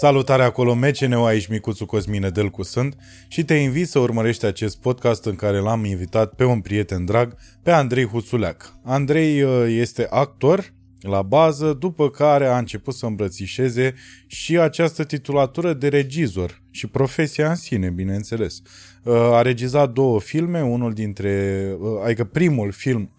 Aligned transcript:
Salutare 0.00 0.42
acolo, 0.42 0.74
meceneu 0.74 1.24
aici 1.24 1.46
Micuțu 1.46 1.86
Cosmine 1.86 2.28
Delcu 2.28 2.62
sunt 2.62 2.96
și 3.28 3.44
te 3.44 3.54
invit 3.54 3.88
să 3.88 3.98
urmărești 3.98 4.44
acest 4.44 4.80
podcast 4.80 5.24
în 5.24 5.34
care 5.34 5.58
l-am 5.58 5.84
invitat 5.84 6.34
pe 6.34 6.44
un 6.44 6.60
prieten 6.60 7.04
drag, 7.04 7.36
pe 7.62 7.70
Andrei 7.70 8.04
Huțuleac. 8.04 8.74
Andrei 8.84 9.42
uh, 9.42 9.64
este 9.68 10.06
actor 10.10 10.72
la 11.00 11.22
bază, 11.22 11.72
după 11.72 12.10
care 12.10 12.46
a 12.46 12.58
început 12.58 12.94
să 12.94 13.06
îmbrățișeze 13.06 13.94
și 14.26 14.58
această 14.58 15.04
titulatură 15.04 15.72
de 15.72 15.88
regizor 15.88 16.62
și 16.70 16.86
profesia 16.86 17.48
în 17.48 17.56
sine, 17.56 17.90
bineînțeles. 17.90 18.62
Uh, 19.02 19.14
a 19.14 19.42
regizat 19.42 19.92
două 19.92 20.20
filme, 20.20 20.62
unul 20.62 20.92
dintre, 20.92 21.64
uh, 21.78 21.88
adică 22.04 22.24
primul 22.24 22.72
film 22.72 23.10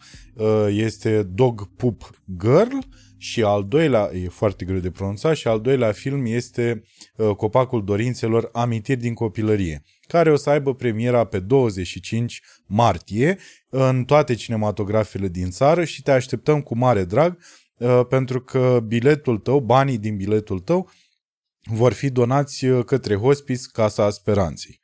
este 0.69 1.23
Dog 1.23 1.69
Poop 1.75 2.09
Girl, 2.39 2.77
și 3.21 3.43
al 3.43 3.65
doilea, 3.67 4.09
e 4.13 4.27
foarte 4.27 4.65
greu 4.65 4.79
de 4.79 4.91
pronunțat, 4.91 5.35
și 5.35 5.47
al 5.47 5.61
doilea 5.61 5.91
film 5.91 6.25
este 6.25 6.83
uh, 7.15 7.35
Copacul 7.35 7.83
Dorințelor, 7.83 8.49
Amintiri 8.53 8.99
din 8.99 9.13
copilărie, 9.13 9.83
care 10.07 10.31
o 10.31 10.35
să 10.35 10.49
aibă 10.49 10.75
premiera 10.75 11.23
pe 11.25 11.39
25 11.39 12.41
martie 12.65 13.37
în 13.69 14.03
toate 14.03 14.33
cinematografele 14.33 15.27
din 15.27 15.49
țară 15.49 15.83
și 15.83 16.01
te 16.01 16.11
așteptăm 16.11 16.61
cu 16.61 16.77
mare 16.77 17.03
drag 17.03 17.37
uh, 17.77 18.01
pentru 18.09 18.41
că 18.41 18.83
biletul 18.87 19.37
tău, 19.37 19.59
banii 19.59 19.97
din 19.97 20.17
biletul 20.17 20.59
tău 20.59 20.89
vor 21.63 21.93
fi 21.93 22.09
donați 22.09 22.65
uh, 22.65 22.85
către 22.85 23.15
Hospice 23.15 23.63
Casa 23.71 24.09
Speranței. 24.09 24.79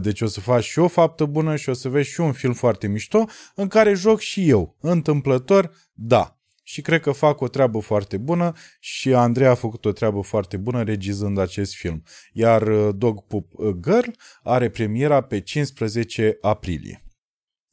Deci 0.00 0.20
o 0.20 0.26
să 0.26 0.40
faci 0.40 0.64
și 0.64 0.78
o 0.78 0.88
faptă 0.88 1.24
bună 1.24 1.56
și 1.56 1.68
o 1.68 1.72
să 1.72 1.88
vezi 1.88 2.10
și 2.10 2.20
un 2.20 2.32
film 2.32 2.52
foarte 2.52 2.86
mișto 2.86 3.24
în 3.54 3.68
care 3.68 3.94
joc 3.94 4.20
și 4.20 4.48
eu. 4.48 4.76
Întâmplător, 4.80 5.72
da 5.92 6.39
și 6.62 6.80
cred 6.80 7.00
că 7.00 7.12
fac 7.12 7.40
o 7.40 7.48
treabă 7.48 7.78
foarte 7.78 8.16
bună 8.16 8.52
și 8.80 9.14
Andrei 9.14 9.46
a 9.46 9.54
făcut 9.54 9.84
o 9.84 9.92
treabă 9.92 10.20
foarte 10.20 10.56
bună 10.56 10.82
regizând 10.82 11.38
acest 11.38 11.74
film. 11.74 12.02
Iar 12.32 12.62
uh, 12.62 12.94
Dog 12.96 13.26
Poop 13.26 13.52
uh, 13.52 13.74
Girl 13.82 14.08
are 14.42 14.68
premiera 14.68 15.20
pe 15.20 15.40
15 15.40 16.38
aprilie. 16.40 17.04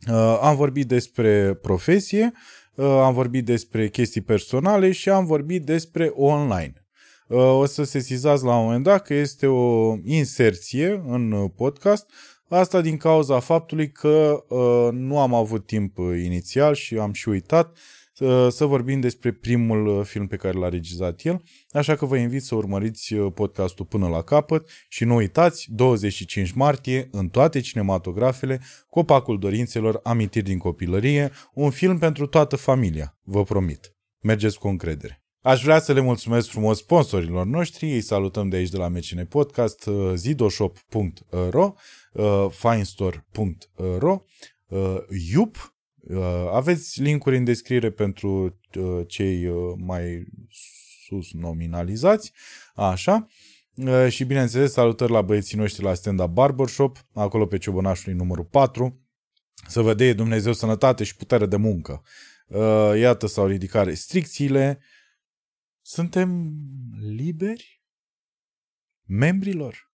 Uh, 0.07 0.39
am 0.41 0.55
vorbit 0.55 0.88
despre 0.88 1.53
profesie, 1.53 2.31
am 2.77 3.13
vorbit 3.13 3.45
despre 3.45 3.89
chestii 3.89 4.21
personale 4.21 4.91
și 4.91 5.09
am 5.09 5.25
vorbit 5.25 5.66
despre 5.66 6.11
online. 6.16 6.73
O 7.29 7.66
să 7.66 7.83
se 7.83 7.99
sizați 7.99 8.44
la 8.44 8.57
un 8.57 8.63
moment 8.63 8.83
dat 8.83 9.05
că 9.05 9.13
este 9.13 9.47
o 9.47 9.95
inserție 10.03 11.03
în 11.07 11.47
podcast, 11.55 12.09
asta 12.49 12.81
din 12.81 12.97
cauza 12.97 13.39
faptului 13.39 13.91
că 13.91 14.45
nu 14.91 15.19
am 15.19 15.33
avut 15.33 15.66
timp 15.66 15.97
inițial 15.97 16.73
și 16.73 16.97
am 16.97 17.13
și 17.13 17.29
uitat 17.29 17.77
să 18.49 18.65
vorbim 18.65 18.99
despre 18.99 19.31
primul 19.31 19.87
uh, 19.87 20.05
film 20.05 20.27
pe 20.27 20.35
care 20.35 20.57
l-a 20.57 20.69
regizat 20.69 21.21
el, 21.23 21.41
așa 21.69 21.95
că 21.95 22.05
vă 22.05 22.17
invit 22.17 22.43
să 22.43 22.55
urmăriți 22.55 23.13
uh, 23.13 23.31
podcastul 23.33 23.85
până 23.85 24.07
la 24.07 24.21
capăt 24.21 24.69
și 24.89 25.03
nu 25.03 25.15
uitați, 25.15 25.67
25 25.69 26.51
martie, 26.51 27.07
în 27.11 27.27
toate 27.27 27.59
cinematografele, 27.59 28.61
Copacul 28.89 29.39
Dorințelor, 29.39 29.99
Amintiri 30.03 30.45
din 30.45 30.57
copilărie, 30.57 31.31
un 31.53 31.69
film 31.69 31.97
pentru 31.97 32.25
toată 32.25 32.55
familia, 32.55 33.17
vă 33.23 33.43
promit. 33.43 33.95
Mergeți 34.19 34.59
cu 34.59 34.67
încredere. 34.67 35.21
Aș 35.41 35.63
vrea 35.63 35.79
să 35.79 35.93
le 35.93 36.01
mulțumesc 36.01 36.49
frumos 36.49 36.77
sponsorilor 36.77 37.45
noștri, 37.45 37.93
îi 37.93 38.01
salutăm 38.01 38.49
de 38.49 38.55
aici 38.55 38.69
de 38.69 38.77
la 38.77 38.88
Mecine 38.88 39.25
Podcast, 39.25 39.85
uh, 39.85 40.11
zidoshop.ro, 40.15 41.73
finestore.ro, 42.49 44.21
Iup, 45.31 45.55
Uh, 45.55 45.77
aveți 46.52 47.02
linkuri 47.02 47.38
în 47.38 47.44
descriere 47.44 47.91
pentru 47.91 48.59
uh, 48.80 49.02
cei 49.08 49.47
uh, 49.47 49.73
mai 49.77 50.25
sus 51.06 51.31
nominalizați, 51.34 52.34
așa. 52.75 53.28
Și 54.09 54.23
bineînțeles, 54.23 54.72
salutări 54.72 55.12
la 55.12 55.22
băieții 55.22 55.57
noștri 55.57 55.84
la 55.84 55.94
stand-up 55.94 56.29
barbershop, 56.29 57.06
acolo 57.13 57.45
pe 57.45 57.57
Ciobănașului 57.57 58.18
numărul 58.18 58.45
4. 58.45 59.01
Să 59.68 59.81
vă 59.81 59.94
dea 59.94 60.13
Dumnezeu 60.13 60.53
sănătate 60.53 61.03
și 61.03 61.16
putere 61.16 61.45
de 61.45 61.56
muncă. 61.56 62.03
Iată, 62.95 63.28
s-au 63.28 63.47
ridicat 63.47 63.85
restricțiile. 63.85 64.79
Suntem 65.81 66.53
liberi? 67.00 67.84
Membrilor? 69.06 69.87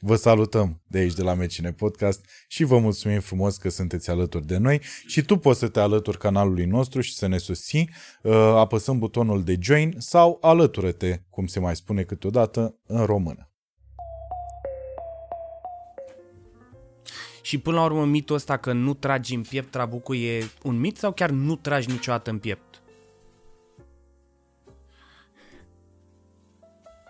Vă 0.00 0.16
salutăm 0.16 0.82
de 0.86 0.98
aici, 0.98 1.14
de 1.14 1.22
la 1.22 1.34
Mecine 1.34 1.72
Podcast 1.72 2.24
și 2.48 2.64
vă 2.64 2.78
mulțumim 2.78 3.20
frumos 3.20 3.56
că 3.56 3.68
sunteți 3.68 4.10
alături 4.10 4.46
de 4.46 4.56
noi 4.56 4.80
și 5.06 5.22
tu 5.22 5.36
poți 5.36 5.58
să 5.58 5.68
te 5.68 5.80
alături 5.80 6.18
canalului 6.18 6.64
nostru 6.64 7.00
și 7.00 7.14
să 7.14 7.26
ne 7.26 7.38
susții 7.38 7.90
uh, 8.22 8.32
apăsând 8.34 8.98
butonul 8.98 9.44
de 9.44 9.58
join 9.60 9.94
sau 9.98 10.38
alătură-te, 10.40 11.20
cum 11.30 11.46
se 11.46 11.60
mai 11.60 11.76
spune 11.76 12.02
câteodată, 12.02 12.78
în 12.86 13.04
română. 13.04 13.50
Și 17.42 17.58
până 17.58 17.76
la 17.76 17.84
urmă 17.84 18.04
mitul 18.04 18.36
ăsta 18.36 18.56
că 18.56 18.72
nu 18.72 18.94
tragi 18.94 19.34
în 19.34 19.42
piept 19.42 19.70
trabucul 19.70 20.16
e 20.16 20.50
un 20.62 20.78
mit 20.78 20.96
sau 20.96 21.12
chiar 21.12 21.30
nu 21.30 21.56
tragi 21.56 21.90
niciodată 21.90 22.30
în 22.30 22.38
piept? 22.38 22.82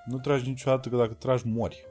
Nu 0.04 0.18
tragi 0.18 0.48
niciodată 0.48 0.88
că 0.88 0.96
dacă 0.96 1.12
tragi 1.12 1.42
mori. 1.46 1.86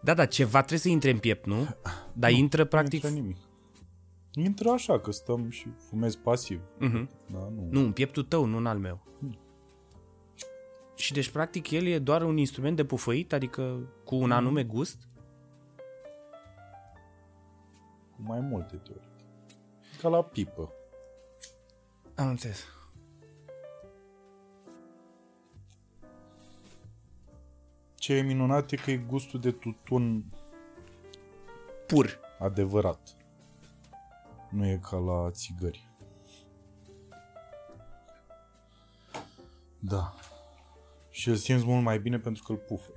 Da, 0.00 0.14
da, 0.14 0.26
ceva 0.26 0.58
trebuie 0.58 0.78
să 0.78 0.88
intre 0.88 1.10
în 1.10 1.18
piept, 1.18 1.46
nu? 1.46 1.68
Dar 2.12 2.30
nu, 2.30 2.36
intră 2.36 2.64
practic... 2.64 3.02
Nu 3.02 3.08
intră 3.08 3.22
nimic. 3.22 3.36
Intră 4.32 4.70
așa, 4.70 5.00
că 5.00 5.10
stăm 5.10 5.50
și 5.50 5.68
fumez 5.88 6.14
pasiv. 6.14 6.60
Uh-huh. 6.60 7.06
Da, 7.32 7.38
nu. 7.38 7.68
nu, 7.70 7.80
în 7.80 7.92
pieptul 7.92 8.22
tău, 8.22 8.44
nu 8.44 8.56
în 8.56 8.66
al 8.66 8.78
meu. 8.78 9.06
Hmm. 9.18 9.38
Și 10.94 11.12
deci, 11.12 11.30
practic, 11.30 11.70
el 11.70 11.86
e 11.86 11.98
doar 11.98 12.22
un 12.22 12.36
instrument 12.36 12.76
de 12.76 12.84
pufăit, 12.84 13.32
adică 13.32 13.92
cu 14.04 14.16
un 14.16 14.30
anume 14.30 14.64
gust? 14.64 15.08
Cu 18.10 18.22
mai 18.22 18.40
multe 18.40 18.76
teorii. 18.76 19.08
Ca 20.00 20.08
la 20.08 20.22
pipă. 20.22 20.72
Am 22.14 22.28
înțeles. 22.28 22.64
Ce 27.98 28.14
e 28.14 28.22
minunat 28.22 28.70
e 28.70 28.76
că 28.76 28.90
e 28.90 28.96
gustul 28.96 29.40
de 29.40 29.50
tutun 29.50 30.24
pur. 31.86 32.20
Adevărat. 32.38 33.16
Nu 34.50 34.66
e 34.66 34.80
ca 34.82 34.96
la 34.96 35.30
țigări. 35.30 35.90
Da. 39.78 40.14
Și 41.10 41.28
îl 41.28 41.34
simți 41.34 41.64
mult 41.64 41.84
mai 41.84 41.98
bine 41.98 42.18
pentru 42.18 42.42
că 42.42 42.52
îl 42.52 42.58
pufăi. 42.58 42.94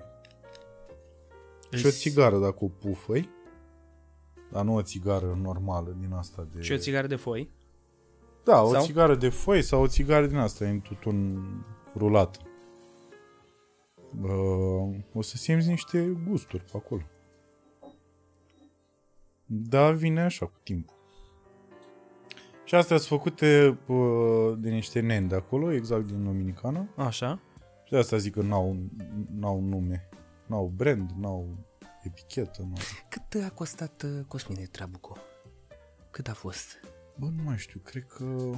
Și 1.72 1.86
o 1.86 1.90
țigară 1.90 2.38
dacă 2.38 2.58
o 2.60 2.68
pufăi, 2.68 3.30
dar 4.52 4.64
nu 4.64 4.76
o 4.76 4.82
țigară 4.82 5.40
normală 5.42 5.96
din 6.00 6.14
asta 6.14 6.48
de... 6.54 6.62
Și 6.62 6.72
o 6.72 6.78
țigară 6.78 7.08
de 7.08 7.16
foi? 7.16 7.50
Da, 8.44 8.54
sau? 8.54 8.70
o 8.70 8.80
țigară 8.80 9.16
de 9.16 9.30
foi 9.30 9.62
sau 9.62 9.82
o 9.82 9.88
țigară 9.88 10.28
din 10.28 10.38
asta 10.38 10.66
în 10.66 10.80
tutun 10.80 11.44
rulat 11.96 12.42
uh, 14.22 14.96
o 15.14 15.22
să 15.22 15.38
simți 15.38 15.68
niște 15.68 16.18
gusturi 16.28 16.64
pe 16.64 16.78
acolo. 16.78 17.02
Da, 19.46 19.92
vine 19.92 20.22
așa 20.22 20.46
cu 20.46 20.60
timpul. 20.64 20.96
Și 22.64 22.76
astea 22.76 22.98
sunt 22.98 23.10
făcute 23.20 23.80
uh, 23.88 24.58
de 24.58 24.70
niște 24.70 25.00
neni 25.00 25.28
de 25.28 25.36
acolo, 25.36 25.72
exact 25.72 26.06
din 26.06 26.24
Dominicană. 26.24 26.90
Așa. 26.96 27.40
Și 27.84 27.92
de 27.92 27.98
asta 27.98 28.18
zic 28.18 28.34
că 28.34 28.42
n-au, 28.42 28.78
n-au 29.32 29.62
nume, 29.62 30.10
n-au 30.46 30.72
brand, 30.76 31.12
n-au 31.12 31.48
etichetă. 32.04 32.62
N-au... 32.62 32.78
Cât 33.10 33.44
a 33.44 33.50
costat 33.50 34.02
uh, 34.02 34.26
Cosmine 34.28 34.66
Trabuco? 34.72 35.18
Cât 36.12 36.28
a 36.28 36.34
fost? 36.34 36.80
Bă, 37.16 37.26
nu 37.26 37.44
mai 37.44 37.58
știu, 37.58 37.80
cred 37.84 38.06
că 38.06 38.52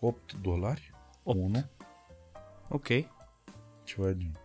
8 0.00 0.34
dolari. 0.40 0.92
8. 1.22 1.38
1. 1.38 1.64
Ok. 2.68 2.88
Ceva 3.94 4.12
gen. 4.12 4.38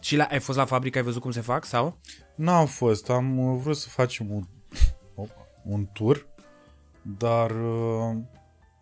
Și 0.00 0.16
la, 0.16 0.24
ai 0.24 0.40
fost 0.40 0.58
la 0.58 0.64
fabrică, 0.64 0.98
ai 0.98 1.04
văzut 1.04 1.20
cum 1.20 1.30
se 1.30 1.40
fac 1.40 1.64
sau? 1.64 1.98
N-am 2.34 2.66
fost, 2.66 3.10
am 3.10 3.38
uh, 3.38 3.60
vrut 3.62 3.76
să 3.76 3.88
facem 3.88 4.30
un, 4.30 4.44
un 5.74 5.86
tur, 5.92 6.26
dar 7.02 7.50
uh, 7.50 8.16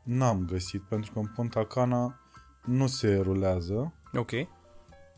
n-am 0.02 0.44
găsit, 0.44 0.82
pentru 0.82 1.12
că 1.12 1.18
în 1.18 1.26
Punta 1.34 1.64
Cana 1.64 2.20
nu 2.64 2.86
se 2.86 3.16
rulează. 3.16 3.94
Ok. 4.12 4.30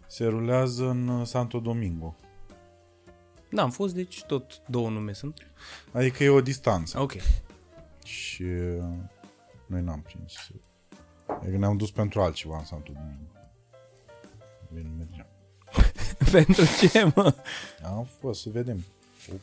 Se 0.06 0.24
rulează 0.24 0.88
în 0.88 1.08
uh, 1.08 1.26
Santo 1.26 1.60
Domingo. 1.60 2.16
Da, 3.50 3.62
am 3.62 3.70
fost, 3.70 3.94
deci 3.94 4.24
tot 4.24 4.62
două 4.66 4.90
nume 4.90 5.12
sunt. 5.12 5.52
Adică 5.92 6.24
e 6.24 6.28
o 6.28 6.40
distanță. 6.40 7.00
Ok. 7.00 7.12
Și 8.04 8.42
uh, 8.42 8.84
noi 9.66 9.82
n-am 9.82 10.00
prins. 10.00 10.32
Adică 11.26 11.56
ne-am 11.56 11.76
dus 11.76 11.90
pentru 11.90 12.20
altceva 12.20 12.58
în 12.58 12.64
Santo 12.64 12.92
Domingo. 12.92 13.31
Bine, 14.74 14.90
mergeam. 14.98 15.26
Pentru 16.32 16.64
ce, 16.80 17.12
mă? 17.14 17.34
Am 17.84 18.08
fost 18.20 18.40
să 18.40 18.48
vedem 18.52 18.84
o, 19.32 19.34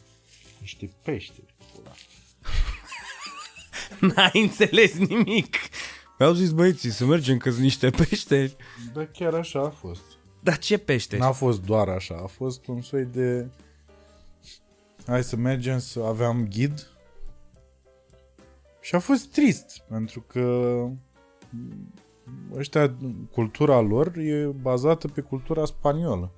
niște 0.59 0.89
peșteri. 1.03 1.55
N-ai 3.99 4.31
înțeles 4.33 4.93
nimic. 4.93 5.55
Mi-au 6.17 6.33
zis 6.33 6.51
băieții 6.51 6.91
să 6.91 7.05
mergem 7.05 7.37
că 7.37 7.49
sunt 7.49 7.61
niște 7.61 7.89
peșteri. 7.89 8.55
Da, 8.93 9.05
chiar 9.05 9.33
așa 9.33 9.59
a 9.59 9.69
fost. 9.69 10.01
Dar 10.39 10.57
ce 10.57 10.77
pește? 10.77 11.17
N-a 11.17 11.31
fost 11.31 11.61
doar 11.61 11.87
așa, 11.87 12.19
a 12.23 12.27
fost 12.27 12.67
un 12.67 12.81
soi 12.81 13.05
de... 13.05 13.47
Hai 15.05 15.23
să 15.23 15.35
mergem 15.35 15.79
să 15.79 15.99
aveam 15.99 16.47
ghid. 16.47 16.91
Și 18.81 18.95
a 18.95 18.99
fost 18.99 19.31
trist, 19.31 19.83
pentru 19.87 20.21
că 20.21 20.85
ăștia, 22.55 22.95
cultura 23.31 23.79
lor 23.79 24.17
e 24.17 24.45
bazată 24.45 25.07
pe 25.07 25.21
cultura 25.21 25.65
spaniolă. 25.65 26.31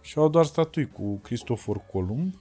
Și 0.00 0.18
au 0.18 0.28
doar 0.28 0.44
statui 0.44 0.88
cu 0.88 1.16
Cristofor 1.16 1.82
Columb. 1.92 2.34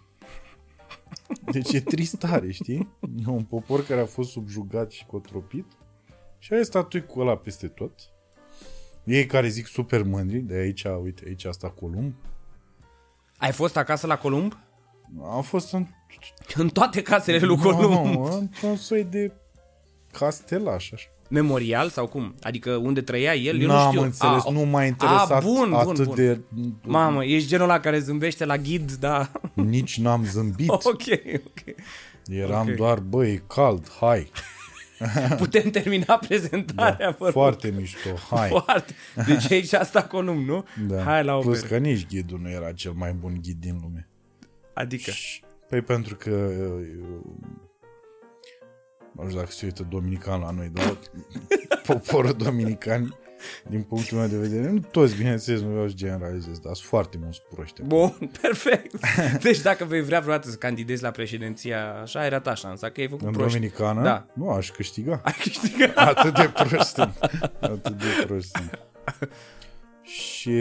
Deci 1.52 1.74
e 1.74 1.82
tristare, 1.82 2.52
știi? 2.52 2.90
E 3.26 3.30
un 3.30 3.44
popor 3.44 3.86
care 3.86 4.02
a 4.02 4.06
fost 4.06 4.30
subjugat 4.30 4.92
și 4.92 5.06
cotropit. 5.06 5.66
Și 6.38 6.54
are 6.54 6.64
statui 6.64 7.06
cu 7.06 7.20
ăla 7.20 7.38
peste 7.38 7.68
tot. 7.68 8.00
Ei 9.04 9.26
care 9.26 9.48
zic 9.48 9.66
super 9.66 10.04
mândri, 10.04 10.40
de 10.40 10.56
aici, 10.56 10.84
uite, 10.84 11.24
aici 11.28 11.46
asta 11.46 11.70
Columb. 11.70 12.14
Ai 13.38 13.52
fost 13.52 13.78
acasă 13.78 14.08
la 14.08 14.18
Columb? 14.18 14.58
Am 15.24 15.42
fost 15.42 15.74
în... 15.74 15.88
În 16.56 16.70
toate 16.70 17.02
casele 17.02 17.46
lui 17.46 17.58
Columb. 17.58 18.06
Nu, 18.06 18.24
într-un 18.24 18.76
soi 18.76 19.04
de 19.04 19.32
castelaș, 20.12 20.92
așa. 20.92 21.08
Memorial 21.30 21.90
sau 21.90 22.08
cum? 22.08 22.36
Adică 22.42 22.76
unde 22.76 23.02
trăia 23.02 23.34
el? 23.34 23.60
Eu 23.62 23.68
nu 23.68 23.74
N-am 23.74 23.90
știu. 23.92 24.02
înțeles, 24.02 24.44
A, 24.46 24.52
nu 24.52 24.62
m-a 24.66 24.84
interesat 24.86 25.32
a, 25.32 25.40
bun, 25.40 25.70
bun, 25.70 25.74
atât 25.74 26.06
bun. 26.06 26.16
de... 26.16 26.40
Mamă, 26.84 27.26
ești 27.26 27.48
genul 27.48 27.70
ăla 27.70 27.80
care 27.80 28.00
zâmbește 28.00 28.46
la 28.46 28.58
ghid, 28.58 28.92
da. 28.92 29.32
Nici 29.54 29.98
n-am 30.00 30.26
zâmbit. 30.26 30.70
ok, 30.92 31.04
ok. 31.46 31.76
Eram 32.28 32.68
ok. 32.70 32.76
doar, 32.76 33.00
băi, 33.00 33.32
e 33.32 33.44
cald, 33.48 33.90
hai. 34.00 34.32
Putem 35.38 35.70
termina 35.70 36.18
prezentarea, 36.18 37.10
vă 37.10 37.24
rog. 37.24 37.32
Foarte 37.34 37.74
mișto, 37.78 38.10
hai. 38.30 38.50
Foarte. 38.50 38.94
Deci 39.28 39.52
aici 39.52 39.74
asta 39.74 40.04
Columb, 40.04 40.48
nu? 40.48 40.66
Da. 40.88 41.02
Hai 41.04 41.24
la 41.24 41.34
Plus 41.38 41.58
operă. 41.58 41.74
că 41.74 41.78
nici 41.78 42.08
ghidul 42.08 42.40
nu 42.42 42.50
era 42.50 42.72
cel 42.72 42.92
mai 42.92 43.14
bun 43.14 43.38
ghid 43.42 43.58
din 43.60 43.80
lume. 43.82 44.08
Adică. 44.74 45.12
Păi 45.70 45.82
pentru 45.82 46.16
că 46.16 46.30
eu, 46.60 46.80
nu 49.24 49.28
știu 49.28 49.40
dacă 49.40 49.52
se 49.52 49.66
uită 49.66 49.88
dominican 49.90 50.40
la 50.40 50.52
noi, 50.52 50.70
dar 50.74 50.98
poporul 51.88 52.34
dominican, 52.34 53.16
din 53.70 53.82
punctul 53.82 54.18
meu 54.18 54.28
de 54.28 54.38
vedere, 54.38 54.70
nu 54.70 54.80
toți, 54.80 55.16
bineînțeles, 55.16 55.62
nu 55.62 55.70
vreau 55.70 55.88
să 55.88 55.94
generalizez, 55.94 56.60
dar 56.60 56.74
sunt 56.74 56.88
foarte 56.88 57.18
mulți 57.22 57.42
proști. 57.56 57.82
Bun, 57.82 58.14
perfect. 58.42 59.00
Deci 59.42 59.62
dacă 59.62 59.86
vei 59.86 60.02
vrea 60.02 60.20
vreodată 60.20 60.50
să 60.50 60.56
candidezi 60.56 61.04
la 61.04 61.12
președinția 61.12 62.02
așa, 62.02 62.26
era 62.26 62.40
ta 62.40 62.54
șansa, 62.54 62.90
că 62.90 63.02
ai 63.02 63.08
făcut 63.08 63.26
În 63.26 63.32
proști. 63.32 63.54
Dominicană? 63.54 64.02
Da. 64.02 64.26
Nu, 64.34 64.50
aș 64.50 64.72
câștiga. 64.72 65.22
Ai 65.24 65.36
câștigat. 65.42 65.98
Atât 66.16 66.34
de 66.36 66.52
prost 66.54 66.94
sunt. 66.94 67.18
Atât 67.60 67.98
de 67.98 68.24
prost 68.26 68.56
sunt. 68.56 68.80
Și... 70.02 70.60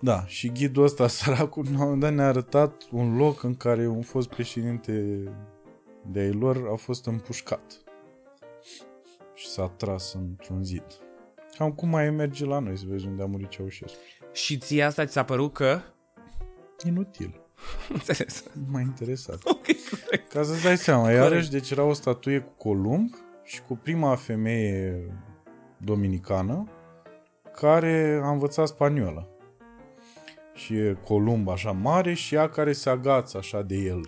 Da, 0.00 0.24
și 0.26 0.48
ghidul 0.48 0.84
ăsta, 0.84 1.08
săracul, 1.08 1.64
la 1.64 1.70
un 1.70 1.76
moment 1.76 2.00
dat 2.00 2.12
ne-a 2.12 2.26
arătat 2.26 2.82
un 2.90 3.16
loc 3.16 3.42
în 3.42 3.54
care 3.54 3.86
un 3.86 4.02
fost 4.02 4.28
președinte 4.28 5.22
de 6.10 6.20
ai 6.20 6.32
lor 6.32 6.68
a 6.72 6.74
fost 6.74 7.06
împușcat. 7.06 7.82
Și 9.34 9.48
s-a 9.48 9.68
tras 9.68 10.12
într-un 10.12 10.64
zid. 10.64 10.84
Cam 11.56 11.72
cum 11.72 11.88
mai 11.88 12.10
merge 12.10 12.44
la 12.44 12.58
noi 12.58 12.78
să 12.78 12.84
vezi 12.88 13.06
unde 13.06 13.22
a 13.22 13.26
murit 13.26 13.48
Ceaușescu. 13.48 13.98
Și 14.32 14.58
ție 14.58 14.82
asta 14.82 15.04
ți 15.04 15.12
s-a 15.12 15.24
părut 15.24 15.52
că... 15.52 15.80
Inutil. 16.86 17.40
Înțeles. 17.88 18.44
Nu 18.52 18.64
m-a 18.70 18.80
interesat. 18.80 19.40
Ok, 19.52 19.64
corect. 19.64 20.32
Ca 20.32 20.42
să-ți 20.42 20.62
dai 20.62 20.76
seama, 20.76 21.10
iarăși, 21.10 21.50
deci 21.50 21.70
era 21.70 21.82
o 21.82 21.92
statuie 21.92 22.40
cu 22.40 22.52
Columb 22.68 23.14
și 23.44 23.62
cu 23.62 23.76
prima 23.76 24.16
femeie 24.16 25.06
dominicană 25.76 26.68
care 27.54 28.20
a 28.22 28.30
învățat 28.30 28.68
spaniolă. 28.68 29.28
Și 30.54 30.76
e 30.76 30.98
Columb 31.04 31.48
așa 31.48 31.72
mare 31.72 32.14
și 32.14 32.34
ea 32.34 32.48
care 32.48 32.72
se 32.72 32.90
agață 32.90 33.38
așa 33.38 33.62
de 33.62 33.76
el. 33.76 34.00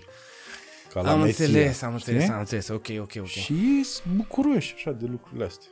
Ca 0.94 1.00
la 1.00 1.10
Am 1.10 1.20
Mesia, 1.20 1.44
înțeles, 1.44 1.82
am 1.82 1.92
înțeles, 1.92 2.20
știi? 2.20 2.32
am 2.34 2.38
înțeles. 2.38 2.68
Ok, 2.68 2.86
ok, 3.00 3.12
ok. 3.18 3.26
Și 3.26 3.52
ei 3.52 3.82
sunt 3.82 4.14
bucuroși 4.14 4.74
așa 4.76 4.90
de 4.90 5.06
lucrurile 5.06 5.44
astea. 5.44 5.68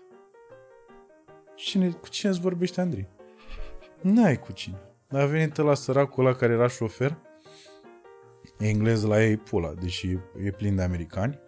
Cine, 1.55 1.89
cu 1.89 2.09
cine 2.09 2.31
îți 2.31 2.41
vorbește 2.41 2.81
Andrei? 2.81 3.09
N-ai 4.01 4.39
cu 4.39 4.53
cine. 4.53 4.81
A 5.11 5.25
venit 5.25 5.57
la 5.57 5.75
săracul 5.75 6.27
ăla 6.27 6.35
care 6.35 6.53
era 6.53 6.69
șofer, 6.69 7.17
englez 8.59 9.03
la 9.03 9.25
ei 9.25 9.37
pula, 9.37 9.73
deși 9.81 10.19
e 10.45 10.51
plin 10.51 10.77
de 10.77 10.83
americani, 10.83 11.39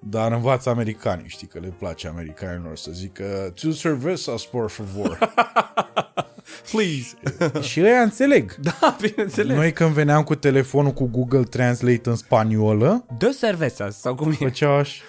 dar 0.00 0.32
învață 0.32 0.70
americanii, 0.70 1.28
știi 1.28 1.46
că 1.46 1.58
le 1.58 1.74
place 1.78 2.08
americanilor 2.08 2.76
să 2.76 2.90
zică 2.90 3.52
tu 3.54 3.72
cervezas, 3.72 4.46
por 4.46 4.70
favor. 4.70 5.18
Please. 6.70 7.16
și 7.68 7.80
ei 7.80 8.02
înțeleg. 8.02 8.54
Da, 8.54 8.96
bineînțeles. 9.00 9.56
Noi 9.56 9.72
când 9.72 9.90
veneam 9.90 10.22
cu 10.22 10.34
telefonul 10.34 10.92
cu 10.92 11.04
Google 11.06 11.42
Translate 11.42 12.08
în 12.08 12.16
spaniolă, 12.16 13.06
Dos 13.18 13.38
cervezas, 13.38 14.00
sau 14.00 14.14
cum 14.14 14.30
e? 14.30 14.34
făceau 14.34 14.72
așa. 14.72 15.02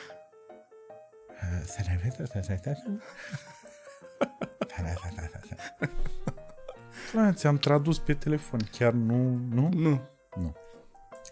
Frate, 7.11 7.33
ți-am 7.33 7.57
tradus 7.57 7.99
pe 7.99 8.13
telefon, 8.13 8.59
chiar 8.77 8.91
nu, 8.91 9.39
nu? 9.53 9.69
Nu. 9.73 10.55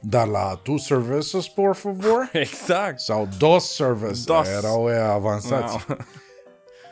Dar 0.01 0.27
la 0.27 0.59
tu 0.63 0.77
services, 0.77 1.47
por 1.47 1.75
favor? 1.75 2.29
Exact. 2.33 2.99
Sau 2.99 3.27
dos 3.37 3.75
services, 3.75 4.23
Dos. 4.23 4.47
erau 4.47 4.83
ăia 4.83 5.11
avansați. 5.11 5.85
Wow. 5.87 5.97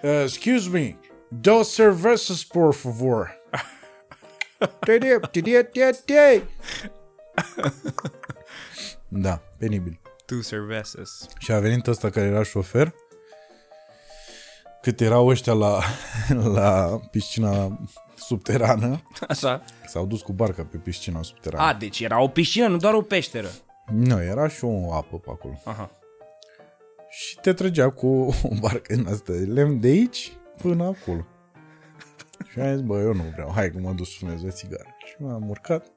Uh, 0.04 0.22
excuse 0.24 0.70
me, 0.70 0.96
dos 1.30 1.74
services, 1.74 2.44
por 2.44 2.74
favor. 2.74 3.36
Tede, 4.80 5.20
tede, 5.32 5.64
tede. 5.64 6.44
Da, 9.08 9.42
penibil. 9.58 10.00
Two 10.26 10.40
cervezas. 10.42 11.28
Și 11.40 11.52
a 11.52 11.60
venit 11.60 11.88
ăsta 11.88 12.10
care 12.10 12.26
era 12.26 12.44
șofer. 12.44 12.94
Cât 14.82 15.02
erau 15.02 15.28
ăștia 15.28 15.54
la, 15.54 15.80
la 16.54 17.00
piscina 17.12 17.80
subterană, 18.16 19.02
Așa. 19.28 19.64
s-au 19.88 20.06
dus 20.06 20.22
cu 20.22 20.32
barca 20.34 20.68
pe 20.72 20.78
piscina 20.78 21.22
subterană. 21.22 21.64
A, 21.64 21.74
deci 21.74 22.00
era 22.00 22.22
o 22.22 22.28
piscină, 22.28 22.68
nu 22.68 22.78
doar 22.78 22.94
o 22.94 23.02
peșteră. 23.02 23.50
Nu, 23.94 24.22
era 24.22 24.48
și 24.48 24.64
o 24.64 24.94
apă 24.94 25.18
pe 25.18 25.30
acolo. 25.30 25.62
Aha. 25.64 25.92
Și 27.10 27.38
te 27.42 27.54
trăgea 27.54 27.90
cu 27.90 28.08
o 28.44 28.56
barcă 28.60 28.94
în 28.94 29.08
asta 29.08 29.34
de 29.34 29.40
lemn 29.40 29.80
de 29.80 29.88
aici 29.88 30.32
până 30.62 30.84
acolo. 30.84 31.26
Și 32.50 32.60
am 32.60 32.76
zis, 32.76 32.86
bă, 32.86 33.00
eu 33.00 33.14
nu 33.14 33.24
vreau, 33.24 33.52
hai 33.52 33.72
că 33.72 33.78
mă 33.78 33.92
duc 33.92 34.06
să 34.06 34.14
fumez 34.20 34.44
o 34.44 34.50
țigară. 34.50 34.96
Și 35.06 35.16
m-am 35.18 35.50
urcat 35.50 35.92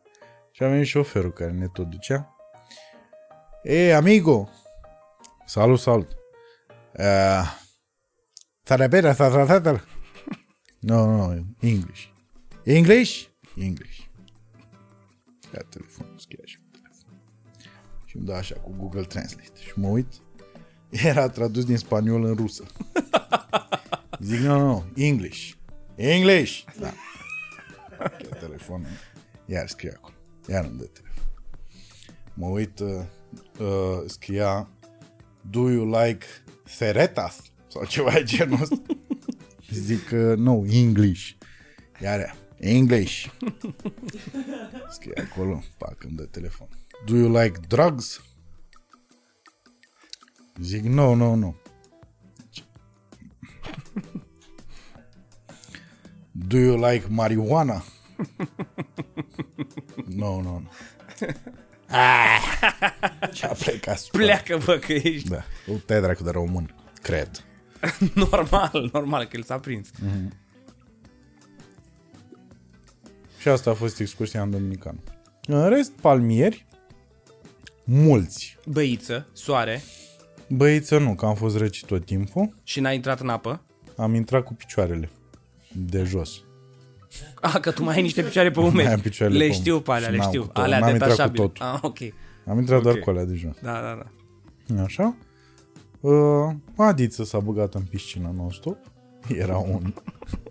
și 0.51 0.63
a 0.63 0.69
venit 0.69 0.87
șoferul 0.87 1.33
care 1.33 1.51
ne 1.51 1.67
tot 1.67 1.87
ducea. 1.87 2.37
E, 3.63 3.95
amigo! 3.95 4.49
Salut, 5.47 5.79
salut! 5.79 6.17
Uh, 6.99 7.59
Tarabera, 8.63 9.15
tarabera. 9.15 9.83
No, 10.81 11.07
no, 11.07 11.35
English. 11.61 12.09
English? 12.65 13.27
English. 13.57 13.99
Ia 15.55 15.63
telefonul, 15.69 16.19
scrie 16.19 16.41
așa 16.45 16.59
pe 16.71 16.79
telefon. 16.83 17.23
Și 18.05 18.17
îmi 18.17 18.27
dă 18.27 18.33
așa 18.33 18.55
cu 18.55 18.75
Google 18.79 19.03
Translate. 19.03 19.61
Și 19.61 19.73
mă 19.75 19.89
uit, 19.89 20.07
era 20.91 21.29
tradus 21.29 21.65
din 21.65 21.77
spaniol 21.77 22.25
în 22.25 22.35
rusă. 22.35 22.65
Zic, 24.23 24.41
no, 24.41 24.59
no, 24.59 24.85
English. 24.97 25.55
English! 25.97 26.65
Da. 26.81 26.93
Ia 28.01 28.37
telefonul. 28.39 28.89
Iar 29.47 29.69
scrie 29.69 29.93
acolo. 29.97 30.15
Iar 30.49 30.65
îmi 30.65 30.79
dă 30.79 30.85
telefon. 30.85 31.25
Mă 32.35 32.47
uit, 32.47 32.79
uh, 32.79 33.03
uh, 33.59 34.03
scria 34.07 34.69
Do 35.41 35.71
you 35.71 35.91
like 35.91 36.27
ceretas? 36.77 37.53
Sau 37.69 37.85
ceva 37.85 38.11
de 38.11 38.23
genul 38.23 38.61
ăsta. 38.61 38.83
Zic, 39.71 40.11
uh, 40.13 40.37
no, 40.37 40.63
English. 40.67 41.31
Iar 42.03 42.37
English. 42.59 43.27
Scrie 44.91 45.29
acolo, 45.31 45.63
pac, 45.79 46.05
îmi 46.05 46.17
dă 46.17 46.25
telefon. 46.25 46.69
Do 47.07 47.17
you 47.17 47.41
like 47.43 47.61
drugs? 47.69 48.21
Zic, 50.61 50.83
no, 50.83 51.15
no, 51.15 51.35
no. 51.35 51.55
Do 56.33 56.57
you 56.59 56.77
like 56.91 57.07
marijuana? 57.09 57.85
No, 60.07 60.41
no, 60.43 60.51
no. 60.61 60.69
Ah! 61.89 62.41
Și 63.33 63.45
a 63.45 63.49
plecat 63.53 63.99
spre- 63.99 64.23
Pleacă, 64.25 64.59
bă, 64.65 64.77
că 64.79 64.93
ești 64.93 65.29
Da, 65.29 65.43
tu 65.67 65.73
te 65.73 66.01
dracu 66.01 66.23
de 66.23 66.31
român, 66.31 66.75
cred. 67.03 67.45
normal, 68.31 68.89
normal, 68.93 69.25
că 69.25 69.37
el 69.37 69.43
s-a 69.43 69.59
prins. 69.59 69.89
Și 73.39 73.49
asta 73.49 73.71
a 73.71 73.75
fost 73.75 74.01
excursia 74.01 74.43
în 74.43 74.51
Dominicană. 74.51 74.99
În 75.47 75.69
rest, 75.69 75.91
palmieri, 75.93 76.67
mulți. 77.85 78.57
Băiță, 78.67 79.29
soare 79.33 79.83
Băiță 80.49 80.99
nu, 80.99 81.15
că 81.15 81.27
am 81.27 81.35
fost 81.35 81.57
răcit 81.57 81.85
tot 81.87 82.05
timpul. 82.05 82.55
și 82.63 82.81
n-a 82.81 82.93
intrat 82.93 83.21
în 83.21 83.29
apă. 83.29 83.63
Am 84.01 84.15
intrat 84.15 84.45
cu 84.45 84.55
picioarele. 84.55 85.11
De 85.73 86.03
jos. 86.05 86.43
Ah, 87.41 87.57
că 87.61 87.71
tu 87.71 87.83
mai 87.85 87.95
ai 87.95 88.03
niște 88.03 88.23
picioare 88.23 88.51
pe 88.51 88.61
umeri. 88.61 88.75
Mai 88.85 88.93
am 88.93 89.01
picioarele 89.01 89.39
le 89.39 89.47
pe 89.47 89.53
știu 89.53 89.71
umeri. 89.73 89.85
pe 89.85 89.93
alea, 89.93 90.07
Și 90.09 90.13
le 90.13 90.19
n-am 90.19 90.29
știu. 90.29 90.41
cu 90.41 90.47
tot. 90.47 90.63
Alea 90.65 90.79
N-am 90.79 90.89
intrat 90.91 91.09
cu 91.11 91.15
detașabile. 91.17 91.43
totul. 91.47 91.67
Ah, 91.67 91.79
ok. 91.83 91.99
Am 92.47 92.59
intrat 92.59 92.83
doar 92.83 92.95
Ok. 92.95 93.01
cu 93.01 93.11
alea 93.11 93.25
de 93.25 93.35
jos. 93.35 93.57
Da, 93.63 93.73
da, 93.73 94.03
da. 94.75 94.83
Așa. 94.83 95.17
Uh, 96.01 96.51
Adiță 96.77 97.25
s-a 97.25 97.39
băgat 97.39 97.75
în 97.75 97.83
piscină 97.83 98.33
non-stop. 98.37 98.77
Era 99.29 99.57
un... 99.57 99.95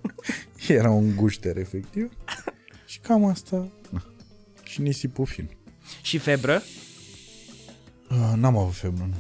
era 0.68 0.89
un 0.89 1.15
gușter, 1.15 1.58
efectiv. 1.58 2.12
Și 2.86 3.00
cam 3.00 3.25
asta... 3.25 3.68
na. 3.89 4.01
Și 4.63 4.82
nisipul 4.82 5.25
fin. 5.25 5.50
Și 6.01 6.18
febră? 6.18 6.62
Uh, 8.10 8.32
n-am 8.36 8.58
avut 8.58 8.74
febră, 8.74 9.10
nu. 9.10 9.15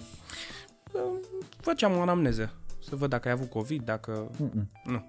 Făceam 1.61 1.97
o 1.97 2.01
anamneză. 2.01 2.53
Să 2.89 2.95
văd 2.95 3.09
dacă 3.09 3.27
ai 3.27 3.33
avut 3.33 3.49
COVID, 3.49 3.83
dacă... 3.83 4.31
Nu. 4.83 5.05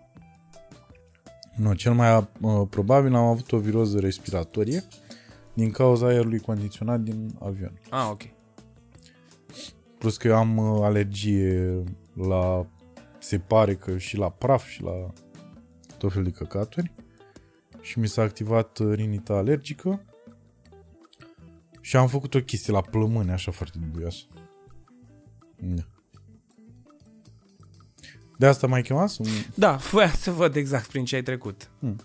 Nu, 1.56 1.74
cel 1.74 1.92
mai 1.92 2.28
uh, 2.40 2.66
probabil 2.70 3.14
am 3.14 3.24
avut 3.24 3.52
o 3.52 3.58
viroză 3.58 4.00
respiratorie 4.00 4.82
din 5.54 5.70
cauza 5.70 6.06
aerului 6.06 6.38
condiționat 6.38 7.00
din 7.00 7.30
avion. 7.38 7.80
Ah, 7.90 8.08
ok. 8.10 8.22
Plus 9.98 10.16
că 10.16 10.28
eu 10.28 10.36
am 10.36 10.56
uh, 10.56 10.82
alergie 10.82 11.84
la... 12.14 12.66
Se 13.18 13.38
pare 13.38 13.74
că 13.74 13.98
și 13.98 14.16
la 14.16 14.30
praf 14.30 14.66
și 14.66 14.82
la 14.82 15.12
tot 15.98 16.12
fel 16.12 16.22
de 16.22 16.30
căcaturi. 16.30 16.92
Și 17.80 17.98
mi 17.98 18.08
s-a 18.08 18.22
activat 18.22 18.78
uh, 18.78 18.94
rinita 18.94 19.34
alergică. 19.34 20.04
Și 21.80 21.96
am 21.96 22.08
făcut 22.08 22.34
o 22.34 22.40
chestie 22.40 22.72
la 22.72 22.80
plămâne, 22.80 23.32
așa 23.32 23.50
foarte 23.50 23.78
dubioasă. 23.78 24.24
Da. 25.56 25.82
De 28.40 28.46
asta 28.46 28.66
mai 28.66 28.82
chemat? 28.82 29.08
Să- 29.08 29.22
Da, 29.54 29.72
voiam 29.76 30.12
să 30.16 30.30
văd 30.30 30.56
exact 30.56 30.86
prin 30.86 31.04
ce 31.04 31.14
ai 31.14 31.22
trecut. 31.22 31.70
Hmm. 31.80 31.96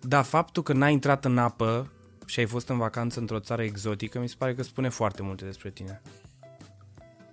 Da, 0.00 0.22
faptul 0.22 0.62
că 0.62 0.72
n-ai 0.72 0.92
intrat 0.92 1.24
în 1.24 1.38
apă 1.38 1.92
și 2.26 2.40
ai 2.40 2.46
fost 2.46 2.68
în 2.68 2.76
vacanță 2.78 3.20
într-o 3.20 3.38
țară 3.40 3.62
exotică, 3.62 4.18
mi 4.20 4.28
se 4.28 4.34
pare 4.38 4.54
că 4.54 4.62
spune 4.62 4.88
foarte 4.88 5.22
multe 5.22 5.44
despre 5.44 5.70
tine. 5.70 6.00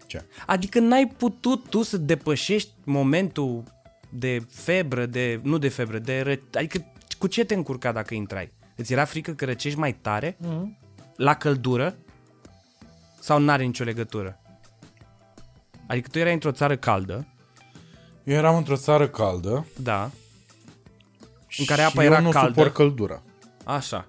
Ce? 0.08 0.26
Adică 0.46 0.80
n-ai 0.80 1.14
putut 1.18 1.70
tu 1.70 1.82
să 1.82 1.98
depășești 1.98 2.72
momentul 2.84 3.64
de 4.10 4.46
febră, 4.50 5.06
de 5.06 5.40
nu 5.44 5.58
de 5.58 5.70
febră, 5.70 6.00
de 6.00 6.22
ră... 6.22 6.34
adică 6.54 6.86
cu 7.18 7.28
ce 7.28 7.46
te 7.46 7.54
încurca 7.54 7.92
dacă 7.92 8.14
intrai? 8.14 8.52
Îți 8.76 8.94
era 8.94 9.06
frică 9.06 9.32
că 9.34 9.46
răcești 9.46 9.80
mai 9.80 9.94
tare? 9.94 10.38
Mhm. 10.40 10.78
La 11.16 11.34
căldură? 11.34 11.96
Sau 13.20 13.40
n-are 13.40 13.64
nicio 13.64 13.84
legătură? 13.84 14.40
Adică 15.88 16.10
tu 16.12 16.20
erai 16.20 16.34
într-o 16.34 16.52
țară 16.52 16.78
caldă, 16.78 17.28
Eu 18.28 18.36
eram 18.36 18.56
într-o 18.56 18.76
țară 18.76 19.08
caldă. 19.08 19.66
da, 19.82 20.10
În 21.58 21.66
care 21.66 21.82
apa 21.82 22.02
și 22.02 22.06
era 22.08 22.16
eu 22.18 22.22
nu 22.24 22.30
caldă. 22.30 22.48
suport 22.54 22.74
căldura. 22.74 23.22
așa, 23.64 24.08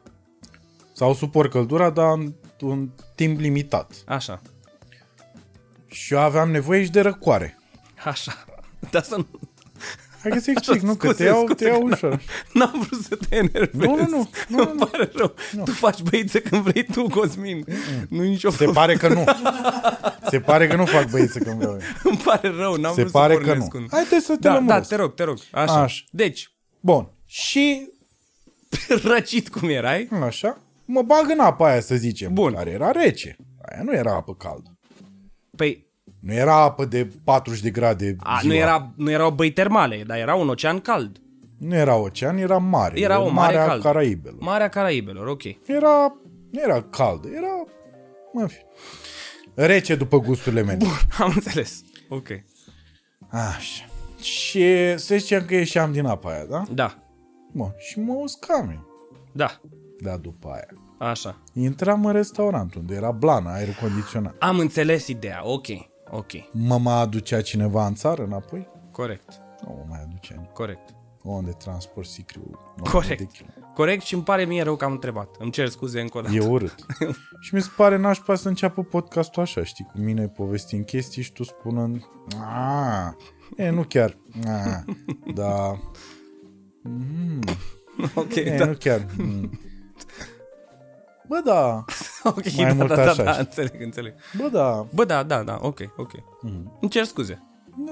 Sau 0.92 1.14
suport 1.14 1.50
căldura, 1.50 1.90
dar 1.90 2.12
în 2.12 2.32
un 2.60 2.88
timp 3.14 3.40
limitat. 3.40 3.92
așa, 4.06 4.40
Și 5.86 6.12
eu 6.14 6.20
aveam 6.20 6.50
nevoie 6.50 6.84
și 6.84 6.90
de 6.90 7.00
răcoare. 7.00 7.58
așa. 8.04 8.44
Dar 8.90 9.02
să 9.02 9.16
nu... 9.16 9.26
Hai 10.22 10.30
că 10.30 10.38
să 10.38 10.50
explic, 10.50 10.80
nu? 10.80 10.94
Că 10.94 11.06
scuze, 11.06 11.22
te 11.22 11.28
iau, 11.28 11.38
scuze 11.38 11.54
te 11.54 11.64
iau 11.68 11.78
că 11.80 11.94
ușor. 11.94 12.22
N-am 12.52 12.86
vrut 12.88 13.02
să 13.02 13.16
te 13.28 13.36
enervez. 13.36 13.86
Nu, 13.88 13.96
nu, 13.96 14.06
nu, 14.08 14.28
nu, 14.48 14.56
nu, 14.56 14.70
Îmi 14.70 14.78
pare 14.90 15.10
rău. 15.14 15.34
Tu 15.64 15.70
faci 15.70 16.00
băiță 16.02 16.40
când 16.40 16.62
vrei 16.62 16.84
tu, 16.84 17.08
Cosmin. 17.08 17.64
Nu 18.08 18.24
e 18.24 18.28
nicio 18.28 18.50
Se 18.50 18.64
pare 18.64 18.94
că 18.96 19.08
nu. 19.08 19.24
Se 20.30 20.40
pare 20.40 20.66
că 20.66 20.76
nu 20.76 20.84
fac 20.86 21.10
băiță 21.10 21.38
când 21.38 21.56
vreau. 21.56 21.72
eu. 21.72 21.78
Îmi 22.10 22.18
pare 22.24 22.48
rău, 22.48 22.74
n-am 22.74 22.94
Se 22.94 23.00
vrut 23.00 23.12
pare 23.12 23.32
să 23.34 23.38
că 23.40 23.46
pornesc 23.46 23.72
nu. 23.74 23.80
un- 23.80 23.86
Haideți 23.90 24.24
să 24.24 24.32
te 24.32 24.38
Da, 24.40 24.48
da, 24.48 24.54
lămuresc. 24.54 24.88
te 24.88 24.96
rog, 24.96 25.14
te 25.14 25.22
rog. 25.22 25.38
Așa. 25.52 25.82
Așa. 25.82 26.04
Deci, 26.10 26.50
Bun. 26.80 27.10
Și 27.26 27.88
răcit 29.04 29.48
cum 29.48 29.68
erai, 29.68 30.08
așa, 30.24 30.58
mă 30.84 31.02
bag 31.02 31.30
în 31.30 31.38
apa 31.40 31.66
aia, 31.70 31.80
să 31.80 31.94
zicem. 31.94 32.32
Bun. 32.32 32.52
Care 32.54 32.70
era 32.70 32.90
rece. 32.90 33.36
Aia 33.72 33.82
nu 33.82 33.92
era 33.94 34.14
apă 34.14 34.34
caldă. 34.34 34.78
păi, 35.56 35.86
Nu 36.20 36.32
era 36.32 36.54
apă 36.62 36.84
de 36.84 37.08
40 37.24 37.60
de 37.60 37.70
grade 37.70 38.16
a, 38.18 38.38
ziua. 38.40 38.52
nu, 38.52 38.58
era, 38.60 38.92
nu 38.96 39.10
erau 39.10 39.30
băi 39.30 39.52
termale, 39.52 40.02
dar 40.06 40.18
era 40.18 40.34
un 40.34 40.48
ocean 40.48 40.80
cald. 40.80 41.20
Nu 41.58 41.74
era 41.74 41.96
ocean, 41.96 42.36
era 42.36 42.56
mare. 42.58 43.00
Era 43.00 43.20
o 43.20 43.28
mare 43.28 43.54
Marea 43.54 43.66
caldă. 43.66 43.82
Caraibelor. 43.82 44.40
Marea 44.40 44.68
Caraibelor, 44.68 45.26
ok. 45.26 45.42
Era, 45.66 46.16
nu 46.50 46.60
era 46.62 46.82
caldă, 46.82 47.28
era, 47.36 47.64
mă 48.32 48.46
fi, 48.46 48.56
rece 49.54 49.94
după 49.94 50.18
gusturile 50.20 50.62
mele. 50.62 50.78
Am 51.18 51.32
înțeles. 51.34 51.80
Ok. 52.08 52.28
Așa. 53.28 53.84
Și 54.22 54.64
să 54.98 55.16
zicem 55.16 55.44
că 55.44 55.54
ieșeam 55.54 55.92
din 55.92 56.04
apa 56.06 56.30
aia, 56.30 56.44
da? 56.44 56.62
Da, 56.70 56.98
Mă, 57.52 57.70
și 57.78 58.00
mă 58.00 58.12
uscam 58.22 58.68
eu. 58.70 58.86
da, 59.32 59.60
Da, 60.00 60.16
după 60.16 60.48
aia. 60.52 60.68
așa. 61.10 61.36
Intram 61.54 62.04
în 62.04 62.12
restaurant 62.12 62.74
unde 62.74 62.94
era 62.94 63.10
blană, 63.10 63.48
aer 63.50 63.68
condiționat. 63.80 64.34
Am 64.38 64.58
înțeles 64.58 65.06
ideea, 65.06 65.40
ok, 65.44 65.66
ok. 66.10 66.30
Mă 66.52 66.78
mai 66.78 67.00
aducea 67.00 67.40
cineva 67.40 67.86
în 67.86 67.94
țară 67.94 68.24
înapoi? 68.24 68.68
Corect, 68.92 69.40
Nu 69.66 69.74
mă 69.78 69.84
mai 69.88 70.00
aducea 70.02 70.34
nimeni. 70.34 70.52
corect. 70.54 70.92
Unde 71.22 71.50
transport 71.50 72.06
sicriu? 72.06 72.58
Corect. 72.90 73.30
Corect 73.74 74.02
și 74.04 74.14
îmi 74.14 74.22
pare 74.22 74.44
mie 74.44 74.62
rău 74.62 74.76
că 74.76 74.84
am 74.84 74.92
întrebat. 74.92 75.36
Îmi 75.38 75.50
cer 75.50 75.68
scuze 75.68 76.00
încă 76.00 76.18
o 76.18 76.20
dată. 76.20 76.34
E 76.34 76.46
urât. 76.46 76.74
și 77.44 77.54
mi 77.54 77.60
se 77.62 77.68
pare 77.76 77.96
nașpa 77.96 78.34
să 78.34 78.48
înceapă 78.48 78.82
podcastul 78.82 79.42
așa, 79.42 79.64
știi, 79.64 79.84
cu 79.92 79.98
mine 79.98 80.28
povestind 80.28 80.84
chestii 80.84 81.22
și 81.22 81.32
tu 81.32 81.42
spunând 81.44 82.02
"A, 82.40 83.16
E, 83.56 83.70
nu 83.70 83.82
chiar. 83.82 84.16
A, 84.46 84.84
da. 85.34 85.70
ok, 88.14 88.34
E, 88.34 88.56
da. 88.58 88.64
nu 88.64 88.72
chiar. 88.72 89.06
Mm. 89.16 89.60
Bă, 91.28 91.40
da. 91.44 91.84
Ok, 92.28 92.44
Mai 92.56 92.66
da, 92.66 92.72
mult 92.74 92.88
da, 92.88 92.94
da, 92.94 93.02
așa, 93.10 93.22
da, 93.22 93.30
știi. 93.32 93.44
înțeleg, 93.44 93.82
înțeleg. 93.82 94.14
Bă, 94.36 94.48
da. 94.48 94.86
Bă, 94.94 95.04
da, 95.04 95.22
da, 95.22 95.42
da, 95.42 95.58
ok, 95.62 95.78
ok. 95.96 96.12
Îmi 96.80 96.90
cer 96.90 97.04
scuze. 97.04 97.42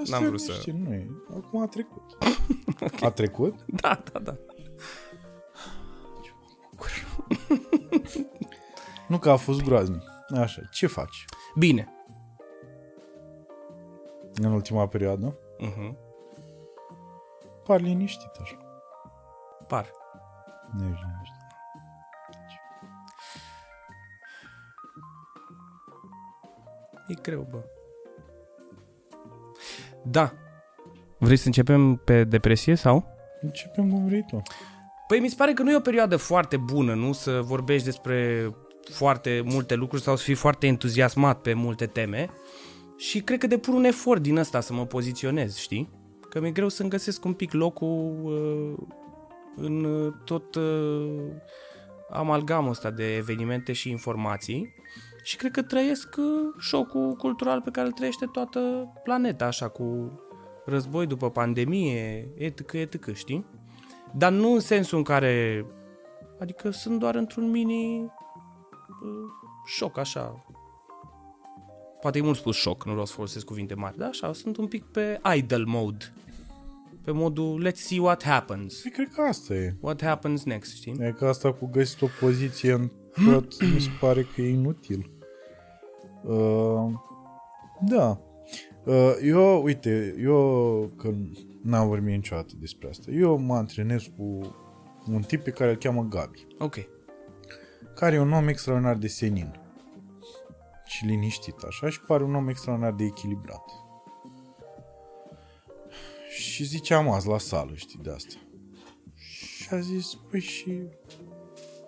Asta 0.01 0.17
N-am 0.19 0.27
vrut 0.27 0.39
să- 0.41 0.51
Știi, 0.51 0.71
nu 0.71 0.93
e. 0.93 1.07
Acum 1.37 1.61
a 1.61 1.65
trecut. 1.67 2.17
A 3.05 3.09
trecut? 3.11 3.55
Da, 3.65 4.01
da, 4.11 4.19
da. 4.19 4.35
Nu 9.07 9.17
că 9.17 9.29
a 9.29 9.35
fost 9.35 9.61
groaznic. 9.63 10.01
Așa, 10.35 10.61
ce 10.71 10.87
faci 10.87 11.25
Bine. 11.55 11.91
în 14.41 14.51
ultima 14.51 14.87
perioadă? 14.87 15.37
Uh-huh. 15.61 15.95
Par 17.63 17.81
liniștit 17.81 18.31
așa. 18.41 18.57
Par. 19.67 19.91
Nu 20.77 20.85
E 27.07 27.13
greu, 27.21 27.47
bă. 27.51 27.63
Da. 30.03 30.33
Vrei 31.17 31.37
să 31.37 31.45
începem 31.45 31.95
pe 31.95 32.23
depresie 32.23 32.75
sau? 32.75 33.15
Începem 33.41 33.89
cum 33.89 34.05
vrei 34.05 34.25
tu. 34.27 34.41
Păi 35.07 35.19
mi 35.19 35.29
se 35.29 35.35
pare 35.37 35.53
că 35.53 35.63
nu 35.63 35.71
e 35.71 35.75
o 35.75 35.79
perioadă 35.79 36.17
foarte 36.17 36.57
bună, 36.57 36.93
nu? 36.93 37.13
Să 37.13 37.41
vorbești 37.43 37.85
despre 37.85 38.49
foarte 38.91 39.41
multe 39.45 39.75
lucruri 39.75 40.03
sau 40.03 40.15
să 40.15 40.23
fii 40.23 40.33
foarte 40.33 40.67
entuziasmat 40.67 41.41
pe 41.41 41.53
multe 41.53 41.85
teme. 41.85 42.29
Și 42.97 43.21
cred 43.21 43.39
că 43.39 43.47
depun 43.47 43.73
un 43.73 43.83
efort 43.83 44.21
din 44.21 44.37
ăsta 44.37 44.59
să 44.59 44.73
mă 44.73 44.85
poziționez, 44.85 45.55
știi? 45.55 45.89
Că 46.29 46.39
mi-e 46.39 46.51
greu 46.51 46.69
să-mi 46.69 46.89
găsesc 46.89 47.25
un 47.25 47.33
pic 47.33 47.53
locul 47.53 48.19
uh, 48.23 48.87
în 49.55 49.83
uh, 49.83 50.13
tot 50.23 50.55
uh, 50.55 51.19
amalgamul 52.09 52.69
ăsta 52.69 52.91
de 52.91 53.15
evenimente 53.15 53.73
și 53.73 53.89
informații. 53.89 54.73
Și 55.27 55.35
cred 55.35 55.51
că 55.51 55.61
trăiesc 55.61 56.15
uh, 56.17 56.25
șocul 56.59 57.15
cultural 57.15 57.61
pe 57.61 57.69
care 57.69 57.87
îl 57.87 57.93
trăiește 57.93 58.25
toată 58.25 58.91
planeta, 59.03 59.45
așa, 59.45 59.67
cu 59.67 60.11
război 60.65 61.07
după 61.07 61.29
pandemie, 61.29 62.29
etc., 62.37 62.71
etc., 62.71 63.13
știi? 63.13 63.45
Dar 64.15 64.31
nu 64.31 64.53
în 64.53 64.59
sensul 64.59 64.97
în 64.97 65.03
care... 65.03 65.65
Adică 66.39 66.69
sunt 66.69 66.99
doar 66.99 67.15
într-un 67.15 67.49
mini 67.49 68.03
uh, 68.03 68.09
șoc, 69.65 69.97
așa. 69.97 70.45
Poate 72.01 72.17
e 72.17 72.21
mult 72.21 72.37
spus 72.37 72.55
șoc, 72.55 72.85
nu 72.85 72.91
vreau 72.91 73.05
să 73.05 73.13
folosesc 73.13 73.45
cuvinte 73.45 73.73
mari, 73.73 73.97
dar 73.97 74.07
așa, 74.07 74.33
sunt 74.33 74.57
un 74.57 74.67
pic 74.67 74.83
pe 74.83 75.19
idle 75.35 75.63
mode. 75.63 76.13
Pe 77.03 77.11
modul 77.11 77.67
let's 77.67 77.79
see 77.79 77.99
what 77.99 78.23
happens. 78.23 78.81
Păi 78.81 78.91
cred 78.91 79.09
că 79.13 79.21
asta 79.21 79.53
e. 79.53 79.75
What 79.79 80.03
happens 80.03 80.43
next, 80.43 80.75
știi? 80.75 80.95
E 80.99 81.15
că 81.17 81.25
asta 81.25 81.53
cu 81.53 81.65
găsit 81.65 82.01
o 82.01 82.07
poziție 82.19 82.71
în 82.71 82.89
tot 83.25 83.61
mi 83.73 83.79
se 83.79 83.89
pare 83.99 84.27
că 84.35 84.41
e 84.41 84.49
inutil. 84.49 85.15
Uh, 86.27 86.93
da. 87.81 88.21
Uh, 88.85 89.13
eu, 89.23 89.63
uite, 89.63 90.15
eu 90.19 90.91
că 90.97 91.13
n-am 91.61 91.87
vorbit 91.87 92.13
niciodată 92.13 92.53
despre 92.59 92.89
asta. 92.89 93.11
Eu 93.11 93.37
mă 93.37 93.55
antrenez 93.55 94.03
cu 94.17 94.55
un 95.11 95.21
tip 95.21 95.43
pe 95.43 95.51
care 95.51 95.69
îl 95.69 95.75
cheamă 95.75 96.07
Gabi, 96.09 96.47
Ok. 96.59 96.75
care 97.95 98.15
e 98.15 98.19
un 98.19 98.33
om 98.33 98.47
extraordinar 98.47 98.95
de 98.95 99.07
senin 99.07 99.59
și 100.85 101.05
liniștit 101.05 101.61
așa 101.67 101.89
și 101.89 102.01
pare 102.01 102.23
un 102.23 102.35
om 102.35 102.47
extraordinar 102.47 102.93
de 102.93 103.03
echilibrat. 103.03 103.63
Și 106.29 106.63
ziceam 106.63 107.09
azi 107.09 107.27
la 107.27 107.37
sală, 107.37 107.71
știi, 107.75 107.99
de 108.03 108.11
asta. 108.11 108.35
Și 109.15 109.67
a 109.73 109.79
zis, 109.79 110.13
păi 110.29 110.39
și... 110.39 110.83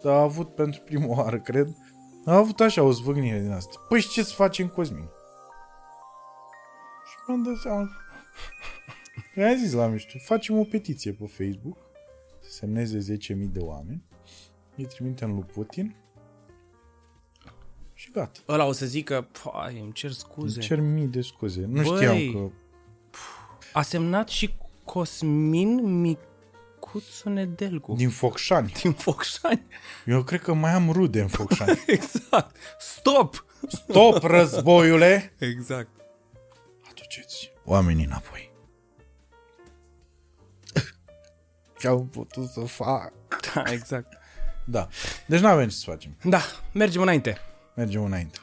Dar 0.03 0.15
a 0.15 0.21
avut 0.21 0.55
pentru 0.55 0.81
prima 0.81 1.07
oară, 1.07 1.39
cred, 1.39 1.75
a 2.25 2.35
avut 2.35 2.59
așa 2.59 2.83
o 2.83 2.91
zvâgnire 2.91 3.39
din 3.39 3.51
asta. 3.51 3.85
Păi 3.87 4.01
și 4.01 4.09
ce 4.09 4.23
să 4.23 4.33
facem, 4.33 4.67
Cosmin? 4.67 5.09
Și 7.09 7.15
mi-am 7.27 7.43
dat 7.43 7.55
seama. 7.55 7.89
I-am 9.35 9.57
zis 9.57 9.73
la 9.73 9.87
mișto, 9.87 10.17
facem 10.25 10.59
o 10.59 10.63
petiție 10.63 11.11
pe 11.11 11.25
Facebook, 11.25 11.77
să 12.39 12.51
semneze 12.51 13.17
10.000 13.17 13.35
de 13.51 13.59
oameni, 13.59 14.03
îi 14.75 14.85
trimitem 14.85 15.33
lui 15.33 15.43
Putin 15.53 15.95
și 17.93 18.11
gata. 18.11 18.39
Ăla 18.47 18.65
o 18.65 18.71
să 18.71 18.85
zică, 18.85 19.27
pai, 19.43 19.79
îmi 19.79 19.91
cer 19.91 20.11
scuze. 20.11 20.55
Îmi 20.55 20.63
cer 20.63 20.79
mii 20.79 21.07
de 21.07 21.21
scuze. 21.21 21.65
Nu 21.65 21.81
Băi. 21.81 21.95
știam 21.95 22.31
că... 22.31 22.51
A 23.73 23.81
semnat 23.81 24.27
și 24.27 24.53
Cosmin 24.83 26.01
Micuțu 26.93 27.29
Nedelcu. 27.29 27.87
Din, 27.87 27.97
Din 27.97 28.09
Focșani. 28.09 28.71
Din 28.81 28.91
Focșani. 28.91 29.65
Eu 30.05 30.23
cred 30.23 30.41
că 30.41 30.53
mai 30.53 30.71
am 30.71 30.91
rude 30.91 31.21
în 31.21 31.27
Focșani. 31.27 31.83
exact. 31.87 32.55
Stop! 32.79 33.45
Stop, 33.67 34.23
războiule! 34.23 35.33
Exact. 35.37 35.89
Aduceți 36.89 37.51
oamenii 37.65 38.05
înapoi. 38.05 38.51
Ce 41.79 41.87
am 41.87 42.07
putut 42.07 42.49
să 42.49 42.59
fac? 42.59 43.13
Da, 43.53 43.63
exact. 43.71 44.17
Da. 44.65 44.87
Deci 45.27 45.39
nu 45.39 45.47
avem 45.47 45.67
ce 45.67 45.75
să 45.75 45.83
facem. 45.85 46.17
Da, 46.23 46.41
mergem 46.73 47.01
înainte. 47.01 47.37
Mergem 47.75 48.03
înainte. 48.03 48.37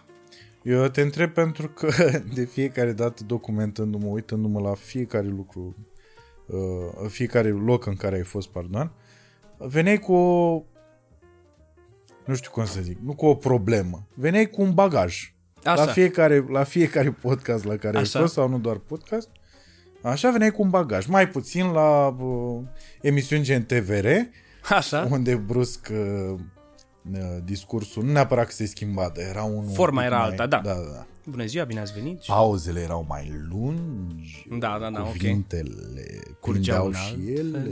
Eu 0.63 0.89
te 0.89 1.01
întreb 1.01 1.33
pentru 1.33 1.69
că 1.69 1.89
de 2.35 2.45
fiecare 2.45 2.93
dată 2.93 3.25
documentându-mă, 3.25 4.07
uitându-mă 4.07 4.61
la 4.61 4.75
fiecare 4.75 5.27
lucru, 5.27 5.77
uh, 6.47 7.09
fiecare 7.09 7.49
loc 7.49 7.87
în 7.87 7.95
care 7.95 8.17
ai 8.17 8.23
fost, 8.23 8.49
pardon, 8.49 8.93
veneai 9.59 9.99
cu 9.99 10.13
o, 10.13 10.63
nu 12.25 12.35
știu 12.35 12.51
cum 12.51 12.65
să 12.65 12.81
zic, 12.81 12.99
nu 12.99 13.15
cu 13.15 13.27
o 13.27 13.35
problemă, 13.35 14.07
veneai 14.15 14.51
cu 14.51 14.63
un 14.63 14.75
bagaj. 14.75 15.35
Așa. 15.65 15.85
La 15.85 15.93
fiecare, 15.93 16.47
la 16.49 16.63
fiecare 16.63 17.11
podcast 17.11 17.65
la 17.65 17.77
care 17.77 17.99
Așa. 17.99 18.19
ai 18.19 18.25
fost, 18.25 18.35
sau 18.35 18.49
nu 18.49 18.59
doar 18.59 18.77
podcast, 18.77 19.29
așa 20.03 20.31
veneai 20.31 20.51
cu 20.51 20.63
un 20.63 20.71
bagaj. 20.71 21.07
Mai 21.07 21.29
puțin 21.29 21.71
la 21.71 22.07
uh, 22.07 22.63
emisiuni 23.01 23.43
gen 23.43 23.65
TVR, 23.65 24.07
Așa. 24.69 25.09
unde 25.11 25.35
brusc 25.35 25.89
uh, 25.91 25.97
uh, 26.33 26.41
discursul, 27.45 28.05
nu 28.05 28.13
neapărat 28.13 28.47
că 28.47 28.53
se 28.53 28.67
schimba, 28.67 29.13
dar 29.15 29.25
era 29.25 29.43
un 29.43 29.67
Forma 29.69 30.01
un 30.01 30.07
pic 30.07 30.13
era 30.13 30.21
mai, 30.23 30.31
alta, 30.31 30.47
da. 30.47 30.61
da, 30.65 30.73
da, 30.75 30.91
da. 30.95 31.07
Bună 31.25 31.45
ziua, 31.45 31.65
bine 31.65 31.81
ați 31.81 31.93
venit. 31.93 32.21
Pauzele 32.27 32.81
erau 32.81 33.05
mai 33.09 33.47
lungi, 33.51 34.47
Da, 34.59 34.79
da, 34.81 34.91
da, 34.91 35.01
ok. 35.01 35.11
cuvintele 35.11 36.21
Curgeau 36.41 36.85
curgeau 36.85 36.87
în 36.87 36.93
și 36.93 37.01
alt 37.13 37.39
ele 37.39 37.67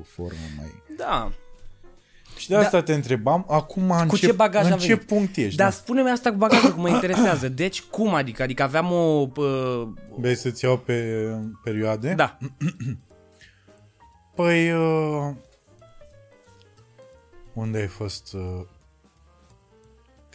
o 0.00 0.02
formă 0.02 0.38
mai... 0.56 0.82
Da. 0.96 1.30
Și 2.36 2.48
de 2.48 2.56
asta 2.56 2.82
te 2.82 2.94
întrebam, 2.94 3.44
acum 3.48 3.90
în 3.90 4.06
Cu 4.08 4.16
ce, 4.16 4.26
ce 4.26 4.32
bagaj 4.32 4.66
în 4.66 4.72
am 4.72 4.78
ce 4.78 4.86
venit? 4.86 5.02
punct 5.06 5.36
ești? 5.36 5.56
Dar 5.56 5.72
spune-mi 5.72 6.10
asta 6.10 6.30
cu 6.30 6.36
bagajul, 6.36 6.70
că 6.70 6.76
mă 6.80 6.88
interesează. 6.88 7.48
Deci, 7.48 7.82
cum 7.82 8.14
adică? 8.14 8.42
Adică 8.42 8.62
aveam 8.62 8.92
o... 8.92 9.28
Uh, 9.36 9.88
Vrei 10.18 10.34
să-ți 10.34 10.64
iau 10.64 10.78
pe 10.78 11.26
perioade? 11.64 12.14
da. 12.16 12.38
Păi, 14.36 14.72
uh, 14.72 15.30
unde 17.52 17.78
ai 17.78 17.86
fost? 17.86 18.32
Uh, 18.32 18.40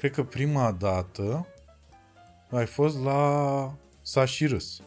cred 0.01 0.13
că 0.13 0.24
prima 0.24 0.72
dată 0.72 1.48
ai 2.50 2.65
fost 2.65 3.03
la 3.03 3.74
Sașirâs. 4.01 4.82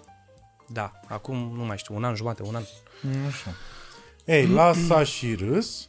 Da, 0.68 0.92
acum 1.08 1.52
nu 1.56 1.64
mai 1.64 1.78
știu, 1.78 1.94
un 1.94 2.04
an 2.04 2.14
jumate, 2.14 2.42
un 2.42 2.54
an. 2.54 2.62
Nu 3.00 3.30
știu. 3.30 3.50
Ei, 4.24 4.46
la 4.46 4.72
Sașirâs, 4.88 5.88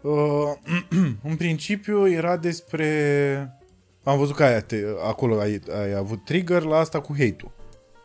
uh, 0.00 0.52
în 1.28 1.36
principiu 1.36 2.08
era 2.08 2.36
despre... 2.36 3.58
Am 4.04 4.18
văzut 4.18 4.36
că 4.36 4.44
aia 4.44 4.60
te, 4.60 4.84
acolo 5.06 5.40
ai, 5.40 5.60
ai 5.80 5.94
avut 5.94 6.24
trigger 6.24 6.62
la 6.62 6.76
asta 6.76 7.00
cu 7.00 7.12
hate-ul. 7.12 7.50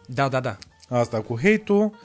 Da, 0.08 0.30
da, 0.30 0.40
da. 0.40 0.58
Asta 0.90 1.22
cu 1.22 1.40
hate-ul 1.42 1.96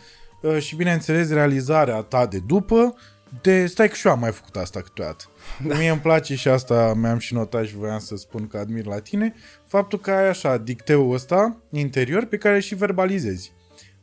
uh, 0.42 0.58
și, 0.58 0.76
bineînțeles, 0.76 1.30
realizarea 1.30 2.02
ta 2.02 2.26
de 2.26 2.38
după 2.38 2.94
de 3.42 3.66
stai 3.66 3.88
că 3.88 3.94
și 3.94 4.06
eu 4.06 4.12
am 4.12 4.18
mai 4.18 4.32
făcut 4.32 4.56
asta 4.56 4.80
câteodată. 4.80 5.24
Da. 5.66 5.76
Mie 5.76 5.90
îmi 5.90 6.00
place 6.00 6.34
și 6.34 6.48
asta 6.48 6.94
mi-am 6.94 7.18
și 7.18 7.34
notat 7.34 7.66
și 7.66 7.76
voiam 7.76 7.98
să 7.98 8.16
spun 8.16 8.46
că 8.46 8.58
admir 8.58 8.86
la 8.86 8.98
tine, 8.98 9.34
faptul 9.66 9.98
că 9.98 10.10
ai 10.10 10.28
așa 10.28 10.56
dicteul 10.56 11.14
ăsta 11.14 11.56
interior 11.70 12.24
pe 12.24 12.36
care 12.36 12.60
și 12.60 12.74
verbalizezi. 12.74 13.52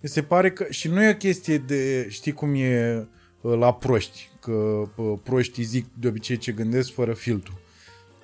Mi 0.01 0.09
se 0.09 0.23
pare 0.23 0.51
că 0.51 0.65
și 0.69 0.87
nu 0.87 1.03
e 1.03 1.09
o 1.09 1.15
chestie 1.15 1.57
de, 1.57 2.07
știi 2.09 2.31
cum 2.31 2.55
e 2.55 3.07
uh, 3.41 3.57
la 3.57 3.73
proști, 3.73 4.29
că 4.39 4.51
uh, 4.51 5.19
proștii 5.23 5.63
zic 5.63 5.85
de 5.99 6.07
obicei 6.07 6.37
ce 6.37 6.51
gândesc 6.51 6.93
fără 6.93 7.13
filtru. 7.13 7.59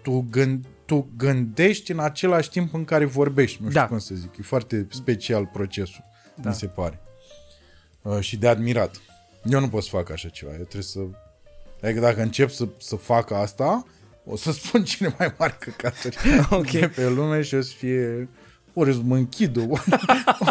Tu, 0.02 0.26
gând, 0.30 0.66
tu 0.86 1.10
gândești 1.18 1.92
în 1.92 2.00
același 2.00 2.50
timp 2.50 2.74
în 2.74 2.86
care 2.86 3.06
vorbești, 3.06 3.62
nu 3.62 3.70
știu 3.70 3.82
Da. 3.82 3.88
cum 3.88 3.98
să 3.98 4.16
zic, 4.16 4.38
e 4.38 4.42
foarte 4.42 4.88
special 4.90 5.46
procesul, 5.46 6.04
da. 6.36 6.50
mi 6.50 6.56
se 6.56 6.66
pare. 6.66 7.02
Uh, 8.02 8.20
și 8.20 8.38
de 8.38 8.48
admirat. 8.48 9.02
Eu 9.44 9.60
nu 9.60 9.70
pot 9.70 9.84
să 9.84 9.90
fac 9.90 10.10
așa 10.10 10.30
ceva, 10.30 10.52
eu 10.52 10.58
trebuie 10.58 10.82
să... 10.84 11.00
Adică 11.84 12.00
dacă 12.00 12.22
încep 12.22 12.50
să, 12.50 12.68
să 12.78 12.96
fac 12.96 13.32
asta, 13.32 13.86
o 14.26 14.36
să 14.36 14.52
spun 14.62 14.84
cine 14.84 15.16
mai 15.18 15.34
mari 15.38 15.58
căcaturi 15.60 16.18
Ok. 16.50 16.70
de 16.72 16.88
pe 16.88 17.10
lume 17.10 17.42
și 17.42 17.56
o 17.56 17.62
să 17.62 17.74
fie... 17.78 18.30
Ori 18.74 18.90
o 18.90 18.94
să 18.94 19.00
mă 19.04 19.16
închid, 19.16 19.58
ori 19.58 19.70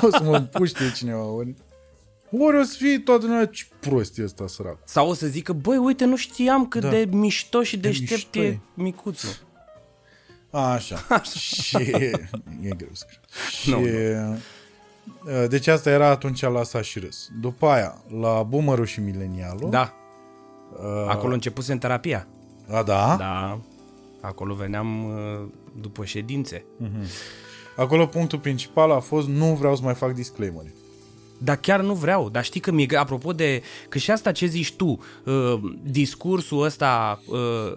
o 0.03 0.11
să 0.11 0.23
mă 0.23 0.37
împuște 0.37 0.93
cineva, 0.97 1.25
ori... 1.25 1.55
Ori 2.39 2.59
o 2.59 2.63
să 2.63 2.75
fie 2.79 2.99
toată 2.99 3.27
lumea, 3.27 3.47
ce 3.47 3.65
prost 3.81 4.19
e 4.19 4.25
ăsta 4.25 4.47
sărac. 4.47 4.79
Sau 4.85 5.09
o 5.09 5.15
să 5.15 5.27
zică, 5.27 5.53
băi, 5.53 5.77
uite, 5.77 6.05
nu 6.05 6.17
știam 6.17 6.67
cât 6.67 6.81
Da. 6.81 6.89
de 6.91 7.09
mișto 7.11 7.63
și 7.63 7.77
deștept 7.77 8.11
mișto 8.11 8.39
e 8.41 8.47
e. 8.47 8.59
micuțul. 8.75 9.31
A, 10.51 10.73
așa. 10.73 11.23
și 11.39 11.77
e 11.77 12.11
greu 12.77 12.91
să 12.93 13.05
cred. 13.09 13.21
Și, 13.51 13.71
Nu, 13.71 13.81
uh, 13.81 15.49
Deci 15.49 15.67
asta 15.67 15.91
era 15.91 16.09
atunci 16.09 16.41
la 16.41 16.63
Sa 16.63 16.83
și 16.83 16.99
Râs. 16.99 17.29
După 17.41 17.67
aia, 17.67 18.03
la 18.21 18.43
Boomerul 18.43 18.87
și 18.87 19.01
Milenialul. 19.01 19.71
Da, 19.71 19.95
Uh, 20.81 21.07
acolo 21.09 21.33
începuse 21.33 21.73
în 21.73 21.79
terapia. 21.79 22.27
a, 22.71 22.83
da? 22.83 23.17
Da, 23.19 23.59
acolo 24.21 24.55
veneam 24.55 25.05
uh, 25.05 25.47
după 25.81 26.05
ședințe. 26.05 26.65
Acolo 27.77 28.07
punctul 28.07 28.39
principal 28.39 28.91
a 28.91 28.99
fost 28.99 29.29
nu 29.29 29.55
vreau 29.55 29.77
să 29.77 29.83
mai 29.85 29.95
fac 29.95 30.15
disclaimer. 30.15 30.65
Dar 31.39 31.57
chiar 31.57 31.81
nu 31.81 31.95
vreau. 31.95 32.29
Dar 32.29 32.45
știi 32.45 32.61
că 32.61 32.71
mi 32.71 32.89
apropo 32.97 33.33
de... 33.33 33.63
Că 33.89 33.99
și 33.99 34.11
asta 34.11 34.33
ce 34.33 34.47
zici 34.47 34.73
tu, 34.73 34.99
uh, 35.25 35.61
discursul 35.83 36.63
ăsta... 36.63 37.21
Uh, 37.27 37.77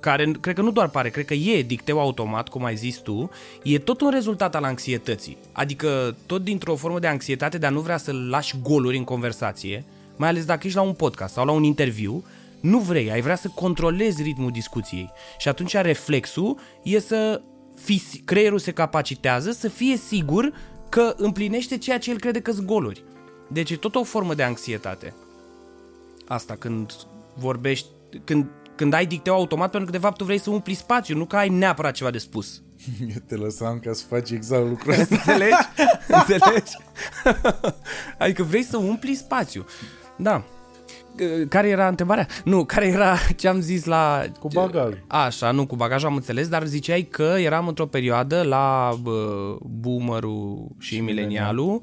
care 0.00 0.30
cred 0.40 0.54
că 0.54 0.62
nu 0.62 0.70
doar 0.70 0.88
pare, 0.88 1.08
cred 1.08 1.24
că 1.24 1.34
e 1.34 1.62
dicteu 1.62 2.00
automat, 2.00 2.48
cum 2.48 2.64
ai 2.64 2.76
zis 2.76 2.96
tu, 2.96 3.30
e 3.62 3.78
tot 3.78 4.00
un 4.00 4.10
rezultat 4.10 4.54
al 4.54 4.64
anxietății. 4.64 5.36
Adică 5.52 6.16
tot 6.26 6.44
dintr-o 6.44 6.74
formă 6.74 6.98
de 6.98 7.06
anxietate 7.06 7.58
de 7.58 7.66
a 7.66 7.70
nu 7.70 7.80
vrea 7.80 7.96
să 7.96 8.12
lași 8.12 8.54
goluri 8.62 8.96
în 8.96 9.04
conversație, 9.04 9.84
mai 10.16 10.28
ales 10.28 10.44
dacă 10.44 10.66
ești 10.66 10.78
la 10.78 10.84
un 10.84 10.92
podcast 10.92 11.34
sau 11.34 11.44
la 11.44 11.52
un 11.52 11.62
interviu, 11.62 12.24
nu 12.60 12.78
vrei, 12.78 13.10
ai 13.10 13.20
vrea 13.20 13.36
să 13.36 13.48
controlezi 13.54 14.22
ritmul 14.22 14.50
discuției. 14.50 15.10
Și 15.38 15.48
atunci 15.48 15.74
reflexul 15.76 16.58
e 16.82 16.98
să 16.98 17.40
fii, 17.76 18.02
creierul 18.24 18.58
se 18.58 18.72
capacitează 18.72 19.50
să 19.50 19.68
fie 19.68 19.96
sigur 19.96 20.52
că 20.88 21.14
împlinește 21.16 21.78
ceea 21.78 21.98
ce 21.98 22.10
el 22.10 22.18
crede 22.18 22.40
că 22.40 22.52
sunt 22.52 22.66
goluri. 22.66 23.04
Deci 23.48 23.70
e 23.70 23.76
tot 23.76 23.94
o 23.94 24.04
formă 24.04 24.34
de 24.34 24.42
anxietate. 24.42 25.14
Asta 26.28 26.56
când 26.58 26.92
vorbești, 27.34 27.86
când, 28.24 28.46
când 28.74 28.92
ai 28.92 29.06
dicteu 29.06 29.34
automat, 29.34 29.70
pentru 29.70 29.90
că 29.90 29.96
de 29.96 30.02
fapt 30.04 30.16
tu 30.16 30.24
vrei 30.24 30.38
să 30.38 30.50
umpli 30.50 30.74
spațiu, 30.74 31.16
nu 31.16 31.24
că 31.24 31.36
ai 31.36 31.48
neapărat 31.48 31.92
ceva 31.92 32.10
de 32.10 32.18
spus. 32.18 32.62
Eu 33.00 33.20
te 33.28 33.34
lăsam 33.34 33.78
ca 33.78 33.92
să 33.92 34.04
faci 34.08 34.30
exact 34.30 34.68
lucrul 34.68 34.92
ăsta. 35.00 35.14
Înțelegi? 35.14 35.56
Înțelegi? 36.08 36.72
adică 38.18 38.42
vrei 38.42 38.62
să 38.62 38.76
umpli 38.76 39.14
spațiu. 39.14 39.64
Da. 40.16 40.42
Care 41.48 41.68
era 41.68 41.88
întrebarea? 41.88 42.26
Nu, 42.44 42.64
care 42.64 42.86
era 42.86 43.16
ce 43.36 43.48
am 43.48 43.60
zis 43.60 43.84
la... 43.84 44.22
Cu 44.40 44.48
bagaj. 44.48 44.92
Așa, 45.06 45.50
nu 45.50 45.66
cu 45.66 45.76
bagaj 45.76 46.04
am 46.04 46.14
înțeles, 46.14 46.48
dar 46.48 46.64
ziceai 46.64 47.02
că 47.02 47.34
eram 47.38 47.68
într-o 47.68 47.86
perioadă 47.86 48.42
la 48.42 48.94
bă, 49.02 49.56
boomerul 49.60 50.68
și, 50.78 50.94
și 50.94 51.00
milenialul 51.00 51.80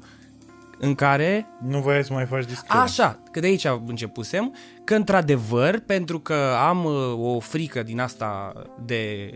în 0.78 0.94
care 0.94 1.46
Nu 1.66 1.78
voiai 1.78 2.04
să 2.04 2.12
mai 2.12 2.26
faci 2.26 2.44
disclaimer. 2.44 2.88
Așa, 2.88 3.18
că 3.30 3.40
de 3.40 3.46
aici 3.46 3.66
începusem, 3.86 4.54
că 4.84 4.94
într-adevăr, 4.94 5.78
pentru 5.78 6.20
că 6.20 6.36
am 6.68 6.84
uh, 6.84 7.34
o 7.34 7.40
frică 7.40 7.82
din 7.82 8.00
asta 8.00 8.52
de 8.84 9.30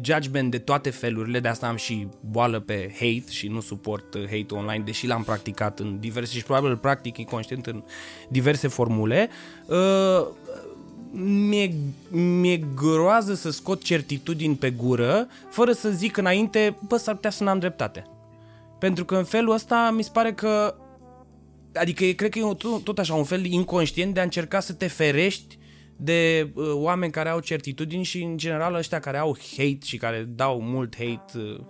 judgment 0.00 0.50
de 0.50 0.58
toate 0.58 0.90
felurile, 0.90 1.40
de 1.40 1.48
asta 1.48 1.66
am 1.68 1.76
și 1.76 2.06
boală 2.30 2.60
pe 2.60 2.90
hate 2.92 3.24
și 3.30 3.48
nu 3.48 3.60
suport 3.60 4.14
uh, 4.14 4.20
hate 4.20 4.54
online, 4.54 4.82
deși 4.84 5.06
l-am 5.06 5.22
practicat 5.22 5.78
în 5.78 5.98
diverse 6.00 6.36
și 6.36 6.42
probabil 6.42 6.70
îl 6.70 6.76
practic 6.76 7.16
inconștient 7.18 7.66
în 7.66 7.82
diverse 8.28 8.68
formule, 8.68 9.28
uh, 9.66 10.26
mi-e, 11.10 11.74
mi-e 12.10 12.60
groază 12.74 13.34
să 13.34 13.50
scot 13.50 13.82
certitudini 13.82 14.54
pe 14.54 14.70
gură 14.70 15.26
fără 15.50 15.72
să 15.72 15.90
zic 15.90 16.16
înainte, 16.16 16.76
bă, 16.86 16.96
s-ar 16.96 17.14
putea 17.14 17.30
să 17.30 17.44
n-am 17.44 17.58
dreptate. 17.58 18.06
Pentru 18.78 19.04
că 19.04 19.16
în 19.16 19.24
felul 19.24 19.54
ăsta 19.54 19.92
mi 19.96 20.02
se 20.02 20.10
pare 20.12 20.32
că 20.32 20.74
Adică 21.74 22.04
e- 22.04 22.12
cred 22.12 22.30
că 22.30 22.38
e 22.38 22.42
un- 22.42 22.56
tot, 22.56 22.84
tot 22.84 22.98
așa 22.98 23.14
un 23.14 23.24
fel 23.24 23.44
inconștient 23.44 24.14
de 24.14 24.20
a 24.20 24.22
încerca 24.22 24.60
să 24.60 24.72
te 24.72 24.86
ferești 24.86 25.57
de 26.00 26.50
uh, 26.54 26.70
oameni 26.72 27.12
care 27.12 27.28
au 27.28 27.40
certitudini 27.40 28.04
și 28.04 28.22
în 28.22 28.36
general 28.36 28.74
ăștia 28.74 29.00
care 29.00 29.18
au 29.18 29.36
hate 29.56 29.78
și 29.84 29.96
care 29.96 30.22
dau 30.22 30.60
mult 30.60 30.94
hate, 30.96 31.38
uh, 31.38 31.60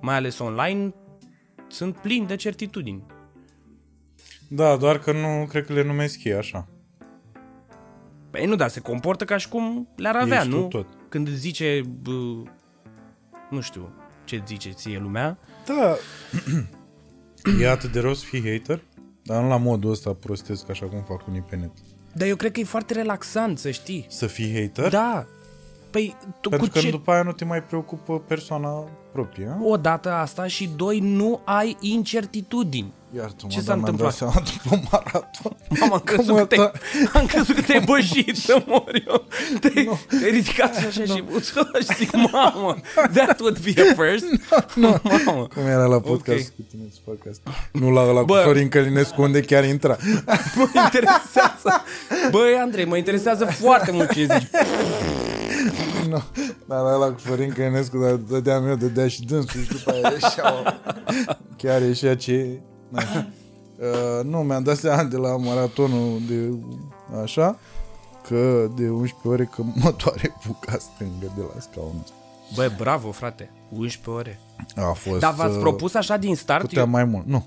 mai 0.00 0.14
ales 0.14 0.38
online, 0.38 0.94
sunt 1.68 1.96
plini 1.96 2.26
de 2.26 2.36
certitudini. 2.36 3.02
Da, 4.48 4.76
doar 4.76 4.98
că 4.98 5.12
nu 5.12 5.46
cred 5.48 5.66
că 5.66 5.72
le 5.72 5.82
numesc 5.82 6.24
ei 6.24 6.34
așa. 6.34 6.68
Păi 8.30 8.46
nu, 8.46 8.54
dar 8.54 8.68
se 8.68 8.80
comportă 8.80 9.24
ca 9.24 9.36
și 9.36 9.48
cum 9.48 9.88
le-ar 9.96 10.16
avea, 10.16 10.38
Ești 10.38 10.50
tu 10.50 10.56
nu? 10.56 10.66
tot. 10.66 10.86
Când 11.08 11.28
îți 11.28 11.36
zice, 11.36 11.80
bă, 12.02 12.42
nu 13.50 13.60
știu 13.60 13.92
ce 14.24 14.42
zice 14.46 14.70
ție 14.70 14.98
lumea, 14.98 15.38
Da, 15.66 15.96
e 17.60 17.68
atât 17.68 17.92
de 17.92 18.00
rău 18.00 18.14
să 18.14 18.24
fii 18.24 18.50
hater, 18.50 18.82
dar 19.22 19.42
nu 19.42 19.48
la 19.48 19.56
modul 19.56 19.90
ăsta 19.90 20.12
prostesc 20.14 20.70
așa 20.70 20.86
cum 20.86 21.02
fac 21.02 21.26
unii 21.26 21.40
pe 21.40 21.56
net. 21.56 21.72
Dar 22.12 22.28
eu 22.28 22.36
cred 22.36 22.52
că 22.52 22.60
e 22.60 22.64
foarte 22.64 22.92
relaxant, 22.94 23.58
să 23.58 23.70
știi. 23.70 24.06
Să 24.08 24.26
fii 24.26 24.60
hater? 24.60 24.90
Da. 24.90 25.26
Păi, 25.90 26.16
tu 26.40 26.48
Pentru 26.48 26.66
cu 26.66 26.72
că 26.72 26.78
ce... 26.80 26.90
după 26.90 27.10
aia 27.12 27.22
nu 27.22 27.32
te 27.32 27.44
mai 27.44 27.62
preocupă 27.62 28.18
persoana 28.26 28.68
proprie. 29.12 29.56
a? 29.60 29.64
O 29.64 29.76
dată 29.76 30.12
asta 30.12 30.46
și 30.46 30.70
doi, 30.76 30.98
nu 30.98 31.40
ai 31.44 31.76
incertitudini. 31.80 32.92
Iartă-mă, 33.16 33.48
Ce 33.50 33.60
s-a 33.60 33.64
dar 33.64 33.76
mi-am 33.76 33.94
dat 33.96 34.04
întâmplat? 34.06 34.14
seama 34.14 34.42
după 34.62 34.88
maraton. 34.90 35.56
Mama, 35.80 35.94
am 35.94 36.00
crezut, 36.04 36.36
că 36.36 36.44
te, 36.44 36.56
am 37.18 37.26
crezut 37.26 37.54
că 37.54 37.62
te-ai 37.62 37.80
bășit 37.84 38.36
să 38.36 38.62
mor 38.66 39.02
eu. 39.06 39.24
Te-ai, 39.60 39.98
te-ai 40.08 40.30
ridicat 40.30 40.76
și 40.76 40.86
așa 40.86 41.04
și, 41.04 41.24
și 41.84 41.94
zic, 41.96 42.10
mamă, 42.32 42.76
that 43.12 43.40
would 43.40 43.58
be 43.58 43.80
a 43.82 43.94
first. 44.02 44.24
Mamă. 44.74 45.46
Cum 45.54 45.66
era 45.66 45.84
la 45.84 46.00
podcast 46.00 46.48
Ok. 46.48 46.54
cu 46.56 46.62
tine 46.70 46.82
să 46.92 46.98
fac 47.04 47.26
asta? 47.30 47.50
Nu 47.72 47.90
la 47.90 48.00
ăla 48.00 48.20
cu 48.20 48.24
Bă. 48.26 48.40
Florin 48.42 48.68
Călinescu 48.68 49.22
unde 49.22 49.40
chiar 49.40 49.64
intra. 49.64 49.96
Mă 50.54 50.68
interesează. 50.84 51.82
Băi, 52.30 52.54
Andrei, 52.60 52.84
mă 52.84 52.96
interesează 52.96 53.44
foarte 53.44 53.90
mult 53.92 54.12
ce 54.12 54.20
zici. 54.38 54.48
Nu, 56.10 56.22
dar 56.68 56.80
la 56.80 56.94
ăla 56.94 57.06
cu 57.06 57.18
Florin 57.18 57.52
Călinescu 57.52 57.98
dar 57.98 58.14
dădeam 58.14 58.66
eu, 58.66 58.74
dădea 58.74 59.08
și 59.08 59.24
dânsul 59.24 59.60
și 59.60 59.68
după 59.68 59.90
aia 59.90 60.12
ieșeau. 60.12 60.54
Chiar 61.56 61.82
ieșea 61.82 62.16
ce... 62.16 62.60
Na. 62.88 63.02
Uh, 63.80 64.24
nu, 64.24 64.38
mi-am 64.38 64.62
dat 64.62 64.76
seama 64.76 65.04
de 65.04 65.16
la 65.16 65.36
maratonul 65.36 66.20
de 66.28 66.58
așa 67.22 67.58
că 68.26 68.70
de 68.76 68.88
11 68.88 69.28
ore 69.28 69.44
că 69.44 69.62
mă 69.74 69.94
doare 70.04 70.36
buca 70.46 70.76
stângă 70.78 71.32
de 71.36 71.42
la 71.54 71.60
scaunul 71.60 72.00
ăsta. 72.02 72.14
Băi, 72.54 72.74
bravo, 72.78 73.10
frate. 73.10 73.50
11 73.68 74.10
ore. 74.10 74.40
A 74.76 74.92
fost... 74.92 75.20
Dar 75.20 75.34
v-ați 75.34 75.54
uh, 75.54 75.60
propus 75.60 75.94
așa 75.94 76.16
din 76.16 76.36
start? 76.36 76.60
Putea 76.60 76.84
mai 76.84 77.04
mult. 77.04 77.26
Nu, 77.26 77.46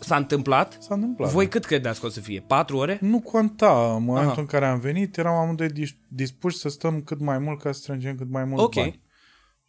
S-a 0.00 0.16
întâmplat? 0.16 0.76
s-a 0.80 0.94
întâmplat. 0.94 1.30
Voi 1.30 1.48
cât 1.48 1.64
credeți 1.64 2.00
că 2.00 2.06
o 2.06 2.08
să 2.08 2.20
fie? 2.20 2.40
4 2.46 2.76
ore? 2.76 2.98
Nu 3.00 3.20
conta. 3.20 3.94
În 3.96 4.04
momentul 4.04 4.30
Aha. 4.32 4.40
în 4.40 4.46
care 4.46 4.66
am 4.66 4.78
venit, 4.80 5.16
eram 5.16 5.34
amândoi 5.34 5.68
dis- 5.68 5.96
dispuși 6.08 6.56
să 6.56 6.68
stăm 6.68 7.00
cât 7.02 7.20
mai 7.20 7.38
mult 7.38 7.60
ca 7.62 7.72
să 7.72 7.80
strângem 7.80 8.16
cât 8.16 8.30
mai 8.30 8.44
mult 8.44 8.60
Ok. 8.60 8.74
bani. 8.74 9.00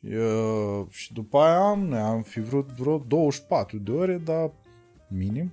Eu, 0.02 0.88
și 0.92 1.13
după 1.13 1.38
aia 1.39 1.76
noi 1.76 2.00
am 2.00 2.22
fi 2.22 2.39
vrut 2.39 2.70
vreo 2.72 2.98
24 3.08 3.78
de 3.78 3.92
ore, 3.92 4.18
dar 4.18 4.52
minim. 5.10 5.52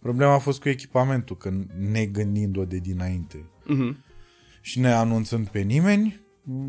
Problema 0.00 0.32
a 0.34 0.38
fost 0.38 0.60
cu 0.60 0.68
echipamentul, 0.68 1.36
că 1.36 1.50
ne 1.78 2.04
gândind-o 2.06 2.64
de 2.64 2.76
dinainte 2.78 3.44
Mhm. 3.64 4.04
și 4.60 4.80
ne 4.80 4.92
anunțând 4.92 5.48
pe 5.48 5.60
nimeni, 5.60 6.20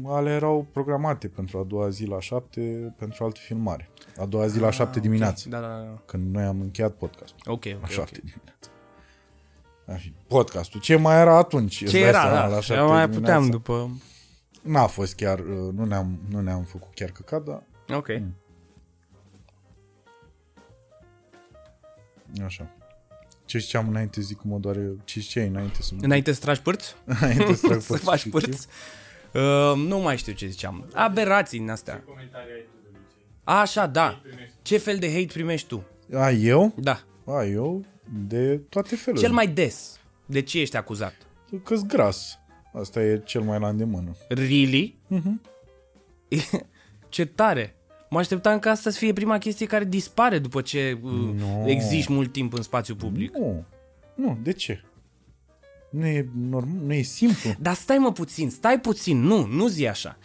ale 0.06 0.30
erau 0.30 0.68
programate 0.72 1.28
pentru 1.28 1.58
a 1.58 1.64
doua 1.64 1.90
zi 1.90 2.06
la 2.06 2.20
7 2.20 2.94
pentru 2.98 3.24
altă 3.24 3.40
filmare. 3.44 3.90
A 4.18 4.26
doua 4.26 4.48
zi 4.48 4.60
la 4.60 4.70
7 4.72 5.00
dimineața, 5.00 5.50
Da, 5.50 5.60
da, 5.60 5.68
da. 5.68 6.02
când 6.06 6.36
noi 6.36 6.44
am 6.44 6.62
încheiat 6.62 6.94
podcastul. 6.94 7.52
Ok, 7.54 7.66
La 7.66 7.72
ok, 7.82 7.90
7 7.90 8.02
ok. 8.02 8.24
dimineața. 8.24 8.70
Ar 9.88 10.00
fi 10.00 10.14
podcastul. 10.28 10.80
Ce 10.80 10.96
mai 10.96 11.20
era 11.20 11.38
atunci? 11.38 11.82
Îți 11.82 11.92
Ce 11.92 12.00
dai 12.00 12.08
era, 12.10 12.22
seama, 12.22 12.36
da. 12.36 12.48
la 12.48 12.60
Și 12.60 12.66
7 12.68 12.82
mai 12.82 13.08
dimineața? 13.08 13.20
puteam 13.20 13.50
după... 13.50 13.98
N-a 14.62 14.86
fost 14.88 15.16
chiar, 15.16 15.40
uh, 15.40 15.74
nu 15.74 15.86
ne-am, 15.86 16.20
nu 16.30 16.42
ne-am 16.42 16.64
făcut 16.64 16.94
chiar 16.94 17.10
căcat, 17.10 17.44
dar 17.44 17.64
Ok. 17.98 18.08
așa. 22.46 22.68
Ce 23.46 23.58
ziceam 23.58 23.88
înainte, 23.88 24.22
zic 24.22 24.38
că 24.38 24.44
mă 24.46 24.58
doare, 24.58 24.96
ce 25.04 25.20
ziceai 25.20 25.48
înainte 25.48 25.82
să 25.82 25.94
Înainte 26.02 26.32
să 26.32 26.40
tragi 26.40 26.62
pârți? 26.62 26.96
înainte 27.06 27.54
să 27.54 27.66
trag 27.68 27.82
să 27.82 27.88
părți 27.88 28.04
faci 28.04 28.20
și 28.20 28.30
pârți? 28.30 28.68
Uh, 29.34 29.74
nu 29.76 30.00
mai 30.00 30.18
știu 30.18 30.34
ce 30.34 30.48
ziceam. 30.48 30.86
Aberații 30.94 31.60
din 31.60 31.70
astea. 31.70 32.04
Așa, 33.44 33.86
da. 33.86 34.22
Ce 34.62 34.78
fel 34.78 34.98
de 34.98 35.12
hate 35.12 35.26
primești 35.34 35.68
tu? 35.68 35.84
ce. 36.10 36.16
A, 36.18 36.32
eu? 36.32 36.74
Da. 36.78 37.00
A, 37.26 37.44
eu? 37.44 37.86
De 38.28 38.58
toate 38.70 38.96
felurile. 38.96 39.26
Cel 39.28 39.36
mai 39.36 39.48
des. 39.48 40.00
De 40.26 40.42
ce 40.42 40.60
ești 40.60 40.78
acuzat? 40.78 41.14
Că-s 41.64 41.86
gras. 41.86 42.40
Asta 42.74 43.02
e 43.04 43.22
cel 43.26 43.42
mai 43.42 43.60
la 43.60 43.68
îndemână. 43.68 44.12
Really? 44.30 44.98
ce 47.10 47.26
tare. 47.26 47.76
Mă 48.10 48.20
așteptam 48.20 48.60
ca 48.60 48.70
asta 48.70 48.90
să 48.90 48.98
fie 48.98 49.14
prima 49.14 49.38
chestie 49.38 49.66
care 49.66 49.86
dispare 49.86 50.40
după 50.40 50.62
ce 50.62 51.00
uh, 51.04 51.12
Nu. 51.12 51.64
existi 51.70 52.12
mult 52.12 52.32
timp 52.32 52.54
în 52.54 52.62
spațiu 52.62 52.96
public. 52.96 53.36
Nu. 53.36 53.66
Nu, 54.16 54.38
de 54.44 54.54
ce? 54.54 54.84
Nu 55.94 56.06
e, 56.06 56.30
norm, 56.50 56.80
nu 56.86 56.94
e 56.94 57.02
simplu. 57.02 57.50
Dar 57.60 57.74
stai 57.74 57.98
mă 57.98 58.12
puțin, 58.12 58.50
stai 58.50 58.80
puțin, 58.80 59.20
nu, 59.22 59.46
nu 59.46 59.68
zi 59.68 59.88
așa. 59.88 60.18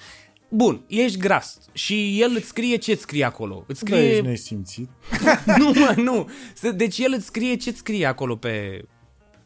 Bun, 0.49 0.85
ești 0.87 1.19
gras 1.19 1.59
și 1.73 2.21
el 2.21 2.33
îți 2.37 2.47
scrie 2.47 2.77
ce 2.77 2.93
îți 2.93 3.01
scrie 3.01 3.25
acolo. 3.25 3.65
Îți 3.67 3.85
Da, 3.85 3.97
ești 3.99 4.15
scrie... 4.17 4.31
nesimțit. 4.31 4.89
nu, 5.59 5.73
mă, 5.75 5.95
nu. 5.97 6.29
Să- 6.55 6.71
Deci 6.71 6.99
el 6.99 7.13
îți 7.17 7.27
scrie 7.27 7.55
ce 7.57 7.69
îți 7.69 7.79
scrie 7.79 8.07
acolo 8.07 8.37
pe, 8.37 8.85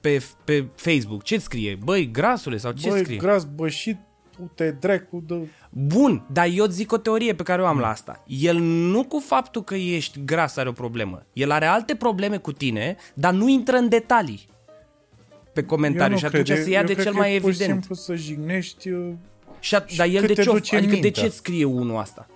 pe, 0.00 0.22
pe 0.44 0.66
Facebook. 0.74 1.22
Ce 1.22 1.34
îți 1.34 1.44
scrie? 1.44 1.78
Băi, 1.84 2.10
grasule 2.10 2.56
sau 2.56 2.72
ce 2.72 2.88
Băi, 2.88 2.98
scrie? 2.98 3.16
gras 3.16 3.44
bășit, 3.44 3.98
uite, 4.40 4.76
dracu, 4.80 5.24
de... 5.26 5.48
Bun, 5.70 6.26
dar 6.32 6.48
eu 6.54 6.64
îți 6.64 6.74
zic 6.76 6.92
o 6.92 6.96
teorie 6.98 7.34
pe 7.34 7.42
care 7.42 7.62
o 7.62 7.66
am 7.66 7.78
la 7.78 7.88
asta. 7.88 8.24
El 8.26 8.58
nu 8.58 9.04
cu 9.04 9.18
faptul 9.18 9.62
că 9.64 9.74
ești 9.74 10.20
gras 10.24 10.56
are 10.56 10.68
o 10.68 10.72
problemă. 10.72 11.26
El 11.32 11.50
are 11.50 11.66
alte 11.66 11.94
probleme 11.94 12.36
cu 12.36 12.52
tine, 12.52 12.96
dar 13.14 13.32
nu 13.32 13.48
intră 13.48 13.76
în 13.76 13.88
detalii 13.88 14.50
pe 15.52 15.62
comentariu 15.64 16.16
și 16.16 16.24
atunci 16.24 16.46
cred. 16.46 16.62
se 16.62 16.70
ia 16.70 16.80
Eu 16.80 16.86
de 16.86 16.92
cred 16.92 17.04
cel 17.04 17.12
că 17.14 17.18
mai 17.18 17.34
e 17.34 17.40
pur 17.40 17.52
și 17.52 17.56
evident. 17.62 17.78
simplu 17.80 17.94
să 17.94 18.14
jignești... 18.14 18.88
uh, 18.90 19.12
Și 19.60 19.76
at- 19.80 19.96
dar 19.96 20.06
el 20.06 20.18
cât 20.18 20.26
de 20.28 20.34
te 20.34 20.42
ce, 20.42 20.48
o- 20.48 20.52
duce 20.52 20.76
adică 20.76 20.90
de 20.94 21.00
mintea. 21.00 21.20
ce 21.22 21.26
îți 21.26 21.36
scrie 21.36 21.64
unul 21.64 21.96
asta? 21.96 22.26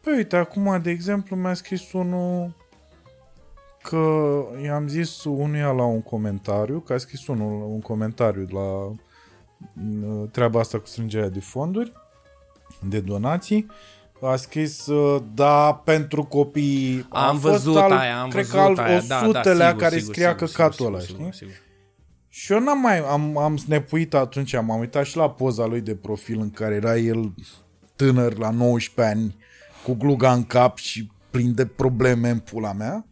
Păi 0.00 0.14
uite, 0.16 0.36
acum, 0.36 0.80
de 0.82 0.90
exemplu, 0.90 1.36
mi-a 1.36 1.54
scris 1.54 1.92
unul 1.92 2.50
că 3.82 4.26
i-am 4.64 4.88
zis 4.88 5.24
unuia 5.24 5.70
la 5.70 5.84
un 5.84 6.02
comentariu, 6.02 6.78
că 6.80 6.92
a 6.92 6.96
scris 6.98 7.26
unul 7.26 7.62
un 7.72 7.80
comentariu 7.80 8.46
la 8.50 8.60
uh, 8.60 10.28
treaba 10.30 10.60
asta 10.60 10.78
cu 10.78 10.86
strângerea 10.86 11.28
de 11.28 11.40
fonduri, 11.40 11.92
de 12.88 13.00
donații, 13.00 13.66
a 14.20 14.36
scris, 14.36 14.86
uh, 14.86 15.22
da, 15.34 15.82
pentru 15.84 16.22
copii. 16.24 17.06
A 17.08 17.28
Am 17.28 17.38
fost 17.38 17.52
văzut 17.64 17.76
al, 17.76 17.92
aia, 17.92 18.20
am 18.20 18.28
cred 18.28 18.44
văzut 18.46 18.74
că 18.76 18.80
al 18.82 18.86
aia, 18.88 19.00
da, 19.08 19.28
da, 19.32 19.40
100-lea 19.40 19.66
sigur, 19.68 19.80
care 19.82 19.98
sigur, 19.98 20.14
scria 20.14 20.30
sigur, 20.32 20.46
căcatul 20.48 20.72
sigur, 20.74 20.92
ăla, 20.92 21.00
sigur, 21.00 21.32
știi? 21.32 21.46
sigur. 21.48 21.64
Și 22.38 22.52
eu 22.52 22.60
n-am 22.60 22.80
mai, 22.80 22.98
am, 22.98 23.38
am 23.38 23.56
snepuit 23.56 24.14
atunci, 24.14 24.52
m-am 24.52 24.78
uitat 24.78 25.04
și 25.04 25.16
la 25.16 25.30
poza 25.30 25.66
lui 25.66 25.80
de 25.80 25.94
profil 25.94 26.40
în 26.40 26.50
care 26.50 26.74
era 26.74 26.96
el 26.96 27.34
tânăr 27.94 28.38
la 28.38 28.50
19 28.50 29.14
ani, 29.14 29.36
cu 29.84 29.94
gluga 29.94 30.32
în 30.32 30.44
cap 30.44 30.78
și 30.78 31.10
plin 31.30 31.54
de 31.54 31.66
probleme 31.66 32.28
în 32.28 32.38
pula 32.38 32.72
mea. 32.72 33.06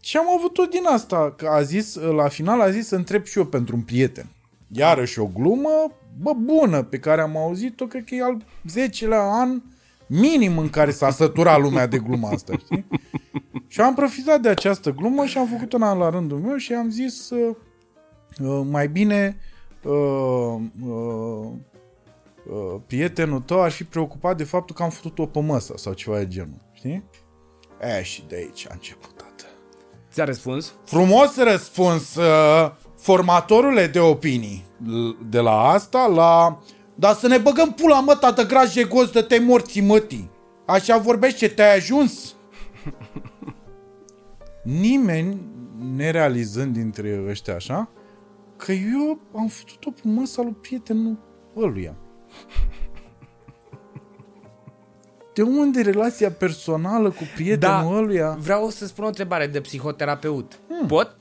Și 0.00 0.16
am 0.16 0.26
avut 0.36 0.52
tot 0.52 0.70
din 0.70 0.86
asta, 0.86 1.34
că 1.36 1.46
a 1.46 1.62
zis, 1.62 1.94
la 1.94 2.28
final 2.28 2.60
a 2.60 2.70
zis 2.70 2.86
să 2.86 2.96
întreb 2.96 3.24
și 3.24 3.38
eu 3.38 3.44
pentru 3.44 3.76
un 3.76 3.82
prieten. 3.82 4.26
Iarăși 4.68 5.18
o 5.18 5.26
glumă, 5.26 5.92
bă, 6.20 6.32
bună, 6.32 6.82
pe 6.82 6.98
care 6.98 7.20
am 7.20 7.36
auzit-o, 7.36 7.86
cred 7.86 8.04
că 8.04 8.14
e 8.14 8.22
al 8.22 8.44
10-lea 8.70 9.30
an 9.30 9.62
minim 10.06 10.58
în 10.58 10.70
care 10.70 10.90
s-a 10.90 11.10
săturat 11.10 11.60
lumea 11.60 11.86
de 11.86 11.98
gluma 11.98 12.30
asta, 12.30 12.56
știi? 12.64 12.86
Și 13.68 13.80
am 13.80 13.94
profitat 13.94 14.40
de 14.40 14.48
această 14.48 14.90
glumă 14.90 15.24
și 15.24 15.38
am 15.38 15.46
făcut 15.46 15.72
una 15.72 15.92
la 15.92 16.10
rândul 16.10 16.38
meu 16.38 16.56
și 16.56 16.72
am 16.72 16.90
zis 16.90 17.30
uh, 17.30 17.48
uh, 17.48 17.56
mai 18.70 18.88
bine 18.88 19.36
uh, 19.82 19.92
uh, 20.86 21.48
uh, 22.46 22.80
prietenul 22.86 23.40
tău 23.40 23.62
ar 23.62 23.70
fi 23.70 23.84
preocupat 23.84 24.36
de 24.36 24.44
faptul 24.44 24.76
că 24.76 24.82
am 24.82 24.90
făcut-o 24.90 25.26
pe 25.26 25.40
măsă 25.40 25.72
sau 25.76 25.92
ceva 25.92 26.18
de 26.18 26.26
genul, 26.28 26.60
știi? 26.72 27.04
E, 27.98 28.02
și 28.02 28.24
de 28.28 28.34
aici 28.36 28.66
a 28.68 28.72
început, 28.72 29.16
tată. 29.16 29.44
Ți-a 30.12 30.24
răspuns? 30.24 30.72
Frumos 30.84 31.36
răspuns, 31.36 32.14
uh, 32.14 32.70
formatorule 32.98 33.86
de 33.86 33.98
opinii. 34.00 34.64
L- 34.84 35.28
De 35.30 35.40
la 35.40 35.68
asta 35.68 36.06
la... 36.06 36.58
Dar 36.94 37.14
să 37.14 37.26
ne 37.28 37.38
băgăm 37.38 37.72
pula, 37.72 38.00
mă, 38.00 38.14
tată, 38.14 38.42
graje 38.46 38.84
goz 38.84 39.10
de 39.10 39.20
te 39.22 39.38
morții 39.38 39.80
mătii. 39.80 40.30
Așa 40.66 40.98
vorbește, 40.98 41.48
te-ai 41.48 41.74
ajuns? 41.76 42.34
Nimeni, 44.62 45.40
nerealizând 45.96 46.72
dintre 46.74 47.24
ăștia 47.28 47.54
așa, 47.54 47.88
că 48.56 48.72
eu 48.72 49.18
am 49.36 49.46
făcut-o 49.46 49.90
pe 49.90 50.00
măsa 50.08 50.42
lui 50.42 50.56
prietenul 50.60 51.16
ăluia. 51.56 51.94
De 55.34 55.42
unde 55.42 55.80
relația 55.80 56.30
personală 56.30 57.10
cu 57.10 57.22
prietenul 57.34 57.90
Da. 57.90 57.96
ăluia? 57.96 58.36
Vreau 58.40 58.68
să 58.68 58.86
spun 58.86 59.04
o 59.04 59.06
întrebare 59.06 59.46
de 59.46 59.60
psihoterapeut. 59.60 60.58
Pot? 60.86 61.16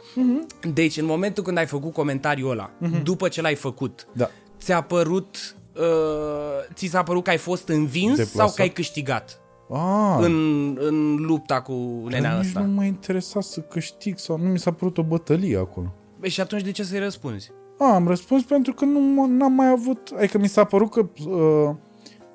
Deci, 0.73 0.97
în 0.97 1.05
momentul 1.05 1.43
când 1.43 1.57
ai 1.57 1.65
făcut 1.65 1.93
comentariul 1.93 2.51
ăla, 2.51 2.71
după 3.03 3.27
ce 3.27 3.41
l-ai 3.41 3.55
făcut, 3.55 4.07
Da. 4.13 4.29
ți-a 4.59 4.81
părut, 4.81 5.55
uh, 5.75 6.73
ți 6.73 6.85
s-a 6.87 7.03
părut 7.03 7.23
că 7.23 7.29
ai 7.29 7.37
fost 7.37 7.67
învins 7.67 8.15
Deplasat. 8.17 8.47
sau 8.47 8.55
că 8.55 8.61
ai 8.61 8.69
câștigat 8.69 9.39
Ah, 9.71 10.17
în, 10.21 10.77
în 10.81 11.15
lupta 11.15 11.61
cu 11.61 11.73
nenea 12.09 12.37
nici 12.37 12.45
asta? 12.45 12.59
nu 12.59 12.71
m-a 12.73 12.83
interesat 12.85 13.43
să 13.43 13.59
câștig 13.61 14.17
sau 14.17 14.37
nu 14.37 14.49
mi 14.49 14.59
s-a 14.59 14.71
părut 14.71 14.97
o 14.97 15.03
bătălie 15.03 15.57
acolo. 15.57 15.93
Băi, 16.25 16.33
și 16.33 16.41
atunci 16.41 16.61
de 16.61 16.71
ce 16.71 16.83
să-i 16.83 16.99
răspunzi? 16.99 17.51
A, 17.77 17.93
am 17.93 18.07
răspuns 18.07 18.43
pentru 18.43 18.73
că 18.73 18.85
nu 18.85 18.99
m- 18.99 19.29
n-am 19.29 19.51
mai 19.51 19.67
avut... 19.69 20.11
Adică 20.17 20.37
mi 20.37 20.47
s-a 20.47 20.63
părut 20.63 20.91
că... 20.91 20.99
Uh, 20.99 21.75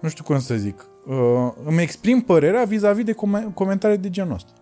nu 0.01 0.09
știu 0.09 0.25
cum 0.25 0.41
să 0.41 0.55
zic. 0.55 0.87
Uh, 1.07 1.17
îmi 1.65 1.83
exprim 1.83 2.21
părerea 2.21 2.65
vis-a-vis 2.65 3.05
de 3.05 3.13
com- 3.15 3.55
comentarii 3.55 3.99
de 3.99 4.11
genul 4.11 4.35
ăsta. 4.35 4.53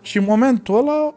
Și 0.00 0.18
în 0.18 0.24
momentul 0.24 0.76
ăla, 0.76 1.14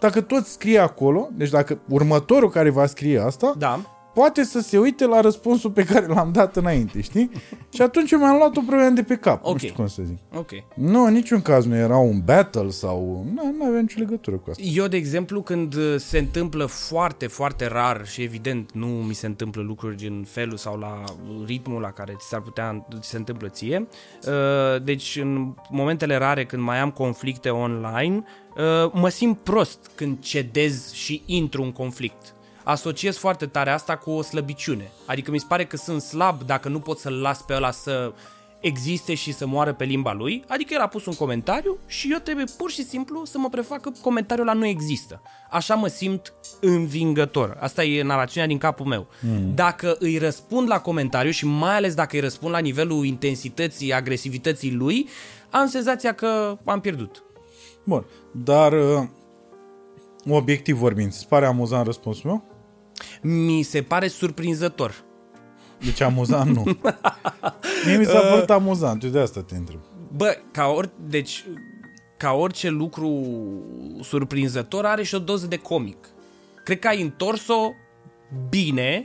dacă 0.00 0.20
tot 0.20 0.46
scrie 0.46 0.78
acolo, 0.78 1.28
deci 1.32 1.50
dacă 1.50 1.80
următorul 1.88 2.50
care 2.50 2.70
va 2.70 2.86
scrie 2.86 3.18
asta, 3.20 3.54
Da. 3.58 3.80
Poate 4.18 4.42
să 4.42 4.60
se 4.60 4.78
uite 4.78 5.06
la 5.06 5.20
răspunsul 5.20 5.70
pe 5.70 5.84
care 5.84 6.06
l-am 6.06 6.32
dat 6.32 6.56
înainte, 6.56 7.00
știi? 7.00 7.30
Și 7.72 7.82
atunci 7.82 8.10
eu 8.10 8.18
mi-am 8.18 8.36
luat 8.36 8.56
o 8.56 8.60
problemă 8.66 8.90
de 8.90 9.02
pe 9.02 9.16
cap. 9.16 9.44
Ok. 9.44 9.52
Nu 9.52 9.58
știu 9.58 9.74
cum 9.74 9.86
să 9.86 10.02
zic. 10.06 10.18
Ok. 10.34 10.50
Nu, 10.74 11.04
în 11.04 11.12
niciun 11.12 11.42
caz 11.42 11.64
nu 11.66 11.76
era 11.76 11.96
un 11.96 12.20
battle 12.24 12.68
sau... 12.68 13.26
Nu, 13.34 13.54
nu 13.58 13.64
avea 13.64 13.80
nicio 13.80 13.98
legătură 13.98 14.36
cu 14.36 14.50
asta. 14.50 14.62
Eu, 14.62 14.86
de 14.86 14.96
exemplu, 14.96 15.42
când 15.42 15.74
uh, 15.74 15.94
se 15.98 16.18
întâmplă 16.18 16.66
foarte, 16.66 17.26
foarte 17.26 17.66
rar 17.66 18.06
și 18.06 18.22
evident 18.22 18.72
nu 18.72 18.86
mi 18.86 19.14
se 19.14 19.26
întâmplă 19.26 19.62
lucruri 19.62 20.06
în 20.06 20.24
felul 20.28 20.56
sau 20.56 20.78
la 20.78 21.04
ritmul 21.46 21.80
la 21.80 21.90
care 21.90 22.14
ți 22.18 22.28
s-ar 22.28 22.40
putea 22.40 22.86
ți 23.00 23.08
se 23.08 23.16
întâmplă 23.16 23.48
ție, 23.48 23.88
uh, 24.26 24.82
deci 24.82 25.18
în 25.22 25.54
momentele 25.70 26.16
rare 26.16 26.44
când 26.44 26.62
mai 26.62 26.78
am 26.78 26.90
conflicte 26.90 27.48
online, 27.48 28.24
uh, 28.56 28.90
mă 28.92 29.08
simt 29.08 29.38
prost 29.38 29.90
când 29.94 30.18
cedez 30.20 30.92
și 30.92 31.22
intru 31.26 31.62
în 31.62 31.72
conflict. 31.72 32.32
Asociez 32.68 33.16
foarte 33.16 33.46
tare 33.46 33.70
asta 33.70 33.96
cu 33.96 34.10
o 34.10 34.22
slăbiciune. 34.22 34.90
Adică 35.06 35.30
mi 35.30 35.38
se 35.38 35.44
pare 35.48 35.64
că 35.64 35.76
sunt 35.76 36.00
slab 36.00 36.42
dacă 36.42 36.68
nu 36.68 36.78
pot 36.80 36.98
să-l 36.98 37.12
las 37.12 37.42
pe 37.42 37.54
ăla 37.54 37.70
să 37.70 38.12
existe 38.60 39.14
și 39.14 39.32
să 39.32 39.46
moară 39.46 39.72
pe 39.72 39.84
limba 39.84 40.12
lui, 40.12 40.44
adică 40.48 40.74
el 40.74 40.80
a 40.80 40.86
pus 40.86 41.06
un 41.06 41.14
comentariu 41.14 41.78
și 41.86 42.08
eu 42.12 42.18
trebuie 42.18 42.44
pur 42.56 42.70
și 42.70 42.84
simplu 42.84 43.24
să 43.24 43.38
mă 43.38 43.48
prefac 43.48 43.80
că 43.80 43.90
comentariul 44.02 44.48
ăla 44.48 44.58
nu 44.58 44.66
există. 44.66 45.22
Așa 45.50 45.74
mă 45.74 45.86
simt 45.86 46.32
învingător. 46.60 47.56
Asta 47.60 47.84
e 47.84 48.02
narațiunea 48.02 48.48
din 48.48 48.58
capul 48.58 48.86
meu. 48.86 49.06
Mm. 49.20 49.54
Dacă 49.54 49.96
îi 49.98 50.18
răspund 50.18 50.68
la 50.68 50.80
comentariu 50.80 51.30
și 51.30 51.46
mai 51.46 51.76
ales 51.76 51.94
dacă 51.94 52.16
îi 52.16 52.22
răspund 52.22 52.52
la 52.52 52.58
nivelul 52.58 53.04
intensității, 53.04 53.92
agresivității 53.92 54.72
lui, 54.72 55.08
am 55.50 55.68
senzația 55.68 56.12
că 56.12 56.58
am 56.64 56.80
pierdut. 56.80 57.24
Bun, 57.84 58.04
dar 58.32 58.72
uh, 58.72 59.08
obiectiv 60.28 60.76
vorbind, 60.76 61.12
îți 61.12 61.28
pare 61.28 61.46
amuzant 61.46 61.86
răspunsul 61.86 62.30
meu? 62.30 62.56
Mi 63.22 63.62
se 63.62 63.82
pare 63.82 64.08
surprinzător. 64.08 64.94
Deci 65.84 66.00
amuzant 66.00 66.54
nu. 66.56 66.62
Mie 67.86 67.96
mi 67.96 68.04
s-a 68.04 68.18
părut 68.32 68.50
amuzant, 68.50 69.02
eu 69.04 69.10
de 69.10 69.18
asta 69.18 69.42
te 69.42 69.56
întreb. 69.56 69.78
Bă, 70.16 70.36
ca 70.52 70.66
ori, 70.66 70.90
deci, 71.06 71.44
ca 72.16 72.32
orice 72.32 72.68
lucru 72.68 73.22
surprinzător 74.02 74.84
are 74.86 75.02
și 75.02 75.14
o 75.14 75.18
doză 75.18 75.46
de 75.46 75.56
comic. 75.56 76.08
Cred 76.64 76.78
că 76.78 76.88
ai 76.88 77.02
întors-o 77.02 77.70
bine 78.48 79.04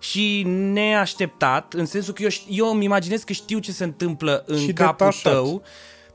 și 0.00 0.42
neașteptat, 0.46 1.72
în 1.72 1.86
sensul 1.86 2.14
că 2.14 2.22
eu, 2.22 2.28
ș- 2.28 2.46
eu 2.48 2.66
îmi 2.70 2.84
imaginez 2.84 3.22
că 3.22 3.32
știu 3.32 3.58
ce 3.58 3.72
se 3.72 3.84
întâmplă 3.84 4.42
în 4.46 4.58
Și 4.58 4.72
capul 4.72 4.96
detașat. 5.06 5.32
tău, 5.32 5.62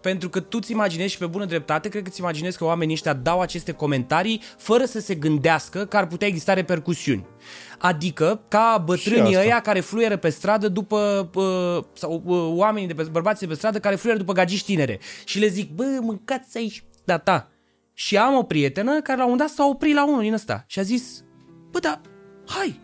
pentru 0.05 0.29
că 0.29 0.39
tu 0.39 0.59
ți 0.59 0.71
imaginezi 0.71 1.11
și 1.11 1.17
pe 1.17 1.25
bună 1.25 1.45
dreptate, 1.45 1.89
cred 1.89 2.03
că 2.03 2.09
ți 2.09 2.19
imaginezi 2.19 2.57
că 2.57 2.65
oamenii 2.65 2.93
ăștia 2.93 3.13
dau 3.13 3.41
aceste 3.41 3.71
comentarii 3.71 4.41
fără 4.57 4.85
să 4.85 4.99
se 4.99 5.15
gândească 5.15 5.85
că 5.85 5.97
ar 5.97 6.07
putea 6.07 6.27
exista 6.27 6.53
repercusiuni. 6.53 7.25
Adică 7.77 8.41
ca 8.47 8.83
bătrânii 8.85 9.35
asta. 9.35 9.39
ăia 9.39 9.61
care 9.61 9.79
fluieră 9.79 10.17
pe 10.17 10.29
stradă 10.29 10.67
după 10.67 11.29
uh, 11.35 11.83
sau 11.93 12.21
uh, 12.25 12.57
oamenii 12.57 12.87
de 12.87 12.93
pe 12.93 13.03
bărbații 13.03 13.45
de 13.47 13.51
pe 13.51 13.57
stradă 13.57 13.79
care 13.79 13.95
fluieră 13.95 14.19
după 14.19 14.33
gagici 14.33 14.63
tinere 14.63 14.99
și 15.25 15.39
le 15.39 15.47
zic, 15.47 15.71
bă, 15.71 15.99
mâncați 16.01 16.57
aici 16.57 16.83
da 17.05 17.17
ta. 17.17 17.51
Și 17.93 18.17
am 18.17 18.35
o 18.35 18.43
prietenă 18.43 19.01
care 19.01 19.17
la 19.17 19.25
un 19.25 19.31
moment 19.31 19.47
dat 19.47 19.57
s-a 19.57 19.65
oprit 19.65 19.93
la 19.93 20.05
unul 20.05 20.21
din 20.21 20.33
ăsta 20.33 20.63
și 20.67 20.79
a 20.79 20.81
zis, 20.81 21.23
bă, 21.71 21.79
da, 21.79 22.01
hai, 22.47 22.79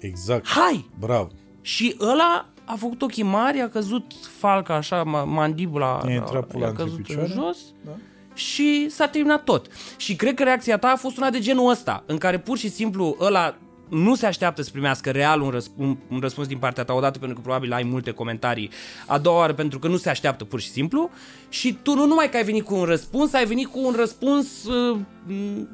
Exact. 0.00 0.46
hai. 0.48 0.90
Bravo. 0.98 1.30
Și 1.60 1.96
ăla 2.00 2.51
a 2.64 2.74
făcut 2.78 3.02
ochii 3.02 3.22
mari, 3.22 3.60
a 3.60 3.68
căzut 3.68 4.04
falca 4.38 4.74
așa, 4.74 5.02
ma- 5.02 5.26
mandibula 5.26 6.00
I-a 6.08 6.14
intrat 6.14 6.46
pula 6.46 6.62
i-a 6.62 6.68
între 6.68 6.84
căzut 6.84 6.98
în 6.98 7.04
picioare. 7.04 7.28
jos 7.32 7.58
Da. 7.84 7.90
și 8.34 8.86
s-a 8.90 9.06
terminat 9.06 9.44
tot. 9.44 9.66
Și 9.96 10.16
cred 10.16 10.34
că 10.34 10.42
reacția 10.42 10.78
ta 10.78 10.88
a 10.88 10.96
fost 10.96 11.16
una 11.16 11.30
de 11.30 11.38
genul 11.38 11.70
ăsta, 11.70 12.02
în 12.06 12.18
care 12.18 12.38
pur 12.38 12.58
și 12.58 12.68
simplu 12.70 13.16
ăla 13.20 13.54
nu 13.88 14.14
se 14.14 14.26
așteaptă 14.26 14.62
să 14.62 14.70
primească 14.70 15.10
real 15.10 15.40
un, 15.40 15.50
răsp- 15.58 15.76
un, 15.76 15.96
un 16.10 16.18
răspuns 16.20 16.46
din 16.48 16.58
partea 16.58 16.84
ta, 16.84 16.92
odată 16.92 17.18
pentru 17.18 17.36
că 17.36 17.42
probabil 17.42 17.72
ai 17.72 17.82
multe 17.82 18.10
comentarii, 18.10 18.70
a 19.06 19.18
doua 19.18 19.36
oară 19.38 19.52
pentru 19.52 19.78
că 19.78 19.88
nu 19.88 19.96
se 19.96 20.10
așteaptă 20.10 20.44
pur 20.44 20.60
și 20.60 20.70
simplu 20.70 21.10
și 21.48 21.78
tu 21.82 21.94
nu 21.94 22.06
numai 22.06 22.28
că 22.30 22.36
ai 22.36 22.44
venit 22.44 22.64
cu 22.64 22.74
un 22.74 22.84
răspuns, 22.84 23.32
ai 23.32 23.46
venit 23.46 23.66
cu 23.66 23.78
un 23.86 23.94
răspuns 23.96 24.64
uh, 24.64 24.98
m, 25.26 25.68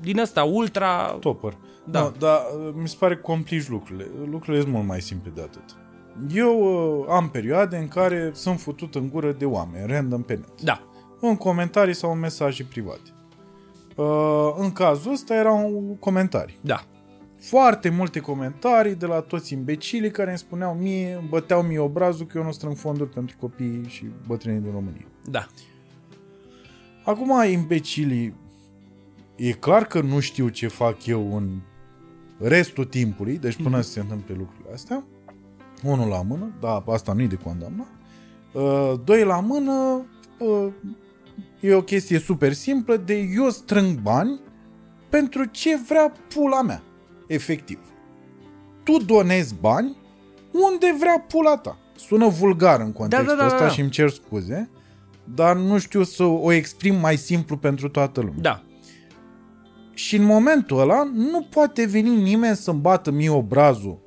din 0.00 0.18
ăsta 0.18 0.42
ultra... 0.44 1.16
Topper. 1.20 1.56
Da. 1.84 2.00
No, 2.00 2.10
dar 2.18 2.38
uh, 2.66 2.74
mi 2.80 2.88
se 2.88 2.96
pare 2.98 3.14
că 3.14 3.20
complici 3.20 3.68
lucrurile. 3.68 4.06
Lucrurile 4.30 4.62
sunt 4.62 4.74
mult 4.74 4.86
mai 4.86 5.00
simple 5.00 5.30
de 5.34 5.40
atât. 5.40 5.62
Eu 6.34 6.60
uh, 7.00 7.06
am 7.08 7.28
perioade 7.28 7.76
în 7.76 7.88
care 7.88 8.30
sunt 8.34 8.60
futut 8.60 8.94
în 8.94 9.08
gură 9.08 9.32
de 9.32 9.44
oameni, 9.44 9.86
random 9.92 10.22
pe 10.22 10.34
net. 10.34 10.62
Da, 10.62 10.82
În 11.20 11.36
comentarii 11.36 11.94
sau 11.94 12.12
în 12.12 12.18
mesaje 12.18 12.64
private. 12.64 13.10
Uh, 13.96 14.54
în 14.58 14.72
cazul 14.72 15.12
ăsta 15.12 15.34
erau 15.34 15.96
comentarii. 16.00 16.58
da, 16.60 16.84
Foarte 17.40 17.88
multe 17.88 18.20
comentarii 18.20 18.94
de 18.94 19.06
la 19.06 19.20
toți 19.20 19.52
imbecilii 19.52 20.10
care 20.10 20.28
îmi 20.28 20.38
spuneau 20.38 20.74
mie, 20.74 21.14
îmi 21.18 21.28
băteau 21.28 21.62
mie 21.62 21.78
obrazul 21.78 22.26
că 22.26 22.38
eu 22.38 22.44
nu 22.44 22.52
strâng 22.52 22.76
fonduri 22.76 23.10
pentru 23.10 23.36
copiii 23.40 23.84
și 23.88 24.06
bătrânii 24.26 24.60
din 24.60 24.72
România. 24.72 25.06
da, 25.30 25.46
Acum, 27.04 27.42
imbecilii, 27.50 28.34
e 29.36 29.50
clar 29.52 29.84
că 29.84 30.00
nu 30.00 30.20
știu 30.20 30.48
ce 30.48 30.68
fac 30.68 31.06
eu 31.06 31.36
în 31.36 31.48
restul 32.38 32.84
timpului, 32.84 33.38
deci 33.38 33.62
până 33.62 33.80
să 33.80 33.90
se 33.90 34.00
întâmple 34.00 34.34
lucrurile 34.38 34.72
astea. 34.74 35.04
Unul 35.82 36.08
la 36.08 36.22
mână, 36.22 36.52
da, 36.60 36.84
asta 36.86 37.12
nu 37.12 37.22
e 37.22 37.26
de 37.26 37.34
condamnat. 37.34 37.86
Uh, 38.52 38.92
doi 39.04 39.24
la 39.24 39.40
mână, 39.40 40.04
uh, 40.38 40.72
e 41.60 41.74
o 41.74 41.82
chestie 41.82 42.18
super 42.18 42.52
simplă 42.52 42.96
de 42.96 43.14
eu 43.34 43.50
strâng 43.50 43.98
bani 43.98 44.40
pentru 45.08 45.44
ce 45.44 45.76
vrea 45.88 46.12
pula 46.34 46.62
mea, 46.62 46.82
efectiv. 47.26 47.78
Tu 48.82 48.96
donezi 48.96 49.54
bani 49.60 49.96
unde 50.52 50.94
vrea 50.98 51.24
pula 51.28 51.56
ta. 51.56 51.78
Sună 51.96 52.28
vulgar 52.28 52.80
în 52.80 52.92
contextul 52.92 53.36
da, 53.36 53.42
da, 53.42 53.46
ăsta 53.46 53.58
da. 53.58 53.68
și 53.68 53.80
îmi 53.80 53.90
cer 53.90 54.10
scuze, 54.10 54.70
dar 55.34 55.56
nu 55.56 55.78
știu 55.78 56.02
să 56.02 56.24
o 56.24 56.52
exprim 56.52 56.94
mai 56.94 57.16
simplu 57.16 57.56
pentru 57.56 57.88
toată 57.88 58.20
lumea. 58.20 58.40
da. 58.40 58.62
Și 59.94 60.16
în 60.16 60.24
momentul 60.24 60.80
ăla 60.80 61.10
nu 61.14 61.42
poate 61.50 61.86
veni 61.86 62.22
nimeni 62.22 62.56
să-mi 62.56 62.80
bată 62.80 63.10
mie 63.10 63.30
obrazul 63.30 63.98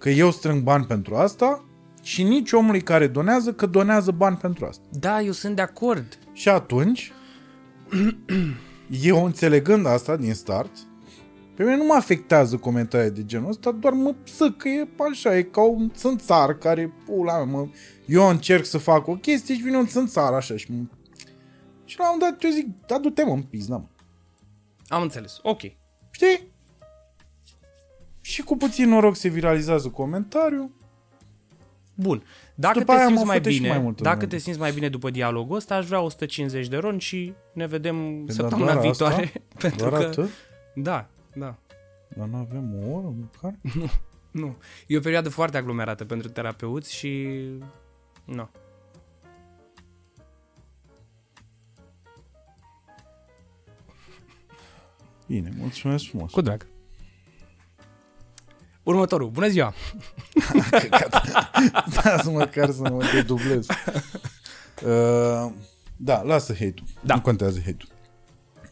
că 0.00 0.10
eu 0.10 0.30
strâng 0.30 0.62
bani 0.62 0.84
pentru 0.84 1.14
asta 1.14 1.64
și 2.02 2.22
nici 2.22 2.52
omului 2.52 2.80
care 2.80 3.06
donează 3.06 3.52
că 3.52 3.66
donează 3.66 4.10
bani 4.10 4.36
pentru 4.36 4.66
asta. 4.66 4.84
Da, 4.90 5.20
eu 5.20 5.32
sunt 5.32 5.56
de 5.56 5.62
acord. 5.62 6.18
Și 6.32 6.48
atunci, 6.48 7.12
eu 9.02 9.24
înțelegând 9.24 9.86
asta 9.86 10.16
din 10.16 10.34
start, 10.34 10.70
pe 11.54 11.62
mine 11.62 11.76
nu 11.76 11.84
mă 11.84 11.94
afectează 11.94 12.56
comentarii 12.56 13.10
de 13.10 13.24
genul 13.24 13.48
ăsta, 13.48 13.72
doar 13.72 13.92
mă 13.92 14.14
psă 14.24 14.50
că 14.50 14.68
e 14.68 14.88
așa, 15.10 15.36
e 15.36 15.42
ca 15.42 15.62
un 15.62 15.90
țânțar 15.90 16.58
care, 16.58 16.92
pula 17.04 17.44
mea, 17.44 17.44
mă, 17.44 17.68
eu 18.06 18.28
încerc 18.28 18.64
să 18.64 18.78
fac 18.78 19.06
o 19.06 19.14
chestie 19.14 19.54
și 19.54 19.62
vine 19.62 19.76
un 19.76 19.86
țânțar 19.86 20.32
așa 20.32 20.56
și 20.56 20.72
mă... 20.72 20.82
Și 21.84 21.98
la 21.98 22.10
un 22.10 22.16
moment 22.18 22.32
dat 22.32 22.44
eu 22.44 22.50
zic, 22.50 22.66
da, 22.86 22.98
du-te 22.98 23.24
mă 23.24 23.32
în 23.32 23.42
pizda, 23.42 23.76
mă. 23.76 23.86
Am 24.88 25.02
înțeles. 25.02 25.38
Ok. 25.42 25.60
Știi? 26.10 26.49
Și 28.30 28.42
cu 28.42 28.56
puțin 28.56 28.88
noroc 28.88 29.16
se 29.16 29.28
viralizează 29.28 29.88
comentariul. 29.88 30.70
Bun. 31.94 32.22
Dacă 32.54 32.78
După 32.78 32.92
te 32.92 32.98
aia 32.98 33.06
simți 33.06 33.20
mă 33.22 33.26
mai 33.26 33.36
fute 33.36 33.50
și 33.50 33.56
bine, 33.58 33.68
mai 33.70 33.78
multă 33.78 34.02
dacă 34.02 34.16
lume. 34.16 34.28
te 34.28 34.38
simți 34.38 34.58
mai 34.58 34.72
bine 34.72 34.88
după 34.88 35.10
dialogul 35.10 35.56
ăsta, 35.56 35.74
aș 35.74 35.86
vrea 35.86 36.00
150 36.00 36.68
de 36.68 36.76
ron 36.76 36.98
și 36.98 37.32
ne 37.52 37.66
vedem 37.66 38.24
Păi, 38.24 38.34
săptămâna 38.34 38.66
dar 38.66 38.74
doar 38.74 38.86
viitoare. 38.86 39.22
asta? 39.24 39.40
pentru 39.68 39.88
Doar 39.88 40.00
că 40.02 40.06
atât? 40.08 40.28
Da, 40.74 41.08
da. 41.34 41.56
Dar 42.16 42.26
nu 42.26 42.36
avem 42.36 42.74
o 42.84 42.90
oră 42.96 43.14
măcar? 43.20 43.54
Nu. 44.30 44.56
E 44.86 44.96
o 44.96 45.00
perioadă 45.00 45.28
foarte 45.28 45.56
aglomerată 45.56 46.04
pentru 46.04 46.28
terapeuți 46.28 46.94
și 46.94 47.38
nu. 48.24 48.48
Bine, 55.26 55.52
mulțumesc 55.58 56.04
frumos. 56.08 56.32
Cu 56.32 56.40
drag. 56.40 56.66
Următorul. 58.90 59.28
Bună 59.28 59.48
ziua! 59.48 59.74
da, 61.94 62.20
să 62.22 62.30
măcar 62.30 62.70
să 62.70 62.80
mă 62.80 63.04
dedublez. 63.14 63.66
Uh, 64.84 65.52
da, 65.96 66.22
lasă 66.22 66.52
hate-ul. 66.52 66.88
Da. 67.00 67.14
Nu 67.14 67.20
contează 67.20 67.58
hate-ul. 67.64 67.98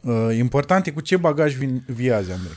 Uh, 0.00 0.36
important 0.36 0.86
e 0.86 0.90
cu 0.90 1.00
ce 1.00 1.16
bagaj 1.16 1.54
vin, 1.54 1.84
viazi, 1.86 2.32
Andrei. 2.32 2.56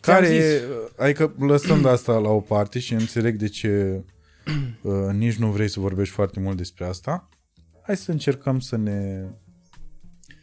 Care, 0.00 0.26
zis. 0.26 0.62
adică 0.98 1.34
lăsând 1.38 1.86
asta 1.86 2.18
la 2.18 2.28
o 2.28 2.40
parte 2.40 2.78
și 2.78 2.92
înțeleg 2.92 3.36
de 3.36 3.48
ce 3.48 4.02
uh, 4.82 5.12
nici 5.12 5.36
nu 5.36 5.50
vrei 5.50 5.68
să 5.68 5.80
vorbești 5.80 6.14
foarte 6.14 6.40
mult 6.40 6.56
despre 6.56 6.86
asta, 6.86 7.28
hai 7.82 7.96
să 7.96 8.10
încercăm 8.10 8.60
să 8.60 8.76
ne 8.76 9.28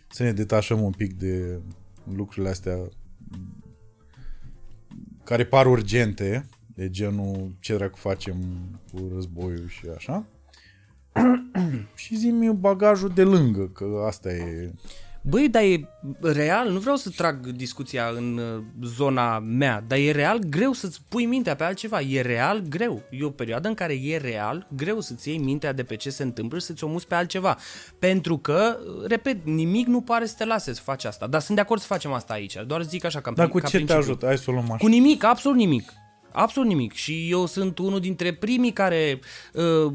să 0.09 0.23
ne 0.23 0.31
detașăm 0.31 0.81
un 0.81 0.91
pic 0.91 1.13
de 1.13 1.59
lucrurile 2.15 2.49
astea 2.49 2.77
care 5.23 5.45
par 5.45 5.65
urgente, 5.65 6.45
de 6.75 6.89
genul 6.89 7.55
ce 7.59 7.75
dracu 7.75 7.97
facem 7.97 8.35
cu 8.91 9.11
războiul 9.13 9.67
și 9.67 9.85
așa. 9.95 10.25
și 11.95 12.15
zi-mi 12.15 12.53
bagajul 12.53 13.09
de 13.09 13.23
lângă, 13.23 13.67
că 13.67 14.03
asta 14.07 14.33
e... 14.33 14.73
Băi, 15.25 15.49
dar 15.49 15.63
e 15.63 15.89
real, 16.21 16.69
nu 16.69 16.79
vreau 16.79 16.95
să 16.95 17.09
trag 17.09 17.47
discuția 17.47 18.05
în 18.15 18.37
uh, 18.37 18.63
zona 18.83 19.39
mea, 19.39 19.83
dar 19.87 19.97
e 19.97 20.11
real 20.11 20.39
greu 20.39 20.73
să-ți 20.73 21.01
pui 21.09 21.25
mintea 21.25 21.55
pe 21.55 21.63
altceva. 21.63 22.01
E 22.01 22.21
real 22.21 22.63
greu. 22.69 23.01
E 23.11 23.23
o 23.23 23.29
perioadă 23.29 23.67
în 23.67 23.73
care 23.73 23.93
e 23.93 24.17
real 24.17 24.67
greu 24.75 24.99
să-ți 24.99 25.29
iei 25.29 25.37
mintea 25.37 25.73
de 25.73 25.83
pe 25.83 25.95
ce 25.95 26.09
se 26.09 26.23
întâmplă 26.23 26.59
și 26.59 26.65
să-ți 26.65 26.83
o 26.83 26.87
muți 26.87 27.07
pe 27.07 27.15
altceva. 27.15 27.57
Pentru 27.99 28.37
că, 28.37 28.77
uh, 28.79 29.07
repet, 29.07 29.45
nimic 29.45 29.87
nu 29.87 30.01
pare 30.01 30.25
să 30.25 30.35
te 30.37 30.45
lase 30.45 30.73
să 30.73 30.81
faci 30.83 31.05
asta. 31.05 31.27
Dar 31.27 31.41
sunt 31.41 31.55
de 31.55 31.61
acord 31.61 31.81
să 31.81 31.87
facem 31.87 32.11
asta 32.11 32.33
aici. 32.33 32.57
Doar 32.67 32.83
zic 32.83 33.05
așa, 33.05 33.21
ca, 33.21 33.31
Dar 33.31 33.47
cu 33.47 33.57
ca 33.57 33.67
ce 33.67 33.77
te 33.77 33.77
principiu. 33.77 34.01
ajută? 34.01 34.25
Hai 34.25 34.37
să 34.37 34.45
o 34.47 34.51
luăm 34.51 34.65
așa. 34.65 34.77
Cu 34.77 34.87
nimic, 34.87 35.23
absolut 35.23 35.57
nimic. 35.57 35.93
Absolut 36.31 36.69
nimic. 36.69 36.93
Și 36.93 37.27
eu 37.29 37.45
sunt 37.45 37.77
unul 37.77 37.99
dintre 37.99 38.33
primii 38.33 38.71
care, 38.73 39.19
uh, 39.53 39.93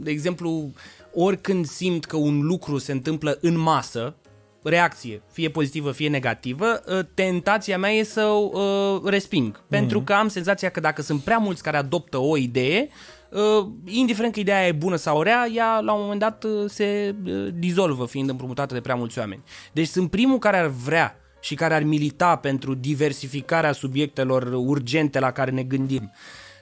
de 0.00 0.10
exemplu, 0.10 0.70
oricând 1.14 1.66
simt 1.66 2.04
că 2.04 2.16
un 2.16 2.40
lucru 2.40 2.78
se 2.78 2.92
întâmplă 2.92 3.38
în 3.40 3.58
masă, 3.58 4.16
reacție, 4.64 5.22
fie 5.32 5.50
pozitivă, 5.50 5.92
fie 5.92 6.08
negativă, 6.08 6.82
uh, 6.86 6.98
tentația 7.14 7.78
mea 7.78 7.90
e 7.90 8.02
să 8.02 8.24
o 8.24 8.50
uh, 8.52 9.10
resping. 9.10 9.64
Pentru 9.68 10.02
că 10.02 10.12
am 10.12 10.28
senzația 10.28 10.68
că 10.68 10.80
dacă 10.80 11.02
sunt 11.02 11.20
prea 11.20 11.38
mulți 11.38 11.62
care 11.62 11.76
adoptă 11.76 12.18
o 12.18 12.36
idee, 12.36 12.88
uh, 13.30 13.66
indiferent 13.84 14.32
că 14.32 14.40
ideea 14.40 14.66
e 14.66 14.72
bună 14.72 14.96
sau 14.96 15.22
rea, 15.22 15.48
ea 15.54 15.80
la 15.80 15.92
un 15.92 16.00
moment 16.02 16.20
dat 16.20 16.44
uh, 16.44 16.64
se 16.66 17.14
uh, 17.24 17.48
dizolvă 17.54 18.06
fiind 18.06 18.28
împrumutată 18.28 18.74
de 18.74 18.80
prea 18.80 18.94
mulți 18.94 19.18
oameni. 19.18 19.42
Deci 19.72 19.88
sunt 19.88 20.10
primul 20.10 20.38
care 20.38 20.56
ar 20.56 20.66
vrea 20.66 21.18
și 21.40 21.54
care 21.54 21.74
ar 21.74 21.82
milita 21.82 22.36
pentru 22.36 22.74
diversificarea 22.74 23.72
subiectelor 23.72 24.52
urgente 24.52 25.18
la 25.18 25.30
care 25.30 25.50
ne 25.50 25.62
gândim. 25.62 26.12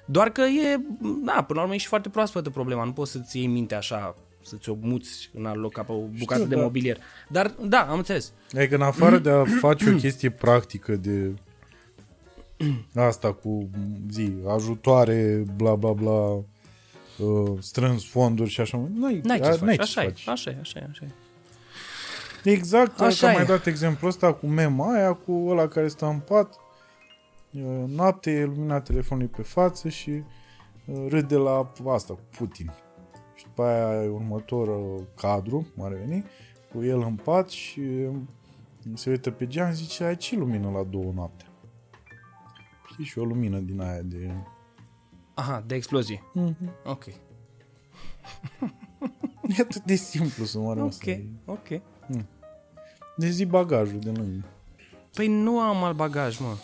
Doar 0.06 0.30
că 0.30 0.40
e, 0.40 0.76
da, 1.00 1.42
până 1.42 1.58
la 1.58 1.60
urmă 1.60 1.74
e 1.74 1.76
și 1.76 1.86
foarte 1.86 2.08
proaspătă 2.08 2.50
problema, 2.50 2.84
nu 2.84 2.92
poți 2.92 3.10
să-ți 3.10 3.38
iei 3.38 3.46
minte 3.46 3.74
așa, 3.74 4.16
să-ți 4.42 4.68
o 4.68 4.76
muți 4.80 5.30
în 5.34 5.46
alt 5.46 5.60
loc 5.60 5.72
ca 5.72 5.82
pe 5.82 5.92
o 5.92 5.96
bucată 6.18 6.34
Știu, 6.40 6.48
de 6.48 6.54
da. 6.54 6.60
mobilier. 6.62 6.98
Dar, 7.28 7.54
da, 7.64 7.80
am 7.80 7.96
înțeles. 7.96 8.32
Adică 8.56 8.74
în 8.74 8.82
afară 8.82 9.18
de 9.18 9.30
a 9.30 9.44
face 9.60 9.90
o 9.90 9.94
chestie 9.96 10.30
practică 10.30 10.96
de 10.96 11.32
asta 12.94 13.32
cu 13.32 13.70
zi, 14.10 14.32
ajutoare, 14.48 15.44
bla 15.56 15.74
bla 15.74 15.92
bla, 15.92 16.10
uh, 16.10 16.42
strâns 17.58 18.04
fonduri 18.08 18.50
și 18.50 18.60
așa, 18.60 18.88
n-ai, 18.94 19.20
N-ai 19.24 19.40
ce 19.40 19.46
a- 19.46 19.52
să 19.52 19.58
faci, 19.58 19.66
n-ai 19.66 19.76
ce 19.76 19.82
așa 19.82 20.00
să 20.00 20.00
e, 20.00 20.04
faci. 20.10 20.28
așa 20.28 20.50
e, 20.50 20.56
așa 20.60 20.78
e, 20.78 20.86
așa 20.90 21.04
e. 21.04 21.10
Exact, 22.50 22.92
Așa 23.00 23.04
așa 23.06 23.26
am 23.28 23.32
mai 23.34 23.42
e. 23.42 23.46
dat 23.46 23.66
exemplu 23.66 24.08
ăsta 24.08 24.32
cu 24.32 24.46
mema 24.46 24.94
aia, 24.94 25.12
cu 25.12 25.46
ăla 25.48 25.68
care 25.68 25.88
stă 25.88 26.06
în 26.06 26.18
pat, 26.18 26.54
uh, 27.50 27.62
noapte 27.86 28.30
e 28.30 28.44
lumina 28.44 28.80
telefonului 28.80 29.30
pe 29.36 29.42
față 29.42 29.88
și 29.88 30.10
uh, 30.86 31.04
râde 31.08 31.36
la 31.36 31.72
asta, 31.88 32.14
cu 32.14 32.20
Putin. 32.36 32.72
Și 33.42 33.48
după 33.48 33.62
aia 33.62 34.02
e 34.04 34.08
următor 34.08 34.68
uh, 34.68 35.02
cadru, 35.16 35.66
mare 35.74 35.94
veni, 35.94 36.24
cu 36.72 36.84
el 36.84 37.00
în 37.00 37.14
pat 37.14 37.48
și 37.48 37.80
uh, 37.80 38.14
se 38.94 39.10
uită 39.10 39.30
pe 39.30 39.46
geam 39.46 39.70
și 39.70 39.76
zice, 39.76 40.04
ai 40.04 40.16
ce 40.16 40.36
lumină 40.36 40.70
la 40.70 40.82
două 40.82 41.12
noapte? 41.14 41.44
Știi, 42.90 43.04
și 43.04 43.18
o 43.18 43.24
lumină 43.24 43.58
din 43.58 43.80
aia 43.80 44.02
de... 44.02 44.30
Aha, 45.34 45.64
de 45.66 45.74
explozie. 45.74 46.22
Mhm. 46.32 46.72
Ok. 46.84 47.04
E 49.58 49.60
atât 49.60 49.82
de 49.82 49.94
simplu 49.94 50.44
să 50.44 50.58
mă 50.58 50.82
Ok, 50.82 51.18
ok. 51.44 51.82
De 53.16 53.28
zi 53.28 53.44
bagajul 53.44 53.98
de 53.98 54.10
lângă. 54.10 54.44
Păi 55.14 55.28
nu 55.28 55.60
am 55.60 55.84
alt 55.84 55.96
bagaj, 55.96 56.38
mă. 56.38 56.56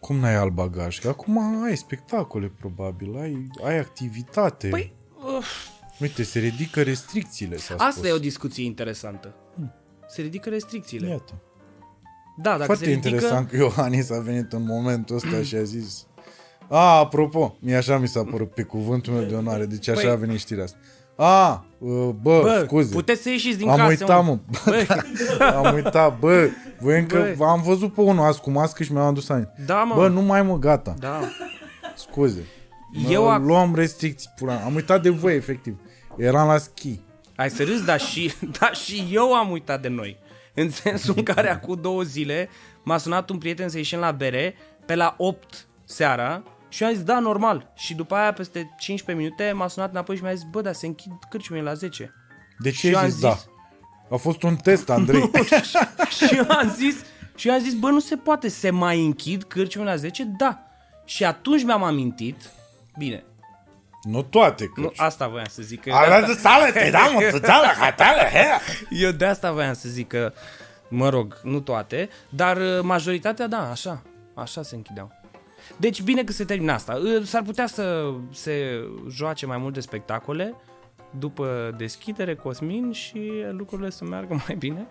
Cum 0.00 0.16
n-ai 0.16 0.34
alt 0.34 0.52
bagaj? 0.52 1.00
Că 1.00 1.08
acum 1.08 1.62
ai 1.62 1.76
spectacole, 1.76 2.52
probabil, 2.58 3.18
ai, 3.18 3.46
ai 3.64 3.78
activitate. 3.78 4.68
Păi, 4.68 4.92
uf, 5.36 5.80
Uite, 6.00 6.22
se 6.22 6.38
ridică 6.38 6.82
restricțiile, 6.82 7.56
s-a 7.56 7.74
asta 7.74 7.90
spus. 7.90 8.08
e 8.08 8.12
o 8.12 8.18
discuție 8.18 8.64
interesantă. 8.64 9.34
Se 10.08 10.22
ridică 10.22 10.48
restricțiile. 10.48 11.08
Iată. 11.08 11.32
Da, 12.42 12.50
dacă 12.50 12.64
Foarte 12.64 12.84
se 12.84 12.90
ridică... 12.90 13.08
interesant 13.08 13.48
că 13.48 13.56
Iohannis 13.56 14.10
a 14.10 14.18
venit 14.20 14.52
în 14.52 14.64
momentul 14.66 15.16
ăsta 15.16 15.42
și 15.42 15.54
a 15.54 15.62
zis 15.62 16.06
A, 16.68 16.98
apropo, 16.98 17.56
mie 17.60 17.76
așa 17.76 17.98
mi 17.98 18.08
s-a 18.08 18.24
părut 18.24 18.50
pe 18.54 18.62
cuvântul 18.62 19.12
meu 19.12 19.22
de 19.24 19.34
onoare, 19.34 19.66
deci 19.66 19.88
așa 19.88 20.00
Păi- 20.08 20.10
a 20.12 20.14
venit 20.14 20.38
știrea 20.38 20.64
asta. 20.64 20.76
A, 21.16 21.64
bă, 21.78 22.12
bă, 22.12 22.40
Bă, 22.42 22.62
scuze. 22.66 22.94
puteți 22.94 23.22
să 23.22 23.28
ieșiți 23.28 23.58
din 23.58 23.68
am 23.68 23.76
casă, 23.76 23.88
uitat, 23.88 24.24
mă. 24.24 24.38
Bă, 24.64 24.86
am 25.64 25.74
uitat, 25.74 26.18
bă. 26.18 26.48
Voi 26.80 26.98
încă, 26.98 27.34
Bă. 27.36 27.44
am 27.44 27.62
văzut 27.62 27.94
pe 27.94 28.00
unul 28.00 28.24
azi 28.24 28.40
cu 28.40 28.50
mască 28.50 28.82
și 28.82 28.92
mi-am 28.92 29.06
adus 29.06 29.28
aminte. 29.28 29.52
da, 29.66 29.82
mă. 29.82 29.94
Bă, 29.94 30.08
nu 30.08 30.20
mai 30.20 30.42
mă, 30.42 30.58
gata. 30.58 30.94
Da. 30.98 31.20
Scuze. 31.96 32.46
Eu 33.08 33.24
Mă, 33.24 33.38
ac- 33.38 33.42
luam 33.42 33.74
restricții, 33.74 34.30
pula. 34.36 34.54
Am 34.54 34.74
uitat 34.74 35.02
de 35.02 35.08
voi, 35.10 35.34
efectiv. 35.34 35.76
Eram 36.16 36.48
la 36.48 36.58
schi. 36.58 37.00
Ai 37.36 37.50
să 37.50 37.64
râzi, 37.64 37.84
dar 37.84 38.00
și, 38.00 38.32
dar 38.60 38.74
și 38.74 39.08
eu 39.10 39.34
am 39.34 39.50
uitat 39.50 39.82
de 39.82 39.88
noi. 39.88 40.16
În 40.54 40.70
sensul 40.70 41.14
în 41.16 41.22
care 41.22 41.50
acum 41.50 41.78
două 41.80 42.02
zile 42.02 42.48
m-a 42.84 42.98
sunat 42.98 43.30
un 43.30 43.38
prieten 43.38 43.68
să 43.68 43.76
ieșim 43.76 43.98
la 43.98 44.10
bere 44.10 44.54
pe 44.86 44.94
la 44.94 45.14
8 45.18 45.66
seara 45.84 46.42
și 46.68 46.82
eu 46.82 46.88
am 46.88 46.94
zis, 46.94 47.02
da, 47.04 47.18
normal. 47.18 47.72
Și 47.76 47.94
după 47.94 48.14
aia, 48.14 48.32
peste 48.32 48.74
15 48.78 49.24
minute, 49.24 49.52
m-a 49.52 49.68
sunat 49.68 49.90
înapoi 49.90 50.16
și 50.16 50.22
mi-a 50.22 50.34
zis, 50.34 50.44
bă, 50.50 50.60
dar 50.60 50.72
se 50.72 50.86
închid 50.86 51.12
cârciumile 51.30 51.64
la 51.64 51.74
10. 51.74 52.12
De 52.58 52.70
ce 52.70 52.76
Și 52.76 52.86
ai 52.86 52.92
eu 52.92 52.98
am 52.98 53.04
zis, 53.04 53.14
zis- 53.14 53.22
da? 53.22 53.36
A 54.10 54.16
fost 54.16 54.42
un 54.42 54.56
test, 54.56 54.90
Andrei. 54.90 55.30
și 56.16 56.34
eu 56.36 56.46
am 56.48 56.70
zis, 56.76 56.96
și 57.34 57.48
eu 57.48 57.54
am 57.54 57.60
zis, 57.60 57.74
bă, 57.74 57.88
nu 57.88 58.00
se 58.00 58.16
poate, 58.16 58.48
se 58.48 58.70
mai 58.70 59.04
închid 59.04 59.42
cârciumile 59.42 59.90
la 59.90 59.96
10? 59.96 60.24
Da. 60.24 60.62
Și 61.04 61.24
atunci 61.24 61.64
mi-am 61.64 61.82
amintit, 61.82 62.50
bine, 62.98 63.24
nu 64.02 64.22
toate, 64.22 64.66
că... 64.66 64.80
nu, 64.80 64.92
asta 64.96 65.28
voiam 65.28 65.46
să 65.48 65.62
zic. 65.62 65.80
Că 65.80 65.88
eu 65.88 65.96
de 66.08 66.14
asta- 66.14 66.48
sală, 66.48 66.70
te 66.72 66.90
dau, 66.90 67.12
mă, 67.12 67.38
sală, 67.42 67.66
hatale, 67.66 68.20
he. 68.20 68.44
Eu 68.90 69.10
de 69.10 69.24
asta 69.24 69.52
voiam 69.52 69.74
să 69.74 69.88
zic 69.88 70.08
că, 70.08 70.32
mă 70.88 71.08
rog, 71.08 71.40
nu 71.42 71.60
toate, 71.60 72.08
dar 72.28 72.56
uh, 72.56 72.80
majoritatea, 72.82 73.46
da, 73.46 73.70
așa, 73.70 74.02
așa 74.34 74.62
se 74.62 74.74
închideau. 74.74 75.12
Deci 75.76 76.02
bine 76.02 76.24
că 76.24 76.32
se 76.32 76.44
termină 76.44 76.72
asta. 76.72 76.94
Uh, 76.94 77.22
S-ar 77.24 77.42
putea 77.42 77.66
să 77.66 78.12
se 78.32 78.84
joace 79.10 79.46
mai 79.46 79.56
multe 79.56 79.80
spectacole 79.80 80.54
după 81.18 81.74
deschidere, 81.76 82.34
Cosmin, 82.34 82.92
și 82.92 83.30
lucrurile 83.50 83.90
să 83.90 84.04
meargă 84.04 84.34
mai 84.46 84.56
bine. 84.56 84.86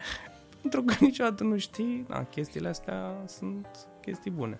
Pentru 0.62 0.84
că 0.84 0.94
niciodată 1.00 1.44
nu 1.44 1.58
știi, 1.58 2.06
na, 2.10 2.24
chestiile 2.24 2.68
astea 2.68 3.14
sunt 3.28 3.68
chestii 4.02 4.32
bune. 4.32 4.60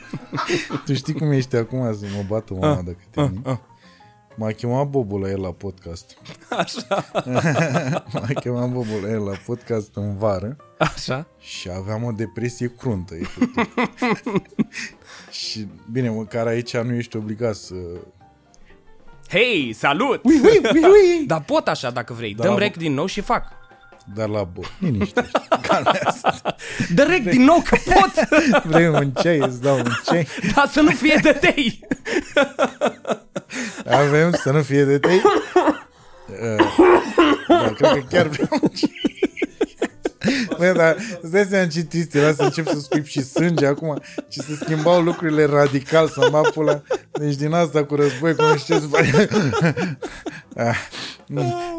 Tu 0.84 0.94
știi 0.94 1.14
cum 1.14 1.30
ești 1.30 1.56
acum 1.56 1.94
să 1.94 2.04
mă 2.16 2.24
bată 2.28 2.54
mama 2.54 2.82
dacă 2.82 2.98
te 3.10 3.20
ah, 3.20 3.30
ah, 3.42 3.58
M-a 4.36 4.50
chemat 4.50 4.86
Bobu 4.86 5.18
la 5.18 5.30
el 5.30 5.40
la 5.40 5.52
podcast. 5.52 6.18
Așa. 6.64 7.04
M-a 8.12 8.28
chemat 8.40 8.70
Bobu 8.70 8.98
la 9.02 9.08
el 9.08 9.22
la 9.22 9.34
podcast 9.46 9.90
în 9.94 10.16
vară 10.16 10.56
Așa. 10.78 11.26
și 11.38 11.70
aveam 11.70 12.02
o 12.02 12.12
depresie 12.12 12.74
cruntă, 12.78 13.14
efectiv. 13.14 13.72
și, 15.30 15.66
bine, 15.90 16.08
măcar 16.08 16.46
aici 16.46 16.76
nu 16.76 16.94
ești 16.94 17.16
obligat 17.16 17.54
să... 17.54 17.74
Hei, 19.28 19.72
salut! 19.72 20.24
Ui, 20.24 20.40
ui, 20.42 20.60
ui, 20.72 20.82
ui. 20.82 21.26
Dar 21.26 21.42
pot 21.42 21.68
așa 21.68 21.90
dacă 21.90 22.12
vrei. 22.12 22.34
Da, 22.34 22.42
Dăm 22.42 22.52
mă. 22.52 22.58
rec 22.58 22.76
din 22.76 22.92
nou 22.92 23.06
și 23.06 23.20
fac. 23.20 23.61
Dar 24.14 24.28
la 24.28 24.42
bo. 24.42 24.60
Liniște. 24.78 25.30
Calmează. 25.68 26.56
Dă 26.94 27.02
rec 27.02 27.22
din 27.22 27.42
nou 27.42 27.62
că 27.68 27.76
pot! 27.84 28.12
Vrei 28.70 28.88
un 28.88 29.10
ceai? 29.10 29.38
Îți 29.38 29.62
dau 29.62 29.76
un 29.76 29.90
ceai? 30.04 30.28
Dar 30.54 30.68
să 30.68 30.80
nu 30.80 30.90
fie 30.90 31.18
de 31.22 31.32
tei! 31.32 31.80
Avem 33.86 34.32
să 34.32 34.50
nu 34.50 34.62
fie 34.62 34.84
de 34.84 34.98
tei? 34.98 35.22
Uh, 36.42 36.66
da, 37.48 37.72
cred 37.76 37.92
că 37.92 38.02
chiar 38.10 38.26
vreau 38.26 38.58
un 38.62 38.68
ceai. 38.68 39.11
Băi, 40.58 40.72
dar 40.72 40.96
îți 41.20 41.32
dai 41.32 41.46
seama 41.50 41.66
ce 41.66 41.84
trist 41.84 42.14
era 42.14 42.32
să 42.32 42.42
încep 42.42 42.68
să 42.68 42.80
scuip 42.80 43.06
și 43.06 43.22
sânge 43.22 43.66
acum 43.66 44.00
și 44.28 44.40
se 44.40 44.54
schimbau 44.54 45.02
lucrurile 45.02 45.44
radical 45.44 46.08
să 46.08 46.28
mă 46.30 46.40
pula. 46.40 46.82
Deci 47.12 47.34
din 47.34 47.52
asta 47.52 47.84
cu 47.84 47.94
război, 47.94 48.34
cum 48.34 48.56
știu 48.56 48.78
să 48.78 48.86
fac. 48.86 49.04
Ah, 50.56 50.76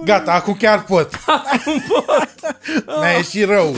Gata, 0.03 0.33
acum 0.33 0.53
chiar 0.53 0.83
pot. 0.83 1.13
Acum 1.25 1.83
pot. 1.87 2.55
Mi-a 2.99 3.11
ieșit 3.11 3.47
rău. 3.47 3.75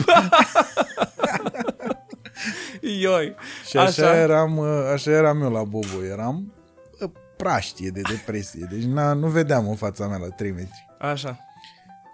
Ioi. 2.81 3.35
Și 3.69 3.77
așa, 3.77 4.09
așa. 4.09 4.15
eram, 4.15 4.57
uh, 4.57 4.89
așa 4.93 5.11
eram 5.11 5.41
eu 5.41 5.51
la 5.51 5.63
Bobo. 5.63 6.03
Eram 6.11 6.53
uh, 6.99 7.09
praștie 7.37 7.89
de 7.89 8.01
depresie. 8.09 8.67
Deci 8.71 8.83
na, 8.83 9.13
nu 9.13 9.27
vedeam 9.27 9.69
în 9.69 9.75
fața 9.75 10.07
mea 10.07 10.17
la 10.17 10.27
3 10.27 10.51
metri. 10.51 10.87
Așa. 10.99 11.39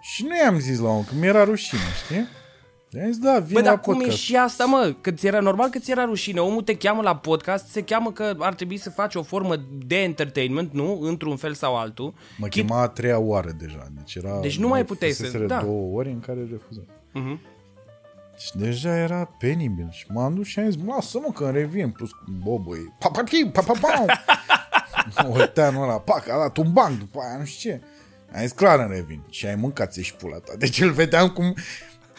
Și 0.00 0.24
nu 0.24 0.36
i-am 0.36 0.58
zis 0.58 0.78
la 0.78 0.88
om, 0.88 1.04
că 1.04 1.12
mi-era 1.18 1.44
rușine, 1.44 1.80
știi? 2.04 2.28
I-am 2.98 3.06
zis, 3.06 3.18
da, 3.18 3.38
vin 3.38 3.52
Bă, 3.54 3.60
la 3.60 3.64
dar 3.66 3.80
cum 3.80 3.92
e 3.94 3.96
podcast. 3.96 4.16
și 4.18 4.36
asta, 4.36 4.64
mă? 4.64 4.94
Că 5.00 5.10
ți 5.10 5.26
era 5.26 5.40
normal 5.40 5.68
că 5.68 5.78
ți 5.78 5.90
era 5.90 6.04
rușine. 6.04 6.40
Omul 6.40 6.62
te 6.62 6.76
cheamă 6.76 7.02
la 7.02 7.16
podcast, 7.16 7.66
se 7.68 7.82
cheamă 7.82 8.12
că 8.12 8.34
ar 8.38 8.54
trebui 8.54 8.76
să 8.76 8.90
faci 8.90 9.14
o 9.14 9.22
formă 9.22 9.54
de 9.86 10.02
entertainment, 10.02 10.72
nu? 10.72 10.98
Într-un 11.00 11.36
fel 11.36 11.54
sau 11.54 11.76
altul. 11.76 12.14
Mă 12.38 12.46
Chit- 12.46 12.50
chema 12.50 12.80
a 12.80 12.88
treia 12.88 13.18
oară 13.18 13.50
deja. 13.58 13.86
Deci, 13.96 14.14
era, 14.14 14.40
Deci 14.40 14.58
nu 14.58 14.68
mai 14.68 14.84
puteai 14.84 15.10
să- 15.10 15.22
fuseseră 15.22 15.46
da. 15.46 15.60
două 15.62 15.96
ori 15.98 16.08
în 16.08 16.20
care 16.20 16.46
refuzam. 16.50 16.86
Mhm. 17.12 17.40
Și 18.38 18.56
deja 18.56 18.96
era 18.96 19.24
penibil. 19.38 19.88
Și 19.90 20.06
m-am 20.08 20.34
dus 20.34 20.46
și 20.46 20.58
am 20.58 20.70
zis, 20.70 20.80
lasă-mă 20.86 21.32
că 21.34 21.44
îmi 21.44 21.52
revin. 21.52 21.90
Plus 21.90 22.10
cu 22.10 22.24
boboi. 22.42 22.92
Pa, 22.98 23.08
pa, 23.08 23.22
pa, 23.52 23.62
pa, 23.62 23.72
pa, 23.80 24.04
pa. 25.14 25.28
Olteanul 25.28 25.82
ăla, 25.82 25.98
pac, 25.98 26.28
a 26.28 26.38
dat 26.38 26.56
un 26.56 26.72
banc 26.72 26.98
după 26.98 27.18
aia, 27.28 27.38
nu 27.38 27.44
știu 27.44 27.70
ce. 27.70 27.80
Am 28.34 28.40
zis, 28.40 28.52
clar 28.52 28.78
îmi 28.78 28.94
revin. 28.94 29.22
Și 29.30 29.46
ai 29.46 29.54
mâncat 29.54 29.94
și 29.94 30.14
pula 30.14 30.36
ta. 30.36 30.52
Deci 30.58 30.80
îl 30.80 30.90
vedeam 30.90 31.28
cum... 31.28 31.54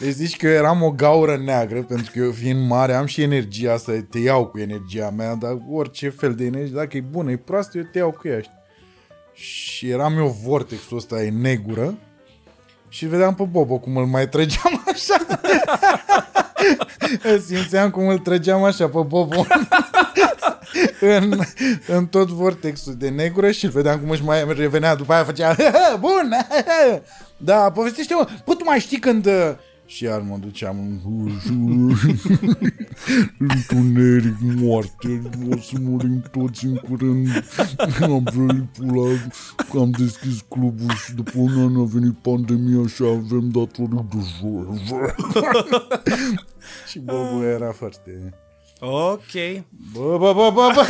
Deci 0.03 0.13
zici 0.13 0.37
că 0.37 0.47
eu 0.47 0.53
eram 0.53 0.83
o 0.83 0.91
gaură 0.91 1.37
neagră, 1.37 1.83
pentru 1.83 2.11
că 2.11 2.19
eu 2.19 2.31
fiind 2.31 2.67
mare 2.67 2.93
am 2.93 3.05
și 3.05 3.21
energia 3.21 3.73
asta, 3.73 4.05
te 4.09 4.19
iau 4.19 4.45
cu 4.45 4.59
energia 4.59 5.09
mea, 5.09 5.35
dar 5.35 5.57
orice 5.71 6.09
fel 6.09 6.35
de 6.35 6.45
energie, 6.45 6.75
dacă 6.75 6.97
e 6.97 7.01
bună, 7.01 7.31
e 7.31 7.37
proastă, 7.37 7.77
eu 7.77 7.83
te 7.91 7.97
iau 7.97 8.11
cu 8.11 8.27
ea, 8.27 8.39
știi? 8.39 8.61
Și 9.33 9.89
eram 9.89 10.17
eu 10.17 10.37
vortexul 10.43 10.97
ăsta, 10.97 11.23
e 11.23 11.29
negură, 11.29 11.97
și 12.89 13.05
vedeam 13.05 13.35
pe 13.35 13.43
Bobo 13.43 13.77
cum 13.77 13.97
îl 13.97 14.05
mai 14.05 14.29
trăgeam 14.29 14.83
așa. 14.93 15.25
Îl 17.23 17.39
Simțeam 17.39 17.89
cum 17.89 18.07
îl 18.07 18.19
trăgeam 18.19 18.63
așa 18.63 18.85
pe 18.87 18.99
Bobo 19.07 19.45
în, 21.17 21.39
în 21.87 22.05
tot 22.05 22.27
vortexul 22.27 22.95
de 22.97 23.09
negură 23.09 23.51
și 23.51 23.65
îl 23.65 23.71
vedeam 23.71 23.99
cum 23.99 24.09
își 24.09 24.23
mai 24.23 24.53
revenea 24.53 24.95
după 24.95 25.13
aia 25.13 25.23
făcea 25.23 25.55
bun, 25.99 26.35
da, 27.37 27.71
povestește-mă, 27.71 28.27
bă, 28.45 28.53
tu 28.53 28.63
mai 28.63 28.79
știi 28.79 28.99
când 28.99 29.25
uh, 29.25 29.53
și 29.85 30.03
iar 30.03 30.21
mă 30.21 30.37
duceam 30.37 30.79
în 30.79 30.99
întuneric, 33.47 34.35
moarte, 34.39 35.21
o 35.49 35.57
să 35.57 35.75
murim 35.79 36.23
toți 36.31 36.65
în 36.65 36.75
curând. 36.75 37.27
Am 38.01 38.23
venit 38.33 38.63
pula, 38.63 39.09
am 39.79 39.91
deschis 39.91 40.41
clubul 40.47 40.89
și 41.05 41.13
după 41.13 41.31
un 41.35 41.59
an 41.59 41.79
a 41.79 41.83
venit 41.83 42.17
pandemia 42.17 42.87
și 42.87 43.03
avem 43.03 43.49
datorii 43.49 44.05
de 44.09 44.17
jur. 44.39 44.67
și 46.89 46.99
Bobu 46.99 47.43
era 47.43 47.71
foarte... 47.71 48.33
Ok. 48.79 49.31
Bă, 49.93 50.17
bă, 50.17 50.33
bă, 50.33 50.51
bă, 50.53 50.71
bă. 50.75 50.85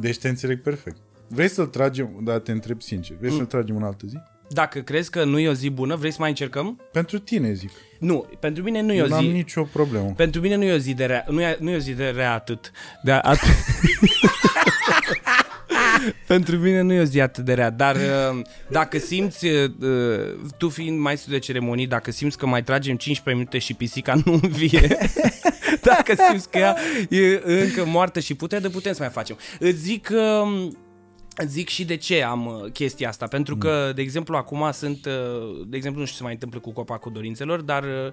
Deci 0.00 0.18
te 0.18 0.28
înțeleg 0.28 0.62
perfect. 0.62 0.96
Vrei 1.28 1.48
să-l 1.48 1.66
tragem, 1.66 2.20
dar 2.24 2.38
te 2.38 2.52
întreb 2.52 2.82
sincer, 2.82 3.16
vrei 3.16 3.32
să-l 3.32 3.46
tragem 3.46 3.76
în 3.76 3.82
altă 3.82 4.06
zi? 4.06 4.16
Dacă 4.52 4.78
crezi 4.78 5.10
că 5.10 5.24
nu 5.24 5.38
e 5.38 5.48
o 5.48 5.52
zi 5.52 5.70
bună, 5.70 5.96
vrei 5.96 6.10
să 6.10 6.16
mai 6.20 6.28
încercăm? 6.28 6.80
Pentru 6.92 7.18
tine, 7.18 7.52
zic. 7.52 7.70
Nu, 7.98 8.26
pentru 8.40 8.62
mine 8.62 8.80
nu 8.80 8.92
e 8.92 9.02
o 9.02 9.06
Nu 9.06 9.14
am 9.14 9.24
zi... 9.24 9.30
nicio 9.30 9.62
problemă. 9.62 10.12
Pentru 10.16 10.40
mine 10.40 10.54
nu 10.54 10.64
e 10.64 10.72
o 10.72 10.76
zi 10.76 10.94
de 10.94 11.04
rea, 11.04 11.24
nu 11.28 11.40
e, 11.40 11.56
nu 11.60 11.70
e 11.70 11.76
o 11.76 11.78
zi 11.78 11.92
de 11.92 12.08
rea 12.08 12.32
atât. 12.32 12.70
De 13.02 13.12
atât. 13.12 13.48
Pentru 16.26 16.56
mine 16.56 16.80
nu 16.80 16.92
e 16.92 17.00
o 17.00 17.04
zi 17.04 17.20
atât 17.20 17.44
de 17.44 17.54
rea, 17.54 17.70
dar 17.70 17.96
uh, 17.96 18.40
dacă 18.68 18.98
simți, 18.98 19.46
uh, 19.46 19.70
tu 20.58 20.68
fiind 20.68 20.98
maestru 20.98 21.30
de 21.30 21.38
ceremonii, 21.38 21.86
dacă 21.86 22.10
simți 22.10 22.38
că 22.38 22.46
mai 22.46 22.62
tragem 22.62 22.96
15 22.96 23.34
minute 23.34 23.58
și 23.58 23.74
pisica 23.74 24.14
nu 24.24 24.40
învie, 24.42 24.98
dacă 25.92 26.14
simți 26.28 26.50
că 26.50 26.58
ea 26.58 26.76
e 27.08 27.40
încă 27.44 27.84
moartă 27.84 28.20
și 28.20 28.34
putere, 28.34 28.68
putem 28.68 28.92
să 28.92 29.02
mai 29.02 29.10
facem. 29.10 29.38
Îți 29.58 29.78
zic 29.78 30.08
uh, 30.12 30.68
Îți 30.68 30.76
zic 31.46 31.68
și 31.68 31.84
de 31.84 31.96
ce 31.96 32.22
am 32.22 32.46
uh, 32.46 32.70
chestia 32.72 33.08
asta, 33.08 33.26
pentru 33.26 33.56
că, 33.56 33.92
de 33.94 34.02
exemplu, 34.02 34.36
acum 34.36 34.70
sunt, 34.72 35.06
uh, 35.06 35.66
de 35.66 35.76
exemplu, 35.76 36.00
nu 36.00 36.06
știu 36.06 36.06
ce 36.06 36.14
se 36.16 36.22
mai 36.22 36.32
întâmplă 36.32 36.58
cu 36.58 36.72
copacul 36.72 37.12
dorințelor, 37.12 37.60
dar 37.60 37.84
uh, 37.84 38.12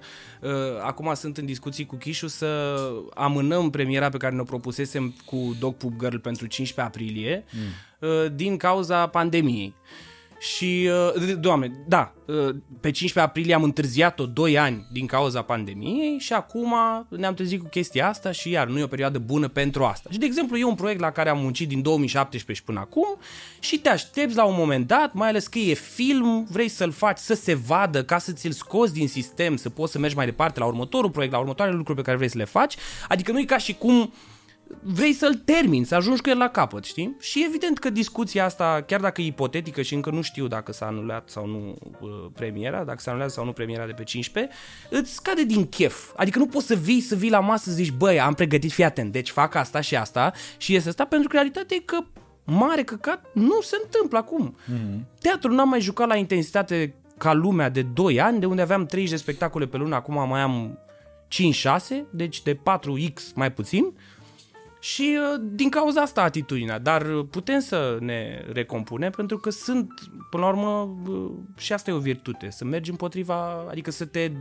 uh, 0.51 0.82
acum 0.82 1.13
sunt 1.13 1.38
în 1.38 1.45
discuții 1.45 1.86
cu 1.86 1.95
Chișu 1.95 2.28
să 2.28 2.80
amânăm 3.13 3.70
premiera 3.70 4.09
pe 4.09 4.17
care 4.17 4.36
ne-o 4.36 4.43
propusesem 4.43 5.13
cu 5.26 5.55
Dog 5.59 5.76
Poop 5.76 5.93
Girl 5.99 6.17
pentru 6.17 6.45
15 6.45 6.95
aprilie, 6.95 7.43
mm. 7.51 8.09
uh, 8.09 8.32
din 8.36 8.57
cauza 8.57 9.07
pandemiei. 9.07 9.76
Și, 10.39 10.89
uh, 11.15 11.33
doamne, 11.39 11.71
da, 11.87 12.13
uh, 12.25 12.55
pe 12.79 12.91
15 12.91 13.19
aprilie 13.19 13.53
am 13.53 13.63
întârziat-o 13.63 14.25
2 14.25 14.57
ani 14.57 14.87
din 14.91 15.05
cauza 15.05 15.41
pandemiei 15.41 16.19
și 16.19 16.33
acum 16.33 16.73
ne-am 17.09 17.33
trezit 17.33 17.59
cu 17.61 17.67
chestia 17.67 18.07
asta 18.07 18.31
și 18.31 18.49
iar 18.49 18.67
nu 18.67 18.79
e 18.79 18.83
o 18.83 18.87
perioadă 18.87 19.17
bună 19.17 19.47
pentru 19.47 19.83
asta. 19.83 20.09
Și, 20.11 20.17
de 20.17 20.25
exemplu, 20.25 20.57
e 20.57 20.63
un 20.63 20.75
proiect 20.75 20.99
la 20.99 21.11
care 21.11 21.29
am 21.29 21.39
muncit 21.39 21.67
din 21.67 21.81
2017 21.81 22.63
și 22.63 22.63
până 22.63 22.79
acum 22.79 23.17
și 23.59 23.79
te 23.79 23.89
aștepți 23.89 24.35
la 24.35 24.45
un 24.45 24.55
moment 24.57 24.87
dat, 24.87 25.13
mai 25.13 25.27
ales 25.27 25.47
că 25.47 25.59
e 25.59 25.73
film, 25.73 26.47
vrei 26.51 26.69
să-l 26.69 26.91
faci 26.91 27.17
să 27.17 27.33
se 27.33 27.53
vadă 27.53 28.03
ca 28.03 28.17
să 28.17 28.31
ți-l 28.31 28.51
scoți 28.51 28.93
din 28.93 29.07
sistem, 29.07 29.55
să 29.55 29.69
poți 29.69 29.91
să 29.91 29.99
mergi 29.99 30.15
mai 30.15 30.25
departe 30.25 30.59
la 30.59 30.65
următorul 30.65 31.09
proiect, 31.09 31.33
la 31.33 31.39
următoarele 31.39 31.77
lucruri 31.77 31.97
pe 31.97 32.03
care 32.03 32.17
vrei 32.17 32.29
să 32.29 32.37
le 32.37 32.45
faci. 32.45 32.75
Adică 33.07 33.31
nu 33.31 33.39
e 33.39 33.43
ca 33.43 33.57
și 33.57 33.73
cum 33.73 34.13
vrei 34.82 35.13
să-l 35.13 35.36
termini, 35.36 35.86
să 35.86 35.95
ajungi 35.95 36.22
cu 36.22 36.30
el 36.30 36.38
la 36.38 36.47
capăt, 36.47 36.84
știi? 36.84 37.15
Și 37.20 37.45
evident 37.47 37.80
că 37.80 37.89
discuția 37.89 38.45
asta, 38.45 38.84
chiar 38.88 38.99
dacă 38.99 39.22
e 39.22 39.26
ipotetică 39.26 39.82
și 39.82 39.93
încă 39.93 40.09
nu 40.09 40.22
știu 40.22 40.47
dacă 40.47 40.72
s-a 40.72 40.86
anulat 40.86 41.30
sau 41.30 41.45
nu 41.45 41.76
uh, 41.99 42.09
premiera, 42.34 42.84
dacă 42.84 42.99
s-a 42.99 43.11
anulat 43.11 43.32
sau 43.32 43.45
nu 43.45 43.51
premiera 43.51 43.86
de 43.86 43.91
pe 43.91 44.03
15, 44.03 44.53
îți 44.89 45.13
scade 45.13 45.43
din 45.43 45.67
chef. 45.67 46.11
Adică 46.15 46.39
nu 46.39 46.47
poți 46.47 46.65
să 46.65 46.76
vii, 46.76 47.01
să 47.01 47.15
vii 47.15 47.30
la 47.30 47.39
masă 47.39 47.70
să 47.70 47.76
zici, 47.76 47.91
băi, 47.91 48.20
am 48.20 48.34
pregătit, 48.34 48.72
fii 48.72 48.84
atent, 48.84 49.11
deci 49.11 49.30
fac 49.30 49.55
asta 49.55 49.82
și 49.82 49.95
asta 49.95 50.34
și 50.57 50.76
este 50.76 50.89
asta, 50.89 51.05
pentru 51.05 51.28
că 51.28 51.36
realitatea 51.36 51.78
e 51.78 51.84
că 51.86 51.97
mare 52.43 52.84
căcat 52.84 53.26
nu 53.34 53.61
se 53.61 53.78
întâmplă 53.84 54.17
acum. 54.17 54.55
Mm-hmm. 54.55 55.20
Teatru 55.22 55.51
n-am 55.51 55.70
mai 55.70 55.82
jucat 55.82 56.07
la 56.07 56.15
intensitate 56.15 56.93
ca 57.17 57.34
lumea 57.34 57.70
de 57.70 57.82
2 57.82 58.22
ani, 58.22 58.39
de 58.39 58.45
unde 58.45 58.61
aveam 58.61 58.86
30 58.86 59.11
de 59.11 59.17
spectacole 59.17 59.65
pe 59.67 59.78
lună, 59.78 59.95
acum 59.95 60.28
mai 60.30 60.41
am 60.41 60.80
5-6, 61.30 62.03
deci 62.09 62.41
de 62.41 62.55
4x 62.55 63.22
mai 63.36 63.51
puțin. 63.51 63.93
Și 64.80 65.17
uh, 65.34 65.41
din 65.51 65.69
cauza 65.69 66.01
asta 66.01 66.21
atitudinea, 66.21 66.80
dar 66.80 67.05
uh, 67.05 67.25
putem 67.30 67.59
să 67.59 67.97
ne 67.99 68.45
recompunem 68.53 69.11
pentru 69.11 69.38
că 69.38 69.49
sunt, 69.49 69.88
până 70.30 70.43
la 70.43 70.49
urmă, 70.49 70.97
uh, 71.07 71.32
și 71.57 71.73
asta 71.73 71.91
e 71.91 71.93
o 71.93 71.99
virtute, 71.99 72.49
să 72.49 72.65
mergi 72.65 72.89
împotriva, 72.89 73.65
adică 73.69 73.91
să 73.91 74.05
te, 74.05 74.32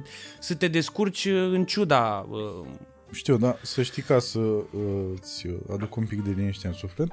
să 0.41 0.55
te 0.55 0.69
descurci 0.69 1.25
uh, 1.25 1.49
în 1.51 1.65
ciuda. 1.65 2.27
uh, 2.31 2.67
Știu, 3.13 3.37
dar 3.37 3.59
să 3.63 3.83
știi 3.83 4.03
ca 4.03 4.19
să 4.19 4.39
uh, 4.39 4.65
îți 5.15 5.47
aduc 5.73 5.97
un 5.97 6.07
pic 6.07 6.23
de 6.23 6.31
liniște 6.37 6.67
în 6.67 6.73
suflet, 6.73 7.09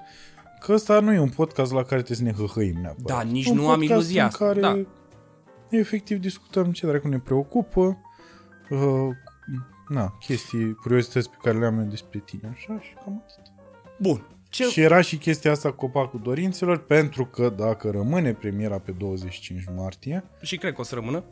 că 0.59 0.73
ăsta 0.73 0.99
nu 0.99 1.13
e 1.13 1.19
un 1.19 1.29
podcast 1.29 1.71
la 1.71 1.83
care 1.83 2.01
trebuie 2.01 2.17
să 2.17 2.23
ne 2.23 2.45
hăhăim 2.45 2.77
neapărat. 2.81 3.17
Da, 3.17 3.31
nici 3.31 3.45
un 3.45 3.55
nu 3.55 3.69
am 3.69 3.79
podcast 3.79 3.91
iluzia 3.91 4.21
în 4.21 4.27
asta, 4.27 4.45
care 4.45 4.59
da. 4.59 4.79
efectiv 5.69 6.19
discutăm 6.19 6.71
ce 6.71 6.87
dracu 6.87 7.07
ne 7.07 7.19
preocupă, 7.19 7.97
uh, 8.69 9.09
na, 9.87 10.13
chestii, 10.19 10.73
curiozități 10.75 11.29
pe 11.29 11.35
care 11.41 11.57
le-am 11.57 11.79
eu 11.79 11.85
despre 11.85 12.19
tine, 12.25 12.49
așa, 12.53 12.79
și 12.81 12.93
cam 13.03 13.23
atât. 13.27 13.51
Bun. 13.99 14.27
Ce... 14.49 14.63
Și 14.63 14.81
era 14.81 15.01
și 15.01 15.17
chestia 15.17 15.51
asta 15.51 15.69
cu 15.69 15.75
copacul 15.75 16.19
dorințelor, 16.23 16.77
pentru 16.77 17.25
că 17.25 17.49
dacă 17.49 17.89
rămâne 17.89 18.33
premiera 18.33 18.79
pe 18.79 18.91
25 18.91 19.63
martie, 19.75 20.23
Și 20.41 20.57
cred 20.57 20.73
că 20.73 20.81
o 20.81 20.83
să 20.83 20.95
rămână. 20.95 21.23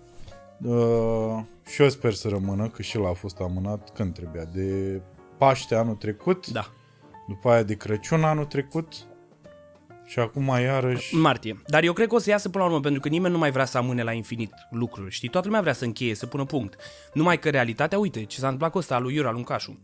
uh, 0.64 1.44
și 1.66 1.82
eu 1.82 1.90
sper 1.90 2.14
să 2.14 2.28
rămână, 2.28 2.70
că 2.70 2.82
și 2.82 2.98
el 2.98 3.06
a 3.06 3.14
fost 3.14 3.40
amânat 3.40 3.94
când 3.94 4.14
trebuia, 4.14 4.44
de 4.46 5.02
Paște 5.38 5.76
anul 5.76 5.96
trecut, 5.96 6.48
Da. 6.48 6.66
după 7.28 7.50
aia 7.50 7.64
de 7.64 7.76
Crăciun 7.76 8.24
anul 8.24 8.46
trecut 8.46 8.94
și 10.06 10.20
acum 10.20 10.48
iarăși... 10.48 11.16
În 11.16 11.22
martie. 11.22 11.62
Dar 11.68 11.84
eu 11.84 11.94
cred 11.94 12.08
că 12.08 12.16
o 12.16 12.20
să 12.20 12.30
iasă 12.30 12.50
până 12.50 12.64
la 12.64 12.70
urmă, 12.70 12.82
pentru 12.82 13.02
că 13.02 13.08
nimeni 13.08 13.34
nu 13.34 13.40
mai 13.40 13.52
vrea 13.52 13.66
să 13.66 13.78
amâne 13.78 14.04
la 14.04 14.12
infinit 14.12 14.54
lucruri. 14.70 15.12
Știi, 15.12 15.30
toată 15.30 15.48
lumea 15.48 15.62
vrea 15.62 15.74
să 15.74 15.86
încheie, 15.86 16.16
să 16.16 16.26
pună 16.26 16.46
punct. 16.46 16.76
Numai 17.14 17.40
că 17.40 17.50
realitatea, 17.50 18.00
uite, 18.00 18.24
ce 18.24 18.38
s-a 18.38 18.44
întâmplat 18.44 18.72
cu 18.72 18.78
ăsta 18.78 18.96
al 18.96 19.02
lui 19.02 19.16
Iura 19.16 19.32
Luncașu, 19.32 19.80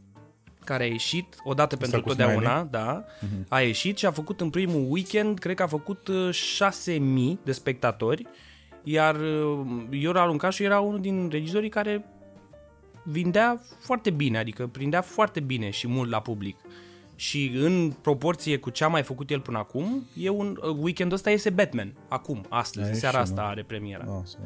care 0.63 0.83
a 0.83 0.87
ieșit 0.87 1.35
odată 1.43 1.75
pentru 1.75 2.01
cu 2.01 2.07
totdeauna, 2.07 2.63
da, 2.63 3.05
a 3.47 3.61
ieșit 3.61 3.97
și 3.97 4.05
a 4.05 4.11
făcut 4.11 4.41
în 4.41 4.49
primul 4.49 4.85
weekend, 4.89 5.39
cred 5.39 5.55
că 5.55 5.63
a 5.63 5.67
făcut 5.67 6.07
uh, 6.07 6.29
6.000 6.91 6.99
de 7.43 7.51
spectatori, 7.51 8.27
iar 8.83 9.15
uh, 9.15 9.65
Iura 9.89 10.25
Luncașu 10.25 10.63
era 10.63 10.79
unul 10.79 11.01
din 11.01 11.29
regizorii 11.31 11.69
care 11.69 12.05
vindea 13.03 13.61
foarte 13.79 14.09
bine, 14.09 14.37
adică 14.37 14.67
prindea 14.67 15.01
foarte 15.01 15.39
bine 15.39 15.69
și 15.69 15.87
mult 15.87 16.09
la 16.09 16.21
public. 16.21 16.57
Și 17.19 17.51
în 17.55 17.91
proporție 18.01 18.57
cu 18.57 18.69
ce 18.69 18.83
a 18.83 18.87
mai 18.87 19.03
făcut 19.03 19.29
el 19.29 19.39
până 19.39 19.57
acum, 19.57 20.05
e 20.17 20.29
un 20.29 20.59
uh, 20.61 20.75
weekendul 20.79 21.15
ăsta 21.15 21.29
iese 21.29 21.49
Batman, 21.49 21.93
acum, 22.07 22.45
astăzi, 22.49 22.85
A 22.85 22.89
în 22.89 22.95
seara 22.95 23.17
ieșit, 23.17 23.31
asta 23.31 23.43
nu? 23.43 23.49
are 23.51 23.63
premiera. 23.63 24.03
Da, 24.03 24.21
sau... 24.25 24.39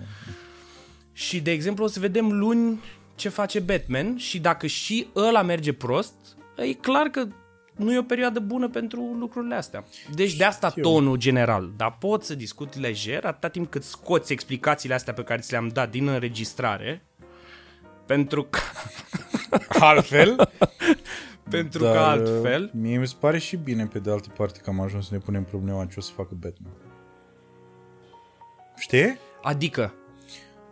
Și, 1.12 1.42
de 1.42 1.52
exemplu, 1.52 1.84
o 1.84 1.88
să 1.88 2.00
vedem 2.00 2.32
luni 2.32 2.80
ce 3.16 3.30
face 3.30 3.60
Batman 3.60 4.18
și 4.18 4.40
dacă 4.40 4.68
și 4.68 5.08
ăla 5.16 5.42
merge 5.42 5.74
prost, 5.74 6.14
e 6.56 6.74
clar 6.74 7.08
că 7.08 7.28
nu 7.76 7.94
e 7.94 7.98
o 7.98 8.04
perioadă 8.04 8.40
bună 8.40 8.70
pentru 8.70 9.16
lucrurile 9.20 9.56
astea. 9.56 9.84
Deci 10.14 10.36
de 10.36 10.44
asta 10.44 10.70
Știu. 10.70 10.82
tonul 10.82 11.18
general. 11.18 11.72
Dar 11.78 11.98
pot 12.00 12.24
să 12.24 12.36
discut 12.36 12.76
lejer 12.76 13.26
atâta 13.26 13.48
timp 13.48 13.72
cât 13.72 13.84
scoți 13.84 14.32
explicațiile 14.32 14.96
astea 14.96 15.14
pe 15.14 15.24
care 15.24 15.42
ți 15.42 15.52
le-am 15.52 15.68
dat 15.68 15.90
din 15.90 16.08
înregistrare, 16.08 17.06
pentru 18.06 18.44
că, 18.44 18.60
Altfel? 19.80 20.36
pentru 21.50 21.80
că 21.80 21.88
altfel... 21.88 22.64
uh, 22.64 22.70
Mie 22.82 22.98
mi 22.98 23.08
se 23.08 23.16
pare 23.20 23.38
și 23.38 23.56
bine, 23.56 23.86
pe 23.86 24.00
de 24.00 24.12
altă 24.12 24.30
parte, 24.38 24.60
că 24.64 24.70
am 24.70 24.80
ajuns 24.80 25.08
să 25.08 25.14
ne 25.14 25.20
punem 25.20 25.44
problema 25.44 25.86
ce 25.86 25.96
o 25.98 26.02
să 26.02 26.12
facă 26.16 26.36
Batman. 26.40 26.74
Știi? 28.78 29.18
Adică, 29.42 29.94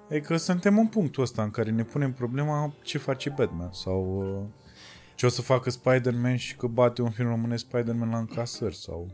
E 0.09 0.19
că 0.19 0.37
suntem 0.37 0.77
în 0.79 0.87
punctul 0.87 1.23
ăsta 1.23 1.43
în 1.43 1.49
care 1.49 1.69
ne 1.71 1.83
punem 1.83 2.13
problema 2.13 2.73
ce 2.81 2.97
face 2.97 3.29
Batman 3.29 3.69
sau 3.71 4.23
uh, 4.41 4.47
ce 5.15 5.25
o 5.25 5.29
să 5.29 5.41
facă 5.41 5.69
Spider-Man 5.69 6.35
și 6.35 6.55
că 6.55 6.67
bate 6.67 7.01
un 7.01 7.09
film 7.09 7.27
românesc 7.29 7.63
Spider-Man 7.65 8.09
la 8.09 8.17
încasări 8.17 8.75
sau... 8.75 9.07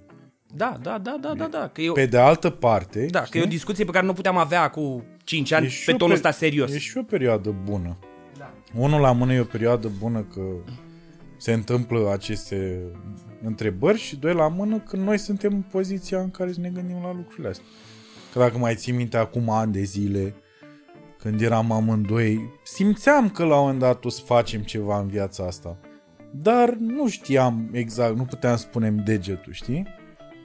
Da, 0.54 0.78
da, 0.82 0.98
da, 0.98 1.18
da, 1.22 1.34
da, 1.34 1.48
da. 1.48 1.68
Că 1.74 1.82
eu, 1.82 1.94
Pe 1.94 2.06
de 2.06 2.18
altă 2.18 2.50
parte... 2.50 3.06
da, 3.06 3.20
că 3.20 3.38
e 3.38 3.42
o 3.42 3.44
știi? 3.44 3.56
discuție 3.56 3.86
pe 3.86 3.92
care 3.92 4.06
nu 4.06 4.14
puteam 4.14 4.38
avea 4.38 4.70
cu 4.70 5.04
5 5.24 5.52
ani 5.52 5.66
E 5.66 5.70
și 5.70 5.86
pe 5.86 5.94
o 5.94 5.98
tonul 5.98 6.14
pe- 6.14 6.20
ăsta 6.28 6.38
serios. 6.40 6.74
E 6.74 6.78
și 6.78 6.98
o 6.98 7.04
perioadă 7.04 7.56
bună. 7.64 7.98
Da. 8.38 8.54
Unul 8.76 9.02
la 9.02 9.12
mână 9.12 9.34
e 9.34 9.40
o 9.40 9.44
perioadă 9.44 9.88
bună 10.00 10.22
că 10.22 10.42
se 11.38 11.54
întâmplă 11.54 12.12
aceste 12.12 12.82
întrebări 13.44 13.98
și 13.98 14.16
doi 14.16 14.34
la 14.34 14.48
mână 14.48 14.80
că 14.80 14.96
noi 14.96 15.18
suntem 15.18 15.54
în 15.54 15.62
poziția 15.62 16.20
în 16.20 16.32
care 16.32 16.52
să 16.52 16.60
ne 16.60 16.70
gândim 16.70 17.02
la 17.02 17.14
lucrurile 17.14 17.48
astea. 17.48 17.66
Că 18.34 18.40
dacă 18.40 18.58
mai 18.58 18.76
ții 18.76 18.94
minte 18.94 19.18
acum 19.18 19.50
ani 19.50 19.72
de 19.72 19.82
zile, 19.82 20.36
când 21.18 21.42
eram 21.42 21.72
amândoi, 21.72 22.54
simțeam 22.64 23.30
că 23.30 23.44
la 23.44 23.56
un 23.56 23.62
moment 23.62 23.80
dat 23.80 24.06
o 24.06 24.10
să 24.10 24.22
facem 24.26 24.62
ceva 24.62 25.00
în 25.00 25.08
viața 25.08 25.46
asta. 25.46 25.78
Dar 26.32 26.74
nu 26.74 27.08
știam 27.08 27.70
exact, 27.72 28.16
nu 28.16 28.26
puteam 28.26 28.56
spunem 28.56 28.98
degetul, 29.06 29.54
știi? 29.54 29.88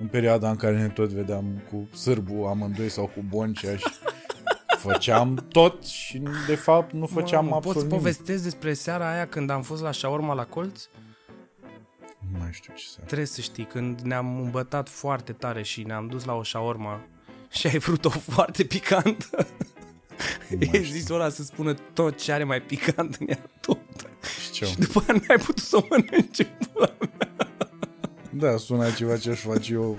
În 0.01 0.07
perioada 0.07 0.51
în 0.51 0.57
care 0.57 0.79
ne 0.79 0.89
tot 0.89 1.11
vedeam 1.11 1.63
cu 1.71 1.89
sârbu 1.95 2.45
amândoi 2.45 2.89
sau 2.89 3.05
cu 3.05 3.25
boncea 3.29 3.77
și 3.77 3.87
făceam 4.91 5.47
tot 5.53 5.85
și 5.85 6.23
de 6.47 6.55
fapt 6.55 6.93
nu 6.93 7.07
făceam 7.07 7.45
Mamă, 7.45 7.57
absolut 7.57 7.75
Poți 7.77 7.89
să 7.89 7.95
nimic. 7.95 8.03
povestesc 8.03 8.43
despre 8.43 8.73
seara 8.75 9.11
aia 9.13 9.27
când 9.27 9.51
am 9.51 9.63
fost 9.63 9.83
la 9.83 9.91
șaorma 9.91 10.35
la 10.35 10.45
colț? 10.45 10.83
Nu 12.33 12.39
mai 12.39 12.49
știu 12.53 12.73
ce 12.77 12.85
să... 12.95 12.99
Trebuie 13.05 13.27
să 13.27 13.41
știi, 13.41 13.65
când 13.65 14.01
ne-am 14.01 14.41
îmbătat 14.41 14.89
foarte 14.89 15.33
tare 15.33 15.63
și 15.63 15.83
ne-am 15.83 16.07
dus 16.07 16.25
la 16.25 16.33
o 16.35 16.43
șaorma 16.43 17.01
și 17.51 17.67
ai 17.67 17.79
vrut-o 17.79 18.09
foarte 18.11 18.65
picantă. 18.65 19.47
E 20.73 20.81
zis 20.81 21.09
ăla 21.09 21.29
să 21.29 21.43
spună 21.43 21.75
tot 21.93 22.21
ce 22.21 22.33
are 22.33 22.45
mai 22.45 22.61
picant 22.63 23.15
în 23.21 23.27
ea, 23.29 23.39
tot. 23.61 23.79
știu. 24.45 24.67
Și 24.67 24.79
după 24.79 25.05
aia 25.09 25.21
n-ai 25.29 25.37
putut 25.39 25.59
să 25.59 25.77
o 25.77 25.81
mănânci 25.89 26.39
în 26.39 26.47
pula 26.73 26.93
mea. 26.99 27.31
Da, 28.31 28.57
sună 28.57 28.91
ceva 28.91 29.17
ce 29.17 29.31
aș 29.31 29.41
face 29.41 29.73
eu 29.73 29.97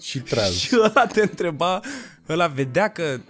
și 0.00 0.20
treaz. 0.20 0.54
Și 0.56 0.76
ăla 0.78 1.06
te 1.06 1.20
întreba, 1.22 1.80
ăla 2.28 2.46
vedea 2.46 2.88
că 2.88 3.20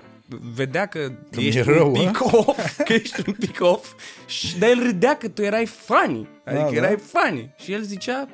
vedea 0.55 0.87
că, 0.87 0.99
Că 1.31 1.41
ești 1.41 1.61
mi-e 1.61 1.77
rău, 1.77 1.87
un 1.87 1.93
pic 1.93 2.23
off, 2.25 2.77
că 2.87 2.93
ești 2.93 3.23
un 3.27 3.35
pic 3.35 3.61
off, 3.61 3.95
și, 4.27 4.59
dar 4.59 4.69
el 4.69 4.83
râdea 4.83 5.17
că 5.17 5.29
tu 5.29 5.43
erai 5.43 5.67
funny, 5.67 6.29
adică 6.45 6.63
Da, 6.63 6.69
da. 6.71 6.75
erai 6.77 6.97
funny. 6.97 7.55
Și 7.57 7.73
el 7.73 7.83
zicea, 7.83 8.29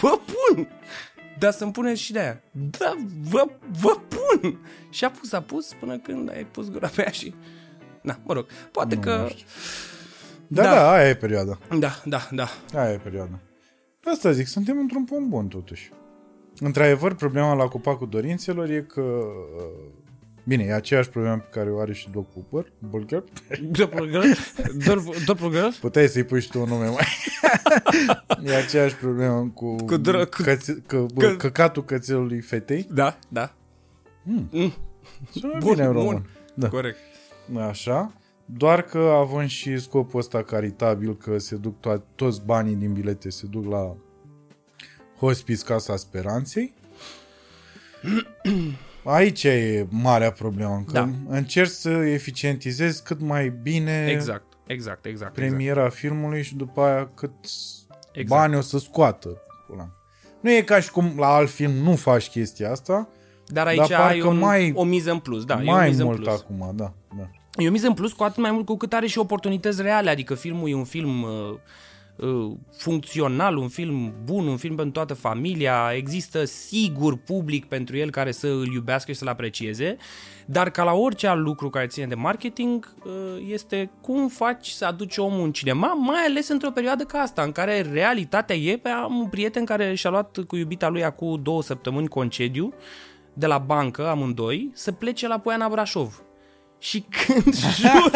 vă 0.00 0.20
pun! 0.26 0.68
Dar 1.38 1.52
să-mi 1.52 1.72
puneți 1.72 2.00
și 2.00 2.12
de 2.12 2.18
aia. 2.18 2.40
Da, 2.50 2.94
vă, 3.28 3.44
vă 3.80 3.96
pun! 4.08 4.58
Și 4.90 5.04
a 5.04 5.10
pus, 5.10 5.32
a 5.32 5.40
pus 5.42 5.72
până 5.80 5.98
când 5.98 6.30
ai 6.30 6.44
pus 6.44 6.70
gura 6.70 6.88
pe 6.88 7.02
ea 7.02 7.10
și... 7.10 7.34
Na, 8.02 8.18
mă 8.24 8.32
rog, 8.32 8.46
poate 8.72 8.94
Nu 8.94 9.00
că... 9.00 9.10
mai 9.20 9.28
știu. 9.28 9.46
Da, 10.46 10.62
Da. 10.62 10.70
da, 10.74 10.90
aia 10.92 11.08
e 11.08 11.14
perioada. 11.14 11.58
Da, 11.78 12.02
da, 12.04 12.28
da. 12.30 12.48
Aia 12.74 12.92
e 12.92 12.96
perioada. 12.96 13.38
Asta 14.04 14.32
zic, 14.32 14.46
suntem 14.46 14.78
într-un 14.78 15.04
punct 15.04 15.28
bun 15.28 15.48
totuși. 15.48 15.90
Într-adevăr, 16.60 17.14
problema 17.14 17.54
la 17.54 17.64
copacul 17.68 18.08
dorințelor 18.08 18.70
e 18.70 18.80
că... 18.82 19.22
uh, 20.48 20.56
Bine, 20.56 20.64
e 20.64 20.72
aceeași 20.74 21.08
problemă 21.08 21.36
pe 21.36 21.46
care 21.50 21.70
o 21.70 21.78
are 21.80 21.92
și 21.92 22.10
Doc 22.10 22.26
Cooper, 22.32 22.72
Bulger. 22.78 23.24
Doppelganger? 25.26 25.72
Puteai 25.80 26.08
să-i 26.08 26.24
pui 26.24 26.40
și 26.40 26.48
tu 26.50 26.60
un 26.60 26.68
nume 26.68 26.86
mai... 26.88 27.06
e 28.44 28.54
aceeași 28.56 28.94
problemă 28.96 29.50
cu, 29.54 29.74
Cu 29.76 29.98
dr- 29.98 30.28
cu- 30.36 30.42
cățe- 30.42 30.82
că, 30.86 31.06
bă, 31.14 31.26
că- 31.28 31.36
căcatul 31.36 31.84
cățelului 31.84 32.40
fetei. 32.40 32.86
Da, 32.90 33.18
da. 33.28 33.54
Sună 35.30 35.56
Bun, 35.58 35.70
bine 35.72 35.84
în 35.84 35.92
bun. 35.92 36.02
român. 36.02 36.28
Da. 36.54 36.68
Corect. 36.68 36.98
Așa. 37.68 38.12
Doar 38.44 38.82
că 38.82 38.98
având 38.98 39.48
și 39.48 39.78
scopul 39.78 40.18
ăsta 40.20 40.42
caritabil 40.42 41.16
că 41.16 41.38
se 41.38 41.56
duc 41.56 41.74
to- 41.78 42.02
toți 42.14 42.42
banii 42.44 42.74
din 42.74 42.92
bilete 42.92 43.30
se 43.30 43.46
duc 43.46 43.66
la 43.70 43.96
Hospice 45.18 45.64
Casa 45.64 45.96
Speranței. 45.96 46.74
Aici 49.10 49.44
e 49.44 49.86
marea 49.90 50.30
problemă, 50.32 50.82
că 50.86 50.92
Da. 50.92 51.08
încerci 51.28 51.70
să 51.70 51.88
eficientizezi 51.90 53.02
cât 53.02 53.20
mai 53.20 53.48
bine 53.62 54.06
Exact, 54.10 54.12
exact, 54.12 54.46
exact. 54.66 55.06
exact. 55.06 55.32
premiera 55.34 55.88
filmului 55.88 56.42
și 56.42 56.54
după 56.56 56.80
aia 56.80 57.10
cât 57.14 57.32
Exact. 58.12 58.40
bani 58.40 58.56
o 58.56 58.60
să 58.60 58.78
scoată. 58.78 59.28
Pula 59.66 59.76
mea. 59.82 59.92
Nu 60.40 60.50
e 60.50 60.60
ca 60.62 60.80
și 60.80 60.90
cum 60.90 61.12
la 61.16 61.26
alt 61.34 61.50
film 61.50 61.72
nu 61.72 61.96
faci 61.96 62.28
chestia 62.28 62.70
asta, 62.70 63.08
Dar 63.46 63.66
aici 63.66 63.88
Dar 63.88 64.00
ai 64.00 64.06
parcă 64.06 64.26
un, 64.26 64.38
mai- 64.38 64.72
o 64.74 64.84
miză 64.84 65.10
în 65.10 65.18
plus, 65.18 65.44
da, 65.44 65.54
e 65.62 65.70
o 65.70 65.72
mai 65.72 65.88
miză 65.88 66.00
în 66.02 66.06
mult 66.08 66.20
plus. 66.22 66.34
acum, 66.34 66.72
da. 66.74 66.92
da. 67.16 67.28
E 67.56 67.68
o 67.68 67.70
miză 67.70 67.86
în 67.86 67.94
plus 67.94 68.12
cu 68.12 68.22
atât 68.22 68.42
mai 68.42 68.50
mult 68.50 68.66
cu 68.66 68.76
cât 68.76 68.92
are 68.92 69.06
și 69.06 69.18
oportunități 69.18 69.82
reale, 69.82 70.10
adică 70.10 70.34
filmul 70.34 70.68
e 70.68 70.74
un 70.74 70.84
film 70.84 71.22
uh, 71.22 71.28
uh, 71.30 71.58
funcțional, 72.76 73.56
un 73.56 73.68
film 73.68 74.14
bun, 74.24 74.46
un 74.46 74.56
film 74.56 74.74
pentru 74.74 74.92
toată 74.92 75.14
familia, 75.14 75.92
există 75.94 76.44
sigur 76.44 77.16
public 77.16 77.64
pentru 77.64 77.96
el 77.96 78.10
care 78.10 78.30
să 78.30 78.46
îl 78.46 78.72
iubească 78.72 79.12
și 79.12 79.18
să-l 79.18 79.28
aprecieze, 79.28 79.96
dar 80.46 80.70
ca 80.70 80.82
la 80.82 80.92
orice 80.92 81.26
alt 81.26 81.40
lucru 81.40 81.70
care 81.70 81.86
ține 81.86 82.06
de 82.06 82.14
marketing, 82.14 82.94
uh, 83.04 83.12
este 83.48 83.90
cum 84.00 84.28
faci 84.28 84.68
să 84.68 84.84
aduci 84.84 85.16
omul 85.16 85.44
în 85.44 85.52
cinema, 85.52 85.92
mai 85.92 86.24
ales 86.26 86.48
într-o 86.48 86.70
perioadă 86.70 87.04
ca 87.04 87.18
asta, 87.18 87.42
în 87.42 87.52
care 87.52 87.80
realitatea 87.92 88.56
e, 88.56 88.76
pe 88.76 88.88
am 88.88 89.18
un 89.18 89.28
prieten 89.28 89.64
care 89.64 89.94
și-a 89.94 90.10
luat 90.10 90.38
cu 90.46 90.56
iubita 90.56 90.88
lui 90.88 91.04
acum 91.04 91.40
două 91.42 91.62
săptămâni 91.62 92.08
concediu 92.08 92.74
de 93.32 93.46
la 93.46 93.58
bancă, 93.58 94.08
amândoi, 94.08 94.70
să 94.74 94.92
plece 94.92 95.28
la 95.28 95.38
Poiana 95.38 95.68
Brașov. 95.68 96.22
Și 96.78 97.00
când 97.10 97.54
jur, 97.80 98.10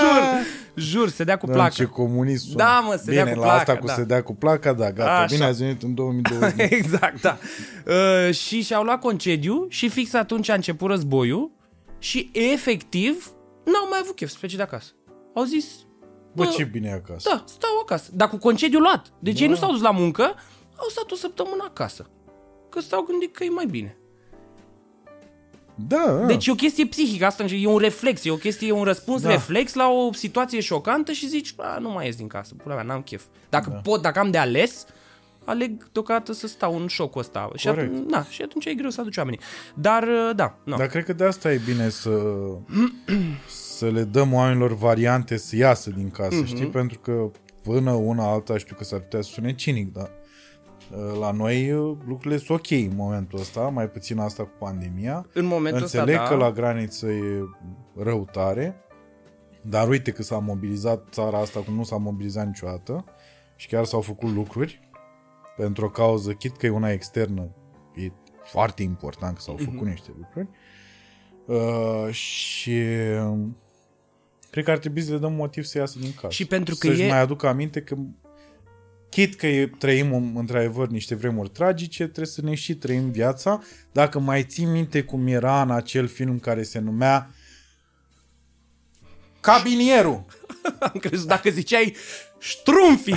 jur, 0.00 0.44
jur, 0.74 1.08
se 1.08 1.24
dea 1.24 1.36
cu 1.38 1.46
Da, 1.46 1.52
placă. 1.52 1.70
ce 1.74 1.84
comunist 1.84 2.42
sună. 2.44 2.56
Da, 2.56 2.80
mă, 2.86 2.94
se 2.94 3.10
Bine, 3.10 3.22
dea 3.24 3.32
cu 3.32 3.38
la 3.38 3.44
placa, 3.44 3.58
asta 3.58 3.76
cu 3.76 3.86
da. 3.86 3.92
se 3.92 4.04
dea 4.04 4.22
cu 4.22 4.34
placa, 4.34 4.72
da, 4.72 4.92
gata. 4.92 5.10
Așa. 5.12 5.34
Bine 5.34 5.44
ați 5.44 5.58
venit 5.62 5.82
în 5.82 5.94
2020. 6.00 6.54
exact, 6.70 7.20
da. 7.20 7.38
Uh, 7.86 8.34
și 8.34 8.62
și-au 8.62 8.82
luat 8.82 9.00
concediu 9.00 9.66
și 9.68 9.88
fix 9.88 10.12
atunci 10.14 10.48
a 10.48 10.54
început 10.54 10.90
războiul 10.90 11.50
și 11.98 12.30
efectiv 12.32 13.30
n-au 13.64 13.88
mai 13.90 13.98
avut 14.02 14.14
chef 14.16 14.30
să 14.30 14.36
plece 14.38 14.56
de 14.56 14.62
acasă. 14.62 14.90
Au 15.34 15.42
zis, 15.42 15.66
Bă, 16.34 16.44
ce 16.46 16.64
bine 16.64 16.88
e 16.88 16.92
acasă. 16.92 17.28
da, 17.28 17.44
stau 17.46 17.70
acasă. 17.82 18.10
Dar 18.14 18.28
cu 18.28 18.36
concediu 18.36 18.78
luat. 18.78 19.06
Deci 19.18 19.40
ei 19.40 19.48
nu 19.48 19.54
s-au 19.54 19.70
dus 19.70 19.80
la 19.80 19.90
muncă, 19.90 20.22
au 20.76 20.88
stat 20.88 21.10
o 21.10 21.14
săptămână 21.14 21.64
acasă. 21.66 22.10
Că 22.70 22.80
s-au 22.80 23.02
gândit 23.02 23.36
că 23.36 23.44
e 23.44 23.48
mai 23.48 23.66
bine. 23.66 23.96
Da, 25.88 26.16
da. 26.20 26.26
Deci 26.26 26.46
e 26.46 26.50
o 26.50 26.54
chestie 26.54 26.86
psihică, 26.86 27.24
asta 27.26 27.44
e 27.44 27.66
un 27.66 27.78
reflex, 27.78 28.24
e 28.24 28.30
o 28.30 28.36
chestie, 28.36 28.68
e 28.68 28.72
un 28.72 28.82
răspuns 28.84 29.20
Da. 29.22 29.28
da. 29.28 29.34
reflex 29.34 29.74
la 29.74 29.88
o 29.88 30.12
situație 30.12 30.60
șocantă 30.60 31.12
și 31.12 31.28
zici, 31.28 31.54
a, 31.56 31.78
nu 31.78 31.90
mai 31.90 32.06
ies 32.06 32.16
din 32.16 32.26
casă, 32.26 32.54
pula 32.62 32.74
mea, 32.74 32.84
n-am 32.84 33.02
chef. 33.02 33.22
Dacă 33.48 33.70
da. 33.70 33.76
pot, 33.76 34.02
dacă 34.02 34.18
am 34.18 34.30
de 34.30 34.38
ales, 34.38 34.86
aleg 35.44 35.88
deocamdată 35.92 36.32
să 36.32 36.46
stau 36.46 36.76
în 36.80 36.86
șocul 36.86 37.20
ăsta. 37.20 37.50
Și, 37.54 37.66
Corect. 37.66 37.92
atunci, 37.94 38.10
na, 38.10 38.24
și 38.28 38.42
atunci 38.42 38.64
e 38.64 38.74
greu 38.74 38.90
să 38.90 39.00
aduci 39.00 39.16
oamenii. 39.16 39.40
Dar, 39.74 40.02
uh, 40.02 40.30
da, 40.36 40.58
no. 40.64 40.76
Dar 40.76 40.86
cred 40.86 41.04
că 41.04 41.12
de 41.12 41.24
asta 41.24 41.52
e 41.52 41.60
bine 41.64 41.88
să, 41.88 42.10
să 43.48 43.86
le 43.88 44.02
dăm 44.02 44.32
oamenilor 44.32 44.74
variante 44.76 45.36
să 45.36 45.56
iasă 45.56 45.90
din 45.90 46.10
casă, 46.10 46.34
Mhm. 46.36 46.46
știi? 46.46 46.66
Pentru 46.66 46.98
că 46.98 47.30
până 47.62 47.90
una 47.90 48.30
alta 48.32 48.58
știu 48.58 48.74
că 48.76 48.84
s-ar 48.84 48.98
putea 49.00 49.20
să 49.22 49.30
sune 49.32 49.54
cinic, 49.54 49.92
dar 49.92 50.04
uh, 50.04 50.24
la 51.20 51.30
noi 51.30 51.72
uh, 51.72 51.96
lucrurile 52.06 52.36
sunt 52.40 52.58
ok 52.58 52.70
în 52.70 52.92
momentul 52.96 53.38
ăsta, 53.38 53.60
mai 53.60 53.88
puțin 53.90 54.18
asta 54.18 54.42
cu 54.42 54.52
pandemia. 54.58 55.26
în 55.32 55.44
momentul 55.44 55.80
Înțeleg 55.82 56.14
ăsta, 56.14 56.28
că 56.28 56.36
da, 56.36 56.44
la 56.46 56.50
graniță 56.52 57.06
e 57.10 57.42
rău 57.96 58.28
tare, 58.32 58.76
dar 59.62 59.88
uite 59.88 60.10
că 60.10 60.22
s-a 60.22 60.38
mobilizat 60.38 61.06
țara 61.10 61.38
asta 61.38 61.60
cum 61.60 61.74
nu 61.74 61.82
s-a 61.84 61.96
mobilizat 61.96 62.46
niciodată 62.46 63.04
și 63.56 63.66
chiar 63.68 63.84
s-au 63.84 64.00
făcut 64.00 64.30
lucruri 64.30 64.88
pentru 65.56 65.84
o 65.84 65.88
cauză, 65.90 66.32
chit 66.32 66.56
că 66.56 66.66
e 66.66 66.70
una 66.70 66.90
externă, 66.90 67.48
e 67.94 68.10
foarte 68.44 68.82
important 68.82 69.34
că 69.36 69.40
s-au 69.42 69.54
Mhm. 69.54 69.64
făcut 69.70 69.86
niște 69.86 70.10
lucruri. 70.18 70.48
Uh, 71.46 72.12
și 72.12 72.78
um, 73.26 73.56
cred 74.50 74.64
că 74.64 74.70
ar 74.70 74.78
trebui 74.78 75.00
să 75.02 75.12
le 75.12 75.18
dăm 75.18 75.32
motiv 75.32 75.64
să 75.64 75.78
iasă 75.78 75.98
din 75.98 76.12
casă. 76.14 76.28
Și 76.34 76.46
pentru 76.46 76.74
că 76.78 76.86
Să-și 76.86 77.02
e- 77.02 77.08
mai 77.08 77.20
aduc 77.20 77.42
aminte 77.44 77.82
că 77.82 77.96
chit 79.16 79.34
că 79.34 79.46
e, 79.46 79.70
trăim 79.78 80.12
um, 80.12 80.36
într-adevăr 80.36 80.88
niște 80.88 81.14
vremuri 81.14 81.48
tragice, 81.48 82.02
trebuie 82.02 82.26
să 82.26 82.40
ne 82.42 82.54
și 82.54 82.74
trăim 82.74 83.10
viața. 83.10 83.62
Dacă 83.92 84.18
mai 84.18 84.42
ții 84.44 84.64
minte 84.64 85.02
cum 85.02 85.26
era 85.26 85.62
în 85.62 85.70
acel 85.70 86.06
film 86.08 86.38
care 86.38 86.62
se 86.62 86.78
numea 86.78 87.30
Cabinierul. 89.40 90.24
am 90.92 90.92
crezut 91.00 91.26
dacă 91.26 91.50
ziceai 91.50 91.94
ștrumfi 92.38 93.10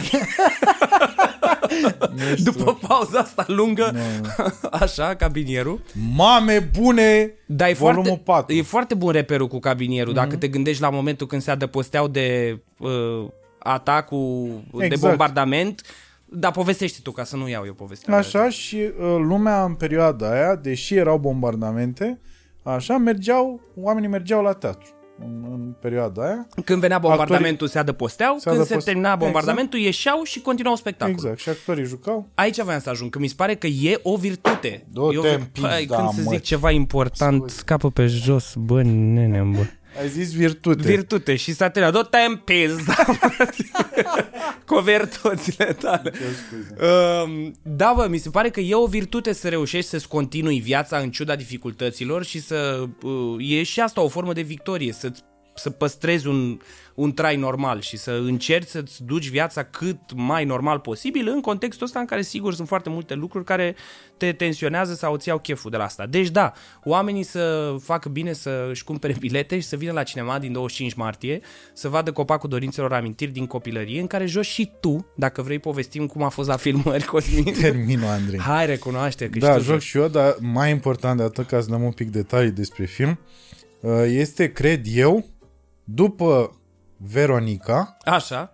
Nu 2.16 2.36
știu. 2.36 2.52
după 2.52 2.78
pauza 2.88 3.20
asta 3.20 3.44
lungă, 3.48 3.96
așa, 4.72 5.16
cabinierul. 5.16 5.82
Mame 6.16 6.60
bune, 6.60 7.34
Dar 7.46 7.70
e 7.70 7.74
volumul 7.74 8.04
foarte, 8.04 8.24
4. 8.26 8.56
e 8.56 8.62
foarte 8.62 8.94
bun 8.94 9.12
reperul 9.12 9.48
cu 9.48 9.60
cabinierul, 9.60 10.14
Mhm. 10.14 10.22
dacă 10.24 10.36
te 10.38 10.48
gândești 10.48 10.82
la 10.82 10.90
momentul 10.90 11.28
când 11.28 11.42
se 11.42 11.52
adăposteau 11.52 12.08
de 12.08 12.60
uh, 12.78 13.28
atacul, 13.60 14.62
de 14.78 14.86
Exact. 14.86 15.02
bombardament, 15.08 15.82
dar 16.26 16.52
povestește 16.52 17.00
tu 17.04 17.12
ca 17.12 17.24
să 17.24 17.36
nu 17.36 17.48
iau 17.50 17.66
eu 17.66 17.74
povestea. 17.74 18.16
Așa 18.18 18.50
și 18.50 18.76
uh, 18.76 18.92
lumea 19.18 19.64
în 19.64 19.74
perioada 19.74 20.32
aia, 20.32 20.56
deși 20.56 20.96
erau 20.96 21.18
bombardamente, 21.18 22.20
așa 22.64 22.98
mergeau, 22.98 23.62
oamenii 23.76 24.10
mergeau 24.10 24.42
la 24.44 24.54
teatru. 24.54 24.94
în, 25.22 25.46
în 25.52 25.74
perioada 25.82 26.24
aia. 26.26 26.48
Când 26.66 26.80
venea 26.82 26.98
bombardamentul 26.98 27.68
se 27.68 27.80
adăposteau, 27.80 28.38
se 28.38 28.50
când 28.50 28.66
se 28.66 28.74
adăpost- 28.74 28.84
termina 28.86 29.16
bombardamentul 29.16 29.80
ieșeau 29.80 30.24
și 30.24 30.42
continuau 30.42 30.76
spectacolul. 30.76 31.20
Exact, 31.20 31.40
și 31.40 31.50
actorii 31.50 31.84
jucau. 31.86 32.28
Aici 32.36 32.62
voiam 32.62 32.80
să 32.80 32.90
ajung, 32.90 33.10
că 33.10 33.20
mi 33.20 33.28
se 33.28 33.34
pare 33.38 33.56
că 33.56 33.68
e 33.68 34.00
o 34.04 34.16
virtute. 34.18 34.86
Du-te 34.92 35.16
Eu- 35.16 35.34
în 35.34 35.42
pizda, 35.52 35.70
Păi, 35.70 35.86
când 35.86 36.10
să 36.10 36.22
mă. 36.24 36.32
zic 36.32 36.42
ceva 36.42 36.72
important, 36.72 37.50
scapă 37.50 37.90
pe 37.90 38.06
jos, 38.06 38.54
bă, 38.58 38.82
nene, 38.84 39.42
bă. 39.42 39.66
Ai 40.00 40.08
zis 40.08 40.34
virtute. 40.34 40.82
Virtute 40.82 41.36
și 41.36 41.54
s-a 41.54 41.70
terminat. 41.70 42.02
Du-te 42.02 42.18
în 42.18 42.36
pizda, 42.36 43.06
cu 44.66 44.80
virtuțile 44.80 45.74
tale. 45.74 46.12
Um, 47.24 47.56
da, 47.62 47.94
bă, 47.96 48.08
mi 48.10 48.18
se 48.18 48.30
pare 48.30 48.50
că 48.50 48.60
e 48.60 48.76
o 48.76 48.86
virtute 48.86 49.34
să 49.34 49.50
reușești 49.50 49.90
să-ți 49.90 50.08
continui 50.08 50.60
viața 50.60 50.98
în 50.98 51.12
ciuda 51.12 51.36
dificultăților 51.36 52.24
și 52.24 52.42
să... 52.42 52.86
Uh, 53.04 53.36
e 53.40 53.64
și 53.64 53.80
asta 53.80 54.02
o 54.02 54.08
formă 54.08 54.34
de 54.34 54.42
victorie, 54.42 54.94
să 54.94 55.12
să 55.60 55.70
păstrezi 55.70 56.28
un, 56.28 56.60
un 56.94 57.14
trai 57.14 57.36
normal 57.36 57.82
și 57.82 57.98
să 57.98 58.12
încerci 58.12 58.68
să-ți 58.68 59.04
duci 59.04 59.30
viața 59.30 59.64
cât 59.64 60.00
mai 60.16 60.46
normal 60.46 60.80
posibil 60.80 61.28
în 61.28 61.42
contextul 61.42 61.86
ăsta 61.86 62.00
în 62.00 62.06
care 62.06 62.22
sigur 62.22 62.54
sunt 62.54 62.68
foarte 62.68 62.90
multe 62.90 63.14
lucruri 63.14 63.46
care 63.46 63.76
te 64.18 64.32
tensionează 64.32 64.94
sau 64.94 65.14
îți 65.14 65.28
iau 65.28 65.40
cheful 65.40 65.72
de 65.72 65.78
la 65.78 65.84
asta. 65.84 66.06
Deci 66.06 66.30
da, 66.30 66.54
oamenii 66.84 67.24
să 67.24 67.76
facă 67.82 68.10
bine 68.10 68.34
să 68.34 68.68
își 68.70 68.84
cumpere 68.84 69.16
bilete 69.20 69.60
și 69.60 69.68
să 69.68 69.76
vină 69.76 69.92
la 69.92 70.04
cinema 70.04 70.40
din 70.40 70.52
25 70.52 70.94
martie 70.94 71.42
să 71.74 71.88
vadă 71.88 72.12
copacul 72.12 72.50
dorințelor 72.50 72.94
amintiri 72.94 73.32
din 73.32 73.46
copilărie 73.46 74.00
în 74.00 74.08
care 74.08 74.26
joci 74.26 74.46
și 74.46 74.72
tu, 74.80 75.06
dacă 75.16 75.42
vrei 75.42 75.60
povestim 75.60 76.08
cum 76.08 76.24
a 76.24 76.30
fost 76.30 76.48
la 76.48 76.58
filmări, 76.58 77.06
Cosmin. 77.12 77.54
Terminul, 77.62 78.08
Andrei. 78.08 78.40
Hai, 78.40 78.66
recunoaște 78.66 79.30
că 79.30 79.40
Da, 79.40 79.52
și 79.52 79.58
tu 79.58 79.64
joc 79.64 79.80
și 79.80 79.98
eu, 79.98 80.08
dar 80.08 80.36
mai 80.40 80.72
important 80.72 81.18
de 81.18 81.24
atât, 81.24 81.48
ca 81.48 81.62
să 81.62 81.70
dăm 81.70 81.84
un 81.84 81.92
pic 81.92 82.10
detalii 82.10 82.52
despre 82.52 82.86
film, 82.86 83.20
uh, 83.80 83.92
este, 84.08 84.52
cred 84.52 84.82
eu, 84.94 85.26
după 85.94 86.60
Veronica, 86.98 87.98
Așa, 88.06 88.54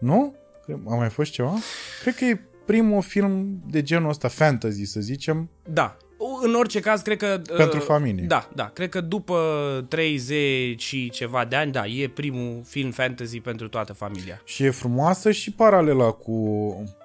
nu? 0.00 0.34
Cred- 0.64 0.80
A 0.88 0.94
mai 0.94 1.08
fost 1.08 1.30
ceva? 1.30 1.54
Cred 2.02 2.14
că 2.14 2.24
e 2.24 2.40
primul 2.64 3.02
film 3.02 3.62
de 3.66 3.82
genul 3.82 4.08
ăsta, 4.08 4.28
fantasy, 4.28 4.84
să 4.84 5.00
zicem, 5.00 5.50
Da. 5.68 5.96
În 6.42 6.54
orice 6.54 6.80
caz, 6.80 7.00
cred 7.00 7.16
că... 7.16 7.40
Pentru 7.56 7.78
uh, 7.78 7.84
familie. 7.84 8.24
Da, 8.24 8.48
da. 8.54 8.64
Cred 8.64 8.88
că 8.88 9.00
după 9.00 9.38
30 9.88 10.82
și 10.82 11.10
ceva 11.10 11.44
de 11.44 11.56
ani, 11.56 11.72
da, 11.72 11.86
e 11.86 12.08
primul 12.08 12.62
film 12.66 12.90
fantasy 12.90 13.40
pentru 13.40 13.68
toată 13.68 13.92
familia. 13.92 14.40
și 14.44 14.64
e 14.64 14.70
frumoasă 14.70 15.30
și 15.30 15.52
paralela 15.52 16.10
cu 16.10 16.32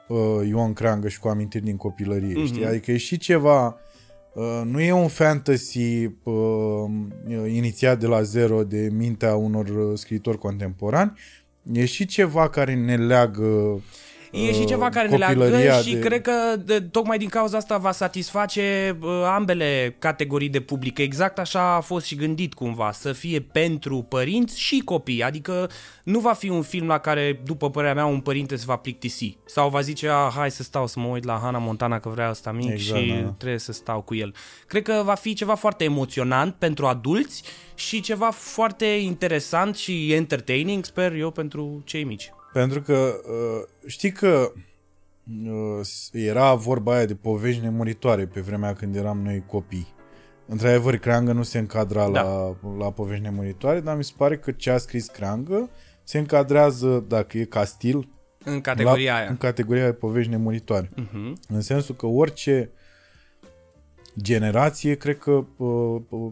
uh, 0.07 0.47
Ioan 0.47 0.73
Creangă 0.73 1.07
și 1.07 1.19
cu 1.19 1.27
amintiri 1.27 1.63
din 1.63 1.77
copilărie, 1.77 2.33
mm-hmm. 2.41 2.45
știi? 2.45 2.65
Adică 2.65 2.91
e 2.91 2.97
și 2.97 3.17
ceva... 3.17 3.77
Uh, 4.33 4.61
nu 4.65 4.81
e 4.81 4.91
un 4.91 5.07
fantasy 5.07 6.05
uh, 6.23 6.89
inițiat 7.47 7.99
de 7.99 8.07
la 8.07 8.21
zero 8.21 8.63
de 8.63 8.89
mintea 8.91 9.35
unor 9.35 9.67
uh, 9.67 9.97
scriitori 9.97 10.37
contemporani, 10.37 11.13
e 11.71 11.85
și 11.85 12.05
ceva 12.05 12.49
care 12.49 12.75
ne 12.75 12.97
leagă 12.97 13.81
E 14.31 14.53
și 14.53 14.59
uh, 14.59 14.67
ceva 14.67 14.89
care 14.89 15.07
ne 15.07 15.17
leagă 15.17 15.39
copilăria 15.39 15.81
și 15.81 15.93
de- 15.93 15.99
cred 15.99 16.21
că 16.21 16.55
de, 16.65 16.81
tocmai 16.81 17.17
din 17.17 17.29
cauza 17.29 17.57
asta 17.57 17.77
va 17.77 17.91
satisface 17.91 18.97
uh, 19.01 19.09
ambele 19.25 19.95
categorii 19.99 20.49
de 20.49 20.59
public. 20.59 20.97
Exact 20.97 21.39
așa 21.39 21.75
a 21.75 21.79
fost 21.79 22.05
și 22.05 22.15
gândit 22.15 22.53
cumva, 22.53 22.91
să 22.91 23.13
fie 23.13 23.39
pentru 23.39 24.01
părinți 24.01 24.59
și 24.59 24.81
copii. 24.85 25.23
Adică 25.23 25.69
nu 26.03 26.19
va 26.19 26.33
fi 26.33 26.49
un 26.49 26.61
film 26.61 26.87
la 26.87 26.97
care, 26.97 27.41
după 27.43 27.69
părerea 27.69 27.95
mea, 27.95 28.05
un 28.05 28.19
părinte 28.19 28.55
se 28.55 28.63
va 28.67 28.75
plictisi. 28.75 29.37
Sau 29.45 29.69
va 29.69 29.81
zice, 29.81 30.09
ah, 30.09 30.31
hai 30.35 30.51
să 30.51 30.63
stau 30.63 30.87
să 30.87 30.99
mă 30.99 31.07
uit 31.07 31.23
la 31.23 31.39
Hannah 31.41 31.61
Montana 31.65 31.99
că 31.99 32.09
vrea 32.09 32.29
asta 32.29 32.51
mic 32.51 32.71
Exact, 32.71 32.99
și 33.01 33.07
da. 33.23 33.29
trebuie 33.37 33.59
să 33.59 33.71
stau 33.71 34.01
cu 34.01 34.15
el. 34.15 34.33
Cred 34.67 34.83
că 34.83 35.01
va 35.05 35.13
fi 35.13 35.33
ceva 35.33 35.55
foarte 35.55 35.83
emoționant 35.83 36.55
pentru 36.55 36.85
adulți 36.85 37.43
și 37.75 38.01
ceva 38.01 38.29
foarte 38.31 38.85
interesant 38.85 39.75
și 39.75 40.13
entertaining, 40.13 40.85
sper 40.85 41.13
eu, 41.13 41.31
pentru 41.31 41.81
cei 41.85 42.03
mici. 42.03 42.31
Pentru 42.59 42.81
că 42.81 42.93
uh, 42.93 43.67
știi 43.87 44.11
că 44.11 44.51
uh, 45.45 45.87
era 46.11 46.53
vorba 46.53 46.95
aia 46.95 47.05
de 47.05 47.15
povești 47.15 47.61
nemuritoare 47.61 48.25
pe 48.25 48.39
vremea 48.41 48.73
când 48.73 48.95
eram 48.95 49.21
noi 49.21 49.43
copii. 49.47 49.87
Într-adevăr, 50.47 50.97
Creangă 50.97 51.31
nu 51.31 51.43
se 51.43 51.57
încadra 51.57 52.09
Da. 52.09 52.21
la, 52.21 52.55
la 52.77 52.91
povești 52.91 53.23
nemuritoare, 53.23 53.79
dar 53.79 53.97
mi 53.97 54.03
se 54.03 54.13
pare 54.17 54.37
că 54.37 54.51
ce 54.51 54.69
a 54.71 54.77
scris 54.77 55.07
Creangă 55.07 55.69
se 56.03 56.17
încadrează, 56.17 57.05
dacă 57.07 57.37
e 57.37 57.43
ca 57.43 57.63
stil, 57.63 58.07
În 58.43 58.61
categoria 58.61 59.13
la, 59.13 59.19
aia. 59.19 59.29
în 59.29 59.37
categoria 59.37 59.85
de 59.85 59.93
povești 59.93 60.31
nemuritoare. 60.31 60.89
Mhm. 60.95 61.39
În 61.47 61.61
sensul 61.61 61.95
că 61.95 62.05
orice 62.05 62.69
generație, 64.21 64.95
cred 64.95 65.17
că 65.17 65.31
uh, 65.57 66.01
uh, 66.09 66.31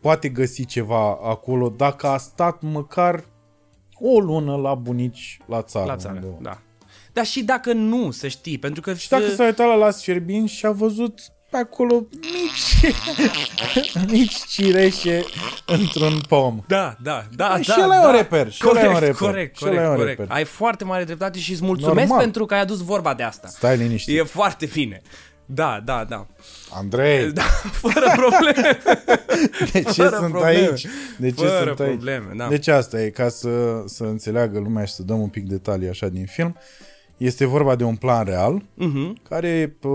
poate 0.00 0.28
găsi 0.28 0.64
ceva 0.64 1.08
acolo 1.22 1.68
dacă 1.68 2.06
a 2.06 2.16
stat 2.16 2.62
măcar 2.62 3.24
o 4.00 4.20
lună 4.20 4.56
la 4.56 4.74
bunici 4.74 5.38
la 5.46 5.62
țară. 5.62 5.86
La 5.86 5.96
țară, 5.96 6.14
undeva. 6.14 6.36
da. 6.40 6.58
Dar 7.12 7.26
și 7.26 7.42
dacă 7.42 7.72
nu, 7.72 8.10
să 8.10 8.28
știi, 8.28 8.58
pentru 8.58 8.80
că... 8.80 8.94
Și 8.94 9.08
dacă 9.08 9.28
s-a 9.28 9.44
uitat 9.44 9.66
la 9.66 9.74
Las 9.74 10.02
Fierbin 10.02 10.46
și 10.46 10.66
a 10.66 10.70
văzut 10.70 11.20
pe 11.50 11.56
acolo 11.56 12.06
mici, 12.20 12.94
mici 14.12 14.36
cireșe 14.48 15.24
într-un 15.66 16.20
pom. 16.28 16.60
Da, 16.66 16.96
da, 17.02 17.24
da, 17.36 17.60
Și 17.60 17.68
da, 17.68 17.82
ăla 17.84 17.96
e 17.96 18.00
da. 18.00 18.06
un 18.08 18.14
reper, 18.14 18.50
și 18.52 18.62
ăla 18.68 18.80
e 18.80 18.86
corect, 18.86 18.94
un 18.94 19.00
reper, 19.06 19.28
Corect, 19.28 19.56
și 19.56 19.64
ăla 19.64 19.72
e 19.72 19.76
corect, 19.76 19.90
un 19.90 19.96
corect. 20.00 20.18
reper. 20.18 20.36
Ai 20.36 20.44
foarte 20.44 20.84
mare 20.84 21.04
dreptate 21.04 21.38
și 21.38 21.52
îți 21.52 21.64
mulțumesc 21.64 21.98
Normal. 21.98 22.18
pentru 22.18 22.44
că 22.46 22.54
ai 22.54 22.60
adus 22.60 22.80
vorba 22.80 23.14
de 23.14 23.22
asta. 23.22 23.48
Stai 23.48 23.76
liniștit. 23.76 24.18
E 24.18 24.22
foarte 24.22 24.68
bine. 24.72 25.02
Da, 25.50 25.80
da, 25.84 26.04
da. 26.08 26.26
Andrei, 26.70 27.32
Da, 27.32 27.42
fără 27.82 28.12
probleme. 28.16 28.78
de 29.72 29.82
ce 29.82 30.02
fără 30.02 30.16
sunt 30.16 30.30
probleme. 30.30 30.68
aici? 30.68 30.86
De 31.18 31.30
ce 31.30 31.44
Fără 31.46 31.64
sunt 31.66 31.80
aici? 31.80 31.88
probleme, 31.90 32.32
da. 32.36 32.48
Deci 32.48 32.68
asta 32.68 33.02
e, 33.02 33.10
ca 33.10 33.28
să, 33.28 33.82
să 33.86 34.04
înțeleagă 34.04 34.58
lumea 34.58 34.84
și 34.84 34.92
să 34.92 35.02
dăm 35.02 35.20
un 35.20 35.28
pic 35.28 35.44
detalii 35.48 35.88
așa 35.88 36.08
din 36.08 36.26
film. 36.26 36.56
Este 37.16 37.44
vorba 37.46 37.74
de 37.76 37.84
un 37.84 37.96
plan 37.96 38.24
real, 38.24 38.62
Mhm. 38.74 39.18
care 39.28 39.76
pă, 39.80 39.88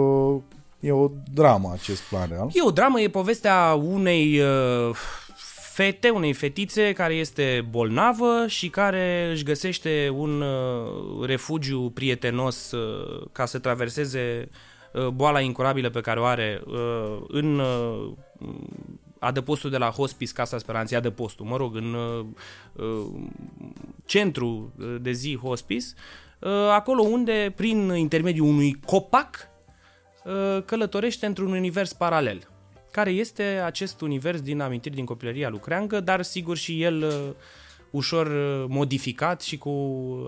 e 0.80 0.92
o 0.92 1.10
dramă 1.34 1.72
acest 1.74 2.02
plan 2.02 2.28
real. 2.30 2.50
E 2.54 2.62
o 2.64 2.72
dramă, 2.72 3.00
e 3.02 3.10
povestea 3.10 3.74
unei 3.74 4.40
uh, 4.40 4.96
fete, 5.74 6.10
unei 6.10 6.34
fetițe 6.34 6.92
care 6.94 7.14
este 7.14 7.68
bolnavă 7.70 8.46
și 8.48 8.70
care 8.70 9.30
își 9.32 9.44
găsește 9.44 10.10
un 10.16 10.42
uh, 10.42 11.26
refugiu 11.28 11.92
prietenos 11.94 12.72
uh, 12.72 13.26
ca 13.32 13.46
să 13.46 13.60
traverseze 13.60 14.48
uh, 14.50 14.56
boala 15.14 15.40
incurabilă 15.40 15.90
pe 15.90 16.02
care 16.02 16.20
o 16.20 16.24
are 16.24 16.62
uh, 16.66 17.24
în 17.28 17.60
uh, 17.60 18.12
adăpostul 19.20 19.70
de 19.70 19.78
la 19.78 19.90
Hospice 19.90 20.34
Casa 20.34 20.58
Speranței, 20.58 20.98
adăpostul, 20.98 21.46
mă 21.46 21.58
rog, 21.58 21.76
în 21.76 21.94
uh, 21.94 22.26
uh, 22.74 23.06
centru 24.06 24.74
de 25.02 25.12
zi 25.12 25.38
Hospice, 25.38 25.86
uh, 26.40 26.52
acolo 26.72 27.02
unde, 27.02 27.54
prin 27.56 27.94
intermediul 27.96 28.48
unui 28.48 28.80
copac, 28.86 29.48
uh, 30.24 30.64
călătorește 30.66 31.26
într-un 31.26 31.52
univers 31.52 31.94
paralel. 31.94 32.48
Care 32.92 33.10
este 33.10 33.44
acest 33.44 34.02
univers 34.02 34.42
din 34.42 34.62
amintiri 34.62 34.96
din 34.96 35.06
copilăria 35.06 35.50
lui 35.50 35.60
Creangă, 35.60 36.00
dar 36.00 36.22
sigur 36.22 36.58
și 36.58 36.82
el 36.82 37.04
uh, 37.04 37.36
ușor 37.94 38.28
uh, 38.28 38.66
modificat 38.68 39.42
și 39.42 39.58
cu 39.58 39.72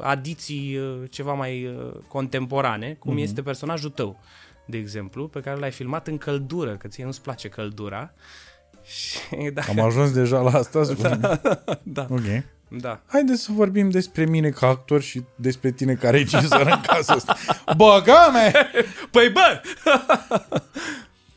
adiții 0.01 0.77
uh, 0.77 1.09
ceva 1.09 1.33
mai 1.33 1.65
uh, 1.65 1.91
contemporane, 2.07 2.95
cum 2.99 3.17
mm-hmm. 3.17 3.21
este 3.21 3.41
personajul 3.41 3.89
tău, 3.89 4.19
de 4.65 4.77
exemplu, 4.77 5.27
pe 5.27 5.39
care 5.39 5.59
l-ai 5.59 5.71
filmat 5.71 6.07
în 6.07 6.17
căldură, 6.17 6.75
că 6.75 6.87
ție 6.87 7.05
nu-ți 7.05 7.21
place 7.21 7.49
căldura. 7.49 8.13
Și 8.83 9.19
dacă... 9.53 9.69
Am 9.69 9.79
ajuns 9.79 10.11
deja 10.11 10.39
la 10.39 10.51
asta? 10.51 10.81
Da. 11.19 11.39
da, 11.83 12.07
Ok. 12.09 12.43
da. 12.67 13.01
Haideți 13.07 13.41
să 13.41 13.51
vorbim 13.51 13.89
despre 13.89 14.25
mine 14.25 14.49
ca 14.49 14.67
actor 14.67 15.01
și 15.01 15.23
despre 15.35 15.71
tine 15.71 15.93
ca 15.93 16.09
regizor 16.09 16.61
în 16.61 16.81
cazul 16.87 17.15
ăsta. 17.15 17.35
Băgame! 17.77 18.51
Păi 19.11 19.29
bă! 19.29 19.61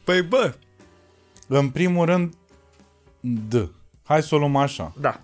păi 0.05 0.23
bă! 0.23 0.55
În 1.47 1.71
primul 1.71 2.07
rând, 2.07 2.35
D. 3.21 3.71
Hai 4.03 4.23
să 4.23 4.35
o 4.35 4.39
luăm 4.39 4.57
așa. 4.57 4.93
Da. 5.01 5.21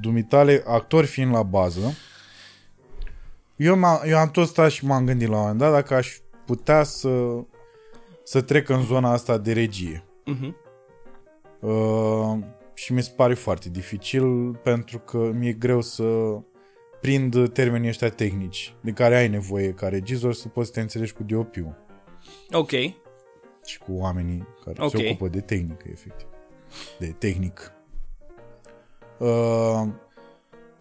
Dumitale, 0.00 0.62
actor 0.66 1.04
fiind 1.04 1.32
la 1.32 1.42
bază, 1.42 1.94
eu, 3.56 3.76
m-am, 3.76 4.00
eu 4.06 4.18
am 4.18 4.30
tot 4.30 4.48
stat 4.48 4.70
și 4.70 4.84
m-am 4.86 5.04
gândit 5.04 5.28
la 5.28 5.34
un 5.34 5.40
moment 5.40 5.58
dat 5.58 5.72
dacă 5.72 5.94
aș 5.94 6.16
putea 6.46 6.82
să, 6.82 7.44
să 8.24 8.40
trec 8.40 8.68
în 8.68 8.82
zona 8.82 9.10
asta 9.12 9.38
de 9.38 9.52
regie. 9.52 10.04
Mhm. 10.24 10.56
Uh, 11.60 12.38
și 12.74 12.92
mi 12.92 13.02
se 13.02 13.12
pare 13.16 13.34
foarte 13.34 13.68
dificil 13.68 14.54
pentru 14.54 14.98
că 14.98 15.18
mi-e 15.18 15.52
greu 15.52 15.80
să 15.80 16.04
prind 17.00 17.52
termenii 17.52 17.88
ăștia 17.88 18.08
tehnici 18.08 18.74
de 18.80 18.90
care 18.90 19.16
ai 19.16 19.28
nevoie 19.28 19.72
ca 19.72 19.88
regizor 19.88 20.34
să 20.34 20.48
poți 20.48 20.66
să 20.66 20.72
te 20.72 20.80
înțelegi 20.80 21.12
cu 21.12 21.22
DOP-ul 21.22 21.76
Ok. 22.50 22.70
și 23.64 23.78
cu 23.78 23.92
oamenii 23.92 24.46
care 24.64 24.76
Ok. 24.82 24.90
se 24.90 25.06
ocupă 25.08 25.28
de 25.28 25.40
tehnică, 25.40 25.84
efectiv. 25.90 26.26
De 26.98 27.06
tehnic. 27.06 27.72
Uh, 29.18 29.82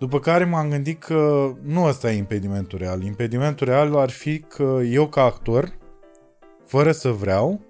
după 0.02 0.20
care 0.20 0.46
m-am 0.46 0.70
gândit 0.70 1.04
că 1.04 1.52
nu 1.64 1.84
ăsta 1.84 2.12
e 2.12 2.18
impedimentul 2.18 2.78
real. 2.78 3.04
Impedimentul 3.04 3.68
real 3.68 3.98
ar 3.98 4.10
fi 4.10 4.40
că 4.40 4.80
eu 4.86 5.08
ca 5.08 5.24
actor, 5.24 5.78
fără 6.66 6.92
să 6.92 7.10
vreau, 7.10 7.62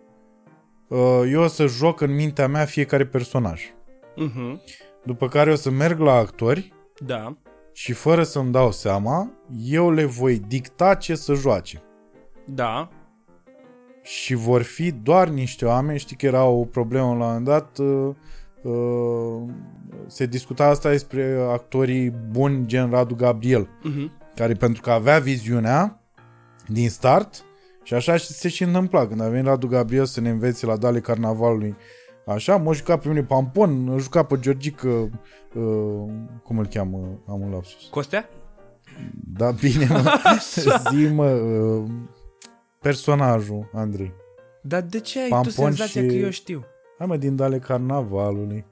uh, 0.87 1.21
eu 1.31 1.41
o 1.41 1.47
să 1.47 1.65
joc 1.65 2.01
în 2.01 2.15
mintea 2.15 2.47
mea 2.47 2.65
fiecare 2.65 3.05
personaj. 3.05 3.61
Mhm. 4.15 4.61
după 5.03 5.27
care 5.27 5.51
o 5.51 5.55
să 5.55 5.69
merg 5.69 5.99
la 5.99 6.13
actori 6.13 6.73
Da. 7.05 7.37
și 7.73 7.93
fără 7.93 8.23
să-mi 8.23 8.51
dau 8.51 8.71
seama, 8.71 9.31
eu 9.63 9.91
le 9.91 10.05
voi 10.05 10.39
dicta 10.39 10.95
ce 10.95 11.15
să 11.15 11.33
joace. 11.33 11.83
Da. 12.45 12.89
Și 14.01 14.33
vor 14.33 14.61
fi 14.61 14.91
doar 14.91 15.27
niște 15.27 15.65
oameni, 15.65 15.99
știi 15.99 16.15
că 16.15 16.25
era 16.25 16.43
o 16.43 16.65
problemă 16.65 17.05
la 17.05 17.11
un 17.11 17.17
moment 17.17 17.45
dat, 17.45 17.77
uh, 17.77 17.87
uh, 17.87 18.15
se 20.07 20.25
discuta 20.25 20.65
asta 20.65 20.89
despre 20.89 21.37
actorii 21.51 22.09
buni 22.09 22.65
gen 22.65 22.89
Radu 22.89 23.15
Gabriel, 23.15 23.69
Mhm. 23.83 24.11
care 24.35 24.53
pentru 24.53 24.81
că 24.81 24.91
avea 24.91 25.19
viziunea 25.19 26.01
din 26.67 26.89
start 26.89 27.43
și 27.83 27.93
așa 27.93 28.15
și 28.17 28.25
se 28.25 28.47
și 28.49 28.63
întâmpla. 28.63 29.07
Când 29.07 29.21
a 29.21 29.27
venit 29.29 29.45
Radu 29.45 29.67
Gabriel 29.67 30.05
să 30.05 30.21
ne 30.21 30.29
învețe 30.29 30.65
la 30.65 30.77
dale 30.77 30.99
carnavalului 30.99 31.75
Așa, 32.27 32.55
m-a 32.57 32.71
jucat 32.71 33.01
pe 33.01 33.07
mine 33.07 33.23
Pampon, 33.23 33.89
a 33.93 33.97
jucat 33.97 34.27
pe 34.27 34.37
Georgica, 34.39 34.87
uh, 34.87 35.09
cum 36.43 36.57
îl 36.57 36.65
cheamă, 36.65 36.97
am 37.27 37.41
un 37.41 37.51
lapsus. 37.51 37.87
Costea? 37.89 38.29
Da, 39.37 39.51
bine, 39.51 39.85
mă, 39.89 40.03
zi 40.91 41.07
mă, 41.13 41.29
uh, 41.29 41.89
personajul, 42.79 43.69
Andrei. 43.73 44.11
Dar 44.61 44.81
de 44.81 44.99
ce 44.99 45.19
ai 45.21 45.27
Pampon 45.29 45.47
tu 45.51 45.61
senzația 45.61 46.01
și- 46.01 46.07
că 46.07 46.13
eu 46.13 46.29
știu? 46.29 46.63
Hai 47.01 47.09
mă, 47.09 47.17
din 47.17 47.35
Dale 47.35 47.59
Carnavalului. 47.59 48.65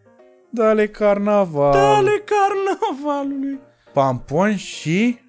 Dale 0.50 0.88
Carnaval. 0.88 1.72
Dale 1.72 2.24
carnavalului! 2.26 3.60
Pampon 3.94 4.56
și... 4.56 5.20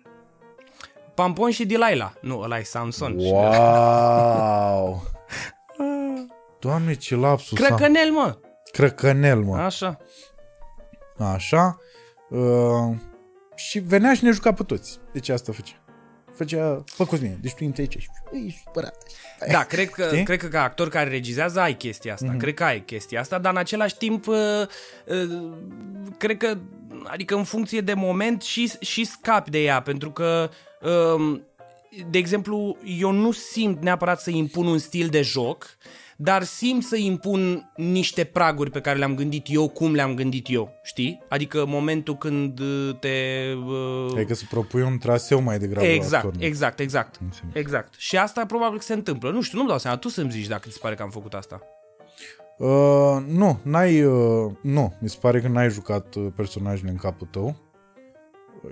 Pampon 1.15 1.51
și 1.51 1.67
Delilah. 1.67 2.13
Nu, 2.21 2.41
ăla 2.41 2.59
e 2.59 2.63
Samson. 2.63 3.15
Wow! 3.19 5.03
Doamne, 6.61 6.95
ce 6.95 7.17
lapsus 7.17 7.61
am. 7.61 7.67
Crăcănel, 7.67 8.11
mă! 8.11 8.39
Crăcănel, 8.73 9.41
mă. 9.41 9.57
Așa. 9.57 9.99
Așa. 11.19 11.79
Uh, 12.31 12.97
și 13.55 13.79
venea 13.79 14.15
și 14.15 14.25
ne 14.25 14.31
juca 14.31 14.53
pe 14.53 14.63
toți. 14.63 14.99
Deci 15.13 15.29
asta 15.29 15.53
făcea. 15.53 15.80
Făcea, 16.41 16.85
fă 16.87 17.05
Cosmin, 17.05 17.39
deci 17.41 17.55
tu 17.55 17.65
intri 17.65 17.81
aici 17.81 17.99
și 17.99 18.09
ești 18.47 18.63
supărat. 18.65 18.97
Da, 19.51 19.65
cred 19.65 19.91
că, 19.91 20.07
Știi? 20.07 20.23
cred 20.23 20.39
că 20.39 20.47
ca 20.47 20.63
actor 20.63 20.89
care 20.89 21.11
regizează 21.11 21.61
ai 21.61 21.77
chestia 21.77 22.13
asta. 22.13 22.35
Mm-hmm. 22.35 22.39
Cred 22.39 22.55
că 22.55 22.65
ai 22.65 22.85
chestia 22.85 23.21
asta, 23.21 23.39
dar 23.39 23.53
în 23.53 23.59
același 23.59 23.97
timp 23.97 24.27
uh, 24.27 24.37
uh, 25.05 25.53
cred 26.19 26.37
că 26.37 26.59
adică 27.05 27.35
în 27.35 27.45
funcție 27.45 27.81
de 27.81 27.95
moment 27.95 28.43
și, 28.43 28.73
și 28.81 29.05
scapi 29.05 29.51
de 29.51 29.63
ea, 29.63 29.83
pentru 29.83 30.11
că 30.11 30.51
um, 31.15 31.43
de 32.11 32.19
exemplu, 32.19 32.77
eu 32.85 33.11
nu 33.11 33.33
simt 33.33 33.83
neapărat 33.83 34.21
să 34.21 34.31
impun 34.31 34.67
un 34.67 34.79
stil 34.79 35.09
de 35.09 35.23
joc, 35.23 35.77
dar 36.23 36.43
simt 36.43 36.83
să 36.83 36.97
impun 36.97 37.71
niște 37.77 38.25
praguri 38.25 38.71
pe 38.71 38.81
care 38.81 38.99
le-am 38.99 39.15
gândit 39.15 39.47
eu, 39.49 39.69
cum 39.69 39.95
le-am 39.95 40.15
gândit 40.15 40.47
eu, 40.51 40.73
știi? 40.83 41.23
Adică 41.29 41.65
momentul 41.67 42.17
când 42.17 42.59
uh, 42.59 42.97
te... 42.99 43.09
Uh, 43.67 44.13
Adică 44.15 44.35
să 44.35 44.45
propui 44.51 44.83
un 44.83 44.99
traseu 44.99 45.41
mai 45.41 45.59
degrabă 45.59 45.87
Exact, 45.87 46.15
actorului. 46.15 46.47
exact, 46.47 46.79
exact. 46.81 47.19
Înțeleg. 47.23 47.57
Exact. 47.57 47.95
Și 47.97 48.17
asta 48.17 48.47
probabil 48.47 48.79
că 48.79 48.85
se 48.85 48.93
întâmplă. 48.93 49.31
Nu 49.31 49.43
știu, 49.43 49.57
nu-mi 49.57 49.69
dau 49.71 49.79
seama. 49.79 49.97
Tu 49.97 50.09
să-mi 50.09 50.31
zici 50.31 50.47
dacă 50.47 50.63
ți 50.69 50.73
se 50.73 50.79
pare 50.83 50.95
că 50.95 51.03
am 51.03 51.11
făcut 51.11 51.35
asta. 51.35 51.61
Uh, 52.59 53.25
nu, 53.27 53.59
n-ai, 53.63 54.03
uh, 54.05 54.53
nu, 54.63 54.95
mi 55.01 55.09
se 55.09 55.17
pare 55.21 55.41
că 55.41 55.49
n-ai 55.49 55.71
jucat 55.71 56.15
uh, 56.15 56.27
personajele 56.37 56.91
în 56.91 56.97
capul 56.97 57.29
tău 57.31 57.47
Uh, 57.47 57.57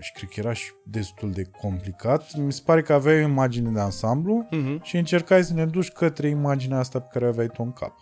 și 0.00 0.12
cred 0.12 0.28
că 0.28 0.40
era 0.40 0.52
și 0.52 0.72
destul 0.84 1.30
de 1.32 1.44
complicat. 1.60 2.36
Mi 2.36 2.52
se 2.52 2.62
pare 2.64 2.82
că 2.82 2.92
aveai 2.92 3.24
o 3.24 3.28
imagine 3.28 3.70
de 3.70 3.80
ansamblu 3.80 4.46
Mhm. 4.50 4.82
și 4.82 4.96
încercai 4.96 5.44
să 5.44 5.52
ne 5.54 5.66
duci 5.66 5.90
către 5.90 6.28
imaginea 6.28 6.78
asta 6.78 7.00
pe 7.00 7.08
care 7.12 7.24
o 7.24 7.28
aveai 7.28 7.46
tu 7.48 7.62
în 7.62 7.72
cap. 7.72 7.94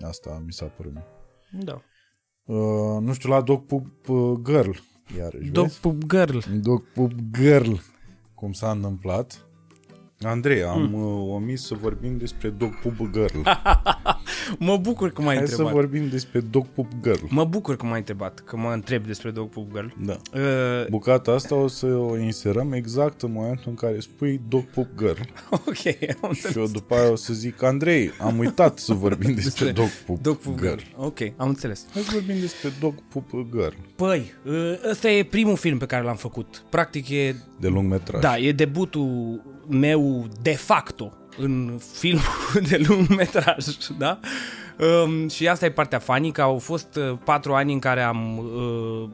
Asta 0.00 0.42
mi 0.46 0.52
s-a 0.52 0.64
părut 0.66 0.92
mie. 0.92 1.04
Da. 1.64 1.82
Uh, 2.44 3.00
nu 3.00 3.12
știu, 3.12 3.28
la 3.28 3.40
Dog 3.40 3.64
Pup 3.66 4.08
uh, 4.08 4.38
Girl, 4.44 4.70
iarăși, 5.18 5.50
Dog 5.50 5.64
vezi? 5.64 5.80
Pup 5.80 6.02
Girl. 6.06 6.38
Dog 6.60 6.84
Pup 6.94 7.12
Girl, 7.38 7.72
cum 8.34 8.52
s-a 8.52 8.70
întâmplat. 8.70 9.46
Andrei, 10.24 10.62
am 10.62 10.86
Hmm. 10.86 10.94
uh, 11.02 11.34
omis 11.34 11.66
să 11.66 11.74
vorbim 11.80 12.16
despre 12.18 12.48
Dog 12.48 12.78
Pup 12.80 13.10
Girl. 13.12 13.38
Mă 14.58 14.76
bucur 14.76 15.10
că 15.10 15.22
m-ai 15.22 15.36
Hai 15.36 15.44
să 15.46 15.50
întrebat. 15.50 15.72
vorbim 15.74 16.08
despre 16.08 16.40
Dog 16.40 16.66
Pup 16.66 16.86
Girl. 17.02 17.24
Mă 17.28 17.44
bucur 17.44 17.76
că 17.76 17.86
m-ai 17.86 17.98
întrebat, 17.98 18.42
că 18.46 18.56
mă 18.56 18.70
întreb 18.72 19.06
despre 19.06 19.30
Dog 19.30 19.48
Pup 19.48 19.72
Girl. 19.72 19.86
Da. 20.04 20.16
Uh, 20.34 20.86
Bucata 20.90 21.30
asta 21.32 21.54
o 21.54 21.66
să 21.68 21.86
o 21.86 22.18
inserăm 22.18 22.72
exact 22.72 23.22
în 23.22 23.32
momentul 23.32 23.64
în 23.66 23.74
care 23.74 24.00
spui 24.00 24.40
Dog 24.48 24.62
Pup 24.64 24.88
Girl. 24.98 25.20
ok, 25.50 25.86
am 26.22 26.28
înțeles. 26.28 26.52
Și 26.52 26.58
eu 26.58 26.66
după 26.66 26.94
aia 26.94 27.10
o 27.10 27.16
să 27.16 27.32
zic, 27.34 27.62
Andrei, 27.62 28.10
am 28.20 28.38
uitat 28.38 28.78
să 28.78 28.94
vorbim 28.94 29.34
despre 29.42 29.70
Dog 29.70 29.88
Pup, 30.06 30.22
Dog 30.22 30.36
Pup 30.36 30.58
Girl. 30.60 30.66
Girl. 30.76 30.82
Ok, 30.96 31.18
am 31.36 31.48
înțeles. 31.48 31.86
Hai 31.92 32.02
să 32.02 32.10
vorbim 32.12 32.40
despre 32.40 32.70
Dog 32.80 32.94
Pup 33.08 33.30
Girl, 33.30 33.74
Păi, 33.96 34.32
uh, 34.46 34.54
ăsta 34.90 35.10
e 35.10 35.22
primul 35.22 35.56
film 35.56 35.78
pe 35.78 35.86
care 35.86 36.04
l-am 36.04 36.16
făcut. 36.16 36.64
Practic 36.68 37.08
e, 37.08 37.36
de 37.60 37.68
lung 37.68 37.90
metraj. 37.90 38.20
da, 38.22 38.38
e 38.38 38.52
debutul 38.52 39.40
meu 39.68 40.26
de 40.42 40.54
facto 40.54 41.12
în 41.38 41.78
filmul 41.92 42.22
de 42.68 42.84
lung 42.88 43.08
metraj, 43.08 43.64
da? 43.98 44.18
Um, 44.78 45.28
și 45.28 45.48
asta 45.48 45.64
e 45.64 45.70
partea 45.70 45.98
funny, 45.98 46.32
că 46.32 46.42
au 46.42 46.58
fost 46.58 46.96
uh, 46.96 47.18
patru 47.24 47.54
ani 47.54 47.72
în 47.72 47.78
care 47.78 48.02
am 48.02 48.38
uh, 48.38 49.08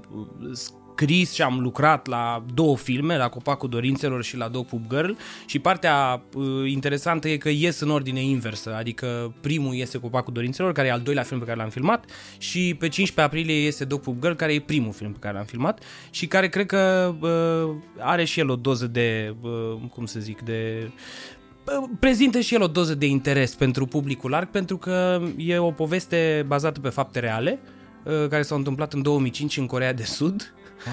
scris 0.99 1.33
și 1.33 1.43
am 1.43 1.61
lucrat 1.61 2.07
la 2.07 2.45
două 2.55 2.77
filme, 2.77 3.17
la 3.17 3.29
Copacul 3.29 3.69
Dorințelor 3.69 4.23
și 4.23 4.37
la 4.37 4.49
Dog 4.49 4.67
Pup 4.67 4.89
Girl 4.89 5.11
și 5.47 5.59
partea 5.59 6.23
uh, 6.35 6.45
interesantă 6.71 7.29
e 7.29 7.37
că 7.37 7.49
ies 7.49 7.81
în 7.81 7.91
ordine 7.91 8.21
inversă, 8.21 8.75
adică 8.75 9.35
primul 9.41 9.75
iese 9.75 9.99
Copacul 9.99 10.33
Dorințelor, 10.33 10.73
care 10.73 10.89
e 10.89 10.93
al 10.93 11.01
doilea 11.01 11.23
film 11.23 11.39
pe 11.39 11.47
care 11.47 11.59
l-am 11.59 11.69
filmat 11.69 12.05
și 12.39 12.77
pe 12.79 12.89
15 12.89 13.21
aprilie 13.21 13.65
iese 13.65 13.85
Dog 13.85 14.01
Pup 14.01 14.21
Girl, 14.21 14.35
care 14.35 14.55
e 14.55 14.61
primul 14.61 14.93
film 14.93 15.13
pe 15.13 15.19
care 15.19 15.35
l-am 15.35 15.45
filmat 15.45 15.83
și 16.11 16.27
care 16.27 16.49
cred 16.49 16.67
că 16.67 17.15
uh, 17.21 17.75
are 17.99 18.25
și 18.25 18.41
el 18.41 18.51
o 18.51 18.57
doză 18.57 18.87
de, 18.87 19.35
uh, 19.41 19.51
cum 19.95 20.07
să 20.07 20.21
zic, 20.21 20.41
de 20.41 20.91
prezintă 22.01 22.41
și 22.41 22.55
el 22.55 22.63
o 22.63 22.67
doză 22.67 22.95
de 22.95 23.07
interes 23.07 23.55
pentru 23.55 23.87
publicul 23.87 24.31
larg, 24.31 24.49
pentru 24.49 24.77
că 24.77 25.23
e 25.37 25.59
o 25.59 25.71
poveste 25.71 26.45
bazată 26.47 26.81
pe 26.81 26.89
fapte 26.89 27.19
reale, 27.19 27.59
uh, 28.05 28.29
care 28.29 28.43
s-au 28.43 28.57
întâmplat 28.57 28.93
în 28.93 29.03
2005 29.03 29.57
în 29.57 29.67
Corea 29.67 29.93
de 29.93 30.05
Sud. 30.05 30.53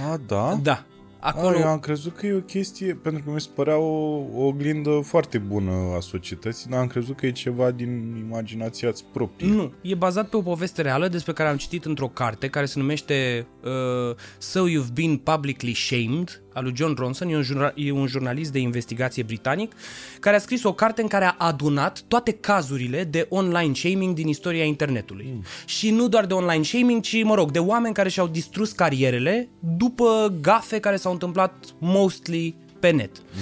A, 0.09 0.19
da? 0.27 0.59
Da. 0.61 0.85
Acolo... 1.19 1.47
Acolo... 1.47 1.57
A, 1.57 1.59
eu 1.59 1.67
am 1.67 1.79
crezut 1.79 2.15
că 2.15 2.25
e 2.25 2.33
o 2.33 2.39
chestie, 2.39 2.93
pentru 2.93 3.23
că 3.23 3.31
mi 3.31 3.41
se 3.41 3.49
părea 3.55 3.77
o, 3.77 4.15
o 4.33 4.45
oglindă 4.45 4.99
foarte 5.03 5.37
bună 5.37 5.71
a 5.97 5.99
societății, 5.99 6.69
dar 6.69 6.79
am 6.79 6.87
crezut 6.87 7.15
că 7.15 7.25
e 7.25 7.31
ceva 7.31 7.71
din 7.71 8.15
imaginația 8.27 8.91
ți 8.91 9.05
proprie. 9.13 9.49
Nu, 9.49 9.73
e 9.81 9.95
bazat 9.95 10.29
pe 10.29 10.37
o 10.37 10.41
poveste 10.41 10.81
reală 10.81 11.07
despre 11.07 11.33
care 11.33 11.49
am 11.49 11.57
citit 11.57 11.85
într-o 11.85 12.07
carte 12.07 12.49
care 12.49 12.65
se 12.65 12.79
numește 12.79 13.47
uh, 13.63 14.15
So 14.37 14.59
You've 14.69 14.93
Been 14.93 15.17
Publicly 15.17 15.73
Shamed 15.73 16.44
al 16.55 16.63
lui 16.63 16.73
John 16.75 16.93
Ronson, 16.97 17.29
e 17.29 17.35
un, 17.35 17.43
jurna- 17.43 17.73
e 17.75 17.91
un 17.91 18.07
jurnalist 18.07 18.51
de 18.51 18.59
investigație 18.59 19.23
britanic 19.23 19.73
care 20.19 20.35
a 20.35 20.39
scris 20.39 20.63
o 20.63 20.73
carte 20.73 21.01
în 21.01 21.07
care 21.07 21.25
a 21.25 21.35
adunat 21.37 22.01
toate 22.07 22.31
cazurile 22.31 23.03
de 23.03 23.25
online 23.29 23.73
shaming 23.73 24.15
din 24.15 24.27
istoria 24.27 24.63
internetului. 24.63 25.29
Mm. 25.33 25.43
Și 25.65 25.91
nu 25.91 26.07
doar 26.07 26.25
de 26.25 26.33
online 26.33 26.63
shaming, 26.63 27.01
ci, 27.01 27.23
mă 27.23 27.35
rog, 27.35 27.51
de 27.51 27.59
oameni 27.59 27.93
care 27.93 28.09
și-au 28.09 28.27
distrus 28.27 28.71
carierele 28.71 29.49
după 29.59 30.33
gafe 30.41 30.79
care 30.79 30.95
s-au 30.95 31.11
întâmplat 31.11 31.53
mostly 31.79 32.55
pe 32.79 32.89
net. 32.89 33.17
Mm. 33.17 33.41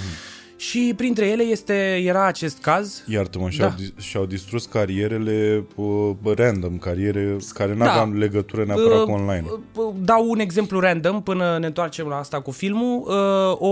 Și 0.69 0.93
printre 0.95 1.27
ele 1.27 1.43
este, 1.43 2.01
era 2.05 2.25
acest 2.25 2.57
caz 2.61 3.03
Iartă-mă, 3.07 3.49
și-au, 3.49 3.69
Da. 3.69 3.75
da. 3.77 4.01
și-au 4.01 4.25
distrus 4.25 4.65
carierele 4.65 5.65
uh, 5.75 6.11
random, 6.35 6.77
cariere 6.77 7.37
care 7.53 7.73
nu 7.73 7.83
Da. 7.83 7.91
aveau 7.91 8.13
legătură 8.13 8.63
neapărat 8.65 8.97
Uh, 8.99 9.03
cu 9.03 9.11
online. 9.11 9.45
uh, 9.49 9.93
Dau 10.01 10.29
un 10.29 10.39
exemplu 10.39 10.79
random 10.79 11.21
până 11.23 11.57
ne 11.59 11.65
întoarcem 11.65 12.07
la 12.07 12.17
asta 12.17 12.41
cu 12.41 12.51
filmul. 12.51 12.99
Uh, 13.07 13.57
O, 13.59 13.67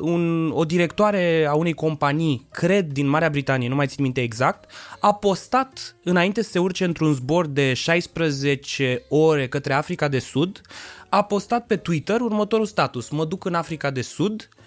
un, 0.00 0.50
o 0.54 0.64
directoare 0.64 1.46
a 1.48 1.54
unei 1.54 1.72
companii, 1.72 2.46
cred 2.50 2.92
din 2.92 3.08
Marea 3.08 3.30
Britanie, 3.30 3.68
nu 3.68 3.74
mai 3.74 3.86
țin 3.86 4.02
minte 4.02 4.20
exact, 4.22 4.70
a 5.00 5.14
postat 5.14 5.96
înainte 6.04 6.42
să 6.42 6.50
se 6.50 6.58
urce 6.58 6.84
într-un 6.84 7.12
zbor 7.12 7.46
de 7.46 7.72
16 7.74 9.02
ore 9.08 9.48
către 9.48 9.72
Africa 9.72 10.08
de 10.08 10.18
Sud, 10.18 10.60
a 11.08 11.22
postat 11.22 11.66
pe 11.66 11.76
Twitter 11.76 12.20
următorul 12.20 12.66
status. 12.66 13.08
Mă 13.08 13.24
duc 13.24 13.44
în 13.44 13.54
Africa 13.54 13.90
de 13.90 14.00
Sud, 14.02 14.48
uh, 14.52 14.58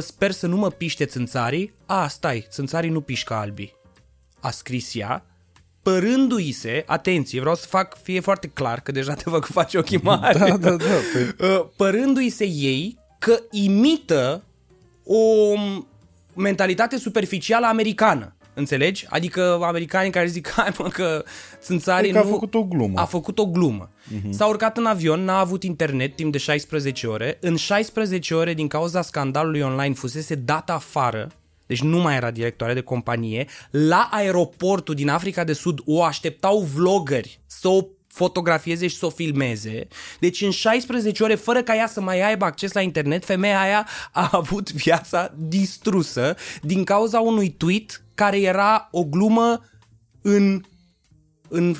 sper 0.00 0.30
să 0.30 0.46
nu 0.46 0.56
mă 0.56 0.70
piște 0.70 1.04
țânțarii. 1.04 1.72
A, 1.86 2.08
stai, 2.08 2.46
țânțarii 2.50 2.90
nu 2.90 3.00
pișcă 3.00 3.34
albii. 3.34 3.74
A 4.40 4.50
scris 4.50 4.94
ea, 4.94 5.24
părându-i 5.82 6.52
se, 6.52 6.84
atenție, 6.86 7.40
vreau 7.40 7.54
să 7.54 7.66
fac, 7.66 8.02
fie 8.02 8.20
foarte 8.20 8.48
clar, 8.48 8.80
că 8.80 8.92
deja 8.92 9.14
te 9.14 9.22
văd 9.26 9.44
că 9.44 9.52
faci 9.52 9.74
ochii 9.74 10.00
mari, 10.02 10.38
Da, 10.38 10.56
da, 10.56 10.76
da. 10.76 10.84
Păi, 11.36 11.48
Uh, 11.48 11.66
părându-i 11.76 12.28
se 12.28 12.46
ei 12.46 12.98
că 13.18 13.42
imită 13.50 14.44
o 15.04 15.54
mentalitate 16.34 16.98
superficială 16.98 17.66
americană. 17.66 18.34
Înțelegi? 18.54 19.06
Adică 19.08 19.58
americanii 19.62 20.10
care 20.10 20.26
zic, 20.26 20.50
hai 20.56 20.72
mă 20.78 20.88
că 20.88 21.24
țânțarii 21.60 22.10
Adică 22.10 22.24
a 22.24 22.28
nu... 22.28 22.32
făcut 22.32 22.54
o 22.54 22.64
glumă. 22.64 23.00
A 23.00 23.04
făcut 23.04 23.38
o 23.38 23.46
glumă. 23.46 23.90
Uh-huh. 23.90 24.30
S-a 24.30 24.46
urcat 24.46 24.76
în 24.76 24.86
avion, 24.86 25.24
n-a 25.24 25.38
avut 25.38 25.62
internet 25.62 26.16
timp 26.16 26.32
de 26.32 26.38
16 26.38 27.06
ore. 27.06 27.38
În 27.40 27.56
16 27.56 28.34
ore, 28.34 28.54
din 28.54 28.68
cauza 28.68 29.02
scandalului 29.02 29.60
online, 29.60 29.94
fusese 29.94 30.34
dat 30.34 30.70
afară 30.70 31.28
deci 31.66 31.82
nu 31.82 31.98
mai 31.98 32.16
era 32.16 32.30
directoare 32.30 32.74
de 32.74 32.80
companie, 32.80 33.46
la 33.70 34.08
aeroportul 34.10 34.94
din 34.94 35.08
Africa 35.08 35.44
de 35.44 35.52
Sud 35.52 35.80
o 35.84 36.02
așteptau 36.02 36.60
vloggeri 36.60 37.40
să 37.46 37.68
o 37.68 37.86
fotografieze 38.06 38.86
și 38.86 38.96
să 38.96 39.06
o 39.06 39.10
filmeze. 39.10 39.88
Deci 40.20 40.40
în 40.40 40.50
16 40.50 41.22
ore, 41.22 41.34
fără 41.34 41.62
ca 41.62 41.76
ea 41.76 41.86
să 41.86 42.00
mai 42.00 42.28
aibă 42.28 42.44
acces 42.44 42.72
la 42.72 42.80
internet, 42.80 43.24
femeia 43.24 43.60
aia 43.60 43.86
a 44.12 44.28
avut 44.32 44.72
viața 44.72 45.34
distrusă 45.36 46.36
din 46.62 46.84
cauza 46.84 47.20
unui 47.20 47.50
tweet 47.50 48.02
care 48.22 48.40
era 48.40 48.88
o 48.90 49.04
glumă 49.04 49.64
în, 50.22 50.62
în 51.48 51.74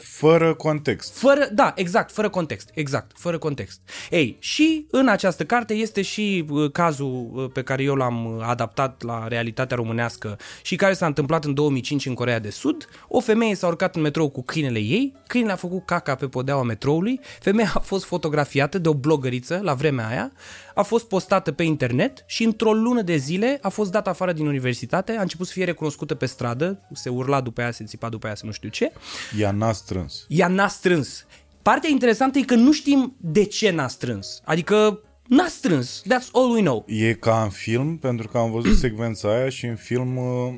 Fără 0.00 0.54
context. 0.54 1.18
fără, 1.18 1.48
da, 1.52 1.72
exact, 1.76 2.12
fără 2.12 2.28
context, 2.28 2.70
exact, 2.74 3.10
fără 3.18 3.38
context. 3.38 3.80
Ei, 4.10 4.36
și 4.38 4.86
în 4.90 5.08
această 5.08 5.44
carte 5.44 5.74
este 5.74 6.02
și 6.02 6.44
uh, 6.48 6.70
cazul 6.70 7.30
uh, 7.34 7.50
pe 7.52 7.62
care 7.62 7.82
eu 7.82 7.94
l-am 7.94 8.24
uh, 8.24 8.44
adaptat 8.46 9.02
la 9.02 9.28
realitatea 9.28 9.76
românească 9.76 10.38
și 10.62 10.76
care 10.76 10.92
s-a 10.92 11.06
întâmplat 11.06 11.44
în 11.44 11.54
2005 11.54 12.06
în 12.06 12.14
Corea 12.14 12.38
de 12.38 12.50
Sud. 12.50 12.88
O 13.08 13.20
femeie 13.20 13.54
s-a 13.54 13.66
urcat 13.66 13.96
în 13.96 14.02
metrou 14.02 14.28
cu 14.28 14.42
câinele 14.42 14.78
ei, 14.78 15.16
câinele 15.26 15.52
a 15.52 15.56
făcut 15.56 15.86
caca 15.86 16.14
pe 16.14 16.28
podeaua 16.28 16.62
metroului, 16.62 17.20
femeia 17.40 17.72
a 17.74 17.78
fost 17.78 18.04
fotografiată 18.04 18.78
de 18.78 18.88
o 18.88 18.94
blogăriță 18.94 19.60
la 19.62 19.74
vremea 19.74 20.08
aia, 20.08 20.32
a 20.74 20.82
fost 20.82 21.08
postată 21.08 21.52
pe 21.52 21.62
internet 21.62 22.24
și 22.26 22.44
într-o 22.44 22.72
lună 22.72 23.02
de 23.02 23.16
zile 23.16 23.58
a 23.62 23.68
fost 23.68 23.90
dată 23.90 24.08
afară 24.08 24.32
din 24.32 24.46
universitate, 24.46 25.12
a 25.12 25.20
început 25.20 25.46
să 25.46 25.52
fie 25.52 25.64
recunoscută 25.64 26.14
pe 26.14 26.26
stradă, 26.26 26.88
se 26.92 27.08
urla 27.08 27.40
după 27.40 27.60
ea, 27.60 27.70
se 27.70 27.84
țipa 27.84 28.08
după 28.08 28.26
ea, 28.26 28.34
să 28.34 28.46
nu 28.46 28.52
știu 28.52 28.68
ce, 28.68 28.92
Ea 29.38 29.50
n-a 29.50 29.72
strâns. 29.72 30.24
ea 30.28 30.48
n-a 30.48 30.68
strâns. 30.68 31.26
Partea 31.62 31.90
interesantă 31.90 32.38
e 32.38 32.42
că 32.42 32.54
nu 32.54 32.72
știm 32.72 33.16
de 33.20 33.44
ce 33.44 33.70
n-a 33.70 33.88
strâns. 33.88 34.40
Adică 34.44 35.00
n-a 35.28 35.46
strâns. 35.48 36.02
That's 36.02 36.30
all 36.32 36.50
we 36.54 36.60
know. 36.60 36.84
E 36.88 37.12
ca 37.12 37.42
în 37.42 37.48
film, 37.50 37.96
pentru 37.96 38.28
că 38.28 38.38
am 38.38 38.50
văzut 38.50 38.76
secvența 38.78 39.28
aia 39.28 39.48
și 39.48 39.66
în 39.66 39.76
film 39.76 40.16
uh, 40.16 40.52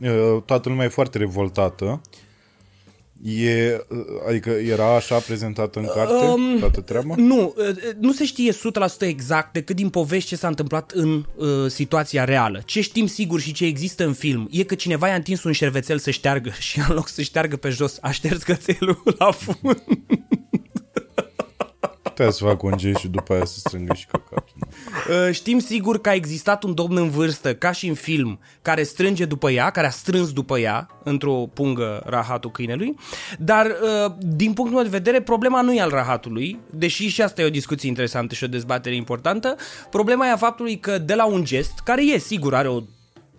uh, 0.10 0.42
toată 0.44 0.68
lumea 0.68 0.84
e 0.84 0.88
foarte 0.88 1.18
revoltată. 1.18 2.00
E, 3.24 3.84
uh, 3.88 3.98
adică 4.28 4.50
era 4.50 4.94
așa 4.94 5.18
prezentată 5.18 5.78
în 5.78 5.86
carte 5.94 6.12
Um, 6.12 6.58
toată 6.58 6.80
treaba? 6.80 7.14
Nu, 7.16 7.54
uh, 7.56 7.76
nu 7.98 8.12
se 8.12 8.24
știe 8.24 8.52
100% 8.52 8.54
exact 9.06 9.52
decât 9.52 9.76
din 9.76 9.88
povești 9.88 10.28
ce 10.28 10.36
s-a 10.36 10.48
întâmplat 10.48 10.90
în 10.90 11.24
uh, 11.36 11.46
situația 11.68 12.24
reală. 12.24 12.62
Ce 12.64 12.80
știm 12.80 13.06
sigur 13.06 13.40
și 13.40 13.52
ce 13.52 13.64
există 13.64 14.04
în 14.04 14.12
film 14.12 14.48
e 14.50 14.62
că 14.62 14.74
cineva 14.74 15.08
i-a 15.08 15.14
întins 15.14 15.44
un 15.44 15.52
șervețel 15.52 15.98
să 15.98 16.10
șteargă 16.10 16.50
și 16.68 16.78
în 16.88 16.94
loc 16.94 17.08
să 17.08 17.22
șteargă 17.22 17.56
pe 17.56 17.68
jos, 17.68 17.98
a 18.00 18.10
șters 18.10 18.42
cățelul 18.42 19.02
la 19.18 19.30
fund. 19.30 19.82
Putea 22.16 22.30
să 22.30 22.44
facă 22.44 22.66
un 22.66 22.76
gest 22.76 22.98
și 22.98 23.08
după 23.08 23.32
aia 23.32 23.44
să 23.44 23.58
strângă 23.58 23.94
și 23.94 24.06
căcatul. 24.06 24.54
Uh, 25.10 25.32
Știm 25.32 25.58
sigur 25.58 26.00
că 26.00 26.08
a 26.08 26.14
existat 26.14 26.62
un 26.62 26.74
domn 26.74 26.96
în 26.96 27.10
vârstă, 27.10 27.54
ca 27.54 27.72
și 27.72 27.86
în 27.86 27.94
film, 27.94 28.38
care 28.62 28.82
strânge 28.82 29.24
după 29.24 29.50
ea, 29.50 29.70
care 29.70 29.86
a 29.86 29.90
strâns 29.90 30.32
după 30.32 30.58
ea 30.58 30.88
într-o 31.02 31.32
pungă 31.32 32.02
rahatul 32.06 32.50
câinelui, 32.50 32.94
dar 33.38 33.66
uh, 33.66 34.12
din 34.18 34.52
punctul 34.52 34.76
meu 34.76 34.84
de 34.84 34.96
vedere 34.96 35.22
problema 35.22 35.60
nu 35.60 35.74
e 35.74 35.80
al 35.80 35.90
rahatului, 35.90 36.58
deși 36.70 37.08
și 37.08 37.22
asta 37.22 37.42
e 37.42 37.46
o 37.46 37.50
discuție 37.50 37.88
interesantă 37.88 38.34
și 38.34 38.44
o 38.44 38.46
dezbatere 38.46 38.94
importantă, 38.94 39.56
problema 39.90 40.26
e 40.26 40.30
a 40.30 40.36
faptului 40.36 40.78
că 40.78 40.98
de 40.98 41.14
la 41.14 41.24
un 41.24 41.44
gest, 41.44 41.72
care 41.84 42.02
e 42.02 42.18
sigur, 42.18 42.54
are 42.54 42.68
o 42.68 42.80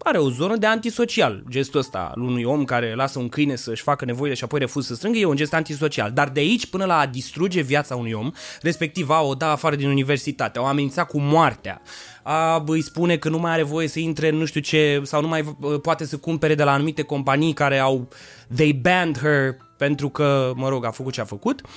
are 0.04 0.18
o 0.18 0.30
zonă 0.30 0.56
de 0.56 0.66
antisocial. 0.66 1.44
Gestul 1.50 1.80
ăsta 1.80 2.12
al 2.16 2.22
unui 2.22 2.44
om 2.44 2.64
care 2.64 2.96
lasă 2.96 3.20
un 3.20 3.30
câine 3.30 3.56
să-și 3.56 3.82
facă 3.82 4.06
nevoile 4.06 4.36
și 4.36 4.44
apoi 4.44 4.60
refuză 4.60 4.88
să 4.88 4.96
strângă 4.96 5.18
e 5.18 5.26
un 5.26 5.36
gest 5.36 5.54
antisocial. 5.54 6.12
Dar 6.12 6.30
de 6.30 6.40
aici 6.40 6.66
până 6.66 6.86
la 6.86 6.98
a 6.98 7.06
distruge 7.06 7.62
viața 7.62 7.96
unui 7.96 8.12
om, 8.12 8.32
respectiv 8.62 9.10
a 9.10 9.22
o 9.22 9.34
da 9.34 9.52
afară 9.52 9.76
din 9.76 9.88
universitate, 9.88 10.60
a 10.60 10.62
o 10.62 10.66
amenința 10.66 11.04
cu 11.04 11.20
moartea, 11.20 11.82
a 12.24 12.64
îi 12.68 12.82
spune 12.82 13.18
că 13.18 13.30
nu 13.30 13.38
mai 13.38 13.52
are 13.52 13.64
voie 13.64 13.88
să 13.88 14.00
intre 14.00 14.30
în 14.30 14.36
nu 14.36 14.46
știu 14.46 14.62
ce, 14.62 15.02
sau 15.04 15.22
nu 15.22 15.28
mai 15.28 15.56
uh, 15.60 15.82
poate 15.82 16.06
să 16.06 16.18
cumpere 16.18 16.56
de 16.56 16.64
la 16.64 16.72
anumite 16.72 17.02
companii 17.02 17.54
care 17.54 17.78
au 17.78 18.08
they 18.56 18.74
banned 18.74 19.18
her 19.18 19.56
pentru 19.78 20.10
că, 20.10 20.52
mă 20.56 20.70
rog, 20.70 20.86
a 20.86 20.92
făcut 20.92 21.14
ce 21.14 21.22
a 21.22 21.26
făcut. 21.26 21.62
Uh, 21.62 21.70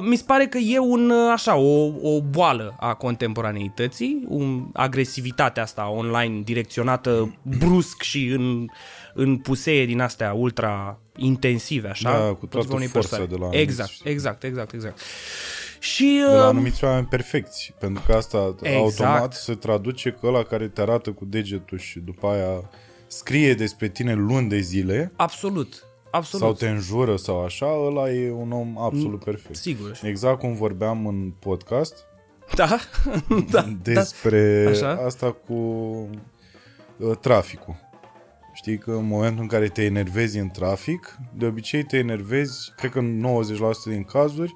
mi 0.00 0.16
se 0.16 0.22
pare 0.26 0.46
că 0.46 0.58
e 0.58 0.78
un, 0.78 1.10
uh, 1.10 1.30
așa, 1.32 1.56
o, 1.56 1.84
o 2.02 2.20
boală 2.20 2.76
a 2.80 2.94
contemporaneității, 2.94 4.24
un, 4.28 4.66
agresivitatea 4.72 5.62
asta 5.62 5.88
online 5.90 6.40
direcționată 6.44 7.34
brusc 7.58 8.02
și 8.02 8.26
în, 8.26 8.66
în 9.14 9.36
puseie 9.36 9.86
din 9.86 10.00
astea 10.00 10.32
ultra 10.32 10.98
intensive, 11.16 11.88
așa. 11.88 12.10
Da, 12.10 12.18
cu 12.18 12.24
împotriva 12.24 12.48
toată 12.58 12.74
unei 12.74 12.86
forța 12.86 13.16
persoane. 13.16 13.32
de 13.34 13.36
la 13.40 13.46
anumiți- 13.46 13.62
Exact, 13.62 13.92
exact, 14.04 14.42
exact, 14.42 14.72
exact. 14.72 15.00
Și 15.78 16.22
De 16.28 16.34
la 16.34 16.42
uh, 16.42 16.48
anumiți 16.48 16.84
oameni 16.84 17.06
perfecți, 17.06 17.74
pentru 17.78 18.02
că 18.06 18.12
asta 18.12 18.54
Exact. 18.62 18.76
automat 18.76 19.34
se 19.34 19.54
traduce 19.54 20.10
că 20.20 20.26
ăla 20.26 20.42
care 20.42 20.68
te 20.68 20.80
arată 20.80 21.10
cu 21.10 21.24
degetul 21.24 21.78
și 21.78 21.98
după 21.98 22.26
aia 22.26 22.70
scrie 23.06 23.54
despre 23.54 23.88
tine 23.88 24.14
luni 24.14 24.48
de 24.48 24.58
zile 24.58 25.12
absolut, 25.16 25.84
absolut. 26.16 26.44
sau 26.46 26.54
te 26.54 26.68
înjură 26.68 27.16
sau 27.16 27.44
așa, 27.44 27.66
ăla 27.86 28.10
e 28.10 28.30
un 28.30 28.52
om 28.52 28.78
absolut 28.78 29.24
perfect. 29.24 29.56
Sigur. 29.56 29.98
Exact 30.02 30.38
cum 30.38 30.54
vorbeam 30.54 31.06
în 31.06 31.32
podcast 31.38 31.94
Da? 32.54 32.78
da. 33.50 33.64
despre 33.82 34.66
Așa. 34.68 34.90
asta 35.04 35.32
cu 35.46 35.52
uh, 35.54 37.16
traficul. 37.20 37.84
Știi 38.54 38.78
că 38.78 38.90
în 38.90 39.06
momentul 39.06 39.42
în 39.42 39.48
care 39.48 39.68
te 39.68 39.84
enervezi 39.84 40.38
în 40.38 40.48
trafic, 40.48 41.16
de 41.34 41.46
obicei 41.46 41.82
te 41.84 41.96
enervezi, 41.96 42.72
cred 42.76 42.90
că 42.90 42.98
în 42.98 43.26
90% 43.86 43.90
din 43.90 44.04
cazuri, 44.04 44.54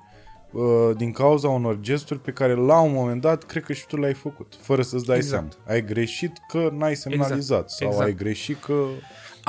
uh, 0.53 0.97
din 0.97 1.13
cauza 1.13 1.49
unor 1.49 1.79
gesturi 1.81 2.21
pe 2.21 2.31
care 2.31 2.55
la 2.55 2.81
un 2.81 2.93
moment 2.93 3.21
dat 3.21 3.45
cred 3.45 3.65
că 3.65 3.73
și 3.73 3.87
tu 3.87 3.97
le-ai 3.97 4.15
făcut, 4.15 4.55
fără 4.61 4.83
să-ți 4.83 5.05
dai 5.05 5.17
Exact. 5.17 5.53
seama. 5.53 5.75
Ai 5.75 5.85
greșit 5.85 6.33
că 6.49 6.71
n-ai 6.73 6.95
semnalizat 6.97 7.71
sau 7.71 7.89
Exact. 7.89 8.07
ai 8.07 8.15
greșit 8.15 8.61
că 8.63 8.85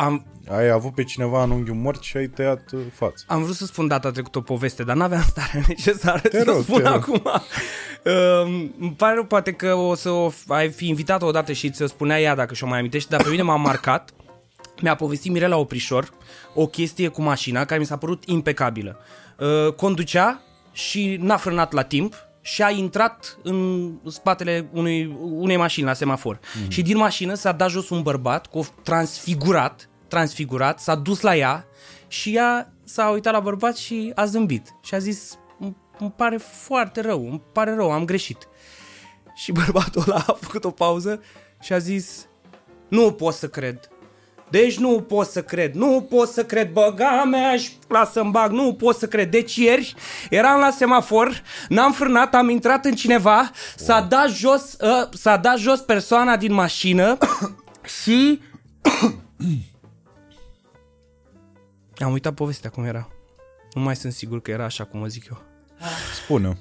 Am, 0.05 0.25
ai 0.49 0.69
avut 0.69 0.93
pe 0.93 1.03
cineva 1.03 1.43
în 1.43 1.51
unghiul 1.51 1.75
mort 1.75 2.03
și 2.03 2.17
ai 2.17 2.27
tăiat 2.27 2.71
uh, 2.71 2.79
fața. 2.93 3.23
Am 3.27 3.43
vrut 3.43 3.55
să 3.55 3.65
spun 3.65 3.87
data 3.87 4.11
trecută 4.11 4.37
o 4.37 4.41
poveste, 4.41 4.83
dar 4.83 4.95
n-aveam 4.95 5.23
starea 5.27 5.61
necesară 5.67 6.19
Te 6.19 6.37
să 6.37 6.43
rog, 6.43 6.57
o 6.57 6.61
spun 6.61 6.81
te 6.81 6.87
rog. 6.89 6.93
acum. 6.93 7.21
Um, 8.05 8.73
îmi 8.79 8.93
pare 8.97 9.13
rău, 9.13 9.23
poate 9.25 9.51
că 9.51 9.73
o 9.73 9.95
să 9.95 10.09
o 10.09 10.31
f- 10.31 10.47
ai 10.47 10.69
fi 10.69 10.87
invitat 10.87 11.21
odată 11.21 11.51
și 11.51 11.69
ți-o 11.69 11.87
spunea 11.87 12.19
ea 12.21 12.35
dacă 12.35 12.53
și-o 12.53 12.67
mai 12.67 12.79
amintești, 12.79 13.09
dar 13.09 13.23
pe 13.23 13.29
mine 13.29 13.41
m-a 13.41 13.55
marcat. 13.55 14.09
Mi-a 14.81 14.95
povestit 14.95 15.31
Mirela 15.31 15.57
Oprișor 15.57 16.09
o 16.53 16.65
chestie 16.67 17.07
cu 17.07 17.21
mașina 17.21 17.65
care 17.65 17.79
mi 17.79 17.85
s-a 17.85 17.97
părut 17.97 18.23
impecabilă. 18.25 18.97
Uh, 19.39 19.73
conducea 19.73 20.41
și 20.71 21.17
n-a 21.19 21.37
frânat 21.37 21.71
la 21.71 21.81
timp 21.83 22.15
și 22.41 22.61
a 22.63 22.69
intrat 22.69 23.37
în 23.43 23.91
spatele 24.07 24.69
unui, 24.73 25.17
unei 25.19 25.57
mașini 25.57 25.85
la 25.85 25.93
semafor. 25.93 26.39
Mm. 26.63 26.69
Și 26.69 26.81
din 26.81 26.97
mașină 26.97 27.33
s-a 27.33 27.51
dat 27.51 27.69
jos 27.69 27.89
un 27.89 28.01
bărbat 28.01 28.47
cu 28.47 28.67
transfigurat, 28.83 29.89
transfigurat, 30.11 30.79
s-a 30.79 30.95
dus 30.95 31.21
la 31.21 31.35
ea 31.35 31.65
și 32.07 32.35
ea 32.35 32.73
s-a 32.83 33.09
uitat 33.09 33.33
la 33.33 33.39
bărbat 33.39 33.77
și 33.77 34.11
a 34.15 34.25
zâmbit. 34.25 34.67
Și 34.83 34.93
a 34.95 34.97
zis, 34.97 35.37
"Îmi- 35.59 35.75
îmi 35.99 36.13
pare 36.15 36.37
foarte 36.37 37.01
rău, 37.01 37.29
îmi 37.29 37.41
pare 37.53 37.75
rău, 37.75 37.91
am 37.91 38.05
greșit. 38.05 38.47
Și 39.35 39.51
bărbatul 39.61 40.03
ăla 40.07 40.23
a 40.27 40.37
făcut 40.41 40.63
o 40.63 40.71
pauză 40.71 41.21
și 41.61 41.73
a 41.73 41.77
zis, 41.77 42.25
nu 42.87 43.11
pot 43.11 43.33
să 43.33 43.47
cred. 43.47 43.79
Deci 44.49 44.77
nu 44.77 45.01
pot 45.01 45.27
să 45.27 45.43
cred, 45.43 45.73
nu 45.73 46.07
pot 46.09 46.29
să 46.29 46.45
cred, 46.45 46.71
băga 46.71 47.23
mea 47.23 47.57
și 47.57 47.69
lasă-mi 47.87 48.31
bag, 48.31 48.51
nu 48.51 48.73
pot 48.73 48.95
să 48.95 49.07
cred. 49.07 49.31
Deci 49.31 49.55
ieri 49.55 49.93
eram 50.29 50.59
la 50.59 50.69
semafor, 50.71 51.41
n-am 51.69 51.91
frânat, 51.93 52.33
am 52.35 52.49
intrat 52.49 52.85
în 52.85 52.93
cineva, 52.95 53.51
s-a 53.75 54.01
dat 54.01 54.29
jos, 54.29 54.75
uh, 54.81 55.07
s-a 55.13 55.37
dat 55.37 55.57
jos 55.57 55.79
persoana 55.79 56.37
din 56.37 56.53
mașină 56.53 57.17
și... 58.03 58.39
am 62.03 62.11
uitat 62.11 62.33
povestea 62.33 62.69
cum 62.69 62.83
era. 62.83 63.07
Nu 63.73 63.81
mai 63.81 63.95
sunt 63.95 64.13
sigur 64.13 64.41
că 64.41 64.51
era 64.51 64.63
așa 64.63 64.83
cum 64.83 65.01
o 65.01 65.07
zic 65.07 65.25
eu. 65.29 65.41
Spune. 66.23 66.57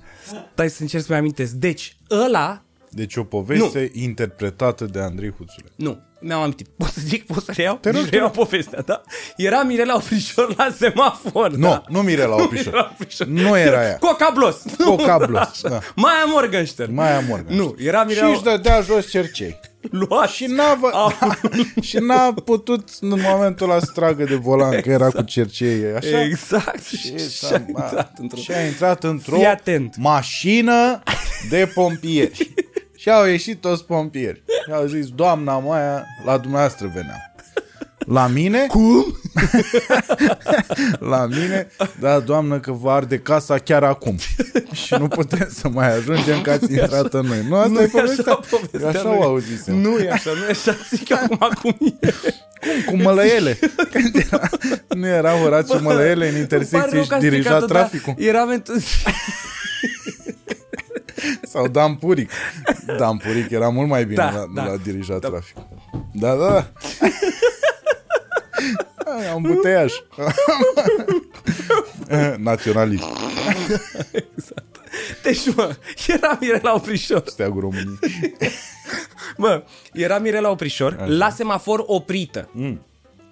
Stai 0.53 0.71
să 0.71 0.83
încerc 0.83 1.05
să-mi 1.05 1.19
amintesc. 1.19 1.53
Deci, 1.53 1.97
ăla 2.11 2.63
Deci 2.91 3.17
o 3.17 3.25
poveste 3.25 3.91
nu. 3.95 4.01
interpretată 4.03 4.85
de 4.85 5.01
Andrei 5.01 5.31
Huțule. 5.31 5.69
Nu, 5.77 5.99
mi-am 6.21 6.41
amintit. 6.41 6.69
Pot 6.77 6.89
să 6.89 7.01
zic, 7.01 7.27
pot 7.27 7.45
să 7.45 7.53
reiau? 7.53 7.77
Te 7.77 7.91
rog, 7.91 8.01
Deci 8.01 8.09
te 8.11 8.15
reiau 8.17 8.31
povestea, 8.31 8.81
da? 8.81 9.03
Era 9.37 9.63
Mirela 9.63 9.95
Oprișor 9.95 10.55
la 10.57 10.71
semafor, 10.79 11.51
Nu, 11.51 11.69
da? 11.69 11.83
nu 11.89 12.01
Mirela 12.03 12.35
Oprișor. 12.43 12.65
Mirela 12.73 12.91
Oprișor. 13.01 13.27
Nu 13.27 13.59
era 13.59 13.83
ea. 13.85 13.99
Coca 13.99 14.31
Blos. 14.35 14.63
Coca 14.85 15.19
Blos, 15.27 15.41
Așa. 15.65 15.69
da. 15.69 15.81
Maia 15.97 16.25
Morgenstern. 16.27 16.95
Maia 16.95 17.21
Morgan. 17.21 17.57
Nu, 17.57 17.75
era 17.79 18.01
Și 18.01 18.07
Mirela 18.07 18.29
își 18.29 18.43
dădea 18.43 18.81
jos 18.81 19.11
cercei. 19.11 19.61
Luat. 19.91 20.29
Și 20.29 20.47
n-a, 20.47 20.75
vă... 20.75 21.11
și 21.89 21.97
n-a 21.97 22.33
putut 22.33 22.89
în 23.01 23.21
momentul 23.23 23.71
ăla 23.71 23.81
să 23.81 23.91
tragă 23.95 24.25
de 24.25 24.35
volan, 24.35 24.81
că 24.81 24.91
era 24.91 25.11
cu 25.11 25.23
cercei, 25.23 25.85
așa? 25.97 26.23
Exact. 26.23 26.85
Și, 26.85 27.19
și 27.29 27.45
a 27.53 27.63
intrat 27.67 28.13
într-o... 28.19 28.41
și 28.41 28.53
a 28.53 28.67
intrat 28.67 29.05
într-o 29.05 29.37
Fii 29.37 29.47
atent. 29.47 29.97
mașină 29.97 31.03
de 31.49 31.71
pompieri. 31.75 32.53
și 33.01 33.11
au 33.11 33.27
ieșit 33.27 33.61
toți 33.61 33.85
pompieri. 33.85 34.43
Și 34.65 34.73
au 34.73 34.87
zis, 34.87 35.09
doamna 35.09 35.59
Maia, 35.59 36.07
la 36.25 36.39
dumneavoastră 36.39 36.87
veneam. 36.95 37.30
La 38.11 38.27
mine? 38.27 38.67
Cum? 38.67 39.05
la 41.13 41.27
mine, 41.27 41.69
da, 42.01 42.19
doamnă, 42.19 42.59
că 42.61 42.73
vă 42.73 42.91
arde 42.91 43.19
casa 43.19 43.59
chiar 43.59 43.83
acum. 43.85 44.17
și 44.85 44.95
nu 44.99 45.09
putem 45.09 45.49
să 45.53 45.69
mai 45.69 45.95
ajungem 45.97 46.41
că 46.41 46.51
ați 46.51 46.73
intrat 46.73 47.15
în 47.15 47.27
noi. 47.27 47.45
Nu, 47.49 47.57
asta 47.57 47.69
Nu 47.69 47.81
e 47.81 47.83
e 47.83 47.87
povestea. 47.87 48.33
așa 48.33 48.41
povestea, 48.51 48.89
Așa 48.89 49.03
nu 49.03 49.19
o 49.19 49.23
e. 49.23 49.25
auzisem. 49.25 49.75
Nu 49.77 49.99
e 49.99 50.11
așa, 50.11 50.31
nu 50.35 50.45
e 50.45 50.51
așa, 50.51 50.77
zic 50.91 51.13
acum 51.13 51.39
cum 51.63 51.97
e. 52.01 52.11
Cu 52.87 52.97
mălăiele. 52.97 53.59
Când 53.93 54.15
era, 54.15 54.49
nu 54.89 55.07
era 55.07 55.31
Horațiu 55.31 55.79
Mălăiele 55.83 56.29
în 56.29 56.35
Îmi 56.35 56.47
pare 56.47 56.59
intersecție 56.63 56.91
rău 56.93 57.03
și 57.03 57.09
că 57.09 57.15
am 57.15 57.21
dirija 57.21 57.41
stricat-o, 57.43 57.67
dar 57.67 57.77
traficul? 57.89 58.15
Eram 58.19 58.51
entuziasmat. 58.51 59.15
Sau 61.43 61.69
Dan 61.69 61.95
Puric. 61.95 62.31
Dan 62.99 63.17
Puric 63.17 63.51
era 63.51 63.69
mult 63.69 63.89
mai 63.89 64.05
bine 64.05 64.17
Da, 64.17 64.31
la, 64.31 64.45
da. 64.55 64.65
la 64.71 64.77
dirija 64.77 65.15
traficul. 65.15 65.69
Da, 66.13 66.35
da, 66.35 66.49
da. 66.49 66.71
Ai, 67.01 67.13
Am 69.33 69.43
buteiaj. 69.43 69.93
Naționalist. 72.39 73.05
Deci, 75.23 75.55
mă, 75.55 75.77
era 76.07 76.37
Mirela 76.41 76.75
Oprișor. 76.75 77.23
Steagul 77.27 77.61
României. 77.61 77.99
Mă, 79.37 79.63
era 79.93 80.19
Mirela 80.19 80.51
Oprișor 80.51 80.97
Așa. 81.01 81.07
la 81.13 81.31
semafor 81.31 81.83
oprită. 81.87 82.49
Mm. 82.53 82.81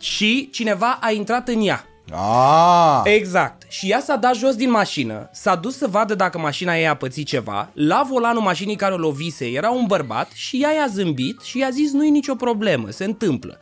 Și 0.00 0.48
cineva 0.52 0.98
a 1.00 1.10
intrat 1.10 1.48
în 1.48 1.66
ea. 1.66 1.84
Ah, 2.12 3.00
Exact. 3.04 3.62
Și 3.68 3.90
ea 3.90 4.00
s-a 4.00 4.16
dat 4.16 4.34
jos 4.34 4.54
din 4.54 4.70
mașină, 4.70 5.28
s-a 5.32 5.54
dus 5.54 5.76
să 5.76 5.86
vadă 5.86 6.14
dacă 6.14 6.38
mașina 6.38 6.76
ei 6.78 6.88
a 6.88 6.94
pățit 6.94 7.26
ceva, 7.26 7.70
la 7.74 8.06
volanul 8.08 8.42
mașinii 8.42 8.76
care 8.76 8.94
o 8.94 8.96
lovise 8.96 9.46
era 9.46 9.70
un 9.70 9.84
bărbat 9.86 10.30
și 10.34 10.58
ea 10.62 10.72
i-a 10.72 10.86
zâmbit 10.86 11.40
și 11.40 11.58
i-a 11.58 11.70
zis 11.70 11.92
nu-i 11.92 12.10
nicio 12.10 12.34
problemă, 12.34 12.90
se 12.90 13.04
întâmplă. 13.04 13.58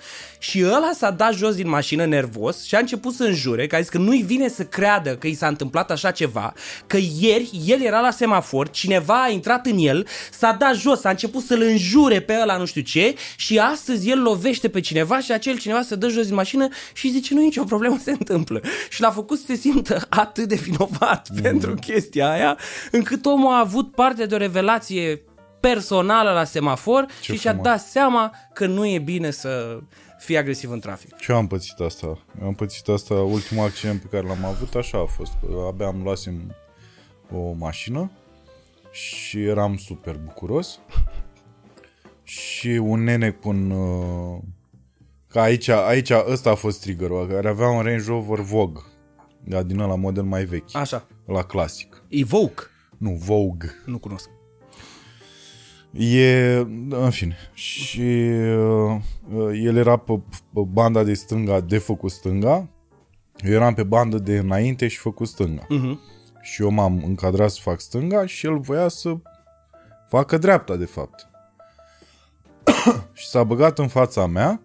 Și 0.48 0.64
ăla 0.64 0.90
s-a 0.94 1.10
dat 1.10 1.34
jos 1.34 1.54
din 1.54 1.68
mașină 1.68 2.04
nervos 2.04 2.64
și 2.64 2.74
a 2.74 2.78
început 2.78 3.14
să 3.14 3.24
înjure, 3.24 3.66
că 3.66 3.76
a 3.76 3.80
zis 3.80 3.88
că 3.88 3.98
nu-i 3.98 4.22
vine 4.22 4.48
să 4.48 4.64
creadă 4.64 5.16
că 5.16 5.26
i 5.26 5.34
s-a 5.34 5.46
întâmplat 5.46 5.90
așa 5.90 6.10
ceva, 6.10 6.52
că 6.86 6.96
ieri 7.18 7.50
el 7.66 7.80
era 7.80 8.00
la 8.00 8.10
semafor, 8.10 8.70
cineva 8.70 9.22
a 9.22 9.28
intrat 9.28 9.66
în 9.66 9.78
el, 9.78 10.06
s-a 10.30 10.56
dat 10.58 10.74
jos, 10.74 11.04
a 11.04 11.10
început 11.10 11.42
să-l 11.42 11.62
înjure 11.62 12.20
pe 12.20 12.38
ăla 12.42 12.56
nu 12.56 12.64
știu 12.64 12.80
ce 12.80 13.14
și 13.36 13.58
astăzi 13.58 14.10
el 14.10 14.22
lovește 14.22 14.68
pe 14.68 14.80
cineva 14.80 15.20
și 15.20 15.32
acel 15.32 15.58
cineva 15.58 15.82
se 15.82 15.94
dă 15.94 16.08
jos 16.08 16.26
din 16.26 16.34
mașină 16.34 16.68
și 16.94 17.10
zice 17.10 17.34
nu-i 17.34 17.44
nicio 17.44 17.64
problemă, 17.64 17.98
se 18.02 18.10
întâmplă. 18.10 18.60
Și 18.90 19.00
l-a 19.00 19.10
făcut 19.10 19.38
să 19.38 19.44
se 19.46 19.54
simtă 19.54 20.06
atât 20.08 20.48
de 20.48 20.54
vinovat 20.54 21.28
mm. 21.32 21.40
pentru 21.42 21.74
chestia 21.74 22.30
aia, 22.30 22.58
încât 22.90 23.26
omul 23.26 23.52
a 23.52 23.58
avut 23.58 23.94
parte 23.94 24.26
de 24.26 24.34
o 24.34 24.38
revelație 24.38 25.22
personală 25.60 26.32
la 26.32 26.44
semafor 26.44 27.06
Ce 27.20 27.32
și 27.32 27.38
și-a 27.38 27.50
frumos. 27.50 27.68
dat 27.68 27.80
seama 27.80 28.34
că 28.52 28.66
nu 28.66 28.86
e 28.86 28.98
bine 28.98 29.30
să 29.30 29.78
fii 30.26 30.36
agresiv 30.36 30.70
în 30.70 30.80
trafic. 30.80 31.16
ce 31.16 31.32
am 31.32 31.46
pățit 31.46 31.78
asta? 31.78 32.06
Eu 32.40 32.46
am 32.46 32.54
pățit 32.54 32.88
asta, 32.88 33.14
ultimul 33.14 33.64
accident 33.64 34.00
pe 34.00 34.06
care 34.10 34.26
l-am 34.26 34.44
avut, 34.44 34.74
așa 34.74 34.98
a 34.98 35.04
fost. 35.04 35.32
Că 35.40 35.64
abia 35.66 35.86
am 35.86 36.02
luasem 36.02 36.54
o 37.32 37.52
mașină 37.52 38.10
și 38.90 39.42
eram 39.42 39.76
super 39.76 40.16
bucuros. 40.24 40.78
Și 42.22 42.68
un 42.68 43.02
nene 43.04 43.30
cu 43.30 43.48
un... 43.48 43.70
uh, 43.70 44.38
Că 45.28 45.40
aici, 45.40 45.68
aici 45.68 46.10
ăsta 46.26 46.50
a 46.50 46.54
fost 46.54 46.80
triggerul, 46.80 47.26
care 47.26 47.48
avea 47.48 47.68
un 47.68 47.82
Range 47.82 48.04
Rover 48.06 48.38
Vogue. 48.38 48.82
Da, 49.44 49.62
din 49.62 49.78
ăla 49.78 49.94
model 49.94 50.22
mai 50.22 50.44
vechi. 50.44 50.74
Așa. 50.76 51.06
La 51.26 51.42
clasic. 51.42 52.02
Evoke. 52.08 52.62
Nu, 52.98 53.10
Vogue. 53.10 53.70
Nu 53.86 53.98
cunosc. 53.98 54.28
E, 55.92 56.56
în 56.88 57.10
fine, 57.10 57.36
și 57.52 58.00
uh, 58.00 59.00
el 59.62 59.76
era 59.76 59.96
pe, 59.96 60.20
pe 60.52 60.60
banda 60.60 61.02
de 61.02 61.14
stânga 61.14 61.60
de 61.60 61.78
făcut 61.78 62.10
stânga, 62.10 62.68
eu 63.44 63.52
eram 63.52 63.74
pe 63.74 63.82
bandă 63.82 64.18
de 64.18 64.38
înainte 64.38 64.88
și 64.88 64.98
făcut 64.98 65.28
stânga. 65.28 65.66
Mhm. 65.68 66.00
Și 66.42 66.62
eu 66.62 66.70
m-am 66.70 67.02
încadrat 67.04 67.50
să 67.50 67.60
fac 67.62 67.80
stânga 67.80 68.26
și 68.26 68.46
el 68.46 68.58
voia 68.58 68.88
să 68.88 69.16
facă 70.08 70.38
dreapta, 70.38 70.76
de 70.76 70.84
fapt. 70.84 71.28
și 73.12 73.26
s-a 73.26 73.44
băgat 73.44 73.78
în 73.78 73.88
fața 73.88 74.26
mea 74.26 74.60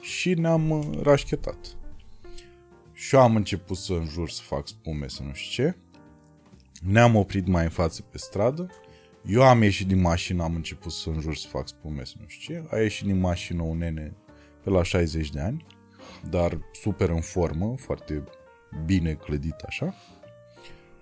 și 0.00 0.34
ne-am 0.34 0.70
uh, 0.70 0.86
rașchetat. 1.02 1.56
Și 2.92 3.14
eu 3.14 3.20
am 3.20 3.36
început 3.36 3.76
să 3.76 3.92
înjur, 3.92 4.30
să 4.30 4.42
fac 4.42 4.68
spume, 4.68 5.08
să 5.08 5.22
nu 5.22 5.32
știu 5.32 5.64
ce. 5.64 5.76
Ne-am 6.82 7.16
oprit 7.16 7.46
mai 7.46 7.64
în 7.64 7.70
față 7.70 8.02
pe 8.02 8.18
stradă. 8.18 8.70
Eu 9.26 9.42
am 9.42 9.62
ieșit 9.62 9.86
din 9.86 10.00
mașină, 10.00 10.42
am 10.42 10.54
început 10.54 10.92
să 10.92 11.08
înjur, 11.08 11.36
să 11.36 11.48
fac 11.48 11.68
spume, 11.68 12.04
să 12.04 12.14
nu 12.20 12.24
știu 12.26 12.54
ce. 12.54 12.64
A 12.70 12.78
ieșit 12.78 13.06
din 13.06 13.20
mașină 13.20 13.62
un 13.62 13.78
nene 13.78 14.16
pe 14.62 14.70
la 14.70 14.82
60 14.82 15.30
de 15.30 15.40
ani, 15.40 15.66
dar 16.30 16.58
super 16.72 17.08
în 17.08 17.20
formă, 17.20 17.74
foarte 17.76 18.24
bine 18.84 19.12
clădit 19.12 19.60
așa, 19.66 19.94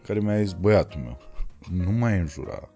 care 0.07 0.20
mi-a 0.20 0.43
zis, 0.43 0.53
băiatul 0.53 1.01
meu, 1.01 1.18
nu 1.85 1.91
mai 1.91 2.18
înjura. 2.18 2.68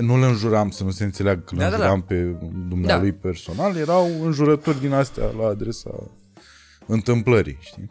Nu-l 0.00 0.22
înjuram, 0.22 0.70
să 0.70 0.84
nu 0.84 0.90
se 0.90 1.04
înțeleagă 1.04 1.40
că 1.40 1.54
Da, 1.54 1.62
da, 1.62 1.68
da. 1.70 1.76
înjuram 1.76 2.02
pe 2.02 2.22
dumnealui 2.68 3.12
personal, 3.12 3.76
erau 3.76 4.24
înjurături 4.24 4.80
din 4.80 4.92
astea 4.92 5.26
la 5.26 5.46
adresa 5.46 6.10
întâmplării, 6.86 7.58
știi? 7.60 7.90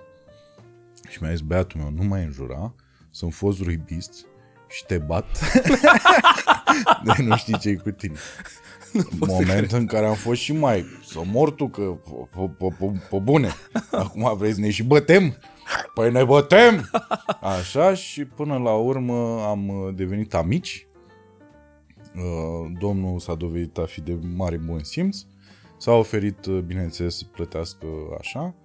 Și 1.09 1.21
mi-a 1.21 1.31
zis, 1.31 1.41
băiatul 1.41 1.79
meu, 1.79 1.89
nu 1.91 2.03
mai 2.03 2.23
înjura, 2.23 2.73
sunt 3.09 3.33
fost 3.33 3.61
ruibist 3.61 4.25
și 4.73 4.85
te 4.85 4.97
bat. 4.97 5.25
de 7.05 7.23
nu 7.23 7.35
știi 7.35 7.57
ce 7.59 7.75
cu 7.75 7.91
tine. 7.91 8.15
Moment 9.19 9.71
în 9.71 9.85
care 9.85 10.05
am 10.05 10.13
fost 10.15 10.41
și 10.41 10.53
mai 10.53 10.85
să 11.05 11.21
mor 11.25 11.51
tu, 11.51 11.67
că 11.67 11.81
pe- 11.81 12.51
pe- 12.57 12.75
pe- 12.79 13.01
pe 13.09 13.17
bune. 13.19 13.49
Acum 13.91 14.37
vrei 14.37 14.53
să 14.53 14.59
ne 14.59 14.69
și 14.69 14.83
bătem? 14.83 15.37
Păi 15.93 16.11
ne 16.11 16.23
bătem! 16.23 16.89
Așa 17.41 17.93
și 17.93 18.25
până 18.25 18.57
la 18.57 18.73
urmă 18.75 19.43
am 19.47 19.67
uh, 19.67 19.95
devenit 19.95 20.33
amici. 20.33 20.87
Uh, 22.15 22.71
Domnul 22.79 23.19
s-a 23.19 23.35
dovedit 23.35 23.77
a 23.77 23.85
fi 23.85 24.01
de 24.01 24.17
mare 24.35 24.57
bun 24.57 24.83
simț. 24.83 25.17
S-a 25.77 25.91
oferit, 25.91 26.45
uh, 26.45 26.59
bineînțeles, 26.59 27.17
să 27.17 27.23
plătească 27.31 27.87
așa. 28.19 28.55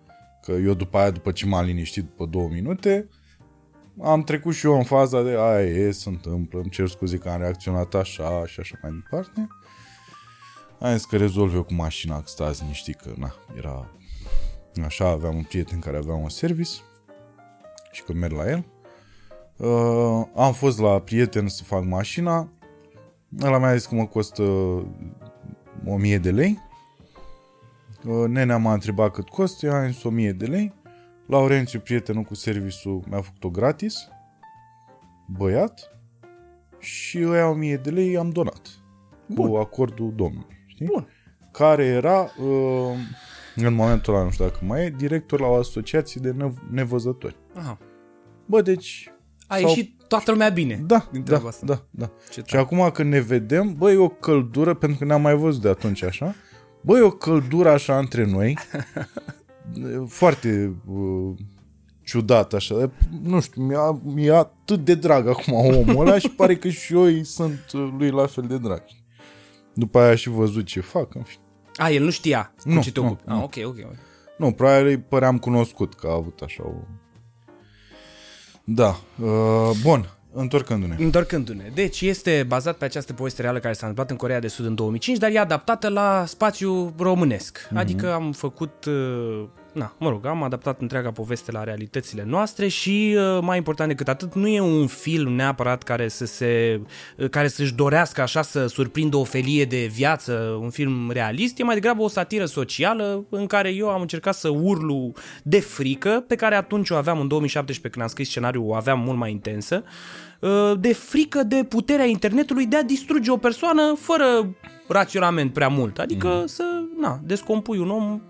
Că 0.42 0.52
eu 0.52 0.74
după 0.74 0.98
aia, 0.98 1.10
după 1.10 1.30
ce 1.32 1.46
m-am 1.46 1.64
liniștit 1.64 2.02
după 2.04 2.24
două 2.24 2.48
minute, 2.52 3.08
am 4.02 4.22
trecut 4.22 4.54
și 4.54 4.66
eu 4.66 4.76
în 4.76 4.84
faza 4.84 5.22
de 5.22 5.36
aia 5.38 5.62
e, 5.62 5.90
se 5.90 6.08
întâmplă, 6.08 6.60
îmi 6.60 6.70
cer 6.70 6.88
scuze 6.88 7.16
că 7.16 7.28
am 7.28 7.40
reacționat 7.40 7.94
așa 7.94 8.46
și 8.46 8.60
așa 8.60 8.78
mai 8.82 8.92
departe. 8.92 9.48
Am 10.80 10.92
zis 10.92 11.04
că 11.04 11.16
rezolv 11.16 11.54
eu 11.54 11.62
cu 11.62 11.74
mașina, 11.74 12.16
că 12.16 12.26
stați 12.26 12.64
niști 12.66 12.94
că 12.94 13.12
na, 13.16 13.34
era 13.56 13.90
așa, 14.84 15.08
aveam 15.08 15.36
un 15.36 15.42
prieten 15.42 15.78
care 15.78 15.96
avea 15.96 16.14
un 16.14 16.28
service 16.28 16.70
și 17.92 18.02
că 18.02 18.12
merg 18.12 18.32
la 18.32 18.50
el. 18.50 18.64
Uh, 19.56 20.26
am 20.34 20.52
fost 20.52 20.78
la 20.78 21.00
prieten 21.00 21.48
să 21.48 21.64
fac 21.64 21.84
mașina, 21.84 22.48
ăla 23.42 23.58
mi-a 23.58 23.76
zis 23.76 23.86
că 23.86 23.94
mă 23.94 24.06
costă 24.06 24.42
1000 25.84 26.18
de 26.18 26.30
lei. 26.30 26.58
Uh, 28.04 28.28
nenea 28.28 28.56
m-a 28.56 28.72
întrebat 28.72 29.12
cât 29.12 29.28
costă, 29.28 29.66
eu 29.66 29.72
am 29.72 29.90
zis 29.90 30.02
1000 30.02 30.32
de 30.32 30.46
lei. 30.46 30.72
Laurențiu, 31.28 31.80
prietenul 31.80 32.22
cu 32.22 32.34
serviciul, 32.34 33.02
mi-a 33.08 33.20
făcut-o 33.20 33.48
gratis, 33.50 34.08
băiat, 35.26 35.96
și 36.78 37.24
ăia 37.26 37.48
1000 37.48 37.76
de 37.76 37.90
lei 37.90 38.10
i-am 38.10 38.30
donat. 38.30 38.68
Bun. 39.26 39.50
Cu 39.50 39.56
acordul 39.56 40.12
domnului, 40.16 40.64
știi? 40.66 40.86
Bun. 40.86 41.08
Care 41.52 41.84
era, 41.84 42.20
uh, 42.20 42.96
în 43.56 43.74
momentul 43.74 44.14
ăla, 44.14 44.24
nu 44.24 44.30
știu 44.30 44.44
dacă 44.44 44.58
mai 44.64 44.84
e, 44.84 44.94
director 44.96 45.40
la 45.40 45.46
o 45.46 45.54
asociație 45.54 46.20
de 46.24 46.30
nev- 46.32 46.62
nevăzători. 46.70 47.36
Aha. 47.54 47.78
Bă, 48.46 48.62
deci... 48.62 49.12
A 49.46 49.56
s-au- 49.56 49.68
ieșit 49.68 50.00
toată 50.08 50.30
lumea 50.30 50.48
bine 50.48 50.82
Da, 50.86 51.08
din 51.12 51.20
da, 51.20 51.26
treaba 51.26 51.48
asta. 51.48 51.66
da, 51.66 51.84
da. 51.90 52.10
Ce 52.30 52.42
Și 52.46 52.56
acum 52.56 52.90
când 52.92 53.10
ne 53.12 53.20
vedem, 53.20 53.74
bă, 53.74 53.90
e 53.90 53.96
o 53.96 54.08
căldură, 54.08 54.74
pentru 54.74 54.98
că 54.98 55.04
ne-am 55.04 55.20
mai 55.22 55.36
văzut 55.36 55.62
de 55.62 55.68
atunci 55.68 56.02
așa, 56.02 56.34
bă, 56.80 56.96
e 56.98 57.00
o 57.02 57.10
căldură 57.10 57.70
așa 57.70 57.98
între 57.98 58.24
noi, 58.24 58.58
foarte 60.06 60.76
uh, 60.86 61.34
ciudat 62.04 62.54
așa, 62.54 62.74
dar, 62.78 62.90
nu 63.22 63.40
știu, 63.40 63.62
mi-a, 63.62 64.00
mi-a 64.04 64.36
atât 64.36 64.84
de 64.84 64.94
drag 64.94 65.26
acum 65.28 65.54
omul 65.54 66.06
ăla 66.06 66.18
și 66.18 66.28
pare 66.28 66.56
că 66.56 66.68
și 66.68 66.92
eu 66.94 67.00
îi 67.00 67.24
sunt 67.24 67.64
uh, 67.72 67.88
lui 67.98 68.10
la 68.10 68.26
fel 68.26 68.44
de 68.46 68.58
drag. 68.58 68.82
După 69.74 69.98
aia 69.98 70.10
a 70.10 70.14
și 70.14 70.28
văzut 70.28 70.64
ce 70.64 70.80
fac, 70.80 71.14
în 71.14 71.22
fine. 71.22 71.42
A, 71.76 71.90
el 71.90 72.04
nu 72.04 72.10
știa 72.10 72.54
cu 72.62 72.68
Nu, 72.68 72.80
ce 72.82 72.92
te 72.92 73.00
nu, 73.00 73.06
ocupi. 73.06 73.22
nu. 73.26 73.34
Ah, 73.36 73.42
ok, 73.42 73.54
ok. 73.64 73.76
ok. 73.84 73.96
Nu, 74.38 74.52
probabil 74.52 74.86
îi 74.86 74.98
păream 74.98 75.38
cunoscut 75.38 75.94
că 75.94 76.06
a 76.06 76.12
avut 76.12 76.40
așa 76.40 76.62
o... 76.66 76.72
Da, 78.64 78.96
uh, 79.22 79.70
bun, 79.82 80.17
întorcându-ne. 80.32 80.96
Întorcându-ne. 80.98 81.70
Deci 81.74 82.00
este 82.00 82.44
bazat 82.48 82.76
pe 82.76 82.84
această 82.84 83.12
poveste 83.12 83.42
reală 83.42 83.58
care 83.58 83.72
s-a 83.72 83.86
întâmplat 83.86 84.10
în 84.10 84.16
Corea 84.16 84.40
de 84.40 84.48
Sud 84.48 84.64
în 84.66 84.74
2005, 84.74 85.18
dar 85.18 85.30
e 85.30 85.38
adaptată 85.38 85.88
la 85.88 86.24
spațiu 86.26 86.94
românesc. 86.98 87.58
Mhm. 87.58 87.74
Mm-hmm. 87.74 87.80
Adică 87.80 88.12
am 88.12 88.32
făcut 88.32 88.84
uh, 88.84 89.44
na, 89.78 89.94
mă 89.98 90.08
rog, 90.08 90.26
am 90.26 90.42
adaptat 90.42 90.80
întreaga 90.80 91.10
poveste 91.10 91.52
la 91.52 91.64
realitățile 91.64 92.24
noastre 92.26 92.68
și, 92.68 93.16
uh, 93.16 93.38
mai 93.42 93.56
important 93.56 93.88
decât 93.88 94.08
atât, 94.08 94.34
nu 94.34 94.48
e 94.48 94.60
un 94.60 94.86
film 94.86 95.32
neapărat 95.32 95.82
care 95.82 96.08
să 96.08 96.26
se, 96.26 96.80
uh, 97.16 97.28
care 97.28 97.48
să-și 97.48 97.74
dorească 97.74 98.20
așa 98.20 98.42
să 98.42 98.66
surprindă 98.66 99.16
o 99.16 99.24
felie 99.24 99.64
de 99.64 99.90
viață, 99.92 100.32
un 100.60 100.70
film 100.70 101.10
realist, 101.10 101.58
e 101.58 101.62
mai 101.62 101.74
degrabă 101.74 102.02
o 102.02 102.08
satiră 102.08 102.44
socială 102.44 103.24
în 103.28 103.46
care 103.46 103.68
eu 103.68 103.88
am 103.88 104.00
încercat 104.00 104.34
să 104.34 104.48
urlu 104.48 105.12
de 105.42 105.60
frică, 105.60 106.24
pe 106.26 106.34
care 106.34 106.54
atunci 106.54 106.90
o 106.90 106.96
aveam 106.96 107.20
în 107.20 107.28
2017 107.28 107.90
când 107.90 108.04
am 108.04 108.10
scris 108.10 108.28
scenariul, 108.28 108.68
o 108.68 108.74
aveam 108.74 109.00
mult 109.00 109.18
mai 109.18 109.30
intensă, 109.30 109.84
uh, 110.40 110.72
de 110.80 110.92
frică 110.92 111.42
de 111.42 111.64
puterea 111.68 112.04
internetului 112.04 112.66
de 112.66 112.76
a 112.76 112.82
distruge 112.82 113.30
o 113.30 113.36
persoană 113.36 113.96
fără 114.00 114.56
raționament 114.88 115.52
prea 115.52 115.68
mult, 115.68 115.98
adică 115.98 116.28
mm. 116.40 116.46
să, 116.46 116.64
na, 117.00 117.20
descompui 117.24 117.78
un 117.78 117.90
om 117.90 118.20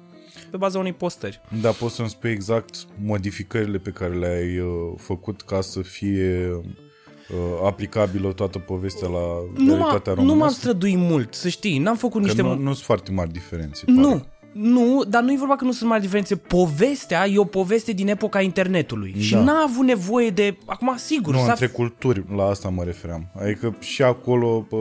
pe 0.51 0.57
baza 0.57 0.79
unei 0.79 0.93
postări. 0.93 1.41
Da, 1.61 1.71
poți 1.71 1.95
să-mi 1.95 2.09
spui 2.09 2.31
exact 2.31 2.75
modificările 3.05 3.79
pe 3.79 3.91
care 3.91 4.15
le-ai 4.15 4.59
uh, 4.59 4.69
făcut 4.97 5.41
ca 5.43 5.61
să 5.61 5.81
fie 5.81 6.49
uh, 6.53 7.67
aplicabilă 7.67 8.33
toată 8.33 8.59
povestea 8.59 9.09
la 9.09 9.19
Nu, 9.57 9.67
realitatea 9.67 10.13
m-a, 10.13 10.19
românească? 10.19 10.23
nu 10.23 10.35
m-am 10.35 10.49
străduit 10.51 10.97
mult, 10.97 11.35
să 11.35 11.49
știi, 11.49 11.79
n-am 11.79 11.97
făcut 11.97 12.21
Că 12.21 12.27
niște... 12.27 12.43
nu, 12.43 12.55
mo- 12.55 12.59
nu 12.59 12.73
sunt 12.73 12.85
foarte 12.85 13.13
mari 13.13 13.33
diferențe. 13.33 13.83
Nu, 13.87 14.09
pare. 14.09 14.25
nu, 14.53 15.03
dar 15.09 15.23
nu 15.23 15.33
e 15.33 15.37
vorba 15.39 15.57
că 15.57 15.65
nu 15.65 15.73
sunt 15.73 15.89
mari 15.89 16.03
diferențe. 16.03 16.37
Povestea 16.37 17.27
e 17.27 17.39
o 17.39 17.45
poveste 17.45 17.93
din 17.93 18.09
epoca 18.09 18.41
internetului 18.41 19.13
da. 19.15 19.21
și 19.21 19.33
Da. 19.33 19.43
n-a 19.43 19.63
avut 19.67 19.85
nevoie 19.85 20.31
de... 20.31 20.57
Acum, 20.67 20.95
sigur, 20.97 21.35
Nu, 21.35 21.41
s-a... 21.41 21.51
între 21.51 21.67
culturi, 21.67 22.25
la 22.37 22.45
asta 22.45 22.69
mă 22.69 22.83
refeream. 22.85 23.31
Adică 23.43 23.77
și 23.81 24.03
acolo, 24.03 24.61
pă, 24.61 24.77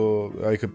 adică 0.46 0.72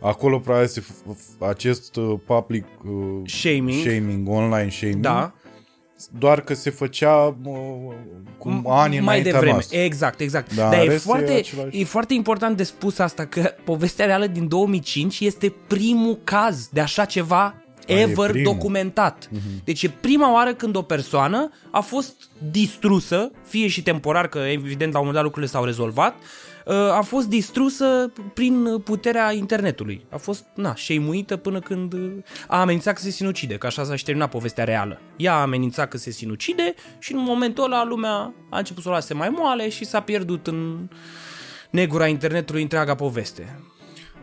acolo 0.00 0.38
probabil 0.38 0.66
se 0.68 0.80
f- 0.80 0.84
f- 1.14 1.48
acest 1.48 1.96
uh, 1.96 2.14
public 2.26 2.64
uh, 2.84 3.28
Shaming. 3.28 3.80
shaming, 3.86 4.28
online 4.28 4.68
shaming, 4.70 5.00
Da, 5.00 5.32
doar 6.18 6.40
că 6.40 6.54
se 6.54 6.70
făcea 6.70 7.36
uh, 7.44 7.54
cum 8.38 8.64
ani 8.68 8.90
mai 8.94 8.98
înaintea 8.98 9.32
devreme. 9.32 9.52
noastră. 9.52 9.78
Exact, 9.78 10.20
exact. 10.20 10.54
Da, 10.54 10.62
Dar 10.70 10.74
e 10.80 10.88
restul 10.88 10.94
e 10.94 10.98
foarte, 10.98 11.32
același. 11.32 11.80
e 11.80 11.84
foarte 11.84 12.14
important 12.14 12.56
de 12.56 12.62
spus 12.62 12.98
asta 12.98 13.24
că 13.26 13.54
povestea 13.64 14.06
reală 14.06 14.26
din 14.26 14.48
2005 14.48 15.20
este 15.20 15.54
primul 15.66 16.18
caz 16.24 16.68
de 16.72 16.80
așa 16.80 17.04
ceva 17.04 17.54
e 17.86 18.00
ever 18.00 18.30
primul. 18.30 18.52
documentat. 18.52 19.28
Deci 19.64 19.82
e 19.82 19.88
prima 20.00 20.32
oară 20.32 20.54
când 20.54 20.76
o 20.76 20.82
persoană 20.82 21.50
a 21.70 21.80
fost 21.80 22.14
distrusă, 22.50 23.30
fie 23.46 23.66
și 23.68 23.82
temporar, 23.82 24.28
că 24.28 24.38
evident 24.38 24.92
la 24.92 24.98
un 24.98 25.04
moment 25.06 25.14
dat 25.14 25.22
lucrurile 25.24 25.50
s-au 25.50 25.64
rezolvat, 25.64 26.14
uh, 26.14 26.20
a 26.72 27.00
fost 27.00 27.28
distrusă 27.28 28.12
prin 28.34 28.78
puterea 28.84 29.32
internetului. 29.32 30.06
A 30.10 30.16
fost, 30.16 30.44
na, 30.54 30.74
șeimuită 30.74 31.36
până 31.36 31.60
când 31.60 31.92
uh, 31.92 32.12
a 32.48 32.60
amenințat 32.60 32.94
că 32.94 33.00
se 33.00 33.10
sinucide, 33.10 33.56
că 33.56 33.66
așa 33.66 33.84
s-a 33.84 33.96
și 33.96 34.04
terminat 34.04 34.30
povestea 34.30 34.64
reală. 34.64 35.00
Ea 35.16 35.34
a 35.34 35.40
amenințat 35.40 35.88
că 35.88 35.96
se 35.96 36.10
sinucide 36.10 36.74
și 36.98 37.12
în 37.12 37.18
momentul 37.22 37.64
ăla 37.64 37.84
lumea 37.84 38.34
a 38.50 38.58
început 38.58 38.82
să 38.82 38.88
o 38.88 38.92
lase 38.92 39.14
mai 39.14 39.28
moale 39.28 39.68
și 39.68 39.84
s-a 39.84 40.00
pierdut 40.00 40.46
în 40.46 40.88
negura 41.70 42.06
internetului 42.06 42.62
întreaga 42.62 42.94
poveste. 42.94 43.60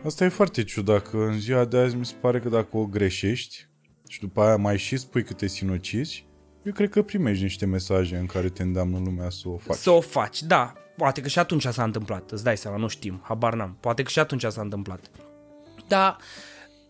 Asta 0.04 0.24
e 0.24 0.28
foarte 0.28 0.64
ciudat, 0.64 1.08
că 1.08 1.16
în 1.16 1.38
ziua 1.38 1.64
de 1.64 1.78
azi 1.78 1.96
mi 1.96 2.06
se 2.06 2.14
pare 2.20 2.40
că 2.40 2.48
dacă 2.48 2.76
o 2.76 2.86
greșești 2.86 3.66
și 4.08 4.20
după 4.20 4.40
aia 4.40 4.56
mai 4.56 4.78
și 4.78 4.96
spui 4.96 5.24
că 5.24 5.32
te 5.32 5.46
sinucizi, 5.46 6.26
eu 6.62 6.72
cred 6.72 6.88
că 6.88 7.02
primești 7.02 7.42
niște 7.42 7.66
mesaje 7.66 8.16
în 8.16 8.26
care 8.26 8.48
te 8.48 8.62
îndeamnă 8.62 8.98
lumea 9.04 9.30
să 9.30 9.48
o 9.48 9.56
faci. 9.56 9.76
Să 9.76 9.90
o 9.90 10.00
faci, 10.00 10.42
da. 10.42 10.72
Poate 10.96 11.20
că 11.20 11.28
și 11.28 11.38
atunci 11.38 11.66
s-a 11.66 11.82
întâmplat, 11.84 12.30
îți 12.30 12.44
dai 12.44 12.56
seama, 12.56 12.76
nu 12.76 12.88
știm, 12.88 13.20
habar 13.22 13.54
n-am. 13.54 13.76
Poate 13.80 14.02
că 14.02 14.08
și 14.08 14.18
atunci 14.18 14.44
s-a 14.44 14.60
întâmplat. 14.60 15.00
Dar 15.88 16.16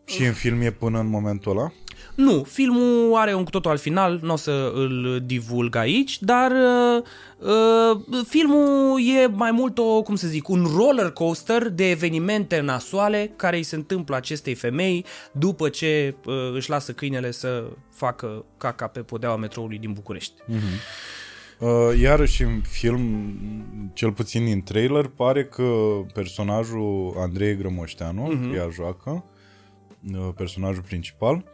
Și 0.05 0.25
în 0.25 0.33
film 0.33 0.61
e 0.61 0.71
până 0.71 0.99
în 0.99 1.07
momentul 1.07 1.51
ăla? 1.59 1.73
Nu, 2.15 2.43
filmul 2.43 3.15
are 3.15 3.35
un 3.35 3.45
cu 3.45 3.51
totul 3.51 3.71
alt 3.71 3.81
final, 3.81 4.19
nu 4.23 4.33
o 4.33 4.37
să 4.37 4.73
îl 4.75 5.23
divulg 5.25 5.77
aici, 5.77 6.21
dar 6.23 6.51
uh, 6.51 7.03
uh, 7.39 8.25
filmul 8.29 9.01
e 9.01 9.27
mai 9.27 9.51
mult 9.51 9.79
o, 9.79 10.03
cum 10.03 10.17
să 10.17 10.27
zic, 10.27 10.49
un 10.49 10.67
roller 10.77 11.11
coaster 11.11 11.69
de 11.69 11.91
evenimente 11.91 12.61
nasoale 12.61 13.33
care 13.37 13.57
îi 13.57 13.63
se 13.63 13.77
întâmplă 13.77 14.17
acestei 14.17 14.55
femei 14.55 15.05
după 15.33 15.69
ce 15.69 16.15
uh, 16.25 16.35
își 16.55 16.71
lasă 16.71 16.93
câinele 16.93 17.31
să 17.31 17.65
facă 17.91 18.45
caca 18.59 18.87
pe 18.87 19.01
podeaua 19.01 19.37
metroului 19.37 19.79
din 19.79 19.93
București. 19.93 20.33
Uh, 21.59 22.01
iarăși 22.01 22.43
în 22.43 22.61
film, 22.61 23.01
cel 23.93 24.13
puțin 24.13 24.45
din 24.45 24.63
trailer, 24.63 25.07
pare 25.07 25.45
că 25.45 25.73
personajul 26.13 27.15
Andrei 27.19 27.57
Grămoșteanu, 27.57 28.33
uh-huh. 28.33 28.57
ea 28.57 28.69
joacă, 28.69 29.25
uh, 30.13 30.29
personajul 30.37 30.83
principal, 30.83 31.45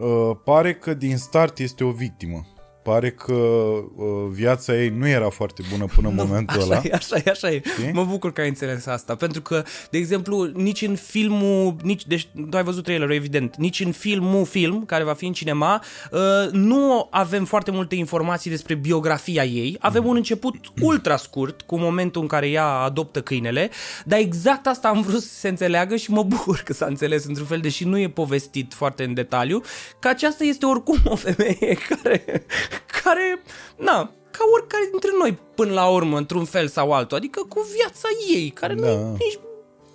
uh, 0.00 0.36
pare 0.44 0.74
că 0.74 0.94
din 0.94 1.16
start 1.16 1.58
este 1.58 1.84
o 1.84 1.90
victimă. 1.90 2.46
Pare 2.84 3.10
că 3.10 3.32
uh, 3.32 4.06
viața 4.30 4.76
ei 4.76 4.88
nu 4.88 5.08
era 5.08 5.28
foarte 5.28 5.62
bună 5.70 5.86
până 5.94 6.08
în 6.08 6.14
momentul 6.14 6.56
așa 6.56 6.66
ăla. 6.66 6.80
E, 6.84 6.90
așa 6.92 7.16
e, 7.24 7.30
așa 7.30 7.50
e. 7.50 7.62
Știi? 7.64 7.92
Mă 7.92 8.04
bucur 8.04 8.32
că 8.32 8.40
ai 8.40 8.48
înțeles 8.48 8.86
asta, 8.86 9.14
pentru 9.14 9.42
că, 9.42 9.62
de 9.90 9.98
exemplu, 9.98 10.50
nici 10.54 10.82
în 10.82 10.94
filmul, 10.94 11.76
nici, 11.82 12.06
deci 12.06 12.28
tu 12.50 12.56
ai 12.56 12.62
văzut 12.62 12.84
trailerul, 12.84 13.14
evident, 13.14 13.56
nici 13.56 13.80
în 13.80 13.92
filmul 13.92 14.44
film, 14.44 14.84
care 14.84 15.04
va 15.04 15.12
fi 15.12 15.26
în 15.26 15.32
cinema, 15.32 15.82
uh, 16.10 16.50
nu 16.50 17.06
avem 17.10 17.44
foarte 17.44 17.70
multe 17.70 17.94
informații 17.94 18.50
despre 18.50 18.74
biografia 18.74 19.44
ei. 19.44 19.76
Avem 19.80 20.06
un 20.06 20.16
început 20.16 20.54
ultra 20.80 21.16
scurt, 21.16 21.62
cu 21.62 21.78
momentul 21.78 22.22
în 22.22 22.28
care 22.28 22.48
ea 22.48 22.66
adoptă 22.66 23.22
câinele, 23.22 23.70
dar 24.04 24.18
exact 24.18 24.66
asta 24.66 24.88
am 24.88 25.02
vrut 25.02 25.22
să 25.22 25.34
se 25.34 25.48
înțeleagă 25.48 25.96
și 25.96 26.10
mă 26.10 26.22
bucur 26.22 26.60
că 26.64 26.72
s-a 26.72 26.86
înțeles 26.86 27.24
într-un 27.24 27.46
fel, 27.46 27.60
deși 27.60 27.84
nu 27.84 27.98
e 27.98 28.08
povestit 28.08 28.72
foarte 28.74 29.04
în 29.04 29.14
detaliu, 29.14 29.62
că 29.98 30.08
aceasta 30.08 30.44
este 30.44 30.66
oricum 30.66 30.98
o 31.04 31.16
femeie 31.16 31.78
care, 31.88 32.44
care, 33.02 33.42
na, 33.78 34.10
ca 34.30 34.44
oricare 34.54 34.88
dintre 34.90 35.10
noi 35.18 35.38
până 35.54 35.72
la 35.72 35.86
urmă, 35.88 36.16
într-un 36.16 36.44
fel 36.44 36.68
sau 36.68 36.92
altul, 36.92 37.16
adică 37.16 37.40
cu 37.48 37.66
viața 37.76 38.08
ei, 38.34 38.50
care 38.50 38.74
Da. 38.74 38.80
nu 38.80 38.92
e 38.92 38.96
nici 39.10 39.38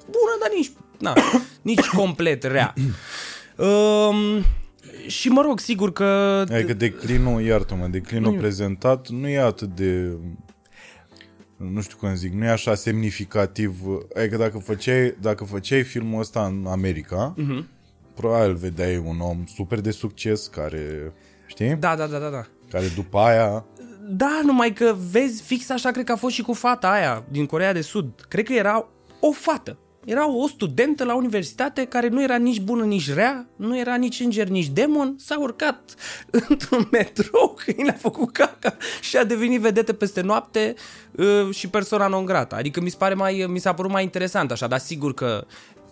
bună, 0.05 0.35
dar 0.39 0.49
nici, 0.55 0.71
na, 0.99 1.13
nici 1.71 1.85
complet 1.87 2.43
rea. 2.43 2.73
Um, 3.57 4.43
și 5.07 5.29
mă 5.29 5.41
rog, 5.41 5.59
sigur 5.59 5.91
că... 5.93 6.03
Adică 6.51 6.73
declinul, 6.73 7.41
iartă-mă, 7.41 7.87
declinul 7.87 8.37
prezentat 8.37 9.07
nu 9.09 9.27
e 9.27 9.39
atât 9.39 9.75
de 9.75 10.11
nu 11.57 11.81
știu 11.81 11.97
cum 11.97 12.15
zic, 12.15 12.33
nu 12.33 12.45
e 12.45 12.49
așa 12.49 12.75
semnificativ. 12.75 13.79
Adică 14.15 14.37
dacă 14.37 14.57
făceai, 14.57 15.15
dacă 15.21 15.43
făceai 15.43 15.83
filmul 15.83 16.19
ăsta 16.19 16.45
în 16.45 16.65
America, 16.67 17.33
Mhm. 17.37 17.67
probabil 18.15 18.55
vedeai 18.55 18.97
un 18.97 19.19
om 19.19 19.43
super 19.55 19.79
de 19.79 19.91
succes 19.91 20.47
care, 20.47 21.13
știi? 21.47 21.75
Da, 21.75 21.95
da, 21.95 22.07
da, 22.07 22.17
da, 22.17 22.29
da. 22.29 22.45
Care 22.69 22.85
după 22.95 23.19
aia 23.19 23.65
Da, 24.09 24.39
numai 24.43 24.73
că 24.73 24.95
vezi, 25.11 25.41
fix 25.41 25.69
așa 25.69 25.91
cred 25.91 26.05
că 26.05 26.11
a 26.11 26.15
fost 26.15 26.33
și 26.33 26.41
cu 26.41 26.53
fata 26.53 26.91
aia 26.91 27.23
din 27.29 27.45
Corea 27.45 27.73
de 27.73 27.81
Sud. 27.81 28.25
Cred 28.27 28.45
că 28.45 28.53
era 28.53 28.87
o 29.19 29.31
fată. 29.31 29.77
Era 30.05 30.29
o 30.29 30.47
studentă 30.47 31.03
la 31.03 31.15
universitate 31.15 31.85
care 31.85 32.07
nu 32.07 32.23
era 32.23 32.35
nici 32.35 32.59
bună, 32.59 32.83
nici 32.83 33.13
rea, 33.13 33.47
nu 33.55 33.77
era 33.77 33.95
nici 33.95 34.19
înger, 34.19 34.47
nici 34.47 34.67
demon, 34.67 35.15
s-a 35.17 35.39
urcat 35.39 35.93
într-un 36.49 36.87
metrou, 36.91 37.57
câinele 37.57 37.91
a 37.91 37.97
făcut 37.97 38.31
caca 38.31 38.77
și 39.01 39.17
a 39.17 39.23
devenit 39.23 39.61
vedetă 39.61 39.93
peste 39.93 40.21
noapte 40.21 40.73
uh, 41.11 41.53
și 41.53 41.69
persoana 41.69 42.07
non 42.07 42.25
grata. 42.25 42.55
Adică 42.55 42.81
mi, 42.81 42.89
se 42.89 42.95
pare 42.99 43.13
mai, 43.13 43.45
mi 43.49 43.59
s-a 43.59 43.73
părut 43.73 43.91
mai 43.91 44.03
interesant 44.03 44.51
așa, 44.51 44.67
dar 44.67 44.79
sigur 44.79 45.13
că 45.13 45.45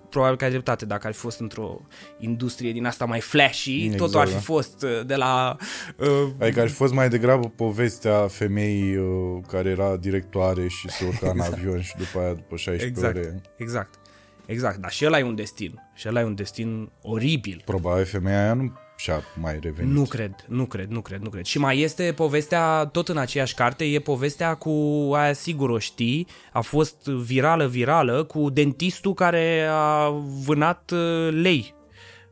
probabil 0.09 0.37
că 0.37 0.43
ai 0.43 0.49
dreptate, 0.49 0.85
dacă 0.85 1.07
ar 1.07 1.13
fi 1.13 1.19
fost 1.19 1.39
într-o 1.39 1.81
industrie 2.19 2.71
din 2.71 2.85
asta 2.85 3.05
mai 3.05 3.19
flashy, 3.19 3.83
Exact, 3.83 3.97
totul 3.97 4.19
ar 4.19 4.27
fi 4.27 4.33
da. 4.33 4.39
fost 4.39 4.83
uh, 4.83 5.05
de 5.05 5.15
la 5.15 5.57
uh, 5.97 6.27
Adică 6.39 6.61
ar 6.61 6.67
fi 6.67 6.73
fost 6.73 6.93
mai 6.93 7.09
degrabă 7.09 7.47
povestea 7.55 8.27
femeii 8.27 8.95
uh, 8.95 9.41
care 9.47 9.69
era 9.69 9.97
directoare 9.97 10.67
și 10.67 10.89
se 10.89 11.05
urca 11.05 11.29
în 11.29 11.39
avion 11.51 11.81
și 11.81 11.95
după 11.97 12.19
aia, 12.19 12.33
după 12.33 12.55
16 12.55 12.85
Exact, 12.85 13.15
ore, 13.15 13.41
exact. 13.55 13.99
Exact, 14.45 14.77
dar 14.77 14.91
și 14.91 15.05
ăla 15.05 15.19
e 15.19 15.23
un 15.23 15.35
destin. 15.35 15.81
Și 15.95 16.07
ăla 16.07 16.19
e 16.19 16.23
un 16.23 16.35
destin 16.35 16.91
oribil. 17.01 17.61
probabil 17.65 18.05
femeia 18.05 18.43
aia 18.43 18.53
nu 18.53 18.73
și-a 18.97 19.23
mai 19.41 19.59
revenit. 19.61 19.91
Nu 19.93 20.03
cred, 20.05 20.35
nu 20.47 20.65
cred, 20.65 20.89
nu 20.89 21.01
cred, 21.01 21.21
nu 21.21 21.29
cred. 21.29 21.45
Și 21.45 21.59
mai 21.59 21.79
este 21.79 22.13
povestea, 22.15 22.85
tot 22.85 23.07
în 23.09 23.17
aceeași 23.17 23.53
carte, 23.53 23.83
e 23.85 23.99
povestea 23.99 24.55
cu, 24.55 24.69
aia 25.13 25.33
sigur 25.33 25.69
o 25.69 25.79
știi, 25.79 26.27
a 26.53 26.61
fost 26.61 27.03
virală, 27.05 27.67
virală, 27.67 28.23
cu 28.23 28.49
dentistul 28.49 29.13
care 29.13 29.67
a 29.71 30.09
vânat 30.45 30.91
uh, 30.93 31.29
lei 31.31 31.73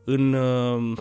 în... 0.04 0.32
uh, 0.32 0.98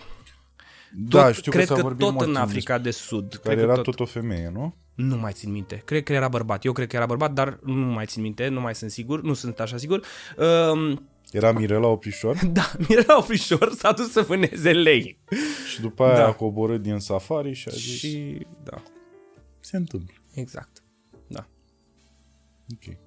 da, 0.97 1.25
tot, 1.25 1.33
știu 1.35 1.51
cred 1.51 1.65
că, 1.67 1.69
s-a 1.69 1.75
că 1.75 1.81
vorbit 1.81 2.05
tot 2.05 2.13
mult 2.13 2.25
în 2.27 2.33
timp 2.33 2.45
Africa 2.45 2.77
de 2.77 2.91
Sud. 2.91 3.29
despre- 3.29 3.39
Cred 3.39 3.53
Care 3.55 3.65
că 3.67 3.73
era 3.73 3.81
tot, 3.81 3.95
tot 3.95 4.07
o 4.07 4.11
femeie, 4.11 4.51
nu? 4.53 4.75
Nu 4.95 5.15
mai 5.17 5.31
țin 5.31 5.51
minte. 5.51 5.81
Cred 5.85 6.03
că 6.03 6.13
era 6.13 6.27
bărbat. 6.27 6.65
Eu 6.65 6.71
cred 6.71 6.87
că 6.87 6.95
era 6.95 7.05
bărbat, 7.05 7.31
dar 7.31 7.59
nu 7.63 7.73
mai 7.85 8.05
țin 8.05 8.21
minte, 8.21 8.47
nu 8.47 8.61
mai 8.61 8.75
sunt 8.75 8.91
sigur, 8.91 9.21
nu 9.21 9.33
sunt 9.33 9.59
așa 9.59 9.77
sigur. 9.77 10.01
Uh, 10.37 10.97
Era 11.31 11.51
Mirela 11.51 11.87
Oprișor 11.87 12.45
da, 12.57 12.71
Mirela 12.89 13.17
Oprișor 13.17 13.71
s-a 13.73 13.91
dus 13.91 14.11
să 14.11 14.21
vâneze 14.21 14.71
lei. 14.73 15.19
și 15.73 15.81
după 15.81 16.03
aia 16.03 16.15
Da. 16.17 16.27
a 16.27 16.33
coborât 16.33 16.81
din 16.81 16.99
safari 16.99 17.53
și 17.53 17.67
a 17.67 17.71
zis 17.71 17.97
Și, 17.97 18.45
da, 18.63 18.81
se 19.59 19.77
întâmplă. 19.77 20.13
exact. 20.33 20.83
Da. 21.27 21.47
Ok. 22.73 22.97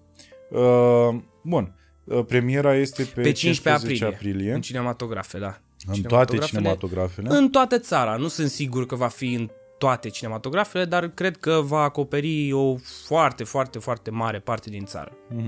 Uh, 0.50 1.20
bun. 1.42 1.74
Uh, 2.04 2.24
premiera 2.26 2.74
este 2.74 3.02
pe, 3.02 3.20
Pe 3.20 3.32
15 3.32 3.36
15 3.36 4.04
aprilie, 4.04 4.14
aprilie 4.16 4.52
în 4.54 4.60
cinematografe, 4.60 5.38
da. 5.38 5.46
în 5.46 6.02
toate 6.02 6.36
Cinematografele- 6.36 6.46
cinematografele. 6.46 7.28
În 7.30 7.48
toată 7.50 7.78
țara. 7.78 8.16
Nu 8.16 8.28
sunt 8.28 8.48
sigur 8.50 8.86
că 8.86 8.94
va 8.94 9.08
fi 9.08 9.32
în 9.32 9.50
toate 9.78 10.08
cinematografele, 10.08 10.84
dar 10.84 11.08
cred 11.08 11.36
că 11.36 11.60
va 11.64 11.80
acoperi 11.82 12.52
o 12.52 12.76
foarte, 13.06 13.44
foarte, 13.44 13.78
foarte 13.78 14.10
mare 14.10 14.38
parte 14.38 14.70
din 14.70 14.84
țară. 14.84 15.12
Uh, 15.36 15.44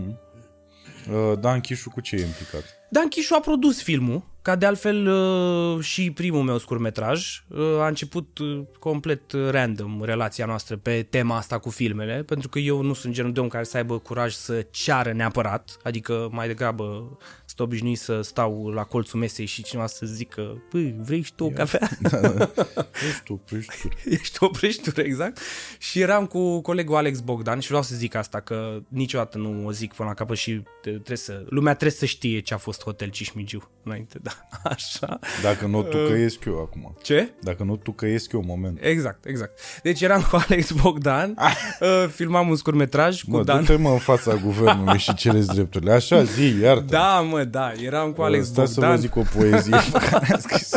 Dan 1.40 1.60
Chișu 1.60 1.90
cu 1.90 2.00
ce 2.00 2.16
e 2.16 2.24
implicat? 2.24 2.64
Dan 2.90 3.08
Chișu 3.08 3.34
a 3.34 3.40
produs 3.40 3.82
filmul, 3.82 4.22
ca 4.42 4.56
de 4.56 4.66
altfel 4.66 5.06
uh, 5.06 5.84
și 5.84 6.10
primul 6.10 6.42
meu 6.42 6.58
scurmetraj. 6.58 7.42
Uh, 7.48 7.58
a 7.80 7.86
început 7.86 8.38
uh, 8.38 8.60
complet 8.78 9.32
uh, 9.32 9.48
random 9.50 10.02
relația 10.02 10.46
noastră 10.46 10.76
pe 10.76 11.06
tema 11.10 11.36
asta 11.36 11.58
cu 11.58 11.70
filmele, 11.70 12.22
pentru 12.22 12.48
că 12.48 12.58
eu 12.58 12.82
nu 12.82 12.92
sunt 12.92 13.12
genul 13.12 13.32
de 13.32 13.40
om 13.40 13.48
care 13.48 13.64
să 13.64 13.76
aibă 13.76 13.98
curaj 13.98 14.32
să 14.32 14.66
ceară 14.70 15.12
neapărat, 15.12 15.76
adică 15.82 16.28
mai 16.32 16.46
degrabă 16.46 17.18
sunt 17.56 17.68
obișnuit 17.68 17.98
să 17.98 18.20
stau 18.20 18.68
la 18.68 18.82
colțul 18.82 19.18
mesei 19.18 19.46
și 19.46 19.62
cineva 19.62 19.86
să 19.86 20.06
zică, 20.06 20.62
păi, 20.70 20.94
vrei 20.98 21.22
și 21.22 21.32
tu 21.34 21.44
o 21.44 21.48
cafea? 21.48 21.88
Ești 23.08 23.22
tu, 23.24 23.40
ești 23.56 23.80
tu. 23.82 23.88
Ești 24.04 24.44
o 24.44 24.48
prăjitură, 24.48 25.00
exact. 25.00 25.38
Și 25.78 26.00
eram 26.00 26.26
cu 26.26 26.60
colegul 26.60 26.96
Alex 26.96 27.20
Bogdan 27.20 27.60
și 27.60 27.66
vreau 27.68 27.82
să 27.82 27.94
zic 27.94 28.14
asta, 28.14 28.40
că 28.40 28.82
niciodată 28.88 29.38
nu 29.38 29.66
o 29.66 29.72
zic 29.72 29.92
până 29.92 30.08
la 30.08 30.14
capăt 30.14 30.36
și 30.36 30.62
trebuie 30.82 31.16
să, 31.16 31.44
lumea 31.48 31.74
trebuie 31.74 31.98
să 31.98 32.04
știe 32.04 32.40
ce 32.40 32.54
a 32.54 32.56
fost 32.56 32.82
Hotel 32.82 33.08
Cismigiu 33.08 33.70
înainte, 33.82 34.18
da, 34.22 34.32
așa. 34.70 35.18
Dacă 35.42 35.66
nu 35.66 35.82
tu 35.82 35.96
căiesc 35.96 36.44
eu 36.44 36.58
acum. 36.60 36.96
Ce? 37.02 37.32
Dacă 37.40 37.62
nu 37.62 37.76
tu 37.76 37.92
căiesc 37.92 38.32
eu, 38.32 38.42
moment. 38.46 38.78
Exact, 38.80 39.24
exact. 39.24 39.60
Deci 39.82 40.00
eram 40.00 40.26
cu 40.30 40.36
Alex 40.48 40.70
Bogdan, 40.70 41.36
uh, 41.80 42.08
filmam 42.08 42.48
un 42.48 42.56
scurtmetraj 42.56 43.22
cu 43.22 43.30
Mă, 43.30 43.42
Dan. 43.42 43.60
du-te 43.60 43.76
mă 43.76 43.90
în 43.90 43.98
fața 43.98 44.34
guvernului 44.34 44.98
și 44.98 45.14
cereți 45.14 45.54
drepturile. 45.54 45.92
Așa, 45.92 46.22
zi, 46.22 46.58
iartă. 46.62 46.84
Da, 46.88 47.20
mă, 47.20 47.39
da, 47.44 47.72
eram 47.72 48.12
cu 48.12 48.22
Alex 48.22 48.46
Stai 48.46 48.66
să 48.66 48.72
vă 48.74 48.80
Bogdan 48.80 49.00
zic 49.00 49.16
o 49.16 49.22
poezie 49.36 49.76
pe 49.92 49.98
care 50.10 50.32
am 50.32 50.40
scris 50.40 50.70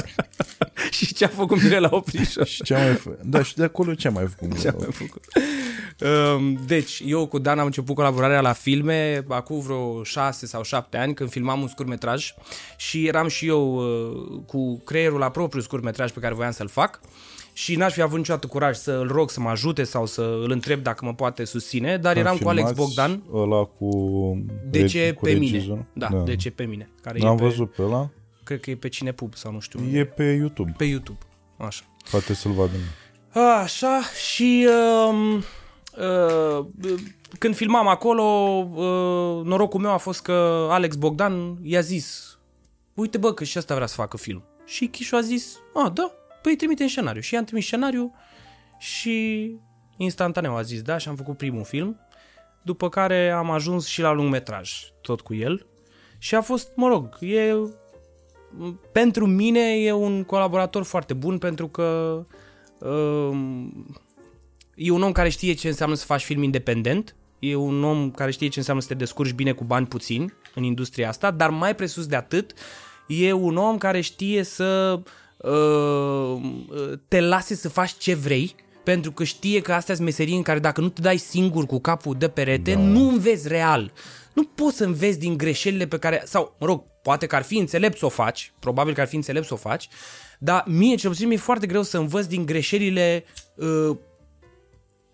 și 0.93 1.13
ce 1.13 1.25
a 1.25 1.27
făcut 1.27 1.61
Mirela 1.61 1.89
Oprișor. 1.91 2.45
Și 2.45 2.63
ce 2.63 2.75
am 2.75 2.81
mai 2.81 2.93
făcut? 2.93 3.19
Da, 3.21 3.43
și 3.43 3.55
de 3.55 3.63
acolo 3.63 3.93
ce 3.93 4.07
am 4.07 4.13
mai 4.13 4.27
făcut? 4.27 4.59
Ce 4.59 4.67
am 4.67 4.75
mai 4.77 4.91
făcut? 4.91 5.25
Um, 6.35 6.59
deci, 6.67 7.01
eu 7.05 7.27
cu 7.27 7.39
Dan 7.39 7.59
am 7.59 7.65
început 7.65 7.95
colaborarea 7.95 8.41
la 8.41 8.53
filme 8.53 9.25
acum 9.27 9.59
vreo 9.59 10.03
șase 10.03 10.45
sau 10.45 10.63
șapte 10.63 10.97
ani 10.97 11.13
când 11.13 11.29
filmam 11.29 11.61
un 11.61 11.67
scurtmetraj 11.67 12.33
și 12.77 13.07
eram 13.07 13.27
și 13.27 13.47
eu 13.47 13.75
uh, 13.75 14.41
cu 14.45 14.79
creierul 14.79 15.19
la 15.19 15.29
propriul 15.29 15.63
scurtmetraj 15.63 16.11
pe 16.11 16.19
care 16.19 16.33
voiam 16.33 16.51
să-l 16.51 16.67
fac 16.67 16.99
și 17.53 17.75
n-aș 17.75 17.93
fi 17.93 18.01
avut 18.01 18.17
niciodată 18.17 18.47
curaj 18.47 18.75
să 18.75 18.91
îl 18.91 19.07
rog 19.07 19.29
să 19.29 19.39
mă 19.39 19.49
ajute 19.49 19.83
sau 19.83 20.05
să 20.05 20.21
îl 20.21 20.51
întreb 20.51 20.81
dacă 20.83 21.05
mă 21.05 21.13
poate 21.13 21.43
susține, 21.43 21.97
dar 21.97 22.17
eram 22.17 22.37
cu 22.37 22.49
Alex 22.49 22.67
Filmați 22.67 22.95
Bogdan. 22.95 23.23
Ăla 23.33 23.63
cu... 23.63 23.89
De 24.69 24.85
ce 24.85 25.13
cu 25.13 25.23
pe 25.23 25.31
regizor? 25.31 25.69
mine? 25.69 25.87
Da, 25.93 26.23
de 26.25 26.35
ce 26.35 26.51
pe 26.51 26.63
mine? 26.63 26.89
Care 27.01 27.19
N-am 27.19 27.33
e 27.33 27.37
pe, 27.37 27.43
văzut 27.43 27.71
pe 27.71 27.81
ăla. 27.81 28.09
Cred 28.43 28.59
că 28.59 28.69
e 28.69 28.75
pe 28.75 28.87
Cinepub 28.87 29.33
sau 29.35 29.51
nu 29.51 29.59
știu. 29.59 29.79
E 29.91 30.05
pe 30.05 30.23
YouTube. 30.23 30.73
Pe 30.77 30.83
YouTube. 30.83 31.19
Așa. 31.57 31.83
Poate 32.11 32.33
să-l 32.33 32.51
vadă. 32.51 32.71
Așa, 33.61 34.01
și 34.33 34.67
uh, 35.09 35.43
uh, 35.97 36.65
când 37.37 37.55
filmam 37.55 37.87
acolo, 37.87 38.23
uh, 38.73 39.45
norocul 39.45 39.79
meu 39.79 39.91
a 39.91 39.97
fost 39.97 40.21
că 40.21 40.67
Alex 40.69 40.95
Bogdan 40.95 41.57
i-a 41.61 41.81
zis 41.81 42.37
uite 42.93 43.17
bă 43.17 43.33
că 43.33 43.43
și 43.43 43.57
asta 43.57 43.75
vrea 43.75 43.87
să 43.87 43.95
facă 43.95 44.17
film. 44.17 44.43
Și 44.65 44.87
Chișu 44.87 45.15
a 45.15 45.21
zis, 45.21 45.59
a, 45.73 45.89
da, 45.89 46.11
păi 46.43 46.55
trimite 46.55 46.83
în 46.83 46.89
scenariu. 46.89 47.21
Și 47.21 47.33
i-am 47.33 47.43
trimis 47.43 47.65
scenariu 47.65 48.13
și 48.77 49.49
instantaneu 49.97 50.55
a 50.55 50.61
zis 50.61 50.81
da 50.81 50.97
și 50.97 51.07
am 51.09 51.15
făcut 51.15 51.37
primul 51.37 51.63
film. 51.63 51.99
După 52.61 52.89
care 52.89 53.29
am 53.29 53.51
ajuns 53.51 53.87
și 53.87 54.01
la 54.01 54.11
lungmetraj, 54.11 54.71
tot 55.01 55.21
cu 55.21 55.33
el. 55.33 55.65
Și 56.17 56.35
a 56.35 56.41
fost, 56.41 56.71
mă 56.75 56.87
rog, 56.87 57.17
e 57.19 57.53
pentru 58.91 59.25
mine 59.25 59.59
e 59.59 59.91
un 59.91 60.23
colaborator 60.23 60.83
foarte 60.83 61.13
bun 61.13 61.37
pentru 61.37 61.67
că 61.67 62.19
um, 62.79 63.85
e 64.75 64.91
un 64.91 65.01
om 65.01 65.11
care 65.11 65.29
știe 65.29 65.53
ce 65.53 65.67
înseamnă 65.67 65.95
să 65.95 66.05
faci 66.05 66.23
film 66.23 66.43
independent, 66.43 67.15
e 67.39 67.55
un 67.55 67.83
om 67.83 68.11
care 68.11 68.31
știe 68.31 68.47
ce 68.47 68.59
înseamnă 68.59 68.81
să 68.81 68.87
te 68.87 68.93
descurci 68.93 69.33
bine 69.33 69.51
cu 69.51 69.63
bani 69.63 69.85
puțini 69.85 70.33
în 70.55 70.63
industria 70.63 71.07
asta, 71.07 71.31
dar 71.31 71.49
mai 71.49 71.75
presus 71.75 72.05
de 72.05 72.15
atât, 72.15 72.53
e 73.07 73.31
un 73.31 73.57
om 73.57 73.77
care 73.77 74.01
știe 74.01 74.43
să 74.43 74.99
uh, 75.03 75.11
te 77.07 77.21
lase 77.21 77.55
să 77.55 77.69
faci 77.69 77.91
ce 77.97 78.13
vrei, 78.13 78.55
pentru 78.83 79.11
că 79.11 79.23
știe 79.23 79.61
că 79.61 79.73
astea 79.73 79.95
sunt 79.95 80.07
meserii 80.07 80.35
în 80.35 80.41
care 80.41 80.59
dacă 80.59 80.81
nu 80.81 80.89
te 80.89 81.01
dai 81.01 81.17
singur 81.17 81.65
cu 81.65 81.79
capul 81.79 82.15
de 82.17 82.27
perete, 82.27 82.73
da. 82.73 82.79
nu 82.79 83.07
înveți 83.07 83.47
real. 83.47 83.91
Nu 84.33 84.43
poți 84.43 84.77
să 84.77 84.83
înveți 84.83 85.19
din 85.19 85.37
greșelile 85.37 85.87
pe 85.87 85.97
care, 85.97 86.21
sau, 86.25 86.55
mă 86.59 86.65
rog, 86.65 86.83
poate 87.01 87.25
că 87.25 87.35
ar 87.35 87.43
fi 87.43 87.57
înțelept 87.57 87.97
să 87.97 88.05
o 88.05 88.09
faci, 88.09 88.53
probabil 88.59 88.93
că 88.93 89.01
ar 89.01 89.07
fi 89.07 89.15
înțelept 89.15 89.45
să 89.45 89.53
o 89.53 89.57
faci, 89.57 89.87
dar 90.39 90.63
mie, 90.67 90.95
cel 90.95 91.09
puțin, 91.09 91.27
mi-e 91.27 91.37
foarte 91.37 91.67
greu 91.67 91.83
să 91.83 91.97
învăț 91.97 92.25
din 92.25 92.45
greșelile 92.45 93.23
uh, 93.55 93.97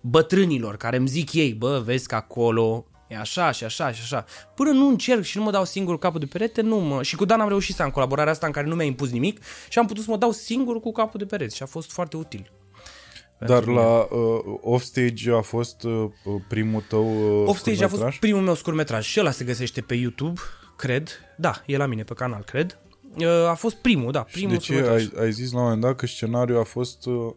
bătrânilor 0.02 0.78
care 0.78 0.98
îmi 0.98 1.08
zic 1.08 1.34
ei, 1.34 1.54
bă, 1.54 1.82
vezi 1.86 2.08
că 2.08 2.16
acolo 2.16 2.89
e 3.10 3.18
așa 3.18 3.52
și 3.52 3.64
așa 3.64 3.92
și 3.92 4.02
așa. 4.02 4.26
Până 4.56 4.72
nu 4.72 4.88
încerc 4.88 5.24
și 5.24 5.38
nu 5.38 5.44
mă 5.44 5.52
dau 5.52 5.66
singur 5.66 6.00
capul 6.00 6.20
de 6.20 6.26
perete, 6.26 6.62
nu 6.62 6.78
mă... 6.78 7.04
Și 7.04 7.16
cu 7.16 7.26
Dan 7.26 7.42
am 7.42 7.48
reușit 7.48 7.76
să 7.76 7.84
am 7.84 7.90
colaborarea 7.90 8.32
asta 8.32 8.46
în 8.46 8.52
care 8.52 8.68
nu 8.68 8.76
mi-a 8.76 8.86
impus 8.86 9.10
nimic 9.10 9.40
și 9.70 9.80
am 9.80 9.86
putut 9.86 10.04
să 10.04 10.12
mă 10.12 10.18
dau 10.18 10.32
singur 10.32 10.80
cu 10.80 10.92
capul 10.92 11.20
de 11.20 11.26
perete 11.26 11.56
și 11.56 11.64
a 11.64 11.66
fost 11.66 11.92
foarte 11.92 12.18
util. 12.18 12.52
Dar 13.46 13.66
la 13.66 14.00
uh, 14.00 14.58
Offstage 14.62 15.32
a 15.32 15.42
fost 15.42 15.84
uh, 15.84 16.10
primul 16.48 16.84
tău 16.90 17.42
uh, 17.42 17.48
Offstage 17.48 17.84
a 17.84 17.88
fost 17.88 18.02
scurtmetraj? 18.02 18.20
primul 18.20 18.42
meu 18.42 18.54
scurtmetraj 18.56 19.06
și 19.06 19.20
ăla 19.20 19.32
se 19.32 19.44
găsește 19.44 19.82
pe 19.82 19.96
YouTube, 19.96 20.40
cred. 20.78 21.10
Da, 21.38 21.62
e 21.66 21.78
la 21.78 21.86
mine 21.86 22.04
pe 22.04 22.14
canal, 22.14 22.44
cred. 22.44 22.80
Uh, 23.18 23.28
A 23.50 23.54
fost 23.54 23.76
primul, 23.76 24.12
da, 24.12 24.26
Și 24.28 24.34
primul 24.34 24.52
de 24.52 24.58
ce 24.58 24.74
scurtmetraj. 24.74 25.10
ai, 25.18 25.24
ai 25.26 25.32
zis 25.32 25.52
la 25.52 25.58
un 25.58 25.64
moment 25.64 25.82
dat 25.82 25.96
că 25.96 26.06
scenariul 26.08 26.60
a 26.60 26.64
fost 26.64 27.06
uh, 27.06 27.34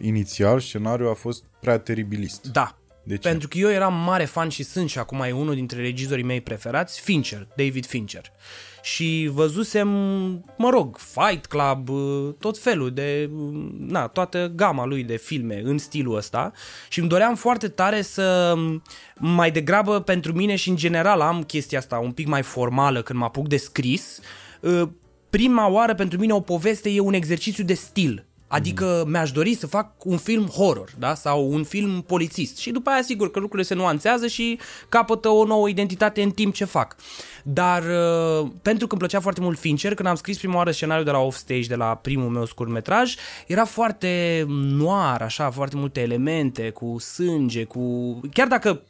inițial, 0.00 0.60
scenariul 0.60 1.08
a 1.10 1.14
fost 1.14 1.44
prea 1.60 1.78
teribilist. 1.78 2.46
Da. 2.46 2.78
De 3.10 3.16
ce? 3.16 3.28
Pentru 3.28 3.48
că 3.48 3.58
eu 3.58 3.70
eram 3.70 3.94
mare 3.94 4.24
fan 4.24 4.48
și 4.48 4.62
sunt 4.62 4.90
și 4.90 4.98
acum 4.98 5.20
e 5.20 5.32
unul 5.32 5.54
dintre 5.54 5.80
regizorii 5.80 6.24
mei 6.24 6.40
preferați, 6.40 7.00
Fincher, 7.00 7.48
David 7.56 7.86
Fincher. 7.86 8.22
Și 8.82 9.30
văzusem, 9.32 9.88
mă 10.56 10.70
rog, 10.70 10.98
Fight 10.98 11.46
Club, 11.46 11.88
uh, 11.88 12.34
tot 12.38 12.58
felul 12.58 12.90
de, 12.90 13.30
uh, 13.32 13.68
na, 13.78 14.06
toată 14.06 14.52
gama 14.54 14.84
lui 14.84 15.04
de 15.04 15.16
filme 15.16 15.60
în 15.64 15.78
stilul 15.78 16.16
ăsta 16.16 16.52
și 16.88 16.98
îmi 16.98 17.08
doream 17.08 17.34
foarte 17.34 17.68
tare 17.68 18.02
să 18.02 18.54
mai 19.14 19.50
degrabă 19.50 20.00
pentru 20.00 20.32
mine 20.32 20.56
și 20.56 20.68
în 20.68 20.76
general 20.76 21.20
am 21.20 21.42
chestia 21.42 21.78
asta 21.78 21.98
un 21.98 22.12
pic 22.12 22.26
mai 22.26 22.42
formală 22.42 23.02
când 23.02 23.18
mă 23.18 23.24
apuc 23.24 23.48
de 23.48 23.56
scris, 23.56 24.20
uh, 24.60 24.82
prima 25.30 25.68
oară 25.68 25.94
pentru 25.94 26.18
mine 26.18 26.32
o 26.32 26.40
poveste 26.40 26.90
e 26.90 27.00
un 27.00 27.14
exercițiu 27.14 27.64
de 27.64 27.74
stil. 27.74 28.24
Adică 28.52 29.02
mm. 29.04 29.10
mi-aș 29.10 29.32
dori 29.32 29.54
să 29.54 29.66
fac 29.66 30.04
un 30.04 30.16
film 30.16 30.46
horror, 30.46 30.90
da? 30.98 31.14
Sau 31.14 31.52
un 31.52 31.64
film 31.64 32.02
polițist. 32.02 32.56
Și 32.56 32.70
după 32.70 32.90
aia, 32.90 33.02
sigur 33.02 33.30
că 33.30 33.38
lucrurile 33.38 33.68
se 33.68 33.74
nuanțează 33.74 34.26
și 34.26 34.58
capătă 34.88 35.28
o 35.28 35.44
nouă 35.44 35.68
identitate 35.68 36.22
în 36.22 36.30
timp 36.30 36.54
ce 36.54 36.64
fac. 36.64 36.96
Dar 37.42 37.82
uh, 37.82 38.48
pentru 38.62 38.86
că 38.86 38.92
îmi 38.92 39.00
plăcea 39.00 39.20
foarte 39.20 39.40
mult 39.40 39.58
Fincher, 39.58 39.94
când 39.94 40.08
am 40.08 40.14
scris 40.14 40.38
prima 40.38 40.56
oară 40.56 40.70
scenariul 40.70 41.04
de 41.04 41.10
la 41.10 41.18
Offstage, 41.18 41.68
de 41.68 41.74
la 41.74 41.94
primul 41.94 42.28
meu 42.28 42.44
scurtmetraj, 42.44 43.14
era 43.46 43.64
foarte 43.64 44.44
noir, 44.48 45.22
așa, 45.22 45.50
foarte 45.50 45.76
multe 45.76 46.00
elemente, 46.00 46.70
cu 46.70 46.96
sânge, 46.98 47.64
cu... 47.64 47.80
Chiar 48.32 48.46
dacă 48.46 48.80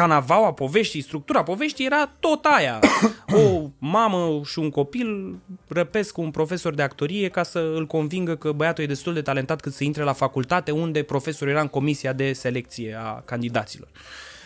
canavaua 0.00 0.52
poveștii, 0.52 1.00
structura 1.00 1.42
poveștii 1.42 1.86
era 1.86 2.12
tot 2.20 2.44
aia. 2.44 2.78
O 3.32 3.70
mamă 3.78 4.40
și 4.44 4.58
un 4.58 4.70
copil 4.70 5.38
răpesc 5.68 6.18
un 6.18 6.30
profesor 6.30 6.74
de 6.74 6.82
actorie 6.82 7.28
ca 7.28 7.42
să 7.42 7.72
îl 7.74 7.86
convingă 7.86 8.36
că 8.36 8.52
băiatul 8.52 8.84
e 8.84 8.86
destul 8.86 9.14
de 9.14 9.22
talentat 9.22 9.60
cât 9.60 9.72
să 9.72 9.84
intre 9.84 10.02
la 10.02 10.12
facultate 10.12 10.70
unde 10.70 11.02
profesorul 11.02 11.52
era 11.52 11.60
în 11.60 11.68
comisia 11.68 12.12
de 12.12 12.32
selecție 12.32 12.96
a 13.02 13.22
candidaților. 13.24 13.88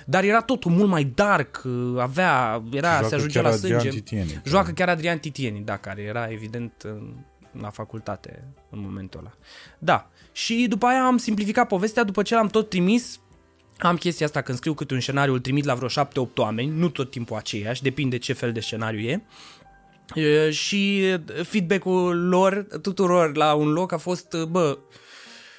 Dar 0.07 0.25
era 0.25 0.41
totul 0.41 0.71
mult 0.71 0.89
mai 0.89 1.05
dark, 1.05 1.63
avea, 1.99 2.63
era, 2.73 2.91
Joacă 2.91 3.09
se 3.09 3.15
ajungea 3.15 3.41
chiar 3.41 3.51
la 3.51 3.57
Adrian 3.57 3.81
sânge. 3.81 3.97
Titieni. 3.97 4.41
Joacă 4.45 4.71
chiar 4.71 4.89
Adrian 4.89 5.19
Titieni, 5.19 5.61
da, 5.65 5.77
care 5.77 6.03
era 6.03 6.27
evident 6.31 6.73
în, 6.83 7.15
la 7.61 7.71
facultate 7.71 8.45
în 8.71 8.81
momentul 8.81 9.21
ăla. 9.21 9.33
Da, 9.79 10.11
și 10.33 10.67
după 10.69 10.87
aia 10.87 11.05
am 11.05 11.17
simplificat 11.17 11.67
povestea, 11.67 12.05
după 12.05 12.23
ce 12.23 12.35
l-am 12.35 12.47
tot 12.47 12.69
trimis, 12.69 13.21
am 13.79 13.97
chestia 13.97 14.27
asta 14.27 14.43
când 14.43 14.59
scriu 14.59 14.75
câte 14.75 14.95
un 14.95 15.01
scenariu, 15.01 15.33
îl 15.33 15.41
trimit 15.41 15.65
la 15.65 15.75
vreo 15.75 15.89
7-8 15.89 15.93
oameni, 16.37 16.71
nu 16.71 16.89
tot 16.89 17.11
timpul 17.11 17.37
aceiași, 17.37 17.83
depinde 17.83 18.19
ce 18.19 18.33
fel 18.33 18.53
de 18.53 18.61
scenariu 18.61 19.01
e. 19.01 19.23
E, 20.15 20.51
Și 20.51 21.15
feedback-ul 21.43 22.29
lor, 22.29 22.67
tuturor 22.83 23.37
la 23.37 23.55
un 23.55 23.73
loc 23.73 23.93
a 23.93 23.97
fost, 23.97 24.37
bă, 24.51 24.79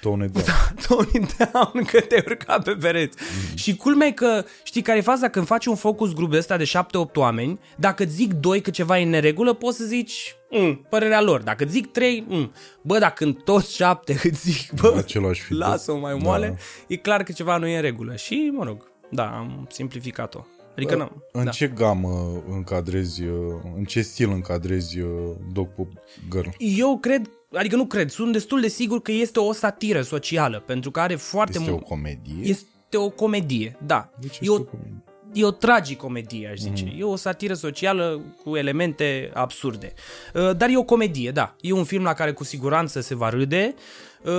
Tone 0.05 0.25
down. 0.27 0.75
Tony 0.87 1.25
Down 1.37 1.83
că 1.91 1.99
te 2.01 2.23
urca 2.25 2.59
pe 2.59 2.71
pereți. 2.71 3.17
Mm. 3.49 3.55
Și 3.55 3.75
culmea 3.75 4.07
e 4.07 4.11
că, 4.11 4.43
știi 4.63 4.81
care 4.81 4.97
e 4.97 5.01
faza? 5.01 5.29
Când 5.29 5.45
faci 5.45 5.65
un 5.65 5.75
focus 5.75 6.13
grup 6.13 6.31
de 6.31 6.37
ăsta 6.37 6.57
de 6.57 6.63
7-8 6.63 7.13
oameni, 7.13 7.59
dacă 7.77 8.03
îți 8.03 8.13
zic 8.13 8.33
doi 8.33 8.61
că 8.61 8.69
ceva 8.69 8.99
e 8.99 9.03
în 9.03 9.09
neregulă, 9.09 9.53
poți 9.53 9.77
să 9.77 9.83
zici, 9.83 10.35
mm, 10.51 10.85
părerea 10.89 11.21
lor. 11.21 11.41
Dacă 11.41 11.63
îți 11.63 11.73
zic 11.73 11.91
trei, 11.91 12.25
mm. 12.27 12.51
bă, 12.81 12.97
dacă 12.99 13.23
în 13.23 13.33
toți 13.33 13.75
șapte 13.75 14.13
îți 14.23 14.49
zic, 14.51 14.71
bă, 14.81 14.93
Același 14.97 15.41
feedback. 15.41 15.71
lasă-o 15.71 15.97
mai 15.97 16.13
moale, 16.21 16.47
Da. 16.47 16.55
e 16.87 16.95
clar 16.95 17.23
că 17.23 17.31
ceva 17.31 17.57
nu 17.57 17.67
e 17.67 17.75
în 17.75 17.81
regulă. 17.81 18.15
Și, 18.15 18.51
mă 18.53 18.63
rog, 18.63 18.91
da, 19.11 19.23
am 19.25 19.67
simplificat-o. 19.71 20.45
Adică, 20.75 20.95
nu, 20.95 21.11
În 21.31 21.43
da. 21.43 21.49
ce 21.49 21.67
gamă 21.67 22.43
încadrezi, 22.49 23.23
uh, 23.23 23.31
în 23.77 23.83
ce 23.83 24.01
stil 24.01 24.29
încadrezi 24.31 24.99
uh, 24.99 25.09
Dog 25.53 25.67
Pop 25.67 25.87
Girl? 26.31 26.47
Eu 26.57 26.97
cred, 27.01 27.29
adică 27.55 27.75
nu 27.75 27.85
cred, 27.85 28.09
sunt 28.09 28.31
destul 28.31 28.61
de 28.61 28.67
sigur 28.67 29.01
că 29.01 29.11
este 29.11 29.39
o 29.39 29.53
satiră 29.53 30.01
socială, 30.01 30.63
pentru 30.65 30.91
că 30.91 30.99
are 30.99 31.15
foarte 31.15 31.57
Este 31.57 31.69
o 31.69 31.73
mult... 31.73 31.85
comedie? 31.85 32.49
Este 32.49 32.97
o 32.97 33.09
comedie, 33.09 33.77
da. 33.85 34.09
Deci 34.19 34.35
e, 34.35 34.37
este 34.41 34.49
o, 34.51 34.55
o 34.55 34.63
comedie. 34.63 35.03
e 35.33 35.45
o 35.45 35.51
tragicomedie, 35.51 36.49
aș 36.51 36.57
zice. 36.59 36.83
Mm. 36.83 36.99
E 36.99 37.03
o 37.03 37.15
satiră 37.15 37.53
socială 37.53 38.21
cu 38.43 38.55
elemente 38.55 39.31
absurde. 39.33 39.93
Uh, 40.33 40.55
Dar 40.57 40.69
e 40.69 40.77
o 40.77 40.83
comedie, 40.83 41.31
da. 41.31 41.55
E 41.61 41.71
un 41.71 41.83
film 41.83 42.03
la 42.03 42.13
care 42.13 42.31
cu 42.31 42.43
siguranță 42.43 42.99
se 43.01 43.15
va 43.15 43.29
râde. 43.29 43.75
Uh, 44.23 44.31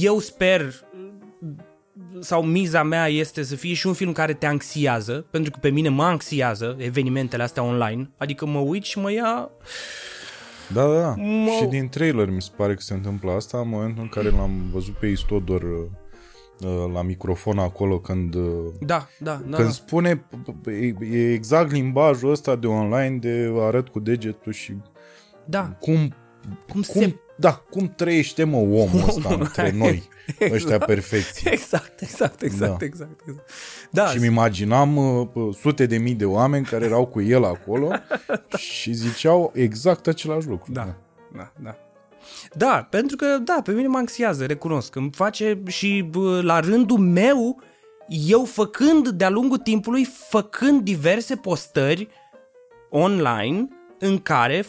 Eu 0.00 0.18
sper 0.18 0.74
sau 2.20 2.42
miza 2.42 2.82
mea 2.82 3.06
este 3.08 3.42
să 3.42 3.54
fie 3.56 3.74
și 3.74 3.86
un 3.86 3.92
film 3.92 4.12
care 4.12 4.32
te 4.34 4.46
anxiază, 4.46 5.26
pentru 5.30 5.50
că 5.50 5.58
pe 5.60 5.68
mine 5.68 5.88
mă 5.88 6.04
anxiază 6.04 6.76
evenimentele 6.78 7.42
astea 7.42 7.62
online, 7.62 8.10
adică 8.16 8.46
mă 8.46 8.58
uit 8.58 8.84
și 8.84 8.98
mă 8.98 9.12
ia... 9.12 9.50
Da, 10.72 10.86
da, 10.86 11.00
da. 11.00 11.14
Mă- 11.16 11.50
Și 11.60 11.64
din 11.66 11.88
trailer 11.88 12.30
mi 12.30 12.42
se 12.42 12.50
pare 12.56 12.74
că 12.74 12.80
se 12.80 12.94
întâmplă 12.94 13.30
asta, 13.32 13.58
în 13.58 13.68
momentul 13.68 14.02
în 14.02 14.08
care 14.08 14.30
l-am 14.30 14.68
văzut 14.72 14.94
pe 14.94 15.06
Istodor 15.06 15.62
uh, 15.62 15.84
uh, 16.60 16.90
la 16.94 17.02
microfon 17.02 17.58
acolo 17.58 17.98
când, 18.00 18.34
uh, 18.34 18.72
Da, 18.80 19.08
da, 19.18 19.42
da. 19.46 19.56
când 19.56 19.68
da. 19.68 19.72
spune 19.74 20.14
p- 20.16 20.52
p- 20.62 20.66
e- 20.72 21.06
e 21.16 21.32
exact 21.32 21.70
limbajul 21.72 22.30
ăsta 22.30 22.56
de 22.56 22.66
online 22.66 23.16
de 23.16 23.52
arăt 23.58 23.88
cu 23.88 24.00
degetul 24.00 24.52
și 24.52 24.76
da. 25.44 25.76
cum 25.80 25.96
Cum, 26.48 26.82
cum, 26.92 27.00
se... 27.02 27.16
da, 27.36 27.52
cum 27.70 27.92
trăiește 27.96 28.44
mă 28.44 28.56
omul 28.56 29.02
ăsta 29.06 29.28
Omul 29.28 29.40
între 29.40 29.62
ăla. 29.62 29.76
noi, 29.76 30.02
ăștia 30.52 30.78
perfecți. 30.78 31.48
Exact, 31.48 32.00
exact, 32.00 32.42
exact, 32.42 32.78
Da. 32.78 32.84
exact, 32.84 33.20
exact. 33.26 33.50
Da, 33.90 34.06
Și 34.06 34.18
mi 34.18 34.26
imaginam 34.26 34.96
uh, 34.96 35.54
sute 35.54 35.86
de 35.86 35.98
mii 35.98 36.14
de 36.14 36.24
oameni 36.24 36.64
care 36.64 36.84
erau 36.84 37.06
cu 37.06 37.20
el 37.20 37.44
acolo 37.44 37.90
și 38.56 38.92
ziceau 38.92 39.52
exact 39.54 40.06
același 40.06 40.48
lucru. 40.48 40.72
Da, 40.72 40.94
da, 41.36 41.52
da. 41.62 41.76
Da, 42.54 42.86
pentru 42.90 43.16
că, 43.16 43.38
da, 43.44 43.60
pe 43.64 43.72
mine 43.72 43.86
mă 43.86 43.98
anxiază, 43.98 44.46
recunosc. 44.46 44.94
Îmi 44.94 45.10
face 45.14 45.62
și 45.66 46.06
bă, 46.10 46.40
la 46.42 46.60
rândul 46.60 46.98
meu, 46.98 47.62
eu 48.08 48.44
făcând 48.44 49.08
de-a 49.08 49.28
lungul 49.28 49.58
timpului, 49.58 50.04
făcând 50.04 50.82
diverse 50.82 51.36
postări 51.36 52.08
online 52.90 53.68
în 53.98 54.18
care, 54.18 54.64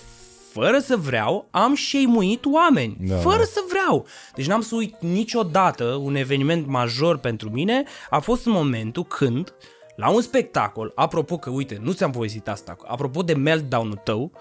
fără 0.52 0.80
să 0.80 0.96
vreau, 0.96 1.48
am 1.52 1.76
șeimuit 1.76 2.46
oameni. 2.46 2.98
Da, 3.00 3.16
fără 3.16 3.38
da. 3.38 3.44
să 3.44 3.60
vreau. 3.70 4.06
Deci 4.36 4.48
n-am 4.48 4.62
să 4.62 4.76
uit 4.76 4.96
niciodată 5.02 5.84
un 5.84 6.16
eveniment 6.16 6.68
major 6.68 7.18
pentru 7.18 7.50
mine. 7.50 7.84
A 8.10 8.20
fost 8.20 8.46
în 8.46 8.52
momentul 8.52 9.04
când, 9.04 9.54
la 9.96 10.10
un 10.10 10.22
spectacol, 10.22 10.92
apropo 10.96 11.38
că, 11.38 11.50
uite, 11.50 11.80
nu 11.82 11.92
ți-am 11.92 12.12
povestit 12.12 12.48
asta, 12.48 12.76
apropo 12.88 13.22
de 13.22 13.34
meltdown-ul 13.34 14.02
tău, 14.04 14.32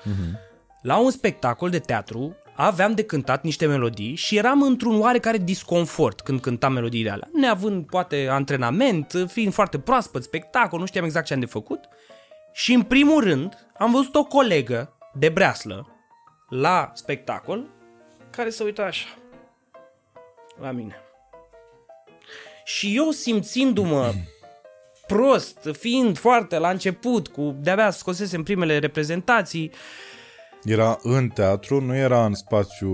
la 0.82 0.98
un 0.98 1.10
spectacol 1.10 1.70
de 1.70 1.78
teatru 1.78 2.36
aveam 2.56 2.92
de 2.92 3.02
cântat 3.02 3.42
niște 3.42 3.66
melodii 3.66 4.14
și 4.14 4.36
eram 4.36 4.62
într-un 4.62 5.00
oarecare 5.00 5.38
disconfort 5.38 6.20
când 6.20 6.40
cântam 6.40 6.72
melodiile 6.72 7.10
alea. 7.10 7.28
Neavând 7.32 7.86
poate 7.86 8.28
antrenament, 8.30 9.12
fiind 9.26 9.52
foarte 9.52 9.78
proaspăt 9.78 10.22
spectacol, 10.22 10.78
nu 10.78 10.86
știam 10.86 11.04
exact 11.04 11.26
ce 11.26 11.34
am 11.34 11.40
de 11.40 11.46
făcut. 11.46 11.80
Și 12.52 12.72
în 12.72 12.82
primul 12.82 13.22
rând 13.22 13.68
am 13.78 13.90
văzut 13.90 14.14
o 14.14 14.24
colegă 14.24 14.92
de 15.14 15.28
breaslă 15.28 15.97
la 16.48 16.90
spectacol 16.94 17.64
care 18.30 18.50
se 18.50 18.62
uita 18.64 18.82
așa 18.82 19.06
la 20.60 20.70
mine. 20.70 20.96
Și 22.64 22.96
eu 22.96 23.10
simțindu-mă 23.10 24.12
prost, 25.06 25.58
fiind 25.72 26.18
foarte 26.18 26.58
la 26.58 26.70
început, 26.70 27.28
cu 27.28 27.54
de-abia 27.60 27.90
scosesem 27.90 28.42
primele 28.42 28.78
reprezentații, 28.78 29.70
Era 30.64 30.98
în 31.02 31.28
teatru, 31.28 31.80
nu 31.80 31.94
era 31.96 32.24
în 32.24 32.34
spațiu 32.34 32.88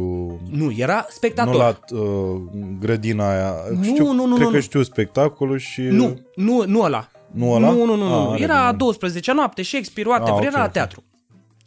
nu, 0.50 0.72
era 0.76 1.06
spectator. 1.08 1.52
Nu 1.52 1.58
la 1.58 1.78
uh, 2.00 2.40
grădina 2.80 3.30
aia. 3.30 3.54
Nu, 3.74 3.82
știu, 3.84 4.12
nu, 4.12 4.26
nu, 4.26 4.34
Cred 4.34 4.46
nu, 4.46 4.50
că 4.50 4.56
nu. 4.56 4.62
știu 4.62 4.82
spectacolul 4.82 5.58
și... 5.58 5.80
Nu, 5.80 6.20
nu, 6.34 6.64
nu 6.66 6.80
ăla. 6.80 7.08
Nu 7.30 7.52
ăla? 7.52 7.70
Nu, 7.70 7.84
nu, 7.84 7.94
nu, 7.94 8.08
nu. 8.08 8.14
Ah, 8.14 8.24
nu. 8.24 8.30
are 8.30 8.42
Era 8.42 8.58
a 8.66 8.66
bine. 8.66 8.76
12 8.76 9.32
noapte, 9.32 9.62
Shakespeare, 9.62 10.08
whatever, 10.08 10.32
Ah, 10.34 10.38
ok, 10.40 10.46
era 10.46 10.58
la 10.58 10.64
ok. 10.64 10.72
teatru. 10.72 11.02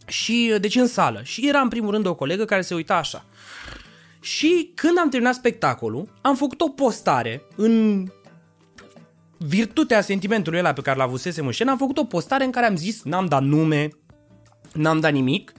Și, 0.08 0.56
deci 0.62 0.76
în 0.76 0.88
sală. 0.88 1.22
Și 1.24 1.48
era 1.48 1.60
în 1.60 1.68
primul 1.68 1.92
rând 1.92 2.06
o 2.06 2.16
colegă 2.16 2.46
care 2.46 2.62
se 2.62 2.76
uita 2.76 2.96
așa. 2.96 3.26
Și 4.20 4.72
când 4.76 4.98
am 4.98 5.10
terminat 5.10 5.34
spectacolul, 5.34 6.10
am 6.22 6.36
făcut 6.36 6.62
o 6.62 6.70
postare 6.70 7.42
în 7.56 8.06
virtutea 9.38 10.02
sentimentului 10.02 10.60
ăla 10.60 10.74
pe 10.74 10.82
care 10.82 10.98
l-avusesem 10.98 11.46
în 11.46 11.52
scenă, 11.52 11.72
am 11.72 11.78
făcut 11.78 11.98
o 11.98 12.04
postare 12.04 12.44
în 12.44 12.52
care 12.52 12.66
am 12.66 12.76
zis, 12.76 13.04
n-am 13.04 13.26
dat 13.26 13.44
nume, 13.44 13.90
n-am 14.74 15.00
dat 15.00 15.12
nimic, 15.12 15.54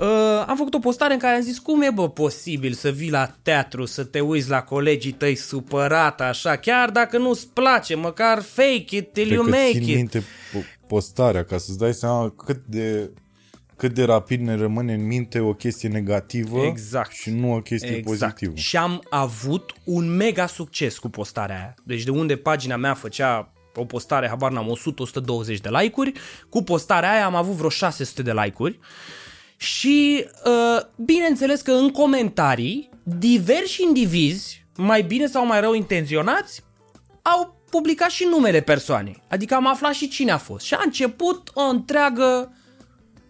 Uh, 0.00 0.44
am 0.46 0.56
făcut 0.56 0.74
o 0.74 0.78
postare 0.78 1.12
în 1.12 1.18
care 1.18 1.36
am 1.36 1.42
zis 1.42 1.58
cum 1.58 1.82
e 1.82 1.90
bă 1.90 2.08
posibil 2.10 2.72
să 2.72 2.90
vii 2.90 3.10
la 3.10 3.34
teatru, 3.42 3.84
să 3.84 4.04
te 4.04 4.20
uiți 4.20 4.48
la 4.48 4.62
colegii 4.62 5.12
tăi 5.12 5.34
supărat 5.34 6.20
așa, 6.20 6.56
chiar 6.56 6.90
dacă 6.90 7.18
nu-ți 7.18 7.48
place, 7.48 7.94
măcar 7.94 8.42
fake 8.42 8.96
it 8.96 9.12
till 9.12 9.26
Cred 9.26 9.30
you 9.30 9.42
că 9.42 9.50
make 9.50 9.70
țin 9.72 9.82
it. 9.82 9.94
minte 9.96 10.20
po- 10.20 10.86
postarea 10.86 11.44
ca 11.44 11.58
să-ți 11.58 11.78
dai 11.78 11.94
seama 11.94 12.34
cât 12.44 12.64
de 12.66 13.10
cât 13.78 13.94
de 13.94 14.04
rapid 14.04 14.40
ne 14.40 14.54
rămâne 14.54 14.92
în 14.92 15.06
minte 15.06 15.40
o 15.40 15.52
chestie 15.52 15.88
negativă 15.88 16.60
Exact. 16.60 17.12
și 17.12 17.30
nu 17.30 17.54
o 17.54 17.60
chestie 17.60 18.00
pozitivă. 18.00 18.54
Și 18.54 18.76
am 18.76 19.02
avut 19.10 19.72
un 19.84 20.16
mega 20.16 20.46
succes 20.46 20.98
cu 20.98 21.08
postarea 21.08 21.56
aia. 21.56 21.74
Deci 21.84 22.02
de 22.02 22.10
unde 22.10 22.36
pagina 22.36 22.76
mea 22.76 22.94
făcea 22.94 23.52
o 23.74 23.84
postare, 23.84 24.28
habar 24.28 24.50
n-am, 24.50 24.78
100-120 25.54 25.60
de 25.60 25.68
like-uri, 25.68 26.12
cu 26.48 26.62
postarea 26.62 27.12
aia 27.12 27.24
am 27.24 27.34
avut 27.34 27.54
vreo 27.54 27.68
600 27.68 28.22
de 28.22 28.32
like-uri. 28.32 28.78
Și 29.56 30.24
uh, 30.44 30.82
bineînțeles 30.96 31.60
că 31.60 31.72
în 31.72 31.90
comentarii, 31.90 32.90
diversi 33.02 33.82
indivizi, 33.82 34.66
mai 34.76 35.02
bine 35.02 35.26
sau 35.26 35.46
mai 35.46 35.60
rău 35.60 35.74
intenționați, 35.74 36.64
au 37.22 37.62
publicat 37.70 38.10
și 38.10 38.26
numele 38.30 38.60
persoanei. 38.60 39.22
Adică 39.28 39.54
am 39.54 39.66
aflat 39.66 39.92
și 39.92 40.08
cine 40.08 40.30
a 40.30 40.38
fost. 40.38 40.64
Și 40.64 40.74
a 40.74 40.80
început 40.84 41.50
o 41.54 41.62
întreagă 41.62 42.52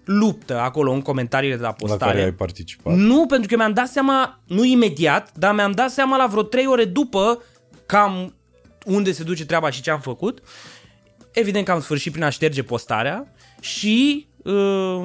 luptă 0.08 0.58
acolo 0.60 0.92
în 0.92 1.00
comentariile 1.02 1.54
de 1.56 1.60
la 1.62 1.66
La 1.68 1.74
postare. 1.74 2.10
care 2.12 2.24
ai 2.24 2.32
participat. 2.32 2.94
Nu, 2.94 3.26
pentru 3.26 3.48
că 3.48 3.56
mi-am 3.56 3.72
dat 3.72 3.88
seama, 3.88 4.40
nu 4.46 4.64
imediat, 4.64 5.32
dar 5.36 5.54
mi-am 5.54 5.72
dat 5.72 5.90
seama 5.90 6.16
la 6.16 6.26
vreo 6.26 6.42
3 6.42 6.66
ore 6.66 6.84
după 6.84 7.42
cam 7.86 8.34
unde 8.84 9.12
se 9.12 9.22
duce 9.22 9.46
treaba 9.46 9.70
și 9.70 9.82
ce 9.82 9.90
am 9.90 10.00
făcut. 10.00 10.38
Evident 11.32 11.64
că 11.64 11.72
am 11.72 11.80
sfârșit 11.80 12.12
prin 12.12 12.24
a 12.24 12.28
șterge 12.28 12.62
postarea 12.62 13.32
și, 13.60 14.26
uh, 14.44 15.00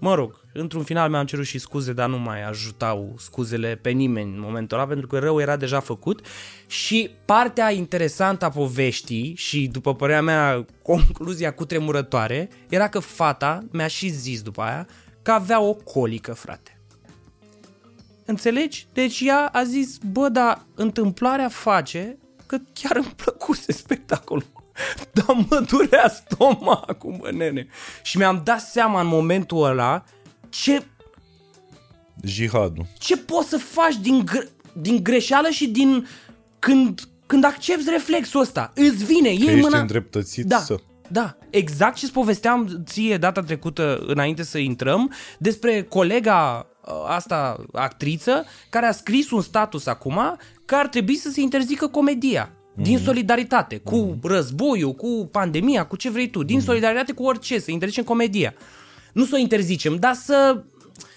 mă 0.00 0.14
rog, 0.14 0.40
într-un 0.58 0.82
final 0.82 1.10
mi-am 1.10 1.26
cerut 1.26 1.44
și 1.44 1.58
scuze, 1.58 1.92
dar 1.92 2.08
nu 2.08 2.18
mai 2.18 2.42
ajutau 2.48 3.14
scuzele 3.18 3.78
pe 3.82 3.90
nimeni 3.90 4.32
în 4.34 4.40
momentul 4.40 4.76
ăla, 4.78 4.86
pentru 4.86 5.06
că 5.06 5.18
rău 5.18 5.40
era 5.40 5.56
deja 5.56 5.80
făcut. 5.80 6.26
Și 6.66 7.10
partea 7.24 7.72
interesantă 7.72 8.44
a 8.44 8.50
poveștii 8.50 9.34
și, 9.36 9.66
după 9.66 9.94
părerea 9.94 10.22
mea, 10.22 10.64
concluzia 10.82 11.52
cutremurătoare, 11.52 12.48
era 12.68 12.88
că 12.88 12.98
fata 12.98 13.64
mi-a 13.70 13.86
și 13.86 14.08
zis 14.08 14.42
după 14.42 14.62
aia 14.62 14.86
că 15.22 15.32
avea 15.32 15.60
o 15.60 15.74
colică, 15.74 16.32
frate. 16.32 16.80
Înțelegi? 18.24 18.86
Deci 18.92 19.20
ea 19.20 19.48
a 19.52 19.64
zis, 19.64 19.98
bă, 20.12 20.28
dar 20.28 20.66
întâmplarea 20.74 21.48
face 21.48 22.18
că 22.46 22.56
chiar 22.72 22.96
îmi 22.96 23.12
plăcuse 23.16 23.72
spectacolul. 23.72 24.46
Dar 25.12 25.36
mă 25.48 25.64
durea 25.68 26.08
stomacul, 26.08 27.16
mă, 27.20 27.30
nene. 27.30 27.66
Și 28.02 28.16
mi-am 28.16 28.40
dat 28.44 28.60
seama 28.60 29.00
în 29.00 29.06
momentul 29.06 29.64
ăla 29.64 30.04
ce, 30.62 30.82
Jihadul. 32.22 32.86
ce 32.98 33.16
poți 33.16 33.48
să 33.48 33.56
faci 33.58 33.96
din, 34.00 34.24
gre- 34.24 34.48
din 34.72 35.02
greșeală 35.02 35.48
și 35.48 35.66
din 35.68 36.06
când, 36.58 37.00
când 37.26 37.44
accepti 37.44 37.90
reflexul 37.90 38.40
ăsta. 38.40 38.72
Îți 38.74 39.04
vine, 39.04 39.28
Că 39.28 39.34
iei 39.42 39.48
ești 39.48 39.60
mâna... 39.60 39.78
îndreptățit 39.80 40.44
Da, 40.44 40.58
să... 40.58 40.76
da, 41.08 41.36
exact 41.50 41.96
ce-ți 41.96 42.12
povesteam 42.12 42.82
ție 42.86 43.16
data 43.16 43.40
trecută 43.40 44.04
înainte 44.06 44.42
să 44.42 44.58
intrăm 44.58 45.12
despre 45.38 45.82
colega 45.82 46.66
uh, 46.86 46.92
asta 47.08 47.64
actriță 47.72 48.44
care 48.70 48.86
a 48.86 48.92
scris 48.92 49.30
un 49.30 49.42
status 49.42 49.86
acum 49.86 50.36
că 50.64 50.74
ar 50.74 50.86
trebui 50.88 51.16
să 51.16 51.30
se 51.30 51.40
interzică 51.40 51.86
comedia. 51.86 52.50
Din 52.78 52.98
solidaritate 52.98 53.76
cu 53.76 54.18
războiul, 54.22 54.92
cu 54.92 55.28
pandemia, 55.32 55.86
cu 55.86 55.96
ce 55.96 56.10
vrei 56.10 56.30
tu, 56.30 56.42
din 56.42 56.60
solidaritate 56.60 57.12
cu 57.12 57.22
orice, 57.22 57.58
să 57.58 57.70
interzicem 57.70 58.04
comedia. 58.04 58.54
Nu 59.16 59.24
să 59.24 59.34
o 59.34 59.38
interzicem, 59.38 59.96
dar 59.96 60.14
să, 60.14 60.64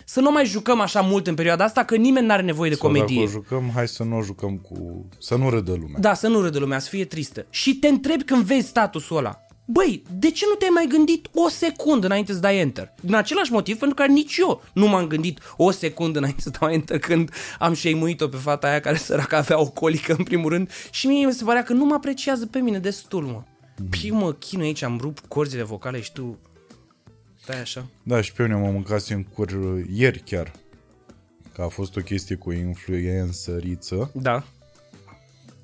să 0.06 0.20
nu 0.20 0.32
mai 0.32 0.46
jucăm 0.46 0.80
așa 0.80 1.02
mult 1.02 1.28
în 1.28 1.36
perioada 1.36 1.64
asta, 1.64 1.84
că 1.84 1.96
nimeni 1.96 2.26
n-are 2.26 2.42
nevoie 2.42 2.70
de 2.70 2.76
Sau 2.76 2.88
comedie. 2.88 3.16
Dacă 3.16 3.28
o 3.28 3.32
jucăm, 3.32 3.72
hai 3.74 3.88
să 3.88 4.04
nu 4.04 4.18
o 4.18 4.22
jucăm 4.22 4.58
cu... 4.58 5.08
Să 5.18 5.36
nu 5.36 5.50
râdă 5.50 5.72
lumea. 5.72 6.00
Da, 6.00 6.14
să 6.14 6.28
nu 6.28 6.42
râdă 6.42 6.60
lumea, 6.60 6.80
să 6.80 6.90
fie 6.90 7.06
tristă. 7.06 7.46
Și 7.50 7.76
te 7.76 7.88
întrebi 7.88 8.24
când 8.24 8.44
vezi 8.44 8.68
statusul 8.68 9.18
ăla. 9.18 9.40
Băi, 9.66 10.04
de 10.20 10.32
ce 10.32 10.46
nu 10.50 10.56
te-ai 10.56 10.70
mai 10.74 10.86
gândit 10.90 11.30
o 11.34 11.50
secundă 11.50 12.06
înainte 12.06 12.34
să 12.34 12.40
dai 12.40 12.58
enter? 12.58 12.94
Din 13.02 13.16
același 13.16 13.52
motiv 13.52 13.78
pentru 13.78 13.96
care 13.96 14.12
nici 14.12 14.38
eu 14.38 14.64
nu 14.74 14.88
m-am 14.88 15.08
gândit 15.08 15.40
o 15.58 15.72
secundă 15.72 16.18
înainte 16.18 16.42
să 16.42 16.52
dau 16.60 16.70
enter 16.70 17.00
când 17.00 17.32
am 17.60 17.74
șeimuit-o 17.74 18.28
pe 18.28 18.38
fata 18.38 18.68
aia 18.68 18.80
care 18.80 18.98
săracă 18.98 19.36
avea 19.36 19.60
o 19.60 19.70
colică 19.70 20.16
în 20.18 20.24
primul 20.24 20.50
rând 20.50 20.72
și 20.92 21.08
mie 21.08 21.26
mi 21.26 21.34
se 21.34 21.44
părea 21.44 21.64
că 21.64 21.74
nu 21.74 21.86
mă 21.86 21.94
apreciază 21.94 22.46
pe 22.46 22.60
mine 22.60 22.80
destul, 22.80 23.24
mă. 23.24 23.44
Piu 23.90 24.16
mă 24.16 24.34
chinui 24.34 24.66
aici, 24.66 24.82
am 24.82 24.98
rupt 25.02 25.26
corzile 25.28 25.64
vocale 25.64 26.02
și 26.02 26.12
tu 26.12 26.38
stai 27.42 27.60
așa. 27.62 27.86
Da, 28.04 28.22
și 28.22 28.34
pe 28.34 28.44
mine 28.44 28.56
mă 28.56 28.72
mâncase 28.72 29.14
în 29.14 29.24
cur 29.24 29.52
uh, 29.52 29.86
ieri 29.94 30.20
chiar. 30.20 30.52
că 31.54 31.62
a 31.62 31.68
fost 31.68 31.96
o 31.96 32.02
chestie 32.02 32.36
cu 32.36 32.50
o 32.50 32.54
influențăriță 32.54 34.12
Da. 34.14 34.44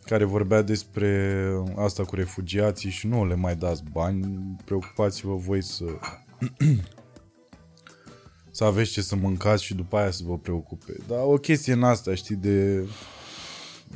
care 0.06 0.24
vorbea 0.24 0.62
despre 0.62 1.44
asta 1.78 2.04
cu 2.04 2.16
refugiații 2.16 2.90
și 2.90 3.08
nu 3.08 3.26
le 3.28 3.36
mai 3.36 3.56
dați 3.56 3.84
bani, 3.92 4.56
preocupați-vă 4.66 5.36
voi 5.36 5.64
să 5.64 5.86
să 8.52 8.64
aveți 8.64 8.92
ce 8.92 9.02
să 9.02 9.16
mâncați 9.16 9.64
și 9.64 9.74
după 9.76 9.98
aia 9.98 10.12
să 10.12 10.22
vă 10.26 10.38
preocupe. 10.38 10.94
Dar 11.08 11.20
o 11.24 11.38
chestie 11.38 11.74
în 11.74 11.84
asta, 11.84 12.16
știi, 12.16 12.36
de 12.36 12.80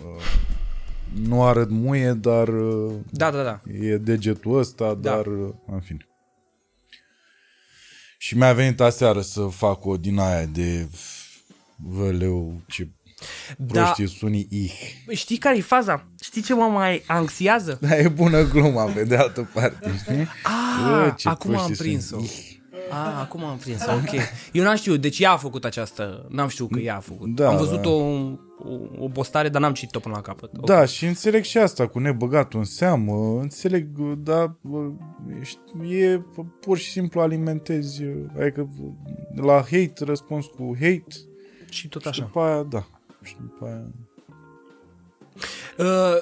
uh, 0.06 0.24
nu 1.28 1.44
arăt 1.44 1.70
muie, 1.70 2.14
dar 2.14 2.48
uh, 2.48 2.94
Da, 3.12 3.32
da, 3.32 3.44
da. 3.44 3.62
e 3.72 3.98
degetul 3.98 4.58
ăsta, 4.58 4.86
Da. 4.94 5.12
dar 5.12 5.26
uh, 5.26 5.50
în 5.66 5.80
fine. 5.80 6.08
Și 8.22 8.38
mi-a 8.38 8.54
venit 8.54 8.80
aseară 8.80 9.22
să 9.22 9.42
fac 9.42 9.86
o 9.86 9.98
din 9.98 10.20
aia 10.20 10.46
de 10.46 10.88
văleu, 11.76 12.62
ce 12.68 12.88
Da. 13.58 13.82
proști 13.84 14.08
sunt 14.08 14.22
unii 14.22 14.48
ih. 14.50 14.74
Știi 15.12 15.38
care 15.38 15.58
e 15.58 15.62
faza? 15.62 16.06
Știi 16.24 16.42
ce 16.42 16.54
mă 16.54 16.64
mai 16.66 17.04
anxiază? 17.08 17.78
Da, 17.82 17.98
e 17.98 18.08
bună 18.08 18.44
gluma, 18.48 18.84
pe 18.86 19.04
de 19.04 19.16
altă 19.16 19.50
parte, 19.54 19.92
știi? 20.04 20.28
Ah, 20.44 20.90
Bă, 20.90 21.14
ce 21.18 21.30
acum 21.30 21.50
am 21.50 21.56
proști 21.58 21.76
sunt. 21.76 21.88
prins-o. 21.88 22.20
Ih. 22.22 22.58
Ah, 22.90 23.20
acum 23.20 23.44
am 23.44 23.58
prins 23.58 23.82
ok. 23.82 24.22
Eu 24.52 24.64
n-am 24.64 24.76
știut, 24.76 25.02
deci 25.02 25.20
ea 25.20 25.32
a 25.32 25.38
făcut 25.38 25.66
această, 25.66 26.26
n-am 26.30 26.48
știut 26.48 26.72
că 26.72 26.80
ea 26.80 26.96
a 26.96 27.00
făcut. 27.00 27.36
Da, 27.36 27.48
am 27.50 27.58
văzut 27.58 27.82
da. 27.82 27.90
O, 28.64 28.72
o, 28.74 29.04
o 29.04 29.08
postare, 29.08 29.50
dar 29.50 29.62
n-am 29.62 29.74
citit-o 29.74 30.00
până 30.00 30.16
la 30.16 30.22
capăt. 30.22 30.50
Ok. 30.58 30.66
Da, 30.66 30.86
și 30.86 31.06
înțeleg 31.06 31.44
și 31.44 31.58
asta 31.58 31.88
cu 31.88 32.00
nebăgatul 32.00 32.60
în 32.60 32.66
seamă, 32.66 33.40
înțeleg, 33.42 33.88
dar 34.18 34.56
bă, 34.62 34.90
ești- 35.40 35.60
e 35.90 36.22
pur 36.60 36.78
și 36.78 36.92
simplu 36.92 37.22
alimentezi, 37.22 38.04
adică 38.40 38.70
la 39.36 39.54
hate 39.54 39.94
răspuns 40.00 40.46
cu 40.46 40.74
hate 40.74 41.06
Și 41.70 41.88
tot 41.88 42.02
și 42.02 42.08
așa. 42.08 42.22
după 42.24 42.40
aia, 42.40 42.64
da. 42.64 42.86
Și 43.24 43.36
după 43.42 43.66
aia... 43.66 43.86
Uh, 45.78 46.22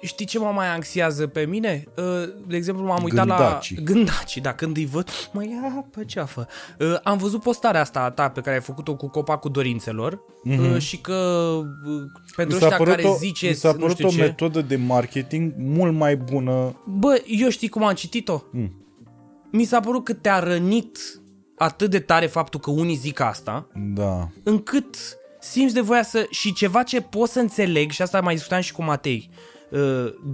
știi 0.00 0.26
ce 0.26 0.38
mă 0.38 0.50
mai 0.54 0.68
anxiază 0.68 1.26
pe 1.26 1.46
mine? 1.46 1.84
Uh, 1.96 2.04
de 2.46 2.56
exemplu, 2.56 2.84
m-am 2.84 3.02
uitat 3.02 3.26
Gândacii. 3.26 3.76
la... 3.76 3.82
Gândacii. 3.82 4.40
da, 4.40 4.54
când 4.54 4.76
îi 4.76 4.86
văd, 4.86 5.08
mă 5.32 5.44
ia 5.44 5.86
pe 5.90 6.04
ceafă. 6.04 6.46
Uh, 6.78 6.96
am 7.02 7.18
văzut 7.18 7.42
postarea 7.42 7.80
asta 7.80 8.00
a 8.00 8.10
ta 8.10 8.28
pe 8.28 8.40
care 8.40 8.56
ai 8.56 8.62
făcut-o 8.62 8.96
cu 8.96 9.08
copacul 9.08 9.50
dorințelor 9.50 10.20
mm-hmm. 10.48 10.74
uh, 10.74 10.80
și 10.80 10.96
că 10.96 11.12
uh, 11.86 12.02
pentru 12.36 12.54
Mi 12.54 12.60
s-a 12.60 12.66
ăștia 12.66 12.76
părut, 12.76 12.94
care 12.94 13.06
o, 13.06 13.10
mi 13.10 13.16
ziceți, 13.18 13.60
s-a 13.60 13.72
nu 13.72 13.78
părut 13.78 13.94
știu 13.94 14.06
o 14.06 14.10
ce... 14.10 14.20
metodă 14.20 14.60
de 14.60 14.76
marketing 14.76 15.52
mult 15.56 15.94
mai 15.94 16.16
bună. 16.16 16.82
Bă, 16.86 17.22
eu 17.26 17.48
știi 17.48 17.68
cum 17.68 17.84
am 17.84 17.94
citit-o? 17.94 18.42
Mm. 18.52 18.84
Mi 19.50 19.64
s-a 19.64 19.80
părut 19.80 20.04
că 20.04 20.12
te-a 20.12 20.38
rănit 20.38 20.98
atât 21.56 21.90
de 21.90 21.98
tare 21.98 22.26
faptul 22.26 22.60
că 22.60 22.70
unii 22.70 22.94
zic 22.96 23.20
asta, 23.20 23.68
Da. 23.94 24.28
încât 24.44 24.96
simți 25.40 25.74
de 25.74 25.80
voia 25.80 26.02
să... 26.02 26.26
Și 26.30 26.52
ceva 26.52 26.82
ce 26.82 27.00
pot 27.00 27.28
să 27.28 27.40
înțeleg, 27.40 27.90
și 27.90 28.02
asta 28.02 28.20
mai 28.20 28.34
discutam 28.34 28.60
și 28.60 28.72
cu 28.72 28.82
Matei, 28.82 29.30
uh, 29.30 29.36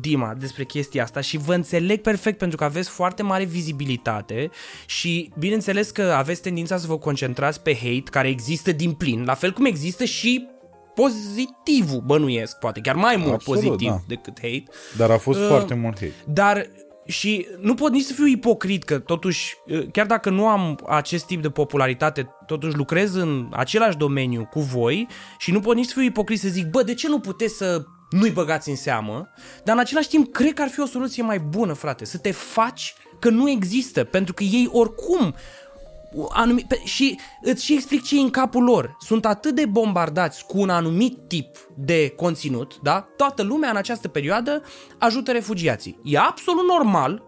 Dima, 0.01 0.35
despre 0.39 0.65
chestia 0.65 1.02
asta 1.02 1.20
și 1.20 1.36
vă 1.36 1.55
înțeleg 1.55 2.01
perfect 2.01 2.39
pentru 2.39 2.56
că 2.56 2.65
aveți 2.65 2.89
foarte 2.89 3.23
mare 3.23 3.44
vizibilitate 3.44 4.51
și 4.86 5.32
bineînțeles 5.39 5.90
că 5.90 6.02
aveți 6.02 6.43
tendința 6.43 6.77
să 6.77 6.86
vă 6.86 6.98
concentrați 6.98 7.61
pe 7.62 7.74
hate 7.74 8.02
care 8.11 8.28
există 8.28 8.73
din 8.73 8.93
plin, 8.93 9.24
la 9.24 9.35
fel 9.35 9.52
cum 9.52 9.65
există 9.65 10.05
și 10.05 10.48
pozitivul, 10.94 12.02
bănuiesc, 12.06 12.59
poate 12.59 12.81
chiar 12.81 12.94
mai 12.94 13.16
mult 13.16 13.32
Absolut, 13.32 13.61
pozitiv 13.61 13.89
da. 13.89 14.01
decât 14.06 14.39
hate. 14.43 14.65
Dar 14.97 15.11
a 15.11 15.19
fost 15.19 15.40
Uh, 15.40 15.47
foarte 15.47 15.74
mult 15.74 15.98
hate. 15.98 16.15
Dar 16.27 16.66
și 17.06 17.47
nu 17.61 17.74
pot 17.74 17.93
nici 17.93 18.05
să 18.05 18.12
fiu 18.12 18.27
ipocrit 18.27 18.85
că 18.85 18.98
totuși, 18.98 19.55
chiar 19.93 20.06
dacă 20.06 20.31
nu 20.31 20.47
am 20.47 20.81
acest 20.89 21.27
tip 21.27 21.43
de 21.43 21.51
popularitate, 21.51 22.28
totuși 22.47 22.77
lucrez 22.77 23.15
în 23.15 23.48
același 23.52 23.97
domeniu 23.97 24.48
cu 24.51 24.61
voi 24.61 25.09
și 25.39 25.52
nu 25.52 25.61
pot 25.61 25.77
nici 25.77 25.86
să 25.86 25.93
fiu 25.93 26.02
ipocrit 26.02 26.40
să 26.40 26.48
zic, 26.48 26.66
bă, 26.66 26.82
de 26.82 26.94
ce 26.94 27.09
nu 27.09 27.20
puteți 27.20 27.56
să 27.56 27.85
nu-i 28.10 28.31
băgați 28.31 28.68
în 28.68 28.76
seamă? 28.76 29.28
Dar 29.64 29.74
în 29.74 29.81
același 29.81 30.09
timp, 30.09 30.32
cred 30.32 30.52
că 30.52 30.62
ar 30.62 30.68
fi 30.68 30.81
o 30.81 30.86
soluție 30.86 31.22
mai 31.22 31.39
bună, 31.39 31.72
frate, 31.72 32.05
să 32.05 32.18
te 32.18 32.31
faci 32.31 32.94
că 33.18 33.31
nu 33.31 33.51
există, 33.51 34.05
pentru 34.05 34.35
că 34.35 34.43
ei 34.43 34.68
oricum 34.72 35.35
anumit, 36.28 36.66
pe, 36.66 36.81
și 36.85 37.18
îți 37.43 37.64
și 37.64 37.72
explic 37.72 38.02
ce 38.02 38.18
e 38.18 38.20
în 38.20 38.31
capul 38.31 38.62
lor. 38.62 38.97
Sunt 39.01 39.26
atât 39.26 39.55
de 39.55 39.66
bombardați 39.66 40.47
cu 40.47 40.59
un 40.59 40.70
anumit 40.70 41.18
tip 41.28 41.56
de 41.76 42.09
conținut, 42.16 42.78
da? 42.82 43.09
Toată 43.16 43.43
lumea 43.43 43.70
în 43.70 43.76
această 43.76 44.09
perioadă 44.09 44.62
ajută 44.98 45.32
refugiații. 45.32 46.01
E 46.05 46.18
absolut 46.18 46.64
normal 46.66 47.22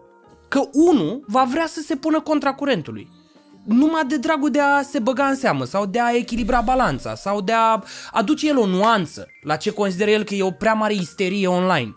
că 0.47 0.61
unul 0.71 1.23
va 1.27 1.43
vrea 1.43 1.67
să 1.67 1.81
se 1.81 1.95
pună 1.95 2.21
contra 2.21 2.53
curentului. 2.53 3.16
Numai 3.67 4.01
de 4.07 4.17
dragul 4.17 4.49
de 4.51 4.59
a 4.59 4.81
se 4.81 4.99
băga 4.99 5.25
în 5.25 5.35
seamă 5.35 5.65
sau 5.65 5.85
de 5.85 5.99
a 5.99 6.15
echilibra 6.15 6.61
balanța 6.61 7.15
sau 7.15 7.41
de 7.41 7.51
a 7.55 7.83
aduce 8.11 8.47
el 8.47 8.57
o 8.57 8.65
nuanță 8.65 9.27
la 9.41 9.55
ce 9.55 9.71
consideră 9.71 10.09
el 10.09 10.23
că 10.23 10.33
e 10.35 10.43
o 10.43 10.51
prea 10.51 10.73
mare 10.73 10.93
isterie 10.93 11.47
online. 11.47 11.95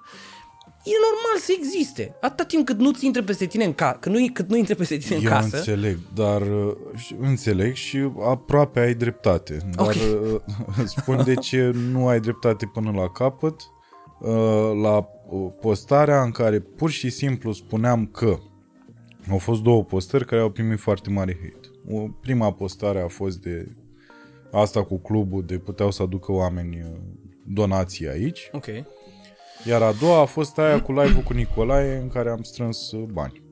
E 0.84 0.90
normal 1.10 1.38
să 1.40 1.52
existe. 1.58 2.16
Atâta 2.20 2.44
timp 2.44 2.66
cât 2.66 2.78
nu-ți 2.78 3.06
intre 3.06 3.22
peste 3.22 3.46
tine 3.46 3.64
în 3.64 3.72
casă, 3.72 3.96
cât 4.00 4.12
nu, 4.12 4.26
cât 4.32 4.48
nu 4.48 4.56
intre 4.56 4.74
peste 4.74 4.96
tine 4.96 5.16
în 5.16 5.24
Eu 5.24 5.30
casă. 5.30 5.56
înțeleg, 5.56 5.98
dar 6.14 6.40
uh, 6.40 6.72
și- 6.96 7.14
înțeleg 7.20 7.74
și 7.74 8.10
aproape 8.28 8.80
ai 8.80 8.94
dreptate. 8.94 9.58
Dar 9.74 9.86
Ok. 9.86 9.92
uh, 9.94 10.40
îți 10.82 10.94
spun 10.98 11.22
de 11.24 11.34
ce 11.34 11.70
nu 11.90 12.06
ai 12.08 12.20
dreptate 12.20 12.66
până 12.66 12.90
la 12.94 13.08
capăt. 13.08 13.54
Uh, 14.20 14.30
La 14.82 14.96
uh, 15.28 15.50
postarea 15.60 16.22
în 16.22 16.30
care 16.30 16.58
pur 16.60 16.90
și 16.90 17.10
simplu 17.10 17.52
spuneam 17.52 18.06
că 18.06 18.36
au 19.30 19.38
fost 19.38 19.62
două 19.62 19.84
postări 19.84 20.24
care 20.26 20.40
au 20.40 20.50
primit 20.50 20.78
foarte 20.80 21.10
mare 21.10 21.38
hate. 21.42 21.59
O, 21.88 22.08
prima 22.20 22.52
postare 22.52 23.00
a 23.00 23.08
fost 23.08 23.40
de 23.40 23.76
asta 24.52 24.84
cu 24.84 24.98
clubul 24.98 25.44
de 25.44 25.58
puteau 25.58 25.90
să 25.90 26.02
aducă 26.02 26.32
oameni 26.32 26.80
uh, 26.82 26.98
donații 27.46 28.08
aici. 28.08 28.48
Ok. 28.52 28.66
Iar 29.66 29.82
a 29.82 29.92
doua 29.92 30.20
a 30.20 30.24
fost 30.24 30.58
aia 30.58 30.82
cu 30.82 30.92
live-ul 30.92 31.22
cu 31.22 31.32
Nicolae 31.32 31.96
în 31.96 32.08
care 32.08 32.30
am 32.30 32.42
strâns 32.42 32.92
uh, 32.92 33.08
bani. 33.12 33.42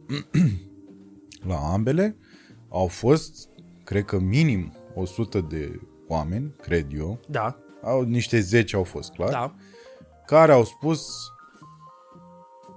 La 1.49 1.57
ambele 1.73 2.17
au 2.69 2.87
fost, 2.87 3.49
cred 3.85 4.05
că 4.05 4.19
minim 4.19 4.73
100 4.95 5.41
de 5.41 5.81
oameni, 6.09 6.55
cred 6.63 6.87
eu. 6.97 7.21
Da, 7.29 7.59
Au, 7.83 8.03
niște 8.03 8.41
10 8.41 8.77
au 8.77 8.83
fost, 8.83 9.13
clar. 9.13 9.31
da. 9.31 9.55
Care 10.27 10.53
au 10.53 10.65
spus 10.65 11.09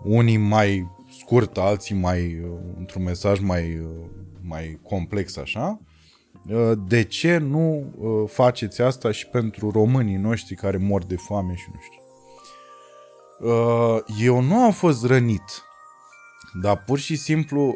unii 0.03 0.37
mai 0.37 0.91
scurt, 1.19 1.57
alții 1.57 1.95
mai 1.95 2.39
uh, 2.39 2.57
într-un 2.77 3.03
mesaj 3.03 3.39
mai, 3.39 3.79
uh, 3.79 4.05
mai 4.43 4.79
complex 4.83 5.37
așa. 5.37 5.79
uh, 6.49 6.71
De 6.87 7.03
ce 7.03 7.37
nu 7.37 7.93
uh, 7.97 8.29
faceți 8.29 8.81
asta 8.81 9.11
și 9.11 9.27
pentru 9.27 9.71
românii 9.71 10.15
noștri 10.15 10.55
care 10.55 10.77
mor 10.77 11.03
de 11.03 11.15
foame 11.15 11.55
și 11.55 11.65
nu 11.73 11.79
știu. 11.81 11.99
Uh, 13.49 13.97
Eu 14.19 14.41
nu 14.41 14.55
am 14.55 14.71
fost 14.71 15.05
rănit, 15.05 15.63
dar 16.61 16.83
pur 16.83 16.99
și 16.99 17.15
simplu 17.15 17.75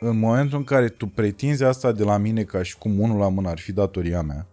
în 0.00 0.18
momentul 0.18 0.58
în 0.58 0.64
care 0.64 0.88
tu 0.88 1.06
pretinzi 1.06 1.64
asta 1.64 1.92
de 1.92 2.04
la 2.04 2.16
mine 2.16 2.42
ca 2.44 2.62
și 2.62 2.78
cum 2.78 3.00
unul 3.00 3.18
la 3.18 3.28
mână 3.28 3.48
ar 3.48 3.58
fi 3.58 3.72
datoria 3.72 4.22
mea, 4.22 4.46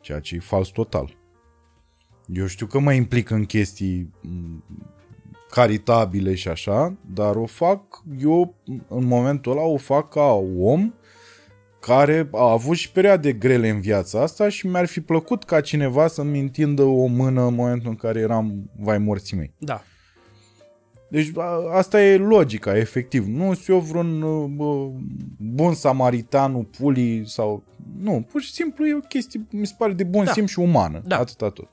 ceea 0.00 0.20
ce 0.20 0.34
e 0.34 0.38
fals 0.38 0.68
total. 0.68 1.16
Eu 2.26 2.46
știu 2.46 2.66
că 2.66 2.78
mă 2.78 2.92
implic 2.92 3.30
în 3.30 3.44
chestii 3.44 4.10
m, 4.20 4.64
caritabile 5.60 6.34
și 6.34 6.48
așa, 6.48 6.96
dar 7.14 7.36
o 7.36 7.46
fac 7.46 7.80
eu, 8.22 8.54
în 8.88 9.04
momentul 9.04 9.52
ăla, 9.52 9.62
o 9.62 9.76
fac 9.76 10.08
ca 10.08 10.32
om 10.58 10.92
care 11.80 12.28
a 12.32 12.50
avut 12.50 12.76
și 12.76 12.92
perioade 12.92 13.32
grele 13.32 13.68
în 13.68 13.80
viața 13.80 14.22
asta 14.22 14.48
și 14.48 14.66
mi-ar 14.66 14.86
fi 14.86 15.00
plăcut 15.00 15.44
ca 15.44 15.60
cineva 15.60 16.06
să-mi 16.06 16.40
întindă 16.40 16.82
o 16.82 17.06
mână 17.06 17.46
în 17.46 17.54
momentul 17.54 17.88
în 17.90 17.94
care 17.96 18.20
eram 18.20 18.70
vai 18.80 18.98
morții 18.98 19.36
mei. 19.36 19.52
Da. 19.58 19.82
Deci 21.08 21.30
a- 21.36 21.70
asta 21.76 22.02
e 22.02 22.16
logica, 22.16 22.76
efectiv. 22.76 23.26
Nu 23.26 23.54
sunt 23.54 23.66
eu 23.68 23.78
vreun 23.78 24.22
uh, 24.22 24.44
bă, 24.50 24.88
bun 25.38 25.74
samaritanul, 25.74 26.64
puli 26.78 27.22
sau... 27.26 27.62
Nu, 28.00 28.26
pur 28.30 28.40
și 28.40 28.52
simplu 28.52 28.86
e 28.86 28.94
o 28.94 28.98
chestie, 29.08 29.46
mi 29.50 29.66
se 29.66 29.74
pare 29.78 29.92
de 29.92 30.04
bun 30.04 30.24
Da. 30.24 30.32
simț 30.32 30.48
și 30.48 30.58
umană. 30.58 31.02
Da. 31.06 31.18
Atâta 31.18 31.50
tot. 31.50 31.68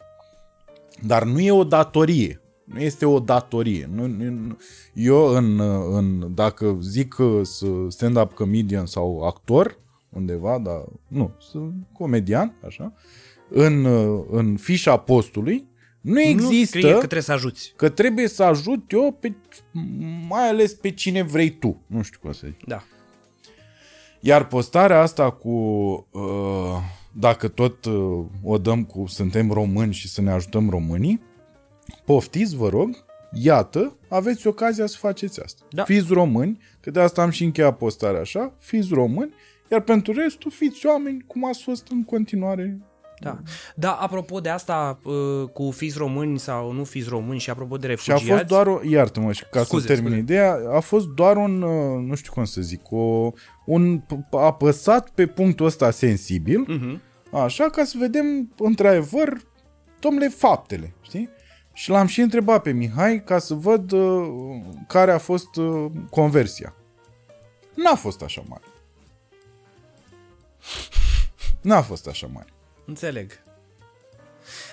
Dar 1.05 1.23
nu 1.23 1.39
e 1.39 1.51
o 1.51 1.63
datorie. 1.63 2.37
Nu 2.63 2.79
este 2.79 3.05
o 3.05 3.19
datorie. 3.19 3.89
Nu, 3.93 4.07
nu, 4.07 4.57
eu, 4.93 5.25
în, 5.25 5.59
în, 5.95 6.35
dacă 6.35 6.77
zic 6.81 7.13
că 7.13 7.41
sunt 7.43 7.91
stand-up 7.91 8.33
comedian 8.33 8.85
sau 8.85 9.21
actor, 9.21 9.79
undeva, 10.09 10.59
dar 10.59 10.83
nu, 11.07 11.31
sunt 11.39 11.73
comedian, 11.93 12.53
așa, 12.65 12.93
în, 13.49 13.85
în 14.31 14.55
fișa 14.57 14.97
postului, 14.97 15.67
nu 16.01 16.11
Nu 16.13 16.19
există 16.21 16.77
scrie 16.77 16.91
că 16.91 16.97
trebuie 16.97 17.21
să 17.21 17.31
ajuți. 17.31 17.73
că 17.75 17.89
trebuie 17.89 18.27
să 18.27 18.43
ajut 18.43 18.91
eu 18.91 19.17
pe, 19.19 19.33
mai 20.29 20.49
ales 20.49 20.73
pe 20.73 20.91
cine 20.91 21.21
vrei 21.23 21.49
tu. 21.49 21.81
Nu 21.87 22.01
știu 22.01 22.19
cum 22.21 22.31
să 22.31 22.47
zic. 22.47 22.65
Da. 22.65 22.83
Iar 24.19 24.47
postarea 24.47 25.01
asta 25.01 25.31
cu 25.31 25.49
uh, 26.11 26.77
dacă 27.11 27.47
tot 27.47 27.85
uh, 27.85 28.25
o 28.43 28.57
dăm 28.57 28.83
cu 28.83 29.05
suntem 29.07 29.51
români 29.51 29.93
și 29.93 30.07
să 30.09 30.21
ne 30.21 30.31
ajutăm 30.31 30.69
românii, 30.69 31.21
poftiți, 32.05 32.55
vă 32.55 32.69
rog, 32.69 33.05
iată, 33.33 33.97
aveți 34.09 34.47
ocazia 34.47 34.85
să 34.85 34.97
faceți 34.99 35.41
asta. 35.43 35.65
Da. 35.69 35.83
Fiți 35.83 36.13
români, 36.13 36.57
că 36.79 36.91
de 36.91 36.99
asta 36.99 37.21
am 37.21 37.29
și 37.29 37.43
încheiat 37.43 37.77
postarea 37.77 38.19
așa, 38.19 38.53
fiți 38.59 38.93
români, 38.93 39.33
iar 39.71 39.81
pentru 39.81 40.13
restul 40.13 40.51
fiți 40.51 40.85
oameni 40.85 41.23
cum 41.27 41.45
ați 41.45 41.63
fost 41.63 41.87
în 41.91 42.03
continuare 42.03 42.77
Da. 43.19 43.37
Da, 43.75 43.91
apropo 43.91 44.39
de 44.39 44.49
asta, 44.49 44.99
uh, 45.03 45.49
cu 45.53 45.71
fiți 45.71 45.97
români 45.97 46.39
sau 46.39 46.71
nu 46.71 46.83
fiți 46.83 47.09
români 47.09 47.39
și 47.39 47.49
apropo 47.49 47.77
de 47.77 47.95
Și 47.95 48.11
a 48.11 48.13
refugiați... 48.13 48.31
fost 48.31 48.45
doar 48.45 48.67
o, 48.67 48.79
iartă-mă, 48.89 49.31
și 49.31 49.43
ca 49.51 49.63
Scuze, 49.63 49.81
să 49.81 49.87
termin 49.87 50.05
scuze. 50.11 50.21
ideea, 50.21 50.57
a 50.75 50.79
fost 50.79 51.07
doar 51.07 51.37
un, 51.37 51.61
uh, 51.61 52.03
nu 52.07 52.15
știu 52.15 52.31
cum 52.33 52.43
să 52.45 52.61
zic, 52.61 52.91
o, 52.91 53.31
un 53.65 54.01
p- 54.01 54.29
apăsat 54.31 55.09
pe 55.09 55.25
punctul 55.27 55.65
ăsta 55.65 55.91
sensibil, 55.91 56.59
Mhm. 56.67 57.01
așa, 57.31 57.69
ca 57.69 57.83
să 57.83 57.95
vedem, 57.99 58.53
într-adevăr, 58.57 59.37
domnule, 59.99 60.27
faptele, 60.27 60.93
știi? 61.01 61.29
Și 61.73 61.89
l-am 61.89 62.07
și 62.07 62.21
întrebat 62.21 62.61
pe 62.61 62.71
Mihai 62.71 63.23
ca 63.23 63.39
să 63.39 63.53
văd 63.53 63.91
uh, 63.91 64.27
care 64.87 65.11
a 65.11 65.17
fost 65.17 65.55
uh, 65.55 65.85
conversia. 66.09 66.73
N-a 67.75 67.95
fost 67.95 68.21
așa 68.21 68.43
mare. 68.47 68.63
N-a 71.61 71.81
fost 71.81 72.07
așa 72.07 72.29
mare. 72.33 72.47
Înțeleg. 72.85 73.31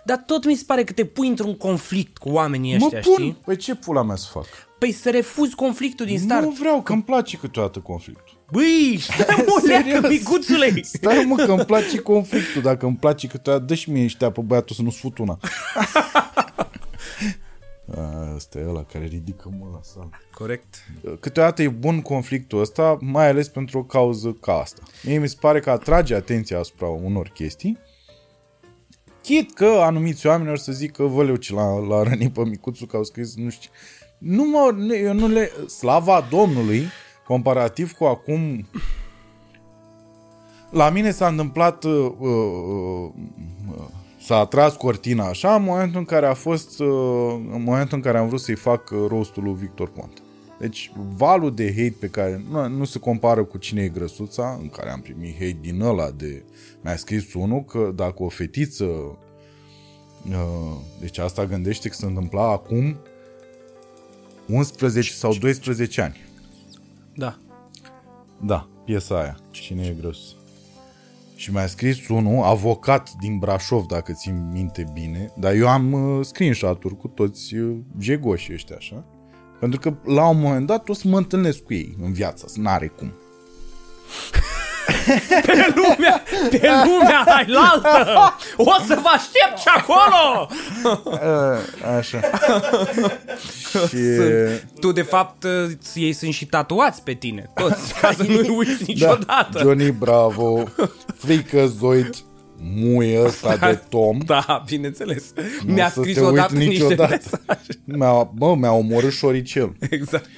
Dar 0.04 0.16
tot 0.26 0.44
mi 0.44 0.54
se 0.54 0.64
pare 0.66 0.84
că 0.84 0.92
te 0.92 1.04
pui 1.04 1.28
într-un 1.28 1.56
conflict 1.56 2.18
cu 2.18 2.28
oamenii 2.28 2.76
Mă 2.76 2.84
ăștia, 2.84 3.00
pun, 3.00 3.12
știi? 3.14 3.38
păi 3.44 3.56
ce 3.56 3.74
pula 3.74 4.02
mea 4.02 4.16
să 4.16 4.26
fac? 4.32 4.46
Păi 4.78 4.92
să 4.92 5.10
refuzi 5.10 5.54
conflictul 5.54 6.06
din 6.06 6.18
start. 6.18 6.44
Nu 6.44 6.50
vreau, 6.50 6.82
că 6.82 6.92
îmi 6.92 7.02
place 7.02 7.36
câteodată 7.36 7.78
conflictul. 7.78 8.38
Băi, 8.50 8.98
stai 9.00 9.44
mă, 9.46 9.62
leacă, 9.66 9.84
Serios. 9.88 10.10
micuțule! 10.10 10.80
Stai 10.82 11.24
mă 11.24 11.36
că 11.36 11.52
îmi 11.52 11.64
place 11.64 11.98
conflictul 11.98 12.62
Dacă 12.62 12.86
îmi 12.86 12.96
place 12.96 13.26
câteodată 13.26 13.64
Dă 13.64 13.74
și 13.74 13.90
mie 13.90 14.04
ăștia 14.04 14.30
pe 14.30 14.40
băiatul 14.40 14.76
să 14.76 14.82
nu-ți 14.82 14.98
fut 14.98 15.18
una 15.18 15.38
A, 15.74 16.44
Ăsta 18.34 18.58
e 18.58 18.68
ăla 18.68 18.84
care 18.84 19.04
ridică 19.04 19.50
mă 19.58 19.66
la 19.72 19.80
sală 19.82 20.10
Corect. 20.34 20.86
Câteodată 21.20 21.62
e 21.62 21.68
bun 21.68 22.02
conflictul 22.02 22.60
ăsta 22.60 22.98
Mai 23.00 23.28
ales 23.28 23.48
pentru 23.48 23.78
o 23.78 23.84
cauză 23.84 24.36
ca 24.40 24.52
asta 24.52 24.82
Mie 25.02 25.18
mi 25.18 25.28
se 25.28 25.36
pare 25.40 25.60
că 25.60 25.70
atrage 25.70 26.14
atenția 26.14 26.58
asupra 26.58 26.88
unor 26.88 27.28
chestii 27.28 27.78
Chit 29.22 29.54
că 29.54 29.64
anumiți 29.64 30.26
oameni 30.26 30.50
or 30.50 30.58
să 30.58 30.72
zică 30.72 31.04
Văleu 31.04 31.36
ce 31.36 31.54
l-a, 31.54 31.78
l-a 31.78 32.02
rănit 32.02 32.32
pe 32.32 32.44
micuțul 32.44 32.86
Că 32.86 32.96
au 32.96 33.04
scris 33.04 33.36
nu 33.36 33.50
știu 33.50 33.70
nu 34.18 34.44
mă, 34.44 34.72
nu- 34.76 34.94
eu 34.94 35.14
nu 35.14 35.28
le... 35.28 35.50
Slava 35.66 36.26
Domnului 36.30 36.82
Comparativ 37.26 37.92
cu 37.92 38.04
acum 38.04 38.66
la 40.70 40.90
mine 40.90 41.10
s-a 41.10 41.26
întâmplat, 41.26 41.84
uh, 41.84 42.12
uh, 42.18 43.10
uh, 43.76 43.86
s-a 44.30 44.38
atras 44.38 44.76
cortina 44.76 45.28
așa, 45.28 45.54
în 45.54 45.62
momentul 45.62 45.98
în 45.98 46.04
care 46.04 46.26
a 46.26 46.34
fost, 46.34 46.80
uh, 46.80 46.86
în 47.52 47.62
momentul 47.62 47.96
în 47.96 48.02
care 48.02 48.18
am 48.18 48.28
vrut 48.28 48.40
să-i 48.40 48.54
fac 48.54 48.90
uh, 48.90 48.98
rostul 49.08 49.42
lui 49.42 49.54
Victor 49.54 49.88
Ponta. 49.88 50.20
Deci 50.58 50.92
valul 51.16 51.54
de 51.54 51.68
hate 51.68 51.96
pe 52.00 52.08
care 52.08 52.44
nu, 52.50 52.68
nu 52.68 52.84
se 52.84 52.98
compară 52.98 53.44
cu 53.44 53.58
cine 53.58 53.82
e 53.82 53.88
grăsuța, 53.88 54.58
în 54.60 54.68
care 54.68 54.90
am 54.90 55.00
primit 55.00 55.32
hate 55.32 55.58
din 55.60 55.80
ăla 55.80 56.10
de... 56.10 56.42
Mi-a 56.80 56.96
scris 56.96 57.34
unul 57.34 57.64
că 57.64 57.92
dacă 57.94 58.22
o 58.22 58.28
fetiță 58.28 58.84
uh, 58.84 60.76
deci 61.00 61.18
asta 61.18 61.46
gândește 61.46 61.88
că 61.88 61.94
se 61.94 62.06
întâmpla 62.06 62.50
acum 62.50 62.96
11 64.46 65.12
sau 65.12 65.34
12 65.34 66.00
ani. 66.00 66.16
Da. 67.14 67.38
Da, 68.40 68.68
piesa 68.84 69.20
aia. 69.20 69.38
Cine 69.50 69.86
e 69.86 69.96
grăsus? 70.00 70.39
Și 71.40 71.52
mi-a 71.52 71.66
scris 71.66 72.08
unul, 72.08 72.42
avocat 72.42 73.12
din 73.20 73.38
Brașov, 73.38 73.86
dacă 73.86 74.12
țin 74.12 74.48
minte 74.52 74.84
bine, 74.92 75.32
dar 75.36 75.54
eu 75.54 75.68
am 75.68 75.92
uh, 75.92 76.24
screenshot-uri 76.24 76.96
cu 76.96 77.08
toți 77.08 77.54
uh, 77.54 77.76
jegoșii 77.98 78.54
ăștia, 78.54 78.76
așa. 78.76 79.04
Pentru 79.60 79.80
că 79.80 79.94
la 80.04 80.28
un 80.28 80.40
moment 80.40 80.66
dat 80.66 80.88
o 80.88 80.92
să 80.92 81.08
mă 81.08 81.16
întâlnesc 81.16 81.62
cu 81.62 81.72
ei 81.74 81.96
în 82.02 82.12
viață, 82.12 82.44
să 82.48 82.60
n-are 82.60 82.86
cum. 82.86 83.12
Pe 85.46 85.72
lumea, 85.74 86.22
pe 86.50 86.68
lumea 86.84 87.24
ailaltă! 87.26 88.36
O 88.56 88.72
să 88.86 88.98
vă 89.02 89.08
aștept 89.12 89.58
și 89.58 89.68
acolo! 89.76 90.48
Uh, 91.04 91.96
așa. 91.98 92.20
și... 93.88 93.96
Tu, 94.80 94.92
de 94.92 95.02
fapt, 95.02 95.44
ei 95.94 96.12
sunt 96.12 96.32
și 96.32 96.46
tatuați 96.46 97.02
pe 97.02 97.12
tine, 97.12 97.50
toți, 97.54 97.94
ca 98.00 98.12
să 98.12 98.22
nu-i 98.22 98.48
uiți 98.58 98.82
niciodată. 98.86 99.48
Da, 99.52 99.60
Johnny 99.60 99.90
Bravo, 99.90 100.62
Frică 101.16 101.66
Zoid, 101.66 102.14
muie 102.62 103.22
ăsta 103.24 103.56
de 103.56 103.80
Tom. 103.88 104.18
Da, 104.26 104.62
bineînțeles. 104.66 105.24
Nu 105.66 105.72
Mi-a 105.72 105.86
o 105.86 105.88
să 105.88 106.00
scris 106.00 106.14
te 106.14 106.20
uit 106.20 106.28
odată 106.30 106.54
niște 106.54 106.70
niciodată. 106.82 107.18
mesaje. 107.46 107.80
Mi-a, 107.84 108.30
bă, 108.34 108.54
mi-a 108.54 108.72
omorât 108.72 109.12
șoricel. 109.12 109.72
Exact. 109.90 110.28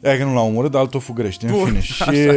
Ea 0.00 0.16
că 0.16 0.24
nu 0.24 0.34
l-a 0.34 0.40
omorât, 0.40 0.70
dar 0.70 0.80
altul 0.80 1.00
fugărește, 1.00 1.46
în 1.46 1.52
Bun, 1.52 1.66
fine. 1.66 1.80
Și... 1.80 2.30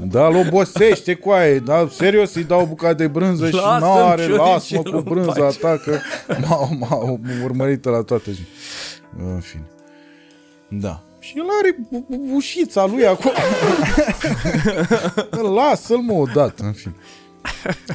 da, 0.00 0.26
îl 0.26 0.36
obosește 0.36 1.14
cu 1.14 1.30
aia, 1.30 1.58
da, 1.58 1.88
serios, 1.90 2.34
îi 2.34 2.44
dau 2.44 2.60
o 2.60 2.66
bucată 2.66 2.94
de 2.94 3.06
brânză 3.06 3.48
și 3.48 3.54
Lasă-mi 3.54 3.80
n-are, 3.80 4.22
șoricelul 4.22 4.36
lasă-mă 4.52 4.82
cu 4.82 4.96
în 4.96 5.02
brânza 5.02 5.32
pace. 5.44 5.58
ta, 5.58 5.76
că 5.84 5.98
m-a, 6.46 6.68
m-a 6.78 7.16
urmărit 7.44 7.84
la 7.84 8.02
toată 8.02 8.30
zi. 8.30 8.40
În 9.18 9.40
fine. 9.40 9.64
Da. 10.68 11.00
Și 11.18 11.34
el 11.36 11.44
are 11.62 11.76
bu- 11.90 12.06
bu- 12.08 12.34
ușița 12.34 12.86
lui 12.86 13.06
acolo. 13.06 13.34
Lasă-l 15.56 15.96
mă 15.98 16.12
odată, 16.12 16.64
în 16.64 16.72
fine. 16.72 16.94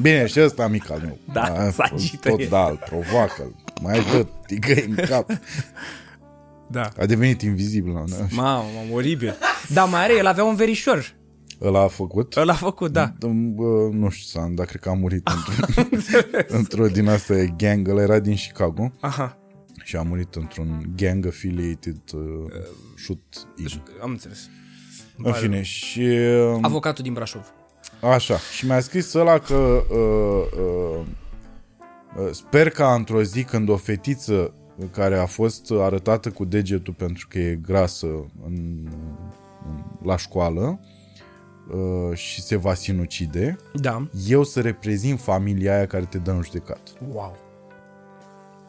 Bine, 0.01 0.25
și 0.25 0.39
ăsta 0.41 0.67
mic 0.67 0.91
al 0.91 0.99
meu. 1.03 1.17
Da, 1.33 1.41
A, 1.41 1.69
să 1.71 1.83
agită 1.93 2.29
Tot, 2.29 2.39
el. 2.39 2.47
da, 2.49 2.65
îl 2.67 2.79
provoacă 2.89 3.51
Mai 3.81 3.99
dă 4.11 4.25
tigăi 4.47 4.85
în 4.97 5.05
cap. 5.05 5.29
Da. 6.71 6.89
A 6.99 7.05
devenit 7.05 7.41
invizibil. 7.41 7.93
la 7.93 7.99
un 7.99 8.05
dat. 8.09 8.31
Mamă, 8.31 8.63
mamă, 8.75 8.93
oribil. 8.93 9.37
Da, 9.73 9.85
mai 9.85 10.03
are, 10.03 10.17
el 10.17 10.25
avea 10.25 10.43
un 10.43 10.55
verișor. 10.55 11.15
Ăla 11.61 11.81
a 11.83 11.87
făcut. 11.87 12.35
Ăla 12.35 12.53
a 12.53 12.55
făcut, 12.55 12.91
da. 12.91 13.13
Bă, 13.53 13.89
nu 13.91 14.09
știu, 14.09 14.39
Sam, 14.39 14.55
dar 14.55 14.65
cred 14.65 14.81
că 14.81 14.89
a 14.89 14.93
murit 14.93 15.27
într-un, 15.35 15.85
într-o 16.47 16.87
din 16.87 17.07
asta 17.07 17.33
e 17.33 17.53
gang. 17.57 17.87
Ăla 17.87 18.01
era 18.01 18.19
din 18.19 18.35
Chicago 18.35 18.91
Aha, 18.99 19.37
și 19.83 19.95
a 19.95 20.01
murit 20.01 20.35
într-un 20.35 20.85
gang 20.95 21.25
affiliated 21.25 22.01
uh, 22.13 22.21
shoot 22.97 23.19
am 24.01 24.09
înțeles. 24.09 24.49
În 25.23 25.33
fine, 25.33 25.61
și 25.61 25.99
uh, 25.99 26.57
Avocatul 26.61 27.03
din 27.03 27.13
Brașov. 27.13 27.53
așa, 28.01 28.37
și 28.37 28.65
mi-a 28.65 28.79
scris 28.79 29.13
ăla 29.13 29.37
că 29.37 29.83
uh, 29.89 30.59
uh, 30.59 31.05
uh, 32.25 32.29
sper 32.31 32.69
ca 32.69 32.93
într-o 32.93 33.23
zi 33.23 33.43
când 33.43 33.69
o 33.69 33.77
fetiță 33.77 34.53
care 34.91 35.17
a 35.17 35.25
fost 35.25 35.71
arătată 35.71 36.29
cu 36.31 36.45
degetul 36.45 36.93
pentru 36.93 37.27
că 37.29 37.39
e 37.39 37.55
grasă 37.55 38.05
în, 38.45 38.87
în, 39.65 39.83
la 40.03 40.17
școală 40.17 40.79
uh, 41.71 42.17
și 42.17 42.41
se 42.41 42.55
va 42.55 42.73
sinucide, 42.73 43.57
Da. 43.73 44.07
eu 44.27 44.43
să 44.43 44.61
reprezint 44.61 45.19
familia 45.19 45.75
aia 45.75 45.87
care 45.87 46.05
te 46.05 46.17
dă 46.17 46.31
în 46.31 46.41
judecat. 46.41 46.79
Wow. 47.13 47.37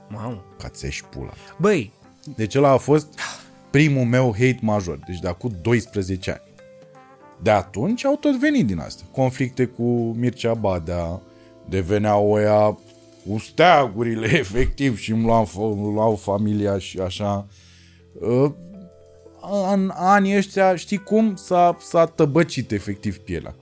Mamă. 0.09 0.45
Ca 0.59 0.69
ți 0.69 1.05
pula. 1.11 1.33
Băi, 1.59 1.93
Deci 2.37 2.55
ăla 2.55 2.71
a 2.71 2.77
fost 2.77 3.21
primul 3.71 4.05
meu 4.05 4.33
hate 4.33 4.59
major, 4.61 4.99
deci 5.07 5.19
de 5.19 5.29
acum 5.29 5.53
12 5.63 6.31
ani. 6.31 6.41
De 7.43 7.51
atunci 7.51 8.05
au 8.05 8.17
tot 8.17 8.39
venit 8.39 8.67
din 8.67 8.79
astea. 8.79 9.07
Conflicte 9.13 9.65
cu 9.65 9.83
Mircea 10.17 10.55
Badea, 10.55 11.21
deveneau 11.69 12.31
oia 12.31 12.79
cu 13.27 13.39
steagurile, 13.39 14.27
efectiv, 14.39 14.99
și 14.99 15.11
îmi 15.11 15.25
luau, 15.25 15.49
îmi 15.55 15.95
luau 15.95 16.15
familia 16.15 16.79
și 16.79 16.99
așa. 16.99 17.47
Uh, 18.21 18.51
În 19.73 19.93
anii 19.95 20.37
ăștia, 20.37 20.77
știi 20.77 20.99
cum, 20.99 21.35
s-a, 21.35 21.77
s-a 21.81 22.07
tăbăcit 22.07 22.71
efectiv 22.71 23.17
pielea. 23.17 23.55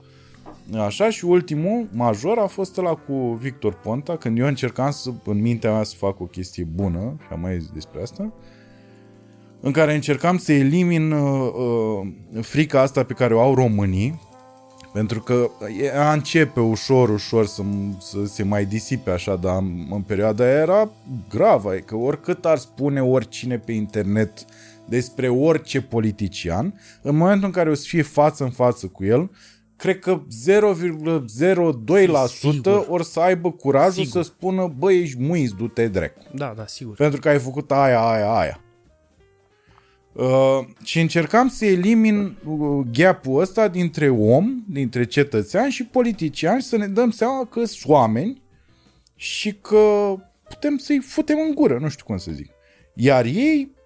Așa 0.77 1.09
și 1.09 1.25
ultimul 1.25 1.87
major 1.91 2.37
a 2.37 2.47
fost 2.47 2.77
ăla 2.77 2.93
cu 2.93 3.37
Victor 3.41 3.73
Ponta, 3.73 4.17
când 4.17 4.37
eu 4.37 4.47
încercam 4.47 4.91
să, 4.91 5.11
în 5.25 5.41
mintea 5.41 5.71
mea 5.71 5.83
să 5.83 5.95
fac 5.97 6.19
o 6.19 6.25
chestie 6.25 6.63
bună, 6.63 7.15
și 7.21 7.27
am 7.31 7.39
mai 7.39 7.59
zis 7.59 7.69
despre 7.69 8.01
asta, 8.01 8.33
în 9.59 9.71
care 9.71 9.93
încercam 9.93 10.37
să 10.37 10.51
elimin 10.53 11.11
uh, 11.11 11.51
uh, 11.53 12.07
frica 12.41 12.81
asta 12.81 13.03
pe 13.03 13.13
care 13.13 13.33
o 13.33 13.41
au 13.41 13.55
românii, 13.55 14.19
pentru 14.93 15.19
că 15.21 15.49
ea 15.81 16.13
începe 16.13 16.59
ușor, 16.59 17.09
ușor 17.09 17.45
să, 17.45 17.61
să 17.99 18.17
se 18.25 18.43
mai 18.43 18.65
disipe 18.65 19.11
așa, 19.11 19.35
dar 19.35 19.57
în, 19.57 19.87
în 19.91 20.01
perioada 20.01 20.43
aia 20.43 20.53
era 20.53 20.89
gravă, 21.29 21.75
e 21.75 21.79
că 21.79 21.95
oricât 21.95 22.45
ar 22.45 22.57
spune 22.57 23.01
oricine 23.01 23.57
pe 23.57 23.71
internet 23.71 24.45
despre 24.85 25.29
orice 25.29 25.81
politician, 25.81 26.73
în 27.01 27.15
momentul 27.15 27.45
în 27.45 27.51
care 27.51 27.69
o 27.69 27.73
să 27.73 27.85
fie 27.87 28.01
față 28.01 28.43
în 28.43 28.49
față 28.49 28.87
cu 28.87 29.03
el, 29.05 29.29
cred 29.75 29.99
că 29.99 30.21
0,02% 30.47 32.27
Sigur. 32.27 32.85
or 32.89 33.03
să 33.03 33.19
aibă 33.19 33.51
curajul 33.51 34.03
Sigur. 34.05 34.23
să 34.23 34.29
spună, 34.29 34.73
băi, 34.77 35.01
ești 35.01 35.21
muiz, 35.21 35.51
du-te 35.51 35.87
drecu. 35.87 36.21
da, 36.35 36.53
da, 36.57 36.65
sigur. 36.65 36.95
Pentru 36.95 37.19
că 37.19 37.29
ai 37.29 37.39
făcut 37.39 37.71
aia, 37.71 37.99
aia, 38.01 38.31
aia. 38.31 38.59
Uh, 40.11 40.59
și 40.83 40.99
încercam 40.99 41.47
să 41.47 41.65
elimin 41.65 42.37
uh, 42.45 42.85
gap-ul 42.93 43.41
ăsta 43.41 43.67
dintre 43.67 44.09
om, 44.09 44.63
dintre 44.67 45.05
cetățean 45.05 45.69
și 45.69 45.85
politician 45.85 46.59
și 46.59 46.65
să 46.65 46.77
ne 46.77 46.87
dăm 46.87 47.11
seama 47.11 47.45
că 47.45 47.65
sunt 47.65 47.91
oameni 47.93 48.41
și 49.15 49.53
că 49.53 50.15
putem 50.49 50.77
să-i 50.77 50.99
futem 50.99 51.37
în 51.47 51.53
gură, 51.53 51.77
nu 51.79 51.89
știu 51.89 52.05
cum 52.05 52.17
să 52.17 52.31
zic. 52.31 52.49
Iar 52.93 53.25
ei 53.25 53.77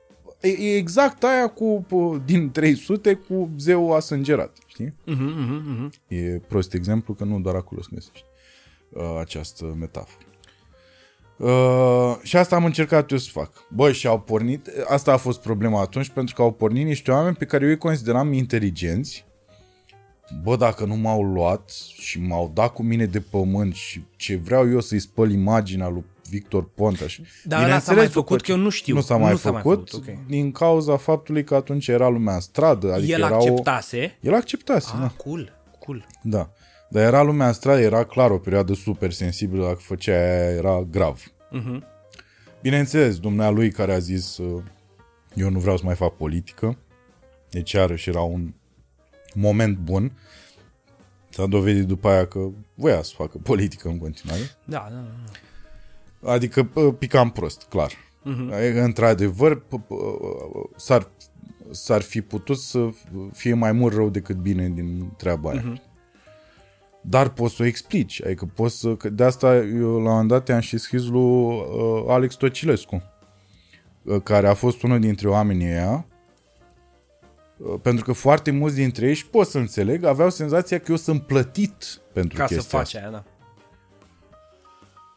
E, 0.43 0.47
e 0.49 0.75
exact 0.77 1.23
aia 1.23 1.47
cu, 1.47 1.85
p- 1.87 2.25
din 2.25 2.51
300 2.51 3.13
cu 3.13 3.49
zeu 3.57 3.93
asângerat, 3.93 4.57
știi? 4.67 4.93
Mhm, 5.05 5.23
mhm, 5.23 5.69
mhm. 5.69 5.91
E 6.07 6.41
prost 6.47 6.73
exemplu 6.73 7.13
că 7.13 7.23
nu 7.23 7.39
doar 7.39 7.55
acolo 7.55 7.81
să 7.81 7.89
găsești 7.93 8.23
uh, 8.89 9.17
această 9.19 9.75
metaforă. 9.79 10.22
Uh, 11.38 12.15
și 12.22 12.38
asta 12.38 12.55
am 12.55 12.65
încercat 12.65 13.11
eu 13.11 13.18
să 13.18 13.30
fac. 13.31 13.51
Bă, 13.69 13.91
și 13.91 14.07
au 14.07 14.19
pornit, 14.19 14.68
asta 14.88 15.14
a 15.14 15.18
fost 15.18 15.41
problema 15.41 15.81
atunci, 15.81 16.10
pentru 16.10 16.35
că 16.35 16.41
au 16.41 16.51
pornit 16.51 16.85
niște 16.85 17.11
oameni 17.11 17.35
pe 17.35 17.45
care 17.45 17.64
eu 17.64 17.69
îi 17.69 17.77
consideram 17.77 18.34
inteligenți. 18.34 19.26
Bă, 20.43 20.55
dacă 20.55 20.85
nu 20.85 20.95
m-au 20.95 21.22
luat 21.23 21.72
și 21.99 22.19
m-au 22.19 22.51
dat 22.53 22.73
cu 22.73 22.84
mine 22.84 23.05
de 23.05 23.19
pământ 23.19 23.73
și 23.73 24.03
ce 24.15 24.35
vreau 24.35 24.69
eu 24.69 24.80
să-i 24.80 24.99
spăl 24.99 25.31
imaginea 25.31 25.88
lui 25.88 26.03
Victor 26.30 26.69
Ponta 26.69 27.07
și... 27.07 27.23
Dar 27.43 27.64
ăla 27.64 27.80
s-a 27.80 27.93
mai 27.93 28.07
făcut, 28.07 28.41
că 28.41 28.51
eu 28.51 28.57
nu 28.57 28.69
știu. 28.69 28.95
Nu 28.95 29.01
s-a 29.01 29.18
mai 29.18 29.31
Nu 29.31 29.38
s-a 29.38 29.51
mai 29.51 29.61
făcut, 29.61 29.89
făcut, 29.89 30.07
ok. 30.10 30.27
din 30.27 30.51
cauza 30.51 30.97
faptului 30.97 31.43
că 31.43 31.55
atunci 31.55 31.88
era 31.88 32.07
lumea 32.07 32.34
în 32.34 32.39
stradă. 32.39 32.93
Adică 32.93 33.11
El 33.11 33.22
era 33.22 33.35
acceptase. 33.35 34.18
O... 34.23 34.27
El 34.27 34.34
acceptase, 34.34 34.91
Ah, 34.93 34.99
da. 34.99 35.07
cool, 35.23 35.51
cool. 35.80 36.05
Da. 36.22 36.49
Dar 36.94 37.03
era 37.03 37.22
lumea 37.22 37.48
în 37.48 37.53
stradă, 37.53 37.82
era 37.82 38.03
clar 38.03 38.32
o 38.32 38.38
perioadă 38.38 38.74
super 38.74 39.11
sensibilă, 39.11 39.65
dacă 39.65 39.80
făcea 39.80 40.11
aia 40.14 40.49
era 40.49 40.82
grav. 40.82 41.24
Mhm. 41.52 41.84
Bineînțeles, 42.61 43.20
dumnealui 43.20 43.72
care 43.72 43.94
a 43.94 43.99
zis 43.99 44.38
uh, 44.38 44.64
eu 45.34 45.49
nu 45.49 45.60
vreau 45.60 45.78
să 45.78 45.84
mai 45.86 45.95
fac 45.95 46.15
politică, 46.15 46.78
deci 47.49 47.72
iarăși 47.72 48.10
era 48.10 48.22
un 48.22 48.53
moment 49.34 49.78
bun. 49.78 50.11
S-a 51.30 51.45
dovedit 51.45 51.88
după 51.88 52.07
aia 52.07 52.26
că 52.28 52.49
voia 52.74 53.02
să 53.02 53.14
facă 53.15 53.38
politică 53.44 53.88
în 53.88 53.98
continuare. 53.98 54.41
Da, 54.65 54.88
da, 54.90 55.03
da. 56.22 56.32
Adică 56.32 56.70
uh, 56.74 56.94
picam 56.99 57.32
prost, 57.32 57.65
clar. 57.70 57.91
Mhm. 58.24 58.52
Uh-huh. 58.52 58.74
Într-adevăr, 58.84 59.61
p- 59.61 59.86
p- 59.86 60.76
s-ar, 60.76 61.07
s-ar 61.72 62.02
fi 62.02 62.22
putut 62.22 62.57
să 62.57 62.90
fie 63.32 63.53
mai 63.53 63.72
mult 63.72 63.94
rău 63.94 64.10
decât 64.10 64.36
bine 64.36 64.70
din 64.70 65.14
treaba 65.18 65.49
aia. 65.49 65.61
Mhm. 65.65 65.82
Dar 67.05 67.30
poți 67.30 67.55
să 67.55 67.63
o 67.63 67.65
explici. 67.65 68.23
Adică 68.25 68.45
poți 68.45 68.80
să... 68.80 68.95
că 68.95 69.09
De 69.09 69.23
asta 69.23 69.55
eu 69.55 69.89
la 69.89 69.95
un 69.95 70.01
moment 70.01 70.27
dat 70.27 70.47
i-am 70.47 70.59
și 70.59 70.77
scris 70.77 71.05
lui 71.05 71.21
uh, 71.21 72.03
Alex 72.07 72.35
Tocilescu, 72.35 73.03
uh, 74.03 74.21
care 74.23 74.47
a 74.47 74.53
fost 74.53 74.84
unul 74.84 74.99
dintre 74.99 75.27
oamenii 75.27 75.67
ăia, 75.67 76.05
uh, 77.57 77.73
pentru 77.81 78.05
că 78.05 78.11
foarte 78.11 78.51
mulți 78.51 78.75
dintre 78.75 79.07
ei, 79.07 79.13
și 79.13 79.27
pot 79.27 79.47
să 79.47 79.57
înțeleg, 79.57 80.03
aveau 80.03 80.30
senzația 80.30 80.77
că 80.77 80.85
eu 80.91 80.97
sunt 80.97 81.21
plătit 81.21 82.01
pentru 82.13 82.38
Ca 82.38 82.47
să 82.47 82.53
chestia 82.53 82.77
faci 82.77 82.95
asta. 82.95 82.99
aia, 82.99 83.09
da. 83.09 83.23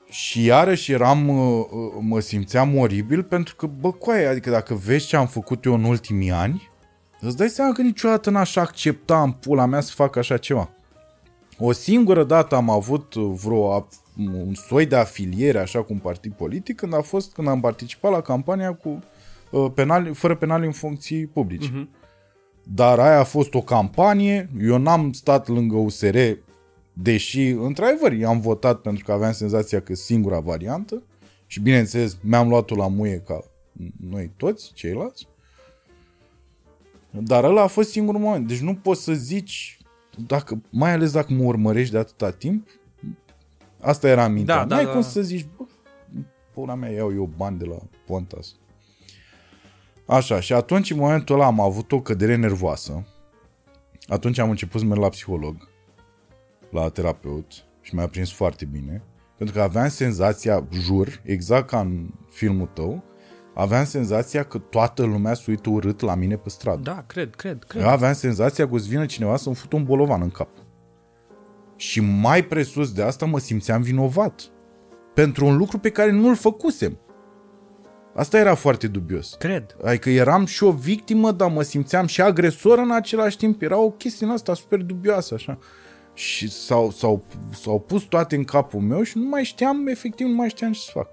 Și 0.08 0.44
iarăși 0.44 0.92
eram, 0.92 1.28
uh, 1.28 1.64
uh, 1.70 1.92
mă 2.00 2.20
simțeam 2.20 2.78
oribil 2.78 3.22
pentru 3.22 3.56
că, 3.56 3.66
bă, 3.66 3.92
coaie, 3.92 4.26
adică 4.26 4.50
dacă 4.50 4.74
vezi 4.74 5.06
ce 5.06 5.16
am 5.16 5.26
făcut 5.26 5.64
eu 5.64 5.74
în 5.74 5.84
ultimii 5.84 6.30
ani, 6.30 6.70
îți 7.20 7.36
dai 7.36 7.48
seama 7.48 7.72
că 7.72 7.82
niciodată 7.82 8.30
n-aș 8.30 8.56
accepta 8.56 9.22
în 9.22 9.32
pula 9.32 9.66
mea 9.66 9.80
să 9.80 9.92
fac 9.94 10.16
așa 10.16 10.36
ceva. 10.36 10.70
O 11.58 11.72
singură 11.72 12.24
dată 12.24 12.54
am 12.54 12.70
avut 12.70 13.14
uh, 13.14 13.32
vreo 13.42 13.72
a- 13.72 13.88
un 14.16 14.54
soi 14.54 14.86
de 14.86 14.96
afiliere 14.96 15.58
așa 15.58 15.82
cu 15.82 15.92
un 15.92 15.98
partid 15.98 16.32
politic 16.32 16.76
când 16.76 16.94
a 16.94 17.00
fost 17.00 17.32
când 17.32 17.48
am 17.48 17.60
participat 17.60 18.10
la 18.12 18.20
campania 18.20 18.74
cu 18.74 18.98
uh, 19.50 19.70
penali, 19.74 20.14
fără 20.14 20.36
penali 20.36 20.66
în 20.66 20.72
funcții 20.72 21.26
publice. 21.26 21.70
Mhm. 21.72 21.88
Dar 22.74 22.98
aia 22.98 23.18
a 23.18 23.24
fost 23.24 23.54
o 23.54 23.60
campanie, 23.62 24.50
eu 24.60 24.78
n-am 24.78 25.12
stat 25.12 25.48
lângă 25.48 25.76
USR, 25.76 26.18
deși, 26.92 27.48
într-adevăr, 27.48 28.12
i-am 28.12 28.40
votat 28.40 28.80
pentru 28.80 29.04
că 29.04 29.12
aveam 29.12 29.32
senzația 29.32 29.80
că 29.80 29.92
e 29.92 29.94
singura 29.94 30.38
variantă 30.40 31.02
și, 31.46 31.60
bineînțeles, 31.60 32.16
mi-am 32.20 32.48
luat-o 32.48 32.74
la 32.74 32.88
muie 32.88 33.22
ca 33.26 33.44
noi 34.10 34.30
toți, 34.36 34.70
ceilalți. 34.74 35.28
Dar 37.10 37.44
ăla 37.44 37.62
a 37.62 37.66
fost 37.66 37.90
singurul 37.90 38.20
moment. 38.20 38.46
Deci 38.48 38.58
nu 38.60 38.74
poți 38.74 39.02
să 39.02 39.12
zici, 39.12 39.78
dacă, 40.16 40.62
mai 40.70 40.92
ales 40.92 41.12
dacă 41.12 41.32
mă 41.32 41.44
urmărești 41.44 41.92
de 41.92 41.98
atâta 41.98 42.30
timp, 42.30 42.68
asta 43.80 44.08
era 44.08 44.28
mintea. 44.28 44.56
Da, 44.56 44.64
da, 44.64 44.74
N-ai 44.74 44.84
da. 44.84 44.90
cum 44.90 45.02
să 45.02 45.22
zici, 45.22 45.46
bă, 45.56 45.64
pula 46.54 46.74
mea, 46.74 46.90
iau 46.90 47.14
eu 47.14 47.30
bani 47.36 47.58
de 47.58 47.64
la 47.64 47.76
Pontas. 48.06 48.54
Așa, 50.06 50.40
și 50.40 50.52
atunci, 50.52 50.90
în 50.90 50.98
momentul 50.98 51.34
ăla, 51.34 51.46
am 51.46 51.60
avut 51.60 51.92
o 51.92 52.00
cădere 52.00 52.36
nervoasă. 52.36 53.06
Atunci 54.06 54.38
am 54.38 54.50
început 54.50 54.80
să 54.80 54.86
merg 54.86 55.00
la 55.00 55.08
psiholog, 55.08 55.68
la 56.70 56.88
terapeut, 56.88 57.52
și 57.80 57.94
mi-a 57.94 58.06
prins 58.06 58.32
foarte 58.32 58.64
bine. 58.64 59.02
Pentru 59.36 59.54
că 59.54 59.62
aveam 59.62 59.88
senzația, 59.88 60.66
jur, 60.70 61.20
exact 61.24 61.68
ca 61.68 61.80
în 61.80 62.08
filmul 62.30 62.66
tău, 62.66 63.02
aveam 63.58 63.84
senzația 63.84 64.42
că 64.42 64.58
toată 64.58 65.04
lumea 65.04 65.34
se 65.34 65.44
uită 65.46 65.70
urât 65.70 66.00
la 66.00 66.14
mine 66.14 66.36
pe 66.36 66.48
stradă. 66.48 66.80
Da, 66.82 67.04
cred, 67.06 67.34
cred, 67.34 67.64
cred. 67.64 67.82
Eu 67.82 67.88
aveam 67.88 68.12
senzația 68.12 68.68
că 68.68 68.74
o 68.74 68.78
să 68.78 68.86
vină 68.88 69.06
cineva 69.06 69.36
să-mi 69.36 69.54
fut 69.54 69.72
un 69.72 69.84
bolovan 69.84 70.22
în 70.22 70.30
cap. 70.30 70.48
Și 71.76 72.00
mai 72.00 72.44
presus 72.44 72.92
de 72.92 73.02
asta 73.02 73.26
mă 73.26 73.38
simțeam 73.38 73.82
vinovat. 73.82 74.42
Pentru 75.14 75.46
un 75.46 75.56
lucru 75.56 75.78
pe 75.78 75.90
care 75.90 76.10
nu-l 76.10 76.36
făcusem. 76.36 76.98
Asta 78.14 78.38
era 78.38 78.54
foarte 78.54 78.86
dubios. 78.86 79.34
Cred. 79.38 79.76
Adică 79.84 80.10
eram 80.10 80.44
și 80.44 80.64
o 80.64 80.70
victimă, 80.70 81.32
dar 81.32 81.50
mă 81.50 81.62
simțeam 81.62 82.06
și 82.06 82.22
agresor 82.22 82.78
în 82.78 82.90
același 82.90 83.36
timp. 83.36 83.62
Era 83.62 83.78
o 83.78 83.90
chestie 83.90 84.26
în 84.26 84.32
asta 84.32 84.54
super 84.54 84.80
dubioasă, 84.80 85.34
așa. 85.34 85.58
Și 86.14 86.50
s-au, 86.50 86.90
s-au, 86.90 87.24
s-au 87.52 87.80
pus 87.80 88.02
toate 88.02 88.36
în 88.36 88.44
capul 88.44 88.80
meu 88.80 89.02
și 89.02 89.18
nu 89.18 89.28
mai 89.28 89.44
știam, 89.44 89.86
efectiv, 89.86 90.26
nu 90.26 90.34
mai 90.34 90.48
știam 90.48 90.72
ce 90.72 90.80
să 90.80 90.90
fac. 90.92 91.08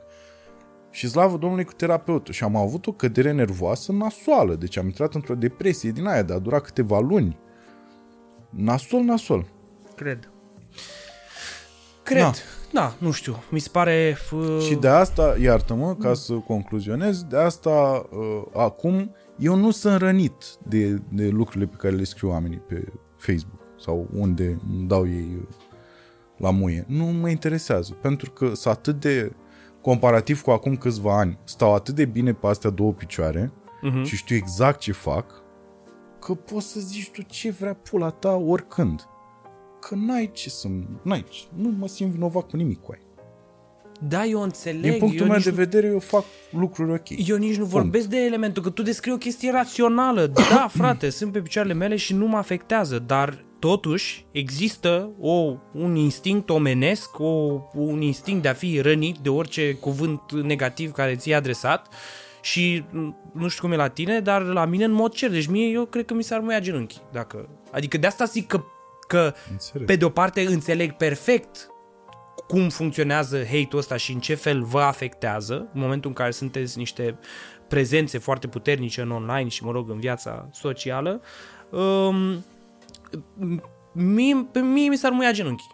Și 0.94 1.10
slavă 1.10 1.38
Domnului 1.38 1.64
cu 1.66 1.74
terapeutul. 1.74 2.34
Și 2.34 2.44
am 2.44 2.56
avut 2.56 2.88
o 2.88 2.92
cădere 2.92 3.32
nervoasă 3.32 3.92
nasoală. 3.92 4.56
Deci 4.56 4.78
am 4.78 4.86
intrat 4.86 5.14
într-o 5.14 5.36
depresie 5.36 5.92
din 5.92 6.06
aia, 6.06 6.22
de 6.22 6.34
a 6.34 6.40
dura 6.40 6.60
câteva 6.60 7.00
luni. 7.00 7.38
Nasol, 8.50 9.02
nasol. 9.02 9.46
Cred. 9.96 10.32
Cred. 12.04 12.22
Da. 12.22 12.32
Da, 12.72 12.96
nu 12.98 13.12
știu. 13.12 13.44
Mi 13.52 13.60
se 13.60 13.70
pare... 13.72 14.18
Uh, 14.32 14.60
Și 14.68 14.76
de 14.76 14.88
asta, 14.88 15.36
iartă-mă, 15.42 15.96
ca 15.96 16.14
să 16.14 16.34
concluzionez, 16.34 17.24
de 17.24 17.38
asta 17.38 18.06
uh, 18.12 18.42
acum 18.54 19.16
eu 19.38 19.56
nu 19.56 19.72
sunt 19.72 20.02
rănit 20.02 20.34
de, 20.68 21.02
de 21.10 21.28
lucrurile 21.28 21.66
pe 21.66 21.76
care 21.76 21.96
le 21.96 22.04
scriu 22.04 22.30
oamenii 22.30 22.58
pe 22.58 22.84
Facebook 23.18 23.60
sau 23.80 24.10
unde 24.14 24.60
îmi 24.70 24.88
dau 24.88 25.08
ei 25.08 25.38
uh, 25.40 25.48
la 26.38 26.50
muie. 26.52 26.86
Nu 26.88 27.06
mă 27.06 27.30
interesează, 27.30 27.94
pentru 28.02 28.32
că 28.32 28.46
sunt 28.46 28.74
atât 28.74 29.00
de 29.00 29.32
comparativ 29.84 30.42
cu 30.42 30.52
acum 30.52 30.76
câțiva 30.76 31.18
ani, 31.18 31.38
stau 31.44 31.74
atât 31.74 31.96
de 31.96 32.06
bine 32.06 32.34
pe 32.34 32.48
astea 32.48 32.70
două 32.70 32.92
picioare 32.94 33.52
Mhm. 33.82 34.04
și 34.04 34.16
știu 34.16 34.36
exact 34.36 34.80
ce 34.80 34.92
fac, 34.92 35.26
că 36.20 36.34
poți 36.34 36.68
să 36.72 36.80
zici 36.80 37.10
tu 37.12 37.22
ce 37.22 37.52
vrea 37.52 37.74
pula 37.74 38.10
ta 38.10 38.32
oricând. 38.36 39.08
Că 39.80 39.96
n-ai 39.96 40.30
ce 40.34 40.50
să... 40.50 40.68
N-ai, 41.02 41.26
ce- 41.30 41.44
nu 41.56 41.74
mă 41.80 41.88
simt 41.88 42.12
vinovat 42.12 42.50
cu 42.50 42.56
nimic 42.58 42.82
cu 42.82 42.92
aia. 42.92 43.02
Da, 44.08 44.26
eu 44.26 44.42
înțeleg. 44.42 44.82
Din 44.82 44.98
punctul 45.00 45.20
eu 45.22 45.26
meu 45.26 45.36
nici 45.36 45.44
de 45.44 45.50
nu- 45.50 45.56
vedere, 45.56 45.88
eu 45.88 46.00
fac 46.00 46.24
lucruri 46.52 46.92
ok. 46.92 47.28
Eu 47.30 47.38
nici 47.38 47.58
nu 47.58 47.66
vorbesc 47.66 48.08
de 48.08 48.18
elementul, 48.18 48.64
că 48.64 48.70
tu 48.70 48.82
descrii 48.82 49.14
o 49.14 49.18
chestie 49.18 49.52
rațională. 49.52 50.28
Da, 50.28 50.68
frate, 50.78 51.10
sunt 51.10 51.32
pe 51.32 51.42
picioarele 51.42 51.74
mele 51.74 51.96
și 51.96 52.14
nu 52.14 52.28
mă 52.28 52.38
afectează, 52.38 53.00
dar 53.00 53.44
totuși 53.64 54.26
există 54.32 55.12
o, 55.20 55.56
un 55.72 55.96
instinct 55.96 56.50
omenesc, 56.50 57.20
o, 57.20 57.62
un 57.74 58.02
instinct 58.02 58.42
de 58.42 58.48
a 58.48 58.54
fi 58.54 58.82
rănit 58.82 59.18
de 59.18 59.30
orice 59.30 59.74
cuvânt 59.74 60.32
negativ 60.32 60.92
care 60.92 61.16
ți-e 61.16 61.36
adresat 61.36 61.94
și 62.42 62.84
m, 62.92 63.16
nu 63.34 63.48
știu 63.48 63.64
cum 63.64 63.72
e 63.72 63.76
la 63.76 63.88
tine, 63.88 64.20
dar 64.20 64.42
la 64.42 64.66
mine 64.66 64.84
în 64.84 64.92
mod 64.92 65.14
cer. 65.14 65.32
Deci 65.32 65.48
mie 65.48 65.68
eu 65.68 65.86
cred 65.86 66.06
că 66.06 66.14
mi 66.14 66.24
s-ar 66.24 66.40
muia 66.40 66.60
genunchi. 66.60 66.98
Dacă... 67.12 67.50
Adică 67.72 67.98
de 67.98 68.08
asta 68.08 68.26
zic 68.26 68.48
că, 68.48 68.64
că 69.08 69.34
Înțeleg. 69.52 69.88
pe 69.88 69.96
de 69.96 70.06
o 70.06 70.10
parte 70.10 70.42
înțeleg 70.42 70.92
perfect 70.92 71.68
cum 72.48 72.70
funcționează 72.70 73.38
hate-ul 73.38 73.78
ăsta 73.78 73.98
și 73.98 74.12
în 74.12 74.20
ce 74.20 74.36
fel 74.36 74.64
vă 74.64 74.82
afectează 74.82 75.70
în 75.74 75.82
momentul 75.82 76.10
în 76.10 76.16
care 76.16 76.32
sunteți 76.32 76.78
niște 76.78 77.20
prezențe 77.68 78.18
foarte 78.18 78.48
puternice 78.48 79.02
în 79.02 79.12
online 79.12 79.48
și, 79.48 79.64
mă 79.64 79.72
rog, 79.72 79.90
în 79.90 80.00
viața 80.00 80.50
socială, 80.52 81.22
um, 81.70 82.46
mie, 83.94 84.48
pe 84.52 84.60
mie 84.60 84.90
mi 84.90 84.98
s-ar 84.98 85.12
muia 85.12 85.32
genunchii. 85.32 85.72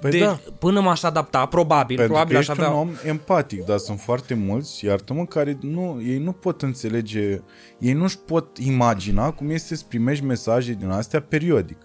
Păi 0.00 0.10
de, 0.10 0.18
da. 0.18 0.40
Până 0.58 0.80
m-aș 0.80 1.02
adapta, 1.02 1.46
probabil, 1.46 1.96
Pentru 1.96 2.12
probabil 2.14 2.32
că 2.34 2.38
aș 2.40 2.48
ești 2.48 2.60
avea... 2.60 2.74
un 2.74 2.78
om 2.80 2.90
empatic, 3.06 3.64
dar 3.64 3.78
sunt 3.78 4.00
foarte 4.00 4.34
mulți, 4.34 4.84
iartă-mă, 4.84 5.24
care 5.26 5.58
nu, 5.60 6.00
ei 6.04 6.18
nu 6.18 6.32
pot 6.32 6.62
înțelege, 6.62 7.40
ei 7.78 7.92
nu-și 7.92 8.18
pot 8.18 8.58
imagina 8.58 9.30
cum 9.30 9.50
este 9.50 9.76
să 9.76 9.84
primești 9.88 10.24
mesaje 10.24 10.72
din 10.72 10.88
astea 10.88 11.20
periodic. 11.22 11.78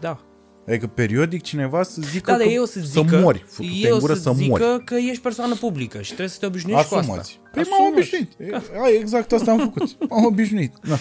Da. 0.00 0.18
Adică 0.68 0.86
periodic 0.86 1.42
cineva 1.42 1.82
să 1.82 2.00
zică 2.02 2.30
Da, 2.30 2.36
dar 2.36 2.46
că 2.46 2.52
eu 2.52 2.64
să 2.64 2.78
să 2.78 2.84
zică, 2.84 3.18
mori, 3.20 3.44
futu-te 3.48 3.86
eu 3.88 3.94
în 3.94 4.00
gură 4.00 4.14
să, 4.14 4.20
să, 4.20 4.32
zică 4.34 4.48
mori. 4.64 4.84
că 4.84 4.94
ești 4.94 5.22
persoană 5.22 5.54
publică 5.54 5.98
și 6.00 6.06
trebuie 6.06 6.28
să 6.28 6.38
te 6.38 6.46
obișnuiești 6.46 6.88
cu 6.88 6.94
Asumați. 6.94 7.20
asta. 7.20 7.50
Păi 7.52 7.62
m-am 7.70 7.80
Asumați. 7.80 7.92
obișnuit. 7.92 8.32
E, 8.74 8.80
ai, 8.82 8.96
exact 9.00 9.32
asta 9.32 9.50
am 9.50 9.58
făcut. 9.58 9.96
M-am 10.10 10.24
obișnuit. 10.24 10.72
Da. 10.88 10.96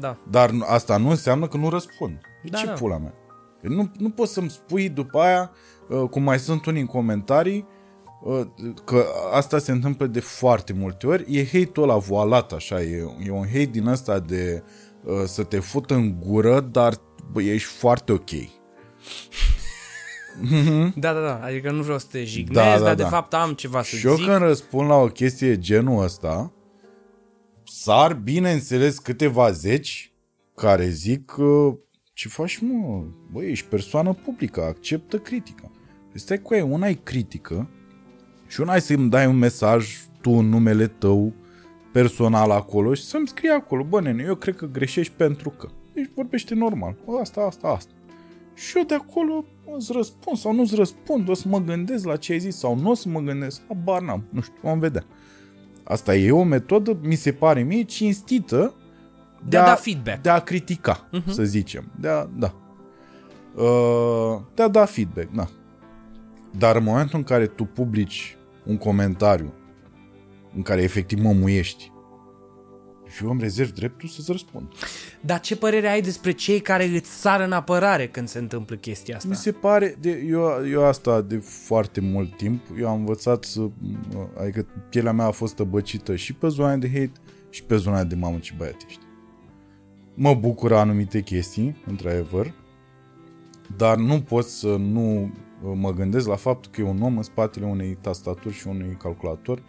Da. 0.00 0.16
Dar 0.30 0.50
nu- 0.50 0.64
asta 0.68 0.96
nu 0.96 1.08
înseamnă 1.10 1.48
că 1.48 1.56
nu 1.56 1.68
răspund. 1.68 2.20
Da, 2.50 2.58
Ce 2.58 2.66
da. 2.66 2.72
pula 2.72 2.98
mea? 2.98 3.14
Că 3.62 3.68
Nu, 3.68 3.90
nu 3.98 4.10
poți 4.10 4.32
să-mi 4.32 4.50
spui 4.50 4.88
după 4.88 5.18
aia, 5.18 5.50
uh, 5.88 6.08
cum 6.10 6.22
mai 6.22 6.38
sunt 6.38 6.66
unii 6.66 6.80
în 6.80 6.86
comentarii, 6.86 7.66
uh, 8.24 8.40
că 8.84 9.04
asta 9.32 9.58
se 9.58 9.72
întâmplă 9.72 10.06
de 10.06 10.20
foarte 10.20 10.72
multe 10.72 11.06
ori, 11.06 11.36
e 11.36 11.44
hate-ul 11.44 11.88
ăla 11.88 11.96
voalat 11.98 12.52
așa, 12.52 12.82
e, 12.82 13.04
e 13.26 13.30
un 13.30 13.46
hate 13.46 13.64
din 13.64 13.86
ăsta 13.86 14.18
de 14.18 14.62
uh, 15.04 15.22
să 15.24 15.42
te 15.42 15.58
fută 15.58 15.94
în 15.94 16.20
gură, 16.20 16.60
dar 16.60 16.94
bă, 17.32 17.42
ești 17.42 17.68
foarte 17.68 18.12
ok. 18.12 18.30
Da, 20.94 21.12
da, 21.12 21.20
da. 21.20 21.40
Adică 21.42 21.70
nu 21.70 21.82
vreau 21.82 21.98
să 21.98 22.06
te 22.10 22.24
jignezi, 22.24 22.52
Da, 22.52 22.64
da, 22.72 22.78
da, 22.78 22.84
dar 22.84 22.94
da. 22.94 23.02
de 23.02 23.08
fapt 23.08 23.34
am 23.34 23.52
ceva 23.52 23.82
să 23.82 23.96
Și 23.96 24.06
eu 24.06 24.14
zic. 24.14 24.24
când 24.26 24.38
răspund 24.38 24.88
la 24.88 24.94
o 24.94 25.06
chestie 25.06 25.58
genul 25.58 26.02
ăsta, 26.04 26.52
sar 27.64 28.14
bineînțeles 28.14 28.98
câteva 28.98 29.50
zeci 29.50 30.12
care 30.54 30.88
zic 30.88 31.24
că 31.24 31.76
ce 32.16 32.28
faci 32.28 32.58
mă, 32.58 33.04
bă, 33.32 33.42
ești 33.42 33.66
persoană 33.66 34.12
publică, 34.12 34.62
acceptă 34.62 35.18
critica. 35.18 35.70
Păi 36.10 36.20
stai 36.20 36.42
cu 36.42 36.54
ea, 36.54 36.64
una 36.64 36.88
e 36.88 36.92
critică 37.02 37.68
și 38.46 38.60
una 38.60 38.74
e 38.74 38.78
să-mi 38.78 39.10
dai 39.10 39.26
un 39.26 39.36
mesaj 39.36 39.96
tu 40.20 40.30
în 40.30 40.48
numele 40.48 40.86
tău 40.86 41.32
personal 41.92 42.50
acolo 42.50 42.94
și 42.94 43.04
să-mi 43.04 43.28
scrie 43.28 43.50
acolo, 43.50 43.84
bă 43.84 44.00
nene, 44.00 44.22
eu 44.26 44.34
cred 44.34 44.56
că 44.56 44.66
greșești 44.66 45.12
pentru 45.16 45.50
că. 45.50 45.68
Deci 45.92 46.10
vorbește 46.14 46.54
normal, 46.54 46.96
bă, 47.04 47.18
asta, 47.20 47.40
asta, 47.40 47.68
asta. 47.68 47.92
Și 48.54 48.76
eu 48.76 48.84
de 48.84 48.94
acolo 48.94 49.44
îți 49.76 49.92
răspund 49.92 50.36
sau 50.36 50.52
nu-ți 50.52 50.74
răspund, 50.74 51.28
o 51.28 51.34
să 51.34 51.48
mă 51.48 51.60
gândesc 51.60 52.04
la 52.04 52.16
ce 52.16 52.32
ai 52.32 52.38
zis 52.38 52.56
sau 52.56 52.76
nu 52.78 52.90
o 52.90 52.94
să 52.94 53.08
mă 53.08 53.20
gândesc, 53.20 53.60
habar 53.68 54.02
n-am, 54.02 54.24
nu 54.30 54.40
știu, 54.40 54.58
vom 54.62 54.78
vedea. 54.78 55.04
Asta 55.84 56.16
e 56.16 56.30
o 56.30 56.42
metodă, 56.42 56.98
mi 57.02 57.14
se 57.14 57.32
pare 57.32 57.62
mie, 57.62 57.82
cinstită 57.82 58.74
De 59.48 59.56
a 59.56 59.64
da 59.64 59.74
feedback. 59.74 60.22
de 60.22 60.30
a 60.30 60.38
critica, 60.38 61.08
uh-huh. 61.08 61.30
să 61.30 61.44
zicem. 61.44 61.92
De 62.00 62.08
a, 62.08 62.24
da. 62.24 62.54
Uh, 63.54 64.40
de 64.54 64.62
a 64.62 64.68
da 64.68 64.84
feedback, 64.84 65.30
da. 65.34 65.48
Dar 66.58 66.76
în 66.76 66.84
momentul 66.84 67.18
în 67.18 67.24
care 67.24 67.46
tu 67.46 67.64
publici 67.64 68.36
un 68.64 68.76
comentariu 68.76 69.52
în 70.54 70.62
care 70.62 70.82
efectiv 70.82 71.22
mă 71.22 71.32
muiești 71.32 71.90
și 73.08 73.24
eu 73.24 73.30
îmi 73.30 73.40
rezerv 73.40 73.70
dreptul 73.70 74.08
să-ți 74.08 74.30
răspund. 74.30 74.68
Dar 75.20 75.40
ce 75.40 75.56
părere 75.56 75.88
ai 75.88 76.00
despre 76.00 76.30
cei 76.30 76.60
care 76.60 76.84
îți 76.84 77.10
sară 77.10 77.44
în 77.44 77.52
apărare 77.52 78.08
când 78.08 78.28
se 78.28 78.38
întâmplă 78.38 78.76
chestia 78.76 79.16
asta? 79.16 79.28
Mi 79.28 79.36
se 79.36 79.52
pare, 79.52 79.96
de, 80.00 80.24
eu, 80.26 80.68
eu 80.70 80.84
asta 80.84 81.20
de 81.20 81.36
foarte 81.38 82.00
mult 82.00 82.36
timp, 82.36 82.60
eu 82.78 82.88
am 82.88 82.98
învățat 82.98 83.44
să, 83.44 83.60
adică 84.40 84.66
pielea 84.90 85.12
mea 85.12 85.26
a 85.26 85.30
fost 85.30 85.54
tăbăcită 85.54 86.16
și 86.16 86.32
pe 86.32 86.48
zona 86.48 86.76
de 86.76 86.88
hate 86.88 87.12
și 87.50 87.62
pe 87.62 87.76
zona 87.76 88.04
de 88.04 88.14
mamă 88.14 88.38
ce 88.38 88.52
băiat 88.56 88.76
ești. 88.86 89.05
Mă 90.18 90.34
bucură 90.34 90.76
anumite 90.76 91.20
chestii, 91.20 91.82
într-adevăr, 91.86 92.54
dar 93.76 93.96
nu 93.96 94.20
pot 94.20 94.44
să 94.46 94.76
nu 94.76 95.32
mă 95.74 95.92
gândesc 95.92 96.26
la 96.26 96.36
faptul 96.36 96.70
că 96.70 96.80
e 96.80 96.84
un 96.84 97.02
om 97.02 97.16
în 97.16 97.22
spatele 97.22 97.66
unei 97.66 97.98
tastaturi 98.00 98.54
și 98.54 98.66
unui 98.66 98.96
calculator 99.00 99.62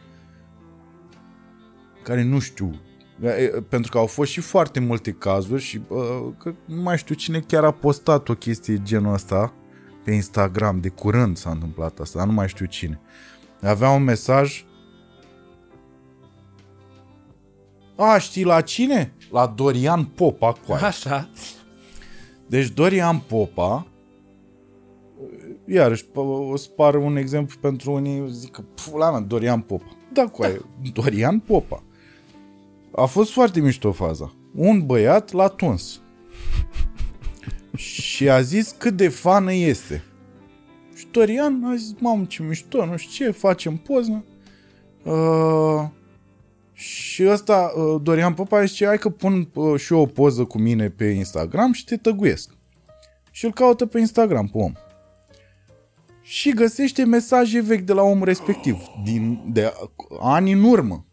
care 2.04 2.24
nu 2.24 2.40
știu 2.40 2.82
E, 3.22 3.64
pentru 3.70 3.92
că 3.92 3.98
au 3.98 4.06
fost 4.06 4.32
și 4.32 4.42
foarte 4.42 4.80
multe 4.80 5.12
cazuri 5.12 5.62
și 5.62 5.82
uh, 5.88 6.34
că 6.38 6.54
nu 6.66 6.82
mai 6.82 6.98
știu 6.98 7.16
cine 7.16 7.40
chiar 7.40 7.64
a 7.64 7.72
postat 7.72 8.30
o 8.30 8.34
chestie 8.36 8.82
genul 8.84 9.14
ăsta 9.14 9.54
pe 10.04 10.12
Instagram, 10.12 10.80
de 10.80 10.90
curând 10.90 11.38
s-a 11.38 11.50
întâmplat 11.50 12.00
asta, 12.00 12.18
dar 12.18 12.28
nu 12.28 12.34
mai 12.34 12.48
știu 12.48 12.66
cine. 12.66 13.00
Avea 13.62 13.90
un 13.90 14.04
mesaj 14.04 14.66
A, 17.96 18.18
știi 18.18 18.44
la 18.44 18.62
cine? 18.62 19.14
La 19.32 19.54
Dorian 19.56 20.06
Popa 20.06 20.54
coaie. 20.68 20.84
Așa. 20.84 21.30
Deci 22.48 22.68
Dorian 22.68 23.20
Popa 23.28 23.88
iarăși 25.66 26.06
o 26.14 26.56
să 26.56 26.68
pară 26.76 26.98
un 26.98 27.16
exemplu 27.16 27.58
pentru 27.62 27.92
unii 27.92 28.32
zic 28.32 28.52
că 28.52 28.62
pula 28.62 29.12
mea, 29.12 29.20
Dorian 29.20 29.60
Popa. 29.60 29.96
Da, 30.14 30.26
coaie, 30.28 30.62
Dorian 30.94 31.40
Popa. 31.40 31.84
A 32.96 33.06
fost 33.06 33.32
foarte 33.32 33.60
mișto 33.60 33.92
faza. 33.92 34.34
Un 34.56 34.86
băiat 34.86 35.32
l-a 35.32 35.48
tuns. 35.48 36.02
și 37.76 38.30
a 38.30 38.42
zis 38.42 38.76
cât 38.78 38.94
de 38.94 39.08
fană 39.08 39.54
este. 39.54 40.04
Și 40.96 41.08
Dorian 41.12 41.64
a 41.64 41.76
zis, 41.76 41.94
mamă 42.00 42.26
ce 42.26 42.44
mișto, 42.44 42.86
nu 42.86 42.98
știu 42.98 43.26
ce, 43.26 43.32
facem 43.32 43.76
poză. 43.76 44.24
Uh, 45.04 45.86
și 46.78 47.28
ăsta, 47.30 47.72
uh, 47.76 48.02
Dorian 48.02 48.34
Popa 48.34 48.64
zice, 48.64 48.86
hai 48.86 48.98
că 48.98 49.10
pun 49.10 49.50
uh, 49.54 49.80
și 49.80 49.94
eu 49.94 50.00
o 50.00 50.06
poză 50.06 50.44
cu 50.44 50.58
mine 50.58 50.90
pe 50.90 51.06
Instagram 51.06 51.72
și 51.74 51.86
te 51.86 51.98
tăguiesc. 51.98 52.50
Și 53.32 53.46
îl 53.46 53.54
caută 53.54 53.86
pe 53.86 54.00
Instagram 54.00 54.48
pe 54.48 54.58
om. 54.58 54.72
Și 56.22 56.54
găsește 56.54 57.04
mesaje 57.04 57.62
vechi 57.62 57.86
de 57.86 57.94
la 57.94 58.02
omul 58.02 58.26
respectiv, 58.26 58.78
din, 59.04 59.42
de 59.52 59.74
ani 60.20 60.52
în 60.52 60.64
urmă. 60.64 61.06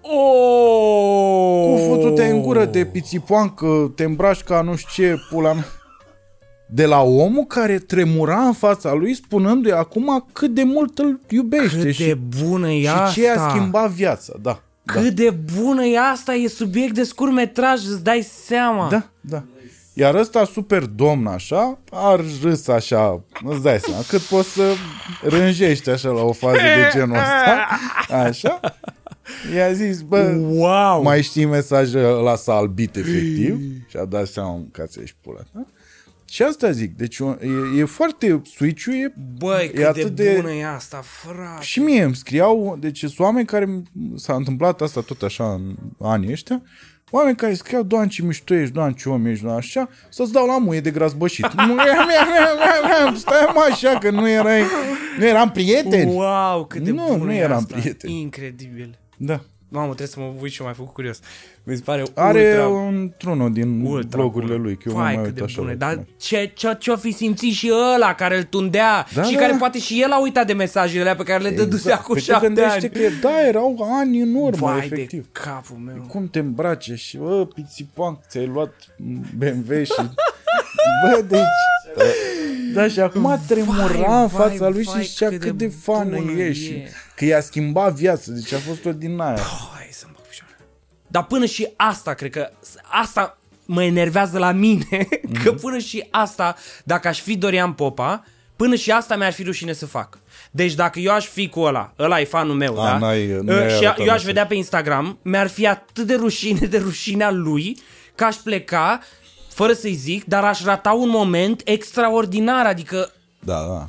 Oh! 0.00 1.70
Cu 1.70 1.76
futu-te 1.76 2.26
în 2.26 2.42
gură, 2.42 2.66
te 2.66 2.84
pițipoancă, 2.84 3.92
te 3.94 4.04
îmbraci 4.04 4.42
ca 4.42 4.62
nu 4.62 4.76
știu 4.76 5.04
ce, 5.04 5.16
pula 5.30 5.52
mea. 5.52 5.66
De 6.68 6.86
la 6.86 7.02
omul 7.02 7.44
care 7.44 7.78
tremura 7.78 8.38
în 8.38 8.52
fața 8.52 8.92
lui 8.92 9.14
spunându-i 9.14 9.72
acum 9.72 10.26
cât 10.32 10.54
de 10.54 10.62
mult 10.62 10.98
îl 10.98 11.20
iubește 11.28 11.82
Cât 11.82 11.92
și, 11.92 12.04
de 12.04 12.14
bună 12.14 12.70
e 12.70 12.80
și 12.80 12.86
asta! 12.88 13.12
ce 13.20 13.28
a 13.28 13.48
schimbat 13.48 13.90
viața, 13.90 14.32
da. 14.42 14.62
Cât 14.92 15.14
de 15.14 15.30
bună 15.56 15.84
e 15.84 15.98
asta! 15.98 16.34
E 16.34 16.48
subiect 16.48 16.94
de 16.94 17.02
scurmetraj, 17.02 17.80
îți 17.86 18.02
dai 18.04 18.22
seama! 18.46 18.88
Da, 18.88 19.08
da. 19.20 19.42
Iar 19.94 20.14
ăsta 20.14 20.44
super 20.44 20.82
domn 20.84 21.26
așa, 21.26 21.78
a 21.90 22.20
râs 22.42 22.68
așa, 22.68 23.22
îți 23.44 23.62
dai 23.62 23.78
seama, 23.80 24.02
cât 24.08 24.20
poți 24.20 24.48
să 24.48 24.72
rânjești 25.22 25.90
așa 25.90 26.08
la 26.08 26.22
o 26.22 26.32
fază 26.32 26.56
de 26.56 26.98
genul 26.98 27.16
ăsta, 27.16 27.66
așa. 28.08 28.60
I-a 29.54 29.72
zis, 29.72 30.00
bă, 30.00 30.34
Wow! 30.48 31.02
mai 31.02 31.22
știi 31.22 31.44
mesajul 31.44 32.04
ăla 32.04 32.36
s-a 32.36 32.52
albit 32.54 32.96
efectiv 32.96 33.60
și 33.88 33.96
a 33.96 34.04
dat 34.04 34.26
seama 34.26 34.62
că 34.72 34.84
ți 34.86 35.00
ești 35.00 35.16
pula 35.20 35.40
ta. 35.52 35.66
Și 36.30 36.42
asta 36.42 36.70
zic, 36.70 36.96
deci 36.96 37.18
e, 37.18 37.24
e 37.80 37.84
foarte 37.84 38.42
switch 38.54 38.84
e 38.86 39.12
Băi, 39.38 39.64
e 39.64 39.66
cât 39.68 39.76
de, 39.76 39.84
atât 39.86 40.10
de- 40.14 40.32
bună 40.40 40.52
e 40.52 40.66
asta, 40.66 41.00
frate! 41.04 41.62
și 41.62 41.80
mie 41.80 42.02
îmi 42.02 42.14
scriau, 42.14 42.76
deci 42.80 42.98
sunt 42.98 43.18
oameni 43.18 43.46
care 43.46 43.64
m- 43.66 44.14
s-a 44.14 44.34
întâmplat 44.34 44.80
asta 44.80 45.00
tot 45.00 45.22
așa 45.22 45.52
în 45.52 45.74
anii 46.00 46.30
ăștia, 46.32 46.62
oameni 47.10 47.36
care 47.36 47.54
scriau, 47.54 47.82
doamne 47.82 48.08
ce 48.08 48.22
mișto 48.22 48.54
ești, 48.54 48.74
doamne 48.74 48.94
ce 48.94 49.08
om 49.08 49.26
ești, 49.26 49.42
doamne 49.42 49.60
așa, 49.60 49.88
să-ți 50.08 50.32
dau 50.32 50.46
la 50.46 50.58
muie 50.58 50.80
de 50.80 50.90
gras 50.90 51.12
bășit. 51.12 51.54
Muie, 51.66 51.74
mea, 51.76 52.04
mea, 52.06 52.54
mea, 52.58 53.04
mea, 53.04 53.14
Stai 53.16 53.50
mă 53.54 53.66
așa 53.70 53.98
că 53.98 54.10
nu 54.10 54.28
erai, 54.28 54.62
nu 55.18 55.24
eram 55.26 55.50
prieteni. 55.50 56.12
Wow, 56.14 56.64
cât 56.66 56.82
de 56.82 56.90
Nu, 56.90 57.04
bună 57.06 57.24
nu 57.24 57.32
e 57.32 57.36
eram 57.38 57.56
asta. 57.56 57.76
prieteni. 57.76 58.20
Incredibil. 58.20 58.98
Da. 59.16 59.40
Mamă, 59.72 59.86
trebuie 59.86 60.06
să 60.06 60.20
mă 60.20 60.32
uit 60.40 60.52
și 60.52 60.62
m-ai 60.62 60.72
făcut 60.74 60.92
curios. 60.92 61.18
Mi 61.62 61.76
se 61.76 61.82
pare 61.84 62.02
Are 62.14 62.48
ultra, 62.48 62.66
un 62.68 63.12
trunul 63.16 63.52
din 63.52 63.84
ultra 63.84 64.08
blogurile 64.18 64.52
bună. 64.52 64.62
lui, 64.64 64.76
că 64.76 64.82
eu 64.88 64.94
Vai, 64.94 65.14
mă 65.14 65.20
mai 65.20 65.24
cât 65.24 65.24
uit 65.26 65.34
de 65.34 65.42
așa. 65.42 65.60
bune. 65.60 65.72
la 65.72 65.78
Dar 65.78 65.92
tine. 65.92 66.06
ce, 66.20 66.50
ce, 66.54 66.76
ce-o 66.78 66.96
fi 66.96 67.12
simțit 67.12 67.52
și 67.52 67.72
ăla 67.94 68.14
care 68.14 68.36
îl 68.36 68.42
tundea 68.42 69.06
Da, 69.14 69.22
și 69.22 69.32
da, 69.34 69.38
care 69.40 69.52
da. 69.52 69.58
poate 69.58 69.78
și 69.78 70.02
el 70.02 70.10
a 70.10 70.20
uitat 70.20 70.46
de 70.46 70.52
mesajele 70.52 71.00
alea 71.00 71.14
pe 71.14 71.22
care 71.22 71.42
le 71.42 71.50
dădusea 71.50 71.98
cu 71.98 72.12
Păi 72.12 72.20
te 72.20 72.26
șapte 72.30 72.46
gândește 72.46 72.90
ani. 72.94 73.04
că, 73.04 73.10
da, 73.20 73.46
erau 73.46 73.88
ani 74.00 74.20
în 74.20 74.34
urmă, 74.34 74.66
Vai 74.66 74.76
efectiv. 74.84 75.22
de 75.22 75.28
capul 75.32 75.76
meu. 75.76 76.04
Cum 76.08 76.28
te 76.28 76.38
îmbrace 76.38 76.94
și, 76.94 77.16
bă, 77.16 77.46
pițipan, 77.54 78.20
ți-ai 78.28 78.46
luat 78.46 78.72
BMW 79.36 79.82
și... 79.82 79.92
Bă, 81.04 81.24
deci... 81.28 81.40
Da, 82.74 82.88
și 82.88 83.00
acum 83.00 83.40
tremura 83.46 84.20
în 84.20 84.26
vai, 84.26 84.48
fața 84.48 84.68
lui 84.68 84.82
vai, 84.82 85.02
și 85.02 85.08
zicea 85.08 85.28
cât 85.28 85.40
de 85.40 85.46
cât 85.46 85.56
de 85.56 85.68
fană 85.68 86.16
bună 86.16 86.32
e 86.40 86.52
și 86.52 86.70
e. 86.72 86.90
că 87.20 87.26
i-a 87.26 87.40
schimbat 87.40 87.92
viața, 87.94 88.32
deci 88.32 88.52
a 88.52 88.58
fost 88.58 88.84
o 88.84 88.92
din 88.92 89.20
aia. 89.20 89.38
Hai 89.74 89.88
să-mi 89.90 90.12
bag 90.16 90.26
picioare. 90.26 90.54
Dar 91.06 91.24
până 91.24 91.44
și 91.46 91.68
asta, 91.76 92.14
cred 92.14 92.30
că 92.30 92.48
asta 93.02 93.38
mă 93.64 93.82
enervează 93.84 94.38
la 94.38 94.52
mine, 94.52 95.08
că 95.44 95.52
până 95.52 95.78
și 95.78 96.06
asta, 96.10 96.56
dacă 96.84 97.08
aș 97.08 97.20
fi 97.20 97.36
Dorian 97.36 97.72
Popa, 97.72 98.24
până 98.56 98.74
și 98.74 98.90
asta 98.90 99.16
mi-ar 99.16 99.32
fi 99.32 99.42
rușine 99.42 99.72
să 99.72 99.86
fac. 99.86 100.18
Deci 100.50 100.74
dacă 100.74 100.98
eu 100.98 101.12
aș 101.14 101.26
fi 101.26 101.48
cu 101.48 101.60
ăla, 101.60 101.92
ăla 101.98 102.20
e 102.20 102.24
fanul 102.24 102.54
meu, 102.54 102.80
A, 102.80 102.84
da? 102.90 102.98
n-ai- 102.98 103.26
nu 103.42 103.52
Uh, 103.52 103.58
i-ai 103.58 103.68
și 103.70 103.74
arătat 103.76 103.98
eu 103.98 104.02
aș 104.04 104.08
mesaj. 104.10 104.24
vedea 104.24 104.46
pe 104.46 104.54
Instagram, 104.54 105.18
mi-ar 105.22 105.46
fi 105.48 105.66
atât 105.66 106.06
de 106.06 106.14
rușine 106.14 106.66
de 106.66 106.78
rușinea 106.78 107.30
lui, 107.30 107.78
că 108.14 108.24
aș 108.24 108.34
pleca 108.36 109.00
fără 109.48 109.72
să-i 109.72 109.94
zic, 109.94 110.24
dar 110.24 110.44
aș 110.44 110.62
rata 110.64 110.92
un 110.92 111.08
moment 111.08 111.60
extraordinar, 111.64 112.66
adică 112.66 113.12
Da, 113.40 113.54
da. 113.68 113.88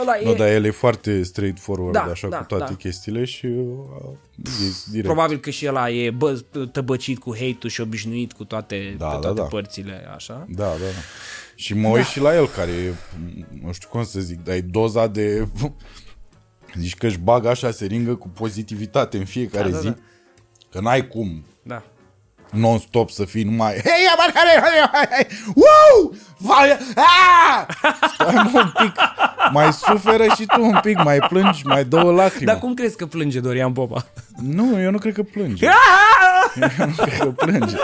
Ăla 0.00 0.12
Nu, 0.24 0.30
e... 0.30 0.34
dar 0.34 0.48
el 0.48 0.64
e 0.64 0.70
foarte 0.70 1.22
straightforward, 1.22 1.92
Da, 1.92 2.02
așa, 2.02 2.28
da, 2.28 2.36
cu 2.38 2.44
toate 2.44 2.64
da. 2.64 2.74
chestiile 2.76 3.24
și 3.24 3.46
uh, 3.46 3.54
e 4.44 4.74
direct. 4.90 5.06
Probabil 5.06 5.38
că 5.38 5.50
și 5.50 5.66
ăla 5.68 5.90
e 5.90 6.10
bă, 6.10 6.44
tăbăcit 6.72 7.18
cu 7.18 7.30
hate-ul 7.30 7.68
și 7.70 7.80
obișnuit 7.80 8.32
cu 8.32 8.44
toate, 8.44 8.94
Da, 8.98 9.06
pe 9.06 9.12
da, 9.12 9.18
toate 9.18 9.40
da. 9.40 9.46
părțile, 9.46 10.08
așa. 10.14 10.46
Da, 10.48 10.64
da, 10.64 10.70
da. 10.70 11.00
Și 11.54 11.74
mă 11.74 11.88
uit 11.88 12.04
și 12.04 12.20
la 12.20 12.34
el, 12.34 12.48
care 12.48 12.70
e, 12.70 12.92
nu 13.62 13.72
știu 13.72 13.88
cum 13.88 14.04
să 14.04 14.20
zic, 14.20 14.44
dar 14.44 14.54
e 14.54 14.60
doza 14.60 15.06
de... 15.06 15.48
Zici 16.78 16.94
că 16.96 17.06
își 17.06 17.18
bagă 17.18 17.48
așa 17.48 17.70
seringă 17.70 18.14
cu 18.14 18.28
pozitivitate 18.28 19.16
în 19.18 19.24
fiecare 19.24 19.68
Da, 19.68 19.74
da, 19.74 19.80
zi. 19.80 19.86
da. 19.86 19.96
Că 20.70 20.80
n-ai 20.80 21.08
cum. 21.08 21.44
Da. 21.62 21.82
Non-stop 22.50 23.10
să 23.10 23.24
fii 23.24 23.42
numai 23.42 23.72
Hei, 23.72 24.06
abarcare, 24.14 24.60
hai, 24.60 24.88
hai, 24.92 25.08
hai, 25.10 25.26
wow, 25.54 26.14
vai, 26.38 26.78
aaa! 26.94 27.66
Stai 28.14 28.48
mă, 28.52 28.60
un 28.60 28.72
pic, 28.82 28.94
mai 29.52 29.72
suferă 29.72 30.24
și 30.36 30.46
tu 30.46 30.64
un 30.64 30.78
pic, 30.82 31.02
mai 31.04 31.18
plângi, 31.18 31.66
mai 31.66 31.84
dă 31.84 31.96
o 32.04 32.10
lacrimă. 32.12 32.50
Dar 32.52 32.60
cum 32.60 32.74
crezi 32.74 32.96
că 32.96 33.06
plânge 33.06 33.40
Dorian 33.40 33.72
Popa? 33.72 34.06
Nu, 34.42 34.80
eu 34.80 34.90
nu 34.90 34.98
cred 34.98 35.14
că 35.14 35.22
plânge. 35.22 35.64
eu 35.66 36.86
nu 36.86 36.94
cred 36.96 37.18
că 37.18 37.24
plânge. 37.30 37.76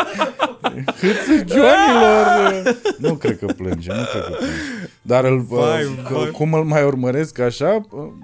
Hâță 1.00 1.32
Johnilor! 1.46 2.76
Nu 2.98 3.14
cred 3.14 3.38
că 3.38 3.46
plânge, 3.46 3.92
nu 3.92 4.02
cred 4.10 4.22
că 4.22 4.30
plânge. 4.38 4.54
Dar 5.02 5.24
îl, 5.24 5.40
Vai, 5.48 5.98
că- 6.08 6.14
vai. 6.14 6.30
cum 6.30 6.52
îl 6.54 6.64
mai 6.64 6.82
urmăresc 6.84 7.38
așa, 7.38 7.80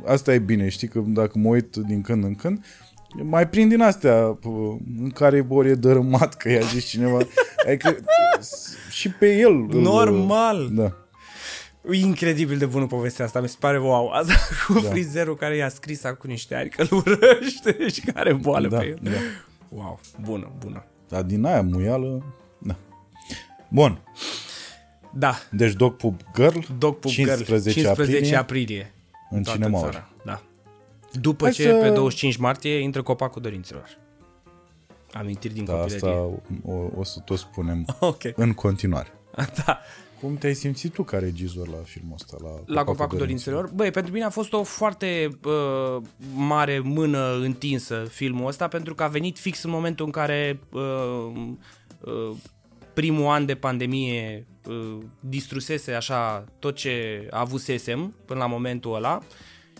asta 0.06 0.32
e 0.34 0.38
bine, 0.38 0.68
știi 0.68 0.88
că 0.88 1.00
dacă 1.04 1.30
mă 1.34 1.48
uit 1.48 1.76
din 1.76 2.00
când 2.00 2.24
în 2.24 2.34
când, 2.34 2.64
mai 3.22 3.48
prind 3.48 3.70
din 3.70 3.80
astea 3.82 4.38
în 5.00 5.10
care 5.14 5.46
ori 5.48 5.68
e 5.68 5.74
dărâmat, 5.74 6.34
că 6.36 6.50
i-a 6.50 6.60
zis 6.60 6.84
cineva. 6.84 7.18
Adică 7.66 7.96
și 8.90 9.10
pe 9.10 9.36
el. 9.36 9.52
îl- 9.52 9.80
Normal. 9.80 10.68
Da. 10.72 10.92
E 11.90 11.96
incredibil 11.96 12.58
de 12.58 12.66
bună 12.66 12.86
povestea 12.86 13.24
asta, 13.24 13.40
mi 13.40 13.48
se 13.48 13.56
pare 13.60 13.78
wow. 13.78 14.08
Asta 14.08 14.32
cu 14.66 14.72
da. 14.80 14.88
frizerul 14.90 15.36
care 15.36 15.56
i-a 15.56 15.68
scris 15.68 16.04
acum 16.04 16.30
niște 16.30 16.54
ani 16.54 16.68
că 16.68 16.82
îl 16.82 16.88
urăște 17.06 17.88
și 17.94 18.00
care 18.00 18.32
boală 18.32 18.68
Da, 18.68 18.78
pe 18.78 18.86
el. 18.86 18.98
da. 19.02 19.10
Wow, 19.68 20.00
bună, 20.20 20.50
bună. 20.58 20.84
Dar 21.08 21.22
din 21.22 21.44
aia 21.44 21.62
muială, 21.62 22.22
da. 22.58 22.76
Bun. 23.68 24.00
Da, 25.14 25.34
Deci 25.50 25.72
Dog 25.72 25.96
Pub 25.96 26.20
Girl, 26.34 26.58
Dog 26.78 26.96
Pub 26.96 27.10
15, 27.10 27.44
Girl, 27.44 27.62
15 27.62 27.88
aprilie, 27.88 28.36
aprilie 28.36 28.92
în 29.30 29.42
toată 29.42 29.58
cinemauri. 29.58 29.92
țara. 29.92 30.08
Da. 30.24 30.42
După 31.12 31.44
Hai 31.44 31.52
ce 31.52 31.62
să- 31.62 31.68
pe 31.82 31.88
25 31.88 32.36
martie 32.36 32.78
intră 32.78 33.02
copacul 33.02 33.42
dorinților. 33.42 33.98
Amintiri 35.12 35.54
din 35.54 35.64
Da, 35.64 35.72
copilărie. 35.72 36.08
asta 36.08 36.20
o, 36.64 36.72
o 36.96 37.04
să 37.04 37.20
tot 37.24 37.38
spunem 37.38 37.84
Ok. 38.00 38.20
în 38.34 38.52
continuare. 38.52 39.12
da. 39.66 39.78
Cum 40.20 40.36
te-ai 40.36 40.54
simțit 40.54 40.92
tu 40.92 41.02
ca 41.02 41.18
regizor 41.18 41.68
la 41.68 41.76
filmul 41.84 42.14
ăsta? 42.14 42.36
La, 42.42 42.74
La 42.74 42.84
Copacul 42.84 43.18
Dorințelor. 43.18 43.70
Băi, 43.74 43.90
pentru 43.90 44.12
mine 44.12 44.24
a 44.24 44.28
fost 44.30 44.52
o 44.52 44.62
foarte 44.62 45.28
uh, 45.44 46.02
mare 46.34 46.78
mână 46.78 47.34
întinsă 47.34 48.04
filmul 48.10 48.46
ăsta, 48.46 48.68
pentru 48.68 48.94
că 48.94 49.02
a 49.02 49.06
venit 49.08 49.38
fix 49.38 49.62
în 49.62 49.70
momentul 49.70 50.04
în 50.06 50.10
care 50.10 50.60
uh, 50.72 51.32
uh, 52.00 52.36
primul 52.94 53.26
an 53.26 53.46
de 53.46 53.54
pandemie 53.54 54.46
uh, 54.68 54.98
distrusese 55.20 55.92
așa 55.92 56.44
tot 56.58 56.74
ce 56.74 57.26
avusesem 57.30 58.14
până 58.24 58.38
la 58.40 58.46
momentul 58.46 58.94
ăla 58.94 59.18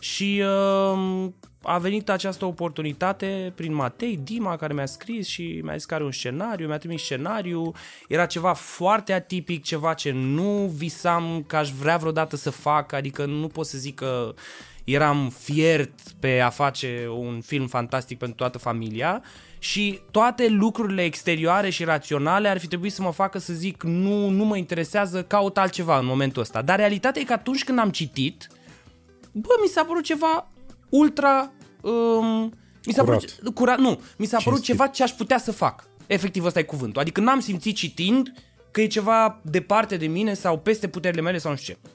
și 0.01 0.43
uh, 0.45 1.29
a 1.63 1.79
venit 1.79 2.09
această 2.09 2.45
oportunitate 2.45 3.53
prin 3.55 3.75
Matei 3.75 4.21
Dima 4.23 4.57
care 4.57 4.73
mi-a 4.73 4.87
scris 4.87 5.27
și 5.27 5.61
mi-a 5.63 5.77
zis 5.77 5.85
că 5.85 5.95
are 5.95 6.05
un 6.05 6.13
scenariu, 6.13 6.67
mi-a 6.67 6.79
trimis 6.79 7.03
scenariu, 7.03 7.73
era 8.09 8.27
ceva 8.27 8.53
foarte 8.53 9.13
atipic, 9.13 9.65
ceva 9.65 9.95
ce 9.95 10.11
nu 10.11 10.73
visam 10.77 11.45
că 11.47 11.57
aș 11.57 11.71
vrea 11.71 11.97
vreodată 11.97 12.37
să 12.37 12.51
fac, 12.51 12.93
adică 12.93 13.25
nu 13.25 13.47
pot 13.47 13.67
să 13.67 13.79
zic 13.79 13.95
că 13.95 14.35
eram 14.85 15.33
fiert 15.39 16.01
pe 16.21 16.41
a 16.41 16.49
face 16.49 17.09
un 17.19 17.41
film 17.41 17.67
fantastic 17.67 18.19
pentru 18.19 18.37
toată 18.37 18.59
familia 18.59 19.23
și 19.59 20.01
toate 20.11 20.49
lucrurile 20.49 21.05
exterioare 21.05 21.71
și 21.71 21.85
raționale 21.85 22.49
ar 22.49 22.59
fi 22.59 22.67
trebuit 22.67 22.93
să 22.93 23.03
mă 23.03 23.13
facă 23.13 23.39
să 23.39 23.53
zic 23.53 23.83
nu, 23.83 24.29
nu 24.29 24.45
mă 24.45 24.57
interesează, 24.57 25.23
caut 25.23 25.59
altceva 25.59 25.99
în 25.99 26.07
momentul 26.07 26.43
ăsta. 26.43 26.63
Dar 26.63 26.79
realitatea 26.79 27.23
e 27.23 27.25
că 27.25 27.33
atunci 27.33 27.65
când 27.65 27.79
am 27.79 27.91
citit, 27.91 28.49
bă, 29.32 29.48
mi 29.62 29.69
s-a 29.69 29.85
părut 29.85 30.02
ceva 30.05 30.51
ultra... 30.89 31.52
Um, 31.81 32.52
mi 32.86 32.93
s-a 32.93 33.02
Curat. 33.05 33.24
părut, 33.24 33.55
curat. 33.55 33.78
Nu, 33.78 34.01
mi 34.19 34.27
s-a 34.27 34.36
părut 34.36 34.59
Cinstit. 34.59 34.77
ceva 34.77 34.86
ce 34.86 35.02
aș 35.02 35.11
putea 35.11 35.39
să 35.39 35.52
fac. 35.52 35.89
Efectiv, 36.07 36.44
ăsta 36.44 36.59
e 36.59 36.62
cuvântul. 36.62 37.01
Adică 37.01 37.20
n-am 37.20 37.40
simțit 37.40 37.77
citind 37.77 38.32
că 38.70 38.81
e 38.81 38.86
ceva 38.86 39.40
departe 39.43 39.97
de 39.97 40.07
mine 40.07 40.35
sau 40.35 40.59
peste 40.59 40.89
puterile 40.89 41.20
mele 41.20 41.39
sau 41.39 41.51
nu 41.51 41.57
știu 41.57 41.74
ce. 41.74 41.90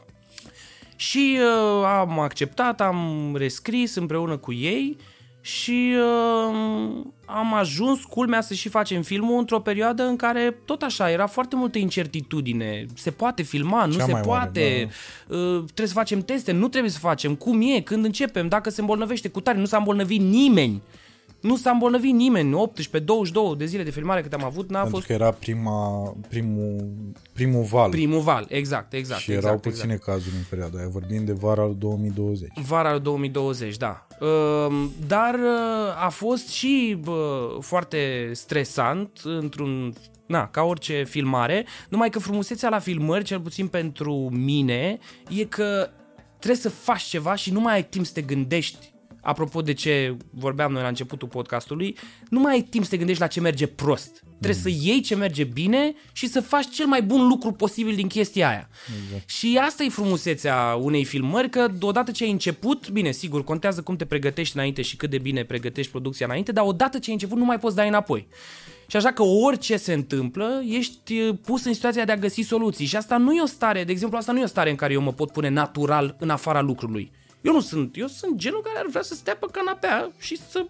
Și 0.96 1.38
uh, 1.40 1.84
am 1.86 2.20
acceptat, 2.20 2.82
am 2.82 3.32
rescris 3.36 3.96
împreună 3.96 4.38
cu 4.38 4.54
ei 4.54 4.98
și 5.46 5.94
uh, 5.98 6.56
am 7.26 7.54
ajuns, 7.54 8.04
culmea, 8.04 8.42
să 8.42 8.54
și 8.54 8.70
facem 8.70 9.02
filmul 9.02 9.40
într-o 9.40 9.60
perioadă 9.60 10.04
în 10.04 10.16
care 10.16 10.58
tot 10.66 10.82
așa 10.82 11.12
era 11.12 11.28
foarte 11.28 11.56
multă 11.56 11.78
incertitudine. 11.78 12.86
Se 12.94 13.12
poate 13.12 13.42
filma, 13.42 13.86
nu 13.86 13.94
Cea 13.94 14.06
se 14.06 14.12
mai 14.12 14.22
mare, 14.26 14.26
poate, 14.26 14.90
uh, 15.28 15.64
trebuie 15.64 15.88
să 15.88 15.94
facem 15.94 16.22
teste, 16.22 16.52
nu 16.52 16.68
trebuie 16.68 16.92
să 16.92 17.00
facem, 17.00 17.36
cum 17.36 17.62
e, 17.62 17.82
când 17.82 18.06
începem, 18.06 18.48
dacă 18.48 18.70
se 18.70 18.82
îmbolnăvește 18.82 19.30
cu 19.30 19.42
tare, 19.42 19.58
nu 19.58 19.66
s-a 19.66 19.78
îmbolnăvit 19.78 20.22
nimeni. 20.22 20.82
Nu 21.42 21.56
s-a 21.56 21.70
îmbolnăvit 21.70 22.14
nimeni, 22.14 22.54
18, 22.54 23.00
22 23.00 23.56
de 23.58 23.66
zile 23.66 23.84
de 23.84 23.90
filmare 23.90 24.22
cât 24.22 24.34
am 24.34 24.44
avut, 24.44 24.70
n-a 24.70 24.80
Pentru 24.80 24.96
fost 24.96 25.08
că 25.08 25.14
era 25.14 25.32
prima, 25.32 26.14
primul, 26.30 26.88
primul 27.34 27.64
val 27.64 27.90
primul 27.90 28.20
val, 28.20 28.46
exact, 28.50 28.94
exact. 28.94 29.22
și 29.22 29.32
exact, 29.32 29.46
erau 29.46 29.58
exact. 29.58 29.76
puține 29.76 29.96
cazuri 29.96 30.36
în 30.36 30.44
perioada 30.50 30.78
aia. 30.78 30.88
Vorbim 30.88 31.26
de 31.26 31.34
vara 31.34 31.62
al 31.62 31.76
2020. 31.78 32.50
Vara 32.68 32.98
2020, 32.98 33.78
da. 33.78 34.08
Ehm, 34.22 34.92
Dar 35.08 35.34
uh, 35.34 36.04
a 36.06 36.10
fost 36.10 36.48
și 36.48 36.98
bă, 37.04 37.48
foarte 37.60 38.30
stresant 38.34 39.22
într-un 39.24 39.94
Na, 40.26 40.48
ca 40.48 40.64
orice 40.64 41.04
filmare, 41.04 41.66
numai 41.90 42.10
că 42.10 42.20
frumusețea 42.20 42.70
la 42.70 42.80
filmări, 42.80 43.24
cel 43.24 43.40
puțin 43.40 43.68
pentru 43.68 44.30
mine, 44.32 45.00
e 45.30 45.44
că 45.44 45.90
trebuie 46.40 46.62
să 46.62 46.70
faci 46.70 47.02
ceva 47.02 47.36
și 47.36 47.52
nu 47.52 47.60
mai 47.60 47.74
ai 47.74 47.86
timp 47.86 48.06
să 48.06 48.12
te 48.14 48.22
gândești 48.22 48.94
apropo 49.26 49.62
de 49.62 49.74
ce 49.74 50.18
vorbeam 50.30 50.72
noi 50.72 50.82
la 50.82 50.88
începutul 50.88 51.28
podcastului, 51.28 51.98
nu 52.30 52.40
mai 52.40 52.54
ai 52.54 52.62
timp 52.62 52.84
să 52.84 52.90
te 52.90 52.98
gândești 52.98 53.22
la 53.22 53.28
ce 53.28 53.40
merge 53.40 53.68
prost. 53.68 54.24
Trebuie 54.40 54.62
să 54.62 54.70
iei 54.70 55.02
ce 55.02 55.16
merge 55.16 55.44
bine 55.44 55.94
și 56.12 56.28
să 56.28 56.42
faci 56.42 56.70
cel 56.70 56.86
mai 56.86 57.02
bun 57.02 57.28
lucru 57.28 57.52
posibil 57.52 57.96
din 57.96 58.08
chestia 58.08 58.48
aia. 58.50 58.70
Exact. 59.04 59.30
Și 59.30 59.60
asta 59.62 59.84
e 59.84 59.90
frumusețea 59.90 60.78
unei 60.82 61.04
filmări, 61.04 61.50
că 61.50 61.68
odată 61.82 62.12
ce 62.12 62.24
ai 62.24 62.32
început, 62.32 62.90
bine, 62.90 63.12
sigur, 63.12 63.44
contează 63.44 63.82
cum 63.82 63.96
te 63.96 64.06
pregătești 64.06 64.56
înainte 64.56 64.82
și 64.82 64.96
cât 64.96 65.10
de 65.10 65.18
bine 65.18 65.44
pregătești 65.44 65.92
producția 65.92 66.26
înainte, 66.26 66.52
dar 66.52 66.66
odată 66.68 67.00
ce 67.00 67.06
ai 67.08 67.14
început 67.14 67.38
nu 67.38 67.46
mai 67.46 67.60
poți 67.60 67.76
da 67.76 67.84
înapoi. 67.84 68.28
Și 68.88 68.96
așa 68.96 69.12
că 69.12 69.24
orice 69.24 69.78
se 69.78 69.94
întâmplă, 69.94 70.64
ești 70.70 71.20
uh, 71.20 71.36
pus 71.46 71.66
în 71.66 71.74
situația 71.74 72.06
de 72.06 72.12
a 72.12 72.18
găsi 72.18 72.42
soluții. 72.42 72.86
Și 72.86 72.96
asta 72.96 73.18
nu 73.18 73.34
e 73.34 73.42
o 73.42 73.46
stare, 73.46 73.84
de 73.84 73.92
exemplu, 73.92 74.18
asta 74.18 74.32
nu 74.32 74.40
e 74.40 74.44
o 74.44 74.48
stare 74.48 74.70
în 74.70 74.76
care 74.76 74.94
eu 74.94 75.02
mă 75.02 75.14
pot 75.14 75.32
pune 75.32 75.50
natural 75.50 76.16
în 76.20 76.30
afara 76.30 76.62
lucrului. 76.62 77.12
Eu 77.46 77.54
nu 77.54 77.60
sunt, 77.62 77.98
eu 77.98 78.08
sunt 78.08 78.36
genul 78.36 78.62
care 78.62 78.78
ar 78.80 78.86
vrea 78.90 79.02
să 79.02 79.14
stea 79.14 79.36
pe 79.36 79.46
canapea 79.52 80.12
și 80.18 80.38
să 80.50 80.66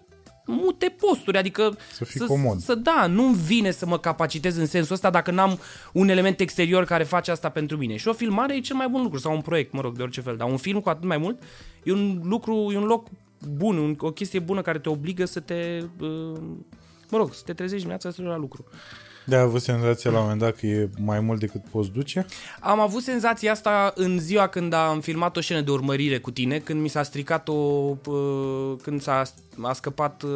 mute 0.46 0.96
posturi, 1.00 1.38
adică 1.38 1.76
Să 1.92 2.04
fii 2.04 2.20
comod. 2.26 2.60
să 2.60 2.74
da, 2.74 3.06
nu 3.06 3.22
vine 3.28 3.70
să 3.70 3.86
mă 3.86 3.98
capacitez 3.98 4.56
în 4.56 4.66
sensul 4.66 4.94
ăsta 4.94 5.10
dacă 5.10 5.30
n-am 5.30 5.58
un 5.92 6.08
element 6.08 6.40
exterior 6.40 6.84
care 6.84 7.04
face 7.04 7.30
asta 7.30 7.48
pentru 7.48 7.76
mine. 7.76 7.96
Și 7.96 8.08
o 8.08 8.12
filmare 8.12 8.56
e 8.56 8.60
cel 8.60 8.76
mai 8.76 8.88
bun 8.88 9.02
lucru, 9.02 9.18
sau 9.18 9.34
un 9.34 9.40
proiect, 9.40 9.72
mă 9.72 9.80
rog, 9.80 9.96
de 9.96 10.02
orice 10.02 10.20
fel, 10.20 10.36
dar 10.36 10.48
un 10.50 10.56
film 10.56 10.80
cu 10.80 10.88
atât 10.88 11.04
mai 11.04 11.18
mult 11.18 11.42
e 11.82 11.92
un 11.92 12.20
lucru, 12.24 12.70
e 12.72 12.76
un 12.76 12.84
loc 12.84 13.06
bun, 13.48 13.76
un, 13.76 13.96
o 13.98 14.10
chestie 14.10 14.38
bună 14.38 14.62
care 14.62 14.78
te 14.78 14.88
obligă 14.88 15.24
să 15.24 15.40
te, 15.40 15.82
uh, 16.00 16.38
mă 17.10 17.18
rog, 17.18 17.34
să 17.34 17.42
te 17.44 17.52
trezești 17.52 17.76
dimineața 17.78 18.10
să 18.10 18.16
te 18.16 18.22
duci 18.22 18.30
la 18.30 18.36
lucru. 18.38 18.64
De 19.26 19.36
a 19.36 19.40
avut 19.40 19.62
senzația 19.62 20.10
la 20.10 20.16
un 20.16 20.22
moment 20.22 20.40
dat 20.40 20.56
că 20.56 20.66
e 20.66 20.90
mai 20.98 21.20
mult 21.20 21.40
decât 21.40 21.64
poți 21.70 21.90
duce? 21.90 22.26
Am 22.60 22.80
avut 22.80 23.02
senzația 23.02 23.52
asta 23.52 23.92
în 23.94 24.18
ziua 24.18 24.46
când 24.46 24.72
am 24.72 25.00
filmat 25.00 25.36
o 25.36 25.40
scenă 25.40 25.60
de 25.60 25.70
urmărire 25.70 26.18
cu 26.18 26.30
tine, 26.30 26.58
când 26.58 26.80
mi 26.80 26.88
s-a 26.88 27.02
stricat 27.02 27.48
o... 27.48 27.52
uh, 27.52 28.76
când 28.82 29.02
s-a 29.02 29.22
a 29.62 29.72
scăpat 29.72 30.22
uh, 30.22 30.30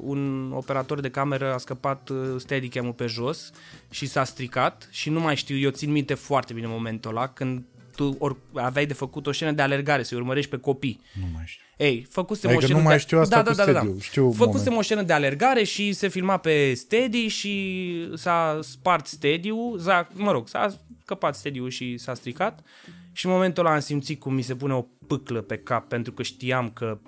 un 0.00 0.52
operator 0.54 1.00
de 1.00 1.10
cameră, 1.10 1.54
a 1.54 1.58
scăpat 1.58 2.08
uh, 2.08 2.18
steadicam-ul 2.38 2.92
pe 2.92 3.06
jos 3.06 3.50
și 3.90 4.06
s-a 4.06 4.24
stricat 4.24 4.88
și 4.90 5.10
nu 5.10 5.20
mai 5.20 5.36
știu, 5.36 5.56
eu 5.56 5.70
țin 5.70 5.90
minte 5.90 6.14
foarte 6.14 6.52
bine 6.52 6.66
momentul 6.66 7.10
ăla, 7.10 7.28
când 7.28 7.62
tu 7.96 8.16
or, 8.18 8.36
aveai 8.52 8.86
de 8.86 8.92
făcut 8.92 9.26
o 9.26 9.32
scenă 9.32 9.52
de 9.52 9.62
alergare, 9.62 10.02
să 10.02 10.14
urmărești 10.16 10.50
pe 10.50 10.56
copii. 10.56 11.00
Nu 11.20 11.26
mai 11.34 11.42
știu. 11.46 11.64
Ei, 11.76 12.06
făcusem 12.10 12.50
Adică 12.50 12.64
o 12.64 12.66
scenă 12.66 12.78
nu 12.78 12.84
mai 12.84 12.96
de... 12.96 13.00
știu 13.02 13.18
asta 13.18 13.42
da, 13.42 13.50
cu 13.50 13.56
da, 13.56 13.64
da, 13.64 13.72
da. 13.72 13.78
Steady-ul, 13.78 14.00
știu 14.00 14.30
Făcusem 14.30 14.48
momentul. 14.48 14.78
o 14.78 14.82
scenă 14.82 15.02
de 15.02 15.12
alergare 15.12 15.64
și 15.64 15.92
se 15.92 16.08
filma 16.08 16.36
pe 16.36 16.74
Steady 16.74 17.26
și 17.26 18.08
s-a 18.14 18.58
spart 18.62 19.06
Steady-ul, 19.06 19.78
s-a, 19.78 20.08
mă 20.12 20.30
rog, 20.32 20.48
s-a 20.48 20.76
scăpat 21.02 21.36
Steady-ul 21.36 21.70
și 21.70 21.98
s-a 21.98 22.14
stricat 22.14 22.64
și 23.12 23.26
în 23.26 23.32
momentul 23.32 23.64
ăla 23.64 23.74
am 23.74 23.80
simțit 23.80 24.20
cum 24.20 24.34
mi 24.34 24.42
se 24.42 24.54
pune 24.54 24.72
o 24.74 24.86
pâclă 25.06 25.40
pe 25.40 25.56
cap 25.56 25.88
pentru 25.88 26.12
că 26.12 26.22
știam 26.22 26.70
că... 26.70 26.98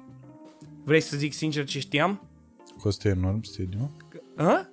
Vrei 0.84 1.00
să 1.00 1.16
zic 1.16 1.32
sincer 1.32 1.64
ce 1.64 1.78
știam? 1.78 2.22
Costă 2.78 3.08
enorm 3.08 3.42
stadiu? 3.42 3.90
Hă? 4.36 4.68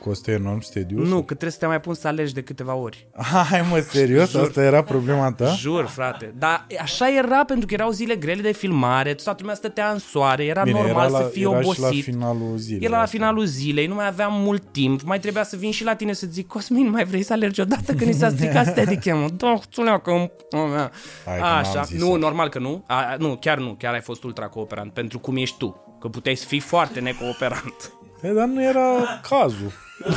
Costă 0.00 0.30
enorm 0.30 0.60
stadiu? 0.60 0.98
Nu, 0.98 1.16
că 1.16 1.24
trebuie 1.24 1.50
să 1.50 1.58
te 1.58 1.66
mai 1.66 1.80
pun 1.80 1.94
să 1.94 2.08
alegi 2.08 2.34
de 2.34 2.42
câteva 2.42 2.74
ori. 2.74 3.08
Hai 3.50 3.66
mă, 3.70 3.78
serios? 3.78 4.34
Asta 4.34 4.62
era 4.62 4.82
problema 4.82 5.32
ta? 5.32 5.46
Jur, 5.46 5.86
frate. 5.86 6.34
Dar 6.38 6.66
așa 6.80 7.16
era 7.16 7.44
pentru 7.44 7.66
că 7.66 7.74
erau 7.74 7.90
zile 7.90 8.14
grele 8.16 8.40
de 8.42 8.52
filmare, 8.52 9.14
toată 9.14 9.38
lumea 9.40 9.54
stătea 9.54 9.90
în 9.90 9.98
soare, 9.98 10.44
era 10.44 10.62
Bine, 10.62 10.80
normal 10.80 11.08
era 11.08 11.18
la, 11.18 11.24
să 11.24 11.28
fii 11.32 11.42
era 11.42 11.50
obosit. 11.58 11.74
și 11.74 11.80
la 11.80 11.88
finalul 12.12 12.56
zilei. 12.56 12.84
Era 12.86 12.98
la 12.98 13.06
finalul 13.06 13.44
zilei, 13.44 13.86
nu 13.86 13.94
mai 13.94 14.06
aveam 14.06 14.32
mult 14.32 14.62
timp, 14.72 15.02
mai 15.02 15.18
trebuia 15.20 15.44
să 15.44 15.56
vin 15.56 15.70
și 15.70 15.84
la 15.84 15.94
tine 15.94 16.12
să 16.12 16.26
zic, 16.30 16.46
Cosmin, 16.46 16.90
mai 16.90 17.04
vrei 17.04 17.22
să 17.22 17.32
alergi 17.32 17.60
odată 17.60 17.92
când 17.94 18.10
ni 18.10 18.12
s-a 18.12 18.28
stricat 18.28 18.66
steadicam-ul? 18.70 19.30
Da, 19.36 19.58
țuleacă, 19.72 20.10
în 20.10 20.30
pula 20.48 20.66
mea. 20.66 20.90
Hai 21.26 21.36
că 21.36 21.42
n-am 21.42 21.56
Așa, 21.58 21.82
zis 21.82 21.98
nu, 22.00 22.06
asta. 22.06 22.18
normal 22.18 22.48
că 22.48 22.58
nu. 22.58 22.84
A, 22.86 23.16
nu, 23.18 23.36
chiar 23.40 23.58
nu, 23.58 23.74
chiar 23.78 23.92
ai 23.94 24.00
fost 24.00 24.22
ultra 24.22 24.48
cooperant, 24.48 24.92
pentru 24.92 25.18
cum 25.18 25.36
ești 25.36 25.56
tu. 25.58 25.84
Că 26.00 26.08
puteai 26.08 26.34
să 26.34 26.46
fii 26.46 26.60
foarte 26.60 27.00
necooperant. 27.00 27.92
E, 28.22 28.32
dar 28.32 28.46
nu 28.46 28.62
era 28.62 29.20
cazul. 29.28 29.72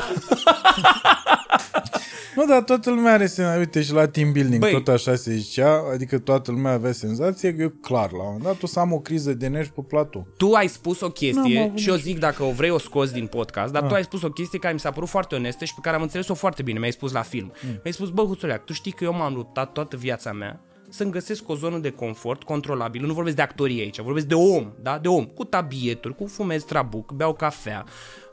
Nu, 2.35 2.45
dar 2.45 2.61
toată 2.61 2.89
lumea 2.89 3.13
are 3.13 3.25
senzația, 3.25 3.59
uite 3.59 3.81
și 3.81 3.91
la 3.93 4.07
team 4.07 4.31
building, 4.31 4.59
Băi. 4.59 4.71
tot 4.71 4.87
așa 4.87 5.15
se 5.15 5.33
zicea, 5.33 5.81
adică 5.93 6.19
toată 6.19 6.51
lumea 6.51 6.71
avea 6.71 6.91
senzație 6.91 7.55
că 7.55 7.61
eu 7.61 7.69
clar, 7.81 8.11
la 8.11 8.17
un 8.17 8.23
moment 8.25 8.43
dat 8.43 8.63
o 8.63 8.67
să 8.67 8.79
am 8.79 8.93
o 8.93 8.99
criză 8.99 9.33
de 9.33 9.47
nervi 9.47 9.69
pe 9.69 9.81
platou. 9.87 10.27
Tu 10.37 10.53
ai 10.53 10.67
spus 10.67 11.01
o 11.01 11.05
N-am 11.05 11.11
chestie 11.13 11.59
avut 11.59 11.77
și 11.77 11.89
eu 11.89 11.95
zic 11.95 12.19
dacă 12.19 12.43
o 12.43 12.51
vrei 12.51 12.69
o 12.69 12.77
scoți 12.77 13.13
din 13.13 13.25
podcast, 13.27 13.73
dar 13.73 13.81
Ah. 13.81 13.87
tu 13.87 13.93
ai 13.95 14.03
spus 14.03 14.21
o 14.21 14.29
chestie 14.29 14.59
care 14.59 14.73
mi 14.73 14.79
s-a 14.79 14.91
părut 14.91 15.09
foarte 15.09 15.35
onestă 15.35 15.65
și 15.65 15.73
pe 15.73 15.79
care 15.83 15.95
am 15.95 16.01
înțeles-o 16.01 16.33
foarte 16.33 16.61
bine. 16.63 16.79
Mi-ai 16.79 16.91
spus 16.91 17.11
la 17.11 17.21
film. 17.21 17.51
Mm. 17.63 17.69
Mi-ai 17.69 17.93
spus, 17.93 18.09
bă, 18.09 18.21
Huțuleac, 18.23 18.63
tu 18.65 18.73
știi 18.73 18.91
că 18.91 19.03
eu 19.03 19.13
m-am 19.13 19.33
luptat 19.33 19.71
toată 19.71 19.97
viața 19.97 20.31
mea 20.31 20.59
să-mi 20.93 21.11
găsesc 21.11 21.49
o 21.49 21.55
zonă 21.55 21.77
de 21.77 21.89
confort 21.89 22.43
controlabilă. 22.43 23.07
Nu 23.07 23.13
vorbesc 23.13 23.35
de 23.35 23.41
actorie 23.41 23.81
aici, 23.81 23.99
vorbesc 23.99 24.25
de 24.25 24.33
om, 24.35 24.71
da? 24.81 24.97
De 25.01 25.07
om, 25.07 25.25
cu 25.25 25.43
tabieturi, 25.43 26.15
cu 26.15 26.27
fumez 26.27 26.63
trabuc, 26.63 27.11
beau 27.11 27.33
cafea, 27.33 27.83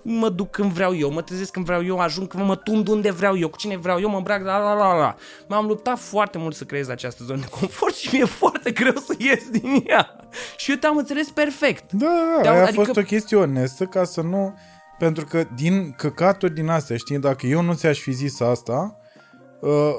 mă 0.02 0.28
duc 0.28 0.50
când 0.50 0.70
vreau 0.72 0.96
eu, 0.96 1.10
mă 1.12 1.22
trezesc 1.22 1.50
când 1.52 1.64
vreau 1.64 1.84
eu, 1.84 1.98
ajung 1.98 2.28
când 2.28 2.44
mă 2.44 2.56
tund 2.56 2.88
unde 2.88 3.10
vreau 3.10 3.38
eu, 3.38 3.48
cu 3.48 3.56
cine 3.56 3.76
vreau 3.76 4.00
eu, 4.00 4.08
mă 4.08 4.16
îmbrac, 4.16 4.42
la 4.44 4.58
la 4.58 4.72
la 4.74 4.98
la. 4.98 5.14
M-am 5.48 5.66
luptat 5.66 5.98
foarte 5.98 6.38
mult 6.38 6.54
să 6.54 6.64
creez 6.64 6.88
această 6.88 7.24
zonă 7.24 7.40
de 7.40 7.48
confort 7.60 7.94
și 7.94 8.14
mi-e 8.14 8.24
foarte 8.24 8.70
greu 8.70 8.94
să 8.94 9.14
ies 9.18 9.48
din 9.50 9.84
ea. 9.86 10.16
Și 10.56 10.70
eu 10.70 10.76
te-am 10.76 10.96
înțeles 10.96 11.30
perfect. 11.30 11.92
Da, 11.92 12.06
da, 12.36 12.40
Te-au- 12.42 12.54
aia 12.54 12.62
a 12.62 12.66
adică- 12.66 12.82
fost 12.84 12.96
o 12.98 13.02
chestie 13.02 13.36
onestă 13.36 13.84
ca 13.84 14.04
să 14.04 14.20
nu... 14.20 14.54
Pentru 14.98 15.24
că 15.24 15.44
din 15.54 15.92
căcaturi 15.96 16.54
din 16.54 16.68
astea, 16.68 16.96
știi, 16.96 17.18
dacă 17.18 17.46
eu 17.46 17.62
nu 17.62 17.74
ți-aș 17.74 17.98
fi 17.98 18.10
zis 18.12 18.40
asta, 18.40 18.96
uh, 18.98 18.99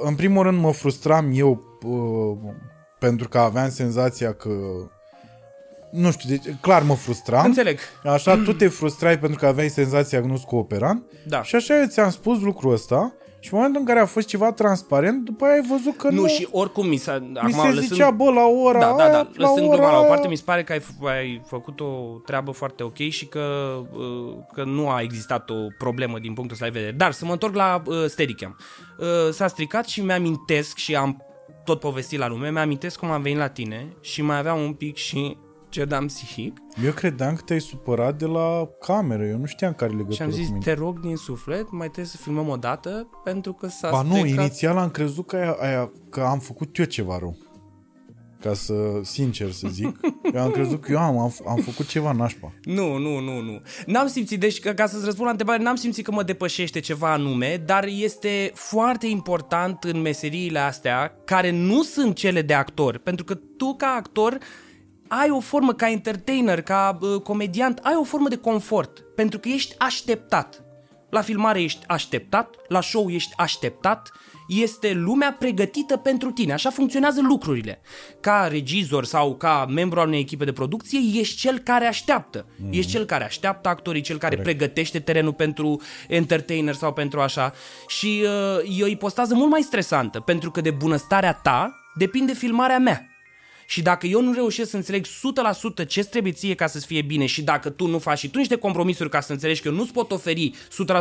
în 0.03 0.15
primul 0.15 0.43
rând 0.43 0.59
mă 0.59 0.71
frustram 0.71 1.31
eu 1.33 1.61
uh, 1.85 2.53
pentru 2.99 3.29
că 3.29 3.37
aveam 3.37 3.69
senzația 3.69 4.33
că 4.33 4.49
nu 5.91 6.11
știu, 6.11 6.29
deci 6.29 6.55
clar 6.61 6.83
mă 6.83 6.95
frustram. 6.95 7.45
Înțeleg. 7.45 7.79
Așa, 8.03 8.41
tu 8.43 8.53
te 8.53 8.67
frustrai 8.67 9.19
pentru 9.19 9.39
că 9.39 9.45
aveai 9.45 9.69
senzația 9.69 10.21
că 10.21 10.27
nu-ți 10.27 10.45
cooperam. 10.45 11.05
Da. 11.27 11.43
Și 11.43 11.55
așa 11.55 11.79
eu 11.79 11.87
ți-am 11.87 12.09
spus 12.09 12.41
lucrul 12.41 12.73
ăsta 12.73 13.13
și 13.43 13.53
în 13.53 13.57
momentul 13.59 13.81
în 13.81 13.87
care 13.87 13.99
a 13.99 14.05
fost 14.05 14.27
ceva 14.27 14.51
transparent, 14.51 15.25
după 15.25 15.45
aia 15.45 15.53
ai 15.53 15.65
văzut 15.69 15.97
că 15.97 16.09
nu... 16.09 16.21
Nu, 16.21 16.27
și 16.27 16.47
oricum 16.51 16.87
mi 16.87 16.97
s-a... 16.97 17.17
mi 17.19 17.37
acum, 17.37 17.51
se 17.51 17.67
lăsând- 17.67 17.87
zicea, 17.87 18.09
bă, 18.11 18.31
la 18.31 18.45
ora 18.45 18.79
Da, 18.79 18.93
da, 18.97 19.03
aia, 19.03 19.11
da, 19.11 19.17
la 19.17 19.49
lăsând 19.49 19.67
ora 19.67 19.75
gluma 19.77 19.91
la 19.91 19.97
o 19.99 20.03
aia- 20.03 20.07
parte, 20.07 20.27
mi 20.27 20.35
se 20.35 20.43
pare 20.45 20.63
că 20.63 20.71
ai, 20.71 20.79
f- 20.79 21.07
ai 21.07 21.41
făcut 21.47 21.79
o 21.79 21.85
treabă 22.25 22.51
foarte 22.51 22.83
ok 22.83 22.97
și 22.97 23.25
că, 23.25 23.39
uh, 23.91 24.33
că 24.53 24.63
nu 24.63 24.89
a 24.89 25.01
existat 25.01 25.49
o 25.49 25.55
problemă 25.77 26.19
din 26.19 26.33
punctul 26.33 26.53
ăsta 26.55 26.65
de 26.65 26.71
vedere. 26.79 26.95
Dar 26.97 27.11
să 27.11 27.25
mă 27.25 27.31
întorc 27.31 27.55
la 27.55 27.81
uh, 27.85 28.05
Steadicam. 28.07 28.57
Uh, 28.99 29.05
s-a 29.31 29.47
stricat 29.47 29.87
și 29.87 30.01
mi-amintesc 30.01 30.77
și 30.77 30.95
am 30.95 31.25
tot 31.65 31.79
povestit 31.79 32.19
la 32.19 32.27
lume, 32.27 32.51
mi-amintesc 32.51 32.99
cum 32.99 33.11
am 33.11 33.21
venit 33.21 33.37
la 33.37 33.47
tine 33.47 33.87
și 34.01 34.21
mai 34.21 34.37
aveam 34.37 34.59
un 34.63 34.73
pic 34.73 34.95
și 34.95 35.37
cedam 35.71 36.05
psihic 36.05 36.57
Eu 36.83 36.91
credeam 36.91 37.35
că 37.35 37.41
te-ai 37.45 37.61
supărat 37.61 38.17
de 38.17 38.25
la 38.25 38.69
cameră, 38.79 39.23
eu 39.23 39.37
nu 39.37 39.45
știam 39.45 39.73
care 39.73 39.91
legătură 39.91 40.15
și 40.15 40.21
am 40.21 40.31
zis, 40.31 40.45
cu 40.45 40.51
mine. 40.51 40.65
te 40.65 40.73
rog 40.73 40.99
din 40.99 41.15
suflet, 41.15 41.71
mai 41.71 41.85
trebuie 41.87 42.05
să 42.05 42.17
filmăm 42.17 42.49
o 42.49 42.55
dată 42.55 43.09
pentru 43.23 43.53
că 43.53 43.67
s-a 43.67 43.89
Ba 43.89 44.01
nu, 44.01 44.15
stricat 44.15 44.39
inițial 44.39 44.77
am 44.77 44.89
crezut 44.89 45.27
că, 45.27 45.35
aia, 45.35 45.51
aia, 45.51 45.91
că 46.09 46.21
am 46.21 46.39
făcut 46.39 46.77
eu 46.77 46.85
ceva 46.85 47.17
rău. 47.17 47.37
Ca 48.39 48.53
să, 48.53 48.73
sincer 49.01 49.51
să 49.51 49.67
zic, 49.67 49.99
eu 50.33 50.41
am 50.41 50.51
crezut 50.51 50.81
că 50.81 50.91
eu 50.91 50.97
am, 50.97 51.17
am, 51.17 51.33
am 51.47 51.57
făcut 51.57 51.87
ceva 51.87 52.11
nașpa. 52.11 52.53
Nu, 52.63 52.97
nu, 52.97 53.19
nu, 53.19 53.41
nu. 53.41 53.61
N-am 53.85 54.07
simțit, 54.07 54.39
deci 54.39 54.59
ca, 54.59 54.73
ca 54.73 54.85
să-ți 54.85 55.05
răspund 55.05 55.25
la 55.25 55.31
întrebare, 55.31 55.63
n-am 55.63 55.75
simțit 55.75 56.05
că 56.05 56.11
mă 56.11 56.23
depășește 56.23 56.79
ceva 56.79 57.13
anume, 57.13 57.63
dar 57.65 57.85
este 57.85 58.51
foarte 58.53 59.07
important 59.07 59.83
în 59.83 60.01
meseriile 60.01 60.59
astea, 60.59 61.15
care 61.25 61.51
nu 61.51 61.83
sunt 61.83 62.15
cele 62.15 62.41
de 62.41 62.53
actor, 62.53 62.97
pentru 62.97 63.25
că 63.25 63.35
tu 63.35 63.75
ca 63.77 63.87
actor 63.87 64.37
ai 65.19 65.29
o 65.29 65.39
formă, 65.39 65.73
ca 65.73 65.89
entertainer, 65.89 66.61
ca 66.61 66.97
uh, 67.01 67.21
comediant, 67.21 67.79
ai 67.83 67.95
o 67.95 68.03
formă 68.03 68.27
de 68.27 68.35
confort, 68.35 68.99
pentru 69.15 69.39
că 69.39 69.49
ești 69.49 69.75
așteptat. 69.77 70.63
La 71.09 71.21
filmare 71.21 71.61
ești 71.61 71.85
așteptat, 71.87 72.55
la 72.67 72.81
show 72.81 73.09
ești 73.09 73.33
așteptat, 73.37 74.11
este 74.47 74.93
lumea 74.93 75.35
pregătită 75.39 75.97
pentru 75.97 76.31
tine. 76.31 76.53
Așa 76.53 76.69
funcționează 76.69 77.21
lucrurile. 77.21 77.81
Ca 78.19 78.47
regizor 78.51 79.05
sau 79.05 79.35
ca 79.35 79.65
membru 79.69 79.99
al 79.99 80.07
unei 80.07 80.19
echipe 80.19 80.45
de 80.45 80.51
producție, 80.51 80.99
ești 81.19 81.35
cel 81.37 81.59
care 81.59 81.85
așteaptă. 81.85 82.45
Mm-hmm. 82.45 82.69
Ești 82.69 82.91
cel 82.91 83.05
care 83.05 83.23
așteaptă 83.23 83.69
actorii, 83.69 84.01
cel 84.01 84.17
care 84.17 84.35
Correct. 84.35 84.57
pregătește 84.57 84.99
terenul 84.99 85.33
pentru 85.33 85.81
entertainer 86.07 86.73
sau 86.73 86.93
pentru 86.93 87.19
așa. 87.19 87.53
Și 87.87 88.23
uh, 88.63 88.79
e 88.79 88.83
o 88.83 88.87
ipostază 88.87 89.33
mult 89.35 89.49
mai 89.49 89.61
stresantă, 89.61 90.19
pentru 90.19 90.51
că 90.51 90.61
de 90.61 90.71
bunăstarea 90.71 91.33
ta 91.33 91.75
depinde 91.95 92.33
filmarea 92.33 92.79
mea. 92.79 93.10
Și 93.71 93.81
dacă 93.81 94.07
eu 94.07 94.21
nu 94.21 94.33
reușesc 94.33 94.69
să 94.69 94.75
înțeleg 94.75 95.05
100% 95.83 95.87
ce 95.87 96.03
trebuie 96.03 96.31
ție 96.31 96.55
ca 96.55 96.67
să-ți 96.67 96.85
fie 96.85 97.01
bine 97.01 97.25
și 97.25 97.41
dacă 97.41 97.69
tu 97.69 97.87
nu 97.87 97.99
faci 97.99 98.17
și 98.17 98.29
tu 98.29 98.37
niște 98.37 98.55
compromisuri 98.55 99.09
ca 99.09 99.19
să 99.19 99.31
înțelegi 99.31 99.61
că 99.61 99.67
eu 99.67 99.73
nu-ți 99.73 99.91
pot 99.91 100.11
oferi 100.11 100.53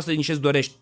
100% 0.02 0.04
din 0.04 0.20
ce-ți 0.20 0.40
dorești, 0.40 0.72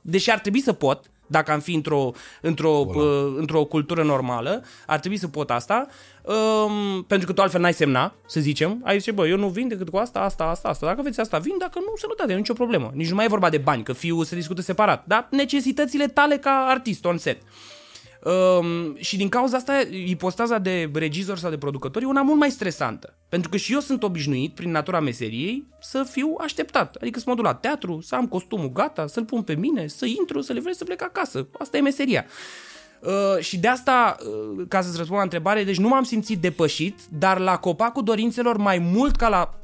deși 0.00 0.30
ar 0.30 0.38
trebui 0.38 0.60
să 0.60 0.72
pot, 0.72 1.10
dacă 1.26 1.52
am 1.52 1.60
fi 1.60 1.74
într-o, 1.74 2.12
într-o, 2.40 2.86
uh, 2.86 3.34
într-o 3.36 3.64
cultură 3.64 4.02
normală, 4.02 4.64
ar 4.86 4.98
trebui 4.98 5.16
să 5.16 5.28
pot 5.28 5.50
asta, 5.50 5.86
um, 6.22 7.02
pentru 7.02 7.26
că 7.26 7.32
tu 7.32 7.42
altfel 7.42 7.60
n-ai 7.60 7.74
semna, 7.74 8.14
să 8.26 8.40
zicem, 8.40 8.80
ai 8.84 8.98
zice, 8.98 9.10
bă, 9.10 9.28
eu 9.28 9.36
nu 9.36 9.48
vin 9.48 9.68
decât 9.68 9.88
cu 9.88 9.96
asta, 9.96 10.20
asta, 10.20 10.44
asta, 10.44 10.68
asta. 10.68 10.86
Dacă 10.86 11.02
veți 11.02 11.20
asta, 11.20 11.38
vin, 11.38 11.54
dacă 11.58 11.78
nu, 11.78 11.92
sănătate, 11.96 12.34
nicio 12.34 12.52
problemă. 12.52 12.90
Nici 12.94 13.08
nu 13.08 13.14
mai 13.14 13.24
e 13.24 13.28
vorba 13.28 13.50
de 13.50 13.58
bani, 13.58 13.82
că 13.82 13.92
fiul 13.92 14.24
se 14.24 14.34
discută 14.34 14.60
separat, 14.60 15.04
dar 15.06 15.28
necesitățile 15.30 16.06
tale 16.06 16.36
ca 16.36 16.66
artist 16.68 17.04
on 17.04 17.18
set. 17.18 17.42
Um, 18.24 18.96
și 18.96 19.16
din 19.16 19.28
cauza 19.28 19.56
asta, 19.56 19.82
ipostaza 20.06 20.58
de 20.58 20.90
regizor 20.94 21.38
sau 21.38 21.50
de 21.50 21.58
producător 21.58 22.02
e 22.02 22.06
una 22.06 22.22
mult 22.22 22.38
mai 22.38 22.50
stresantă. 22.50 23.14
Pentru 23.28 23.50
că 23.50 23.56
și 23.56 23.72
eu 23.72 23.80
sunt 23.80 24.02
obișnuit, 24.02 24.54
prin 24.54 24.70
natura 24.70 25.00
meseriei, 25.00 25.66
să 25.80 26.06
fiu 26.10 26.36
așteptat. 26.40 26.94
Adică 27.00 27.18
să 27.18 27.24
mă 27.28 27.34
duc 27.34 27.44
la 27.44 27.54
teatru, 27.54 28.00
să 28.00 28.14
am 28.14 28.26
costumul 28.26 28.72
gata, 28.72 29.06
să-l 29.06 29.24
pun 29.24 29.42
pe 29.42 29.54
mine, 29.54 29.86
să 29.86 30.06
intru, 30.06 30.40
să 30.40 30.52
le 30.52 30.60
vreți 30.60 30.78
să 30.78 30.84
plec 30.84 31.02
acasă. 31.02 31.48
Asta 31.58 31.76
e 31.76 31.80
meseria. 31.80 32.24
Uh, 33.00 33.42
și 33.42 33.58
de 33.58 33.68
asta, 33.68 34.16
uh, 34.56 34.64
ca 34.68 34.80
să-ți 34.80 34.96
răspund 34.96 35.18
la 35.18 35.24
întrebare, 35.24 35.64
deci 35.64 35.78
nu 35.78 35.88
m-am 35.88 36.04
simțit 36.04 36.40
depășit, 36.40 36.98
dar 37.08 37.38
la 37.38 37.56
copacul 37.56 38.04
dorințelor 38.04 38.56
mai 38.56 38.78
mult 38.78 39.16
ca 39.16 39.28
la... 39.28 39.54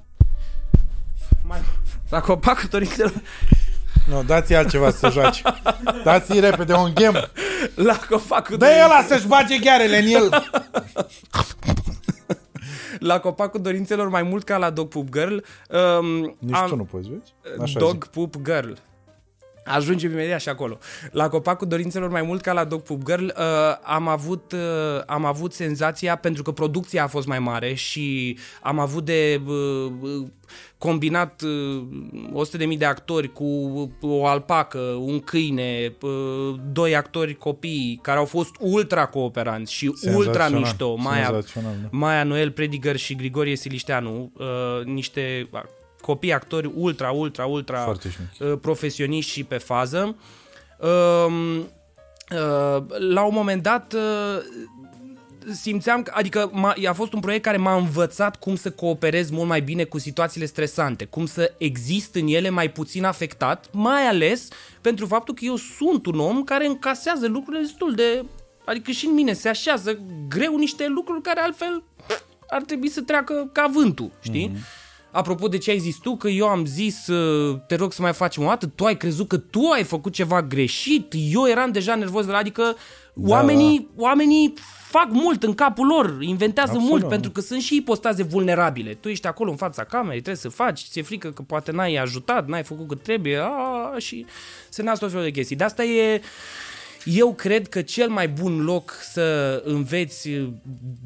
Mai... 1.45 1.59
La 2.11 2.21
copacul 2.21 2.69
dorințelor... 2.71 3.13
Nu, 4.09 4.23
dați 4.23 4.55
altceva 4.55 4.91
să 4.91 5.09
joace. 5.11 5.43
Dați-i 6.05 6.41
repede 6.41 6.73
un 6.75 6.91
game. 6.95 7.31
La 7.75 7.97
copacul 8.11 8.57
Dă 8.57 8.67
ăla 8.85 9.03
să-și 9.09 9.27
bage 9.27 9.59
ghearele 9.59 9.99
în 9.99 10.07
el. 10.07 10.49
la 12.99 13.21
copacul 13.21 13.61
dorințelor 13.61 14.09
mai 14.09 14.23
mult 14.23 14.45
ca 14.45 14.57
la 14.57 14.71
Dog 14.71 14.89
Poop 14.89 15.09
Girl. 15.11 15.37
Um, 15.69 16.37
Nici 16.39 16.57
tu 16.69 16.77
nu 16.77 16.85
poți, 16.85 17.09
vezi? 17.09 17.35
Așa 17.61 17.79
Dog 17.79 17.93
zic. 17.93 18.05
Poop 18.05 18.35
Girl. 18.45 18.73
Ajungem 19.67 20.11
imediat 20.11 20.41
și 20.41 20.49
acolo. 20.49 20.79
La 21.11 21.29
copacul 21.29 21.69
dorințelor 21.69 22.11
mai 22.11 22.23
mult 22.23 22.41
ca 22.41 22.53
la 22.53 22.65
Dog 22.65 22.81
Poop 22.81 23.03
Girl 23.05 23.25
uh, 23.25 23.33
am, 23.83 24.09
avut, 24.09 24.53
uh, 24.53 25.03
am 25.07 25.25
avut 25.25 25.53
senzația, 25.53 26.17
pentru 26.17 26.43
că 26.43 26.53
producția 26.53 27.03
a 27.03 27.07
fost 27.07 27.27
mai 27.27 27.39
mare 27.39 27.75
și 27.75 28.39
am 28.63 28.79
avut 28.79 29.05
de 29.05 29.41
uh, 29.47 29.93
uh, 30.01 30.27
combinat 30.79 31.43
uh, 31.43 32.47
100.000 32.71 32.79
de 32.79 32.85
actori 32.85 33.33
cu 33.33 33.45
o 34.01 34.27
alpacă, 34.27 34.79
un 34.79 35.21
câine, 35.21 35.97
uh, 36.01 36.55
doi 36.73 36.97
actori 36.97 37.35
copii 37.35 37.99
care 38.03 38.19
au 38.19 38.25
fost 38.25 38.55
ultra 38.61 39.07
cooperanți 39.07 39.73
și 39.73 39.87
ultra 39.87 40.23
Senzațional, 40.23 40.61
mișto. 40.61 40.97
Maia, 40.97 41.25
senzațional, 41.25 41.75
da. 41.83 41.89
Maia 41.91 42.25
Noel 42.25 42.51
Prediger 42.51 42.97
și 42.97 43.15
Grigorie 43.15 43.57
Silișteanu, 43.57 44.33
uh, 44.39 44.85
niște 44.85 45.49
copii 46.07 46.33
actori 46.33 46.71
ultra, 46.75 47.11
ultra, 47.11 47.45
ultra 47.45 47.83
Foarte 47.83 48.09
șmecheri. 48.11 48.51
uh, 48.51 48.59
profesioniști 48.61 49.31
și 49.31 49.45
pe 49.45 49.57
fază. 49.59 50.17
Uh, 50.79 51.27
uh, 52.31 52.85
la 52.99 53.23
un 53.23 53.35
moment 53.35 53.63
dat 53.63 53.93
uh, 53.93 54.43
simțeam, 55.53 56.03
că, 56.03 56.13
adică 56.15 56.51
m-a, 56.53 56.75
a 56.89 56.93
fost 56.93 57.13
un 57.13 57.21
proiect 57.21 57.45
care 57.45 57.57
m-a 57.57 57.77
învățat 57.77 58.37
cum 58.37 58.57
să 58.57 58.71
cooperez 58.71 59.31
mult 59.31 59.49
mai 59.49 59.61
bine 59.61 59.85
cu 59.85 59.99
situațiile 59.99 60.47
stresante, 60.47 61.05
cum 61.05 61.27
să 61.27 61.55
exist 61.59 62.15
în 62.15 62.27
ele 62.27 62.49
mai 62.51 62.71
puțin 62.71 63.05
afectat, 63.05 63.69
mai 63.73 64.03
ales 64.03 64.49
pentru 64.81 65.07
faptul 65.07 65.35
că 65.35 65.45
eu 65.45 65.57
sunt 65.57 66.07
un 66.07 66.19
om 66.19 66.45
care 66.45 66.67
încasează 66.67 67.27
lucrurile 67.29 67.63
destul 67.63 67.95
de... 67.95 68.25
Adică 68.65 68.91
și 68.91 69.07
în 69.07 69.15
mine 69.15 69.33
se 69.33 69.49
așează 69.49 69.99
greu 70.29 70.57
niște 70.57 70.87
lucruri 70.87 71.23
care 71.23 71.41
altfel 71.41 71.83
ar 72.49 72.63
trebui 72.63 72.89
să 72.89 73.01
treacă 73.01 73.51
ca 73.53 73.71
vântul, 73.73 74.11
știi? 74.21 74.51
Mm-hmm. 74.51 74.86
Apropo 75.17 75.49
de 75.49 75.59
ce 75.59 75.71
ai 75.71 75.79
zis 75.79 75.97
tu, 75.97 76.17
că 76.17 76.29
eu 76.29 76.47
am 76.47 76.65
zis, 76.65 77.07
uh, 77.07 77.59
te 77.67 77.75
rog 77.75 77.93
să 77.93 78.03
mai 78.03 78.13
facem 78.13 78.43
o 78.43 78.47
dată, 78.47 78.67
tu 78.67 78.85
ai 78.85 78.97
crezut 78.97 79.29
că 79.29 79.37
tu 79.37 79.61
ai 79.75 79.83
făcut 79.83 80.13
ceva 80.13 80.43
greșit, 80.43 81.15
eu 81.33 81.49
eram 81.49 81.73
deja 81.73 81.95
nervos 81.95 82.25
de 82.25 82.33
la, 82.33 82.39
adică 82.39 82.63
da, 83.15 83.31
oamenii, 83.31 83.79
da. 83.79 84.03
oamenii 84.03 84.55
fac 84.89 85.09
mult 85.11 85.43
în 85.43 85.55
capul 85.55 85.87
lor, 85.87 86.17
inventează 86.21 86.73
Absolut. 86.73 86.91
mult, 86.91 87.09
pentru 87.09 87.31
că 87.31 87.41
sunt 87.41 87.61
și 87.61 87.77
ipostaze 87.77 88.23
vulnerabile. 88.23 88.95
Tu 88.95 89.09
ești 89.09 89.27
acolo 89.27 89.51
în 89.51 89.57
fața 89.57 89.85
camerei, 89.85 90.21
trebuie 90.21 90.43
să 90.43 90.49
faci, 90.49 90.87
ți-e 90.91 91.03
frică 91.03 91.31
că 91.31 91.43
poate 91.43 91.73
n-ai 91.73 91.95
ajutat, 91.95 92.49
n-ai 92.49 92.63
făcut 92.63 92.89
cât 92.89 93.03
trebuie, 93.03 93.39
a, 93.39 93.99
și 93.99 94.27
se 94.69 94.83
nasc 94.83 95.01
tot 95.01 95.11
felul 95.11 95.25
de 95.25 95.31
chestii. 95.31 95.57
De 95.57 95.65
asta 95.65 95.85
e, 95.85 96.21
Eu 97.15 97.35
cred 97.35 97.69
că 97.69 97.83
cel 97.83 98.09
mai 98.09 98.29
bun 98.29 98.65
loc 98.65 98.95
să 99.03 99.63
înveți 99.65 100.31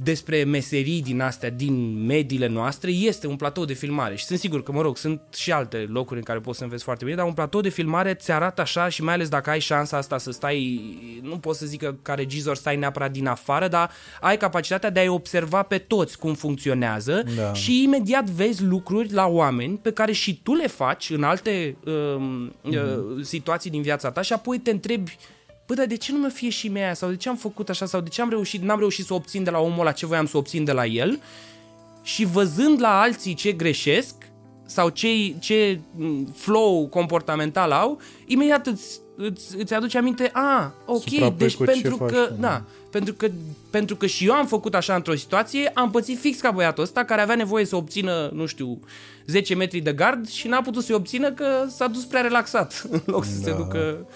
despre 0.02 0.44
meserii 0.44 1.02
din 1.02 1.20
astea, 1.20 1.50
din 1.50 2.04
mediile 2.06 2.46
noastre, 2.46 2.90
este 2.90 3.26
un 3.26 3.36
platou 3.36 3.64
de 3.64 3.72
filmare. 3.72 4.16
Și 4.16 4.24
sunt 4.24 4.38
sigur 4.38 4.62
că, 4.62 4.72
mă 4.72 4.80
rog, 4.82 4.96
sunt 4.96 5.20
și 5.36 5.52
alte 5.52 5.76
locuri 5.88 6.18
în 6.18 6.24
care 6.24 6.38
poți 6.38 6.58
să 6.58 6.64
înveți 6.64 6.82
foarte 6.84 7.04
bine, 7.04 7.16
dar 7.16 7.26
un 7.26 7.32
platou 7.32 7.60
de 7.60 7.68
filmare 7.68 8.14
ți 8.14 8.32
arată 8.32 8.60
așa 8.60 8.88
și 8.88 9.02
mai 9.02 9.14
ales 9.14 9.28
dacă 9.28 9.50
ai 9.50 9.60
șansa 9.60 9.96
asta 9.96 10.18
să 10.18 10.30
stai, 10.30 10.80
nu 11.22 11.38
pot 11.38 11.56
să 11.56 11.66
zic 11.66 11.80
că 11.80 11.94
ca 12.02 12.14
regizor 12.14 12.56
stai 12.56 12.76
neapărat 12.76 13.10
din 13.10 13.26
afară, 13.26 13.68
dar 13.68 13.90
ai 14.20 14.36
capacitatea 14.36 14.90
de 14.90 15.00
a-i 15.00 15.08
observa 15.08 15.62
pe 15.62 15.78
toți 15.78 16.18
cum 16.18 16.34
funcționează 16.34 17.24
Da. 17.36 17.52
și 17.52 17.82
imediat 17.82 18.24
vezi 18.24 18.62
lucruri 18.62 19.12
la 19.12 19.26
oameni 19.26 19.76
pe 19.82 19.92
care 19.92 20.12
și 20.12 20.40
tu 20.42 20.54
le 20.54 20.66
faci 20.66 21.10
în 21.10 21.22
alte 21.22 21.76
um, 21.84 22.52
uh, 22.62 22.74
situații 23.22 23.70
din 23.70 23.82
viața 23.82 24.10
ta 24.10 24.22
și 24.22 24.32
apoi 24.32 24.58
te 24.58 24.70
întrebi 24.70 25.16
Bă, 25.70 25.76
dar 25.76 25.86
de 25.86 25.96
ce 25.96 26.12
nu 26.12 26.18
mă 26.18 26.28
fie 26.28 26.48
și 26.48 26.68
mie 26.68 26.82
aia? 26.82 26.94
Sau 26.94 27.08
de 27.08 27.16
ce 27.16 27.28
am 27.28 27.36
făcut 27.36 27.68
așa? 27.68 27.86
Sau 27.86 28.00
de 28.00 28.08
ce 28.08 28.22
am 28.22 28.28
reușit, 28.30 28.62
n-am 28.62 28.78
reușit 28.78 29.04
să 29.06 29.14
obțin 29.14 29.42
de 29.44 29.50
la 29.50 29.58
omul 29.58 29.80
ăla 29.80 29.92
ce 29.92 30.06
voiam 30.06 30.26
să 30.26 30.36
obțin 30.36 30.64
de 30.64 30.72
la 30.72 30.86
el? 30.86 31.20
Și 32.02 32.24
văzând 32.24 32.80
la 32.80 33.00
alții 33.00 33.34
ce 33.34 33.52
greșesc 33.52 34.14
sau 34.66 34.88
ce, 34.88 35.34
ce 35.38 35.80
m, 35.96 36.32
flow 36.36 36.86
comportamental 36.88 37.70
au, 37.72 38.00
imediat 38.26 38.66
îți, 38.66 39.00
îți, 39.16 39.56
îți 39.56 39.74
aduce 39.74 39.98
aminte, 39.98 40.30
a, 40.32 40.74
ok, 40.86 41.02
Suprapui 41.02 41.36
deci 41.38 41.54
cu 41.56 41.64
ce 41.64 41.70
pentru 41.70 41.96
faci 41.96 42.10
că, 42.10 42.20
tu, 42.26 42.40
da, 42.40 42.62
pentru 42.90 43.14
că, 43.14 43.28
pentru 43.70 43.96
că 43.96 44.06
și 44.06 44.26
eu 44.26 44.32
am 44.32 44.46
făcut 44.46 44.74
așa 44.74 44.94
într-o 44.94 45.14
situație, 45.14 45.70
am 45.74 45.90
pățit 45.90 46.18
fix 46.18 46.40
ca 46.40 46.50
băiatul 46.50 46.82
ăsta 46.82 47.04
care 47.04 47.20
avea 47.20 47.34
nevoie 47.34 47.64
să 47.64 47.76
obțină, 47.76 48.30
nu 48.34 48.46
știu, 48.46 48.80
10 49.26 49.54
metri 49.54 49.80
de 49.80 49.92
gard 49.92 50.28
și 50.28 50.48
n-a 50.48 50.62
putut 50.62 50.84
să-i 50.84 50.94
obțină 50.94 51.32
că 51.32 51.46
s-a 51.68 51.86
dus 51.86 52.04
prea 52.04 52.20
relaxat 52.20 52.82
în 52.90 53.00
loc 53.04 53.24
să 53.24 53.36
se 53.42 53.50
Da. 53.50 53.56
ducă... 53.56 54.06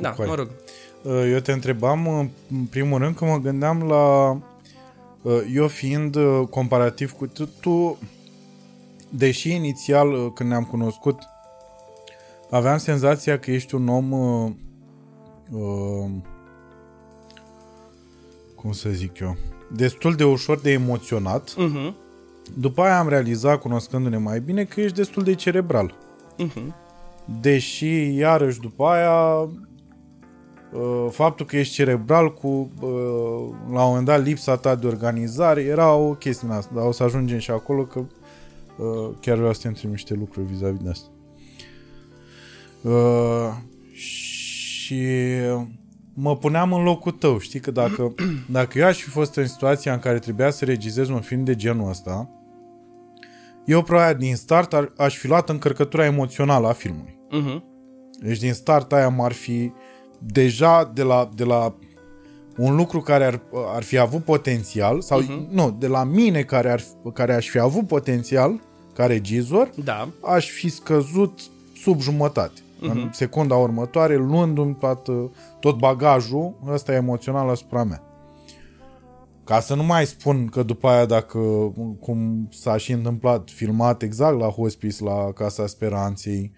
Da, 0.00 0.10
coai. 0.10 0.28
mă 0.28 0.34
rog. 0.34 0.46
Uh, 0.48 0.83
Eu 1.06 1.38
te 1.38 1.52
întrebam, 1.52 2.06
uh, 2.06 2.26
în 2.50 2.64
primul 2.64 2.98
rând, 2.98 3.16
că 3.16 3.24
mă 3.24 3.38
gândeam 3.38 3.82
la... 3.82 4.30
uh, 5.22 5.40
Eu 5.54 5.66
fiind 5.68 6.14
uh, 6.14 6.46
comparativ 6.50 7.12
cu 7.12 7.26
tu, 7.26 7.46
tu 7.60 7.98
deși 9.08 9.54
inițial, 9.54 10.12
uh, 10.12 10.30
când 10.34 10.48
ne-am 10.48 10.64
cunoscut, 10.64 11.18
aveam 12.50 12.78
senzația 12.78 13.38
că 13.38 13.50
ești 13.50 13.74
un 13.74 13.88
om... 13.88 14.12
uh, 14.12 14.50
uh, 15.50 16.10
Cum 18.54 18.72
să 18.72 18.88
zic 18.90 19.18
eu? 19.18 19.36
Destul 19.72 20.14
de 20.14 20.24
ușor 20.24 20.60
de 20.60 20.70
emoționat. 20.70 21.54
Mhm, 21.56 21.94
După 22.58 22.82
aia 22.82 22.98
am 22.98 23.08
realizat, 23.08 23.60
cunoscându-ne 23.60 24.16
mai 24.16 24.40
bine, 24.40 24.64
că 24.64 24.80
ești 24.80 24.96
destul 24.96 25.22
de 25.22 25.34
cerebral. 25.34 25.94
mhm. 26.38 26.74
Deși, 27.40 28.14
iarăși, 28.16 28.60
după 28.60 28.84
aia, 28.86 29.34
uh, 29.34 29.48
faptul 31.10 31.46
că 31.46 31.56
ești 31.56 31.74
cerebral 31.74 32.32
cu, 32.32 32.70
uh, 32.80 33.54
la 33.72 33.82
un 33.82 33.88
moment 33.88 34.04
dat, 34.04 34.24
lipsa 34.24 34.56
ta 34.56 34.74
de 34.74 34.86
organizare, 34.86 35.62
era 35.62 35.94
o 35.94 36.14
chestie 36.14 36.48
în 36.48 36.54
asta, 36.54 36.72
dar 36.74 36.86
o 36.86 36.92
să 36.92 37.02
ajungem 37.02 37.38
și 37.38 37.50
acolo, 37.50 37.82
că 37.84 37.98
uh, 37.98 39.10
chiar 39.20 39.36
vreau 39.36 39.52
să 39.52 39.60
te 39.60 39.68
întreb 39.68 39.90
niște 39.90 40.14
lucruri 40.14 40.46
vis-a-vis 40.46 40.82
de 40.82 40.90
asta. 40.90 41.08
Uh, 42.82 43.52
și 43.92 45.06
mă 46.14 46.36
puneam 46.36 46.72
în 46.72 46.82
locul 46.82 47.12
tău, 47.12 47.38
știi, 47.38 47.60
că 47.60 47.70
dacă, 47.70 48.14
dacă 48.46 48.78
eu 48.78 48.86
aș 48.86 49.02
fi 49.02 49.08
fost 49.08 49.34
în 49.34 49.46
situația 49.46 49.92
în 49.92 49.98
care 49.98 50.18
trebuia 50.18 50.50
să 50.50 50.64
regizez 50.64 51.08
un 51.08 51.20
film 51.20 51.44
de 51.44 51.54
genul 51.54 51.88
ăsta, 51.88 52.28
eu 53.64 53.82
probabil 53.82 54.18
din 54.18 54.36
start 54.36 54.72
ar, 54.72 54.92
aș 54.96 55.16
fi 55.16 55.26
luat 55.26 55.48
încărcătura 55.48 56.04
emoțională 56.04 56.66
a 56.66 56.72
filmului. 56.72 57.18
Mhm. 57.30 57.64
Deci 58.20 58.38
din 58.38 58.52
start 58.52 58.92
aia 58.92 59.08
m-ar 59.08 59.32
fi 59.32 59.72
deja 60.26 60.90
de 60.94 61.02
la, 61.02 61.30
de 61.34 61.44
la 61.44 61.74
un 62.56 62.76
lucru 62.76 63.00
care 63.00 63.24
ar, 63.24 63.40
ar 63.74 63.82
fi 63.82 63.98
avut 63.98 64.24
potențial 64.24 65.00
sau 65.00 65.22
uh-huh. 65.22 65.48
nu, 65.50 65.76
de 65.78 65.86
la 65.86 66.04
mine 66.04 66.42
care, 66.42 66.70
ar, 66.70 66.82
care 67.12 67.34
aș 67.34 67.48
fi 67.48 67.58
avut 67.58 67.86
potențial 67.86 68.60
ca 68.94 69.06
regizor, 69.06 69.70
Da. 69.84 70.08
aș 70.20 70.50
fi 70.50 70.68
scăzut 70.68 71.40
sub 71.76 72.00
jumătate. 72.00 72.60
Uh-huh. 72.60 72.90
În 72.90 73.08
secunda 73.12 73.54
următoare, 73.54 74.16
luându-mi 74.16 74.74
toată, 74.74 75.30
tot 75.60 75.78
bagajul 75.78 76.54
ăsta 76.72 76.94
emoțional 76.94 77.48
asupra 77.48 77.84
mea. 77.84 78.02
Ca 79.44 79.60
să 79.60 79.74
nu 79.74 79.82
mai 79.82 80.06
spun 80.06 80.46
că 80.46 80.62
după 80.62 80.88
aia 80.88 81.04
dacă, 81.04 81.38
cum 82.00 82.48
s-a 82.52 82.76
și 82.76 82.92
întâmplat, 82.92 83.50
filmat 83.50 84.02
exact 84.02 84.38
la 84.38 84.46
hospice, 84.46 85.04
la 85.04 85.32
Casa 85.34 85.66
Speranței, 85.66 86.52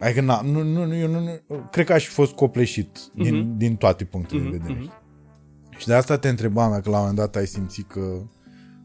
adică 0.00 0.20
na, 0.20 0.40
nu, 0.40 0.62
nu, 0.62 0.84
nu, 0.84 0.96
eu 0.96 1.08
nu, 1.08 1.20
nu, 1.20 1.68
cred 1.70 1.86
că 1.86 1.92
aș 1.92 2.04
fi 2.04 2.12
fost 2.12 2.32
copleșit 2.32 2.98
uh-huh. 2.98 3.22
din, 3.22 3.56
din 3.56 3.76
toate 3.76 4.04
punctele 4.04 4.40
uh-huh. 4.40 4.50
de 4.50 4.56
vedere. 4.56 4.78
Uh-huh. 4.78 5.78
Și 5.78 5.86
de 5.86 5.94
asta 5.94 6.18
te 6.18 6.28
întrebam 6.28 6.70
dacă 6.70 6.90
la 6.90 6.96
un 6.96 7.00
moment 7.00 7.18
dat 7.18 7.36
ai 7.36 7.46
simțit 7.46 7.88
că 7.88 8.22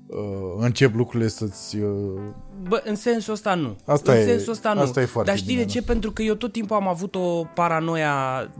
uh, 0.07 0.17
încep 0.57 0.95
lucrurile 0.95 1.29
să-ți... 1.29 1.77
Uh, 1.77 2.21
Bă, 2.67 2.81
în 2.85 2.95
sensul 2.95 3.33
ăsta 3.33 3.55
nu. 3.55 3.75
Asta 3.85 4.11
în 4.11 4.17
e- 4.17 4.23
sensul 4.23 4.51
ăsta 4.51 4.73
nu. 4.73 4.81
asta 4.81 5.01
e 5.01 5.05
foarte 5.05 5.29
Dar 5.29 5.39
știi 5.39 5.53
bine, 5.53 5.65
de 5.65 5.71
ce? 5.71 5.81
Pentru 5.81 6.11
că 6.11 6.21
eu 6.21 6.33
tot 6.33 6.51
timpul 6.51 6.75
am 6.75 6.87
avut 6.87 7.15
o 7.15 7.43
paranoia 7.43 8.13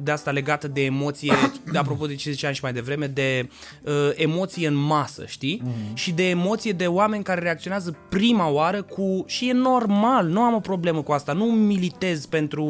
de 0.03 0.11
asta 0.11 0.31
legată 0.31 0.67
de 0.67 0.83
emoție, 0.83 1.33
de 1.71 1.77
apropo 1.77 2.05
de 2.05 2.15
ce 2.15 2.31
ziceam 2.31 2.53
și 2.53 2.63
mai 2.63 2.73
devreme, 2.73 3.07
de 3.07 3.49
uh, 3.83 3.93
emoție 4.15 4.67
în 4.67 4.75
masă, 4.75 5.23
știi? 5.27 5.61
Mm-hmm. 5.61 5.93
Și 5.93 6.11
de 6.11 6.29
emoție 6.29 6.71
de 6.71 6.87
oameni 6.87 7.23
care 7.23 7.41
reacționează 7.41 7.97
prima 8.09 8.49
oară 8.49 8.81
cu... 8.81 9.23
Și 9.27 9.49
e 9.49 9.53
normal, 9.53 10.27
nu 10.27 10.41
am 10.41 10.53
o 10.53 10.59
problemă 10.59 11.01
cu 11.01 11.11
asta. 11.11 11.33
Nu 11.33 11.45
militez 11.45 12.25
pentru 12.25 12.63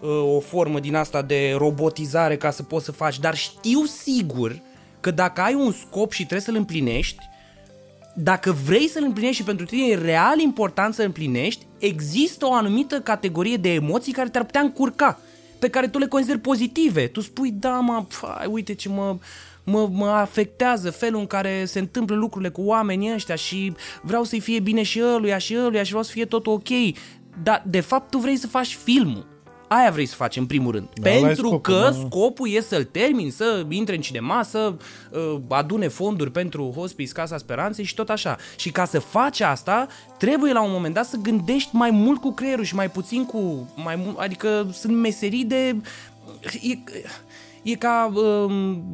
uh, 0.00 0.08
o 0.36 0.40
formă 0.40 0.80
din 0.80 0.94
asta 0.94 1.22
de 1.22 1.54
robotizare 1.56 2.36
ca 2.36 2.50
să 2.50 2.62
poți 2.62 2.84
să 2.84 2.92
faci, 2.92 3.18
dar 3.18 3.34
știu 3.34 3.84
sigur 3.84 4.60
că 5.00 5.10
dacă 5.10 5.40
ai 5.40 5.54
un 5.54 5.72
scop 5.72 6.12
și 6.12 6.22
trebuie 6.26 6.40
să-l 6.40 6.56
împlinești, 6.56 7.28
dacă 8.22 8.56
vrei 8.64 8.88
să-l 8.88 9.04
împlinești 9.04 9.36
și 9.36 9.44
pentru 9.44 9.66
tine 9.66 9.86
e 9.86 9.94
real 9.94 10.38
important 10.38 10.94
să-l 10.94 11.04
împlinești, 11.04 11.66
există 11.78 12.46
o 12.46 12.52
anumită 12.52 13.00
categorie 13.00 13.56
de 13.56 13.72
emoții 13.72 14.12
care 14.12 14.28
te-ar 14.28 14.44
putea 14.44 14.60
încurca, 14.60 15.20
pe 15.58 15.68
care 15.68 15.88
tu 15.88 15.98
le 15.98 16.06
consideri 16.06 16.38
pozitive. 16.38 17.06
Tu 17.06 17.20
spui, 17.20 17.50
da, 17.50 17.78
mă, 17.78 18.04
fai, 18.08 18.46
uite 18.50 18.74
ce 18.74 18.88
mă, 18.88 19.16
mă, 19.64 19.88
mă 19.92 20.06
afectează 20.06 20.90
felul 20.90 21.20
în 21.20 21.26
care 21.26 21.64
se 21.64 21.78
întâmplă 21.78 22.16
lucrurile 22.16 22.50
cu 22.50 22.62
oamenii 22.62 23.12
ăștia 23.14 23.34
și 23.34 23.72
vreau 24.02 24.24
să-i 24.24 24.40
fie 24.40 24.60
bine 24.60 24.82
și 24.82 25.02
ăluia 25.02 25.38
și 25.38 25.56
ăluia 25.58 25.82
și 25.82 25.88
vreau 25.88 26.04
să 26.04 26.12
fie 26.12 26.24
tot 26.24 26.46
ok. 26.46 26.68
Dar, 27.42 27.62
de 27.66 27.80
fapt, 27.80 28.10
tu 28.10 28.18
vrei 28.18 28.36
să 28.36 28.46
faci 28.46 28.74
filmul. 28.74 29.29
Aia 29.72 29.90
vrei 29.90 30.06
să 30.06 30.14
faci 30.14 30.36
în 30.36 30.46
primul 30.46 30.72
rând. 30.72 30.88
Da, 30.94 31.10
ăla 31.10 31.18
e 31.18 31.20
Pentru 31.20 31.46
scopul, 31.46 31.74
că 31.74 31.80
da. 31.80 31.92
scopul 31.92 32.48
e 32.50 32.60
să-l 32.60 32.84
termin, 32.84 33.30
să 33.30 33.66
intre 33.68 33.94
în 33.94 34.00
cinema, 34.00 34.42
să 34.42 34.74
uh, 35.10 35.36
adune 35.48 35.88
fonduri 35.88 36.30
pentru 36.30 36.72
Hospice 36.76 37.12
Casa 37.12 37.36
Speranței 37.36 37.84
și 37.84 37.94
tot 37.94 38.08
așa. 38.10 38.36
Și 38.56 38.70
ca 38.70 38.84
să 38.84 38.98
faci 38.98 39.40
asta, 39.40 39.86
trebuie 40.18 40.52
la 40.52 40.62
un 40.62 40.70
moment 40.72 40.94
dat 40.94 41.04
să 41.06 41.16
gândești 41.16 41.68
mai 41.72 41.90
mult 41.90 42.20
cu 42.20 42.32
creierul 42.32 42.64
și 42.64 42.74
mai 42.74 42.90
puțin 42.90 43.24
cu... 43.24 43.68
Mai 43.84 43.96
mult, 43.96 44.18
adică 44.18 44.68
sunt 44.72 44.96
meserii 44.96 45.44
de... 45.44 45.76
E, 46.62 46.78
e 47.62 47.74
ca 47.74 48.12
um, 48.14 48.84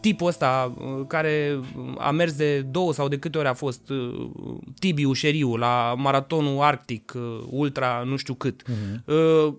tipul 0.00 0.26
ăsta 0.26 0.74
uh, 0.78 1.06
care 1.06 1.60
a 1.98 2.10
mers 2.10 2.32
de 2.32 2.60
două 2.60 2.92
sau 2.92 3.08
de 3.08 3.18
câte 3.18 3.38
ori 3.38 3.48
a 3.48 3.54
fost 3.54 3.88
uh, 3.88 4.28
Tibi 4.78 5.04
Ușeriu 5.04 5.56
la 5.56 5.94
maratonul 5.96 6.62
arctic, 6.62 7.12
uh, 7.16 7.44
ultra 7.50 8.02
nu 8.06 8.16
știu 8.16 8.34
cât. 8.34 8.62
Uh-huh. 8.62 9.04
Uh, 9.04 9.54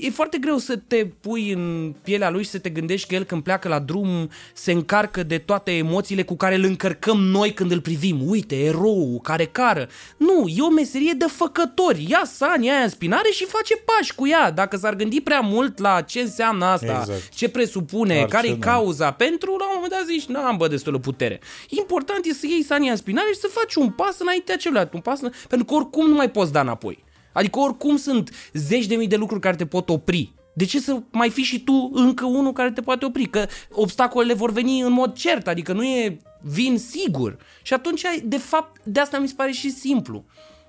e 0.00 0.10
foarte 0.10 0.38
greu 0.38 0.58
să 0.58 0.76
te 0.76 1.06
pui 1.20 1.52
în 1.52 1.94
pielea 2.02 2.30
lui 2.30 2.42
și 2.42 2.48
să 2.50 2.58
te 2.58 2.68
gândești 2.70 3.08
că 3.08 3.14
el 3.14 3.24
când 3.24 3.42
pleacă 3.42 3.68
la 3.68 3.78
drum 3.78 4.30
se 4.54 4.72
încarcă 4.72 5.22
de 5.22 5.38
toate 5.38 5.70
emoțiile 5.76 6.22
cu 6.22 6.36
care 6.36 6.54
îl 6.54 6.64
încărcăm 6.64 7.20
noi 7.20 7.52
când 7.52 7.70
îl 7.70 7.80
privim. 7.80 8.28
Uite, 8.28 8.64
erou 8.64 9.20
care 9.22 9.44
cară. 9.44 9.88
Nu, 10.16 10.44
e 10.48 10.60
o 10.62 10.68
meserie 10.70 11.12
de 11.12 11.24
făcători. 11.28 12.06
Ia 12.08 12.22
sania 12.24 12.72
aia 12.74 12.82
în 12.82 12.88
spinare 12.88 13.28
și 13.32 13.44
face 13.44 13.76
pași 13.76 14.14
cu 14.14 14.28
ea. 14.28 14.50
Dacă 14.50 14.76
s-ar 14.76 14.94
gândi 14.94 15.20
prea 15.20 15.40
mult 15.40 15.78
la 15.78 16.00
ce 16.00 16.20
înseamnă 16.20 16.64
asta, 16.64 16.98
Exact. 17.00 17.28
ce 17.28 17.48
presupune, 17.48 18.20
Ar 18.20 18.26
care 18.28 18.46
e 18.46 18.50
ce 18.50 18.54
nu. 18.54 18.60
cauza 18.60 19.10
pentru, 19.10 19.56
la 19.56 19.64
un 19.64 19.72
moment 19.74 19.92
dat 19.92 20.04
zici, 20.06 20.24
n-am 20.24 20.56
bă 20.56 20.68
destulă 20.68 20.98
putere. 20.98 21.40
Important 21.68 22.24
e 22.24 22.32
să 22.32 22.46
iei 22.46 22.62
sania 22.62 22.90
în 22.90 22.96
spinare 22.96 23.28
și 23.32 23.40
să 23.40 23.48
faci 23.52 23.74
un 23.74 23.90
pas 23.90 24.18
înaintea 24.18 24.56
celuilalt. 24.56 24.92
Un 24.92 25.00
pas, 25.00 25.20
în- 25.20 25.32
pentru 25.48 25.66
că 25.66 25.74
oricum 25.74 26.08
nu 26.08 26.14
mai 26.14 26.30
poți 26.30 26.52
da 26.52 26.60
înapoi. 26.60 27.04
Adică 27.32 27.58
oricum 27.58 27.96
sunt 27.96 28.30
zeci 28.52 28.86
de 28.86 28.94
mii 28.94 29.06
de 29.06 29.16
lucruri 29.16 29.40
care 29.40 29.56
te 29.56 29.66
pot 29.66 29.88
opri. 29.88 30.32
De 30.54 30.64
ce 30.64 30.80
să 30.80 31.02
mai 31.10 31.30
fii 31.30 31.42
și 31.42 31.60
tu 31.60 31.90
încă 31.92 32.26
unul 32.26 32.52
care 32.52 32.70
te 32.70 32.80
poate 32.80 33.04
opri? 33.04 33.24
Că 33.24 33.46
obstacolele 33.70 34.34
vor 34.34 34.52
veni 34.52 34.80
în 34.80 34.92
mod 34.92 35.12
cert, 35.12 35.46
adică 35.46 35.72
nu 35.72 35.84
e 35.84 36.18
vin 36.40 36.78
sigur. 36.78 37.36
Și 37.62 37.74
atunci, 37.74 38.02
de 38.24 38.38
fapt, 38.38 38.80
de 38.84 39.00
asta 39.00 39.18
mi 39.18 39.28
se 39.28 39.34
pare 39.36 39.50
și 39.50 39.70
simplu. 39.70 40.24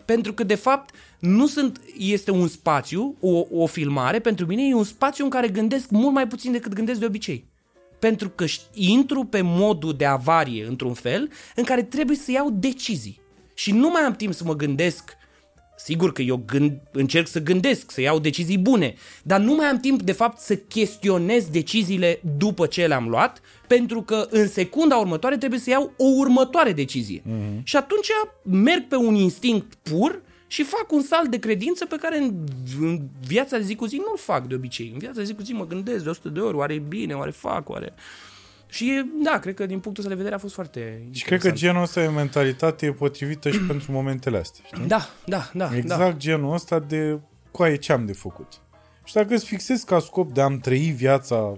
Pentru 0.06 0.34
că, 0.34 0.44
de 0.44 0.56
fapt, 0.56 0.95
nu 1.19 1.48
sunt, 1.48 1.81
este 1.98 2.31
un 2.31 2.48
spațiu, 2.48 3.15
o, 3.19 3.45
o 3.52 3.65
filmare, 3.65 4.19
pentru 4.19 4.45
mine 4.45 4.68
e 4.68 4.73
un 4.73 4.84
spațiu 4.84 5.23
în 5.23 5.30
care 5.30 5.48
gândesc 5.48 5.90
mult 5.90 6.14
mai 6.14 6.27
puțin 6.27 6.52
decât 6.52 6.73
gândesc 6.73 6.99
de 6.99 7.06
obicei. 7.06 7.45
Pentru 7.99 8.30
că 8.30 8.45
ș- 8.45 8.73
intru 8.73 9.23
pe 9.23 9.41
modul 9.41 9.94
de 9.94 10.06
avarie, 10.06 10.65
într-un 10.65 10.94
fel, 10.94 11.30
în 11.56 11.64
care 11.64 11.84
trebuie 11.84 12.18
să 12.18 12.31
iau 12.31 12.49
decizii. 12.52 13.22
Și 13.53 13.72
nu 13.72 13.90
mai 13.90 14.02
am 14.02 14.14
timp 14.14 14.34
să 14.34 14.44
mă 14.44 14.56
gândesc 14.56 15.18
Sigur 15.84 16.12
că 16.12 16.22
eu 16.22 16.44
gând, 16.46 16.80
încerc 16.92 17.28
să 17.28 17.40
gândesc, 17.40 17.92
să 17.92 18.02
iau 18.02 18.20
decizii 18.20 18.58
bune, 18.58 18.94
dar 19.24 19.40
nu 19.40 19.56
mai 19.56 19.66
am 19.66 19.80
timp, 19.80 20.02
de 20.02 20.12
fapt, 20.12 20.40
să 20.40 20.56
chestionez 20.56 21.50
deciziile 21.50 22.20
după 22.38 22.66
ce 22.66 22.88
le-am 22.88 23.10
luat, 23.10 23.42
pentru 23.68 24.02
că 24.02 24.28
în 24.30 24.48
secunda 24.48 24.96
următoare 24.96 25.38
trebuie 25.38 25.60
să 25.60 25.70
iau 25.70 25.94
o 25.98 26.06
următoare 26.06 26.74
decizie. 26.74 27.22
Mm-hmm. 27.22 27.64
Și 27.64 27.76
atunci 27.76 28.08
merg 28.44 28.88
pe 28.88 28.96
un 28.96 29.16
instinct 29.16 29.74
pur 29.82 30.22
și 30.48 30.64
fac 30.64 30.92
un 30.92 31.02
salt 31.02 31.30
de 31.30 31.40
credință 31.40 31.86
pe 31.86 31.96
care 31.96 32.18
în, 32.18 32.34
în 32.82 33.00
viața 33.28 33.58
de 33.58 33.64
zi 33.64 33.76
cu 33.76 33.86
zi 33.86 33.96
nu-l 33.96 34.18
fac 34.18 34.48
de 34.48 34.56
obicei. 34.56 34.90
În 34.94 35.00
viața 35.00 35.18
de 35.18 35.24
zi 35.24 35.34
cu 35.34 35.42
zi 35.42 35.52
mă 35.52 35.68
gândesc 35.68 36.04
de 36.04 36.10
100 36.10 36.30
de 36.30 36.40
ori, 36.40 36.58
oare 36.58 36.74
e 36.74 36.84
bine, 36.88 37.14
oare 37.14 37.32
fac, 37.32 37.70
oare... 37.70 37.94
Și 38.74 39.06
da, 39.24 39.40
cred 39.40 39.54
că 39.54 39.66
din 39.66 39.80
punctul 39.80 40.04
ăsta 40.04 40.10
de 40.10 40.16
vedere 40.16 40.36
a 40.36 40.38
fost 40.38 40.54
foarte 40.54 40.80
Și 40.80 40.95
interesant. 41.06 41.26
cred 41.26 41.52
că 41.52 41.58
genul 41.58 41.82
ăsta 41.82 42.02
de 42.02 42.08
mentalitate 42.08 42.86
e 42.86 42.91
potrivită 42.91 43.50
și 43.50 43.60
pentru 43.60 43.91
momentele 43.91 44.38
astea. 44.38 44.64
Știi? 44.66 44.88
Da, 44.88 45.10
da, 45.26 45.50
da. 45.54 45.76
Exact 45.76 46.00
da. 46.12 46.18
genul 46.18 46.54
ăsta 46.54 46.80
de 46.80 47.20
coaie 47.52 47.76
ce 47.76 47.91
am 47.91 48.06
de 48.06 48.14
făcut. 48.14 48.48
Și 49.04 49.14
dacă 49.14 49.34
îți 49.34 49.45
fixezi 49.45 49.86
ca 49.86 50.00
scop 50.00 50.32
de 50.34 50.41
a-mi 50.41 50.60
trăi 50.60 50.94
viața 50.95 51.54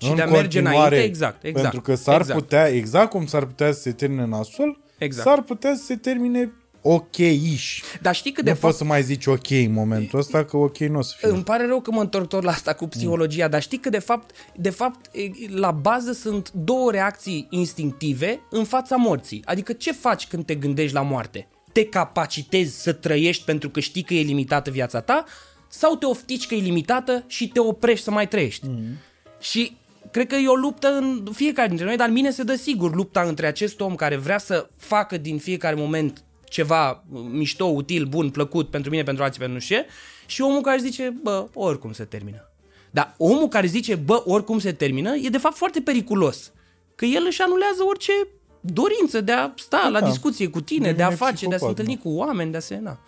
Și 0.00 0.08
în 0.10 0.16
de 0.16 0.22
a 0.22 0.26
merge 0.26 0.40
continuare, 0.40 0.76
înainte, 0.78 1.04
exact, 1.04 1.44
exact. 1.44 1.62
Pentru 1.62 1.80
că 1.80 1.94
s-ar 1.94 2.20
exact. 2.20 2.38
putea, 2.38 2.68
exact 2.68 3.10
cum 3.10 3.26
s-ar 3.26 3.44
putea 3.44 3.72
să 3.72 3.80
se 3.80 3.92
termine 3.92 4.26
nasol, 4.26 4.80
Exact. 4.98 5.28
s-ar 5.28 5.42
putea 5.42 5.74
să 5.74 5.82
se 5.84 5.96
termine 5.96 6.52
ok-ish. 6.82 7.80
Dar 8.00 8.14
știi 8.14 8.32
că 8.32 8.40
Nu 8.40 8.46
de 8.46 8.50
poți 8.50 8.62
fapt 8.62 8.74
să 8.74 8.84
mai 8.84 9.02
zici 9.02 9.26
ok 9.26 9.50
în 9.50 9.72
momentul 9.72 10.18
ăsta, 10.18 10.44
că 10.44 10.56
ok 10.56 10.78
nu 10.78 10.98
o 10.98 11.02
să 11.02 11.14
fie. 11.18 11.28
Îmi 11.28 11.42
pare 11.42 11.66
rău 11.66 11.80
că 11.80 11.90
mă 11.90 12.00
întorc 12.00 12.28
tot 12.28 12.42
la 12.42 12.50
asta 12.50 12.72
cu 12.72 12.86
psihologia, 12.86 13.48
dar 13.48 13.62
știi 13.62 13.78
că 13.78 13.88
de 13.88 13.98
fapt, 13.98 14.34
de 14.56 14.70
fapt, 14.70 15.16
e, 15.16 15.30
la 15.48 15.70
bază 15.70 16.12
sunt 16.12 16.52
două 16.52 16.90
reacții 16.90 17.46
instinctive 17.50 18.40
în 18.50 18.64
fața 18.64 18.96
morții. 18.96 19.42
Adică 19.44 19.72
ce 19.72 19.92
faci 19.92 20.26
când 20.26 20.44
te 20.44 20.54
gândești 20.54 20.94
la 20.94 21.02
moarte? 21.02 21.48
Te 21.72 21.84
capacitezi 21.84 22.82
să 22.82 22.92
trăiești 22.92 23.44
pentru 23.44 23.70
că 23.70 23.80
știi 23.80 24.02
că 24.02 24.14
e 24.14 24.22
limitată 24.22 24.70
viața 24.70 25.00
ta 25.00 25.24
sau 25.68 25.96
te 25.96 26.06
oftici 26.06 26.46
că 26.46 26.54
e 26.54 26.58
limitată 26.58 27.24
și 27.26 27.48
te 27.48 27.60
oprești 27.60 28.04
să 28.04 28.10
mai 28.10 28.28
trăiești? 28.28 28.66
Mm. 28.68 28.96
Și 29.40 29.76
cred 30.10 30.26
că 30.26 30.34
e 30.34 30.48
o 30.48 30.54
luptă 30.54 30.88
în 30.88 31.24
fiecare 31.32 31.68
dintre 31.68 31.86
noi, 31.86 31.96
dar 31.96 32.08
în 32.08 32.14
mine 32.14 32.30
se 32.30 32.42
dă 32.42 32.54
sigur 32.54 32.94
lupta 32.94 33.20
între 33.20 33.46
acest 33.46 33.80
om 33.80 33.94
care 33.94 34.16
vrea 34.16 34.38
să 34.38 34.68
facă 34.76 35.16
din 35.16 35.38
fiecare 35.38 35.74
moment 35.74 36.24
ceva 36.52 36.90
uh, 36.90 37.20
mișto, 37.30 37.64
util, 37.64 38.04
bun, 38.04 38.30
plăcut 38.30 38.70
pentru 38.70 38.90
mine, 38.90 39.02
pentru 39.02 39.22
alții, 39.22 39.38
pentru 39.38 39.56
nu 39.56 39.62
știu 39.62 39.76
ce, 39.76 39.86
și 40.26 40.42
omul 40.42 40.60
care 40.60 40.78
zice, 40.80 41.14
bă, 41.22 41.46
oricum 41.54 41.92
se 41.92 42.04
termină. 42.04 42.50
Dar 42.90 43.14
omul 43.18 43.48
care 43.48 43.66
zice, 43.66 43.94
bă, 43.94 44.22
oricum 44.24 44.58
se 44.58 44.72
termină, 44.72 45.14
e 45.14 45.28
de 45.28 45.38
fapt 45.38 45.56
foarte 45.56 45.80
periculos. 45.80 46.52
Că 46.94 47.04
el 47.04 47.24
își 47.26 47.42
anulează 47.42 47.84
orice 47.88 48.12
dorință 48.60 49.20
de 49.20 49.32
a 49.32 49.52
sta 49.56 49.88
la 49.92 50.00
Da. 50.00 50.06
discuție 50.08 50.48
cu 50.48 50.60
tine, 50.60 50.84
de 50.84 50.88
Devine 50.88 51.04
a 51.04 51.16
face, 51.16 51.46
de 51.46 51.54
a 51.54 51.58
se 51.58 51.64
psihopat, 51.64 51.78
întâlni 51.78 51.98
cu 51.98 52.08
oameni, 52.08 52.50
de 52.50 52.56
a 52.56 52.60
se... 52.60 52.78
Na. 52.78 52.98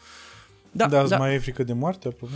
Da, 0.73 0.87
Dar 0.87 1.01
îți 1.01 1.11
da. 1.11 1.17
mai 1.19 1.35
e 1.35 1.39
frică 1.39 1.63
de 1.63 1.73
moarte, 1.73 2.09
apropo? 2.09 2.33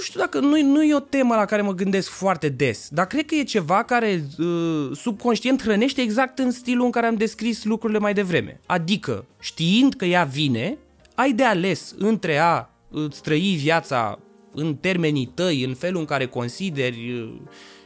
Nu 0.00 0.06
știu 0.06 0.20
dacă 0.20 0.38
nu, 0.38 0.62
nu 0.62 0.82
e 0.82 0.94
o 0.94 1.00
temă 1.00 1.34
la 1.34 1.44
care 1.44 1.62
mă 1.62 1.74
gândesc 1.74 2.08
foarte 2.08 2.48
des, 2.48 2.88
dar 2.90 3.06
cred 3.06 3.24
că 3.24 3.34
e 3.34 3.42
ceva 3.42 3.82
care 3.82 4.24
uh, 4.38 4.90
subconștient 4.96 5.62
hrănește 5.62 6.00
exact 6.00 6.38
în 6.38 6.50
stilul 6.50 6.84
în 6.84 6.90
care 6.90 7.06
am 7.06 7.14
descris 7.14 7.64
lucrurile 7.64 7.98
mai 7.98 8.14
devreme. 8.14 8.60
Adică, 8.66 9.24
știind 9.40 9.94
că 9.94 10.04
ea 10.04 10.24
vine, 10.24 10.78
ai 11.14 11.32
de 11.32 11.44
ales 11.44 11.94
între 11.98 12.38
a 12.38 12.68
îți 12.90 13.22
trăi 13.22 13.56
viața 13.58 14.18
în 14.54 14.76
termenii 14.76 15.32
tăi, 15.34 15.64
în 15.64 15.74
felul 15.74 16.00
în 16.00 16.06
care 16.06 16.26
consideri 16.26 17.12
uh, 17.12 17.32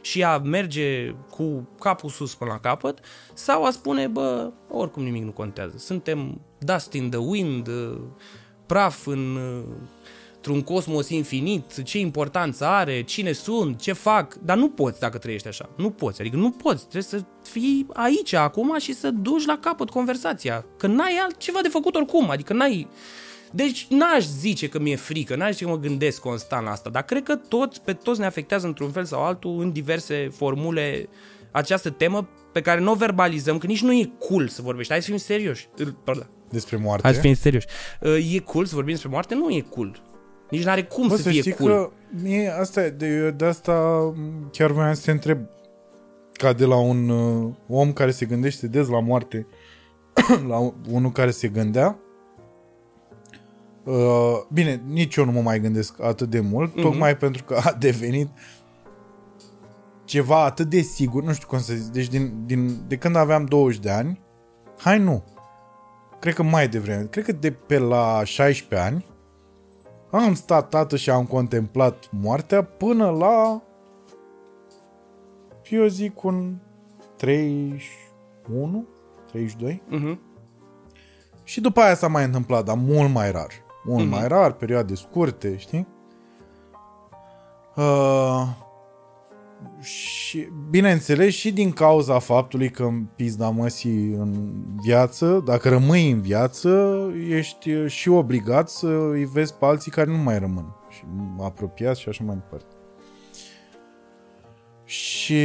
și 0.01 0.23
a 0.23 0.37
merge 0.37 1.15
cu 1.29 1.69
capul 1.79 2.09
sus 2.09 2.35
până 2.35 2.51
la 2.51 2.59
capăt, 2.59 2.99
sau 3.33 3.63
a 3.63 3.71
spune, 3.71 4.07
bă, 4.07 4.51
oricum 4.69 5.03
nimic 5.03 5.23
nu 5.23 5.31
contează. 5.31 5.75
Suntem 5.77 6.41
dust 6.59 6.93
in 6.93 7.09
the 7.09 7.19
wind, 7.19 7.67
uh, 7.67 7.97
praf 8.65 9.05
în... 9.05 9.37
Uh, 10.45 10.51
într-un 10.51 10.75
cosmos 10.75 11.09
infinit, 11.09 11.83
ce 11.83 11.99
importanță 11.99 12.65
are, 12.65 13.01
cine 13.01 13.31
sunt, 13.31 13.81
ce 13.81 13.93
fac, 13.93 14.33
dar 14.33 14.57
nu 14.57 14.69
poți 14.69 14.99
dacă 14.99 15.17
trăiești 15.17 15.47
așa. 15.47 15.69
Nu 15.77 15.89
poți, 15.89 16.21
adică 16.21 16.35
nu 16.35 16.51
poți. 16.51 16.81
Trebuie 16.81 17.03
să 17.03 17.21
fii 17.43 17.85
aici 17.93 18.33
acum 18.33 18.77
și 18.79 18.93
să 18.93 19.09
duci 19.09 19.45
la 19.45 19.57
capăt 19.61 19.89
conversația. 19.89 20.65
Că 20.77 20.87
n-ai 20.87 21.19
altceva 21.23 21.59
de 21.61 21.67
făcut 21.67 21.95
oricum, 21.95 22.29
adică 22.29 22.53
n-ai... 22.53 22.87
Deci 23.51 23.87
n-aș 23.89 24.25
zice 24.25 24.69
că 24.69 24.79
mi-e 24.79 24.95
frică, 24.95 25.35
n-aș 25.35 25.51
zice 25.51 25.63
că 25.63 25.69
mă 25.69 25.79
gândesc 25.79 26.21
constant 26.21 26.65
la 26.65 26.71
asta, 26.71 26.89
dar 26.89 27.03
cred 27.03 27.23
că 27.23 27.35
toți, 27.35 27.81
pe 27.81 27.93
toți 27.93 28.19
ne 28.19 28.25
afectează 28.25 28.65
într-un 28.67 28.91
fel 28.91 29.05
sau 29.05 29.23
altul 29.23 29.59
în 29.59 29.71
diverse 29.71 30.29
formule 30.35 31.09
această 31.51 31.89
temă 31.89 32.29
pe 32.51 32.61
care 32.61 32.79
nu 32.79 32.91
o 32.91 32.95
verbalizăm, 32.95 33.57
că 33.57 33.67
nici 33.67 33.81
nu 33.81 33.93
e 33.93 34.11
cool 34.19 34.47
să 34.47 34.61
vorbești. 34.61 34.91
Hai 34.91 35.01
să 35.01 35.09
fim 35.09 35.17
serioși. 35.17 35.69
Pardon. 36.03 36.29
Despre 36.49 36.77
moarte? 36.77 37.03
Hai 37.03 37.13
să 37.13 37.19
fim 37.19 37.33
serioși. 37.33 37.67
E 38.35 38.39
cool 38.39 38.65
să 38.65 38.75
vorbim 38.75 38.93
despre 38.93 39.09
moarte? 39.09 39.35
Nu 39.35 39.49
e 39.49 39.65
cool. 39.69 40.01
Nici 40.49 40.63
n-are 40.63 40.83
cum 40.83 41.07
Bă, 41.07 41.15
să, 41.15 41.21
să 41.21 41.29
fie 41.29 41.39
știi 41.39 41.51
cool. 41.53 41.69
că 41.71 41.89
mie 42.21 42.49
asta, 42.59 42.85
e- 42.85 42.89
de, 42.89 43.07
eu 43.07 43.29
de 43.29 43.45
asta 43.45 43.73
m, 44.15 44.49
chiar 44.51 44.71
voiam 44.71 44.93
să 44.93 45.01
te 45.05 45.11
întreb 45.11 45.39
ca 46.33 46.53
de 46.53 46.65
la 46.65 46.75
un 46.75 47.09
uh, 47.09 47.53
om 47.67 47.93
care 47.93 48.11
se 48.11 48.25
gândește 48.25 48.67
des 48.67 48.87
la 48.87 48.99
moarte 48.99 49.47
la 50.47 50.57
un- 50.57 50.73
unul 50.89 51.11
care 51.11 51.31
se 51.31 51.47
gândea 51.47 51.97
uh, 53.83 54.41
bine, 54.53 54.81
nici 54.87 55.15
eu 55.15 55.25
nu 55.25 55.31
mă 55.31 55.41
mai 55.41 55.59
gândesc 55.59 56.01
atât 56.03 56.29
de 56.29 56.39
mult, 56.39 56.73
Mhm. 56.73 56.81
tocmai 56.81 57.17
pentru 57.17 57.43
că 57.43 57.59
a 57.63 57.71
devenit 57.79 58.29
ceva 60.05 60.43
atât 60.43 60.69
de 60.69 60.79
sigur, 60.81 61.23
nu 61.23 61.33
știu 61.33 61.47
cum 61.47 61.59
să 61.59 61.73
zic, 61.73 61.91
deci 61.91 62.07
din, 62.07 62.33
din, 62.45 62.77
de 62.87 62.95
când 62.97 63.15
aveam 63.15 63.45
20 63.45 63.79
de 63.79 63.89
ani, 63.89 64.21
hai 64.77 64.99
nu, 64.99 65.23
cred 66.19 66.33
că 66.33 66.43
mai 66.43 66.67
devreme, 66.67 67.03
cred 67.03 67.25
că 67.25 67.31
de 67.31 67.51
pe 67.51 67.77
la 67.77 68.21
16 68.23 68.87
ani, 68.87 69.05
am 70.17 70.33
stat 70.33 70.69
tată 70.69 70.95
și 70.95 71.09
am 71.09 71.25
contemplat 71.25 72.09
moartea 72.11 72.63
până 72.63 73.09
la 73.09 73.61
eu 75.69 75.85
zic 75.87 76.23
un 76.23 76.55
31, 77.17 78.85
32 79.31 79.81
Mhm. 79.87 80.19
și 81.43 81.61
după 81.61 81.81
aia 81.81 81.93
s-a 81.95 82.07
mai 82.07 82.23
întâmplat, 82.23 82.65
dar 82.65 82.75
mult 82.75 83.11
mai 83.11 83.31
rar. 83.31 83.51
Mult 83.85 83.99
Mhm. 84.05 84.09
mai 84.13 84.27
rar, 84.27 84.51
perioade 84.51 84.95
scurte, 84.95 85.57
știi? 85.57 85.87
Uh, 87.75 88.47
și, 89.79 90.47
bineînțeles, 90.69 91.33
și 91.33 91.51
din 91.51 91.71
cauza 91.71 92.19
faptului 92.19 92.69
că 92.69 92.83
în 92.83 93.05
pizda 93.15 93.49
măsii 93.49 94.13
în 94.13 94.53
viață, 94.83 95.41
dacă 95.45 95.69
rămâi 95.69 96.11
în 96.11 96.21
viață, 96.21 96.97
ești 97.29 97.71
uh, 97.71 97.91
și 97.91 98.09
obligat 98.09 98.69
să 98.69 98.87
îi 98.87 99.25
vezi 99.25 99.53
pe 99.53 99.65
alții 99.65 99.91
care 99.91 100.11
nu 100.11 100.17
mai 100.17 100.39
rămân. 100.39 100.75
Și 100.89 101.03
apropiați 101.39 102.01
și 102.01 102.09
așa 102.09 102.23
mai 102.23 102.35
departe. 102.35 102.75
Și 104.83 105.41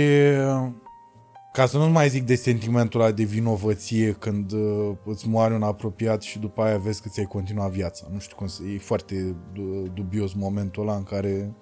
ca 1.53 1.67
să 1.67 1.79
nu 1.79 1.89
mai 1.89 2.09
zic 2.09 2.27
de 2.27 2.35
sentimentul 2.35 3.01
ăla 3.01 3.11
de 3.11 3.25
vinovăție 3.25 4.13
când 4.13 4.53
uh, 4.53 4.97
îți 5.05 5.29
moare 5.29 5.55
un 5.55 5.63
apropiat 5.63 6.23
și 6.23 6.39
după 6.39 6.63
aia 6.63 6.79
vezi 6.79 7.03
că 7.03 7.09
ți-ai 7.09 7.27
continuat 7.27 7.71
viața. 7.71 8.07
Nu 8.13 8.19
știu 8.19 8.37
cum 8.37 8.47
să... 8.47 8.63
E 8.75 8.79
foarte 8.79 9.37
du- 9.53 9.87
dubios 9.95 10.33
momentul 10.33 10.83
ăla 10.83 10.97
în 10.97 11.03
care 11.03 11.55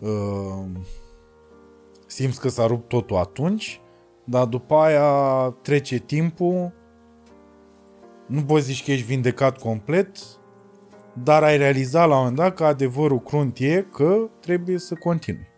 uh, 0.00 0.64
simți 2.10 2.40
că 2.40 2.48
s-a 2.48 2.66
rupt 2.66 2.88
totul 2.88 3.16
atunci, 3.16 3.80
dar 4.24 4.46
după 4.46 4.74
aia 4.74 5.50
trece 5.62 5.98
timpul, 5.98 6.72
nu 8.26 8.42
poți 8.42 8.64
zici 8.64 8.84
că 8.84 8.92
ești 8.92 9.06
vindecat 9.06 9.58
complet, 9.58 10.16
dar 11.22 11.42
ai 11.42 11.56
realizat 11.56 12.08
la 12.08 12.14
un 12.14 12.20
moment 12.20 12.36
dat 12.36 12.54
că 12.54 12.64
adevărul 12.64 13.20
crunt 13.20 13.58
e 13.58 13.86
că 13.92 14.28
trebuie 14.40 14.78
să 14.78 14.94
continui. 14.94 15.48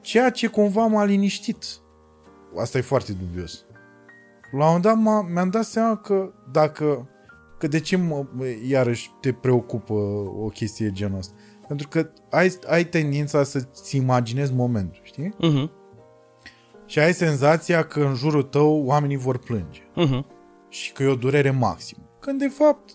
Ceea 0.00 0.30
ce 0.30 0.46
cumva 0.46 0.86
m-a 0.86 1.04
liniștit. 1.04 1.64
Asta 2.56 2.78
e 2.78 2.80
foarte 2.80 3.12
dubios. 3.12 3.64
La 4.50 4.64
un 4.64 4.66
moment 4.66 4.82
dat 4.82 4.96
m-a, 4.96 5.22
mi-am 5.22 5.50
dat 5.50 5.64
seama 5.64 5.96
că 5.96 6.32
dacă... 6.52 7.08
Că 7.58 7.66
de 7.66 7.80
ce 7.80 7.96
mă, 7.96 8.26
iarăși 8.68 9.10
te 9.20 9.32
preocupă 9.32 9.92
o 10.38 10.48
chestie 10.48 10.92
genul 10.92 11.18
ăsta? 11.18 11.34
Pentru 11.70 11.88
că 11.88 12.10
ai, 12.30 12.58
ai 12.66 12.84
tendința 12.84 13.42
să-ți 13.42 13.96
imaginezi 13.96 14.52
momentul, 14.52 15.00
știi? 15.02 15.34
Mhm. 15.38 15.70
Și 16.86 16.98
ai 16.98 17.12
senzația 17.14 17.84
că 17.84 18.00
în 18.00 18.14
jurul 18.14 18.42
tău 18.42 18.82
oamenii 18.84 19.16
vor 19.16 19.38
plânge. 19.38 19.80
Mhm. 19.94 20.26
Și 20.68 20.92
că 20.92 21.02
e 21.02 21.06
o 21.06 21.14
durere 21.14 21.50
maximă. 21.50 22.02
Când 22.20 22.38
de 22.38 22.48
fapt, 22.48 22.90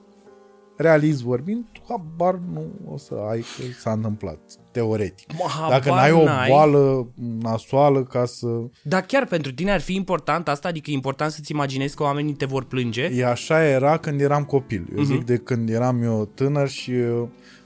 realist 0.77 1.21
vorbind, 1.21 1.65
tu 1.71 1.81
habar 1.87 2.39
nu 2.53 2.71
o 2.91 2.97
să 2.97 3.15
ai 3.29 3.39
că 3.39 3.63
s-a 3.79 3.91
întâmplat, 3.91 4.39
teoretic. 4.71 5.33
Mă, 5.33 5.45
habar 5.47 5.69
Dacă 5.69 5.89
n-ai 5.89 6.11
o 6.11 6.23
n-ai. 6.23 6.49
boală 6.49 7.07
nasoală 7.41 8.03
ca 8.03 8.25
să... 8.25 8.47
Dar 8.83 9.01
chiar 9.01 9.25
pentru 9.25 9.53
tine 9.53 9.71
ar 9.71 9.81
fi 9.81 9.95
important 9.95 10.47
asta? 10.47 10.67
Adică 10.67 10.89
e 10.89 10.93
important 10.93 11.31
să-ți 11.31 11.51
imaginezi 11.51 11.95
că 11.95 12.03
oamenii 12.03 12.33
te 12.33 12.45
vor 12.45 12.63
plânge? 12.63 13.03
E 13.03 13.25
așa 13.25 13.63
era 13.63 13.97
când 13.97 14.21
eram 14.21 14.43
copil. 14.43 14.87
Eu 14.97 15.03
zic 15.03 15.23
de 15.23 15.37
când 15.37 15.69
eram 15.69 16.03
eu 16.03 16.25
tânăr 16.33 16.67
și 16.67 16.91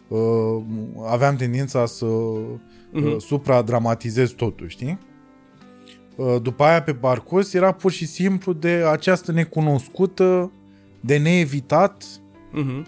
uh, 0.09 0.61
aveam 1.07 1.35
tendința 1.35 1.85
să 1.85 2.05
uh, 2.05 3.15
supradramatizez 3.17 4.29
totul, 4.31 4.67
știi? 4.67 4.97
Uh, 6.15 6.41
după 6.41 6.63
aia 6.63 6.81
pe 6.81 6.93
parcurs 6.93 7.53
era 7.53 7.71
pur 7.71 7.91
și 7.91 8.05
simplu 8.05 8.53
de 8.53 8.69
această 8.69 9.31
necunoscută 9.31 10.51
de 10.99 11.17
neevitat, 11.17 12.03
Mhm. 12.51 12.85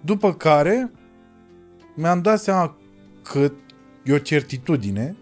după 0.00 0.32
care 0.34 0.92
mi-am 1.94 2.22
dat 2.22 2.40
seama 2.40 2.76
că 3.22 3.52
e 4.04 4.12
o 4.12 4.18
certitudine, 4.18 5.16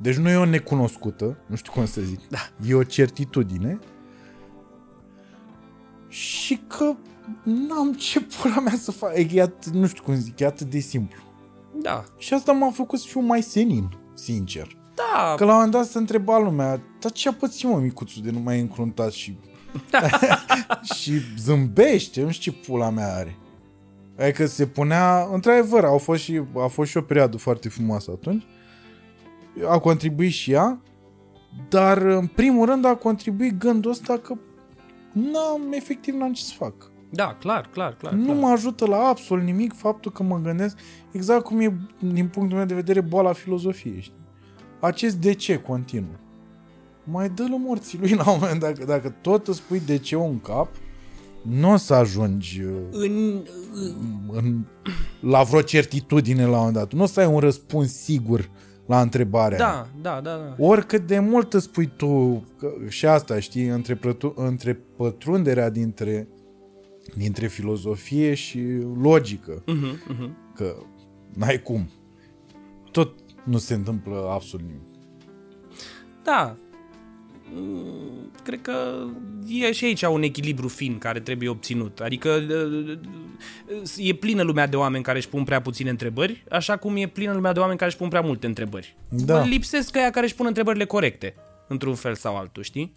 deci 0.00 0.16
nu 0.16 0.28
e 0.30 0.36
o 0.36 0.44
necunoscută, 0.44 1.38
nu 1.46 1.56
știu 1.56 1.72
cum 1.72 1.86
să 1.86 2.00
zic, 2.00 2.28
Da. 2.28 2.38
e 2.66 2.74
o 2.74 2.82
certitudine 2.82 3.78
și 6.08 6.60
că 6.66 6.94
n-am 7.42 7.92
ce 7.92 8.20
pula 8.20 8.60
mea 8.60 8.76
să 8.78 8.90
fac, 8.90 9.32
e 9.32 9.40
atât, 9.40 9.72
nu 9.72 9.86
știu 9.86 10.02
cum 10.02 10.14
zic, 10.14 10.40
e 10.40 10.44
atât 10.44 10.70
de 10.70 10.78
simplu. 10.78 11.20
Da. 11.80 12.04
Și 12.18 12.34
asta 12.34 12.52
m-a 12.52 12.70
făcut 12.70 12.98
să 12.98 13.06
fiu 13.08 13.20
mai 13.20 13.42
senin, 13.42 13.98
sincer. 14.14 14.76
Da. 14.94 15.34
Că 15.36 15.44
la 15.44 15.50
un 15.50 15.56
moment 15.56 15.72
dat 15.72 15.86
se 15.86 15.98
întreba 15.98 16.38
lumea, 16.38 16.80
dar 17.00 17.12
ce 17.12 17.28
a 17.28 17.32
pățit 17.32 17.68
mă 17.68 17.78
micuțul 17.78 18.22
de 18.22 18.30
nu 18.30 18.38
mai 18.38 18.58
e 18.58 18.60
încruntat 18.60 19.12
și... 19.12 19.38
și 20.96 21.12
zâmbește, 21.38 22.22
nu 22.22 22.30
știu 22.30 22.52
ce 22.52 22.58
pula 22.58 22.90
mea 22.90 23.14
are. 23.14 23.36
Adică 24.18 24.46
se 24.46 24.66
punea, 24.66 25.28
într-adevăr, 25.32 25.84
au 25.84 25.98
fost 25.98 26.22
și, 26.22 26.42
a 26.56 26.66
fost 26.66 26.90
și 26.90 26.96
o 26.96 27.02
perioadă 27.02 27.36
foarte 27.36 27.68
frumoasă 27.68 28.10
atunci. 28.10 28.42
A 29.68 29.78
contribuit 29.78 30.32
și 30.32 30.52
ea, 30.52 30.80
dar 31.68 31.98
în 31.98 32.26
primul 32.26 32.66
rând 32.66 32.84
a 32.84 32.94
contribuit 32.94 33.58
gândul 33.58 33.90
ăsta 33.90 34.18
că 34.18 34.34
n-am, 35.12 35.72
efectiv 35.72 36.14
n-am 36.14 36.32
ce 36.32 36.42
să 36.42 36.52
fac. 36.56 36.91
Da, 37.14 37.36
clar, 37.40 37.68
clar, 37.72 37.94
clar. 37.94 38.12
Nu 38.12 38.24
clar. 38.24 38.36
mă 38.36 38.48
ajută 38.48 38.86
la 38.86 38.96
absolut 38.96 39.44
nimic 39.44 39.72
faptul 39.74 40.12
că 40.12 40.22
mă 40.22 40.40
gândesc 40.42 40.76
exact 41.10 41.44
cum 41.44 41.60
e, 41.60 41.78
din 41.98 42.26
punctul 42.26 42.56
meu 42.56 42.66
de 42.66 42.74
vedere, 42.74 43.00
boala 43.00 43.32
filozofiei, 43.32 44.00
știi? 44.00 44.20
Acest 44.80 45.16
de 45.16 45.32
ce 45.32 45.58
continuu. 45.58 46.18
Mai 47.04 47.28
dă-l 47.28 47.56
morții 47.58 47.98
lui 47.98 48.14
la 48.24 48.30
un 48.30 48.38
moment 48.40 48.60
dat, 48.60 48.72
dacă, 48.72 48.84
dacă 48.84 49.14
tot 49.20 49.48
îți 49.48 49.62
pui 49.62 49.80
de 49.86 49.98
ce 49.98 50.14
în 50.14 50.40
cap, 50.40 50.68
nu 51.42 51.72
o 51.72 51.76
să 51.76 51.94
ajungi 51.94 52.62
uh, 52.62 52.72
În, 52.90 53.42
în, 54.30 54.64
la 55.20 55.42
vreo 55.42 55.62
certitudine 55.62 56.42
la 56.42 56.48
un 56.48 56.56
moment 56.56 56.74
dat. 56.74 56.92
Nu 56.92 57.02
o 57.02 57.06
să 57.06 57.20
ai 57.20 57.26
un 57.26 57.38
răspuns 57.38 57.92
sigur 57.92 58.50
la 58.86 59.00
întrebarea 59.00 59.58
aia. 59.58 59.88
da, 60.00 60.10
da, 60.10 60.20
da, 60.20 60.36
da. 60.36 60.64
Oricât 60.64 61.06
de 61.06 61.18
mult 61.18 61.54
îți 61.54 61.64
spui 61.64 61.90
tu, 61.96 62.44
că, 62.58 62.68
și 62.88 63.06
asta, 63.06 63.40
știi, 63.40 63.66
între, 63.66 63.94
prătu, 63.94 64.32
între 64.36 64.80
pătrunderea 64.96 65.70
dintre, 65.70 66.28
dintre 67.16 67.46
filozofie 67.46 68.34
și 68.34 68.60
logică, 69.00 69.62
Mhm, 69.66 70.02
mhm. 70.08 70.36
că 70.54 70.76
n-ai 71.34 71.62
cum. 71.62 71.90
Tot 72.90 73.18
nu 73.44 73.58
se 73.58 73.74
întâmplă 73.74 74.28
absolut 74.30 74.66
nimic. 74.66 74.82
Da. 76.24 76.56
Mm, 77.54 78.30
Cred 78.44 78.60
că 78.62 79.06
e 79.48 79.72
și 79.72 79.84
aici 79.84 80.02
un 80.02 80.22
echilibru 80.22 80.68
fin 80.68 80.98
care 80.98 81.20
trebuie 81.20 81.48
obținut. 81.48 82.00
Adică 82.00 82.40
e 83.96 84.14
plină 84.14 84.42
lumea 84.42 84.66
de 84.66 84.76
oameni 84.76 85.04
care 85.04 85.18
își 85.18 85.28
pun 85.28 85.44
prea 85.44 85.60
puține 85.60 85.90
întrebări, 85.90 86.44
așa 86.50 86.76
cum 86.76 86.96
e 86.96 87.06
plină 87.08 87.32
lumea 87.32 87.52
de 87.52 87.58
oameni 87.58 87.78
care 87.78 87.90
își 87.90 87.98
pun 87.98 88.08
prea 88.08 88.20
multe 88.20 88.46
întrebări. 88.46 88.96
Da. 89.08 89.38
Bă, 89.40 89.46
Lipsesc 89.48 89.96
aia 89.96 90.10
care 90.10 90.24
își 90.26 90.34
pun 90.34 90.46
întrebările 90.46 90.84
corecte, 90.84 91.34
într-un 91.68 91.94
fel 91.94 92.14
sau 92.14 92.36
altul, 92.36 92.62
știi? 92.62 92.94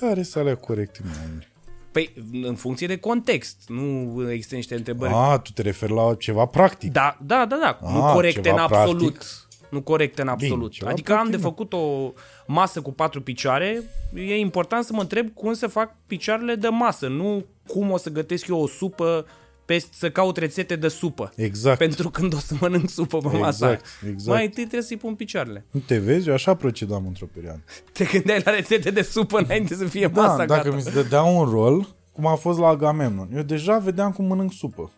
Care 0.00 0.22
să 0.22 0.38
alea 0.38 0.56
corecte, 0.56 1.00
mă, 1.04 1.10
Andrei? 1.30 1.48
Păi, 1.92 2.12
în 2.42 2.54
funcție 2.54 2.86
de 2.86 2.96
context. 2.96 3.56
Nu 3.68 4.22
există 4.30 4.54
niște 4.54 4.74
întrebări 4.74 5.12
A, 5.14 5.38
tu 5.38 5.50
te 5.52 5.62
referi 5.62 5.92
la 5.92 6.14
ceva 6.18 6.44
practic. 6.44 6.92
Da, 6.92 7.16
da, 7.20 7.46
da, 7.46 7.58
da. 7.60 7.78
Ah, 7.82 7.94
nu 7.94 8.12
corecte 8.12 8.40
ceva 8.40 8.54
în 8.54 8.60
absolut. 8.60 9.12
practic. 9.12 9.48
Nu 9.70 9.80
corecte 9.82 10.22
în 10.22 10.28
absolut. 10.28 10.72
ceva 10.72 10.90
adică 10.90 11.12
am 11.12 11.18
practic, 11.18 11.36
de 11.36 11.42
da. 11.42 11.48
făcut 11.48 11.72
o 11.72 12.12
masă 12.46 12.80
cu 12.80 12.92
patru 12.92 13.22
picioare, 13.22 13.82
e 14.14 14.38
important 14.38 14.84
să 14.84 14.92
mă 14.92 15.00
întreb 15.00 15.34
cum 15.34 15.52
să 15.52 15.66
fac 15.66 15.96
picioarele 16.06 16.54
de 16.54 16.68
masă, 16.68 17.08
nu 17.08 17.44
cum 17.66 17.90
o 17.90 17.96
să 17.96 18.10
gătesc 18.10 18.46
eu 18.46 18.60
o 18.60 18.66
supă 18.66 19.26
pe, 19.70 19.84
să 19.92 20.10
caut 20.10 20.36
rețete 20.36 20.76
de 20.76 20.88
supă. 20.88 21.32
Exact. 21.36 21.78
Pentru 21.78 22.10
când 22.10 22.34
o 22.34 22.38
să 22.38 22.54
mănânc 22.60 22.90
supă 22.90 23.18
pe 23.18 23.24
Exact, 23.26 23.42
masa 23.44 23.66
aia. 23.66 23.80
exact. 24.08 24.36
Mai 24.36 24.44
întâi 24.44 24.62
trebuie 24.62 24.82
să-i 24.82 24.96
pun 24.96 25.14
picioarele. 25.14 25.64
Nu 25.70 25.80
te 25.80 25.98
vezi? 25.98 26.28
Eu 26.28 26.34
așa 26.34 26.54
procedam 26.54 27.06
într-o 27.06 27.26
perioadă. 27.34 27.60
Te 27.92 28.04
gândeai 28.04 28.42
la 28.44 28.50
rețete 28.54 28.90
de 28.90 29.02
supă 29.02 29.38
înainte 29.38 29.74
să 29.74 29.84
fie 29.84 30.06
Da, 30.08 30.20
masa 30.22 30.44
dacă 30.44 30.62
gata. 30.62 30.76
mi 30.76 30.82
se 30.82 30.90
dădea 30.90 31.22
un 31.22 31.44
rol, 31.50 31.96
cum 32.12 32.26
a 32.26 32.34
fost 32.34 32.58
la 32.58 32.66
Agamemnon, 32.68 33.28
eu 33.34 33.42
deja 33.42 33.78
vedeam 33.78 34.12
cum 34.12 34.24
mănânc 34.24 34.52
supă. 34.52 34.92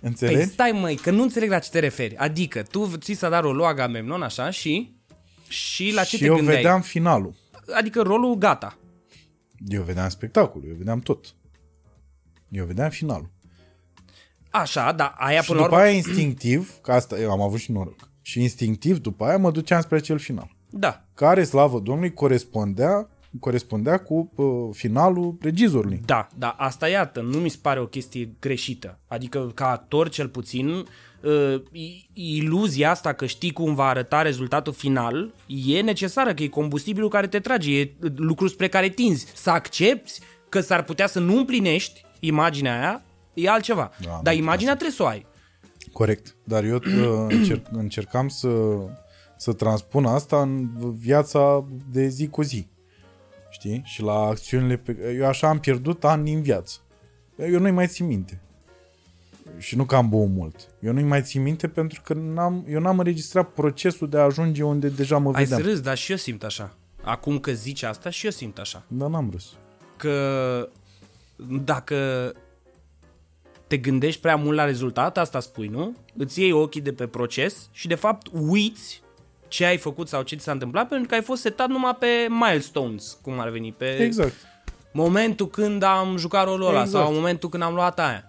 Înțelegi? 0.00 0.36
Păi 0.36 0.46
stai 0.46 0.70
măi, 0.80 0.96
că 0.96 1.10
nu 1.10 1.22
înțeleg 1.22 1.50
la 1.50 1.58
ce 1.58 1.70
te 1.70 1.78
referi. 1.78 2.16
Adică 2.16 2.62
tu 2.62 2.90
ți 2.96 3.12
s-a 3.12 3.28
dat 3.28 3.42
rolul 3.42 3.64
Agamemnon 3.64 4.22
așa 4.22 4.50
și... 4.50 4.94
Și 5.48 5.92
la 5.94 6.02
ce 6.04 6.08
și 6.16 6.18
te 6.22 6.24
eu 6.28 6.34
gândeai? 6.34 6.56
vedeam 6.56 6.80
finalul. 6.80 7.34
Adică 7.74 8.02
rolul 8.02 8.34
gata. 8.34 8.78
Eu 9.68 9.82
vedeam 9.82 10.08
spectacolul, 10.08 10.68
eu 10.68 10.74
vedeam 10.78 10.98
tot. 11.00 11.34
Eu 12.54 12.64
vedeam 12.64 12.90
finalul. 12.90 13.30
Așa, 14.50 14.92
dar 14.92 15.14
aia 15.16 15.40
Și 15.40 15.46
până 15.46 15.58
la 15.58 15.64
după 15.64 15.76
urmă... 15.76 15.88
aia 15.88 15.96
instinctiv, 15.96 16.72
că 16.82 16.92
asta 16.92 17.18
eu 17.18 17.30
am 17.30 17.40
avut 17.40 17.58
și 17.58 17.72
noroc, 17.72 18.08
și 18.22 18.40
instinctiv 18.42 18.98
după 18.98 19.24
aia 19.24 19.38
mă 19.38 19.50
duceam 19.50 19.80
spre 19.80 19.98
cel 20.00 20.18
final. 20.18 20.50
Da, 20.70 21.04
Care, 21.14 21.44
slavă 21.44 21.78
Domnului, 21.78 22.12
corespundea, 22.12 23.08
corespundea 23.40 23.98
cu 23.98 24.30
uh, 24.34 24.46
finalul 24.72 25.36
regizorului. 25.40 26.00
da, 26.04 26.28
da, 26.38 26.48
asta 26.58 26.88
iată, 26.88 27.20
nu 27.20 27.38
mi 27.38 27.48
se 27.48 27.58
pare 27.62 27.80
o 27.80 27.86
chestie 27.86 28.30
greșită. 28.40 28.98
Adică, 29.08 29.50
ca 29.54 29.70
actor, 29.70 30.08
cel 30.08 30.28
puțin, 30.28 30.68
uh, 30.68 31.62
i- 31.72 32.06
iluzia 32.12 32.90
asta 32.90 33.12
că 33.12 33.26
știi 33.26 33.52
cum 33.52 33.74
va 33.74 33.84
arăta 33.86 34.22
rezultatul 34.22 34.72
final 34.72 35.34
e 35.46 35.80
necesară, 35.80 36.34
că 36.34 36.42
e 36.42 36.48
combustibilul 36.48 37.08
care 37.08 37.26
te 37.26 37.40
trage, 37.40 37.78
e 37.80 37.94
lucru 38.16 38.48
spre 38.48 38.68
care 38.68 38.88
tinzi. 38.88 39.26
Să 39.34 39.50
accepti 39.50 40.12
că 40.48 40.60
s-ar 40.60 40.82
putea 40.82 41.06
să 41.06 41.18
nu 41.20 41.36
împlinești 41.36 42.03
imaginea 42.26 42.78
aia, 42.80 43.02
e 43.34 43.48
altceva. 43.48 43.90
Da, 44.04 44.20
Dar 44.22 44.34
nu 44.34 44.40
imaginea 44.40 44.72
trebuie 44.72 44.96
să 44.96 45.02
o 45.02 45.06
ai. 45.06 45.26
Corect. 45.92 46.36
Dar 46.44 46.64
eu 46.64 46.74
uh, 46.76 47.26
încerc, 47.38 47.66
încercam 47.70 48.28
să, 48.28 48.48
să 49.36 49.52
transpun 49.52 50.04
asta 50.04 50.40
în 50.42 50.68
viața 50.98 51.64
de 51.90 52.06
zi 52.08 52.28
cu 52.28 52.42
zi. 52.42 52.66
Știi? 53.50 53.82
Și 53.84 54.02
la 54.02 54.12
acțiunile 54.18 54.76
pe 54.76 55.14
Eu 55.18 55.26
așa 55.26 55.48
am 55.48 55.58
pierdut 55.58 56.04
ani 56.04 56.24
din 56.24 56.42
viață. 56.42 56.78
Eu 57.36 57.60
nu-i 57.60 57.70
mai 57.70 57.86
țin 57.86 58.06
minte. 58.06 58.38
Și 59.58 59.76
nu 59.76 59.84
că 59.84 59.96
am 59.96 60.08
băut 60.08 60.30
mult. 60.30 60.68
Eu 60.80 60.92
nu-i 60.92 61.02
mai 61.02 61.22
țin 61.22 61.42
minte 61.42 61.68
pentru 61.68 62.00
că 62.04 62.14
n-am, 62.14 62.64
eu 62.68 62.80
n-am 62.80 62.98
înregistrat 62.98 63.48
procesul 63.48 64.08
de 64.08 64.18
a 64.18 64.22
ajunge 64.22 64.62
unde 64.62 64.88
deja 64.88 65.18
mă 65.18 65.30
Ai 65.34 65.42
vedeam. 65.42 65.60
să 65.60 65.66
râzi, 65.68 65.82
dar 65.82 65.96
și 65.96 66.10
eu 66.10 66.16
simt 66.16 66.42
așa. 66.44 66.74
Acum 67.02 67.38
că 67.38 67.52
zici 67.52 67.82
asta, 67.82 68.10
și 68.10 68.24
eu 68.24 68.30
simt 68.30 68.58
așa. 68.58 68.82
Dar 68.88 69.08
n-am 69.08 69.28
râs. 69.32 69.44
că 69.96 70.68
dacă 71.36 72.32
te 73.66 73.76
gândești 73.76 74.20
prea 74.20 74.36
mult 74.36 74.56
la 74.56 74.64
rezultat, 74.64 75.18
asta 75.18 75.40
spui, 75.40 75.66
nu? 75.66 75.96
Îți 76.16 76.40
iei 76.40 76.52
ochii 76.52 76.80
de 76.80 76.92
pe 76.92 77.06
proces 77.06 77.68
și 77.72 77.86
de 77.86 77.94
fapt 77.94 78.26
uiți 78.32 79.02
ce 79.48 79.64
ai 79.64 79.76
făcut 79.76 80.08
sau 80.08 80.22
ce 80.22 80.36
ți 80.36 80.44
s-a 80.44 80.52
întâmplat 80.52 80.88
pentru 80.88 81.08
că 81.08 81.14
ai 81.14 81.22
fost 81.22 81.40
setat 81.42 81.68
numai 81.68 81.96
pe 81.98 82.26
milestones, 82.28 83.18
cum 83.22 83.38
ar 83.38 83.48
veni, 83.48 83.72
pe 83.72 83.96
Exact. 83.96 84.34
momentul 84.92 85.46
când 85.48 85.82
am 85.82 86.16
jucat 86.16 86.44
rolul 86.44 86.66
ăla 86.68 86.82
Exact. 86.82 87.04
sau 87.04 87.14
momentul 87.14 87.48
când 87.48 87.62
am 87.62 87.74
luat 87.74 87.98
aia. 87.98 88.24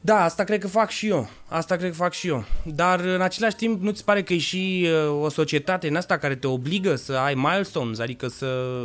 Da, 0.00 0.22
asta 0.22 0.44
cred 0.44 0.60
că 0.60 0.68
fac 0.68 0.90
și 0.90 1.08
eu. 1.08 1.28
Asta 1.48 1.76
cred 1.76 1.90
că 1.90 1.96
fac 1.96 2.12
și 2.12 2.28
eu. 2.28 2.44
Dar 2.64 3.00
în 3.00 3.20
același 3.20 3.56
timp 3.56 3.82
nu 3.82 3.90
ți 3.90 4.04
pare 4.04 4.22
că 4.22 4.32
e 4.32 4.38
și 4.38 4.88
uh, 5.08 5.22
o 5.22 5.28
societate 5.28 5.88
în 5.88 5.96
asta 5.96 6.18
care 6.18 6.34
te 6.34 6.46
obligă 6.46 6.94
să 6.94 7.12
ai 7.12 7.34
milestones, 7.34 7.98
adică 7.98 8.28
să 8.28 8.80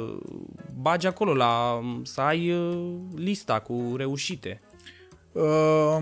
bagi 0.82 1.08
acolo 1.08 1.34
la 1.34 1.82
să 2.04 2.22
ai 2.22 2.52
uh, 2.52 2.94
lista 3.16 3.60
cu 3.60 3.94
reușite. 3.98 4.62
Uh, 5.32 5.98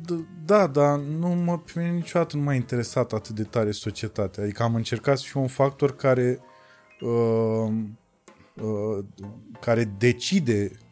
d- 0.00 0.44
da, 0.44 0.66
dar 0.66 0.98
nu 0.98 1.28
mă, 1.28 1.58
pe 1.58 1.72
mine 1.74 1.90
niciodată 1.90 2.36
nu 2.36 2.42
m-a 2.42 2.54
interesat 2.54 3.12
atât 3.12 3.34
de 3.34 3.42
tare 3.42 3.70
societatea. 3.70 4.42
Adică 4.42 4.62
am 4.62 4.74
încercat 4.74 5.18
să 5.18 5.24
fiu 5.28 5.40
un 5.40 5.48
factor 5.48 5.96
care 5.96 6.40
uh, 7.00 7.72
uh, 8.54 9.04
care 9.60 9.94
decide 9.98 10.70
uh, 10.72 10.85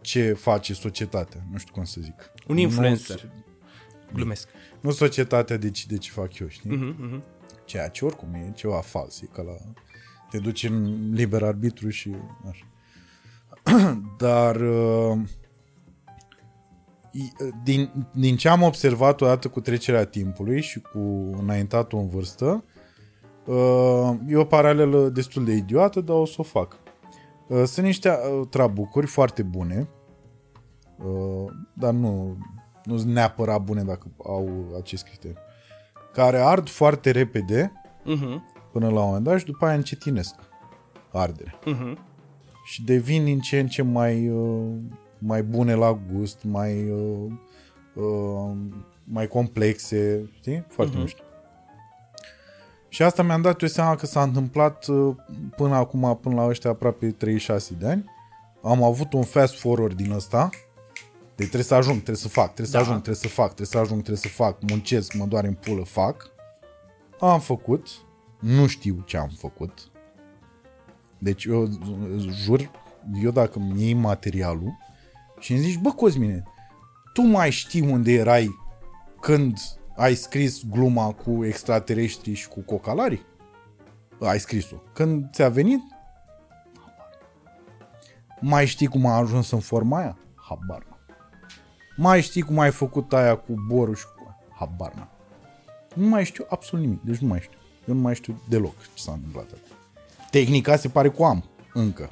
ce 0.00 0.32
face 0.32 0.74
societatea. 0.74 1.40
Nu 1.50 1.58
știu 1.58 1.72
cum 1.72 1.84
să 1.84 2.00
zic. 2.00 2.32
Un 2.48 2.56
influencer. 2.56 3.22
Nu, 3.24 4.14
Glumesc. 4.16 4.48
nu 4.80 4.90
societatea 4.90 5.56
decide 5.56 5.96
ce 5.96 6.10
fac 6.10 6.38
eu, 6.38 6.48
știi? 6.48 6.70
Mhm, 6.76 6.94
mhm. 6.98 7.22
Ceea 7.64 7.88
ce 7.88 8.04
oricum 8.04 8.34
e 8.34 8.52
ceva 8.54 8.80
fals. 8.80 9.20
E 9.20 9.26
ca 9.32 9.42
la... 9.42 9.52
Te 10.30 10.38
duci 10.38 10.64
în 10.64 11.08
liber 11.12 11.42
arbitru 11.42 11.88
și 11.88 12.14
așa. 12.50 12.66
Dar 14.18 14.56
uh, 14.56 15.18
i- 17.12 17.32
din, 17.64 18.06
din 18.14 18.36
ce 18.36 18.48
am 18.48 18.62
observat 18.62 19.20
odată 19.20 19.48
cu 19.48 19.60
trecerea 19.60 20.04
timpului 20.04 20.60
și 20.62 20.80
cu 20.80 20.98
înaintatul 21.40 21.98
în 21.98 22.08
vârstă, 22.08 22.64
uh, 23.46 24.10
e 24.28 24.36
o 24.36 24.44
paralelă 24.44 25.08
destul 25.08 25.44
de 25.44 25.52
idiotă, 25.52 26.00
dar 26.00 26.16
o 26.16 26.24
să 26.24 26.34
o 26.38 26.42
fac. 26.42 26.76
Uh, 27.50 27.62
Sunt 27.64 27.86
niște 27.86 28.08
uh, 28.10 28.46
trabucuri 28.50 29.06
foarte 29.06 29.42
bune, 29.42 29.88
uh, 31.04 31.52
dar 31.74 31.92
nu, 31.92 32.36
nu 32.84 32.96
sunt 32.98 33.12
neapărat 33.12 33.62
bune 33.62 33.82
dacă 33.82 34.06
au 34.24 34.48
acest 34.80 35.04
criteriu, 35.04 35.36
care 36.12 36.38
ard 36.38 36.68
foarte 36.68 37.10
repede 37.10 37.72
Mhm. 38.04 38.42
până 38.72 38.88
la 38.88 39.00
un 39.00 39.06
moment 39.06 39.24
dat 39.24 39.38
și 39.38 39.44
după 39.44 39.66
aia 39.66 39.74
încetinesc. 39.76 40.34
ardere. 41.12 41.54
Uh-huh. 41.60 41.98
Și 42.64 42.84
devin 42.84 43.24
din 43.24 43.40
ce 43.40 43.58
în 43.58 43.66
ce 43.66 43.82
mai, 43.82 44.28
uh, 44.28 44.76
mai 45.18 45.42
bune 45.42 45.74
la 45.74 46.00
gust, 46.12 46.44
mai, 46.44 46.90
uh, 46.90 47.32
uh, 47.94 48.56
mai 49.04 49.28
complexe, 49.28 50.30
știi? 50.34 50.64
Foarte 50.68 50.92
Mhm. 50.92 51.02
mișto. 51.02 51.22
Și 52.92 53.02
asta 53.02 53.22
mi-am 53.22 53.42
dat 53.42 53.62
eu 53.62 53.68
seama 53.68 53.94
că 53.94 54.06
s-a 54.06 54.22
întâmplat 54.22 54.86
uh, 54.86 55.14
până 55.56 55.74
acum, 55.74 56.18
până 56.22 56.34
la 56.34 56.46
ăștia 56.46 56.70
aproape 56.70 57.10
36 57.10 57.74
de 57.78 57.88
ani. 57.88 58.04
Am 58.62 58.82
avut 58.82 59.12
un 59.12 59.22
fast 59.22 59.58
forward 59.58 59.96
din 59.96 60.10
ăsta. 60.12 60.48
Deci 61.34 61.46
trebuie 61.48 61.62
să 61.62 61.74
ajung, 61.74 61.94
trebuie 61.94 62.16
să 62.16 62.28
fac, 62.28 62.44
trebuie 62.44 62.66
să 62.66 62.72
Da. 62.72 62.78
ajung, 62.78 62.94
trebuie 62.96 63.22
să 63.22 63.28
fac, 63.28 63.46
trebuie 63.46 63.66
să 63.66 63.78
ajung, 63.78 64.02
trebuie 64.02 64.16
să 64.22 64.28
fac, 64.28 64.56
muncesc, 64.70 65.14
mă 65.14 65.24
doare 65.26 65.46
în 65.46 65.54
pulă, 65.54 65.84
fac. 65.84 66.30
Am 67.20 67.40
făcut, 67.40 67.88
nu 68.40 68.66
știu 68.66 69.02
ce 69.06 69.16
am 69.16 69.30
făcut. 69.38 69.90
Deci 71.18 71.44
eu 71.44 71.68
jur, 72.44 72.70
eu 73.22 73.30
dacă 73.30 73.58
mi 73.58 73.82
iei 73.82 73.94
materialul 73.94 74.76
și 75.38 75.52
îmi 75.52 75.60
zici, 75.60 75.78
bă 75.78 75.90
Cosmine, 75.90 76.42
tu 77.12 77.22
mai 77.22 77.50
știi 77.50 77.80
unde 77.80 78.12
erai 78.12 78.58
când 79.20 79.58
ai 80.00 80.14
scris 80.14 80.62
gluma 80.70 81.12
cu 81.12 81.44
extraterestri 81.44 82.32
și 82.32 82.48
cu 82.48 82.60
cocalarii? 82.60 83.26
Ai 84.20 84.40
scris-o. 84.40 84.76
Când 84.92 85.30
ți-a 85.32 85.48
venit? 85.48 85.80
Mai 88.40 88.66
știi 88.66 88.86
cum 88.86 89.06
a 89.06 89.16
ajuns 89.16 89.50
în 89.50 89.60
forma 89.60 89.98
aia? 89.98 90.18
Habar 90.34 90.82
n-am. 90.88 90.98
Mai 91.96 92.22
știi 92.22 92.42
cum 92.42 92.58
ai 92.58 92.70
făcut 92.70 93.12
aia 93.12 93.36
cu 93.36 93.54
borul 93.66 93.94
și 93.94 94.04
cu... 94.04 94.36
Habar 94.58 94.92
n-am. 94.94 95.10
Nu 95.94 96.08
mai 96.08 96.24
știu 96.24 96.46
absolut 96.48 96.84
nimic. 96.84 97.02
Deci 97.02 97.18
nu 97.18 97.28
mai 97.28 97.40
știu. 97.40 97.58
Eu 97.88 97.94
nu 97.94 98.00
mai 98.00 98.14
știu 98.14 98.42
deloc 98.48 98.82
ce 98.82 99.02
s-a 99.02 99.12
întâmplat 99.12 99.44
acolo. 99.44 99.80
Tehnica 100.30 100.76
se 100.76 100.88
pare 100.88 101.10
că 101.10 101.22
o 101.22 101.24
am 101.24 101.44
încă. 101.74 102.10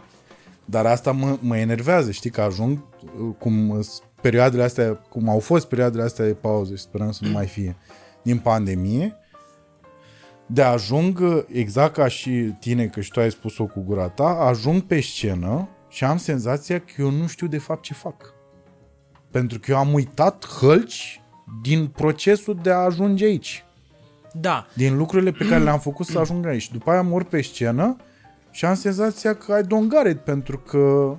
Dar 0.64 0.86
asta 0.86 1.12
mă, 1.12 1.38
mă 1.40 1.56
enervează, 1.56 2.10
știi, 2.10 2.30
că 2.30 2.40
ajung, 2.40 2.78
uh, 2.78 3.34
cum 3.38 3.68
uh, 3.68 3.86
perioadele 4.20 4.62
astea, 4.62 4.94
cum 4.94 5.28
au 5.28 5.38
fost 5.38 5.68
perioadele 5.68 6.02
astea 6.02 6.24
de 6.24 6.34
pauză 6.34 6.74
și 6.74 6.82
sperăm 6.82 7.10
să 7.10 7.24
nu 7.24 7.30
mai 7.30 7.46
fie 7.46 7.76
din 8.22 8.38
pandemie, 8.38 9.16
de 10.46 10.62
ajung, 10.62 11.18
uh, 11.20 11.42
exact 11.52 11.92
ca 11.94 12.08
și 12.08 12.30
tine, 12.60 12.86
că 12.86 13.00
și 13.00 13.10
tu 13.10 13.20
ai 13.20 13.30
spus-o 13.30 13.64
cu 13.64 13.80
gura 13.86 14.08
ta, 14.08 14.28
ajung 14.28 14.82
pe 14.82 15.00
scenă 15.00 15.68
și 15.88 16.04
am 16.04 16.16
senzația 16.16 16.78
că 16.78 16.92
eu 16.98 17.10
nu 17.10 17.26
știu 17.26 17.46
de 17.46 17.58
fapt 17.58 17.82
ce 17.82 17.94
fac. 17.94 18.34
Pentru 19.30 19.58
că 19.58 19.70
eu 19.70 19.76
am 19.76 19.92
uitat 19.92 20.46
hălci 20.60 21.20
din 21.62 21.86
procesul 21.86 22.58
de 22.62 22.70
a 22.70 22.76
ajunge 22.76 23.24
aici 23.24 23.64
Da. 24.32 24.66
din 24.74 24.96
lucrurile 24.96 25.30
pe 25.30 25.46
care 25.48 25.62
le-am 25.62 25.78
făcut 25.78 26.06
să 26.06 26.18
ajung 26.18 26.46
aici. 26.46 26.72
După 26.72 26.90
aia 26.90 27.02
mor 27.02 27.24
pe 27.24 27.42
scenă 27.42 27.96
și 28.50 28.64
am 28.64 28.74
senzația 28.74 29.34
că 29.34 29.52
ai 29.52 29.62
dongaret 29.62 30.24
pentru 30.24 30.58
că 30.58 31.14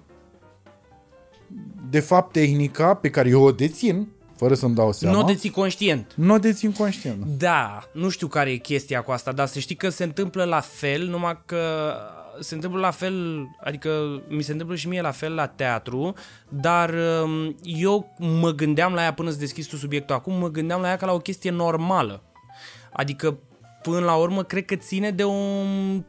de 1.90 2.00
fapt 2.00 2.32
tehnica 2.32 2.94
pe 2.94 3.10
care 3.10 3.30
eu 3.30 3.42
o 3.44 3.52
dețin, 3.52 4.08
fără 4.36 4.54
să-mi 4.54 4.76
dau 4.76 4.92
seama, 4.92 5.16
Nu 5.18 5.24
o 5.24 5.26
deții 5.26 5.50
conștient. 5.50 6.14
nu 6.16 6.34
o 6.34 6.38
dețin 6.38 6.72
conștient. 6.72 7.24
Da, 7.26 7.84
nu 7.94 8.10
știu 8.10 8.28
care 8.28 8.52
e 8.52 8.56
chestia 8.58 9.02
cu 9.02 9.12
asta, 9.12 9.32
dar 9.32 9.48
să 9.48 9.60
știi 9.60 9.76
că 9.76 9.90
se 9.90 10.04
întâmplă 10.04 10.44
la 10.44 10.60
fel, 10.60 11.08
numai 11.08 11.42
că 11.46 11.94
se 12.40 12.56
întâmplă 12.56 12.80
la 12.80 12.92
fel, 12.92 13.48
adică 13.64 14.22
mi 14.28 14.42
se 14.42 14.52
întâmplă 14.52 14.76
și 14.76 14.88
mie 14.88 15.02
la 15.02 15.12
fel 15.12 15.34
la 15.34 15.48
teatru, 15.48 16.14
dar 16.50 16.94
um, 17.24 17.56
eu 17.64 18.16
mă 18.18 18.52
gândeam 18.52 18.94
la 18.94 19.04
ea 19.04 19.14
până 19.14 19.30
să 19.30 19.38
deschizi 19.38 19.70
tu 19.70 19.76
subiectul 19.76 20.16
acum, 20.16 20.34
mă 20.34 20.48
gândeam 20.50 20.82
la 20.82 20.88
ea 20.88 20.98
ca 20.98 21.06
la 21.06 21.14
o 21.14 21.18
chestie 21.18 21.52
normală. 21.52 22.24
Adică, 22.94 23.38
până 23.82 24.00
la 24.00 24.16
urmă, 24.16 24.44
cred 24.44 24.66
că 24.66 24.76
ține 24.76 25.12
de 25.12 25.24
un... 25.24 26.04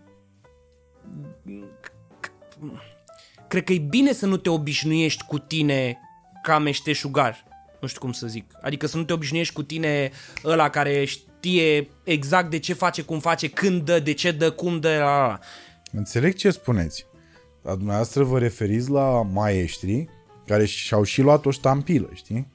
Cred 3.50 3.64
că 3.64 3.72
e 3.72 3.78
bine 3.78 4.12
să 4.12 4.26
nu 4.26 4.36
te 4.36 4.48
obișnuiești 4.48 5.24
cu 5.24 5.38
tine 5.38 5.98
ca 6.42 6.58
meșteșugar. 6.58 7.44
Nu 7.80 7.88
știu 7.88 8.00
cum 8.00 8.12
să 8.12 8.26
zic. 8.26 8.44
Adică 8.62 8.86
să 8.86 8.96
nu 8.96 9.04
te 9.04 9.12
obișnuiești 9.12 9.54
cu 9.54 9.62
tine 9.62 10.10
ăla 10.44 10.68
care 10.68 11.04
știe 11.04 11.88
exact 12.04 12.50
de 12.50 12.58
ce 12.58 12.72
face, 12.72 13.02
cum 13.02 13.18
face, 13.18 13.48
când 13.48 13.82
dă, 13.82 14.00
de 14.00 14.12
ce 14.12 14.30
dă, 14.30 14.50
cum 14.50 14.80
dă, 14.80 14.96
la, 14.98 15.04
la, 15.04 15.26
la. 15.26 15.38
Înțeleg 15.92 16.34
ce 16.34 16.50
spuneți. 16.50 17.06
Dar 17.62 17.74
dumneavoastră 17.74 18.24
vă 18.24 18.38
referiți 18.38 18.90
la 18.90 19.22
maestri 19.22 20.08
care 20.46 20.64
și-au 20.64 21.02
și 21.02 21.20
luat 21.20 21.46
o 21.46 21.50
ștampilă, 21.50 22.10
știi? 22.14 22.46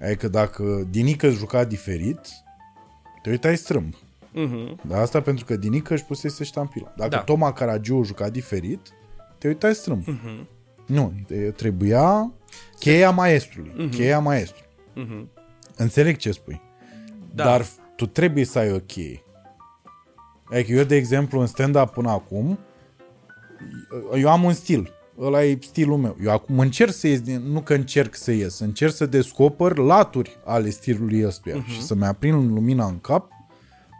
Adică 0.00 0.28
dacă 0.28 0.86
Dinică 0.90 1.28
juca 1.28 1.64
diferit, 1.64 2.20
te 3.22 3.30
uitai 3.30 3.56
strâmb. 3.56 3.94
Mhm. 4.32 4.80
Dar 4.88 5.00
asta 5.00 5.20
pentru 5.20 5.44
că 5.44 5.56
Dinică 5.56 5.94
își 5.94 6.04
pusese 6.04 6.44
ștampila. 6.44 6.92
Dacă 6.96 7.10
Da. 7.10 7.18
Toma 7.18 7.52
Caragiu 7.52 8.02
juca 8.02 8.28
diferit, 8.28 8.80
te 9.46 9.52
uitai 9.52 9.74
strâmb. 9.74 10.06
Mhm. 10.06 10.48
Nu, 10.86 11.12
te- 11.26 11.50
trebuia 11.50 12.32
cheia 12.78 13.10
maestrului. 13.10 13.88
Cheia 13.88 14.18
maestrului. 14.18 14.70
Mhm. 14.94 15.28
Înțeleg 15.76 16.16
ce 16.16 16.30
spui. 16.30 16.60
Da. 17.34 17.44
Dar 17.44 17.66
tu 17.96 18.06
trebuie 18.06 18.44
să 18.44 18.58
ai 18.58 18.72
o 18.72 18.78
cheie. 18.78 19.22
Adică 20.44 20.72
eu, 20.72 20.84
de 20.84 20.96
exemplu, 20.96 21.40
în 21.40 21.46
stand-up 21.46 21.88
până 21.88 22.10
acum, 22.10 22.58
eu 24.14 24.30
am 24.30 24.44
un 24.44 24.52
stil. 24.52 24.90
Ăla 25.18 25.44
e 25.44 25.58
stilul 25.60 25.96
meu. 25.96 26.16
Eu 26.22 26.30
acum 26.30 26.58
încerc 26.58 26.92
să 26.92 27.06
ies, 27.06 27.20
din, 27.20 27.42
nu 27.52 27.60
că 27.60 27.74
încerc 27.74 28.14
să 28.14 28.32
ies, 28.32 28.58
încerc 28.58 28.92
să 28.92 29.06
descoper 29.06 29.76
laturi 29.76 30.38
ale 30.44 30.70
stilului 30.70 31.24
ăstuia 31.26 31.62
uh-huh. 31.62 31.66
și 31.66 31.82
să-mi 31.82 32.04
aprind 32.04 32.50
lumina 32.50 32.86
în 32.86 33.00
cap, 33.00 33.28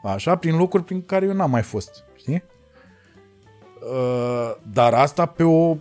așa, 0.05 0.37
prin 0.37 0.57
locuri 0.57 0.85
prin 0.85 1.03
care 1.03 1.27
eu 1.27 1.33
n-am 1.33 1.51
mai 1.51 1.63
fost, 1.63 2.05
știi? 2.17 2.43
Uh, 3.93 4.55
dar 4.73 4.95
asta 4.95 5.27
pe 5.27 5.43
o 5.43 5.77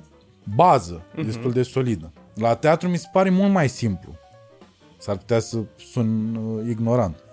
bază 0.56 1.02
uh-huh. 1.02 1.26
destul 1.26 1.52
de 1.52 1.64
solidă. 1.64 2.12
La 2.34 2.56
teatru 2.56 2.90
mi 2.90 2.98
se 2.98 3.08
pare 3.12 3.30
mult 3.30 3.52
mai 3.52 3.70
simplu. 3.70 4.16
S-ar 4.98 5.18
putea 5.18 5.40
să 5.40 5.58
sun 5.78 6.36
uh, 6.36 6.68
ignorant. 6.70 7.24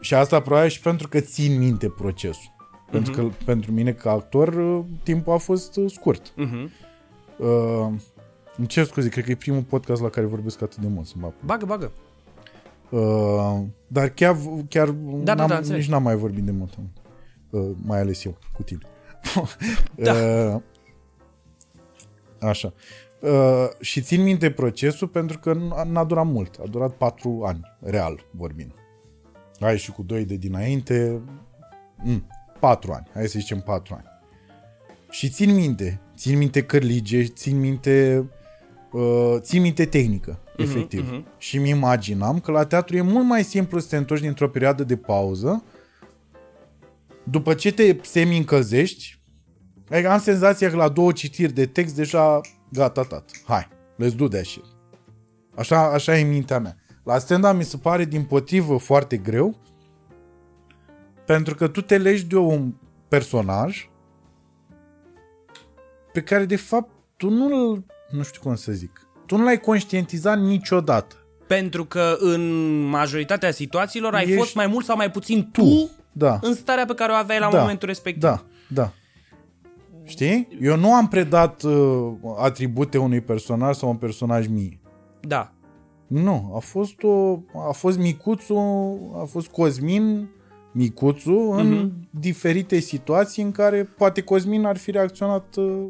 Și 0.00 0.14
asta 0.14 0.40
probabil 0.40 0.68
și 0.68 0.80
pentru 0.80 1.08
că 1.08 1.20
țin 1.20 1.58
minte 1.58 1.88
procesul. 1.88 2.54
Pentru 2.90 3.12
că 3.12 3.28
pentru 3.44 3.72
mine 3.72 3.92
ca 3.92 4.10
actor 4.10 4.48
uh, 4.48 4.84
timpul 5.02 5.32
a 5.32 5.36
fost 5.36 5.76
uh, 5.76 5.90
scurt. 5.90 6.32
Mhm. 6.36 6.70
Uh, 7.36 7.92
îmi 8.56 8.66
cer 8.66 8.84
scuze, 8.84 9.08
cred 9.08 9.24
că 9.24 9.30
e 9.30 9.34
primul 9.34 9.62
podcast 9.62 10.02
la 10.02 10.08
care 10.08 10.26
vorbesc 10.26 10.62
atât 10.62 10.78
de 10.78 10.88
mult. 10.88 11.06
Să 11.06 11.14
mă 11.16 11.32
Bagă, 11.44 11.66
bagă. 11.66 11.92
uh, 12.90 13.60
dar 13.86 14.08
chiar, 14.08 14.36
chiar 14.68 14.90
da, 14.90 15.34
n-am, 15.34 15.48
da, 15.48 15.56
înțeleg. 15.56 15.80
nici 15.80 15.88
n-am 15.88 16.02
mai 16.02 16.16
vorbit 16.16 16.44
de 16.44 16.50
mult. 16.50 16.74
Uh, 17.50 17.70
mai 17.84 18.00
ales 18.00 18.24
eu 18.24 18.36
cu 18.52 18.62
tine. 18.62 18.80
Da. 19.94 20.12
uh, 20.54 20.60
așa. 22.40 22.72
Uh, 23.20 23.68
și 23.80 24.00
țin 24.00 24.22
minte 24.22 24.50
procesul 24.50 25.08
pentru 25.08 25.38
că 25.38 25.54
n- 25.54 25.86
n-a 25.88 26.04
durat 26.04 26.26
mult. 26.26 26.58
A 26.62 26.66
durat 26.66 26.92
patru 26.92 27.42
ani, 27.44 27.60
real 27.80 28.26
vorbind. 28.30 28.72
Hai 29.60 29.78
și 29.78 29.92
cu 29.92 30.02
doi 30.02 30.24
de 30.24 30.34
dinainte, 30.36 31.20
mm, 32.02 32.26
patru 32.60 32.92
ani. 32.92 33.06
Hai 33.12 33.26
să 33.28 33.38
zicem 33.38 33.60
patru 33.60 33.94
ani. 33.94 34.06
Și 35.10 35.28
țin 35.28 35.54
minte. 35.54 36.00
Țin 36.16 36.38
minte 36.38 36.62
cărlige, 36.62 37.24
țin 37.24 37.60
minte 37.60 38.24
uh, 38.92 39.36
țin 39.38 39.62
minte 39.62 39.84
tehnică, 39.84 40.38
efectiv. 40.56 41.10
mhm. 41.10 41.26
Și 41.38 41.58
mi 41.58 41.68
imaginam 41.68 42.40
că 42.40 42.50
la 42.50 42.64
teatru 42.64 42.96
e 42.96 43.00
mult 43.00 43.26
mai 43.26 43.44
simplu 43.44 43.78
să 43.78 43.88
te 43.88 43.96
întorci 43.96 44.20
dintr-o 44.20 44.48
perioadă 44.48 44.84
de 44.84 44.96
pauză 44.96 45.62
după 47.24 47.54
ce 47.54 47.72
te 47.72 47.96
semi-încălzești, 48.02 49.20
adică 49.90 50.10
am 50.10 50.20
senzația 50.20 50.70
că 50.70 50.76
la 50.76 50.88
două 50.88 51.12
citiri 51.12 51.52
de 51.52 51.66
text 51.66 51.94
deja 51.94 52.40
gata, 52.72 53.02
tat. 53.02 53.30
Hai, 53.44 53.68
let's 54.02 54.16
do 54.16 54.28
that 54.28 54.44
shit. 54.44 54.64
Așa, 55.56 55.92
așa 55.92 56.18
e 56.18 56.22
mintea 56.22 56.58
mea. 56.58 56.76
La 57.04 57.18
stand 57.18 57.56
mi 57.56 57.64
se 57.64 57.76
pare 57.76 58.04
din 58.04 58.24
potrivă 58.24 58.76
foarte 58.76 59.16
greu 59.16 59.60
pentru 61.26 61.54
că 61.54 61.68
tu 61.68 61.80
te 61.80 61.98
legi 61.98 62.24
de 62.24 62.36
un 62.36 62.72
personaj 63.08 63.90
pe 66.12 66.22
care 66.22 66.44
de 66.44 66.56
fapt 66.56 66.90
tu 67.16 67.28
nu-l, 67.28 67.84
nu 68.10 68.22
știu 68.22 68.40
cum 68.42 68.54
să 68.54 68.72
zic, 68.72 69.08
tu 69.26 69.36
nu 69.36 69.44
l-ai 69.44 69.60
conștientizat 69.60 70.40
niciodată. 70.40 71.16
Pentru 71.46 71.84
că 71.84 72.16
în 72.18 72.80
majoritatea 72.80 73.50
situațiilor 73.50 74.14
ai 74.14 74.22
Ești 74.22 74.36
fost 74.36 74.54
mai 74.54 74.66
mult 74.66 74.84
sau 74.84 74.96
mai 74.96 75.10
puțin 75.10 75.50
tu, 75.52 75.62
Tu, 75.62 75.90
da. 76.12 76.38
în 76.42 76.54
starea 76.54 76.84
pe 76.84 76.94
care 76.94 77.12
o 77.12 77.14
aveai 77.14 77.38
la 77.38 77.50
Da, 77.50 77.60
momentul 77.60 77.88
respectiv. 77.88 78.22
Da, 78.22 78.42
da. 78.68 78.92
Știi? 80.04 80.48
Eu 80.60 80.76
nu 80.76 80.94
am 80.94 81.08
predat 81.08 81.62
uh, 81.62 82.12
atribute 82.38 82.98
unui 82.98 83.20
personaj 83.20 83.76
sau 83.76 83.88
un 83.88 83.96
personaj 83.96 84.46
mie. 84.46 84.80
Da. 85.20 85.52
Nu, 86.06 86.52
a 86.54 86.58
fost 86.58 87.02
o, 87.02 87.38
a 87.68 87.72
fost 87.72 87.98
Micuțu, 87.98 88.56
a 89.20 89.24
fost 89.24 89.46
Cosmin 89.48 90.28
Micuțu 90.72 91.50
în 91.50 91.72
Mhm. 91.72 92.08
diferite 92.20 92.78
situații 92.78 93.42
în 93.42 93.50
care 93.52 93.84
poate 93.84 94.22
Cosmin 94.22 94.64
ar 94.64 94.76
fi 94.76 94.90
reacționat 94.90 95.56
uh, 95.56 95.86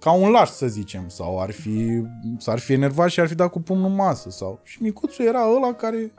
ca 0.00 0.12
un 0.12 0.30
laș, 0.30 0.48
să 0.48 0.66
zicem, 0.66 1.04
sau 1.08 1.40
ar 1.40 1.50
fi, 1.50 2.02
s-ar 2.38 2.58
fi 2.58 2.72
enervat 2.72 3.08
și 3.10 3.20
ar 3.20 3.26
fi 3.28 3.34
dat 3.34 3.50
cu 3.50 3.60
pumnul 3.60 3.88
în 3.90 3.94
masă. 3.94 4.30
Sau... 4.30 4.60
Și 4.62 4.82
Micuțu 4.82 5.22
era 5.22 5.40
ăla 5.56 5.72
care 5.72 6.12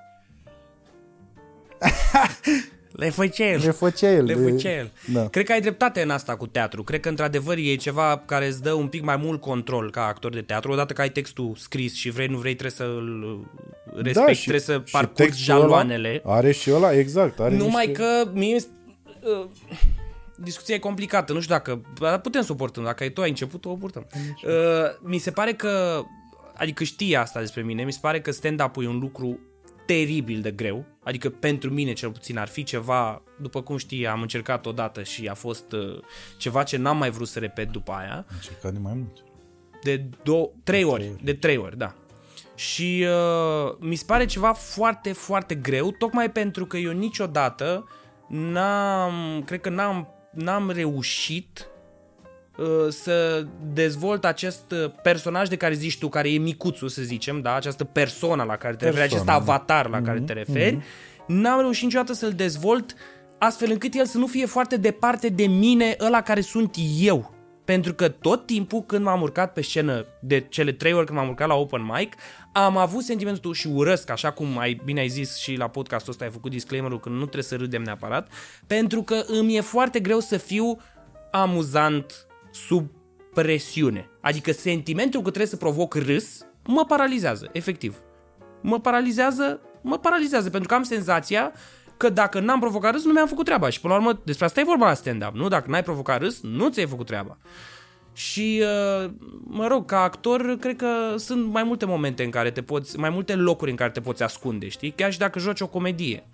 Le 2.91 3.09
făcea 3.09 3.45
el. 3.45 3.59
Le 3.63 3.71
făcea 3.71 4.11
el. 4.11 4.23
Le 4.25 4.33
de- 4.33 4.49
făcea 4.49 4.69
el. 4.77 4.91
Da. 5.13 5.27
Cred 5.29 5.45
că 5.45 5.51
ai 5.51 5.61
dreptate 5.61 6.01
în 6.01 6.09
asta 6.09 6.35
cu 6.35 6.47
teatru. 6.47 6.83
Cred 6.83 6.99
că 6.99 7.09
într-adevăr 7.09 7.57
e 7.57 7.75
ceva 7.75 8.23
care 8.25 8.47
îți 8.47 8.61
dă 8.61 8.73
un 8.73 8.87
pic 8.87 9.03
mai 9.03 9.15
mult 9.15 9.41
control 9.41 9.91
ca 9.91 10.05
actor 10.05 10.33
de 10.33 10.41
teatru. 10.41 10.71
Odată 10.71 10.93
că 10.93 11.01
ai 11.01 11.09
textul 11.09 11.53
scris 11.57 11.93
și 11.95 12.09
vrei, 12.09 12.27
nu 12.27 12.37
vrei, 12.37 12.55
trebuie 12.55 12.77
să 12.77 12.83
îl 12.83 13.39
respecti, 13.93 14.25
Da, 14.25 14.31
și- 14.33 14.39
trebuie 14.41 14.61
să 14.61 14.81
și 14.85 14.91
parcurgi 14.91 15.23
textul 15.23 15.53
ăla 15.53 15.61
jaloanele. 15.61 16.21
Are 16.25 16.51
și 16.51 16.71
ăla, 16.71 16.93
exact. 16.97 17.39
Are 17.39 17.55
Numai 17.55 17.87
niște... 17.87 18.01
că 18.03 18.29
mie 18.33 18.55
uh, 19.41 19.47
discuția 20.37 20.75
e 20.75 20.79
complicată, 20.79 21.33
nu 21.33 21.39
știu 21.41 21.53
dacă 21.55 21.81
dar 21.99 22.19
putem 22.19 22.41
să 22.41 22.51
o 22.51 22.55
portăm, 22.55 22.83
dacă 22.83 23.09
tu 23.09 23.21
ai 23.21 23.29
început, 23.29 23.65
o 23.65 23.73
purtăm. 23.73 24.07
Uh, 24.45 24.51
mi 25.01 25.17
se 25.17 25.31
pare 25.31 25.53
că 25.53 26.01
adică 26.55 26.83
știi 26.83 27.15
asta 27.15 27.39
despre 27.39 27.61
mine, 27.61 27.83
mi 27.83 27.91
se 27.91 27.99
pare 28.01 28.21
că 28.21 28.31
stand-up-ul 28.31 28.83
e 28.83 28.87
un 28.87 28.99
lucru 28.99 29.39
teribil 29.89 30.41
de 30.41 30.51
greu, 30.51 30.85
adică 31.03 31.29
pentru 31.29 31.69
mine 31.69 31.93
cel 31.93 32.11
puțin 32.11 32.37
ar 32.37 32.47
fi 32.47 32.63
ceva, 32.63 33.21
după 33.41 33.61
cum 33.61 33.77
știi, 33.77 34.07
am 34.07 34.21
încercat 34.21 34.65
odată 34.65 35.03
și 35.03 35.27
a 35.27 35.33
fost 35.33 35.71
uh, 35.71 35.99
ceva 36.37 36.63
ce 36.63 36.77
n-am 36.77 36.97
mai 36.97 37.09
vrut 37.09 37.27
să 37.27 37.39
repet 37.39 37.71
după 37.71 37.91
aia, 37.91 38.15
Am 38.15 38.25
încercat 38.33 38.71
de 38.73 38.79
mai 38.79 38.93
mult. 38.95 39.23
de 39.83 40.05
două, 40.23 40.49
trei 40.63 40.83
ori, 40.83 41.11
de 41.23 41.33
trei 41.33 41.57
ori, 41.57 41.77
da. 41.77 41.95
Și 42.55 43.05
uh, 43.07 43.75
mi 43.79 43.95
se 43.95 44.03
pare 44.07 44.25
ceva 44.25 44.53
foarte, 44.53 45.11
foarte 45.13 45.55
greu, 45.55 45.91
tocmai 45.91 46.31
pentru 46.31 46.65
că 46.65 46.77
eu 46.77 46.91
niciodată 46.91 47.87
n-am, 48.27 49.43
cred 49.45 49.61
că 49.61 49.69
n-am, 49.69 50.07
n-am 50.33 50.69
reușit 50.69 51.67
uh, 51.67 51.78
să 52.89 53.45
dezvolt 53.73 54.25
acest 54.25 54.71
uh, 54.71 54.91
personaj 55.03 55.47
de 55.47 55.55
care 55.55 55.73
zici 55.73 55.97
tu, 55.97 56.09
care 56.09 56.31
e 56.33 56.37
micuțul, 56.37 56.87
să 56.87 57.01
zicem, 57.01 57.41
da? 57.41 57.55
această 57.55 57.83
persoană 57.83 58.43
la 58.43 58.55
care 58.55 58.75
te 58.75 58.85
referi, 58.85 59.03
acest 59.03 59.23
Persoană, 59.23 59.45
da. 59.45 59.53
avatar 59.53 59.89
la 59.89 60.01
care 60.01 60.19
te 60.19 60.33
referi, 60.33 60.81
n-am 61.27 61.59
reușit 61.59 61.83
niciodată 61.83 62.13
să-l 62.13 62.31
dezvolt 62.31 62.95
astfel 63.37 63.71
încât 63.71 63.93
el 63.93 64.05
să 64.05 64.17
nu 64.17 64.27
fie 64.27 64.45
foarte 64.45 64.77
departe 64.77 65.29
de 65.29 65.47
mine, 65.47 65.95
ăla 65.99 66.21
care 66.21 66.41
sunt 66.41 66.75
eu. 66.99 67.37
Pentru 67.65 67.93
că 67.93 68.09
tot 68.09 68.45
timpul 68.45 68.81
când 68.81 69.03
m-am 69.03 69.21
urcat 69.21 69.53
pe 69.53 69.61
scenă, 69.61 70.05
de 70.21 70.39
cele 70.49 70.71
trei 70.71 70.93
ori 70.93 71.05
când 71.05 71.17
m-am 71.17 71.27
urcat 71.27 71.47
la 71.47 71.55
open 71.55 71.89
mic, 71.95 72.15
am 72.53 72.77
avut 72.77 73.03
sentimentul 73.03 73.53
și 73.53 73.67
urăsc, 73.67 74.09
așa 74.09 74.31
cum 74.31 74.57
ai 74.57 74.81
bine 74.85 74.99
ai 74.99 75.07
zis 75.07 75.37
și 75.37 75.55
la 75.55 75.67
podcastul 75.67 76.11
ăsta 76.11 76.23
ai 76.23 76.31
făcut 76.31 76.51
disclaimerul 76.51 76.99
că 76.99 77.09
nu 77.09 77.21
trebuie 77.21 77.43
să 77.43 77.55
râdem 77.55 77.81
neapărat, 77.81 78.31
pentru 78.67 79.01
că 79.01 79.23
îmi 79.27 79.55
e 79.55 79.61
foarte 79.61 79.99
greu 79.99 80.19
să 80.19 80.37
fiu 80.37 80.77
amuzant 81.31 82.27
sub 82.67 82.89
presiune. 83.33 84.09
Adică 84.21 84.51
sentimentul 84.51 85.21
că 85.21 85.27
trebuie 85.27 85.51
să 85.51 85.57
provoc 85.57 85.93
râs 85.93 86.45
mă 86.65 86.85
paralizează, 86.85 87.49
efectiv. 87.51 87.97
Mă 88.61 88.79
paralizează, 88.79 89.61
mă 89.81 89.97
paralizează 89.97 90.49
pentru 90.49 90.67
că 90.67 90.75
am 90.75 90.83
senzația 90.83 91.51
că 91.97 92.09
dacă 92.09 92.39
n-am 92.39 92.59
provocat 92.59 92.91
râs, 92.91 93.05
nu 93.05 93.11
mi-am 93.11 93.27
făcut 93.27 93.45
treaba. 93.45 93.69
Și 93.69 93.79
până 93.81 93.93
la 93.93 93.99
urmă, 93.99 94.21
despre 94.25 94.45
asta 94.45 94.59
e 94.59 94.63
vorba 94.63 94.87
la 94.87 94.93
stand-up, 94.93 95.33
nu? 95.33 95.47
Dacă 95.47 95.69
n-ai 95.69 95.83
provocat 95.83 96.19
râs, 96.19 96.41
nu 96.41 96.69
ți-ai 96.69 96.87
făcut 96.87 97.05
treaba. 97.05 97.37
Și, 98.13 98.63
uh, 98.63 99.11
mă 99.43 99.67
rog, 99.67 99.85
ca 99.85 100.01
actor, 100.01 100.57
cred 100.59 100.75
că 100.75 101.15
sunt 101.17 101.51
mai 101.51 101.63
multe 101.63 101.85
momente 101.85 102.23
în 102.23 102.29
care 102.29 102.51
te 102.51 102.61
poți, 102.61 102.99
mai 102.99 103.09
multe 103.09 103.35
locuri 103.35 103.69
în 103.69 103.75
care 103.75 103.91
te 103.91 104.01
poți 104.01 104.23
ascunde, 104.23 104.67
știi? 104.67 104.91
Chiar 104.91 105.11
și 105.11 105.17
dacă 105.17 105.39
joci 105.39 105.61
o 105.61 105.67
comedie. 105.67 106.27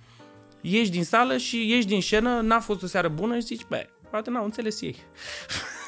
Ieși 0.61 0.91
din 0.91 1.03
sală 1.03 1.37
și 1.37 1.69
ieși 1.69 1.87
din 1.87 2.01
scenă, 2.01 2.39
n-a 2.39 2.59
fost 2.59 2.83
o 2.83 2.87
seară 2.87 3.07
bună 3.07 3.35
și 3.35 3.45
zici, 3.45 3.65
bă, 3.69 3.85
poate 4.09 4.29
n-au 4.29 4.43
înțeles 4.43 4.81
ei. 4.81 4.95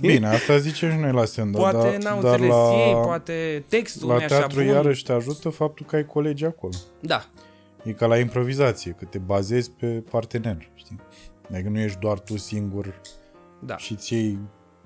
Bine, 0.00 0.26
asta 0.28 0.56
zicem 0.58 0.90
și 0.90 0.96
noi 0.96 1.12
la 1.12 1.24
stand 1.24 1.56
Poate 1.56 1.76
dar, 1.76 1.96
n-au 1.96 2.20
dar 2.22 2.32
înțeles 2.32 2.54
la, 2.54 2.72
ei, 2.86 2.92
poate 2.94 3.64
textul 3.68 4.08
la 4.08 4.14
nu 4.14 4.20
e 4.20 4.24
așa 4.24 4.36
teatru 4.38 4.58
bun. 4.62 4.66
iarăși 4.72 5.02
te 5.04 5.12
ajută 5.12 5.48
faptul 5.48 5.86
că 5.86 5.96
ai 5.96 6.06
colegi 6.06 6.44
acolo. 6.44 6.72
Da, 7.00 7.26
E 7.84 7.92
ca 7.92 8.06
la 8.06 8.18
improvizație, 8.18 8.90
că 8.98 9.04
te 9.04 9.18
bazezi 9.18 9.70
pe 9.70 9.86
partener, 9.86 10.70
știi? 10.74 11.00
Adică 11.52 11.68
nu 11.68 11.78
ești 11.78 11.98
doar 11.98 12.18
tu 12.18 12.36
singur 12.36 13.00
da. 13.58 13.76
și 13.76 13.94
ți 13.94 14.14
iei 14.14 14.38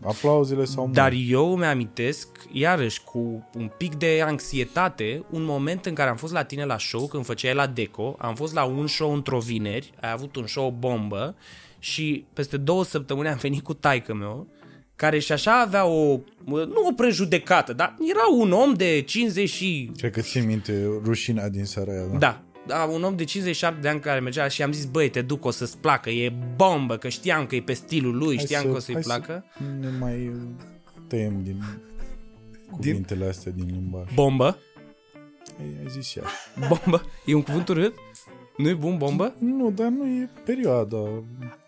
aplauzele 0.04 0.64
sau 0.64 0.88
Dar 0.92 1.12
nu. 1.12 1.18
eu 1.18 1.52
îmi 1.52 1.64
amintesc, 1.64 2.28
iarăși, 2.52 3.04
cu 3.04 3.48
un 3.54 3.70
pic 3.76 3.94
de 3.94 4.22
anxietate, 4.26 5.24
un 5.30 5.42
moment 5.42 5.86
în 5.86 5.94
care 5.94 6.10
am 6.10 6.16
fost 6.16 6.32
la 6.32 6.42
tine 6.44 6.64
la 6.64 6.78
show, 6.78 7.06
când 7.06 7.24
făceai 7.24 7.54
la 7.54 7.66
Deco, 7.66 8.16
am 8.18 8.34
fost 8.34 8.54
la 8.54 8.64
un 8.64 8.86
show 8.86 9.12
într-o 9.12 9.38
vineri, 9.38 9.92
ai 10.00 10.10
avut 10.10 10.36
un 10.36 10.46
show 10.46 10.70
bombă 10.78 11.34
și 11.78 12.24
peste 12.32 12.56
două 12.56 12.84
săptămâni 12.84 13.28
am 13.28 13.36
venit 13.36 13.62
cu 13.62 13.74
taică 13.74 14.14
meu, 14.14 14.46
care 14.96 15.18
și 15.18 15.32
așa 15.32 15.60
avea 15.60 15.84
o, 15.86 16.20
nu 16.44 16.86
o 16.88 16.92
prejudecată, 16.96 17.72
dar 17.72 17.96
era 18.10 18.26
un 18.38 18.52
om 18.52 18.72
de 18.74 19.00
50 19.00 19.48
și 19.48 19.90
Cred 19.96 20.12
că 20.12 20.20
țin 20.20 20.46
minte 20.46 20.84
rușinea 21.04 21.48
din 21.48 21.64
seara 21.64 21.92
aia, 21.92 22.04
da? 22.12 22.18
Da, 22.18 22.42
da, 22.66 22.82
un 22.82 23.02
om 23.02 23.16
de 23.16 23.24
57 23.24 23.80
de 23.80 23.88
ani 23.88 24.00
care 24.00 24.20
mergea 24.20 24.48
și 24.48 24.62
am 24.62 24.72
zis, 24.72 24.84
băi, 24.84 25.08
te 25.10 25.22
duc, 25.22 25.44
o 25.44 25.50
să-ți 25.50 25.78
placă, 25.78 26.10
e 26.10 26.32
bombă, 26.56 26.96
că 26.96 27.08
știam 27.08 27.46
că 27.46 27.54
e 27.54 27.62
pe 27.62 27.72
stilul 27.72 28.16
lui, 28.16 28.36
Hai 28.36 28.44
știam 28.44 28.62
să- 28.62 28.68
că 28.68 28.74
o 28.74 28.78
să-i 28.78 28.94
hai 28.94 29.02
placă. 29.02 29.44
Să 29.56 29.62
ne 29.80 29.88
mai 30.00 30.28
uh, 30.28 30.34
tăiem 31.08 31.42
din 31.42 31.62
cuvintele 32.70 33.26
astea 33.28 33.52
din 33.52 33.66
limbaj. 33.66 34.14
Bombă, 34.14 34.58
Ai, 35.60 35.66
ai 35.80 35.86
zis 35.88 36.16
ea. 36.16 36.24
bombă, 36.68 37.02
e 37.26 37.34
un 37.34 37.42
cuvânt 37.42 37.68
urât? 37.68 37.94
Nu 38.56 38.68
e 38.68 38.74
bun, 38.74 38.96
bombă? 38.96 39.34
Nu, 39.38 39.70
dar 39.70 39.88
nu 39.88 40.06
e 40.06 40.30
perioada. 40.44 40.96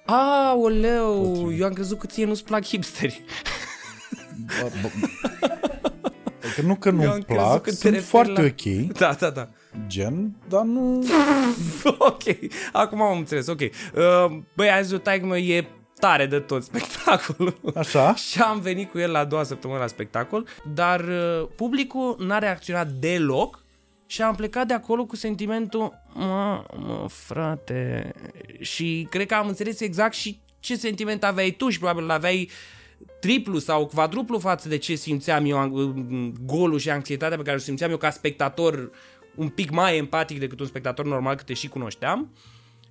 Aoleu, 0.06 1.52
eu 1.58 1.66
am 1.66 1.72
crezut 1.72 1.98
că 1.98 2.06
ție 2.06 2.24
nu-ți 2.24 2.44
plac 2.44 2.64
hipsteri. 2.64 3.24
Ba- 4.62 4.68
ba- 4.82 5.08
Adică 6.44 6.62
nu 6.62 6.74
că 6.76 6.88
Eu 6.88 6.94
am 6.94 7.00
nu-mi 7.00 7.24
crezut 7.24 7.26
plac, 7.44 7.62
că 7.62 7.70
te 7.70 7.76
sunt 7.76 7.92
referi 7.92 8.08
foarte 8.10 8.32
la- 8.40 8.46
ok, 8.46 8.96
Da, 8.98 9.12
da, 9.18 9.30
da. 9.30 9.48
gen, 9.86 10.32
dar 10.48 10.62
nu... 10.62 11.04
ok, 11.98 12.22
acum 12.72 13.02
am 13.02 13.18
înțeles, 13.18 13.46
ok. 13.46 13.60
Uh, 13.60 14.36
băi, 14.54 14.70
azi 14.70 14.94
o 14.94 14.98
taică 14.98 15.26
meu 15.26 15.36
e 15.38 15.68
tare 15.98 16.26
de 16.26 16.38
tot 16.38 16.62
spectacolul. 16.64 17.60
Așa? 17.76 18.14
Și 18.30 18.40
am 18.42 18.60
venit 18.60 18.90
cu 18.90 18.98
el 18.98 19.10
la 19.10 19.18
a 19.18 19.24
doua 19.24 19.42
săptămână 19.42 19.80
la 19.80 19.86
spectacol, 19.86 20.46
dar 20.74 21.00
uh, 21.00 21.48
publicul 21.56 22.16
n-a 22.18 22.38
reacționat 22.38 22.88
deloc 22.88 23.64
și 24.06 24.22
am 24.22 24.34
plecat 24.34 24.66
de 24.66 24.74
acolo 24.74 25.04
cu 25.04 25.16
sentimentul, 25.16 26.02
mă, 26.14 26.64
mă, 26.76 27.06
frate, 27.08 28.12
și 28.60 29.06
cred 29.10 29.26
că 29.26 29.34
am 29.34 29.48
înțeles 29.48 29.80
exact 29.80 30.14
și 30.14 30.40
ce 30.60 30.76
sentiment 30.76 31.24
aveai 31.24 31.50
tu 31.50 31.68
și 31.68 31.78
probabil 31.78 32.04
l-aveai 32.04 32.50
triplu 33.20 33.58
sau 33.58 33.86
quadruplu 33.86 34.38
față 34.38 34.68
de 34.68 34.76
ce 34.76 34.94
simțeam 34.94 35.44
eu, 35.44 35.70
uh, 35.70 36.32
golul 36.44 36.78
și 36.78 36.90
anxietatea 36.90 37.36
pe 37.36 37.42
care 37.42 37.56
o 37.56 37.60
simțeam 37.60 37.90
eu 37.90 37.96
ca 37.96 38.10
spectator 38.10 38.90
un 39.34 39.48
pic 39.48 39.70
mai 39.70 39.96
empatic 39.96 40.38
decât 40.38 40.60
un 40.60 40.66
spectator 40.66 41.04
normal, 41.04 41.34
că 41.34 41.42
te 41.42 41.54
și 41.54 41.68
cunoșteam. 41.68 42.32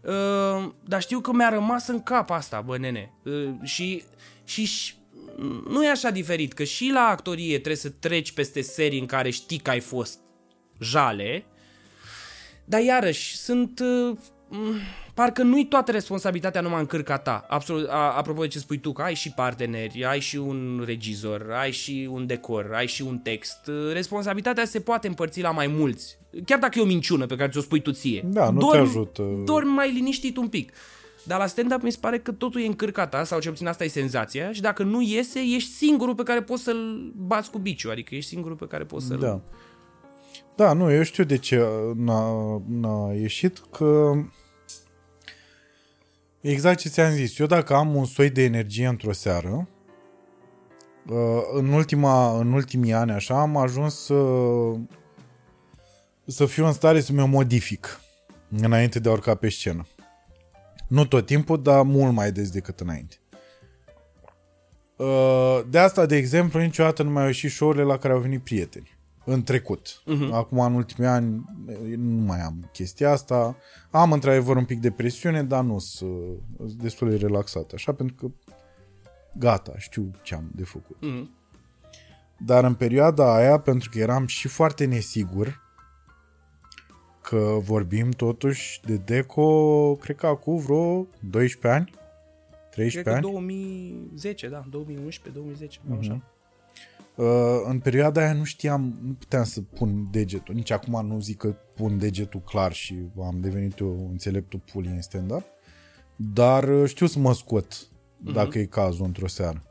Uh, 0.02 0.72
dar 0.84 1.02
știu 1.02 1.20
că 1.20 1.32
mi-a 1.34 1.50
rămas 1.50 1.88
în 1.88 2.04
cap 2.04 2.30
asta, 2.30 2.62
bă, 2.62 2.78
nene. 2.78 3.14
Uh, 3.24 3.50
și, 3.64 4.04
și, 4.44 4.66
și 4.66 4.94
nu 5.70 5.86
e 5.86 5.90
așa 5.90 6.10
diferit, 6.10 6.54
că 6.54 6.64
și 6.64 6.92
la 6.94 7.02
actorie 7.02 7.54
trebuie 7.54 7.76
să 7.76 7.90
treci 7.90 8.32
peste 8.32 8.62
serii 8.62 9.00
în 9.00 9.06
care 9.06 9.30
știi 9.30 9.58
că 9.58 9.70
ai 9.70 9.80
fost 9.80 10.20
jale, 10.80 11.46
dar 12.66 12.82
iarăși 12.82 13.38
sunt... 13.38 13.80
Uh, 13.80 14.18
m, 14.50 14.80
parcă 15.14 15.44
nu-i 15.44 15.66
toată 15.66 15.92
responsabilitatea 15.92 16.62
numai 16.62 16.80
în 16.80 16.86
cârca 16.86 17.18
ta. 17.18 17.46
Absolut, 17.50 17.88
a, 17.90 18.14
apropo 18.18 18.42
de 18.42 18.48
ce 18.48 18.60
spui 18.60 18.78
tu, 18.78 18.92
că 18.92 19.02
ai 19.02 19.16
și 19.16 19.32
parteneri, 19.32 20.06
ai 20.06 20.20
și 20.20 20.38
un 20.38 20.84
regizor, 20.86 21.52
ai 21.52 21.72
și 21.72 22.08
un 22.12 22.26
decor, 22.26 22.72
ai 22.74 22.88
și 22.88 23.02
un 23.02 23.18
text. 23.18 23.68
Uh, 23.68 23.94
Responsabilitatea 23.94 24.66
se 24.66 24.80
poate 24.80 25.08
împărți 25.08 25.42
la 25.42 25.52
mai 25.52 25.68
mulți. 25.68 26.18
Chiar 26.46 26.60
dacă 26.60 26.80
e 26.80 26.82
o 26.82 26.86
minciună 26.86 27.26
pe 27.26 27.36
care 27.36 27.52
ți-o 27.52 27.62
spui 27.62 27.82
tu 27.82 27.92
ție. 27.92 28.24
Da, 28.26 28.50
nu 28.50 28.70
te 28.72 28.78
ajută. 28.78 29.24
Dormi 29.46 29.72
mai 29.72 29.92
liniștit 29.92 30.38
un 30.38 30.48
pic. 30.48 30.72
Dar 31.24 31.40
la 31.40 31.48
stand-up 31.48 31.82
mi 31.82 31.92
se 31.92 31.98
pare 32.02 32.20
că 32.20 32.32
totul 32.32 32.62
e 32.62 32.66
în 32.66 32.74
cârca 32.74 33.08
ta, 33.08 33.24
sau 33.24 33.40
cel 33.40 33.52
puțin 33.52 33.68
asta 33.68 33.84
e 33.84 33.88
senzația, 33.88 34.52
și 34.52 34.62
dacă 34.62 34.84
nu 34.84 35.02
iese, 35.02 35.40
ești 35.40 35.70
singurul 35.70 36.16
pe 36.16 36.24
care 36.24 36.42
poți 36.42 36.64
să-l 36.64 37.12
bați 37.16 37.52
cu 37.52 37.58
biciu, 37.58 37.90
adică 37.90 38.16
ești 38.16 38.30
singurul 38.30 38.58
pe 38.58 38.68
care 38.68 38.84
poți 38.84 39.06
să-l... 39.06 39.20
Da. 39.20 39.42
Da, 40.56 40.73
nu, 40.73 40.91
eu 40.91 41.03
știu 41.03 41.23
de 41.23 41.38
ce 41.38 41.68
n-a, 41.95 42.61
n-a 42.68 43.14
ieșit, 43.14 43.64
că 43.72 44.14
exact 46.41 46.80
ce 46.80 46.90
ți-am 46.90 47.11
zis, 47.11 47.40
eu 47.40 47.45
dacă 47.45 47.73
am 47.73 47.95
un 47.95 48.06
soi 48.06 48.30
de 48.30 48.44
energie 48.44 48.88
într-o 48.88 49.11
seară, 49.11 49.68
uh, 51.10 51.41
în, 51.53 51.68
ultima, 51.68 52.40
în 52.40 52.52
ultimii 52.52 52.94
ani 52.94 53.11
așa, 53.11 53.40
am 53.40 53.57
ajuns 53.57 53.95
să, 53.95 54.15
să 56.26 56.45
fiu 56.45 56.65
în 56.65 56.73
stare 56.73 56.99
să 56.99 57.14
mi-o 57.14 57.26
modific 57.26 57.99
înainte 58.61 58.99
de 58.99 59.10
a 59.10 59.11
urca 59.11 59.36
pe 59.36 59.49
scenă. 59.49 59.88
Nu 60.88 61.06
tot 61.06 61.26
timpul, 61.26 61.61
dar 61.61 61.84
mult 61.84 62.14
mai 62.14 62.32
des 62.32 62.49
decât 62.49 62.80
înainte. 62.80 63.15
Uh, 64.95 65.60
De 65.69 65.80
asta, 65.80 66.06
de 66.06 66.15
exemplu, 66.15 66.60
niciodată 66.60 67.03
nu 67.03 67.10
mai 67.10 67.22
au 67.22 67.27
ieșit 67.27 67.52
show-urile 67.52 67.84
la 67.84 67.98
care 67.98 68.14
au 68.14 68.19
venit 68.19 68.44
prieteni. 68.44 68.95
În 69.26 69.44
trecut. 69.44 70.02
Uh-huh. 70.02 70.32
Acum, 70.32 70.60
în 70.60 70.74
ultimii 70.74 71.10
ani, 71.10 71.44
nu 71.98 72.26
mai 72.26 72.42
am 72.42 72.70
chestia 72.72 73.12
asta. 73.12 73.56
Am, 73.92 74.12
într-adevăr, 74.12 74.56
un 74.56 74.66
pic 74.66 74.80
de 74.80 74.92
presiune, 74.92 75.44
dar 75.44 75.64
nu 75.64 75.80
sunt 75.80 76.40
sunt 76.58 76.72
destul 76.72 77.10
de 77.10 77.16
relaxat. 77.16 77.72
Așa, 77.74 77.94
pentru 77.94 78.16
că 78.16 78.52
gata, 79.38 79.74
știu 79.78 80.12
ce 80.22 80.36
am 80.36 80.52
de 80.56 80.64
făcut. 80.64 80.98
Mhm. 81.02 81.30
Dar 82.38 82.64
în 82.64 82.74
perioada 82.74 83.36
aia, 83.36 83.60
pentru 83.60 83.90
că 83.90 84.00
eram 84.00 84.26
și 84.26 84.48
foarte 84.48 84.86
nesigur, 84.86 85.64
că 87.22 87.58
vorbim 87.60 88.10
totuși 88.10 88.82
de 88.86 88.96
Deco, 88.96 89.96
cred 89.96 90.16
că 90.16 90.28
acum 90.28 90.58
vreo 90.58 91.08
12 91.20 91.68
ani, 91.68 91.94
13 92.70 93.02
Cred 93.02 93.04
că 93.04 93.10
ani. 93.10 93.22
2010, 93.22 94.50
da, 94.50 94.66
2011, 94.70 95.40
2010, 95.40 95.80
mm-hmm. 95.80 96.00
așa. 96.00 96.22
Uh, 97.16 97.26
în 97.68 97.80
perioada 97.80 98.22
aia 98.22 98.34
nu 98.34 98.44
știam, 98.44 99.00
nu 99.02 99.14
puteam 99.14 99.44
să 99.44 99.62
pun 99.62 100.08
degetul. 100.12 100.56
Nici 100.56 100.72
acum 100.72 101.08
nu 101.08 101.20
zic 101.20 101.38
că 101.38 101.56
pun 101.76 101.98
degetul 101.98 102.42
clar 102.42 102.74
și 102.74 102.96
am 103.18 103.40
devenit 103.40 103.80
eu 103.80 104.08
înțeleptul 104.10 104.62
puli 104.72 104.88
în 104.88 105.02
stand-up. 105.02 105.44
Dar 106.16 106.64
uh, 106.64 106.90
știu 106.90 107.06
să 107.06 107.20
mă 107.20 107.34
scot 107.34 107.88
dacă 108.18 108.60
e 108.60 108.66
cazul 108.66 109.06
într-o 109.06 109.28
seară. 109.28 109.64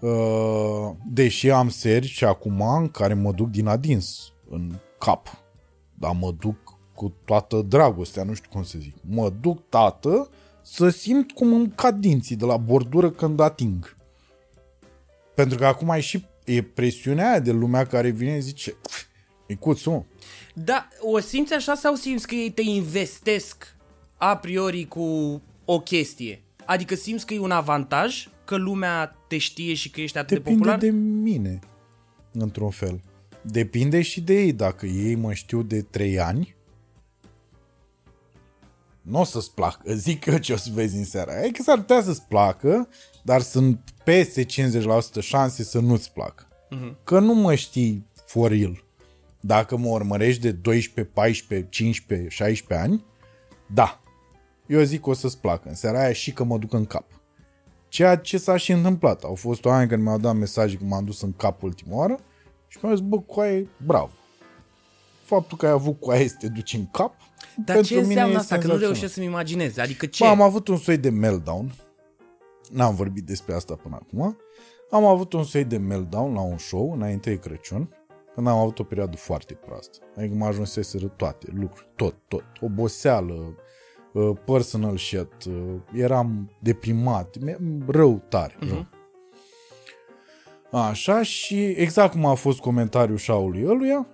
Uh, 0.00 0.90
deși 1.12 1.50
am 1.50 1.68
seri 1.68 2.06
și 2.06 2.24
acum 2.24 2.60
în 2.60 2.88
care 2.88 3.14
mă 3.14 3.32
duc 3.32 3.48
din 3.50 3.66
adins 3.66 4.32
în 4.50 4.74
cap. 4.98 5.42
Dar 5.94 6.16
mă 6.20 6.34
duc 6.38 6.78
cu 6.94 7.14
toată 7.24 7.62
dragostea, 7.62 8.24
nu 8.24 8.34
știu 8.34 8.50
cum 8.52 8.62
să 8.62 8.78
zic. 8.78 8.94
Mă 9.00 9.32
duc, 9.40 9.68
tată, 9.68 10.28
să 10.62 10.88
simt 10.88 11.32
cum 11.32 11.52
îmi 11.52 11.72
cad 11.74 12.00
dinții 12.00 12.36
de 12.36 12.44
la 12.44 12.56
bordură 12.56 13.10
când 13.10 13.40
ating. 13.40 13.96
Pentru 15.38 15.58
că 15.58 15.66
acum 15.66 15.88
e 15.88 16.00
și 16.00 16.26
e 16.44 16.62
presiunea 16.62 17.28
aia 17.28 17.40
de 17.40 17.52
lumea 17.52 17.84
care 17.84 18.10
vine 18.10 18.34
și 18.34 18.40
zice 18.40 18.76
Micuțu, 19.48 19.90
mă, 19.90 20.04
Da, 20.54 20.88
o 21.00 21.18
simți 21.18 21.52
așa 21.52 21.74
sau 21.74 21.94
simți 21.94 22.26
că 22.26 22.34
ei 22.34 22.50
te 22.50 22.62
investesc 22.62 23.76
a 24.16 24.36
priori 24.36 24.84
cu 24.84 25.42
o 25.64 25.80
chestie? 25.80 26.42
Adică 26.64 26.94
simți 26.94 27.26
că 27.26 27.34
e 27.34 27.38
un 27.38 27.50
avantaj 27.50 28.28
că 28.44 28.56
lumea 28.56 29.16
te 29.28 29.38
știe 29.38 29.74
și 29.74 29.90
că 29.90 30.00
ești 30.00 30.18
atât 30.18 30.28
de 30.28 30.34
depinde 30.34 30.58
popular? 30.58 30.78
de 30.78 30.90
mine, 31.30 31.58
într-un 32.32 32.70
fel. 32.70 33.00
Depinde 33.42 34.02
și 34.02 34.20
de 34.20 34.34
ei. 34.34 34.52
Dacă 34.52 34.86
ei 34.86 35.14
mă 35.14 35.32
știu 35.32 35.62
de 35.62 35.82
3 35.82 36.20
ani, 36.20 36.56
nu 39.08 39.20
o 39.20 39.24
să-ți 39.24 39.54
placă. 39.54 39.94
Zic 39.94 40.26
eu 40.26 40.38
ce 40.38 40.52
o 40.52 40.56
să 40.56 40.70
vezi 40.72 40.96
în 40.96 41.04
seara 41.04 41.32
aia. 41.32 41.44
E 41.44 41.50
că 41.50 41.62
s-ar 41.62 41.78
putea 41.78 42.02
să-ți 42.02 42.22
placă, 42.22 42.88
dar 43.22 43.40
sunt 43.40 43.80
peste 44.04 44.44
50% 44.44 44.48
șanse 45.20 45.62
să 45.62 45.80
nu-ți 45.80 46.12
placă. 46.12 46.48
Că 47.04 47.18
nu 47.18 47.34
mă 47.34 47.54
știi 47.54 48.06
for 48.26 48.50
real. 48.50 48.84
Dacă 49.40 49.76
mă 49.76 49.88
urmărești 49.88 50.42
de 50.42 50.52
12, 50.52 51.14
14, 51.14 51.68
15, 51.70 52.28
16 52.28 52.86
ani, 52.86 53.04
da. 53.74 54.00
Eu 54.66 54.82
zic 54.82 55.00
că 55.00 55.10
o 55.10 55.12
să-ți 55.12 55.38
placă 55.38 55.68
în 55.68 55.74
seara 55.74 56.00
aia 56.00 56.12
și 56.12 56.32
că 56.32 56.44
mă 56.44 56.58
duc 56.58 56.72
în 56.72 56.84
cap. 56.84 57.04
Ceea 57.88 58.16
ce 58.16 58.38
s-a 58.38 58.56
și 58.56 58.72
întâmplat. 58.72 59.22
Au 59.22 59.34
fost 59.34 59.64
oameni 59.64 59.88
care 59.88 60.00
mi-au 60.00 60.18
dat 60.18 60.36
mesaje 60.36 60.76
că 60.76 60.84
m-am 60.84 61.04
dus 61.04 61.20
în 61.20 61.32
cap 61.32 61.62
ultima 61.62 61.96
oară 61.96 62.18
și 62.66 62.78
mi-au 62.82 62.94
zis, 62.94 63.04
bă, 63.04 63.20
coaie, 63.20 63.68
bravo. 63.86 64.10
Faptul 65.28 65.56
că 65.58 65.66
ai 65.66 65.72
avut 65.72 66.00
coaie 66.00 66.28
să 66.28 66.34
te 66.38 66.48
duci 66.48 66.72
în 66.74 66.86
cap, 66.90 67.14
Dar 67.56 67.74
pentru 67.76 67.82
ce 67.94 68.00
mine 68.00 68.06
înseamnă 68.08 68.34
e 68.34 68.36
asta? 68.36 68.54
Că 68.54 68.60
nu 68.60 68.68
senzațional. 68.68 68.92
reușesc 68.92 69.12
să-mi 69.14 69.26
imaginez. 69.26 69.78
Adică 69.78 70.06
ce? 70.06 70.24
Bă, 70.24 70.30
am 70.30 70.40
avut 70.42 70.68
un 70.68 70.76
soi 70.76 70.96
de 70.96 71.10
meltdown. 71.10 71.72
N-am 72.70 72.94
vorbit 72.94 73.24
despre 73.24 73.54
asta 73.54 73.74
până 73.74 73.98
acum. 74.02 74.36
Am 74.90 75.04
avut 75.04 75.32
un 75.32 75.44
soi 75.44 75.64
de 75.64 75.76
meltdown 75.76 76.34
la 76.34 76.40
un 76.40 76.58
show 76.58 76.92
înainte 76.92 77.30
de 77.30 77.36
Crăciun, 77.38 77.88
când 78.34 78.46
am 78.46 78.56
avut 78.58 78.78
o 78.78 78.82
perioadă 78.84 79.16
foarte 79.16 79.54
proastă. 79.54 79.98
Adică 80.16 80.34
mă 80.34 80.46
ajunseseră 80.46 81.06
toate 81.06 81.46
lucruri, 81.54 81.88
tot, 81.96 82.14
tot. 82.28 82.44
Oboseală, 82.60 83.54
uh, 84.12 84.36
personal 84.44 84.96
shit, 84.96 85.44
uh, 85.48 85.54
eram 85.92 86.50
deprimat, 86.60 87.36
mi- 87.40 87.56
rău 87.86 88.22
tare, 88.28 88.56
rău. 88.60 88.86
Așa 90.72 91.22
și 91.22 91.64
exact 91.64 92.12
cum 92.12 92.24
a 92.26 92.34
fost 92.34 92.58
comentariul 92.58 93.16
șaului 93.18 93.64
ăluia, 93.66 94.06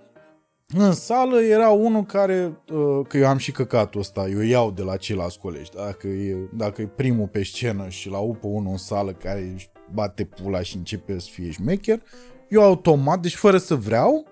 în 0.73 0.93
sală 0.93 1.41
era 1.41 1.69
unul 1.69 2.03
care, 2.03 2.61
uh, 2.73 3.05
că 3.07 3.17
eu 3.17 3.27
am 3.27 3.37
și 3.37 3.51
căcatul 3.51 3.99
ăsta, 3.99 4.27
eu 4.29 4.39
iau 4.39 4.71
de 4.71 4.81
la 4.81 4.97
ceilalți 4.97 5.39
colegi. 5.39 5.71
Dacă 5.75 6.07
e, 6.07 6.35
dacă 6.53 6.81
e 6.81 6.85
primul 6.85 7.27
pe 7.27 7.43
scenă 7.43 7.89
și 7.89 8.09
la 8.09 8.17
upă 8.17 8.47
unul 8.47 8.71
în 8.71 8.77
sală 8.77 9.11
care 9.11 9.51
își 9.55 9.69
bate 9.93 10.23
pula 10.23 10.61
și 10.61 10.75
începe 10.75 11.19
să 11.19 11.27
fie 11.31 11.51
șmecher, 11.51 12.01
eu 12.49 12.61
automat, 12.61 13.19
deci 13.19 13.35
fără 13.35 13.57
să 13.57 13.75
vreau, 13.75 14.25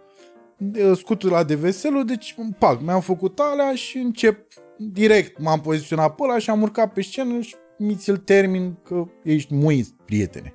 de- 0.57 0.93
scutul 0.93 1.29
la 1.29 1.43
de 1.43 1.55
veselul, 1.55 2.05
deci 2.05 2.35
pac, 2.59 2.81
mi-am 2.81 3.01
făcut 3.01 3.39
alea 3.39 3.75
și 3.75 3.97
încep 3.97 4.47
direct, 4.77 5.39
m-am 5.39 5.61
poziționat 5.61 6.15
pe 6.15 6.23
ăla 6.23 6.37
și 6.37 6.49
am 6.49 6.61
urcat 6.61 6.93
pe 6.93 7.01
scenă 7.01 7.39
și 7.39 7.55
mi 7.77 7.95
ți-l 7.95 8.17
termin 8.17 8.77
că 8.83 9.05
ești 9.23 9.53
muit, 9.53 9.87
prietene. 10.05 10.53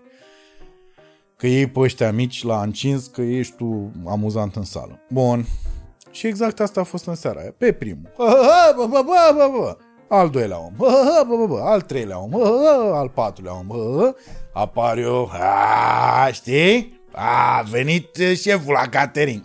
Că 1.38 1.46
ei 1.46 1.66
pe 1.66 1.80
ăștia 1.80 2.12
mici 2.12 2.42
la 2.44 2.62
încins, 2.62 3.06
că 3.06 3.20
ești 3.22 3.54
tu 3.56 3.92
amuzant 4.06 4.56
în 4.56 4.64
sală. 4.64 5.00
Bun. 5.08 5.46
Și 6.10 6.26
exact 6.26 6.60
asta 6.60 6.80
a 6.80 6.84
fost 6.84 7.06
în 7.06 7.14
seara 7.14 7.40
aia. 7.40 7.54
Pe 7.58 7.72
primul. 7.72 8.12
Bă, 8.16 8.74
bă, 8.76 8.86
bă, 8.86 9.04
bă, 9.04 9.34
bă, 9.36 9.58
bă. 9.58 9.76
Al 10.08 10.30
doilea 10.30 10.58
om. 10.60 10.72
Bă, 10.76 11.24
bă, 11.28 11.36
bă, 11.36 11.46
bă. 11.46 11.60
Al 11.60 11.80
treilea 11.80 12.18
om. 12.22 12.30
Bă, 12.30 12.92
al 12.94 13.08
patrulea 13.08 13.58
om. 13.58 13.66
Bă, 13.66 14.14
apar 14.52 14.98
eu. 14.98 15.30
A, 15.32 16.28
știi? 16.32 17.00
A 17.12 17.62
venit 17.70 18.16
șeful 18.36 18.72
la 18.72 18.88
catering. 18.88 19.42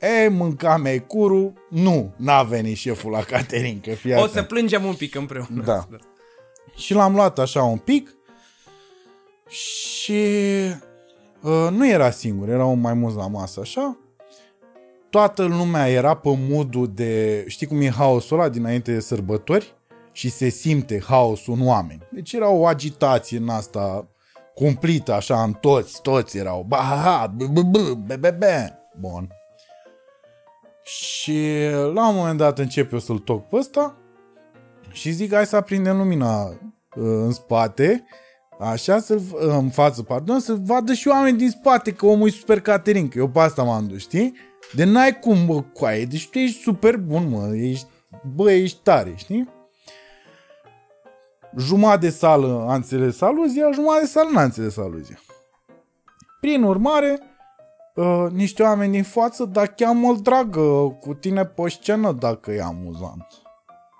E, 0.00 0.28
mâncam 0.28 0.84
ei 0.84 1.06
curu. 1.06 1.52
Nu, 1.68 2.12
n-a 2.16 2.42
venit 2.42 2.76
șeful 2.76 3.10
la 3.10 3.22
catering. 3.22 3.80
Că 3.80 3.90
fii 3.90 4.12
O 4.12 4.16
atent. 4.16 4.30
să 4.30 4.42
plângem 4.42 4.84
un 4.84 4.94
pic 4.94 5.14
împreună. 5.14 5.62
Da. 5.64 5.86
Și 6.76 6.94
l-am 6.94 7.14
luat 7.14 7.38
așa 7.38 7.62
un 7.62 7.78
pic 7.78 8.14
și 9.48 10.12
uh, 10.12 10.86
nu 11.70 11.88
era 11.88 12.10
singur, 12.10 12.48
erau 12.48 12.74
mai 12.74 12.94
mulți 12.94 13.16
la 13.16 13.26
masă 13.26 13.60
așa. 13.60 13.98
Toată 15.10 15.44
lumea 15.44 15.88
era 15.88 16.14
pe 16.14 16.38
modul 16.48 16.90
de, 16.94 17.44
știi 17.46 17.66
cum 17.66 17.80
e 17.80 17.90
haosul 17.90 18.38
ăla 18.38 18.48
dinainte 18.48 18.92
de 18.92 19.00
sărbători? 19.00 19.76
Și 20.12 20.30
se 20.30 20.48
simte 20.48 21.02
haosul 21.06 21.54
în 21.54 21.66
oameni. 21.66 22.06
Deci 22.10 22.32
era 22.32 22.48
o 22.48 22.66
agitație 22.66 23.38
în 23.38 23.48
asta 23.48 24.08
cumplită 24.54 25.12
așa 25.12 25.42
în 25.42 25.52
toți, 25.52 26.02
toți 26.02 26.38
erau 26.38 26.64
ba, 26.68 26.76
ha, 26.76 26.94
ha, 26.94 27.26
b, 27.26 27.42
b, 27.42 27.58
b, 27.58 27.76
b, 28.06 28.12
b, 28.14 28.26
b. 28.26 28.42
Bun. 29.00 29.28
Și 30.82 31.48
la 31.92 32.08
un 32.08 32.14
moment 32.16 32.38
dat 32.38 32.58
încep 32.58 32.92
eu 32.92 32.98
să-l 32.98 33.18
toc 33.18 33.48
pe 33.48 33.56
ăsta 33.56 33.96
și 34.90 35.10
zic 35.10 35.34
hai 35.34 35.46
să 35.46 35.56
aprindem 35.56 35.96
lumina 35.96 36.44
uh, 36.44 36.54
în 36.94 37.32
spate, 37.32 38.04
așa, 38.58 38.98
să 38.98 39.20
în 39.38 39.68
față, 39.68 40.02
pardon, 40.02 40.40
să 40.40 40.56
vadă 40.62 40.92
și 40.92 41.08
oameni 41.08 41.38
din 41.38 41.50
spate 41.50 41.92
că 41.92 42.06
omul 42.06 42.28
e 42.28 42.30
super 42.30 42.60
Caterin, 42.60 43.08
că 43.08 43.18
eu 43.18 43.28
pe 43.28 43.38
asta 43.38 43.62
m-am 43.62 43.86
dus, 43.86 43.98
știi? 43.98 44.34
De 44.72 44.84
n-ai 44.84 45.18
cum, 45.18 45.46
bă, 45.46 45.62
coaie, 45.62 46.04
deci 46.04 46.28
tu 46.28 46.38
ești 46.38 46.60
super 46.60 46.96
bun, 46.96 47.28
mă, 47.28 47.54
ești, 47.54 47.86
bă, 48.34 48.50
ești 48.50 48.78
tare, 48.82 49.12
știi? 49.16 49.48
Jumătate 51.56 51.98
de 51.98 52.10
sală 52.10 52.64
a 52.68 52.74
înțeles 52.74 53.20
aluzia, 53.20 53.70
jumătate 53.72 54.00
de 54.00 54.06
sală 54.06 54.30
n-a 54.32 54.42
înțeles 54.42 54.76
aluzia. 54.76 55.18
Prin 56.40 56.62
urmare, 56.62 57.18
uh, 57.94 58.26
niște 58.32 58.62
oameni 58.62 58.92
din 58.92 59.02
față, 59.02 59.44
dar 59.44 59.66
cheamă-l 59.66 60.20
dragă 60.22 60.96
cu 61.00 61.14
tine 61.14 61.44
pe 61.44 61.68
scenă 61.68 62.12
dacă 62.12 62.50
e 62.50 62.62
amuzant. 62.62 63.26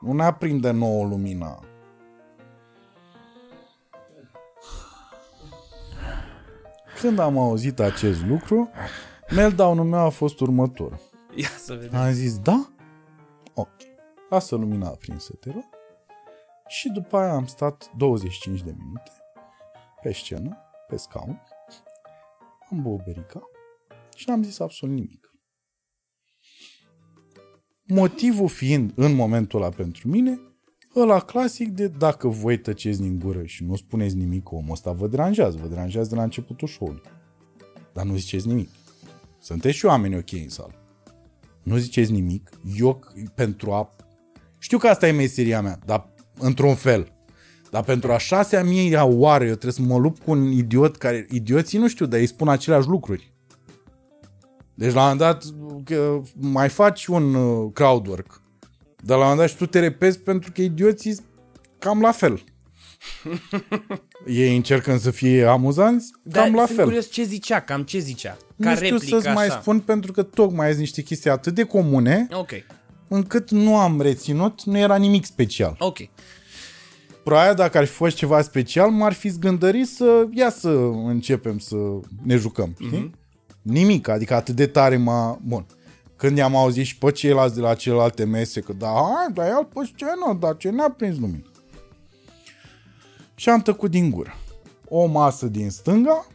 Nu 0.01 0.12
ne 0.12 0.25
aprinde 0.25 0.70
nouă 0.70 1.05
lumina. 1.05 1.68
Când 7.01 7.18
am 7.18 7.39
auzit 7.39 7.78
acest 7.78 8.25
lucru, 8.25 8.70
meltdown-ul 9.31 9.85
meu 9.85 9.99
a 9.99 10.09
fost 10.09 10.41
următor. 10.41 11.01
Ia 11.35 11.49
să 11.49 11.75
vedem. 11.75 12.01
Am 12.01 12.12
zis, 12.12 12.39
da? 12.39 12.73
Ok. 13.55 13.77
Lasă 14.28 14.57
lumina 14.57 14.86
aprinsă, 14.86 15.35
te 15.41 15.51
rog. 15.51 15.68
Și 16.68 16.89
după 16.89 17.17
aia 17.17 17.33
am 17.33 17.47
stat 17.47 17.91
25 17.97 18.62
de 18.62 18.75
minute 18.78 19.12
pe 20.02 20.12
scenă, 20.12 20.57
pe 20.89 20.97
scaun, 20.97 21.43
am 22.70 22.83
băut 22.83 23.05
berica 23.05 23.43
și 24.17 24.28
n-am 24.28 24.43
zis 24.43 24.59
absolut 24.59 24.94
nimic. 24.94 25.33
Motivul 27.83 28.49
fiind, 28.49 28.93
în 28.94 29.15
momentul 29.15 29.62
ăla 29.62 29.70
pentru 29.70 30.09
mine, 30.09 30.41
ăla 31.01 31.20
clasic 31.20 31.68
de 31.68 31.89
dacă 31.89 32.28
voi 32.28 32.59
tăceți 32.59 33.01
din 33.01 33.18
gură 33.18 33.44
și 33.44 33.65
nu 33.65 33.77
spuneți 33.77 34.15
nimic, 34.15 34.52
omul 34.52 34.73
ăsta 34.73 34.93
vă 34.93 35.07
deranjează, 35.07 35.59
vă 35.62 35.68
deranjează 35.68 36.09
de 36.09 36.15
la 36.15 36.23
începutul 36.23 36.68
show-ului. 36.68 37.02
Dar 37.93 38.05
nu 38.05 38.17
ziceți 38.17 38.47
nimic. 38.47 38.68
Sunteți 39.41 39.77
și 39.77 39.86
oameni 39.86 40.17
ok 40.17 40.33
în 40.33 40.49
sală. 40.49 40.75
Nu 41.62 41.77
ziceți 41.77 42.12
nimic. 42.12 42.51
Eu, 42.78 43.01
pentru 43.35 43.73
a... 43.73 43.94
Știu 44.59 44.78
că 44.78 44.89
asta 44.89 45.09
e 45.09 45.12
meseria 45.12 45.62
mea, 45.62 45.78
dar 45.85 46.12
într-un 46.39 46.75
fel. 46.75 47.12
Dar 47.70 47.83
pentru 47.83 48.12
a 48.12 48.18
șasea 48.18 48.65
mie 48.65 48.97
oară 48.97 49.44
eu 49.44 49.51
trebuie 49.55 49.73
să 49.73 49.83
mă 49.83 49.99
lupt 49.99 50.23
cu 50.23 50.31
un 50.31 50.51
idiot 50.51 50.97
care... 50.97 51.27
Idioții 51.31 51.78
nu 51.78 51.89
știu, 51.89 52.07
dar 52.07 52.20
îi 52.20 52.27
spun 52.27 52.49
aceleași 52.49 52.89
lucruri. 52.89 53.33
Deci 54.75 54.93
la 54.93 55.01
un 55.01 55.17
moment 55.17 55.18
dat 55.18 55.44
că 55.85 56.23
mai 56.35 56.68
faci 56.68 57.07
un 57.07 57.35
uh, 57.35 57.70
crowdwork. 57.73 58.43
Dar 59.02 59.17
la 59.18 59.23
un 59.25 59.31
moment 59.31 59.39
dat 59.39 59.49
și 59.49 59.57
tu 59.57 59.67
te 59.67 59.78
repezi 59.81 60.18
pentru 60.18 60.52
că 60.55 60.62
idioții 60.62 61.12
sunt 61.12 61.27
cam 61.78 62.01
la 62.01 62.12
fel. 62.12 62.43
Ei 64.27 64.57
încercând 64.57 65.01
să 65.01 65.10
fie 65.10 65.44
amuzanți, 65.44 66.10
Dar 66.23 66.44
cam 66.44 66.55
la 66.55 66.65
sunt 66.65 66.77
fel. 66.77 66.85
curios 66.85 67.10
ce 67.10 67.23
zicea, 67.23 67.60
cam 67.60 67.83
ce 67.83 67.99
zicea. 67.99 68.36
Ca 68.60 68.70
nu 68.70 68.77
știu 68.77 68.89
replică 68.91 69.18
să-ți 69.20 69.35
mai 69.35 69.47
așa. 69.47 69.60
spun 69.60 69.81
pentru 69.81 70.12
că 70.12 70.23
tocmai 70.23 70.67
sunt 70.68 70.78
niște 70.81 71.02
chestii 71.02 71.31
atât 71.31 71.55
de 71.55 71.62
comune 71.65 72.27
Ok. 72.33 72.51
încât 73.09 73.51
nu 73.51 73.77
am 73.77 74.01
reținut, 74.01 74.62
nu 74.65 74.78
era 74.78 74.97
nimic 74.97 75.25
special. 75.25 75.77
Ok. 75.78 75.99
Probabil 77.25 77.55
dacă 77.55 77.78
ar 77.78 77.85
fi 77.85 77.93
fost 77.93 78.17
ceva 78.17 78.43
special, 78.43 78.91
m-ar 78.91 79.12
fi 79.12 79.28
zgândărit 79.28 79.86
să 79.89 80.27
ia 80.31 80.51
să 80.51 80.68
începem 81.07 81.59
să 81.59 81.77
ne 82.23 82.36
jucăm. 82.36 82.77
Știi? 82.85 83.10
Nimic, 83.62 84.09
adică 84.09 84.35
atât 84.35 84.55
de 84.55 84.67
tare 84.67 84.97
m-a... 84.97 85.39
Bun. 85.43 85.67
Când 86.19 86.37
i-am 86.37 86.57
auzit 86.57 86.85
și 86.85 86.99
pe 86.99 87.11
ceilalți 87.11 87.55
de 87.55 87.61
la 87.61 87.75
celelalte 87.75 88.25
mese 88.25 88.61
că 88.61 88.73
da, 88.73 88.87
hai, 88.87 89.33
dar 89.33 89.47
el 89.49 89.65
pe 89.65 89.91
scenă, 89.95 90.39
dar 90.41 90.57
ce 90.57 90.71
ne-a 90.71 90.91
prins 90.91 91.19
lumina? 91.19 91.51
Și 93.35 93.49
am 93.49 93.61
tăcut 93.61 93.91
din 93.91 94.11
gură. 94.11 94.35
O 94.89 95.07
masă 95.07 95.47
din 95.47 95.71
stânga, 95.71 96.27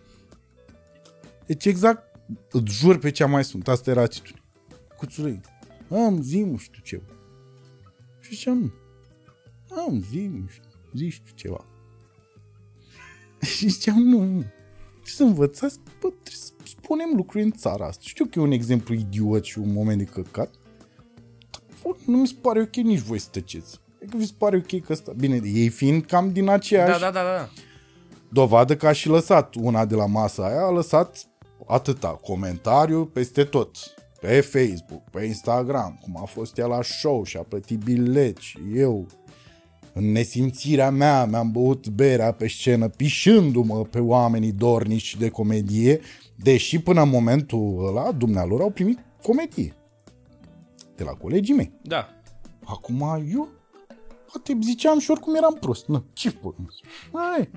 deci 1.46 1.66
exact, 1.66 2.20
îți 2.52 2.74
jur 2.74 2.98
pe 2.98 3.12
cea 3.12 3.26
mai 3.26 3.44
sunt, 3.44 3.68
asta 3.68 3.90
era 3.90 4.02
atitudine. 4.02 4.44
Cuțurăi, 4.98 5.42
am 5.90 6.22
zi, 6.22 6.40
nu 6.40 6.58
știu 6.58 6.82
ce. 6.84 7.02
Și 8.20 8.36
ziceam, 8.36 8.58
nu. 8.60 8.72
Am 9.78 10.02
zi, 10.10 10.20
nu 10.20 10.48
știu, 10.48 10.70
zi 10.94 11.10
știu 11.10 11.34
ceva. 11.36 11.66
Și 13.56 13.68
ziceam, 13.68 14.02
nu, 14.02 14.24
nu. 14.24 14.46
Și 15.04 15.16
să 15.16 15.24
învățați, 15.24 15.80
bă, 15.80 16.08
trebuie 16.08 16.43
să 16.84 16.90
spunem 16.90 17.16
lucruri 17.16 17.44
în 17.44 17.52
țara 17.52 17.86
asta. 17.86 18.02
Știu 18.06 18.26
că 18.26 18.40
e 18.40 18.42
un 18.42 18.52
exemplu 18.52 18.94
idiot 18.94 19.44
și 19.44 19.60
un 19.60 19.74
moment 19.74 19.98
de 19.98 20.04
căcat. 20.04 20.50
Dar, 21.52 21.96
nu 22.06 22.18
mi 22.18 22.28
se 22.28 22.36
pare 22.42 22.62
ok 22.62 22.76
nici 22.76 23.00
voi 23.00 23.20
să 23.20 23.28
tăceți. 23.32 23.80
E 24.00 24.06
că 24.06 24.18
vi 24.18 24.26
se 24.26 24.34
pare 24.38 24.58
ok 24.58 24.82
că 24.84 24.94
ăsta... 24.94 25.12
Bine, 25.18 25.42
ei 25.44 25.70
fiind 25.70 26.06
cam 26.06 26.32
din 26.32 26.50
aceeași 26.50 27.00
Da, 27.00 27.06
da, 27.06 27.12
da, 27.12 27.24
da. 27.24 27.50
dovadă 28.30 28.76
că 28.76 28.88
a 28.88 28.92
și 28.92 29.08
lăsat 29.08 29.56
una 29.56 29.86
de 29.86 29.96
la 29.96 30.06
masa 30.06 30.46
aia, 30.46 30.62
a 30.62 30.72
lăsat 30.72 31.28
atâta 31.68 32.08
comentariu 32.08 33.06
peste 33.06 33.44
tot. 33.44 33.78
Pe 34.20 34.42
Facebook, 34.42 35.10
pe 35.12 35.26
Instagram, 35.26 36.00
cum 36.02 36.18
a 36.22 36.26
fost 36.26 36.58
ea 36.58 36.66
la 36.66 36.82
show 36.82 37.24
și 37.24 37.38
a 37.38 37.42
plătit 37.42 37.80
bilet 37.80 38.38
și 38.38 38.58
eu 38.76 39.08
în 39.94 40.12
nesimțirea 40.12 40.90
mea 40.90 41.26
mi-am 41.26 41.52
băut 41.52 41.88
berea 41.88 42.32
pe 42.32 42.48
scenă 42.48 42.88
pișându-mă 42.88 43.82
pe 43.84 44.00
oamenii 44.00 44.52
dornici 44.52 45.16
de 45.16 45.30
comedie, 45.30 46.00
deși 46.36 46.80
până 46.80 47.02
în 47.02 47.10
momentul 47.10 47.86
ăla 47.88 48.12
dumnealor 48.12 48.62
au 48.62 48.70
primit 48.70 49.00
comedie. 49.22 49.76
De 50.96 51.04
la 51.04 51.12
colegii 51.12 51.54
mei. 51.56 51.72
Da. 51.82 52.10
Acum 52.66 53.02
eu 53.34 53.48
poate 54.32 54.58
ziceam 54.62 55.00
și 55.00 55.12
oricum 55.12 55.36
eram 55.36 55.58
prost. 55.60 55.88
Nu, 55.88 56.04
ce 56.14 56.32
pot? 56.32 56.56
Hai. 57.14 57.50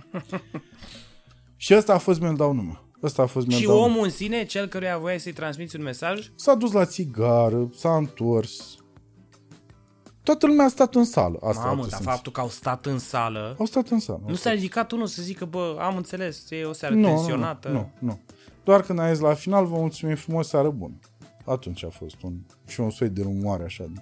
și 1.57 1.75
ăsta 1.75 1.95
a 1.95 1.99
fost 1.99 2.21
meltdown-ul 2.21 2.65
meu. 2.65 2.85
Ăsta 3.03 3.23
a 3.23 3.27
fost 3.27 3.47
Și 3.51 3.53
meltdown 3.57 3.91
omul 3.91 4.05
în 4.05 4.11
sine, 4.11 4.45
cel 4.45 4.67
căruia 4.67 4.99
voiai 4.99 5.21
să-i 5.21 5.33
transmiți 5.33 5.77
un 5.77 5.83
mesaj, 5.83 6.31
S-a 6.37 6.55
dus 6.55 6.73
la 6.73 6.85
țigară, 6.85 7.71
s-a 7.75 7.97
întors. 7.97 8.77
Toată 10.23 10.47
lumea 10.47 10.65
a 10.65 10.69
stat 10.69 10.95
în 10.95 11.05
sală. 11.05 11.39
Asta 11.43 11.61
mamă, 11.65 11.73
a 11.73 11.77
dar 11.81 11.89
simțit. 11.89 12.07
faptul 12.07 12.33
că 12.33 12.41
au 12.41 12.49
stat 12.49 12.87
în 12.87 12.99
sală, 12.99 13.55
Au 13.59 13.65
stat 13.67 13.89
în 13.89 13.99
sală. 14.01 14.19
au 14.23 14.29
nu 14.29 14.35
stat. 14.35 14.47
s-a 14.47 14.59
ridicat 14.59 14.91
unul 14.93 15.07
să 15.07 15.23
zică, 15.23 15.45
bă, 15.45 15.77
am 15.81 15.97
înțeles, 15.97 16.51
e 16.51 16.65
o 16.65 16.73
seară 16.73 16.95
nu, 16.95 17.07
tensionată. 17.07 17.69
Nu, 17.69 17.75
nu, 17.75 17.91
nu. 17.99 18.21
Doar 18.67 18.83
când 18.83 18.99
a 18.99 19.13
zis 19.13 19.21
la 19.23 19.35
final, 19.35 19.67
vă 19.67 19.77
mulțumim 19.77 20.17
frumos, 20.17 20.49
seară 20.49 20.71
bună. 20.71 20.99
Atunci 21.45 21.85
a 21.85 21.89
fost 21.89 22.23
un, 22.23 22.35
și 22.67 22.81
un 22.81 22.91
soi 22.91 23.09
de 23.09 23.23
rumoare 23.23 23.65
așa. 23.65 23.85
De, 23.95 24.01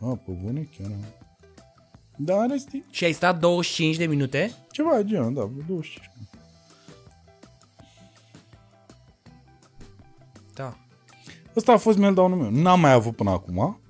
a, 0.00 0.06
pe 0.06 0.30
bune, 0.42 0.68
chiar 0.78 0.86
am. 0.86 1.04
Da, 2.16 2.42
în 2.42 2.48
rest, 2.48 2.68
e 2.72 2.82
Și 2.90 3.04
ai 3.04 3.12
stat 3.12 3.38
25 3.38 3.96
de 3.96 4.06
minute? 4.06 4.52
ceva 4.70 4.96
de 4.96 5.04
genul, 5.04 5.34
da, 5.34 5.44
vreo 5.44 5.64
25. 5.66 6.10
Da. 10.54 10.76
Ăsta 11.56 11.72
a 11.72 11.76
fost 11.76 11.98
meltdown-ul 11.98 12.38
meu. 12.38 12.50
N-am 12.50 12.80
mai 12.80 12.92
avut 12.92 13.16
până 13.16 13.30
acum. 13.30 13.80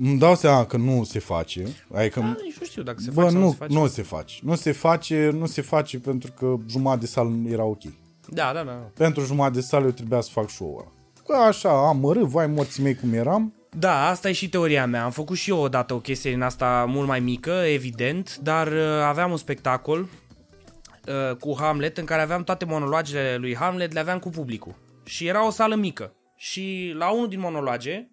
Îmi 0.00 0.18
dau 0.18 0.34
seama 0.34 0.64
că 0.66 0.76
nu 0.76 1.04
se 1.04 1.18
face. 1.18 1.66
Adică, 1.94 2.20
Da, 2.20 2.36
nici 2.42 2.58
nu 2.58 2.66
știu 2.66 2.82
dacă 2.82 3.00
se 3.00 3.10
bă, 3.10 3.20
face 3.20 3.32
sau 3.32 3.40
nu, 3.40 3.46
nu 3.46 3.50
se 3.50 3.56
face. 3.56 3.74
nu 3.74 3.86
se 3.86 4.02
face. 4.02 4.34
Nu 4.42 4.54
se 4.54 4.72
face, 4.72 5.30
nu 5.32 5.46
se 5.46 5.60
face 5.62 5.98
pentru 5.98 6.32
că 6.32 6.54
jumătate 6.68 7.00
de 7.00 7.06
sală 7.06 7.32
era 7.48 7.64
ok. 7.64 7.82
Da, 8.28 8.50
da, 8.54 8.62
da. 8.62 8.90
Pentru 8.94 9.24
jumătate 9.24 9.54
de 9.54 9.60
sală 9.60 9.84
eu 9.84 9.90
trebuia 9.90 10.20
să 10.20 10.30
fac 10.32 10.50
show-ul 10.50 10.78
ăla. 10.78 10.90
Că 11.26 11.44
așa, 11.46 11.86
am 11.88 11.98
mărât, 11.98 12.22
vai 12.22 12.46
morții 12.46 12.82
mei 12.82 12.94
cum 12.94 13.12
eram. 13.12 13.54
Da, 13.78 14.08
asta 14.08 14.28
e 14.28 14.32
și 14.32 14.48
teoria 14.48 14.86
mea. 14.86 15.04
Am 15.04 15.10
făcut 15.10 15.36
și 15.36 15.50
eu 15.50 15.58
odată 15.58 15.94
o 15.94 16.00
chestie 16.00 16.30
din 16.30 16.42
asta 16.42 16.84
mult 16.88 17.06
mai 17.06 17.20
mică, 17.20 17.50
evident, 17.50 18.36
dar 18.42 18.66
uh, 18.66 19.02
aveam 19.04 19.30
un 19.30 19.36
spectacol 19.36 20.00
uh, 20.00 21.36
cu 21.36 21.56
Hamlet 21.58 21.98
în 21.98 22.04
care 22.04 22.22
aveam 22.22 22.44
toate 22.44 22.64
monologele 22.64 23.36
lui 23.36 23.56
Hamlet, 23.56 23.92
le 23.92 24.00
aveam 24.00 24.18
cu 24.18 24.28
publicul. 24.28 24.74
Și 25.04 25.26
era 25.26 25.46
o 25.46 25.50
sală 25.50 25.74
mică. 25.74 26.12
Și 26.36 26.92
la 26.98 27.10
unul 27.12 27.28
din 27.28 27.40
monologe 27.40 28.06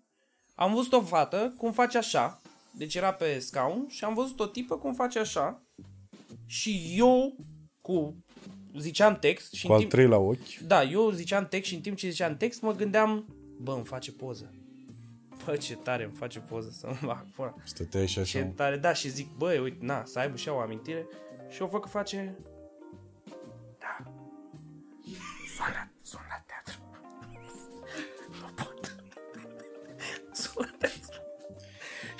am 0.55 0.73
văzut 0.73 0.93
o 0.93 1.01
fată 1.01 1.53
cum 1.57 1.71
face 1.71 1.97
așa, 1.97 2.41
deci 2.71 2.95
era 2.95 3.13
pe 3.13 3.39
scaun 3.39 3.85
și 3.89 4.03
am 4.03 4.13
văzut 4.13 4.39
o 4.39 4.45
tipă 4.45 4.77
cum 4.77 4.93
face 4.93 5.19
așa 5.19 5.61
și 6.45 6.93
eu 6.97 7.35
cu 7.81 8.15
ziceam 8.77 9.19
text 9.19 9.53
și 9.53 9.65
Cu 9.65 9.67
în 9.67 9.73
al 9.73 9.79
timp... 9.79 9.91
trei 9.91 10.07
la 10.07 10.17
ochi. 10.17 10.57
Da, 10.67 10.83
eu 10.83 11.09
ziceam 11.11 11.47
text 11.47 11.69
și 11.69 11.75
în 11.75 11.81
timp 11.81 11.97
ce 11.97 12.09
ziceam 12.09 12.37
text 12.37 12.61
mă 12.61 12.73
gândeam, 12.75 13.25
bă, 13.59 13.71
îmi 13.73 13.85
face 13.85 14.11
poză. 14.11 14.53
Bă, 15.45 15.55
ce 15.55 15.75
tare 15.75 16.03
îmi 16.03 16.13
face 16.13 16.39
poză 16.39 16.69
să-mi 16.71 16.93
fac 16.95 17.25
pula. 17.29 17.53
Stăteai 17.63 18.07
și 18.07 18.13
Ce 18.23 18.37
așa. 18.39 18.51
tare, 18.55 18.77
da, 18.77 18.93
și 18.93 19.09
zic, 19.09 19.27
băi, 19.37 19.59
uite, 19.59 19.85
na, 19.85 20.05
să 20.05 20.19
aibă 20.19 20.35
și 20.35 20.47
ea 20.47 20.53
o 20.53 20.59
amintire. 20.59 21.07
Și 21.49 21.61
o 21.61 21.65
văd 21.67 21.81
că 21.81 21.87
face... 21.87 22.37
Da. 23.79 24.11
Sun 25.55 25.91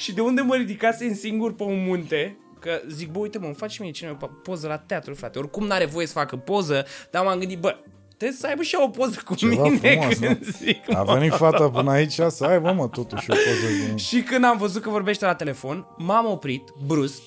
Și 0.03 0.14
de 0.14 0.22
unde 0.22 0.41
mă 0.41 0.56
ridicasem 0.56 1.14
singur 1.14 1.53
pe 1.53 1.64
un 1.64 1.83
munte, 1.88 2.38
că 2.59 2.82
zic, 2.90 3.11
bă, 3.11 3.19
uite 3.19 3.38
mă, 3.38 3.45
îmi 3.45 3.56
faci 3.56 3.72
și 3.72 3.82
mie 3.82 3.91
cineva 3.91 4.17
o 4.22 4.25
poză 4.25 4.67
la 4.67 4.77
teatru, 4.77 5.14
frate. 5.14 5.40
Oricum 5.40 5.65
n-are 5.65 5.85
voie 5.85 6.06
să 6.07 6.14
facă 6.14 6.35
poză, 6.35 6.85
dar 7.11 7.23
m-am 7.23 7.40
gândit, 7.40 7.59
bă, 7.59 7.75
trebuie 8.17 8.38
să 8.40 8.48
aibă 8.48 8.61
și 8.61 8.75
ea 8.75 8.83
o 8.83 8.88
poză 8.90 9.22
cu 9.25 9.35
Ceva 9.35 9.64
mine 9.64 9.77
frumos, 9.77 10.17
când 10.17 10.38
nu? 10.38 10.48
zic, 10.65 10.95
A 10.95 11.03
mă. 11.03 11.14
venit 11.14 11.33
fata 11.33 11.69
până 11.69 11.91
aici 11.91 12.19
să 12.27 12.45
aibă, 12.45 12.72
mă, 12.72 12.88
totuși 12.88 13.32
o 13.32 13.33
poză 13.33 13.73
de... 13.91 13.98
Și 13.98 14.22
când 14.22 14.43
am 14.43 14.57
văzut 14.57 14.82
că 14.82 14.90
vorbește 14.90 15.25
la 15.25 15.35
telefon, 15.35 15.85
m-am 15.98 16.25
oprit 16.25 16.64
brusc 16.85 17.22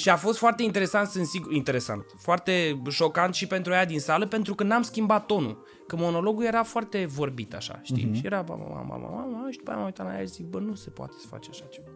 și 0.00 0.08
a 0.08 0.16
fost 0.16 0.38
foarte 0.38 0.62
interesant, 0.62 1.08
sunt 1.08 1.26
sigur, 1.26 1.52
interesant, 1.52 2.04
foarte 2.18 2.82
șocant 2.88 3.34
și 3.34 3.46
pentru 3.46 3.72
ea 3.72 3.86
din 3.86 4.00
sală, 4.00 4.26
pentru 4.26 4.54
că 4.54 4.62
n-am 4.62 4.82
schimbat 4.82 5.26
tonul. 5.26 5.64
Că 5.86 5.96
monologul 5.96 6.44
era 6.44 6.62
foarte 6.62 7.06
vorbit 7.06 7.54
așa, 7.54 7.80
știi? 7.82 8.10
Și 8.14 8.20
era 8.26 8.44
mama, 8.48 8.64
mama, 8.64 8.96
mama, 8.96 9.24
mama, 9.24 9.50
și 9.50 9.56
după 9.56 9.70
aia 9.70 9.78
m-am 9.78 9.86
uitat 9.86 10.06
la 10.06 10.12
ea 10.12 10.20
și 10.20 10.26
zic, 10.26 10.46
bă, 10.46 10.58
nu 10.58 10.74
se 10.74 10.90
poate 10.90 11.12
să 11.20 11.26
faci 11.26 11.48
așa 11.48 11.64
ceva. 11.70 11.86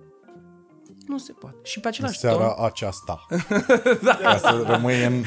Nu 1.06 1.18
se 1.18 1.32
poate. 1.32 1.56
Și 1.62 1.80
pe 1.80 1.86
În 1.86 1.92
același 1.92 2.18
seara 2.18 2.48
ton... 2.48 2.64
aceasta. 2.64 3.26
da. 4.02 4.14
Ca 4.14 4.36
să 4.36 4.64
rămâi 4.66 5.04
în, 5.04 5.24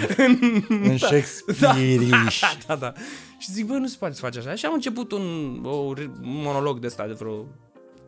în 0.70 0.98
Shakespeare 0.98 2.06
da, 2.10 2.28
da, 2.68 2.76
da. 2.76 2.94
Și 3.38 3.52
zic, 3.52 3.66
bă, 3.66 3.74
nu 3.74 3.88
se 3.88 3.96
poate 4.00 4.14
să 4.14 4.20
faci 4.20 4.38
așa. 4.38 4.56
Și 4.56 4.66
am 4.66 4.74
început 4.74 5.12
un, 5.12 5.60
o, 5.66 5.76
un 5.76 6.12
monolog 6.22 6.80
de 6.80 6.88
ăsta 6.88 7.08
de 7.08 7.14
vreo 7.14 7.46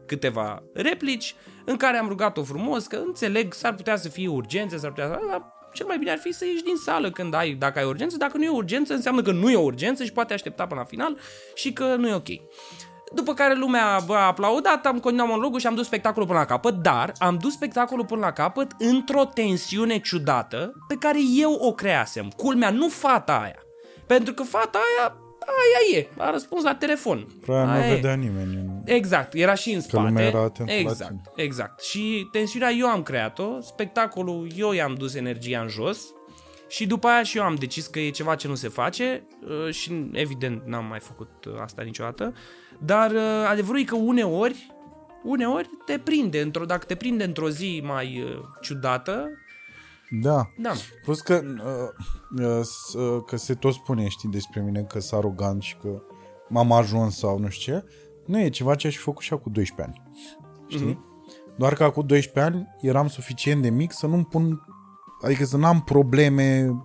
câteva 0.08 0.64
replici 0.74 1.36
în 1.66 1.78
care 1.78 1.98
am 1.98 2.08
rugat-o 2.08 2.44
frumos 2.44 2.88
că 2.88 2.96
înțeleg, 3.06 3.54
s-ar 3.54 3.74
putea 3.74 3.96
să 3.96 4.10
fie 4.10 4.28
urgențe, 4.28 4.78
s-ar 4.78 4.90
putea 4.90 5.08
să... 5.08 5.20
Dar 5.30 5.56
cel 5.74 5.86
mai 5.86 5.98
bine 5.98 6.12
ar 6.12 6.18
fi 6.18 6.32
să 6.32 6.46
ieși 6.46 6.64
din 6.64 6.76
sală 6.76 7.12
când 7.12 7.34
ai, 7.34 7.54
dacă 7.54 7.80
ai 7.80 7.86
urgență. 7.86 8.18
Dacă 8.18 8.38
nu 8.38 8.44
e 8.44 8.50
urgență, 8.50 8.94
înseamnă 8.94 9.22
că 9.22 9.32
nu 9.32 9.50
e 9.50 9.56
o 9.56 9.62
urgență 9.62 10.04
și 10.04 10.12
poate 10.12 10.34
aștepta 10.34 10.68
până 10.68 10.80
la 10.80 10.86
final 10.86 11.18
și 11.54 11.74
că 11.74 11.96
nu 11.96 12.08
e 12.08 12.14
ok. 12.14 12.28
După 13.14 13.34
care 13.34 13.56
lumea 13.56 14.00
bă, 14.06 14.16
a 14.16 14.26
aplaudat, 14.26 14.86
am 14.86 15.00
continuat 15.00 15.28
monologul 15.28 15.60
și 15.60 15.68
am 15.68 15.76
dus 15.76 15.86
spectacolul 15.86 16.28
până 16.28 16.40
la 16.40 16.46
capăt, 16.46 16.74
dar 16.74 17.12
am 17.18 17.38
dus 17.42 17.54
spectacolul 17.54 18.06
până 18.06 18.22
la 18.22 18.32
capăt 18.32 18.72
într-o 18.78 19.26
tensiune 19.26 20.00
ciudată 20.00 20.74
pe 20.88 20.96
care 20.96 21.18
eu 21.36 21.54
o 21.54 21.74
creasem. 21.74 22.30
Culmea, 22.38 22.70
nu 22.70 22.88
fata 22.88 23.40
aia. 23.44 23.62
Pentru 24.08 24.34
că 24.34 24.44
fata 24.44 24.80
aia, 24.98 25.16
aia 25.48 26.00
e, 26.00 26.08
a 26.18 26.32
răspuns 26.32 26.64
la 26.64 26.76
telefon. 26.76 27.28
Probabil 27.42 27.68
nu 27.70 27.74
Aia 27.80 27.92
e. 27.92 27.96
vedea 27.96 28.14
nimeni. 28.14 28.56
în- 28.56 28.82
Exact, 28.86 29.34
era 29.34 29.54
și 29.54 29.72
în 29.74 29.82
spate. 29.82 30.08
lumea 30.08 30.26
era 30.26 30.42
atentă 30.44 30.72
la 30.72 30.78
exact, 30.80 31.10
tine. 31.10 31.22
exact. 31.36 31.82
Și 31.82 32.28
tensiunea 32.32 32.72
eu 32.72 32.88
am 32.88 33.04
creat-o, 33.04 33.60
spectacolul 33.62 34.48
eu 34.56 34.72
i-am 34.72 34.94
dus 34.94 35.16
energia 35.16 35.60
în 35.62 35.68
jos 35.68 36.00
și 36.70 36.86
după 36.88 37.08
aia 37.08 37.24
și 37.24 37.38
eu 37.38 37.44
am 37.44 37.56
decis 37.56 37.88
că 37.88 38.00
e 38.00 38.10
ceva 38.10 38.36
ce 38.36 38.48
nu 38.48 38.56
se 38.56 38.68
face 38.68 39.24
uh, 39.66 39.74
și 39.74 40.10
evident 40.12 40.62
n-am 40.66 40.86
mai 40.86 41.00
făcut 41.00 41.46
uh, 41.46 41.54
asta 41.62 41.82
niciodată, 41.82 42.34
dar 42.80 43.12
uh, 43.12 43.22
adevărul 43.50 43.80
e 43.80 43.84
că 43.84 43.96
uneori, 43.96 44.72
uneori 45.24 45.70
te 45.86 45.98
prinde, 46.00 46.42
într-o, 46.42 46.66
dacă 46.66 46.86
te 46.86 46.96
prinde 46.96 47.24
într-o 47.24 47.50
zi 47.50 47.82
mai 47.86 48.22
uh, 48.26 48.44
ciudată, 48.62 49.30
Da. 50.10 50.52
da, 50.58 50.72
Plus 51.04 51.22
că, 51.22 51.42
uh, 51.44 52.46
uh, 52.46 52.60
s- 52.64 52.94
uh, 52.94 53.24
că 53.26 53.36
se 53.36 53.54
tot 53.54 53.74
spune, 53.74 54.08
știi, 54.08 54.30
despre 54.30 54.62
mine 54.62 54.82
că 54.84 55.00
sunt 55.00 55.20
arogant 55.20 55.62
și 55.62 55.78
că 55.78 56.02
m-am 56.50 56.72
ajuns 56.72 57.18
sau 57.18 57.40
nu 57.40 57.48
știu 57.50 57.74
ce. 57.74 57.86
Nu 58.26 58.40
e 58.40 58.50
ceva 58.50 58.76
ce 58.76 58.88
aș 58.88 58.96
fi 58.96 59.02
făcut 59.02 59.24
și 59.24 59.34
acum 59.34 59.52
12 59.52 59.96
ani. 59.98 60.12
Știi? 60.68 60.94
Mm-hmm. 60.94 61.56
Doar 61.58 61.74
că 61.74 61.84
acum 61.84 62.06
12 62.06 62.54
ani 62.54 62.68
eram 62.82 63.08
suficient 63.08 63.62
de 63.62 63.70
mic 63.70 63.92
să 63.94 64.08
nu-mi 64.08 64.26
pun... 64.26 64.62
Adică 65.22 65.46
să 65.46 65.58
n-am 65.58 65.82
probleme 65.82 66.76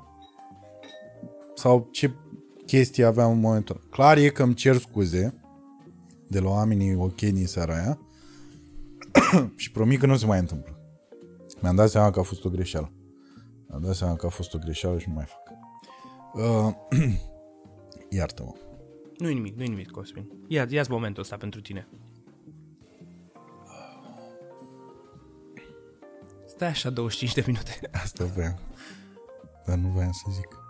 sau 1.55 1.89
ce 1.91 2.15
chestii 2.67 3.05
aveam 3.05 3.31
în 3.31 3.41
momentul 3.41 3.77
ăla. 3.77 3.87
Clar 3.91 4.17
e 4.17 4.29
că 4.29 4.43
îmi 4.43 4.55
cer 4.55 4.77
scuze, 4.77 5.41
de 6.29 6.41
la 6.41 6.49
oamenii 6.49 6.95
ok 6.97 7.21
din 7.21 7.47
seara 7.47 7.75
aia 7.75 7.99
și 9.57 9.71
promit 9.73 10.01
că 10.01 10.07
nu 10.07 10.17
se 10.17 10.27
mai 10.27 10.39
întâmplă. 10.39 10.77
Mi-am 11.61 11.75
dat 11.77 11.91
seama 11.91 12.11
că 12.11 12.19
a 12.21 12.23
fost 12.23 12.45
o 12.45 12.49
greșeală. 12.49 12.93
Mi-am 13.73 13.85
dat 13.85 13.95
seama 13.95 14.17
că 14.17 14.27
a 14.27 14.29
fost 14.29 14.55
o 14.55 14.59
greșeală 14.59 14.99
și 14.99 15.09
nu 15.09 15.15
mai 15.15 15.25
fac. 15.25 15.53
Uh, 16.33 16.75
iartă-mă. 18.19 18.53
Nu-i 19.19 19.35
nimic, 19.35 19.57
nu-i 19.57 19.69
nimic, 19.69 19.91
Cosmin. 19.91 20.31
Ia, 20.49 20.67
ia 20.69 20.85
momentul 20.89 21.23
ăsta 21.23 21.37
pentru 21.37 21.61
tine. 21.61 21.89
Stai 26.47 26.69
așa 26.69 26.91
25 26.91 27.35
de 27.35 27.43
minute. 27.47 27.81
Asta 28.05 28.25
vreau. 28.25 28.59
Dar 29.67 29.77
nu 29.77 29.89
voiam 29.89 30.13
să 30.13 30.25
zic. 30.31 30.63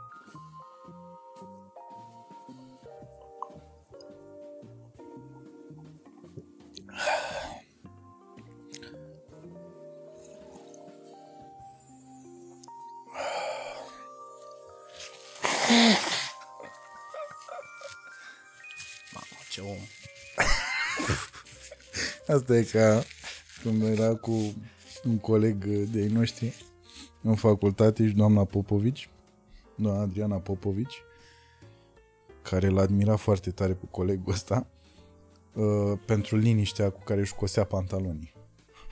Mamă, 19.12 19.36
ce 19.51 19.60
om. 19.60 19.76
Asta 22.36 22.57
e 22.57 22.62
ca 22.62 23.02
când 23.62 23.83
era 23.83 24.15
cu 24.15 24.55
un 25.05 25.18
coleg 25.18 25.65
de-ai 25.65 26.07
noștri 26.07 26.55
în 27.23 27.34
facultate 27.34 28.07
și 28.07 28.15
doamna 28.15 28.44
Popovici, 28.44 29.09
doamna 29.76 30.01
Adriana 30.01 30.36
Popovici, 30.36 31.02
care 32.42 32.68
l 32.68 32.78
admira 32.78 33.17
foarte 33.17 33.51
tare 33.51 33.73
pe 33.73 33.86
colegul 33.91 34.33
ăsta 34.33 34.67
uh, 35.52 35.99
pentru 36.07 36.36
liniștea 36.36 36.91
cu 36.91 37.02
care 37.05 37.20
își 37.20 37.34
cosea 37.34 37.65
pantalonii 37.65 38.34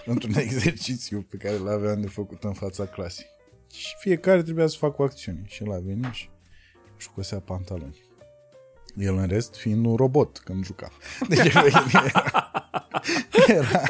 într-un 0.04 0.34
exercițiu 0.46 1.22
pe 1.22 1.36
care 1.36 1.56
l-aveam 1.56 2.00
de 2.00 2.06
făcut 2.06 2.44
în 2.44 2.52
fața 2.52 2.86
clasei. 2.86 3.26
Și 3.72 3.94
fiecare 3.98 4.42
trebuia 4.42 4.66
să 4.66 4.76
facă 4.76 5.02
o 5.02 5.04
acțiune 5.04 5.42
și 5.46 5.62
el 5.64 5.72
a 5.72 5.78
venit 5.78 6.12
și 6.12 6.30
își 7.00 7.10
cosea 7.14 7.38
pantalonii. 7.38 8.08
El 8.96 9.16
în 9.16 9.26
rest 9.26 9.54
fiind 9.54 9.86
un 9.86 9.96
robot 9.96 10.38
când 10.38 10.64
juca. 10.64 10.90
Deci 11.28 11.38
era, 13.46 13.82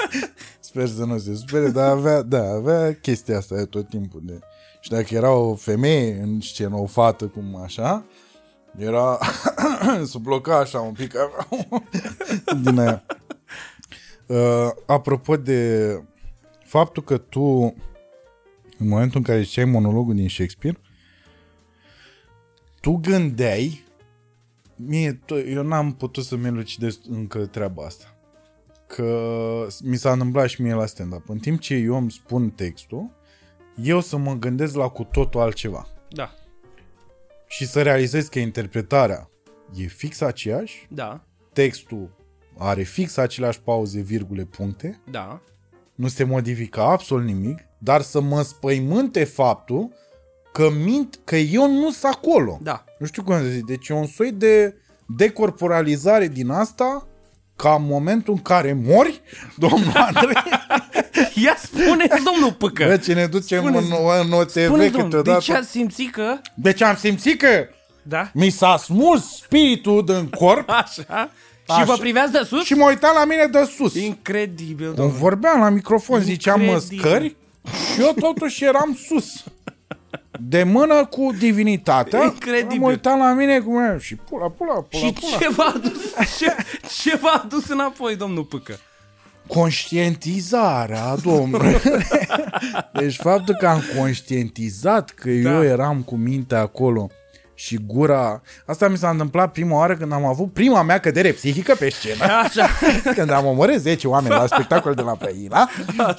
sper 0.61 0.89
să 0.89 1.05
nu 1.05 1.19
se 1.19 1.35
spere, 1.35 1.69
dar 1.69 1.91
avea, 1.91 2.23
da, 2.23 2.43
avea 2.43 2.95
chestia 2.95 3.37
asta 3.37 3.57
de 3.57 3.65
tot 3.65 3.89
timpul. 3.89 4.21
De, 4.25 4.39
și 4.81 4.91
dacă 4.91 5.15
era 5.15 5.31
o 5.31 5.55
femeie 5.55 6.21
în 6.23 6.41
scenă, 6.41 6.77
o 6.77 6.87
fată 6.87 7.27
cum 7.27 7.57
așa, 7.57 8.05
era 8.77 9.19
se 10.11 10.19
bloca 10.19 10.57
așa 10.57 10.81
un 10.81 10.93
pic 10.93 11.15
din 12.63 12.79
aia. 12.79 13.05
Uh, 14.27 14.71
apropo 14.87 15.37
de 15.37 16.03
faptul 16.65 17.03
că 17.03 17.17
tu 17.19 17.75
în 18.79 18.89
momentul 18.89 19.19
în 19.19 19.25
care 19.25 19.43
ziceai 19.43 19.65
monologul 19.65 20.15
din 20.15 20.29
Shakespeare 20.29 20.81
tu 22.81 22.93
gândeai 22.93 23.85
mie, 24.87 25.21
eu 25.47 25.63
n-am 25.63 25.93
putut 25.93 26.25
să-mi 26.25 26.47
elucidez 26.47 27.01
încă 27.09 27.47
treaba 27.47 27.85
asta. 27.85 28.15
Că 28.87 29.67
mi 29.83 29.97
s-a 29.97 30.13
întâmplat 30.13 30.49
și 30.49 30.63
mie 30.63 30.75
la 30.75 30.87
stand-up. 30.87 31.29
În 31.29 31.39
timp 31.39 31.61
ce 31.61 31.75
eu 31.75 31.97
îmi 31.97 32.11
spun 32.11 32.51
textul, 32.51 33.11
eu 33.83 34.01
să 34.01 34.17
mă 34.17 34.35
gândesc 34.35 34.75
la 34.75 34.89
cu 34.89 35.05
totul 35.05 35.41
altceva. 35.41 35.87
Da, 36.09 36.35
Și 37.47 37.67
să 37.67 37.83
realizez 37.83 38.29
că 38.29 38.39
interpretarea 38.39 39.31
e 39.75 39.87
fix 39.87 40.21
aceeași, 40.21 40.87
da, 40.91 41.25
textul 41.53 42.17
are 42.59 42.83
fix 42.83 43.17
aceleași 43.17 43.61
pauze, 43.61 44.01
virgule, 44.01 44.45
puncte, 44.45 45.01
da. 45.11 45.43
nu 45.95 46.09
se 46.09 46.25
modifică 46.25 46.81
absolut 46.81 47.25
nimic, 47.25 47.59
dar 47.79 48.01
să 48.01 48.21
mă 48.21 48.43
spăimânte 48.43 49.25
faptul 49.25 49.93
că 50.53 50.71
mint, 50.85 51.19
că 51.25 51.37
eu 51.37 51.71
nu 51.73 51.91
sunt 51.91 52.13
acolo. 52.13 52.59
Da. 52.63 52.85
Nu 52.99 53.07
știu 53.07 53.23
cum 53.23 53.35
să 53.39 53.45
zic. 53.45 53.65
Deci 53.67 53.89
e 53.89 53.93
un 53.93 54.07
soi 54.07 54.33
de 54.33 54.75
decorporalizare 55.17 56.29
din 56.29 56.51
asta 56.51 57.07
ca 57.57 57.75
în 57.75 57.87
momentul 57.87 58.35
în 58.35 58.43
care 58.43 58.79
mori, 58.85 59.21
domnul 59.57 59.93
Andrei, 59.95 60.43
Ia 61.45 61.57
spuneți, 61.63 62.23
domnul 62.25 62.53
Pâcă. 62.59 62.85
bă, 62.85 62.97
ce 62.97 63.15
ne 63.15 63.27
ducem 63.27 63.65
în, 63.65 63.73
Spuneți- 63.83 64.25
în 64.27 64.33
OTV 64.33 64.51
Spuneți, 64.51 64.67
domnul, 64.67 64.89
de 64.91 65.17
câteodată. 65.17 65.41
ce 65.41 65.55
ați 65.55 65.71
simțit 65.71 66.13
că... 66.13 66.39
Deci 66.55 66.83
am 66.83 66.97
simțit 66.97 67.39
că 67.41 67.49
Da? 68.03 68.31
mi 68.35 68.51
s-a 68.51 68.77
smuls 68.77 69.37
spiritul 69.37 70.05
din 70.05 70.29
corp 70.29 70.69
Așa. 70.85 71.31
Și 71.65 71.77
Așa. 71.77 71.85
vă 71.85 71.97
priveați 71.97 72.33
de 72.33 72.43
sus? 72.47 72.65
și 72.65 72.75
mă 72.75 72.85
uitam 72.89 73.11
la 73.15 73.25
mine 73.25 73.47
de 73.47 73.71
sus. 73.77 73.95
Incredibil, 73.95 74.87
Cum 74.87 74.95
domnul. 74.95 75.17
vorbeam 75.17 75.61
la 75.61 75.69
microfon, 75.69 76.21
ziceam 76.21 76.61
Incredibil. 76.61 76.97
măscări 77.03 77.37
și 77.95 78.01
eu 78.01 78.13
totuși 78.21 78.65
eram 78.65 78.99
sus. 79.09 79.45
De 80.43 80.63
mână 80.63 81.05
cu 81.05 81.33
divinitatea. 81.39 82.23
Incredibil. 82.25 82.79
Mă 82.79 82.89
uitam 82.89 83.19
la 83.19 83.33
mine 83.33 83.59
cum 83.61 83.79
era 83.79 83.99
și 83.99 84.15
pula, 84.15 84.49
pula, 84.49 84.73
pula, 84.73 85.07
Și 85.07 85.13
pula. 85.13 85.37
ce 85.39 85.49
v-a 85.49 85.73
adus, 85.77 86.15
ce, 86.39 86.55
ce 87.03 87.17
v-a 87.17 87.41
adus 87.45 87.69
înapoi, 87.69 88.17
domnul 88.17 88.45
Pâcă? 88.45 88.79
Conștientizarea, 89.47 91.17
domnule. 91.17 91.81
Deci 93.01 93.17
faptul 93.17 93.55
că 93.59 93.67
am 93.67 93.83
conștientizat 93.99 95.11
că 95.11 95.31
Da. 95.31 95.51
eu 95.55 95.63
eram 95.65 96.03
cu 96.03 96.15
mintea 96.17 96.61
acolo 96.61 97.11
și 97.61 97.79
gura... 97.87 98.43
Asta 98.67 98.89
mi 98.89 98.97
s-a 98.97 99.11
întâmplat 99.11 99.53
prima 99.53 99.77
oară 99.77 99.97
când 99.97 100.13
am 100.13 100.25
avut 100.25 100.53
prima 100.53 100.83
mea 100.83 101.01
cădere 101.01 101.33
psihică 101.33 101.75
pe 101.75 101.89
scenă. 101.89 102.25
Așa. 102.45 102.69
Când 103.15 103.31
am 103.31 103.47
omorât 103.47 103.81
10 103.81 104.09
oameni 104.09 104.35
la 104.35 104.47
spectacol 104.47 104.95
de 104.95 105.03
la 105.03 105.15
Brăila. 105.19 105.69
nu, 105.97 106.15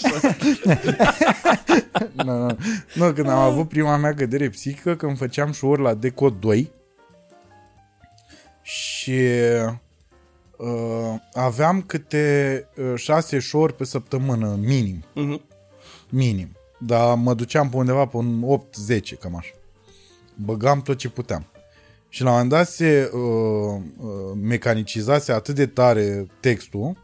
nu, 2.24 2.58
nu, 2.94 3.11
când 3.11 3.30
am 3.30 3.38
avut 3.38 3.68
prima 3.68 3.98
mea 3.98 4.14
cădere 4.14 4.50
psihică, 4.50 4.95
când 4.95 5.18
făceam 5.18 5.52
show-uri 5.52 5.82
la 5.82 5.94
Deco 5.94 6.30
2 6.30 6.72
și 8.61 9.20
uh, 10.58 11.20
aveam 11.34 11.82
câte 11.82 12.68
uh, 12.76 12.94
șase 12.95 13.40
show-uri 13.40 13.76
pe 13.76 13.84
săptămână, 13.84 14.58
minim. 14.61 15.03
Mhm. 15.14 15.42
Minim. 16.10 16.56
Dar 16.80 17.16
mă 17.16 17.34
duceam 17.34 17.70
pe 17.70 17.76
undeva 17.76 18.06
pe 18.06 18.18
un 18.18 18.60
8-10, 18.90 19.20
cam 19.20 19.36
așa. 19.36 19.52
Băgam 20.44 20.82
tot 20.82 20.98
ce 20.98 21.10
puteam. 21.10 21.45
Și 22.10 22.24
la 22.24 22.30
un 22.30 22.34
moment 22.34 22.52
dat 22.52 22.68
se 22.68 23.11
uh, 23.14 23.20
uh, 23.98 24.38
mecanicizase 24.42 25.32
atât 25.32 25.56
de 25.56 25.66
tare 25.66 26.28
textul, 26.40 26.98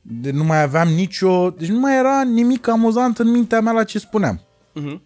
de 0.00 0.30
nu 0.30 0.44
mai 0.44 0.62
aveam 0.62 0.88
nicio... 0.88 1.50
Deci 1.50 1.68
nu 1.68 1.78
mai 1.78 1.98
era 1.98 2.22
nimic 2.22 2.68
amuzant 2.68 3.18
în 3.18 3.30
mintea 3.30 3.60
mea 3.60 3.72
la 3.72 3.84
ce 3.84 3.98
spuneam. 3.98 4.40
Mhm. 4.72 5.02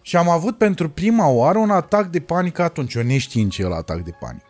Și 0.00 0.16
am 0.16 0.28
avut 0.28 0.56
pentru 0.56 0.90
prima 0.90 1.28
oară 1.28 1.58
un 1.58 1.70
atac 1.70 2.06
de 2.06 2.20
panică 2.20 2.62
atunci, 2.62 2.94
eu 2.94 3.02
neștiind 3.02 3.50
ce 3.50 3.62
e 3.62 3.66
la 3.66 3.76
atac 3.76 4.02
de 4.02 4.16
panică, 4.20 4.44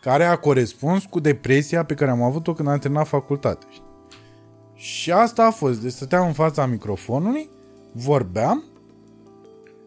care 0.00 0.24
a 0.24 0.36
corespuns 0.36 1.04
cu 1.04 1.20
depresia 1.20 1.84
pe 1.84 1.94
care 1.94 2.10
am 2.10 2.22
avut-o 2.22 2.52
când 2.52 2.68
am 2.68 2.78
terminat 2.78 3.06
facultate. 3.06 3.66
știi? 3.70 3.90
Și 4.74 5.12
asta 5.12 5.44
a 5.46 5.50
fost, 5.50 5.80
deci 5.82 5.92
stăteam 5.92 6.26
în 6.26 6.32
fața 6.32 6.66
microfonului, 6.66 7.48
vorbeam 7.92 8.64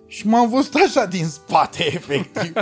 și 0.08 0.27
m-am 0.27 0.50
văzut 0.50 0.74
așa 0.74 1.06
din 1.06 1.25
spate, 1.27 1.85
efectiv. 1.95 2.53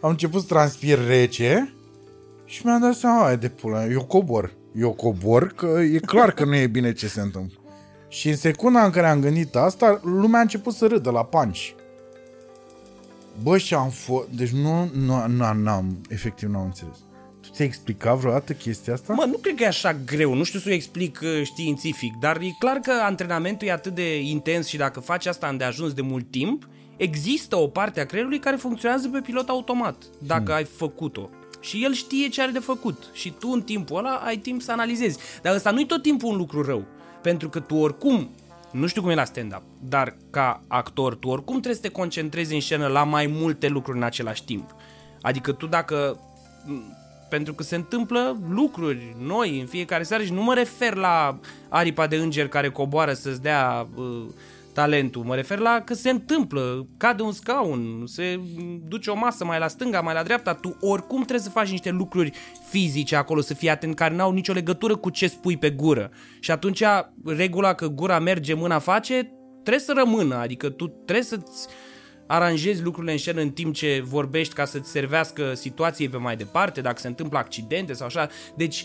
am 0.00 0.10
început 0.10 0.40
să 0.40 0.46
transpir 0.46 1.06
rece 1.06 1.74
și 2.44 2.66
mi-am 2.66 2.80
dat 2.80 2.94
seama, 2.94 3.22
"Hai 3.22 3.38
de 3.38 3.48
pula, 3.48 3.78
mea, 3.78 3.86
eu 3.86 4.04
cobor. 4.04 4.52
Eu 4.74 4.92
cobor, 4.92 5.46
că 5.46 5.66
e 5.66 5.98
clar 5.98 6.30
că 6.32 6.44
nu 6.44 6.54
e 6.54 6.66
bine 6.66 6.92
ce 6.92 7.08
se 7.08 7.20
întâmplă. 7.20 7.58
Și 8.08 8.28
în 8.28 8.36
secunda 8.36 8.84
în 8.84 8.90
care 8.90 9.08
am 9.08 9.20
gândit 9.20 9.54
asta, 9.56 10.00
lumea 10.02 10.38
a 10.38 10.42
început 10.42 10.74
să 10.74 10.86
râdă 10.86 11.10
la 11.10 11.24
panci. 11.24 11.74
Bă, 13.42 13.58
și 13.58 13.74
am 13.74 13.88
fost... 13.90 14.28
Deci 14.28 14.50
nu, 14.50 14.90
nu, 14.94 15.26
nu, 15.26 15.52
n-am, 15.54 16.00
efectiv 16.08 16.48
n-am 16.48 16.64
înțeles. 16.64 16.96
Tu 17.56 17.62
ți-ai 17.62 17.74
explicat 17.74 18.16
vreodată 18.16 18.52
chestia 18.52 18.92
asta? 18.92 19.12
Mă, 19.12 19.24
nu 19.24 19.36
cred 19.36 19.54
că 19.54 19.62
e 19.62 19.66
așa 19.66 19.96
greu, 20.06 20.34
nu 20.34 20.44
știu 20.44 20.58
să 20.58 20.68
o 20.68 20.72
explic 20.72 21.20
uh, 21.22 21.42
științific, 21.44 22.14
dar 22.20 22.36
e 22.36 22.56
clar 22.58 22.76
că 22.76 22.92
antrenamentul 23.02 23.66
e 23.66 23.72
atât 23.72 23.94
de 23.94 24.20
intens 24.20 24.66
și 24.66 24.76
dacă 24.76 25.00
faci 25.00 25.26
asta 25.26 25.46
îndeajuns 25.46 25.92
de 25.92 26.00
mult 26.00 26.30
timp, 26.30 26.68
există 26.96 27.56
o 27.56 27.66
parte 27.66 28.00
a 28.00 28.06
creierului 28.06 28.38
care 28.38 28.56
funcționează 28.56 29.08
pe 29.08 29.20
pilot 29.20 29.48
automat, 29.48 30.04
dacă 30.18 30.52
ai 30.52 30.64
făcut-o. 30.64 31.30
Și 31.60 31.84
el 31.84 31.92
știe 31.92 32.28
ce 32.28 32.42
are 32.42 32.50
de 32.50 32.58
făcut 32.58 33.10
și 33.12 33.30
tu 33.38 33.48
în 33.48 33.62
timpul 33.62 33.98
ăla 33.98 34.14
ai 34.14 34.36
timp 34.36 34.62
să 34.62 34.72
analizezi. 34.72 35.18
Dar 35.42 35.54
ăsta 35.54 35.70
nu-i 35.70 35.86
tot 35.86 36.02
timpul 36.02 36.30
un 36.30 36.36
lucru 36.36 36.62
rău, 36.62 36.84
pentru 37.22 37.48
că 37.48 37.60
tu 37.60 37.74
oricum, 37.74 38.30
nu 38.72 38.86
știu 38.86 39.02
cum 39.02 39.10
e 39.10 39.14
la 39.14 39.24
stand-up, 39.24 39.62
dar 39.88 40.16
ca 40.30 40.62
actor 40.68 41.14
tu 41.14 41.28
oricum 41.28 41.54
trebuie 41.54 41.74
să 41.74 41.88
te 41.88 41.88
concentrezi 41.88 42.54
în 42.54 42.60
scenă 42.60 42.86
la 42.86 43.04
mai 43.04 43.26
multe 43.26 43.68
lucruri 43.68 43.98
în 43.98 44.04
același 44.04 44.44
timp. 44.44 44.74
Adică 45.20 45.52
tu 45.52 45.66
dacă 45.66 46.20
pentru 47.28 47.54
că 47.54 47.62
se 47.62 47.76
întâmplă 47.76 48.38
lucruri 48.48 49.16
noi 49.18 49.60
în 49.60 49.66
fiecare 49.66 50.02
seară 50.02 50.22
și 50.22 50.32
nu 50.32 50.42
mă 50.42 50.54
refer 50.54 50.94
la 50.94 51.38
aripa 51.68 52.06
de 52.06 52.16
înger 52.16 52.48
care 52.48 52.68
coboară 52.68 53.12
să-ți 53.12 53.42
dea 53.42 53.88
uh, 53.94 54.24
talentul. 54.76 55.22
Mă 55.22 55.34
refer 55.34 55.58
la 55.58 55.80
că 55.84 55.94
se 55.94 56.10
întâmplă, 56.10 56.86
cade 56.96 57.22
un 57.22 57.32
scaun, 57.32 58.02
se 58.06 58.40
duce 58.88 59.10
o 59.10 59.16
masă 59.16 59.44
mai 59.44 59.58
la 59.58 59.68
stânga, 59.68 60.00
mai 60.00 60.14
la 60.14 60.22
dreapta. 60.22 60.54
Tu 60.54 60.76
oricum 60.80 61.18
trebuie 61.18 61.44
să 61.44 61.50
faci 61.50 61.70
niște 61.70 61.90
lucruri 61.90 62.32
fizice 62.68 63.16
acolo, 63.16 63.40
să 63.40 63.54
fii 63.54 63.70
atent, 63.70 63.94
care 63.94 64.14
n-au 64.14 64.32
nicio 64.32 64.52
legătură 64.52 64.96
cu 64.96 65.10
ce 65.10 65.28
spui 65.28 65.56
pe 65.56 65.70
gură. 65.70 66.10
Și 66.40 66.50
atunci 66.50 66.82
regula 67.24 67.74
că 67.74 67.86
gura 67.88 68.18
merge, 68.18 68.54
mâna 68.54 68.78
face, 68.78 69.32
trebuie 69.62 69.84
să 69.84 69.92
rămână. 69.96 70.34
Adică 70.34 70.68
tu 70.68 70.86
trebuie 70.86 71.24
să-ți 71.24 71.68
aranjezi 72.26 72.82
lucrurile 72.82 73.12
în 73.12 73.18
scenă 73.18 73.40
în 73.40 73.50
timp 73.50 73.74
ce 73.74 74.02
vorbești 74.04 74.54
ca 74.54 74.64
să-ți 74.64 74.90
servească 74.90 75.54
situației 75.54 76.08
pe 76.08 76.16
mai 76.16 76.36
departe, 76.36 76.80
dacă 76.80 77.00
se 77.00 77.06
întâmplă 77.06 77.38
accidente 77.38 77.92
sau 77.92 78.06
așa. 78.06 78.28
Deci 78.54 78.84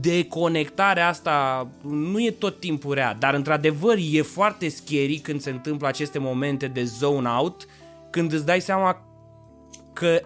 deconectarea 0.00 1.08
asta 1.08 1.68
nu 1.82 2.20
e 2.20 2.30
tot 2.30 2.60
timpul 2.60 2.94
rea, 2.94 3.14
dar 3.14 3.34
într-adevăr 3.34 3.96
e 4.12 4.22
foarte 4.22 4.68
scary 4.68 5.18
când 5.18 5.40
se 5.40 5.50
întâmplă 5.50 5.86
aceste 5.86 6.18
momente 6.18 6.66
de 6.66 6.84
zone 6.84 7.28
out, 7.28 7.66
când 8.10 8.32
îți 8.32 8.46
dai 8.46 8.60
seama 8.60 9.02
că 9.92 10.20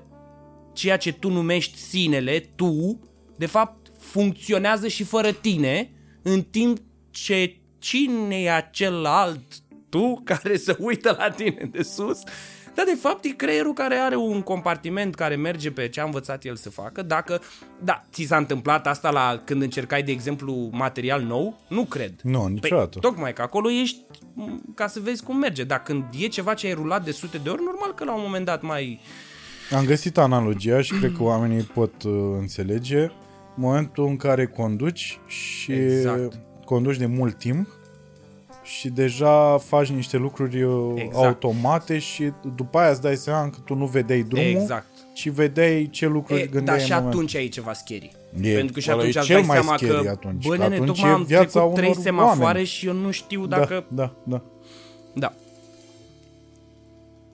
ceea 0.72 0.96
ce 0.96 1.12
tu 1.12 1.30
numești 1.30 1.78
sinele, 1.78 2.38
tu, 2.54 3.00
de 3.36 3.46
fapt 3.46 3.86
funcționează 3.98 4.88
și 4.88 5.04
fără 5.04 5.32
tine, 5.32 5.90
în 6.22 6.42
timp 6.42 6.78
ce 7.10 7.56
cine 7.78 8.36
e 8.36 8.52
acel 8.52 9.04
alt 9.04 9.42
tu 9.92 10.20
care 10.24 10.56
se 10.56 10.76
uită 10.78 11.14
la 11.18 11.30
tine 11.30 11.68
de 11.70 11.82
sus 11.82 12.22
dar 12.74 12.84
de 12.84 12.98
fapt 13.00 13.24
e 13.24 13.28
creierul 13.28 13.72
care 13.72 13.94
are 13.94 14.16
un 14.16 14.42
compartiment 14.42 15.14
care 15.14 15.36
merge 15.36 15.70
pe 15.70 15.88
ce 15.88 16.00
a 16.00 16.04
învățat 16.04 16.44
el 16.44 16.56
să 16.56 16.70
facă. 16.70 17.02
Dacă, 17.02 17.40
da, 17.84 18.04
ți 18.12 18.24
s-a 18.24 18.36
întâmplat 18.36 18.86
asta 18.86 19.10
la 19.10 19.42
când 19.44 19.62
încercai, 19.62 20.02
de 20.02 20.10
exemplu, 20.10 20.68
material 20.72 21.22
nou? 21.22 21.60
Nu 21.68 21.84
cred. 21.84 22.12
Nu, 22.22 22.46
niciodată. 22.46 22.98
Păi, 22.98 23.00
tocmai 23.00 23.32
că 23.32 23.42
acolo 23.42 23.70
ești 23.70 24.00
ca 24.74 24.86
să 24.86 25.00
vezi 25.00 25.22
cum 25.22 25.36
merge. 25.36 25.64
Dar 25.64 25.82
când 25.82 26.04
e 26.18 26.26
ceva 26.26 26.54
ce 26.54 26.66
ai 26.66 26.72
rulat 26.72 27.04
de 27.04 27.10
sute 27.10 27.38
de 27.38 27.48
ori, 27.50 27.62
normal 27.62 27.94
că 27.94 28.04
la 28.04 28.14
un 28.14 28.22
moment 28.24 28.44
dat 28.44 28.62
mai... 28.62 29.00
Am 29.76 29.84
găsit 29.84 30.18
analogia 30.18 30.80
și 30.80 30.92
cred 30.92 31.12
că 31.16 31.22
oamenii 31.22 31.62
pot 31.62 32.02
uh, 32.02 32.12
înțelege 32.38 33.10
momentul 33.56 34.06
în 34.06 34.16
care 34.16 34.46
conduci 34.46 35.20
și 35.26 35.72
exact. 35.72 36.38
conduci 36.64 36.96
de 36.96 37.06
mult 37.06 37.38
timp 37.38 37.68
și 38.78 38.88
deja 38.88 39.58
faci 39.58 39.88
niște 39.88 40.16
lucruri 40.16 40.62
uh, 40.62 40.92
exact. 40.94 41.24
automate 41.24 41.98
și 41.98 42.32
după 42.54 42.78
aia 42.78 42.90
îți 42.90 43.00
dai 43.00 43.16
seama 43.16 43.50
că 43.50 43.58
tu 43.64 43.74
nu 43.74 43.86
vedeai 43.86 44.22
drumul, 44.22 44.46
exact. 44.46 44.86
ci 45.14 45.28
vedeai 45.28 45.88
ce 45.90 46.06
lucruri 46.06 46.40
e, 46.40 46.46
gândeai 46.46 46.76
Dar 46.76 46.86
și 46.86 46.92
atunci 46.92 47.34
ai 47.34 47.48
ceva 47.48 47.72
scary. 47.72 48.12
E, 48.40 48.54
Pentru 48.54 48.72
că 48.72 48.80
și 48.80 48.90
atunci 48.90 49.16
îți 49.16 49.28
dai 49.28 49.44
seama 49.44 49.74
că, 49.74 50.08
atunci, 50.10 50.46
bă, 50.46 50.56
nene, 50.56 50.78
tocmai 50.78 51.10
am 51.10 51.24
trecut 51.24 51.74
trei 51.74 51.94
semafoare 51.94 52.44
oameni. 52.44 52.66
și 52.66 52.86
eu 52.86 52.92
nu 52.92 53.10
știu 53.10 53.46
da, 53.46 53.58
dacă... 53.58 53.84
Da, 53.88 54.14
da, 54.24 54.42
da. 55.14 55.32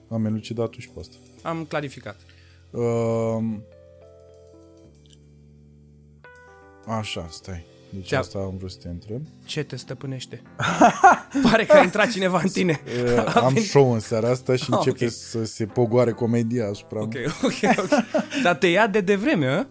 Am 0.09 0.25
elucidat 0.25 0.73
și 0.77 0.89
pe 0.89 0.99
asta. 0.99 1.15
Am 1.41 1.65
clarificat. 1.65 2.15
Uh, 2.71 3.43
așa, 6.87 7.27
stai. 7.29 7.65
Deci 7.89 8.07
Ți-a... 8.07 8.19
asta 8.19 8.39
am 8.39 8.53
vrut 8.57 8.71
să 8.71 8.77
te 8.81 8.87
întreb. 8.87 9.21
Ce 9.45 9.63
te 9.63 9.75
stăpânește? 9.75 10.41
Pare 11.49 11.65
că 11.65 11.77
a 11.77 11.83
intrat 11.83 12.11
cineva 12.11 12.39
în 12.43 12.49
tine. 12.49 12.81
Uh, 13.15 13.35
am 13.43 13.55
show 13.55 13.91
în 13.93 13.99
seara 13.99 14.29
asta 14.29 14.55
și 14.55 14.67
ah, 14.69 14.77
începe 14.77 14.95
okay. 14.95 15.09
să 15.09 15.45
se 15.45 15.65
pogoare 15.65 16.11
comedia 16.11 16.67
asupra 16.67 17.01
Ok, 17.01 17.13
ok, 17.43 17.77
ok. 17.77 17.89
Dar 18.43 18.55
te 18.55 18.67
ia 18.67 18.87
de 18.87 19.01
devreme, 19.01 19.47
a? 19.47 19.65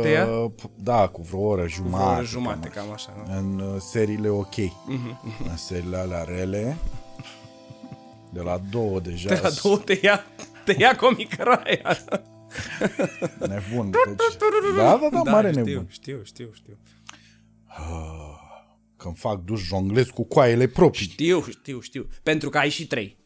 Te 0.00 0.08
ia? 0.08 0.26
Uh, 0.26 0.50
da, 0.74 1.06
cu 1.08 1.22
vreo 1.22 1.40
oră 1.40 1.66
jumătate. 1.68 2.02
Cu 2.02 2.06
vreo 2.06 2.16
oră 2.16 2.24
jumate, 2.24 2.68
cam 2.68 2.92
așa. 2.92 3.24
Nu? 3.26 3.36
În 3.38 3.58
uh, 3.58 3.80
seriile 3.80 4.28
ok. 4.28 4.54
Uh-huh. 4.54 5.48
În 5.50 5.56
seriile 5.56 5.96
alea 5.96 6.22
rele, 6.22 6.76
de 8.32 8.40
la 8.40 8.60
două 8.70 9.00
deja. 9.00 9.28
De 9.28 9.40
la 9.42 9.50
două 9.62 9.76
te 9.76 9.98
ia, 10.02 10.24
te 10.64 10.76
ia 10.78 10.96
comicăraia. 10.96 11.96
nebun. 13.38 13.90
Deci, 13.90 14.36
da, 14.76 14.98
da, 15.00 15.08
da, 15.12 15.20
da 15.24 15.30
mare 15.30 15.50
știu, 15.50 15.64
nebun. 15.64 15.86
Știu, 15.88 16.20
știu, 16.24 16.50
știu. 16.52 16.78
Când 18.96 19.18
fac 19.18 19.44
dus 19.44 19.60
jonglez 19.60 20.08
cu 20.08 20.24
coaiele 20.24 20.66
proprii. 20.66 21.06
Știu, 21.06 21.44
știu, 21.48 21.80
știu. 21.80 22.06
Pentru 22.22 22.48
că 22.50 22.58
ai 22.58 22.68
și 22.68 22.86
trei. 22.86 23.16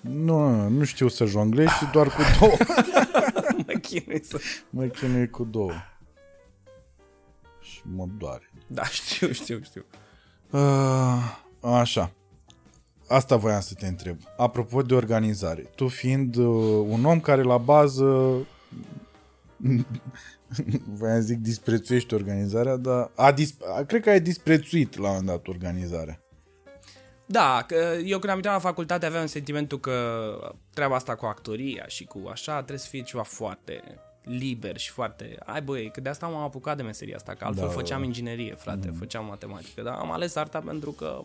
Nu, 0.00 0.68
nu 0.68 0.84
știu 0.84 1.08
să 1.08 1.24
jonglez 1.24 1.68
și 1.68 1.84
doar 1.92 2.06
cu 2.08 2.22
două. 2.40 2.56
mă 3.66 3.72
chinui 3.72 4.24
să... 4.24 4.40
Mă 4.70 4.84
chinui 4.84 5.30
cu 5.30 5.44
două. 5.44 5.72
Și 7.60 7.80
mă 7.94 8.06
doare. 8.18 8.50
Da, 8.66 8.84
știu, 8.84 9.32
știu, 9.32 9.60
știu. 9.62 9.84
Uh, 10.50 11.38
așa. 11.60 12.12
Asta 13.08 13.36
voiam 13.36 13.60
să 13.60 13.74
te 13.74 13.86
întreb. 13.86 14.18
Apropo 14.36 14.82
de 14.82 14.94
organizare. 14.94 15.60
Tu 15.74 15.88
fiind 15.88 16.36
uh, 16.36 16.84
un 16.88 17.04
om 17.04 17.20
care 17.20 17.42
la 17.42 17.58
bază 17.58 18.36
voiam 20.98 21.20
zic 21.20 21.38
disprețuiești 21.38 22.14
organizarea, 22.14 22.76
dar 22.76 23.10
a 23.16 23.32
dis- 23.32 23.56
cred 23.86 24.02
că 24.02 24.10
ai 24.10 24.20
disprețuit 24.20 24.96
la 24.96 25.08
un 25.08 25.14
moment 25.14 25.26
dat 25.26 25.46
organizarea. 25.46 26.20
Da, 27.26 27.64
că 27.66 27.96
eu 28.04 28.18
când 28.18 28.30
am 28.30 28.36
intrat 28.36 28.54
la 28.54 28.60
facultate 28.60 29.06
aveam 29.06 29.26
sentimentul 29.26 29.80
că 29.80 29.96
treaba 30.74 30.94
asta 30.94 31.14
cu 31.14 31.26
actoria 31.26 31.84
și 31.86 32.04
cu 32.04 32.28
așa 32.30 32.54
trebuie 32.54 32.78
să 32.78 32.88
fie 32.88 33.02
ceva 33.02 33.22
foarte 33.22 33.82
liber 34.22 34.76
și 34.76 34.90
foarte... 34.90 35.36
Ai 35.44 35.62
băi, 35.62 35.90
că 35.90 36.00
de 36.00 36.08
asta 36.08 36.26
m-am 36.26 36.42
apucat 36.42 36.76
de 36.76 36.82
meseria 36.82 37.16
asta, 37.16 37.34
că 37.34 37.44
altfel 37.44 37.66
da, 37.66 37.72
făceam 37.72 38.02
inginerie, 38.02 38.54
frate, 38.54 38.88
mm. 38.88 38.96
făceam 38.96 39.24
matematică, 39.24 39.82
dar 39.82 39.94
am 39.94 40.12
ales 40.12 40.34
arta 40.34 40.58
pentru 40.58 40.90
că 40.90 41.20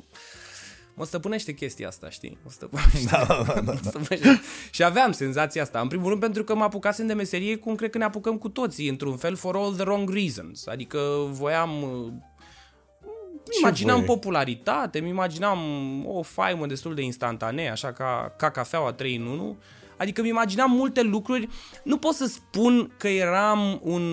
mă 0.96 1.06
stăpânește 1.06 1.54
chestia 1.54 1.88
asta, 1.88 2.10
știi? 2.10 2.38
Mă 2.44 2.50
stăpânește. 2.52 3.08
Da, 3.12 3.26
da, 3.28 3.54
da, 3.54 3.62
da. 3.62 3.76
stăpânește. 3.84 4.42
și 4.72 4.84
aveam 4.84 5.12
senzația 5.12 5.62
asta. 5.62 5.80
În 5.80 5.88
primul 5.88 6.08
rând 6.08 6.22
pentru 6.22 6.44
că 6.44 6.56
mă 6.56 6.64
apucasem 6.64 7.08
de 7.08 7.14
meserie 7.14 7.56
cum 7.56 7.76
cred 7.76 7.90
că 7.90 7.98
ne 7.98 8.04
apucăm 8.04 8.38
cu 8.38 8.50
toții, 8.50 8.90
într-un 8.90 9.18
fel, 9.18 9.36
for 9.36 9.56
all 9.56 9.74
the 9.74 9.82
wrong 9.82 10.10
reasons. 10.10 10.68
Adică 10.68 11.00
voiam... 11.30 11.72
Ce 13.52 13.60
imaginam 13.60 13.96
voie? 13.96 14.08
popularitate, 14.08 15.00
îmi 15.00 15.10
imaginam 15.10 15.60
o 16.08 16.22
faimă 16.22 16.66
destul 16.66 16.96
de 16.96 17.02
instantanee, 17.02 17.70
așa 17.70 17.92
ca, 17.92 18.34
ca 18.38 18.50
cafeaua 18.50 18.94
3 18.94 19.16
în 19.16 19.26
1 19.26 19.58
Adică 19.98 20.22
mi 20.22 20.28
imaginam 20.28 20.72
multe 20.72 21.02
lucruri. 21.02 21.50
Nu 21.84 21.98
pot 21.98 22.14
să 22.14 22.26
spun 22.26 22.92
că 22.98 23.08
eram 23.08 23.80
un 23.84 24.04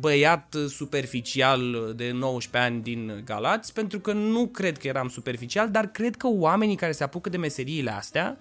băiat 0.00 0.54
superficial 0.68 1.92
de 1.96 2.10
19 2.10 2.70
ani 2.70 2.82
din 2.82 3.22
Galați, 3.24 3.72
pentru 3.72 4.00
că 4.00 4.12
nu 4.12 4.46
cred 4.46 4.78
că 4.78 4.86
eram 4.86 5.08
superficial, 5.08 5.70
dar 5.70 5.86
cred 5.86 6.16
că 6.16 6.26
oamenii 6.30 6.76
care 6.76 6.92
se 6.92 7.04
apucă 7.04 7.28
de 7.28 7.36
meseriile 7.36 7.90
astea 7.90 8.38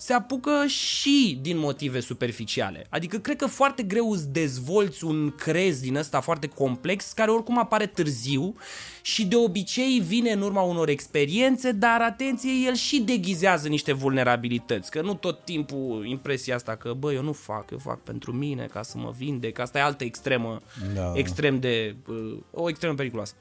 se 0.00 0.12
apucă 0.12 0.66
și 0.66 1.38
din 1.42 1.58
motive 1.58 2.00
superficiale. 2.00 2.86
Adică 2.90 3.18
cred 3.18 3.36
că 3.36 3.46
foarte 3.46 3.82
greu 3.82 4.10
îți 4.10 4.28
dezvolți 4.28 5.04
un 5.04 5.30
crez 5.30 5.80
din 5.80 5.96
ăsta 5.96 6.20
foarte 6.20 6.46
complex, 6.46 7.12
care 7.12 7.30
oricum 7.30 7.58
apare 7.58 7.86
târziu 7.86 8.54
și 9.02 9.26
de 9.26 9.36
obicei 9.36 10.02
vine 10.06 10.30
în 10.30 10.40
urma 10.40 10.62
unor 10.62 10.88
experiențe, 10.88 11.72
dar 11.72 12.00
atenție, 12.00 12.50
el 12.66 12.74
și 12.74 13.00
deghizează 13.00 13.68
niște 13.68 13.92
vulnerabilități, 13.92 14.90
că 14.90 15.00
nu 15.00 15.14
tot 15.14 15.44
timpul 15.44 16.06
impresia 16.06 16.54
asta 16.54 16.76
că, 16.76 16.92
bă, 16.98 17.12
eu 17.12 17.22
nu 17.22 17.32
fac, 17.32 17.70
eu 17.70 17.78
fac 17.78 18.02
pentru 18.02 18.32
mine, 18.32 18.68
ca 18.72 18.82
să 18.82 18.98
mă 18.98 19.14
vindec, 19.16 19.58
asta 19.58 19.78
e 19.78 19.82
altă 19.82 20.04
extremă, 20.04 20.58
da. 20.94 21.12
extrem 21.14 21.60
de, 21.60 21.96
uh, 22.08 22.38
o 22.50 22.68
extremă 22.68 22.94
periculoasă. 22.94 23.34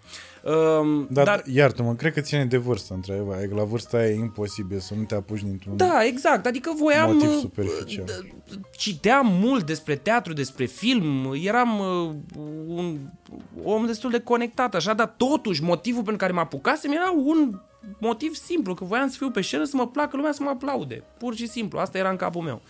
Um, 0.43 1.07
dar, 1.11 1.25
dar 1.25 1.43
iartă-mă, 1.53 1.95
cred 1.95 2.13
că 2.13 2.21
ține 2.21 2.45
de 2.45 2.57
vârstă, 2.57 2.93
într-adevăr, 2.93 3.35
adică 3.35 3.55
la 3.55 3.63
vârsta 3.63 3.97
aia 3.97 4.09
e 4.09 4.15
imposibil 4.15 4.79
să 4.79 4.93
nu 4.93 5.03
te 5.03 5.15
apuci 5.15 5.41
dintr-un 5.41 5.77
Da, 5.77 6.03
exact, 6.05 6.45
adică 6.45 6.71
voiam... 6.79 7.13
Motiv 7.13 7.29
uh, 7.29 7.37
superficial. 7.41 8.05
Citeam 8.77 9.27
mult 9.27 9.65
despre 9.65 9.95
teatru, 9.95 10.33
despre 10.33 10.65
film, 10.65 11.33
eram 11.43 11.79
uh, 11.79 12.15
un 12.67 12.97
om 13.63 13.85
destul 13.85 14.11
de 14.11 14.19
conectat, 14.19 14.75
așa, 14.75 14.93
dar 14.93 15.07
totuși 15.47 15.63
motivul 15.63 16.03
pentru 16.03 16.17
care 16.17 16.31
mă 16.33 16.39
apucasem 16.39 16.91
era 16.91 17.11
un 17.11 17.59
motiv 17.99 18.35
simplu, 18.35 18.73
că 18.73 18.83
voiam 18.83 19.09
să 19.09 19.15
fiu 19.17 19.31
pe 19.31 19.41
scenă, 19.41 19.63
să 19.63 19.75
mă 19.75 19.87
placă 19.87 20.15
lumea, 20.15 20.31
să 20.31 20.43
mă 20.43 20.49
aplaude. 20.49 21.03
Pur 21.17 21.35
și 21.35 21.47
simplu, 21.47 21.79
asta 21.79 21.97
era 21.97 22.09
în 22.09 22.15
capul 22.15 22.41
meu 22.41 22.61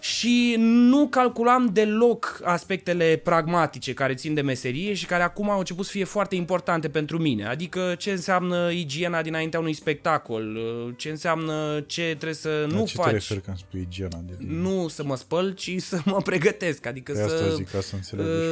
și 0.00 0.54
nu 0.58 1.08
calculam 1.08 1.70
deloc 1.72 2.40
aspectele 2.44 3.20
pragmatice 3.24 3.94
care 3.94 4.14
țin 4.14 4.34
de 4.34 4.40
meserie 4.40 4.94
și 4.94 5.06
care 5.06 5.22
acum 5.22 5.50
au 5.50 5.58
început 5.58 5.84
să 5.84 5.90
fie 5.90 6.04
foarte 6.04 6.34
importante 6.34 6.88
pentru 6.88 7.18
mine. 7.18 7.46
Adică 7.46 7.94
ce 7.98 8.10
înseamnă 8.10 8.70
igiena 8.70 9.22
dinaintea 9.22 9.60
unui 9.60 9.72
spectacol, 9.72 10.58
ce 10.96 11.08
înseamnă 11.08 11.84
ce 11.86 12.02
trebuie 12.02 12.34
să 12.34 12.66
nu 12.68 12.86
ce 12.86 12.94
faci. 12.94 13.04
Ce 13.04 13.10
te 13.10 13.16
referi 13.16 13.40
când 13.40 13.56
spui 13.56 13.80
igiena? 13.80 14.22
De 14.26 14.34
nu 14.38 14.88
să 14.88 15.04
mă 15.04 15.16
spăl, 15.16 15.54
ci 15.54 15.74
să 15.78 16.00
mă 16.04 16.20
pregătesc. 16.22 16.86
Adică 16.86 17.14
să, 17.14 17.52
zic, 17.54 17.70
ca 17.70 17.80
să, 17.80 17.96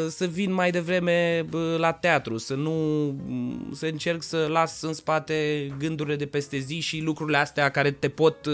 să 0.09 0.27
vin 0.27 0.53
mai 0.53 0.71
devreme 0.71 1.47
la 1.77 1.93
teatru, 1.93 2.37
să 2.37 2.55
nu 2.55 2.77
să 3.73 3.87
încerc 3.87 4.23
să 4.23 4.47
las 4.51 4.83
în 4.83 4.93
spate 4.93 5.69
gândurile 5.79 6.17
de 6.17 6.27
peste 6.27 6.59
zi 6.59 6.81
și 6.81 7.01
lucrurile 7.01 7.37
astea 7.37 7.71
care 7.71 7.91
te 7.91 8.09
pot 8.09 8.49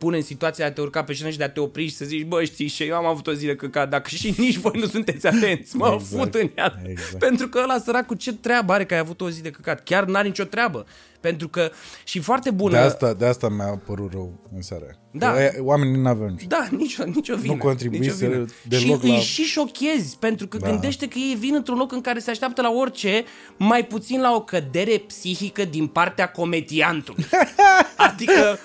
pune 0.00 0.16
în 0.16 0.22
situația 0.22 0.64
de 0.64 0.70
a 0.70 0.74
te 0.74 0.80
urca 0.80 1.04
pe 1.04 1.12
scenă 1.12 1.30
și 1.30 1.38
de 1.38 1.44
a 1.44 1.48
te 1.50 1.60
opri 1.60 1.86
și 1.86 1.94
să 1.94 2.04
zici 2.04 2.24
bă, 2.24 2.44
știi, 2.44 2.66
și 2.66 2.82
eu 2.82 2.96
am 2.96 3.04
avut 3.04 3.26
o 3.26 3.32
zi 3.32 3.46
de 3.46 3.56
căcat, 3.56 3.88
dacă 3.88 4.08
și 4.08 4.34
nici 4.38 4.56
voi 4.56 4.72
nu 4.78 4.86
sunteți 4.86 5.26
atenți, 5.26 5.76
mă 5.76 5.90
Exact, 5.94 6.22
fut 6.22 6.34
în 6.34 6.50
ea. 6.56 6.80
exact. 6.86 7.18
Pentru 7.18 7.48
că 7.48 7.60
ăla 7.62 7.78
săracul 7.78 8.16
ce 8.16 8.32
treabă 8.32 8.72
are 8.72 8.84
că 8.84 8.94
ai 8.94 9.00
avut 9.00 9.20
o 9.20 9.30
zi 9.30 9.42
de 9.42 9.50
căcat? 9.50 9.82
Chiar 9.84 10.04
n-are 10.04 10.26
nicio 10.26 10.44
treabă. 10.44 10.86
Pentru 11.20 11.48
că, 11.48 11.70
și 12.04 12.18
foarte 12.20 12.50
bună... 12.50 12.72
De 12.72 12.78
asta, 12.82 13.12
de 13.14 13.26
asta 13.26 13.48
mi-a 13.48 13.80
părut 13.86 14.12
rău 14.12 14.32
în 14.54 14.62
seara 14.62 14.84
aia. 14.84 14.94
Da. 15.12 15.30
Că 15.32 15.52
Oamenii 15.62 16.00
n-aveau 16.00 16.28
nicio. 16.28 16.46
Da, 16.48 16.66
nicio, 16.70 17.04
nicio 17.04 17.36
vină. 17.36 17.52
Nu 17.52 17.58
contribuise 17.58 18.10
nicio 18.12 18.26
vină. 18.26 18.44
deloc 18.68 19.00
și 19.00 19.06
la- 19.06 19.14
îi 19.14 19.20
și 19.20 19.42
șochezi, 19.42 20.16
pentru 20.18 20.46
că 20.46 20.56
Da. 20.56 20.68
gândește 20.70 21.08
că 21.08 21.18
ei 21.18 21.36
vin 21.38 21.54
într-un 21.54 21.76
loc 21.78 21.92
în 21.92 22.00
care 22.00 22.18
se 22.18 22.30
așteaptă 22.30 22.62
la 22.62 22.70
orice, 22.70 23.24
mai 23.56 23.84
puțin 23.84 24.20
la 24.20 24.34
o 24.34 24.40
cădere 24.42 24.98
psihică 25.06 25.64
din 25.64 25.86
partea 25.86 26.30
comediantului. 26.30 27.26
Adică, 27.96 28.58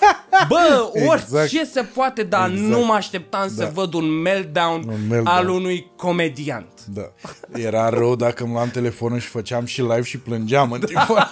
bă, 0.48 0.90
orice 1.08 1.25
Exact. 1.43 1.72
se 1.72 1.82
poate, 1.82 2.24
dar 2.24 2.50
Exact. 2.50 2.67
nu 2.69 2.85
mă 2.85 2.93
așteptam 2.93 3.48
să 3.50 3.64
Da. 3.64 3.69
văd 3.74 3.93
un 3.93 4.06
meltdown, 4.22 4.84
Un 4.88 5.08
meltdown. 5.09 5.38
al 5.38 5.50
unui 5.50 5.92
comediant. 5.95 6.85
Da. 6.93 7.11
Era 7.53 7.90
rău 7.90 8.16
dacă 8.16 8.43
îmi 8.43 8.53
luam 8.53 8.69
telefonul 8.69 9.19
și 9.19 9.27
făceam 9.27 9.66
și 9.66 9.82
live 9.82 10.01
și 10.03 10.17
plângeam 10.17 10.72
în 10.72 10.80
timpul 10.92 11.32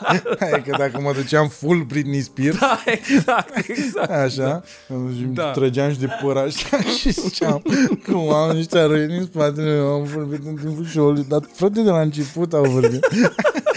Adică 0.53 0.75
dacă 0.77 0.99
mă 1.01 1.11
duceam 1.13 1.47
full 1.47 1.83
Britney 1.83 2.21
Spears 2.21 2.57
Da, 2.59 2.79
exact, 2.85 3.69
exact. 3.69 4.09
Așa, 4.11 4.63
și 5.17 5.23
Da. 5.33 5.51
trăgeam 5.51 5.91
și 5.91 5.99
de 5.99 6.07
păr 6.21 6.37
așa 6.37 6.81
și 6.99 7.11
ziceam 7.11 7.61
că 8.03 8.15
oamenii 8.15 8.61
ăștia 8.61 8.85
răi 8.85 9.07
din 9.07 9.23
spatele 9.23 9.71
meu 9.71 9.87
au 9.87 10.01
vorbit 10.01 10.39
în 10.45 10.55
timpul 10.55 10.85
show-ului, 10.85 11.25
dar 11.27 11.39
frate 11.53 11.81
de 11.81 11.89
la 11.89 12.01
început 12.01 12.53
au 12.53 12.63
vorbit. 12.63 13.07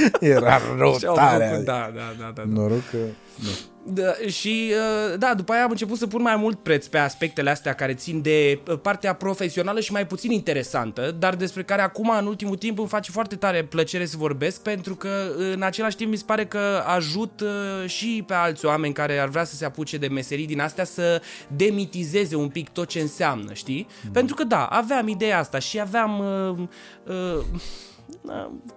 Era 0.21 0.61
rău 0.79 0.99
Și-au 0.99 1.15
tare. 1.15 1.49
făcut, 1.51 1.65
da, 1.65 1.91
da, 1.95 2.13
da, 2.19 2.33
da. 2.35 2.43
da. 2.43 2.43
Noroc 2.61 2.91
că... 2.91 2.99
Da. 3.43 3.51
Da, 3.89 4.13
și 4.27 4.73
uh, 4.73 5.19
da, 5.19 5.35
după 5.35 5.53
aia 5.53 5.63
am 5.63 5.71
început 5.71 5.99
să 5.99 6.07
pun 6.07 6.23
mai 6.23 6.37
mult 6.37 6.59
preț 6.59 6.87
pe 6.87 6.99
aspectele 6.99 7.51
astea 7.51 7.73
care 7.73 7.95
țin 7.95 8.23
de 8.23 8.61
uh, 8.69 8.79
partea 8.83 9.15
profesională 9.15 9.81
și 9.81 9.93
mai 9.93 10.07
puțin 10.07 10.31
interesantă, 10.31 11.17
dar 11.19 11.35
despre 11.35 11.63
care 11.63 11.83
acum 11.83 12.13
în 12.19 12.27
ultimul 12.27 12.57
timp 12.57 12.79
îmi 12.79 12.89
face 12.89 13.11
foarte 13.11 13.37
tare 13.37 13.65
plăcere 13.65 14.07
să 14.07 14.17
vorbesc 14.17 14.63
pentru 14.63 14.95
că 14.95 15.09
în 15.53 15.63
același 15.63 15.97
timp 15.97 16.11
mi 16.11 16.17
se 16.17 16.23
pare 16.27 16.47
că 16.47 16.83
ajut 16.87 17.41
uh, 17.41 17.89
și 17.89 18.25
pe 18.27 18.35
alți 18.35 18.67
oameni 18.67 18.95
care 18.95 19.19
ar 19.19 19.29
vrea 19.29 19.45
să 19.45 19.55
se 19.55 19.65
apuce 19.65 19.97
de 19.97 20.09
meserii 20.09 20.47
din 20.47 20.61
astea 20.61 20.85
să 20.85 21.23
demitizeze 21.49 22.37
un 22.37 22.49
pic 22.49 22.69
tot 22.69 22.89
ce 22.89 23.01
înseamnă, 23.01 23.53
știi? 23.53 23.87
Pentru 24.13 24.35
că 24.35 24.45
da, 24.45 24.65
aveam 24.65 25.09
ideea 25.09 25.39
asta 25.39 25.59
și 25.59 25.81
aveam 25.81 26.19
uh, 26.19 26.59
uh, 26.59 26.67
Uh, 27.07 27.45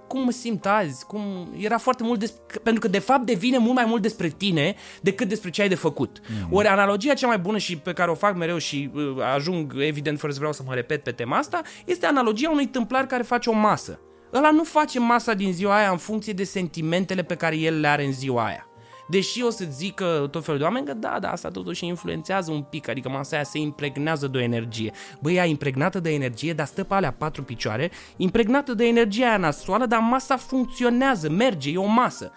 cum 0.07 0.23
mă 0.23 0.31
simt 0.31 0.65
azi, 0.65 1.05
cum 1.05 1.21
era 1.57 1.77
foarte 1.77 2.03
mult 2.03 2.19
despre, 2.19 2.59
pentru 2.63 2.81
că 2.81 2.87
de 2.87 2.99
fapt 2.99 3.25
devine 3.25 3.57
mult 3.57 3.75
mai 3.75 3.85
mult 3.85 4.01
despre 4.01 4.27
tine 4.27 4.75
decât 5.01 5.27
despre 5.27 5.49
ce 5.49 5.61
ai 5.61 5.67
de 5.67 5.75
făcut. 5.75 6.19
Mm. 6.27 6.53
Ori 6.53 6.67
analogia 6.67 7.13
cea 7.13 7.27
mai 7.27 7.39
bună 7.39 7.57
și 7.57 7.77
pe 7.77 7.93
care 7.93 8.11
o 8.11 8.15
fac 8.15 8.35
mereu 8.35 8.57
și 8.57 8.91
uh, 8.93 9.01
ajung 9.35 9.73
evident 9.77 10.19
fără 10.19 10.31
să 10.31 10.37
vreau 10.37 10.53
să 10.53 10.63
mă 10.65 10.73
repet 10.73 11.03
pe 11.03 11.11
tema 11.11 11.37
asta, 11.37 11.61
este 11.85 12.05
analogia 12.05 12.49
unui 12.49 12.67
tâmplar 12.67 13.05
care 13.05 13.23
face 13.23 13.49
o 13.49 13.53
masă. 13.53 13.99
Ăla 14.33 14.51
nu 14.51 14.63
face 14.63 14.99
masa 14.99 15.33
din 15.33 15.53
ziua 15.53 15.75
aia 15.75 15.91
în 15.91 15.97
funcție 15.97 16.33
de 16.33 16.43
sentimentele 16.43 17.23
pe 17.23 17.35
care 17.35 17.57
el 17.57 17.79
le 17.79 17.87
are 17.87 18.05
în 18.05 18.13
ziua 18.13 18.45
aia. 18.45 18.68
Deși 19.09 19.43
o 19.43 19.49
să 19.49 19.65
zică 19.69 20.27
tot 20.31 20.43
felul 20.43 20.59
de 20.59 20.65
oameni 20.65 20.85
că 20.85 20.93
da, 20.93 21.17
da, 21.21 21.31
asta 21.31 21.49
totuși 21.49 21.85
influențează 21.85 22.51
un 22.51 22.61
pic, 22.61 22.87
adică 22.87 23.09
masa 23.09 23.35
aia 23.35 23.45
se 23.45 23.57
impregnează 23.57 24.27
de 24.27 24.37
o 24.37 24.41
energie. 24.41 24.91
Băi, 25.19 25.35
ea 25.35 25.45
impregnată 25.45 25.99
de 25.99 26.13
energie, 26.13 26.53
dar 26.53 26.65
stă 26.65 26.83
pe 26.83 26.93
alea 26.93 27.11
patru 27.11 27.43
picioare, 27.43 27.91
impregnată 28.17 28.73
de 28.73 28.87
energia 28.87 29.27
aia 29.27 29.37
nasoală, 29.37 29.85
dar 29.85 29.99
masa 29.99 30.37
funcționează, 30.37 31.29
merge, 31.29 31.71
e 31.71 31.77
o 31.77 31.85
masă. 31.85 32.31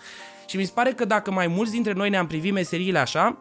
Și 0.47 0.57
mi 0.57 0.65
se 0.65 0.73
pare 0.75 0.93
că 0.93 1.05
dacă 1.05 1.31
mai 1.31 1.47
mulți 1.47 1.73
dintre 1.73 1.93
noi 1.93 2.11
ne-am 2.11 2.27
privit 2.27 2.53
meseriile 2.53 2.99
așa, 2.99 3.39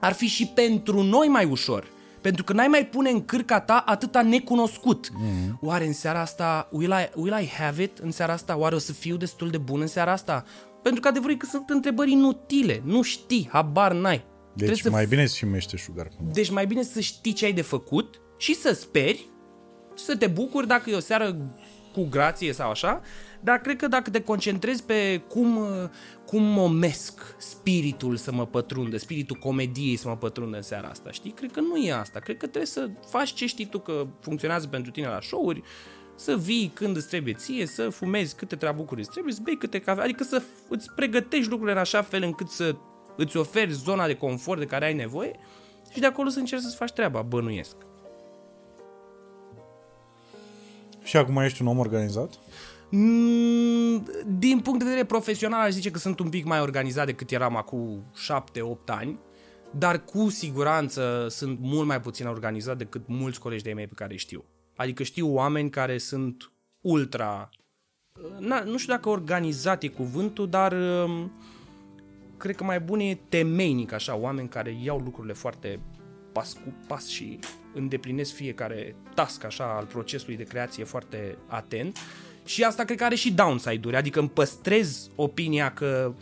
ar 0.00 0.12
fi 0.12 0.26
și 0.26 0.46
pentru 0.46 1.02
noi 1.02 1.28
mai 1.28 1.44
ușor. 1.44 1.86
Pentru 2.20 2.44
că 2.44 2.52
n-ai 2.52 2.66
mai 2.66 2.86
pune 2.86 3.10
în 3.10 3.24
cârca 3.24 3.60
ta 3.60 3.82
atâta 3.86 4.22
necunoscut. 4.22 5.08
Mm-hmm. 5.08 5.58
Oare 5.60 5.86
în 5.86 5.92
seara 5.92 6.20
asta, 6.20 6.68
will 6.70 6.90
I, 6.90 7.10
will 7.14 7.40
I 7.40 7.46
have 7.46 7.82
it 7.82 7.98
în 7.98 8.10
seara 8.10 8.32
asta? 8.32 8.56
Oare 8.56 8.74
o 8.74 8.78
să 8.78 8.92
fiu 8.92 9.16
destul 9.16 9.50
de 9.50 9.58
bun 9.58 9.80
în 9.80 9.86
seara 9.86 10.12
asta? 10.12 10.44
Pentru 10.82 11.00
că 11.00 11.08
adevărul 11.08 11.34
e 11.34 11.36
că 11.36 11.46
sunt 11.46 11.70
întrebări 11.70 12.10
inutile. 12.10 12.82
Nu 12.84 13.02
știi, 13.02 13.48
habar 13.52 13.92
n-ai. 13.92 14.24
Deci 14.54 14.80
să 14.80 14.90
mai 14.90 15.06
bine 15.06 15.26
să 15.26 15.36
și 15.36 15.44
meșteșugar. 15.44 16.08
deci 16.32 16.50
mai 16.50 16.66
bine 16.66 16.82
să 16.82 17.00
știi 17.00 17.32
ce 17.32 17.44
ai 17.44 17.52
de 17.52 17.62
făcut 17.62 18.20
și 18.38 18.54
să 18.54 18.72
speri, 18.72 19.26
să 19.94 20.16
te 20.16 20.26
bucuri 20.26 20.66
dacă 20.66 20.90
e 20.90 20.94
o 20.94 21.00
seară 21.00 21.36
cu 21.92 22.06
grație 22.10 22.52
sau 22.52 22.70
așa, 22.70 23.00
dar 23.40 23.58
cred 23.58 23.76
că 23.76 23.88
dacă 23.88 24.10
te 24.10 24.22
concentrezi 24.22 24.82
pe 24.82 25.22
cum, 25.28 25.58
cum 26.26 26.42
momesc 26.42 27.36
spiritul 27.38 28.16
să 28.16 28.32
mă 28.32 28.46
pătrundă, 28.46 28.96
spiritul 28.96 29.36
comediei 29.36 29.96
să 29.96 30.08
mă 30.08 30.16
pătrundă 30.16 30.56
în 30.56 30.62
seara 30.62 30.88
asta, 30.88 31.10
știi? 31.10 31.30
Cred 31.30 31.52
că 31.52 31.60
nu 31.60 31.76
e 31.76 31.92
asta. 31.92 32.18
Cred 32.18 32.36
că 32.36 32.46
trebuie 32.46 32.66
să 32.66 32.90
faci 33.08 33.32
ce 33.32 33.46
știi 33.46 33.66
tu 33.66 33.78
că 33.78 34.06
funcționează 34.20 34.66
pentru 34.66 34.90
tine 34.90 35.06
la 35.06 35.20
show-uri, 35.20 35.62
să 36.20 36.36
vii 36.36 36.70
când 36.74 36.96
îți 36.96 37.08
trebuie 37.08 37.34
ție, 37.34 37.66
să 37.66 37.88
fumezi 37.88 38.34
câte 38.34 38.56
trabucuri 38.56 39.00
îți 39.00 39.10
trebuie, 39.10 39.32
să 39.32 39.40
bei 39.42 39.56
câte 39.56 39.80
cafea, 39.80 40.04
adică 40.04 40.24
să 40.24 40.42
îți 40.68 40.90
pregătești 40.94 41.48
lucrurile 41.48 41.72
în 41.72 41.80
așa 41.80 42.02
fel 42.02 42.22
încât 42.22 42.48
să 42.48 42.76
îți 43.16 43.36
oferi 43.36 43.72
zona 43.72 44.06
de 44.06 44.14
confort 44.16 44.58
de 44.58 44.66
care 44.66 44.84
ai 44.84 44.94
nevoie 44.94 45.32
și 45.92 46.00
de 46.00 46.06
acolo 46.06 46.28
să 46.28 46.38
încerci 46.38 46.62
să-ți 46.62 46.76
faci 46.76 46.92
treaba, 46.92 47.22
bănuiesc. 47.22 47.76
Și 51.02 51.16
acum 51.16 51.36
ești 51.36 51.62
un 51.62 51.68
om 51.68 51.78
organizat? 51.78 52.38
Mm, 52.90 54.08
Din 54.38 54.60
punct 54.60 54.78
de 54.78 54.84
vedere 54.84 55.04
profesional 55.04 55.60
aș 55.60 55.70
zice 55.70 55.90
că 55.90 55.98
sunt 55.98 56.18
un 56.18 56.28
pic 56.28 56.44
mai 56.44 56.60
organizat 56.60 57.06
decât 57.06 57.30
eram 57.30 57.56
acum 57.56 58.04
7-8 58.14 58.84
ani, 58.86 59.18
dar 59.70 60.04
cu 60.04 60.28
siguranță 60.28 61.26
sunt 61.30 61.58
mult 61.60 61.86
mai 61.86 62.00
puțin 62.00 62.26
organizat 62.26 62.78
decât 62.78 63.02
mulți 63.06 63.40
colegi 63.40 63.62
de 63.62 63.72
mei 63.72 63.86
pe 63.86 63.94
care 63.94 64.12
îi 64.12 64.18
știu. 64.18 64.44
Adică 64.80 65.02
știu 65.02 65.34
oameni 65.34 65.70
care 65.70 65.98
sunt 65.98 66.52
ultra... 66.80 67.50
Na, 68.38 68.62
nu 68.62 68.78
știu 68.78 68.92
dacă 68.92 69.08
organizat 69.08 69.82
e 69.82 69.88
cuvântul, 69.88 70.48
dar 70.48 70.72
um, 70.72 71.32
cred 72.36 72.56
că 72.56 72.64
mai 72.64 72.80
bun 72.80 73.00
e 73.00 73.18
temeinic 73.28 73.92
așa, 73.92 74.16
oameni 74.16 74.48
care 74.48 74.78
iau 74.82 74.98
lucrurile 74.98 75.32
foarte 75.32 75.80
pas 76.32 76.52
cu 76.52 76.74
pas 76.86 77.08
și 77.08 77.38
îndeplinesc 77.74 78.34
fiecare 78.34 78.94
task 79.14 79.44
așa 79.44 79.76
al 79.76 79.84
procesului 79.84 80.36
de 80.36 80.42
creație 80.42 80.84
foarte 80.84 81.36
atent. 81.46 81.96
Și 82.44 82.64
asta 82.64 82.84
cred 82.84 82.98
că 82.98 83.04
are 83.04 83.14
și 83.14 83.32
downside-uri, 83.32 83.96
adică 83.96 84.18
îmi 84.18 84.30
păstrez 84.30 85.10
opinia 85.16 85.72
că 85.72 86.14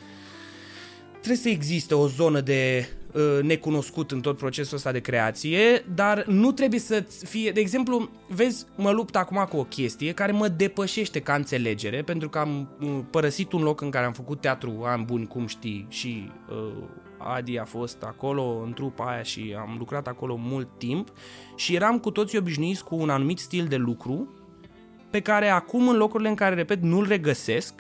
trebuie 1.10 1.36
să 1.36 1.48
existe 1.48 1.94
o 1.94 2.08
zonă 2.08 2.40
de 2.40 2.88
uh, 2.90 2.98
necunoscut 3.42 4.10
în 4.10 4.20
tot 4.20 4.36
procesul 4.36 4.76
ăsta 4.76 4.92
de 4.92 5.00
creație, 5.00 5.84
dar 5.94 6.24
nu 6.26 6.52
trebuie 6.52 6.80
să 6.80 7.04
fie, 7.24 7.50
de 7.50 7.60
exemplu, 7.60 8.10
vezi, 8.28 8.66
mă 8.76 8.90
lupt 8.90 9.16
acum 9.16 9.46
cu 9.50 9.56
o 9.56 9.64
chestie 9.64 10.12
care 10.12 10.32
mă 10.32 10.48
depășește 10.48 11.20
ca 11.20 11.34
înțelegere, 11.34 12.02
pentru 12.02 12.28
că 12.28 12.38
am 12.38 12.68
uh, 12.80 12.98
părăsit 13.10 13.52
un 13.52 13.62
loc 13.62 13.80
în 13.80 13.90
care 13.90 14.04
am 14.04 14.12
făcut 14.12 14.40
teatru 14.40 14.82
ani 14.84 15.04
buni, 15.04 15.26
cum 15.26 15.46
știi, 15.46 15.86
și 15.88 16.30
uh, 16.50 16.72
Adi 17.18 17.58
a 17.58 17.64
fost 17.64 18.02
acolo 18.02 18.62
în 18.64 18.72
trupa 18.72 19.04
aia 19.04 19.22
și 19.22 19.54
am 19.58 19.76
lucrat 19.78 20.06
acolo 20.06 20.36
mult 20.36 20.68
timp 20.78 21.12
și 21.56 21.74
eram 21.74 21.98
cu 21.98 22.10
toții 22.10 22.38
obișnuiți 22.38 22.84
cu 22.84 22.96
un 22.96 23.10
anumit 23.10 23.38
stil 23.38 23.66
de 23.66 23.76
lucru 23.76 24.32
pe 25.10 25.20
care 25.20 25.48
acum 25.48 25.88
în 25.88 25.96
locurile 25.96 26.28
în 26.28 26.34
care, 26.34 26.54
repet, 26.54 26.82
nu-l 26.82 27.06
regăsesc 27.06 27.74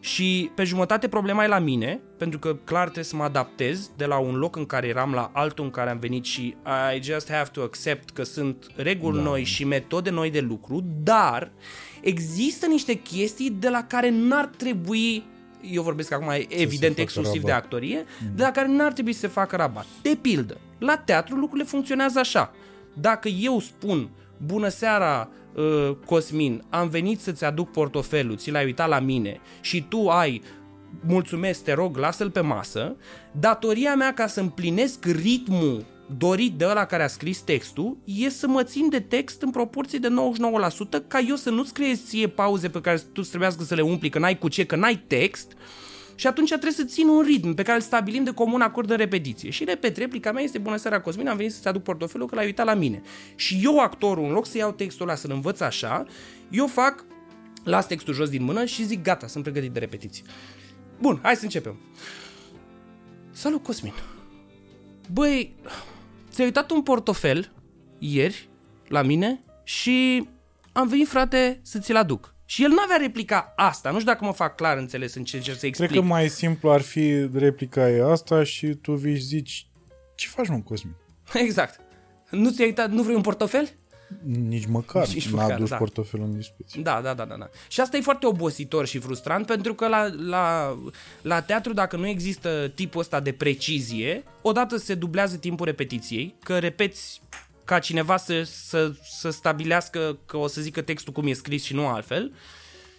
și 0.00 0.50
pe 0.54 0.64
jumătate 0.64 1.08
problema 1.08 1.44
e 1.44 1.46
la 1.46 1.58
mine, 1.58 2.00
pentru 2.16 2.38
că 2.38 2.54
clar 2.64 2.82
trebuie 2.82 3.04
să 3.04 3.16
mă 3.16 3.22
adaptez 3.22 3.90
de 3.96 4.04
la 4.04 4.18
un 4.18 4.34
loc 4.34 4.56
în 4.56 4.66
care 4.66 4.86
eram 4.86 5.12
la 5.12 5.30
altul 5.34 5.64
în 5.64 5.70
care 5.70 5.90
am 5.90 5.98
venit 5.98 6.24
și 6.24 6.56
I 6.96 7.02
just 7.02 7.30
have 7.30 7.48
to 7.52 7.62
accept 7.62 8.10
că 8.10 8.22
sunt 8.22 8.66
reguli 8.76 9.16
da. 9.16 9.22
noi 9.22 9.44
și 9.44 9.64
metode 9.64 10.10
noi 10.10 10.30
de 10.30 10.40
lucru, 10.40 10.84
dar 11.02 11.52
există 12.00 12.66
niște 12.66 12.94
chestii 12.94 13.50
de 13.50 13.68
la 13.68 13.84
care 13.84 14.10
n-ar 14.10 14.50
trebui 14.56 15.24
eu 15.62 15.82
vorbesc 15.82 16.12
acum 16.12 16.28
evident 16.48 16.90
facă 16.90 17.00
exclusiv 17.00 17.42
de 17.42 17.48
rabat. 17.48 17.62
actorie, 17.62 18.04
de 18.34 18.42
la 18.42 18.50
care 18.50 18.68
n-ar 18.68 18.92
trebui 18.92 19.12
să 19.12 19.20
se 19.20 19.26
facă 19.26 19.56
rabat. 19.56 19.86
De 20.02 20.18
pildă, 20.20 20.60
la 20.78 20.96
teatru 20.96 21.36
lucrurile 21.36 21.68
funcționează 21.68 22.18
așa. 22.18 22.52
Dacă 22.94 23.28
eu 23.28 23.60
spun, 23.60 24.10
bună 24.36 24.68
seara, 24.68 25.28
uh, 25.54 25.96
Cosmin, 26.06 26.64
am 26.68 26.88
venit 26.88 27.20
să-ți 27.20 27.44
aduc 27.44 27.70
portofelul, 27.70 28.36
ți 28.36 28.50
l-ai 28.50 28.64
uitat 28.64 28.88
la 28.88 28.98
mine 28.98 29.40
și 29.60 29.82
tu 29.88 30.08
ai 30.08 30.42
mulțumesc, 31.06 31.64
te 31.64 31.72
rog, 31.72 31.96
lasă-l 31.96 32.30
pe 32.30 32.40
masă, 32.40 32.96
datoria 33.32 33.94
mea 33.94 34.14
ca 34.14 34.26
să 34.26 34.40
împlinesc 34.40 35.04
ritmul 35.04 35.84
dorit 36.18 36.52
de 36.52 36.66
ăla 36.66 36.84
care 36.84 37.02
a 37.02 37.06
scris 37.06 37.40
textul 37.40 37.96
e 38.04 38.28
să 38.28 38.48
mă 38.48 38.62
țin 38.62 38.88
de 38.88 39.00
text 39.00 39.42
în 39.42 39.50
proporție 39.50 39.98
de 39.98 40.08
99% 40.08 41.06
ca 41.06 41.18
eu 41.18 41.36
să 41.36 41.50
nu-ți 41.50 41.72
creezi 41.72 42.02
ție 42.06 42.28
pauze 42.28 42.68
pe 42.68 42.80
care 42.80 43.02
tu 43.12 43.22
trebuiască 43.22 43.62
să 43.62 43.74
le 43.74 43.80
umpli, 43.80 44.08
că 44.08 44.18
n-ai 44.18 44.38
cu 44.38 44.48
ce, 44.48 44.64
că 44.64 44.76
n-ai 44.76 45.04
text 45.06 45.52
și 46.20 46.26
atunci 46.26 46.48
trebuie 46.48 46.72
să 46.72 46.84
țin 46.84 47.08
un 47.08 47.22
ritm 47.22 47.54
pe 47.54 47.62
care 47.62 47.76
îl 47.76 47.82
stabilim 47.82 48.24
de 48.24 48.30
comun 48.30 48.60
acord 48.60 48.90
în 48.90 48.96
repetiție. 48.96 49.50
Și 49.50 49.64
repet, 49.64 49.96
replica 49.96 50.32
mea 50.32 50.42
este 50.42 50.58
Bună 50.58 50.76
seara, 50.76 51.00
Cosmin, 51.00 51.28
am 51.28 51.36
venit 51.36 51.52
să-ți 51.52 51.68
aduc 51.68 51.82
portofelul 51.82 52.26
că 52.26 52.34
l-ai 52.34 52.44
uitat 52.44 52.66
la 52.66 52.74
mine. 52.74 53.02
Și 53.34 53.60
eu, 53.62 53.78
actorul, 53.78 54.24
în 54.24 54.30
loc 54.30 54.46
să 54.46 54.56
iau 54.56 54.72
textul 54.72 55.08
ăla 55.08 55.16
să-l 55.16 55.30
învăț 55.30 55.60
așa, 55.60 56.04
eu 56.50 56.66
fac, 56.66 57.04
las 57.64 57.86
textul 57.86 58.14
jos 58.14 58.28
din 58.28 58.42
mână 58.42 58.64
și 58.64 58.84
zic 58.84 59.02
gata, 59.02 59.26
sunt 59.26 59.42
pregătit 59.42 59.72
de 59.72 59.78
repetiție. 59.78 60.24
Bun, 61.00 61.18
hai 61.22 61.36
să 61.36 61.44
începem. 61.44 61.80
Salut, 63.30 63.62
Cosmin. 63.62 63.94
Băi, 65.12 65.54
ți-ai 66.30 66.46
uitat 66.46 66.70
un 66.70 66.82
portofel 66.82 67.52
ieri 67.98 68.48
la 68.88 69.02
mine 69.02 69.44
și 69.64 70.28
am 70.72 70.88
venit, 70.88 71.08
frate, 71.08 71.60
să 71.62 71.78
ți-l 71.78 71.96
aduc. 71.96 72.34
Și 72.50 72.62
el 72.62 72.70
n-avea 72.70 72.96
replica 72.96 73.52
asta. 73.56 73.90
Nu 73.90 73.98
știu 74.00 74.12
dacă 74.12 74.24
mă 74.24 74.32
fac 74.32 74.56
clar 74.56 74.76
înțeles 74.76 75.14
în 75.14 75.24
ce 75.24 75.36
încerc 75.36 75.58
să 75.58 75.66
explic. 75.66 75.88
Cred 75.88 76.00
că 76.00 76.06
mai 76.06 76.28
simplu 76.28 76.70
ar 76.70 76.80
fi 76.80 77.28
replica 77.32 77.90
e 77.90 78.10
asta 78.10 78.44
și 78.44 78.66
tu 78.66 78.92
vii 78.92 79.14
și 79.14 79.22
zici 79.22 79.66
ce 80.14 80.28
faci, 80.28 80.48
mă, 80.48 80.60
Cosmin? 80.64 80.94
Exact. 81.44 81.80
Nu 82.30 82.50
ți-ai 82.50 82.66
uitat, 82.66 82.90
nu 82.90 83.02
vrei 83.02 83.14
un 83.14 83.20
portofel? 83.20 83.68
Nici 84.22 84.66
măcar, 84.66 85.08
Nici 85.08 85.28
n-a 85.28 85.42
măcar, 85.42 85.58
dus 85.58 85.68
da. 85.68 85.76
portofelul 85.76 86.26
în 86.26 86.36
discuție. 86.36 86.82
Da, 86.82 87.00
da, 87.02 87.14
da, 87.14 87.24
da, 87.24 87.36
da. 87.36 87.48
Și 87.68 87.80
asta 87.80 87.96
e 87.96 88.00
foarte 88.00 88.26
obositor 88.26 88.86
și 88.86 88.98
frustrant 88.98 89.46
pentru 89.46 89.74
că 89.74 89.88
la, 89.88 90.06
la, 90.18 90.76
la 91.22 91.42
teatru, 91.42 91.72
dacă 91.72 91.96
nu 91.96 92.06
există 92.06 92.72
tipul 92.74 93.00
ăsta 93.00 93.20
de 93.20 93.32
precizie, 93.32 94.22
odată 94.42 94.76
se 94.76 94.94
dublează 94.94 95.36
timpul 95.36 95.66
repetiției, 95.66 96.34
că 96.42 96.58
repeți 96.58 97.20
ca 97.70 97.78
cineva 97.78 98.16
să, 98.16 98.42
să, 98.42 98.92
să 99.02 99.30
stabilească 99.30 100.18
că 100.26 100.36
o 100.36 100.46
să 100.46 100.60
zică 100.60 100.80
textul 100.80 101.12
cum 101.12 101.26
e 101.26 101.32
scris 101.32 101.62
și 101.64 101.74
nu 101.74 101.86
altfel. 101.86 102.32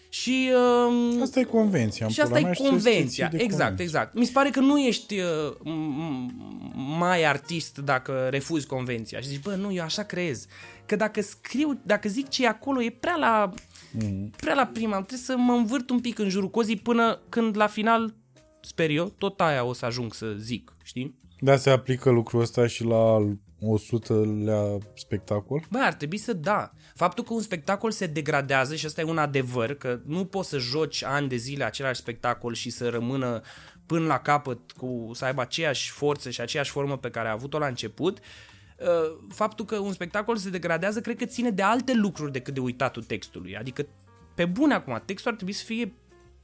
Și, 0.10 0.52
uh, 0.90 1.22
Asta 1.22 1.40
e 1.40 1.44
convenția. 1.44 2.06
în 2.06 2.12
și 2.12 2.20
asta 2.22 2.34
pula 2.36 2.40
e 2.40 2.44
mea, 2.44 2.54
trebuie 2.54 2.80
să 2.80 2.86
te 2.88 2.92
convenția. 2.94 3.28
ții 3.30 3.38
de 3.38 3.44
Exact, 3.44 3.62
convenție. 3.70 3.86
exact. 3.86 4.14
Mi 4.18 4.26
se 4.26 4.32
pare 4.32 4.50
că 4.50 4.60
nu 4.60 4.80
ești 4.80 5.20
uh, 5.20 5.26
m- 5.60 6.98
mai 7.00 7.24
artist 7.24 7.78
dacă 7.78 8.28
refuzi 8.30 8.66
convenția 8.68 9.20
și 9.22 9.28
zici, 9.28 9.42
bă, 9.42 9.56
nu, 9.56 9.74
eu 9.74 9.84
așa 9.84 10.04
creez. 10.04 10.46
Că 10.86 10.96
dacă 10.96 11.22
scriu, 11.22 11.80
dacă 11.86 12.10
zic 12.10 12.30
ce 12.30 12.44
e 12.44 12.48
acolo, 12.48 12.82
e 12.82 12.90
prea 13.00 13.16
la, 13.16 13.52
Mm. 14.04 14.30
prea 14.38 14.54
la 14.54 14.66
prima. 14.66 14.96
Trebuie 14.96 15.20
să 15.20 15.36
mă 15.38 15.54
învârt 15.54 15.90
un 15.90 16.00
pic 16.00 16.20
în 16.20 16.30
jurul 16.30 16.50
cozii 16.50 16.76
până 16.78 17.20
când 17.30 17.58
la 17.58 17.68
final, 17.68 18.14
sper 18.62 18.90
eu, 18.90 19.14
tot 19.18 19.42
aia 19.42 19.64
o 19.64 19.74
să 19.74 19.86
ajung 19.86 20.14
să 20.14 20.34
zic, 20.38 20.76
știi? 20.84 21.20
Da, 21.40 21.56
se 21.58 21.70
aplică 21.70 22.10
lucrul 22.10 22.42
ăsta 22.42 22.68
și 22.68 22.84
la 22.84 22.96
al 23.14 23.38
100-lea 23.62 24.78
spectacol? 24.94 25.64
Bă, 25.70 25.78
ar 25.82 25.94
trebui 25.94 26.18
să 26.18 26.34
da. 26.34 26.72
Faptul 26.96 27.24
că 27.24 27.34
un 27.34 27.42
spectacol 27.42 27.92
se 27.92 28.06
degradează 28.06 28.76
și 28.76 28.86
asta 28.86 29.02
e 29.02 29.04
un 29.04 29.18
adevăr, 29.18 29.74
că 29.74 30.00
nu 30.06 30.26
poți 30.26 30.50
să 30.50 30.58
joci 30.58 31.04
ani 31.04 31.28
de 31.28 31.36
zile 31.36 31.64
același 31.64 32.00
spectacol 32.00 32.54
și 32.54 32.70
să 32.70 32.90
rămână 32.90 33.42
până 33.86 34.06
la 34.06 34.20
capăt 34.20 34.72
cu 34.72 35.12
să 35.14 35.26
aibă 35.26 35.42
aceeași 35.42 35.92
forță 35.92 36.30
și 36.30 36.42
aceeași 36.42 36.72
formă 36.72 36.98
pe 36.98 37.10
care 37.10 37.28
a 37.28 37.32
avut-o 37.32 37.58
la 37.58 37.68
început. 37.68 38.20
Uh, 38.20 39.18
Faptul 39.30 39.66
că 39.66 39.78
un 39.78 39.94
spectacol 39.94 40.38
se 40.38 40.50
degradează 40.50 41.02
cred 41.02 41.18
că 41.18 41.26
ține 41.26 41.50
de 41.50 41.62
alte 41.62 41.94
lucruri 41.94 42.32
decât 42.32 42.54
de 42.54 42.60
uitatul 42.60 43.04
textului. 43.04 43.58
Adică, 43.58 43.86
pe 44.36 44.46
bune 44.46 44.74
acum, 44.74 45.02
textul 45.06 45.30
ar 45.30 45.36
trebui 45.36 45.54
să 45.54 45.64
fie 45.64 45.94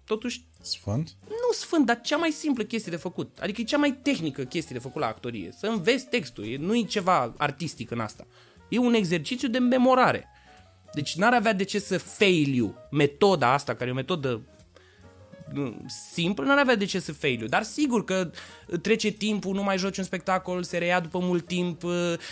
totuși 0.07 0.45
Sfânt? 0.61 1.15
nu 1.27 1.53
sfânt, 1.53 1.85
dar 1.85 2.01
cea 2.01 2.17
mai 2.17 2.31
simplă 2.31 2.63
chestie 2.63 2.91
de 2.91 2.97
făcut. 2.97 3.37
Adică 3.41 3.61
e 3.61 3.63
cea 3.63 3.77
mai 3.77 3.99
tehnică 4.01 4.43
chestie 4.43 4.75
de 4.75 4.81
făcut 4.81 5.01
la 5.01 5.07
actorie. 5.07 5.51
Să 5.57 5.67
înveți 5.67 6.05
textul, 6.05 6.47
e- 6.47 6.57
nu 6.57 6.75
e 6.75 6.81
ceva 6.81 7.33
artistic 7.37 7.91
în 7.91 7.99
asta. 7.99 8.27
E 8.69 8.77
un 8.77 8.93
exercițiu 8.93 9.47
de 9.47 9.59
memorare. 9.59 10.27
Deci 10.93 11.15
n-ar 11.15 11.33
avea 11.33 11.53
de 11.53 11.63
ce 11.63 11.79
să 11.79 11.97
failiu 11.97 12.75
metoda 12.91 13.53
asta, 13.53 13.75
care 13.75 13.89
e 13.89 13.91
o 13.91 13.95
metodă 13.95 14.41
nu, 15.53 15.85
simplă, 16.13 16.45
n-ar 16.45 16.57
avea 16.57 16.75
de 16.75 16.85
ce 16.85 16.99
să 16.99 17.13
failiu. 17.13 17.47
Dar 17.47 17.63
sigur 17.63 18.03
că 18.03 18.31
trece 18.81 19.09
timpul, 19.09 19.55
nu 19.55 19.63
mai 19.63 19.77
joci 19.77 19.97
un 19.97 20.03
spectacol, 20.03 20.63
se 20.63 20.77
reia 20.77 20.99
după 20.99 21.19
mult 21.19 21.45
timp, 21.45 21.81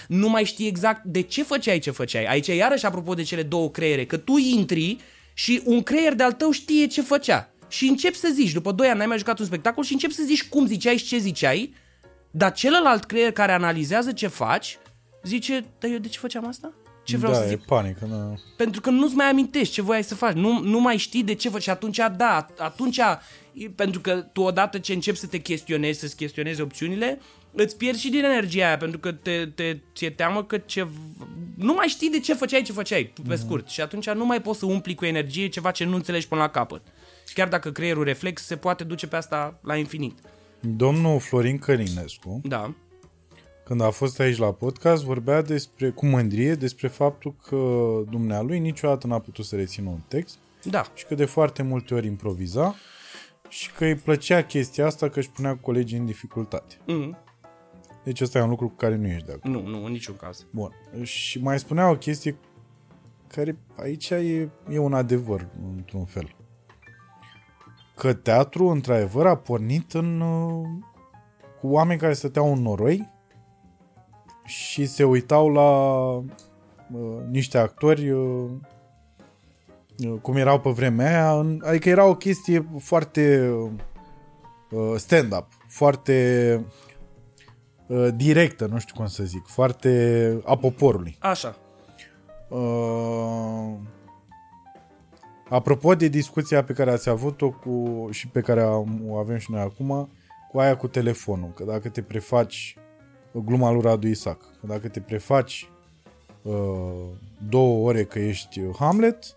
nu 0.07 0.29
mai 0.29 0.43
știi 0.43 0.67
exact 0.67 1.03
de 1.03 1.21
ce 1.21 1.43
făceai 1.43 1.79
ce 1.79 1.91
făceai. 1.91 2.25
Aici, 2.25 2.47
iarăși, 2.47 2.85
apropo 2.85 3.13
de 3.13 3.23
cele 3.23 3.43
două 3.43 3.69
creiere, 3.69 4.05
că 4.05 4.17
tu 4.17 4.37
intri 4.37 4.97
și 5.33 5.61
un 5.65 5.83
creier 5.83 6.13
de-al 6.13 6.31
tău 6.31 6.51
știe 6.51 6.87
ce 6.87 7.01
făcea. 7.01 7.49
Și 7.75 7.87
începi 7.87 8.17
să 8.17 8.29
zici, 8.33 8.51
după 8.51 8.71
2 8.71 8.87
ani 8.87 8.97
n-ai 8.97 9.07
mai 9.07 9.17
jucat 9.17 9.39
un 9.39 9.45
spectacol 9.45 9.83
și 9.83 9.93
începi 9.93 10.13
să 10.13 10.23
zici 10.25 10.47
cum 10.47 10.65
ziceai 10.67 10.97
și 10.97 11.05
ce 11.05 11.17
ziceai, 11.17 11.73
dar 12.31 12.53
celălalt 12.53 13.03
creier 13.03 13.31
care 13.31 13.51
analizează 13.51 14.11
ce 14.11 14.27
faci, 14.27 14.77
zice, 15.23 15.65
dar 15.79 15.91
eu 15.91 15.97
de 15.97 16.07
ce 16.07 16.19
făceam 16.19 16.47
asta? 16.47 16.73
Ce 17.03 17.17
vreau 17.17 17.33
da, 17.33 17.37
să 17.37 17.45
e 17.45 17.47
zic? 17.47 17.65
panică. 17.65 18.05
Nu. 18.05 18.39
Pentru 18.57 18.81
că 18.81 18.89
nu-ți 18.89 19.15
mai 19.15 19.25
amintești 19.25 19.73
ce 19.73 19.81
voiai 19.81 20.03
să 20.03 20.15
faci, 20.15 20.33
nu, 20.33 20.59
nu 20.59 20.79
mai 20.79 20.97
știi 20.97 21.23
de 21.23 21.33
ce 21.33 21.49
faci 21.49 21.61
și 21.61 21.69
atunci, 21.69 21.97
da, 22.17 22.47
atunci, 22.57 22.97
e- 23.53 23.69
pentru 23.69 24.01
că 24.01 24.15
tu 24.15 24.41
odată 24.41 24.79
ce 24.79 24.93
începi 24.93 25.17
să 25.17 25.27
te 25.27 25.37
chestionezi, 25.37 25.99
să-ți 25.99 26.15
chestionezi 26.15 26.61
opțiunile, 26.61 27.19
îți 27.51 27.77
pierzi 27.77 28.01
și 28.01 28.09
din 28.09 28.23
energia 28.23 28.65
aia, 28.65 28.77
pentru 28.77 28.99
că 28.99 29.11
te, 29.11 29.45
te, 29.55 29.77
ți-e 29.95 30.09
teamă 30.09 30.43
că 30.43 30.57
ce, 30.57 30.87
nu 31.55 31.73
mai 31.73 31.87
știi 31.87 32.09
de 32.09 32.19
ce 32.19 32.33
făceai 32.33 32.61
ce 32.61 32.71
făceai, 32.71 33.13
pe 33.27 33.35
scurt, 33.35 33.69
și 33.69 33.81
atunci 33.81 34.09
nu 34.09 34.25
mai 34.25 34.41
poți 34.41 34.59
să 34.59 34.65
umpli 34.65 34.95
cu 34.95 35.05
energie 35.05 35.47
ceva 35.47 35.71
ce 35.71 35.83
nu 35.83 35.95
înțelegi 35.95 36.27
până 36.27 36.41
la 36.41 36.49
capăt. 36.49 36.81
Chiar 37.33 37.47
dacă 37.47 37.71
creierul 37.71 38.03
reflex 38.03 38.45
se 38.45 38.55
poate 38.55 38.83
duce 38.83 39.07
pe 39.07 39.15
asta 39.15 39.59
la 39.63 39.75
infinit. 39.75 40.19
Domnul 40.59 41.19
Florin 41.19 41.57
Călinescu, 41.57 42.41
Da. 42.43 42.73
când 43.63 43.81
a 43.81 43.89
fost 43.89 44.19
aici 44.19 44.37
la 44.37 44.51
podcast, 44.51 45.03
vorbea 45.03 45.41
despre, 45.41 45.89
cu 45.89 46.05
mândrie 46.05 46.53
despre 46.55 46.87
faptul 46.87 47.35
că 47.47 47.55
dumnealui 48.09 48.59
niciodată 48.59 49.07
n-a 49.07 49.19
putut 49.19 49.45
să 49.45 49.55
rețină 49.55 49.89
un 49.89 49.99
text 50.07 50.37
Da. 50.63 50.85
și 50.93 51.05
că 51.05 51.15
de 51.15 51.25
foarte 51.25 51.63
multe 51.63 51.93
ori 51.93 52.07
improviza 52.07 52.75
și 53.49 53.71
că 53.71 53.85
îi 53.85 53.95
plăcea 53.95 54.43
chestia 54.43 54.85
asta 54.85 55.09
că 55.09 55.19
își 55.19 55.29
punea 55.29 55.55
colegii 55.55 55.97
în 55.97 56.05
dificultate. 56.05 56.75
Mm. 56.85 57.17
Deci 58.03 58.21
ăsta 58.21 58.37
e 58.37 58.41
un 58.41 58.49
lucru 58.49 58.67
cu 58.67 58.75
care 58.75 58.95
nu 58.95 59.07
ești 59.07 59.25
de 59.25 59.31
acord. 59.31 59.53
Nu, 59.53 59.67
nu, 59.67 59.85
în 59.85 59.91
niciun 59.91 60.15
caz. 60.15 60.45
Bun. 60.51 60.71
Și 61.03 61.39
mai 61.41 61.59
spunea 61.59 61.89
o 61.89 61.95
chestie 61.95 62.35
care 63.27 63.57
aici 63.75 64.09
e, 64.09 64.49
e 64.69 64.77
un 64.77 64.93
adevăr, 64.93 65.47
într-un 65.75 66.05
fel. 66.05 66.35
Că 67.95 68.13
teatru, 68.13 68.67
într-adevăr, 68.67 69.25
a 69.25 69.35
pornit 69.35 69.93
în, 69.93 70.21
uh, 70.21 70.67
cu 71.61 71.67
oameni 71.67 71.99
care 71.99 72.13
stăteau 72.13 72.53
în 72.53 72.61
noroi 72.61 73.09
și 74.45 74.85
se 74.85 75.03
uitau 75.03 75.49
la 75.49 75.69
uh, 76.91 77.23
niște 77.29 77.57
actori 77.57 78.09
uh, 78.09 78.49
uh, 80.05 80.13
cum 80.21 80.35
erau 80.35 80.59
pe 80.59 80.69
vremea 80.69 81.07
aia. 81.07 81.39
În, 81.39 81.61
adică 81.65 81.89
era 81.89 82.05
o 82.05 82.15
chestie 82.15 82.67
foarte 82.79 83.53
uh, 84.71 84.93
stand-up, 84.95 85.47
foarte 85.67 86.65
uh, 87.87 88.07
directă, 88.15 88.65
nu 88.65 88.79
știu 88.79 88.95
cum 88.95 89.07
să 89.07 89.23
zic, 89.23 89.45
foarte 89.45 90.41
a 90.45 90.57
poporului. 90.57 91.17
Așa. 91.19 91.55
Uh, 92.49 93.73
apropo 95.49 95.95
de 95.95 96.07
discuția 96.07 96.63
pe 96.63 96.73
care 96.73 96.91
ați 96.91 97.09
avut-o 97.09 97.49
cu, 97.49 98.07
și 98.11 98.27
pe 98.27 98.41
care 98.41 98.61
am, 98.61 99.01
o 99.07 99.15
avem 99.17 99.37
și 99.37 99.51
noi 99.51 99.61
acum, 99.61 100.09
cu 100.51 100.59
aia 100.59 100.77
cu 100.77 100.87
telefonul, 100.87 101.51
că 101.55 101.63
dacă 101.63 101.89
te 101.89 102.01
prefaci 102.01 102.77
gluma 103.31 103.71
lui 103.71 103.81
Radu 103.81 104.07
Isac, 104.07 104.37
că 104.59 104.67
dacă 104.67 104.87
te 104.87 104.99
prefaci 104.99 105.69
uh, 106.41 106.53
două 107.49 107.87
ore 107.87 108.03
că 108.03 108.19
ești 108.19 108.61
Hamlet, 108.79 109.35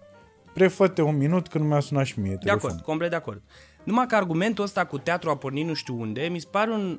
prefă-te 0.54 1.02
un 1.02 1.16
minut 1.16 1.48
că 1.48 1.58
nu 1.58 1.64
mi-a 1.64 1.80
sunat 1.80 2.04
și 2.04 2.20
mie 2.20 2.30
De 2.30 2.36
telefonul. 2.36 2.68
acord, 2.70 2.84
complet 2.84 3.10
de 3.10 3.16
acord. 3.16 3.42
Numai 3.84 4.06
că 4.06 4.16
argumentul 4.16 4.64
ăsta 4.64 4.84
cu 4.84 4.98
teatru 4.98 5.30
a 5.30 5.36
pornit 5.36 5.66
nu 5.66 5.74
știu 5.74 6.00
unde, 6.00 6.20
mi 6.30 6.38
se 6.38 6.46
pare 6.50 6.70
un 6.70 6.98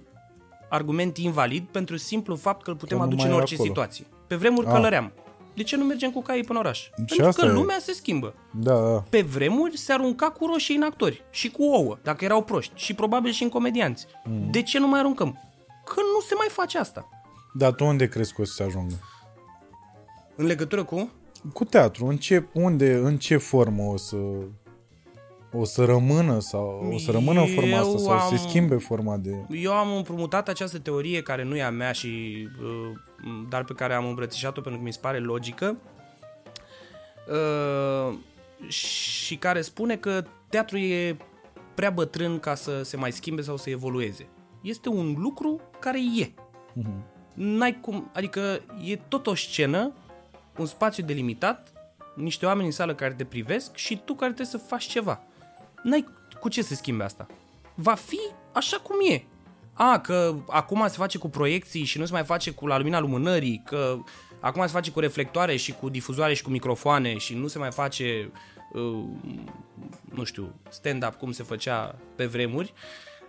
argument 0.70 1.18
invalid 1.18 1.64
pentru 1.72 1.98
simplu 1.98 2.36
fapt 2.36 2.64
că 2.64 2.70
îl 2.70 2.76
putem 2.76 2.98
Că 2.98 3.04
nu 3.04 3.10
aduce 3.10 3.22
mai 3.22 3.32
în 3.32 3.38
e 3.38 3.42
orice 3.42 3.54
acolo. 3.56 3.70
situație. 3.70 4.06
Pe 4.28 4.36
vremuri 4.36 4.68
Ah. 4.68 4.74
călăream. 4.74 5.12
De 5.60 5.66
ce 5.66 5.76
nu 5.76 5.84
mergem 5.84 6.12
cu 6.12 6.22
caii 6.22 6.44
până 6.44 6.60
în 6.60 6.66
oraș? 6.66 6.90
Pentru 6.96 7.26
asta 7.26 7.42
că 7.42 7.48
e. 7.48 7.52
lumea 7.52 7.80
se 7.80 7.94
schimbă. 7.94 8.34
Da, 8.52 8.74
da. 8.74 9.04
Pe 9.10 9.22
vremuri 9.22 9.78
se 9.78 9.94
arunca 9.94 10.30
cu 10.32 10.46
roșii 10.46 10.76
în 10.76 10.84
actori 10.84 11.24
și 11.30 11.50
cu 11.50 11.64
ouă, 11.64 11.98
dacă 12.04 12.26
erau 12.26 12.44
proști, 12.44 12.72
și 12.76 12.94
probabil 12.94 13.32
și 13.32 13.44
în 13.44 13.50
comedianți. 13.50 14.06
Mm. 14.26 14.52
De 14.52 14.62
ce 14.62 14.80
nu 14.80 14.88
mai 14.88 15.00
aruncăm? 15.00 15.40
Că 15.86 15.96
nu 15.96 16.22
se 16.28 16.34
mai 16.38 16.48
face 16.50 16.78
asta. 16.78 17.10
Dar 17.54 17.72
tu 17.72 17.86
unde 17.86 18.08
crezi 18.08 18.34
că 18.34 18.42
o 18.42 18.46
să 18.46 18.54
se 18.54 18.64
ajungă? 18.64 18.96
În 20.36 20.46
legătură 20.46 20.84
cu? 20.84 21.10
Cu 21.54 21.66
teatru, 21.66 22.06
în 22.06 22.18
ce, 22.18 22.48
unde, 22.54 22.94
în 22.94 23.18
ce 23.18 23.38
formă 23.38 23.84
o 23.84 23.98
să 23.98 24.16
o 25.52 25.64
să 25.64 25.86
rămână 25.86 26.40
sau 26.40 26.90
o 26.94 26.98
să 26.98 27.12
rămână 27.12 27.40
în 27.42 27.48
forma 27.48 27.78
asta 27.78 27.90
Eu 27.92 27.98
sau 27.98 28.12
am- 28.12 28.30
se 28.30 28.36
schimbe 28.48 28.76
forma 28.76 29.18
de... 29.18 29.36
Eu 29.52 29.72
am 29.74 29.96
împrumutat 29.96 30.48
această 30.48 30.80
teorie 30.80 31.22
care 31.22 31.44
nu 31.44 31.56
e 31.56 31.62
a 31.64 31.70
mea 31.70 31.92
și 31.92 32.08
uh, 32.64 32.92
dar 33.50 33.64
pe 33.64 33.74
care 33.74 33.94
am 33.94 34.06
îmbrățișat-o 34.06 34.62
pentru 34.62 34.80
că 34.80 34.86
mi 34.86 34.94
se 34.94 35.00
pare 35.02 35.20
logică 35.20 35.78
uh, 37.30 38.18
și 38.68 39.36
care 39.36 39.62
spune 39.62 39.96
că 39.96 40.24
teatrul 40.50 40.80
e 40.80 41.18
prea 41.76 41.90
bătrân 41.90 42.40
ca 42.40 42.56
să 42.56 42.82
se 42.84 42.98
mai 42.98 43.12
schimbe 43.12 43.42
sau 43.42 43.58
să 43.58 43.70
evolueze. 43.70 44.28
Este 44.62 44.90
un 44.90 45.16
lucru 45.18 45.62
care 45.80 46.00
e. 46.18 46.32
N-ai 47.34 47.80
cum, 47.82 48.10
adică 48.14 48.62
e 48.86 48.96
tot 49.08 49.28
o 49.28 49.36
scenă, 49.36 49.94
un 50.58 50.66
spațiu 50.66 51.04
delimitat, 51.06 51.72
niște 52.16 52.46
oameni 52.46 52.66
în 52.66 52.72
sală 52.72 52.96
care 52.96 53.14
te 53.14 53.24
privesc 53.24 53.76
și 53.76 54.02
tu 54.06 54.14
care 54.14 54.34
trebuie 54.34 54.60
să 54.60 54.68
faci 54.68 54.84
ceva. 54.84 55.22
N-ai 55.84 56.06
cu 56.40 56.50
ce 56.50 56.62
să 56.62 56.76
schimbe 56.76 57.04
asta. 57.04 57.28
Va 57.76 57.94
fi 57.94 58.20
așa 58.54 58.78
cum 58.78 58.96
e. 59.12 59.24
A, 59.74 60.00
că 60.00 60.36
acum 60.48 60.86
se 60.88 60.96
face 60.98 61.18
cu 61.18 61.30
proiecții 61.30 61.84
și 61.84 61.98
nu 61.98 62.06
se 62.06 62.12
mai 62.12 62.24
face 62.24 62.52
cu 62.52 62.68
la 62.68 62.78
lumina 62.78 63.00
lumânării, 63.00 63.62
că 63.66 63.98
acum 64.40 64.62
se 64.62 64.68
face 64.72 64.92
cu 64.92 65.00
reflectoare 65.00 65.56
și 65.56 65.72
cu 65.72 65.90
difuzoare 65.90 66.34
și 66.34 66.44
cu 66.44 66.50
microfoane 66.50 67.18
și 67.18 67.36
nu 67.36 67.48
se 67.48 67.58
mai 67.58 67.72
face, 67.72 68.32
uh, 68.74 69.04
nu 70.14 70.24
știu, 70.24 70.56
stand-up 70.70 71.14
cum 71.16 71.32
se 71.32 71.44
făcea 71.44 71.96
pe 72.16 72.26
vremuri. 72.26 72.74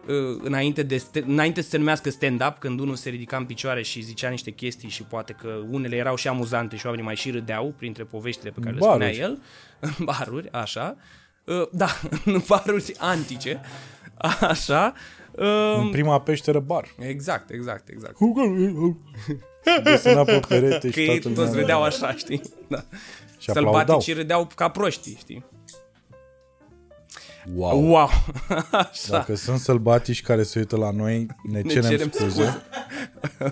uh, 0.08 0.40
înainte, 0.42 0.82
de, 0.82 0.96
st- 0.96 1.24
înainte 1.26 1.60
să 1.60 1.68
se 1.68 1.76
numească 1.76 2.10
stand-up, 2.10 2.56
când 2.58 2.80
unul 2.80 2.94
se 2.94 3.10
ridica 3.10 3.36
în 3.36 3.44
picioare 3.44 3.82
și 3.82 4.00
zicea 4.00 4.28
niște 4.28 4.50
chestii 4.50 4.88
și 4.88 5.02
poate 5.02 5.32
că 5.32 5.60
unele 5.70 5.96
erau 5.96 6.14
și 6.16 6.28
amuzante 6.28 6.76
și 6.76 6.84
oamenii 6.86 7.06
mai 7.06 7.16
și 7.16 7.30
râdeau 7.30 7.74
printre 7.76 8.04
poveștile 8.04 8.50
pe 8.50 8.60
care 8.60 8.72
le 8.74 8.78
Baruri. 8.80 9.14
spunea 9.14 9.28
el, 9.28 9.42
în 9.80 9.90
baruri, 10.04 10.50
așa, 10.52 10.96
Uh, 10.96 11.02
da, 11.72 11.88
în 12.24 12.42
baruri 12.48 12.94
antice, 12.98 13.60
așa, 14.40 14.92
În 15.32 15.80
Um, 15.80 15.90
prima 15.90 16.20
peșteră 16.20 16.60
bar. 16.60 16.94
exact, 16.98 17.50
exact, 17.50 17.88
exact. 17.88 18.16
Desena 19.82 20.24
pe 20.24 20.40
perete 20.48 20.90
Că 20.90 21.00
și 21.00 21.00
ei 21.00 21.06
toată 21.06 21.28
lumea... 21.28 21.44
toți 21.44 21.58
râdeau 21.58 21.82
așa, 21.82 22.14
știi? 22.14 22.42
Da. 22.68 22.84
Și 23.38 23.50
aplaudau. 23.50 23.74
Sălbaticii 23.74 24.12
râdeau 24.12 24.48
ca 24.54 24.68
proștii, 24.68 25.16
știi? 25.18 25.44
Wow. 27.54 27.88
Wow! 27.88 28.08
Așa. 28.70 29.10
Dacă 29.16 29.34
sunt 29.34 29.58
sălbatici 29.58 30.22
care 30.22 30.42
se 30.42 30.58
uită 30.58 30.76
la 30.76 30.90
noi, 30.90 31.26
ne, 31.42 31.60
Ne 31.60 31.70
cerem, 31.70 31.90
cerem 31.90 32.10
scuze. 32.10 32.62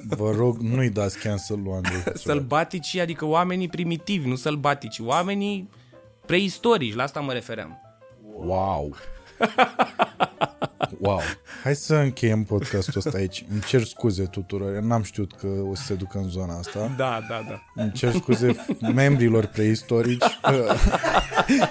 Vă 0.09 0.31
rog, 0.31 0.59
nu-i 0.59 0.91
dați 0.91 1.19
cancel 1.19 1.61
lui 1.63 1.73
Andrei. 1.73 2.03
Sălbaticii, 2.15 3.01
adică 3.01 3.25
oamenii 3.25 3.69
primitivi, 3.69 4.29
nu 4.29 4.35
sălbatici, 4.35 4.99
oamenii 4.99 5.71
preistorici, 6.27 6.95
la 6.95 7.03
asta 7.03 7.21
mă 7.21 7.33
refeream. 7.33 7.83
Wow. 8.45 8.95
Wow. 11.01 11.21
Hai 11.63 11.75
să 11.77 11.95
încheiem 11.95 12.43
podcastul 12.45 12.93
ăsta 12.97 13.19
aici. 13.19 13.45
Îmi 13.51 13.61
cer 13.61 13.83
scuze 13.85 14.25
tuturor. 14.25 14.75
Eu 14.75 14.83
n-am 14.83 15.03
știut 15.03 15.33
că 15.33 15.47
o 15.47 15.75
să 15.75 15.83
se 15.83 15.95
ducă 15.95 16.19
în 16.19 16.29
zona 16.29 16.59
asta. 16.59 16.93
Da, 16.97 17.21
da, 17.29 17.45
da. 17.49 17.63
Îmi 17.83 17.93
cer 17.93 18.13
scuze 18.13 18.57
membrilor 18.95 19.47
preistorici 19.47 20.25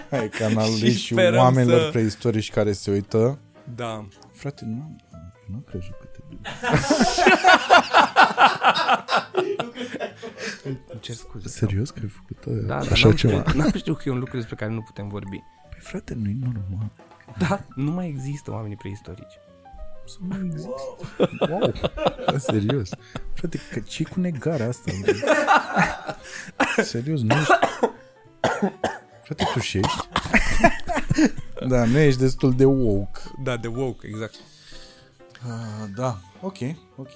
ai 0.09 0.29
canalului 0.29 0.91
Și 0.91 0.97
și, 0.97 1.11
sperăm 1.13 1.39
oamenilor 1.39 1.81
să- 1.81 1.89
preistorici 1.91 2.51
care 2.51 2.71
se 2.71 2.91
uită. 2.91 3.39
Da. 3.75 4.07
Frate, 4.33 4.63
nu, 4.65 4.95
nu 5.47 5.55
am 5.55 5.63
crezut 5.69 5.91
că 5.99 6.05
te 6.05 6.19
duci. 6.29 6.39
Îmi 10.63 10.99
cer 10.99 11.15
scuze. 11.15 11.47
Serios 11.47 11.89
că 11.89 11.99
ai 12.01 12.07
făcut 12.09 12.45
uh, 12.45 12.65
Da, 12.65 12.83
da, 12.83 12.91
așa 12.91 13.07
n-am 13.07 13.15
ceva? 13.17 13.39
Știut, 13.39 13.55
n-am 13.55 13.71
știut 13.75 13.97
că 13.97 14.03
e 14.05 14.11
un 14.11 14.19
lucru 14.19 14.35
despre 14.37 14.55
care 14.55 14.71
nu 14.71 14.81
putem 14.81 15.07
vorbi. 15.07 15.39
Păi 15.77 15.85
frate, 15.85 16.13
nu-i 16.13 16.37
normal. 16.39 16.91
Da, 17.37 17.65
nu 17.75 17.91
mai 17.91 18.07
există 18.07 18.51
oamenii 18.51 18.75
preistorici. 18.75 19.39
Să 20.05 20.17
nu 20.27 20.45
există. 20.45 20.69
Wow. 21.49 21.73
Da, 22.31 22.37
serios. 22.37 22.89
Frate, 23.33 23.59
că 23.71 23.79
ce 23.79 24.03
cu 24.03 24.19
negarea 24.19 24.67
asta? 24.67 24.91
serios, 26.83 27.21
nu 27.21 27.35
ești... 27.35 27.53
Frate, 29.23 29.47
tu 29.53 29.59
și 29.59 29.77
ești? 29.77 30.09
da, 31.67 31.85
nu 31.85 31.97
ești 31.97 32.19
destul 32.19 32.55
de 32.55 32.65
woke. 32.65 33.19
Da, 33.43 33.57
de 33.57 33.67
woke, 33.67 34.07
exact. 34.07 34.35
Uh, 35.45 35.89
da, 35.95 36.17
ok, 36.41 36.57
ok. 36.95 37.11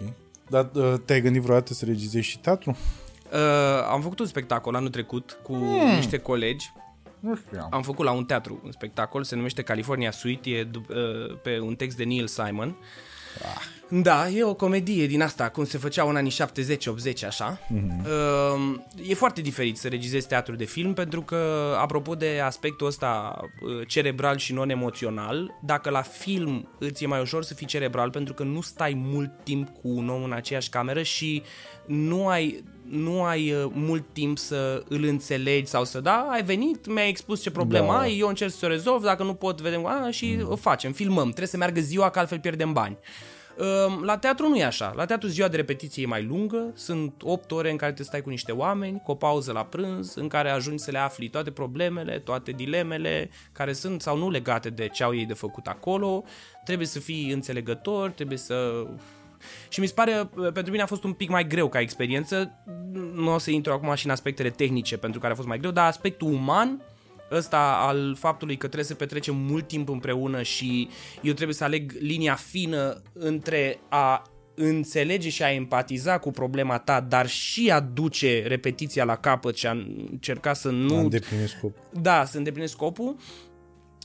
Dar 0.50 0.70
uh, 0.74 0.94
te-ai 1.06 1.22
gândit 1.22 1.42
vreodată 1.42 1.74
să 1.74 1.86
regizezi 1.86 2.26
și 2.28 2.40
teatru? 2.40 2.78
Uh, 3.32 3.88
am 3.92 4.02
făcut 4.02 4.20
un 4.20 4.26
spectacol 4.26 4.76
anul 4.76 4.90
trecut 4.90 5.40
cu 5.44 5.56
niște 5.96 6.18
colegi. 6.18 6.72
Nu 7.22 7.36
știam. 7.36 7.68
Am 7.72 7.82
făcut 7.82 8.06
la 8.06 8.12
un 8.12 8.26
teatru 8.26 8.62
un 8.64 8.72
spectacol, 8.72 9.24
se 9.24 9.36
numește 9.36 9.62
California 9.62 10.12
Suite, 10.12 10.50
e 10.50 10.66
dup- 10.66 10.90
uh, 10.90 11.38
pe 11.42 11.60
un 11.60 11.76
text 11.76 11.98
de 11.98 12.04
Neil 12.04 12.28
Simon. 12.28 12.76
Da, 13.94 14.30
e 14.30 14.44
o 14.44 14.54
comedie 14.54 15.08
din 15.08 15.22
asta, 15.22 15.50
cum 15.50 15.66
se 15.66 15.78
făcea 15.78 16.04
în 16.04 16.16
anii 16.16 16.32
70-80, 16.32 17.26
așa. 17.26 17.60
Mm-hmm. 17.60 18.06
Uh, 18.06 18.80
e 19.08 19.14
foarte 19.14 19.42
diferit 19.42 19.78
să 19.78 19.88
regizezi 19.88 20.28
teatru 20.28 20.56
de 20.56 20.66
film, 20.66 20.94
pentru 20.94 21.22
că, 21.22 21.74
apropo 21.80 22.16
de 22.16 22.40
aspectul 22.44 22.88
ăsta 22.88 23.40
uh, 23.42 23.88
cerebral 23.88 24.38
și 24.38 24.54
non-emoțional, 24.54 25.60
dacă 25.62 25.90
la 25.90 26.02
film 26.02 26.70
îți 26.80 27.04
e 27.04 27.08
mai 27.08 27.22
ușor 27.22 27.44
să 27.44 27.54
fii 27.54 27.68
cerebral, 27.68 28.10
pentru 28.10 28.34
că 28.34 28.44
nu 28.44 28.62
stai 28.62 28.94
mult 28.96 29.32
timp 29.44 29.70
cu 29.70 29.88
un 29.88 30.10
om 30.10 30.24
în 30.24 30.32
aceeași 30.32 30.70
cameră 30.70 31.02
și 31.02 31.44
nu 31.86 32.28
ai, 32.28 32.64
nu 32.92 33.24
ai 33.24 33.54
uh, 33.54 33.72
mult 33.74 34.04
timp 34.14 34.38
să 34.38 34.84
îl 34.88 35.04
înțelegi 35.04 35.70
sau 35.70 35.84
să, 35.84 36.00
da, 36.00 36.28
ai 36.30 36.44
venit, 36.44 36.88
mi-ai 36.88 37.10
expus 37.10 37.42
ce 37.42 37.52
problemă 37.52 37.92
Da. 37.92 38.00
ai, 38.00 38.18
eu 38.18 38.28
încerc 38.28 38.52
să 38.52 38.66
o 38.66 38.70
rezolv, 38.70 39.04
dacă 39.04 39.24
nu 39.24 39.34
pot, 39.34 39.62
vedem, 39.62 39.86
a, 39.86 40.10
și 40.10 40.40
o 40.44 40.56
facem, 40.56 40.92
filmăm, 40.92 41.24
trebuie 41.24 41.48
să 41.48 41.58
meargă 41.58 41.80
ziua, 41.80 42.10
că 42.10 42.20
altfel 42.20 42.40
pierdem 42.40 42.74
bani. 42.74 42.98
Um, 43.58 44.04
La 44.04 44.18
teatru 44.18 44.48
nu 44.48 44.56
e 44.56 44.64
așa. 44.64 44.94
La 44.96 45.06
teatru 45.06 45.28
ziua 45.28 45.48
de 45.48 45.56
repetiție 45.56 46.04
e 46.04 46.06
mai 46.06 46.24
lungă, 46.24 46.72
sunt 46.74 47.22
8 47.24 47.52
ore 47.52 47.72
în 47.72 47.78
care 47.78 47.92
te 47.92 48.04
stai 48.04 48.22
cu 48.22 48.30
niște 48.30 48.52
oameni, 48.52 49.02
cu 49.04 49.12
o 49.12 49.16
pauză 49.16 49.52
la 49.52 49.66
prânz, 49.66 50.16
în 50.16 50.28
care 50.28 50.50
ajungi 50.50 50.84
să 50.84 50.92
le 50.92 50.98
afli 50.98 51.30
toate 51.30 51.52
problemele, 51.52 52.20
toate 52.20 52.52
dilemele 52.52 53.30
care 53.52 53.74
sunt 53.74 54.02
sau 54.02 54.18
nu 54.18 54.30
legate 54.30 54.70
de 54.70 54.88
ce 54.88 55.04
au 55.04 55.16
ei 55.16 55.26
de 55.26 55.34
făcut 55.34 55.68
acolo. 55.68 56.24
Trebuie 56.64 56.88
să 56.88 57.00
fii 57.00 57.32
înțelegător, 57.32 58.10
trebuie 58.10 58.38
să 58.38 58.86
și 59.70 59.80
mi 59.80 59.86
se 59.86 59.94
pare, 59.94 60.30
pentru 60.54 60.72
mine 60.72 60.84
a 60.84 60.86
fost 60.86 61.04
un 61.04 61.14
pic 61.14 61.30
mai 61.30 61.48
greu 61.48 61.70
ca 61.70 61.80
experiență, 61.80 62.52
nu 63.14 63.34
o 63.34 63.38
să 63.38 63.52
intru 63.52 63.72
acum 63.72 63.96
și 63.96 64.06
în 64.06 64.12
aspectele 64.12 64.50
tehnice 64.50 64.98
pentru 64.98 65.20
care 65.20 65.34
a 65.34 65.36
fost 65.36 65.48
mai 65.48 65.60
greu, 65.60 65.72
dar 65.72 65.88
aspectul 65.88 66.32
uman, 66.32 66.82
ăsta 67.32 67.78
al 67.88 68.16
faptului 68.20 68.56
că 68.56 68.66
trebuie 68.66 68.86
să 68.86 68.96
petrecem 68.96 69.36
mult 69.36 69.68
timp 69.68 69.90
împreună 69.90 70.42
și 70.42 70.90
eu 71.22 71.34
trebuie 71.34 71.56
să 71.56 71.64
aleg 71.64 71.92
linia 72.00 72.36
fină 72.36 73.02
între 73.14 73.80
a 73.90 74.22
înțelege 74.56 75.30
și 75.30 75.44
a 75.44 75.52
empatiza 75.52 76.18
cu 76.18 76.32
problema 76.32 76.78
ta, 76.78 77.00
dar 77.00 77.28
și 77.28 77.72
a 77.72 77.80
duce 77.80 78.44
repetiția 78.48 79.04
la 79.04 79.16
capăt 79.16 79.56
și 79.56 79.68
a 79.68 79.72
încerca 80.12 80.54
să 80.54 80.70
nu... 80.70 80.96
Am 80.96 81.04
îndeplinit 81.04 81.48
scop. 81.48 81.76
Da, 82.02 82.26
să 82.26 82.38
îndeplinesc 82.38 82.74
scopul. 82.74 83.16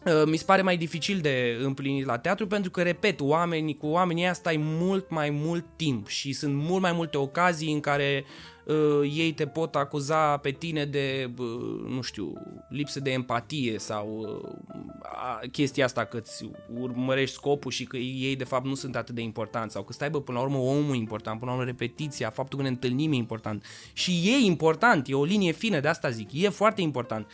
Uh, 0.05 0.23
Mi 0.27 0.37
se 0.37 0.45
pare 0.45 0.63
mai 0.63 0.77
dificil 0.77 1.21
de 1.21 1.59
împlinit 1.63 2.05
la 2.05 2.19
teatru 2.19 2.47
pentru 2.47 2.71
că, 2.71 2.83
repet, 2.83 3.21
oamenii, 3.21 3.77
cu 3.77 3.87
oamenii 3.87 4.23
ăia 4.23 4.33
stai 4.33 4.57
mult 4.59 5.11
mai 5.11 5.31
mult 5.31 5.65
timp 5.77 6.09
și 6.09 6.33
sunt 6.33 6.55
mult 6.55 6.83
mai 6.83 6.93
multe 6.93 7.17
ocazii 7.17 7.73
în 7.73 7.81
care 7.81 8.25
uh, 8.65 9.13
ei 9.17 9.33
te 9.33 9.47
pot 9.47 9.75
acuza 9.75 10.37
pe 10.37 10.51
tine 10.51 10.85
de, 10.85 11.31
uh, 11.39 11.85
nu 11.89 12.01
știu, 12.01 12.33
lipsă 12.69 13.01
de 13.01 13.11
empatie 13.11 13.79
sau 13.79 14.41
uh, 14.45 14.79
a, 15.03 15.41
chestia 15.53 15.85
asta 15.85 16.05
că 16.05 16.17
îți 16.17 16.51
urmărești 16.81 17.35
scopul 17.35 17.71
și 17.71 17.85
că 17.85 17.97
ei 17.97 18.37
de 18.37 18.45
fapt 18.45 18.65
nu 18.65 18.75
sunt 18.75 18.97
atât 18.97 19.15
de 19.15 19.23
importanți 19.23 19.73
sau 19.73 19.83
că 19.83 19.93
stai, 19.93 20.11
bă, 20.11 20.21
până 20.21 20.39
la 20.39 20.45
urmă 20.45 20.59
omul 20.59 20.95
e 20.95 20.99
important, 20.99 21.39
până 21.39 21.51
la 21.51 21.57
urmă 21.57 21.71
repetiția, 21.71 22.31
faptul 22.31 22.59
că 22.59 22.65
ne 22.65 22.71
întâlnim 22.71 23.13
e 23.13 23.17
important 23.17 23.65
și 23.93 24.11
e 24.11 24.45
important, 24.45 25.09
e 25.09 25.15
o 25.15 25.25
linie 25.25 25.53
fină, 25.53 25.81
de 25.81 25.89
asta 25.89 26.11
zic, 26.11 26.29
e 26.33 26.49
foarte 26.49 26.81
important. 26.81 27.27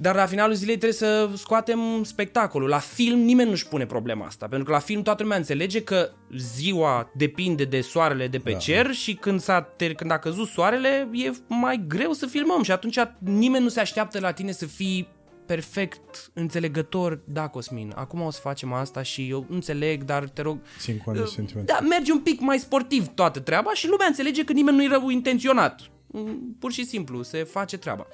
Dar 0.00 0.14
la 0.14 0.26
finalul 0.26 0.54
zilei 0.54 0.76
trebuie 0.76 0.98
să 0.98 1.30
scoatem 1.34 2.02
spectacolul. 2.02 2.68
La 2.68 2.78
film 2.78 3.18
nimeni 3.18 3.48
nu-și 3.48 3.68
pune 3.68 3.86
problema 3.86 4.26
asta, 4.26 4.46
pentru 4.46 4.66
că 4.66 4.72
la 4.72 4.78
film 4.78 5.02
toată 5.02 5.22
lumea 5.22 5.38
înțelege 5.38 5.82
că 5.82 6.10
ziua 6.36 7.10
depinde 7.14 7.64
de 7.64 7.80
soarele 7.80 8.28
de 8.28 8.38
pe 8.38 8.52
da. 8.52 8.58
cer 8.58 8.92
și 8.92 9.14
când, 9.14 9.40
s-a 9.40 9.72
ter- 9.76 9.94
când 9.94 10.10
a 10.10 10.18
căzut 10.18 10.48
soarele 10.48 11.08
e 11.12 11.30
mai 11.46 11.84
greu 11.88 12.12
să 12.12 12.26
filmăm 12.26 12.62
și 12.62 12.70
atunci 12.70 12.98
nimeni 13.18 13.62
nu 13.62 13.68
se 13.68 13.80
așteaptă 13.80 14.20
la 14.20 14.32
tine 14.32 14.52
să 14.52 14.66
fii 14.66 15.08
perfect 15.46 16.30
înțelegător. 16.32 17.20
Da, 17.24 17.48
Cosmin, 17.48 17.92
acum 17.96 18.20
o 18.20 18.30
să 18.30 18.40
facem 18.40 18.72
asta 18.72 19.02
și 19.02 19.28
eu 19.28 19.46
înțeleg, 19.48 20.04
dar 20.04 20.28
te 20.28 20.42
rog... 20.42 20.58
Țin 20.78 20.98
cont 21.04 21.16
de 21.16 21.24
sentimente. 21.24 21.72
Da, 21.72 21.80
merge 21.80 22.12
un 22.12 22.20
pic 22.20 22.40
mai 22.40 22.58
sportiv 22.58 23.06
toată 23.06 23.40
treaba 23.40 23.72
și 23.74 23.88
lumea 23.88 24.06
înțelege 24.06 24.44
că 24.44 24.52
nimeni 24.52 24.76
nu 24.76 24.82
e 24.82 24.88
rău 24.88 25.08
intenționat. 25.08 25.80
Mm, 26.06 26.56
Pur 26.58 26.72
și 26.72 26.84
simplu, 26.84 27.22
se 27.22 27.44
face 27.44 27.78
treaba. 27.78 28.06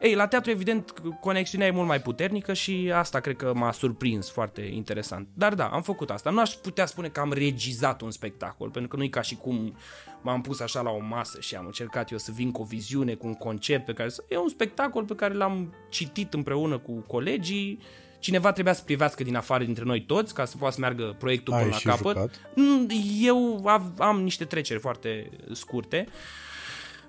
Ei, 0.00 0.14
la 0.14 0.26
teatru, 0.26 0.50
evident, 0.50 0.92
conexiunea 1.20 1.66
e 1.66 1.70
mult 1.70 1.86
mai 1.86 2.00
puternică 2.00 2.52
și 2.52 2.92
asta 2.94 3.20
cred 3.20 3.36
că 3.36 3.52
m-a 3.54 3.72
surprins 3.72 4.30
foarte 4.30 4.62
interesant. 4.62 5.28
Dar 5.34 5.54
da, 5.54 5.66
am 5.66 5.82
făcut 5.82 6.10
asta. 6.10 6.30
Nu 6.30 6.40
aș 6.40 6.50
putea 6.50 6.86
spune 6.86 7.08
că 7.08 7.20
am 7.20 7.32
regizat 7.32 8.00
un 8.00 8.10
spectacol, 8.10 8.70
pentru 8.70 8.90
că 8.90 8.96
nu 8.96 9.02
e 9.02 9.08
ca 9.08 9.20
și 9.20 9.36
cum 9.36 9.76
m-am 10.22 10.40
pus 10.40 10.60
așa 10.60 10.80
la 10.80 10.90
o 10.90 11.00
masă 11.00 11.40
și 11.40 11.54
am 11.54 11.66
încercat 11.66 12.10
eu 12.10 12.18
să 12.18 12.32
vin 12.34 12.50
cu 12.50 12.60
o 12.60 12.64
viziune, 12.64 13.14
cu 13.14 13.26
un 13.26 13.34
concept 13.34 13.84
pe 13.84 13.92
care 13.92 14.08
să... 14.08 14.24
E 14.28 14.36
un 14.36 14.48
spectacol 14.48 15.04
pe 15.04 15.14
care 15.14 15.34
l-am 15.34 15.74
citit 15.88 16.34
împreună 16.34 16.78
cu 16.78 16.92
colegii, 16.92 17.78
Cineva 18.18 18.52
trebuia 18.52 18.72
să 18.72 18.82
privească 18.84 19.22
din 19.22 19.36
afară 19.36 19.64
dintre 19.64 19.84
noi 19.84 20.02
toți 20.02 20.34
ca 20.34 20.44
să 20.44 20.56
poată 20.56 20.74
să 20.74 20.80
meargă 20.80 21.16
proiectul 21.18 21.52
Ai 21.52 21.58
până 21.58 21.72
la 21.72 21.78
și 21.78 21.86
capăt. 21.86 22.16
jucat? 22.16 22.40
Mm, 22.54 22.88
Eu 23.22 23.66
am, 23.66 23.94
am 23.98 24.22
niște 24.22 24.44
treceri 24.44 24.80
foarte 24.80 25.30
scurte. 25.52 26.08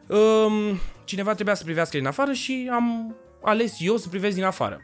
Um, 0.09 0.77
cineva 1.03 1.33
trebuia 1.33 1.55
să 1.55 1.63
privească 1.63 1.97
din 1.97 2.07
afară 2.07 2.31
și 2.31 2.69
am 2.73 3.15
ales 3.41 3.75
eu 3.79 3.97
să 3.97 4.07
privesc 4.09 4.35
din 4.35 4.43
afară. 4.43 4.79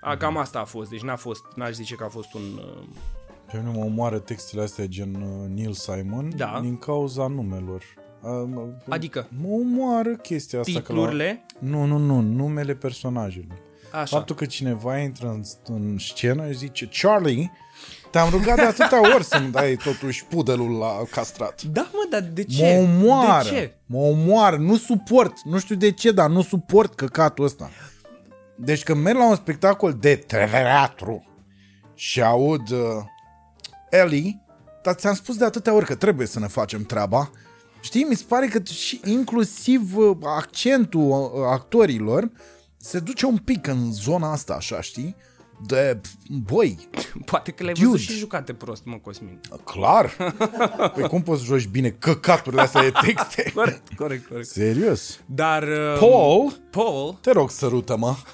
A, 0.00 0.16
cam 0.16 0.36
asta 0.36 0.58
a 0.58 0.64
fost, 0.64 0.90
deci 0.90 1.00
n-a 1.02 1.16
fost, 1.16 1.42
n-aș 1.54 1.70
zice 1.72 1.94
că 1.94 2.04
a 2.04 2.08
fost 2.08 2.34
un... 2.34 2.42
uh, 2.56 2.82
Pe 3.52 3.56
mine 3.64 3.78
mă 3.78 3.84
omoară 3.84 4.18
textele 4.18 4.62
astea 4.62 4.86
gen 4.86 5.14
uh, 5.14 5.48
Neil 5.54 5.72
Simon 5.72 6.32
Da. 6.36 6.58
din 6.62 6.76
cauza 6.78 7.26
numelor. 7.26 7.82
A, 8.22 8.28
mă- 8.28 8.68
Adică? 8.88 9.28
Mă 9.42 9.48
omoară 9.48 10.14
chestia 10.16 10.60
asta. 10.60 10.72
că 10.72 10.78
Titlurile, 10.78 11.44
La... 11.60 11.68
Nu, 11.68 11.84
nu, 11.84 11.98
nu, 11.98 12.20
numele 12.20 12.74
personajelor. 12.74 13.56
așa. 13.92 14.16
Faptul 14.16 14.36
că 14.36 14.44
cineva 14.46 14.98
intră 14.98 15.28
în, 15.28 15.42
în 15.74 15.98
scenă 15.98 16.50
și 16.50 16.56
zice 16.56 16.88
Charlie, 17.00 17.50
te-am 18.16 18.30
rugat 18.30 18.56
de 18.56 18.62
atâtea 18.62 19.14
ori 19.14 19.24
să-mi 19.24 19.50
dai 19.50 19.76
totuși 19.76 20.24
pudelul 20.24 20.78
la 20.78 21.02
castrat. 21.10 21.62
Da, 21.62 21.88
mă, 21.92 22.06
dar 22.10 22.20
de 22.20 22.44
Mă 22.48 22.54
ce? 22.54 22.76
omoară, 22.78 23.48
De 23.48 23.54
ce? 23.54 23.74
mă 23.86 23.98
omoară, 23.98 24.56
nu 24.56 24.76
suport, 24.76 25.32
nu 25.44 25.58
știu 25.58 25.74
de 25.74 25.90
ce, 25.90 26.10
dar 26.12 26.28
nu 26.30 26.42
suport 26.42 26.94
căcatul 26.94 27.44
ăsta. 27.44 27.70
Deci 28.54 28.82
când 28.82 29.02
merg 29.02 29.16
la 29.18 29.28
un 29.28 29.34
spectacol 29.34 29.92
de 29.92 30.14
teatru 30.16 31.26
și 31.94 32.22
aud 32.22 32.70
uh, 32.70 32.78
Ellie, 33.90 34.40
dar 34.82 34.94
ți-am 34.94 35.14
spus 35.14 35.36
de 35.36 35.44
atâtea 35.44 35.74
ori 35.74 35.84
că 35.86 35.94
trebuie 35.94 36.26
să 36.26 36.38
ne 36.38 36.46
facem 36.46 36.82
treaba. 36.82 37.30
Știi, 37.80 38.02
mi 38.02 38.14
se 38.14 38.24
pare 38.28 38.46
că 38.46 38.62
și 38.64 39.00
inclusiv 39.04 39.96
uh, 39.96 40.16
accentul 40.22 41.00
uh, 41.10 41.30
actorilor 41.50 42.30
se 42.76 42.98
duce 42.98 43.26
un 43.26 43.36
pic 43.36 43.66
în 43.66 43.92
zona 43.92 44.32
asta, 44.32 44.54
așa, 44.54 44.80
știi? 44.80 45.16
De, 45.66 46.00
băi, 46.28 46.88
Poate 47.24 47.50
că 47.50 47.62
le-ai 47.62 47.74
Dude. 47.74 47.86
văzut 47.86 48.00
și 48.00 48.12
jucate 48.18 48.52
prost, 48.52 48.84
mă, 48.84 48.96
Cosmin. 48.96 49.40
clar. 49.64 50.16
Păi 50.94 51.08
cum 51.08 51.22
poți 51.22 51.40
să 51.40 51.46
joci 51.46 51.66
bine 51.66 51.90
căcaturile 51.90 52.62
astea 52.62 52.82
de 52.82 52.92
texte? 53.02 53.50
Corect, 53.54 53.94
corect, 53.96 54.26
corect. 54.26 54.46
Serios. 54.48 55.20
Dar... 55.26 55.62
Uh, 55.62 55.96
Paul, 55.98 56.52
Paul... 56.70 57.18
te 57.20 57.30
rog, 57.30 57.50
sărută-mă. 57.50 58.14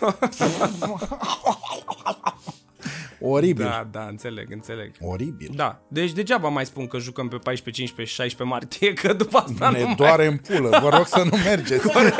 Oribil. 3.23 3.65
Da, 3.65 3.89
da, 3.91 4.07
înțeleg, 4.10 4.52
înțeleg. 4.52 4.91
Oribil. 5.01 5.51
Da, 5.55 5.83
deci 5.89 6.12
degeaba 6.12 6.49
mai 6.49 6.67
spun 6.67 6.86
că 6.86 6.99
jucăm 6.99 7.28
pe 7.28 7.36
14, 7.36 7.70
15 7.83 8.15
și 8.15 8.20
16 8.20 8.57
martie, 8.57 8.92
că 8.92 9.12
după 9.12 9.36
asta 9.39 9.70
nu 9.70 9.76
Ne 9.76 9.84
mai... 9.84 9.94
doare 9.94 10.26
în 10.26 10.36
pulă. 10.36 10.78
Vă 10.83 10.89
rog 10.89 11.07
să 11.07 11.23
nu 11.31 11.36
mergeți. 11.44 11.89
Corect, 11.92 12.17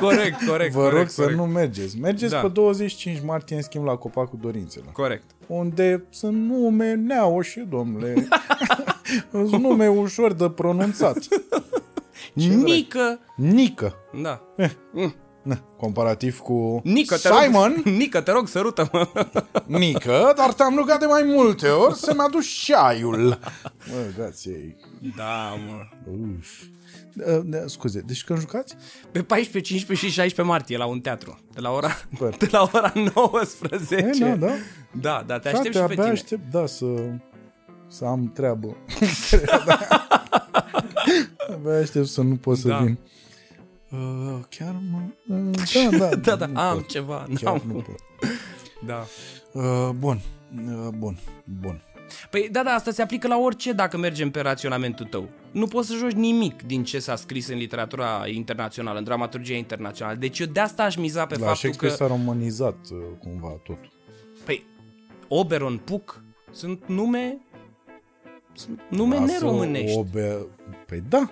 corect, 0.00 0.46
corect. 0.46 0.72
Vă 0.72 0.80
corect, 0.80 0.96
rog 0.98 1.08
să 1.08 1.20
corect. 1.22 1.38
nu 1.38 1.46
mergeți. 1.46 1.98
Mergeți 1.98 2.32
Da. 2.32 2.40
pe 2.40 2.48
25 2.48 3.20
martie 3.24 3.56
în 3.56 3.62
schimb 3.62 3.84
la 3.84 3.94
Copacul 3.96 4.38
Dorințelor. 4.42 4.92
Corect. 4.92 5.30
Unde 5.46 6.04
sunt 6.10 6.36
nume 6.48 6.94
neaușe, 6.94 7.60
domnule. 7.60 8.28
Sunt 9.30 9.50
nume 9.62 9.88
ușor 9.88 10.32
de 10.32 10.50
pronunțat. 10.50 11.16
Nică, 12.32 13.20
Nică. 13.36 13.94
da. 14.22 14.42
Na, 15.42 15.58
comparativ 15.76 16.38
cu 16.38 16.80
Nică, 16.84 17.16
te 17.16 17.28
Simon, 17.42 17.72
rog, 17.76 17.84
Nică, 17.96 18.20
te 18.20 18.30
rog, 18.32 18.48
sărută-mă. 18.48 19.08
Nică, 19.78 20.32
dar 20.36 20.52
te-am 20.52 20.76
rugat 20.76 20.98
de 21.00 21.06
mai 21.06 21.22
multe 21.26 21.68
ori 21.68 21.94
să-mi 21.94 22.20
aduci 22.20 22.46
ceaiul. 22.46 23.18
Mă, 23.62 23.94
dați 24.18 24.48
ei. 24.48 24.76
Da, 25.16 25.58
mă. 25.68 25.78
Uf. 26.12 26.60
Uh, 27.36 27.40
da, 27.44 27.58
Scuze, 27.66 28.00
deci 28.00 28.24
când 28.24 28.38
jucați? 28.40 28.76
Pe 29.12 29.22
14, 29.22 29.72
15 29.72 30.06
și 30.06 30.12
16 30.12 30.54
martie 30.54 30.76
la 30.76 30.86
un 30.86 31.00
teatru. 31.00 31.38
De 31.54 31.60
la 31.60 31.70
ora, 31.70 31.90
Bă. 32.18 32.30
de 32.38 32.48
la 32.50 32.68
ora 32.72 32.92
19. 33.14 33.94
E, 33.94 34.10
da, 34.18 34.36
da. 34.36 34.52
Da, 35.00 35.24
da, 35.26 35.38
te 35.38 35.48
Frate, 35.48 35.56
aștept 35.68 35.74
și 35.74 35.80
pe 35.80 35.84
abia 35.84 35.94
tine. 35.96 36.08
aștept, 36.08 36.50
da, 36.50 36.66
să, 36.66 36.86
să 37.88 38.04
am 38.04 38.30
treabă. 38.34 38.76
abia 41.54 41.78
aștept 41.80 42.06
să 42.06 42.22
nu 42.22 42.36
pot 42.36 42.56
să 42.56 42.68
Da. 42.68 42.76
vin. 42.78 42.98
Uh, 43.90 44.38
chiar 44.48 44.74
mă... 44.90 44.98
Uh, 45.36 45.98
da, 45.98 45.98
da, 45.98 46.14
Da, 46.24 46.36
da, 46.36 46.46
nu 46.46 46.60
am 46.60 46.76
pot. 46.76 46.88
ceva. 46.88 47.26
Chiar 47.34 47.52
N-am 47.52 47.62
nu 47.66 47.72
cum. 47.72 47.82
pot. 47.82 47.94
Da. 48.86 49.06
Uh, 49.52 49.90
bun, 49.98 50.20
uh, 50.68 50.88
bun, 50.98 51.18
bun. 51.60 51.82
Păi 52.30 52.48
da, 52.52 52.62
da, 52.62 52.70
asta 52.70 52.90
se 52.90 53.02
aplică 53.02 53.28
la 53.28 53.38
orice 53.38 53.72
dacă 53.72 53.96
mergem 53.96 54.30
pe 54.30 54.40
raționamentul 54.40 55.06
tău. 55.06 55.28
Nu 55.50 55.66
poți 55.66 55.88
să 55.88 55.94
joci 55.98 56.12
nimic 56.12 56.62
din 56.62 56.84
ce 56.84 56.98
s-a 56.98 57.16
scris 57.16 57.48
în 57.48 57.56
literatura 57.56 58.26
internațională, 58.26 58.98
în 58.98 59.04
dramaturgia 59.04 59.54
internațională. 59.54 60.16
Deci 60.18 60.38
eu 60.38 60.46
de 60.46 60.60
asta 60.60 60.82
aș 60.82 60.96
miza 60.96 61.26
pe 61.26 61.34
La 61.34 61.46
faptul 61.46 61.56
Shakespeare 61.56 61.94
că... 61.94 62.02
s-a 62.02 62.06
romanizat 62.06 62.76
uh, 62.90 62.98
cumva 63.18 63.48
totul. 63.48 63.90
Păi, 64.44 64.64
Oberon, 65.28 65.80
Puc, 65.84 66.22
sunt 66.52 66.82
nume... 66.86 67.36
Sunt 68.52 68.80
nume 68.88 69.14
Lasă 69.14 69.32
neromânești. 69.32 69.98
Obe... 69.98 70.46
Păi 70.86 71.02
da, 71.08 71.30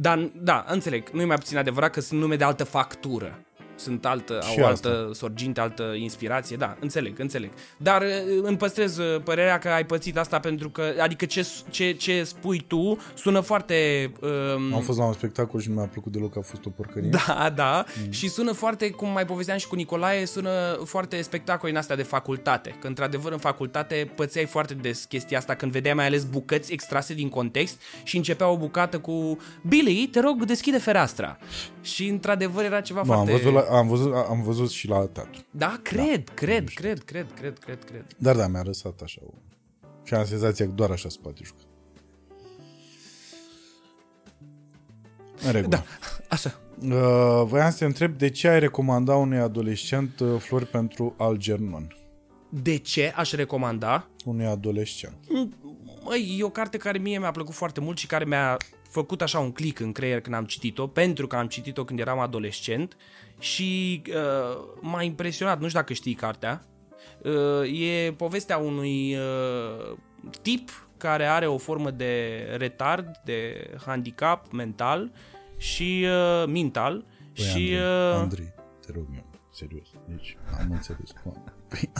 Dar, 0.00 0.30
da, 0.34 0.64
înțeleg, 0.68 1.08
nu 1.08 1.20
e 1.20 1.24
mai 1.24 1.36
puțin 1.36 1.56
adevărat 1.56 1.90
că 1.90 2.00
sunt 2.00 2.20
nume 2.20 2.36
de 2.36 2.44
altă 2.44 2.64
factură. 2.64 3.38
Sunt 3.78 4.06
altă, 4.06 4.40
Și 4.52 4.60
au 4.60 4.70
asta. 4.70 4.88
altă 4.88 5.10
sorginte, 5.12 5.60
altă 5.60 5.82
inspirație, 5.96 6.56
da, 6.56 6.76
înțeleg, 6.80 7.18
înțeleg. 7.18 7.50
Dar 7.76 8.02
uh, 8.02 8.08
îmi 8.42 8.56
păstrez 8.56 8.96
uh, 8.98 9.20
părerea 9.24 9.58
că 9.58 9.68
ai 9.68 9.86
pățit 9.86 10.18
asta 10.18 10.38
pentru 10.38 10.70
că, 10.70 10.82
adică 11.00 11.24
ce, 11.24 11.46
ce, 11.70 11.92
ce 11.92 12.24
spui 12.24 12.64
tu 12.66 12.98
sună 13.14 13.40
foarte... 13.40 14.10
Um, 14.56 14.74
am 14.74 14.80
fost 14.80 14.98
la 14.98 15.04
un 15.04 15.12
spectacol 15.12 15.60
și 15.60 15.68
nu 15.68 15.74
mi-a 15.74 15.84
plăcut 15.84 16.12
deloc 16.12 16.32
că 16.32 16.38
a 16.38 16.42
fost 16.42 16.66
o 16.66 16.70
porcărie. 16.70 17.10
da, 17.26 17.52
da, 17.54 17.84
mm. 18.04 18.10
și 18.10 18.28
sună 18.28 18.52
foarte, 18.52 18.90
cum 18.90 19.08
mai 19.10 19.26
povesteam 19.26 19.58
și 19.58 19.66
cu 19.66 19.74
Nicolae, 19.74 20.24
sună 20.24 20.50
foarte 20.84 21.22
spectacol 21.22 21.70
în 21.70 21.76
astea 21.76 21.96
de 21.96 22.02
facultate. 22.02 22.76
Că, 22.80 22.86
într-adevăr, 22.86 23.32
în 23.32 23.38
facultate 23.38 24.10
pățeai 24.14 24.44
foarte 24.44 24.74
des 24.74 25.04
chestia 25.04 25.38
asta 25.38 25.54
când 25.54 25.72
vedeai 25.72 25.94
mai 25.94 26.06
ales 26.06 26.24
bucăți 26.24 26.72
extrase 26.72 27.14
din 27.14 27.28
context 27.28 27.80
și 28.02 28.16
începea 28.16 28.48
o 28.48 28.56
bucată 28.56 28.98
cu 28.98 29.38
Billy, 29.68 30.08
te 30.12 30.20
rog, 30.20 30.44
deschide 30.44 30.78
fereastra. 30.78 31.38
Și, 31.82 32.08
într-adevăr, 32.08 32.64
era 32.64 32.80
ceva 32.80 33.02
Nu, 33.04 33.12
am 33.12 33.16
foarte... 33.16 33.32
văzut, 33.32 33.52
la, 33.52 33.67
am, 33.70 33.88
văzut, 33.88 34.12
am 34.14 34.42
văzut 34.42 34.70
și 34.70 34.88
la 34.88 35.06
teatru. 35.06 35.40
Da, 35.50 35.80
cred, 35.82 36.24
da, 36.24 36.32
cred, 36.34 36.68
cred, 36.68 37.02
cred, 37.04 37.26
cred, 37.34 37.58
cred, 37.58 37.84
cred. 37.84 38.06
Dar 38.18 38.36
da, 38.36 38.46
mi-a 38.46 38.62
răsat 38.62 39.00
așa. 39.00 39.20
o- 39.24 39.34
Și 40.04 40.14
am 40.14 40.24
senzația 40.24 40.64
că 40.66 40.72
doar 40.72 40.90
așa 40.90 41.08
se 41.08 41.18
poate 41.22 41.40
juca. 41.44 41.60
În 45.46 45.52
regulă. 45.52 45.68
Da, 45.76 45.84
așa. 46.28 46.60
Uh, 46.82 47.42
voiam 47.46 47.70
să 47.70 47.78
te 47.78 47.84
întreb 47.84 48.18
de 48.18 48.30
ce 48.30 48.48
ai 48.48 48.58
recomanda 48.58 49.14
unui 49.16 49.38
adolescent 49.38 50.20
uh, 50.20 50.40
flori 50.40 50.66
pentru 50.66 51.14
Algernon? 51.18 51.96
De 52.48 52.76
ce 52.78 53.12
aș 53.16 53.32
recomanda? 53.32 54.08
Unui 54.24 54.46
adolescent. 54.46 55.16
Măi, 56.04 56.36
e 56.38 56.42
o 56.44 56.48
carte 56.50 56.76
care 56.76 56.98
mie 56.98 57.18
mi-a 57.18 57.30
plăcut 57.30 57.54
foarte 57.54 57.80
mult 57.80 57.98
și 57.98 58.06
care 58.06 58.24
mi-a 58.24 58.56
făcut 58.90 59.22
așa 59.22 59.38
un 59.38 59.52
click 59.52 59.80
în 59.80 59.92
creier 59.92 60.20
când 60.20 60.34
am 60.34 60.44
citit-o, 60.44 60.86
pentru 60.86 61.26
că 61.26 61.36
am 61.36 61.46
citit-o 61.46 61.84
când 61.84 61.98
eram 61.98 62.18
adolescent 62.18 62.96
și 63.38 64.02
uh, 64.08 64.58
m-a 64.80 65.02
impresionat, 65.02 65.60
nu 65.60 65.66
știu 65.68 65.78
dacă 65.80 65.92
știi 65.92 66.14
cartea, 66.14 66.62
uh, 67.22 67.80
e 67.80 68.12
povestea 68.12 68.56
unui 68.56 69.16
uh, 69.16 69.96
tip 70.42 70.88
care 70.96 71.24
are 71.26 71.46
o 71.46 71.58
formă 71.58 71.90
de 71.90 72.44
retard, 72.56 73.16
de 73.24 73.70
handicap 73.86 74.52
mental 74.52 75.10
și 75.56 76.06
uh, 76.08 76.44
mental 76.48 77.04
Păi, 77.34 77.44
și 77.44 77.74
Andrei, 77.76 77.78
uh, 78.12 78.14
Andrei, 78.14 78.54
te 78.86 78.92
rog 78.94 79.06
eu, 79.14 79.24
serios. 79.50 79.88
Deci, 80.06 80.36
am 80.60 80.66
înțeles. 80.70 81.10
Păi, 81.68 81.90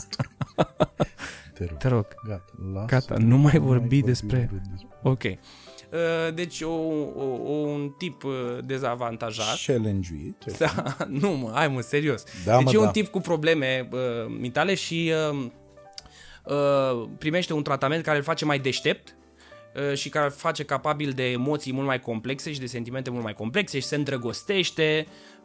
te 1.53 1.65
rog. 1.65 1.77
te 1.77 1.87
rog, 1.87 2.05
Gata, 2.27 2.51
lasă. 2.73 2.85
Gata, 2.85 3.15
nu 3.17 3.37
mai 3.37 3.53
Nu 3.57 3.63
vorbi 3.63 4.01
despre- 4.01 4.49
despre... 4.71 4.87
ok. 5.03 5.23
Uh, 5.91 6.33
deci 6.33 6.61
o, 6.61 6.69
o, 6.69 7.39
o, 7.43 7.51
un 7.51 7.89
tip 7.97 8.23
uh, 8.23 8.31
dezavantajat 8.65 9.59
Challenge-uit. 9.65 10.57
Da, 10.57 10.95
nu 11.21 11.31
mă, 11.31 11.51
hai 11.53 11.67
mă, 11.67 11.81
serios. 11.81 12.23
Da, 12.45 12.57
deci 12.57 12.65
mă, 12.65 12.71
e 12.73 12.77
un 12.77 12.83
da. 12.83 12.91
tip 12.91 13.07
cu 13.07 13.19
probleme 13.19 13.89
uh, 13.91 13.99
mentale 14.39 14.75
și 14.75 15.13
uh, 15.31 15.45
uh, 16.43 17.09
primește 17.17 17.53
un 17.53 17.63
tratament 17.63 18.03
care 18.03 18.17
îl 18.17 18.23
face 18.23 18.45
mai 18.45 18.59
deștept 18.59 19.15
uh, 19.75 19.97
și 19.97 20.09
care 20.09 20.25
îl 20.25 20.31
face 20.31 20.63
capabil 20.63 21.11
de 21.11 21.31
emoții 21.31 21.73
mult 21.73 21.87
mai 21.87 21.99
complexe 21.99 22.53
și 22.53 22.59
de 22.59 22.65
sentimente 22.65 23.09
mult 23.09 23.23
mai 23.23 23.33
complexe 23.33 23.79
și 23.79 23.85
se 23.85 23.95
îndrăgostește 23.95 25.05
uh, 25.07 25.38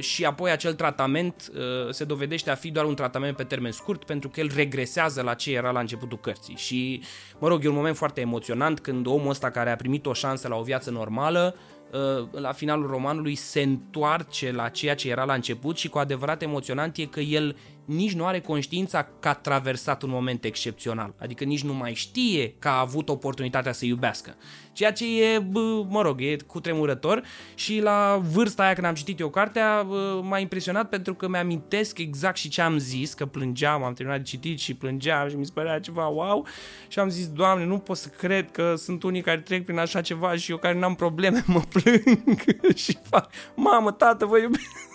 și 0.00 0.24
apoi 0.24 0.50
acel 0.50 0.74
tratament 0.74 1.50
uh, 1.54 1.60
se 1.90 2.04
dovedește 2.04 2.50
a 2.50 2.54
fi 2.54 2.70
doar 2.70 2.84
un 2.84 2.94
tratament 2.94 3.36
pe 3.36 3.44
termen 3.44 3.72
scurt 3.72 4.04
pentru 4.04 4.28
că 4.28 4.40
el 4.40 4.50
regresează 4.54 5.22
la 5.22 5.34
ce 5.34 5.52
era 5.52 5.70
la 5.70 5.80
începutul 5.80 6.18
cărții. 6.18 6.56
Și, 6.56 7.02
mă 7.38 7.48
rog, 7.48 7.64
e 7.64 7.68
un 7.68 7.74
moment 7.74 7.96
foarte 7.96 8.20
emoționant 8.20 8.80
când 8.80 9.06
omul 9.06 9.28
ăsta 9.28 9.50
care 9.50 9.70
a 9.70 9.76
primit 9.76 10.06
o 10.06 10.12
șansă 10.12 10.48
la 10.48 10.56
o 10.56 10.62
viață 10.62 10.90
normală 10.90 11.54
uh, 11.92 12.40
la 12.40 12.52
finalul 12.52 12.86
romanului 12.86 13.34
se 13.34 13.60
întoarce 13.60 14.52
la 14.52 14.68
ceea 14.68 14.94
ce 14.94 15.10
era 15.10 15.24
la 15.24 15.34
început 15.34 15.76
și 15.76 15.88
cu 15.88 15.98
adevărat 15.98 16.42
emoționant 16.42 16.96
e 16.96 17.04
că 17.04 17.20
el 17.20 17.56
nici 17.90 18.14
nu 18.14 18.26
are 18.26 18.40
conștiința 18.40 19.08
că 19.20 19.28
a 19.28 19.34
traversat 19.34 20.02
un 20.02 20.10
moment 20.10 20.44
excepțional. 20.44 21.14
Adică 21.18 21.44
nici 21.44 21.62
nu 21.62 21.74
mai 21.74 21.94
știe 21.94 22.54
că 22.58 22.68
a 22.68 22.80
avut 22.80 23.08
oportunitatea 23.08 23.72
să 23.72 23.84
iubească. 23.84 24.36
Ceea 24.72 24.92
ce 24.92 25.22
e, 25.22 25.38
bă, 25.38 25.84
mă 25.88 26.02
rog, 26.02 26.20
e 26.20 26.36
cu 26.46 26.60
tremurător 26.60 27.22
și 27.54 27.80
la 27.80 28.20
vârsta 28.32 28.62
aia 28.62 28.72
când 28.72 28.86
am 28.86 28.94
citit 28.94 29.20
eu 29.20 29.30
cartea 29.30 29.82
bă, 29.88 30.20
m-a 30.24 30.38
impresionat 30.38 30.88
pentru 30.88 31.14
că 31.14 31.28
mi-amintesc 31.28 31.98
exact 31.98 32.36
și 32.36 32.48
ce 32.48 32.60
am 32.60 32.78
zis, 32.78 33.14
că 33.14 33.26
plângeam, 33.26 33.82
am 33.82 33.92
terminat 33.92 34.20
de 34.20 34.24
citit 34.28 34.58
și 34.58 34.74
plângeam 34.74 35.28
și 35.28 35.36
mi 35.36 35.44
se 35.44 35.50
părea 35.54 35.80
ceva 35.80 36.06
wow 36.06 36.46
și 36.88 36.98
am 36.98 37.08
zis, 37.08 37.28
Doamne, 37.28 37.64
nu 37.64 37.78
pot 37.78 37.96
să 37.96 38.08
cred 38.08 38.50
că 38.50 38.74
sunt 38.76 39.02
unii 39.02 39.22
care 39.22 39.40
trec 39.40 39.64
prin 39.64 39.78
așa 39.78 40.00
ceva 40.00 40.36
și 40.36 40.50
eu 40.50 40.56
care 40.56 40.78
n-am 40.78 40.94
probleme 40.94 41.44
mă 41.54 41.60
plâng 41.60 42.40
și 42.84 42.98
fac, 43.02 43.30
mamă, 43.54 43.92
tată, 43.92 44.26
vă 44.26 44.38
iubesc. 44.38 44.89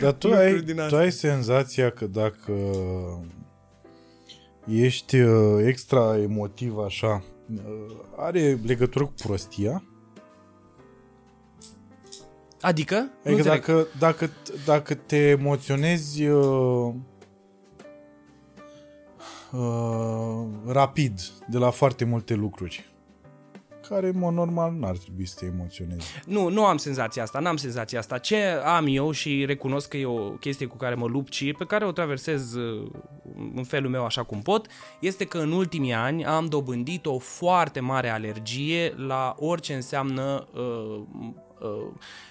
Dar 0.00 0.12
tu 0.12 0.26
lucruri 0.26 0.46
ai, 0.48 0.60
din 0.60 0.76
tu 0.76 0.82
astea. 0.82 0.98
ai 0.98 1.12
senzația 1.12 1.90
că 1.90 2.06
dacă 2.06 2.52
ești 4.66 5.20
uh, 5.20 5.64
extra 5.66 6.18
emotiv 6.18 6.78
așa, 6.78 7.24
uh, 7.54 7.96
are 8.16 8.58
legătură 8.64 9.04
cu 9.04 9.12
prostia? 9.26 9.82
Adică? 12.60 12.94
Nu 12.94 13.08
Adică 13.24 13.36
înțeleg. 13.36 13.64
dacă, 13.64 13.86
dacă, 13.98 14.30
dacă 14.64 14.94
te 14.94 15.16
emoționezi 15.16 16.26
uh, 16.26 16.94
uh, 19.52 20.46
rapid 20.66 21.20
de 21.48 21.58
la 21.58 21.70
foarte 21.70 22.04
multe 22.04 22.34
lucruri, 22.34 22.95
care, 23.88 24.06
în 24.06 24.18
mod 24.18 24.32
normal, 24.32 24.72
n-ar 24.72 24.96
trebui 24.96 25.26
să 25.26 25.34
te 25.38 25.46
emoționezi. 25.46 26.06
Nu, 26.26 26.48
nu 26.48 26.64
am 26.64 26.76
senzația 26.76 27.22
asta, 27.22 27.38
n-am 27.38 27.56
senzația 27.56 27.98
asta. 27.98 28.18
Ce 28.18 28.44
am 28.64 28.86
eu 28.88 29.10
și 29.10 29.44
recunosc 29.44 29.88
că 29.88 29.96
e 29.96 30.06
o 30.06 30.30
chestie 30.30 30.66
cu 30.66 30.76
care 30.76 30.94
mă 30.94 31.06
lupt 31.06 31.32
și 31.32 31.52
pe 31.58 31.64
care 31.64 31.84
o 31.84 31.92
traversez 31.92 32.54
uh, 32.54 32.90
în 33.54 33.64
felul 33.64 33.90
meu 33.90 34.04
așa 34.04 34.22
cum 34.22 34.42
pot, 34.42 34.66
este 35.00 35.24
că 35.24 35.38
în 35.38 35.52
ultimii 35.52 35.92
ani 35.92 36.24
am 36.24 36.46
dobândit 36.46 37.06
o 37.06 37.18
foarte 37.18 37.80
mare 37.80 38.08
alergie 38.08 38.94
la 38.96 39.34
orice 39.38 39.74
înseamnă 39.74 40.44
uh, 40.54 40.60
uh, 41.20 41.44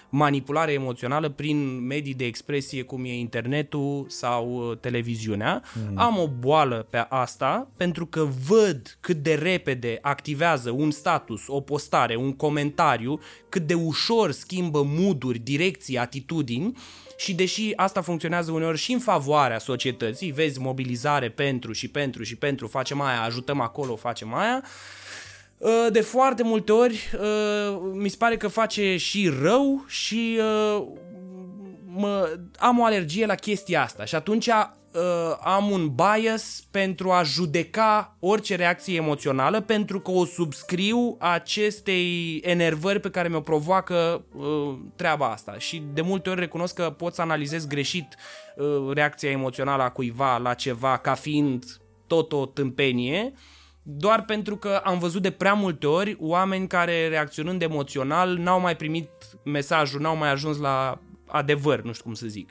manipulare 0.08 0.72
emoțională 0.72 1.28
prin 1.28 1.86
medii 1.86 2.14
de 2.14 2.24
expresie 2.24 2.82
cum 2.82 3.04
e 3.04 3.18
internetul 3.18 4.06
sau 4.08 4.70
uh, 4.70 4.78
televiziunea. 4.78 5.62
Mm. 5.90 5.98
Am 5.98 6.18
o 6.18 6.28
boală 6.28 6.86
pe 6.90 7.06
asta 7.08 7.68
pentru 7.76 8.06
că 8.06 8.28
văd 8.46 8.96
cât 9.00 9.16
de 9.16 9.34
repede 9.34 9.98
activează 10.02 10.70
un 10.70 10.90
status, 10.90 11.42
o 11.46 11.60
postare, 11.60 12.16
un 12.16 12.32
comentariu, 12.32 13.20
cât 13.48 13.66
de 13.66 13.74
ușor 13.74 14.30
schimbă 14.30 14.82
mooduri, 14.84 15.38
direcții, 15.38 15.98
atitudini 15.98 16.76
și 17.16 17.34
deși 17.34 17.72
asta 17.76 18.00
funcționează 18.00 18.50
uneori 18.50 18.78
și 18.78 18.92
în 18.92 18.98
favoarea 18.98 19.58
societății, 19.58 20.32
vezi 20.32 20.60
mobilizare 20.60 21.28
pentru 21.28 21.72
și 21.72 21.88
pentru 21.88 22.22
și 22.22 22.36
pentru, 22.36 22.66
facem 22.66 23.00
aia, 23.00 23.22
ajutăm 23.22 23.60
acolo, 23.60 23.96
facem 23.96 24.34
aia, 24.34 24.62
uh, 24.62 24.68
de 25.90 26.00
foarte 26.00 26.42
multe 26.42 26.72
ori 26.72 27.10
uh, 27.20 27.78
mi 27.92 28.08
se 28.08 28.16
pare 28.18 28.36
că 28.36 28.48
face 28.48 28.96
și 28.96 29.32
rău 29.42 29.84
și 29.86 30.38
uh, 30.38 30.86
mă, 31.96 32.38
am 32.58 32.78
o 32.78 32.84
alergie 32.84 33.26
la 33.26 33.34
chestia 33.34 33.82
asta. 33.82 34.04
Și 34.04 34.14
atunci 34.14 34.46
uh, 34.46 35.36
am 35.40 35.70
un 35.70 35.94
bias 35.94 36.66
pentru 36.70 37.10
a 37.10 37.22
judeca 37.22 38.16
orice 38.20 38.54
reacție 38.56 38.96
emoțională 38.96 39.60
pentru 39.60 40.00
că 40.00 40.10
o 40.10 40.24
subscriu 40.24 41.16
acestei 41.18 42.40
enervări 42.44 43.00
pe 43.00 43.10
care 43.10 43.28
mi-o 43.28 43.40
provoacă 43.40 44.24
uh, 44.34 44.78
treaba 44.96 45.30
asta. 45.30 45.58
Și 45.58 45.82
de 45.92 46.00
multe 46.00 46.30
ori 46.30 46.40
recunosc 46.40 46.74
că 46.74 46.94
pot 46.96 47.14
să 47.14 47.22
analizez 47.22 47.66
greșit 47.66 48.16
uh, 48.56 48.92
reacția 48.94 49.30
emoțională 49.30 49.82
a 49.82 49.90
cuiva 49.90 50.36
la 50.36 50.54
ceva 50.54 50.96
ca 50.96 51.14
fiind 51.14 51.64
tot 52.06 52.32
o 52.32 52.46
tâmpenie 52.46 53.32
doar 53.88 54.24
pentru 54.24 54.56
că 54.56 54.80
am 54.84 54.98
văzut 54.98 55.22
de 55.22 55.30
prea 55.30 55.52
multe 55.52 55.86
ori 55.86 56.16
oameni 56.20 56.66
care 56.66 57.08
reacționând 57.08 57.62
emoțional 57.62 58.36
n-au 58.36 58.60
mai 58.60 58.76
primit 58.76 59.08
mesajul, 59.42 60.00
n-au 60.00 60.16
mai 60.16 60.30
ajuns 60.30 60.58
la 60.58 61.00
adevăr, 61.26 61.82
nu 61.82 61.92
știu 61.92 62.04
cum 62.04 62.14
să 62.14 62.26
zic. 62.26 62.50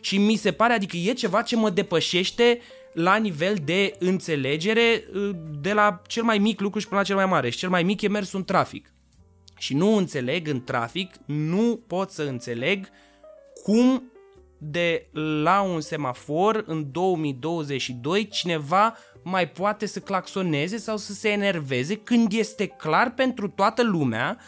Și 0.00 0.18
mi 0.18 0.36
se 0.36 0.52
pare, 0.52 0.72
adică 0.72 0.96
e 0.96 1.12
ceva 1.12 1.42
ce 1.42 1.56
mă 1.56 1.70
depășește 1.70 2.60
la 2.92 3.16
nivel 3.16 3.56
de 3.64 3.96
înțelegere 3.98 5.04
uh, 5.14 5.30
de 5.60 5.72
la 5.72 6.02
cel 6.06 6.22
mai 6.22 6.38
mic 6.38 6.60
lucru 6.60 6.78
și 6.78 6.88
până 6.88 7.00
la 7.00 7.06
cel 7.06 7.16
mai 7.16 7.26
mare. 7.26 7.50
Și 7.50 7.58
cel 7.58 7.68
mai 7.68 7.82
mic 7.82 8.00
e 8.02 8.08
mersul 8.08 8.38
în 8.38 8.44
trafic. 8.44 8.92
Și 9.58 9.74
nu 9.74 9.96
înțeleg 9.96 10.48
în 10.48 10.64
trafic, 10.64 11.14
nu 11.26 11.80
pot 11.86 12.10
să 12.10 12.22
înțeleg 12.22 12.88
cum 13.62 14.12
de 14.58 15.06
la 15.42 15.60
un 15.60 15.80
semafor 15.80 16.62
în 16.66 16.90
2022 16.92 18.28
cineva 18.28 18.96
mai 19.22 19.48
poate 19.48 19.86
să 19.86 20.00
claxoneze 20.00 20.76
sau 20.76 20.96
să 20.96 21.12
se 21.12 21.28
enerveze 21.28 21.96
când 21.96 22.32
este 22.32 22.66
clar 22.66 23.14
pentru 23.14 23.48
toată 23.48 23.82
lumea 23.82 24.38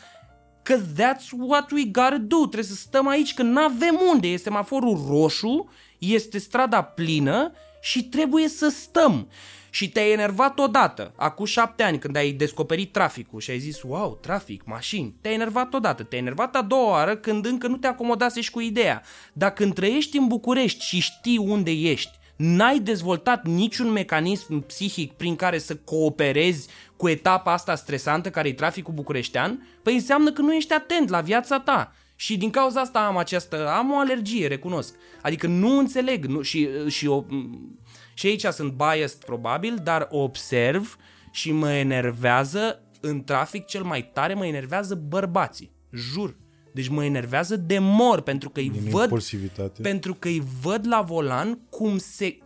că 0.63 0.79
that's 0.79 1.29
what 1.39 1.71
we 1.71 1.85
gotta 1.85 2.19
do. 2.19 2.37
Trebuie 2.37 2.63
să 2.63 2.75
stăm 2.75 3.09
aici 3.09 3.35
că 3.35 3.43
n-avem 3.43 4.01
unde. 4.13 4.27
Este 4.27 4.49
semaforul 4.49 5.05
roșu, 5.09 5.71
este 5.99 6.39
strada 6.39 6.83
plină 6.83 7.53
și 7.81 8.05
trebuie 8.05 8.49
să 8.49 8.69
stăm. 8.69 9.29
Și 9.71 9.89
te-ai 9.89 10.11
enervat 10.11 10.59
odată, 10.59 11.13
acum 11.17 11.45
șapte 11.45 11.83
ani, 11.83 11.99
când 11.99 12.17
ai 12.17 12.31
descoperit 12.33 12.93
traficul 12.93 13.41
și 13.41 13.51
ai 13.51 13.59
zis, 13.59 13.83
wow, 13.83 14.19
trafic, 14.23 14.63
mașini. 14.65 15.15
Te-ai 15.21 15.35
enervat 15.35 15.75
odată, 15.75 16.03
te-ai 16.03 16.21
enervat 16.21 16.57
a 16.57 16.63
doua 16.63 16.91
oară 16.91 17.17
când 17.17 17.47
încă 17.47 17.67
nu 17.67 17.77
te 17.77 17.87
acomodase 17.87 18.41
și 18.41 18.51
cu 18.51 18.61
ideea. 18.61 19.03
Dar 19.33 19.53
când 19.53 19.75
trăiești 19.75 20.17
în 20.17 20.27
București 20.27 20.85
și 20.85 21.01
știi 21.01 21.39
unde 21.39 21.71
ești, 21.71 22.19
n-ai 22.43 22.79
dezvoltat 22.79 23.47
niciun 23.47 23.91
mecanism 23.91 24.61
psihic 24.61 25.13
prin 25.13 25.37
care 25.37 25.59
să 25.59 25.77
cooperezi 25.77 26.69
cu 26.97 27.09
etapa 27.09 27.53
asta 27.53 27.75
stresantă 27.75 28.31
care 28.31 28.49
e 28.49 28.53
traficul 28.53 28.95
bucureștean, 28.95 29.69
păi 29.83 29.95
înseamnă 29.95 30.33
că 30.33 30.43
nu 30.43 30.55
ești 30.55 30.73
atent 30.73 31.09
la 31.09 31.21
viața 31.21 31.61
ta. 31.61 31.93
Și 32.17 32.37
din 32.37 32.51
cauza 32.51 32.81
asta 32.81 33.07
am 33.07 33.17
această, 33.17 33.69
am 33.69 33.93
o 33.93 33.99
alergie, 33.99 34.47
recunosc. 34.47 34.95
Adică 35.21 35.47
nu 35.47 35.79
înțeleg 35.79 36.25
nu, 36.25 36.43
și, 36.43 36.69
și, 36.89 37.07
o, 37.07 37.25
și 38.15 38.27
aici 38.27 38.45
sunt 38.45 38.73
biased 38.73 39.25
probabil, 39.25 39.81
dar 39.83 40.07
observ 40.11 40.97
și 41.31 41.53
mă 41.53 41.73
enervează 41.73 42.83
în 43.01 43.25
trafic 43.25 43.67
cel 43.67 43.83
mai 43.83 44.11
tare, 44.13 44.35
mă 44.35 44.47
enervează 44.47 44.95
bărbații. 44.95 45.73
Jur. 45.91 46.37
Deci 46.73 46.89
mă 46.89 47.05
enervează 47.05 47.57
de 47.57 47.79
mor 47.79 48.21
pentru 48.21 48.51
că 48.51 48.61
îi 48.61 48.71
Din 48.71 48.91
văd 48.91 49.23
pentru 49.83 50.15
că 50.15 50.29
îi 50.29 50.43
văd 50.61 50.87
la 50.87 51.01
volan 51.01 51.59
cum 51.71 51.99
se 51.99 52.39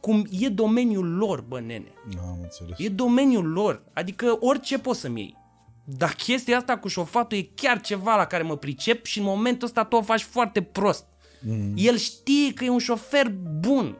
cum 0.00 0.26
e 0.30 0.48
domeniul 0.48 1.16
lor, 1.16 1.40
bă, 1.40 1.60
nene. 1.60 1.92
Am 2.18 2.38
înțeles. 2.42 2.78
E 2.78 2.88
domeniul 2.88 3.52
lor. 3.52 3.82
Adică 3.92 4.36
orice 4.40 4.78
poți 4.78 5.00
să-mi 5.00 5.20
iei. 5.20 5.36
Dar 5.84 6.14
chestia 6.14 6.56
asta 6.56 6.78
cu 6.78 6.88
șofatul 6.88 7.38
e 7.38 7.50
chiar 7.54 7.80
ceva 7.80 8.16
la 8.16 8.24
care 8.24 8.42
mă 8.42 8.56
pricep 8.56 9.04
și 9.04 9.18
în 9.18 9.24
momentul 9.24 9.66
ăsta 9.66 9.84
tu 9.84 9.96
o 9.96 10.02
faci 10.02 10.22
foarte 10.22 10.62
prost. 10.62 11.04
Mm. 11.40 11.72
El 11.76 11.96
știe 11.96 12.52
că 12.54 12.64
e 12.64 12.68
un 12.68 12.78
șofer 12.78 13.28
bun. 13.60 13.96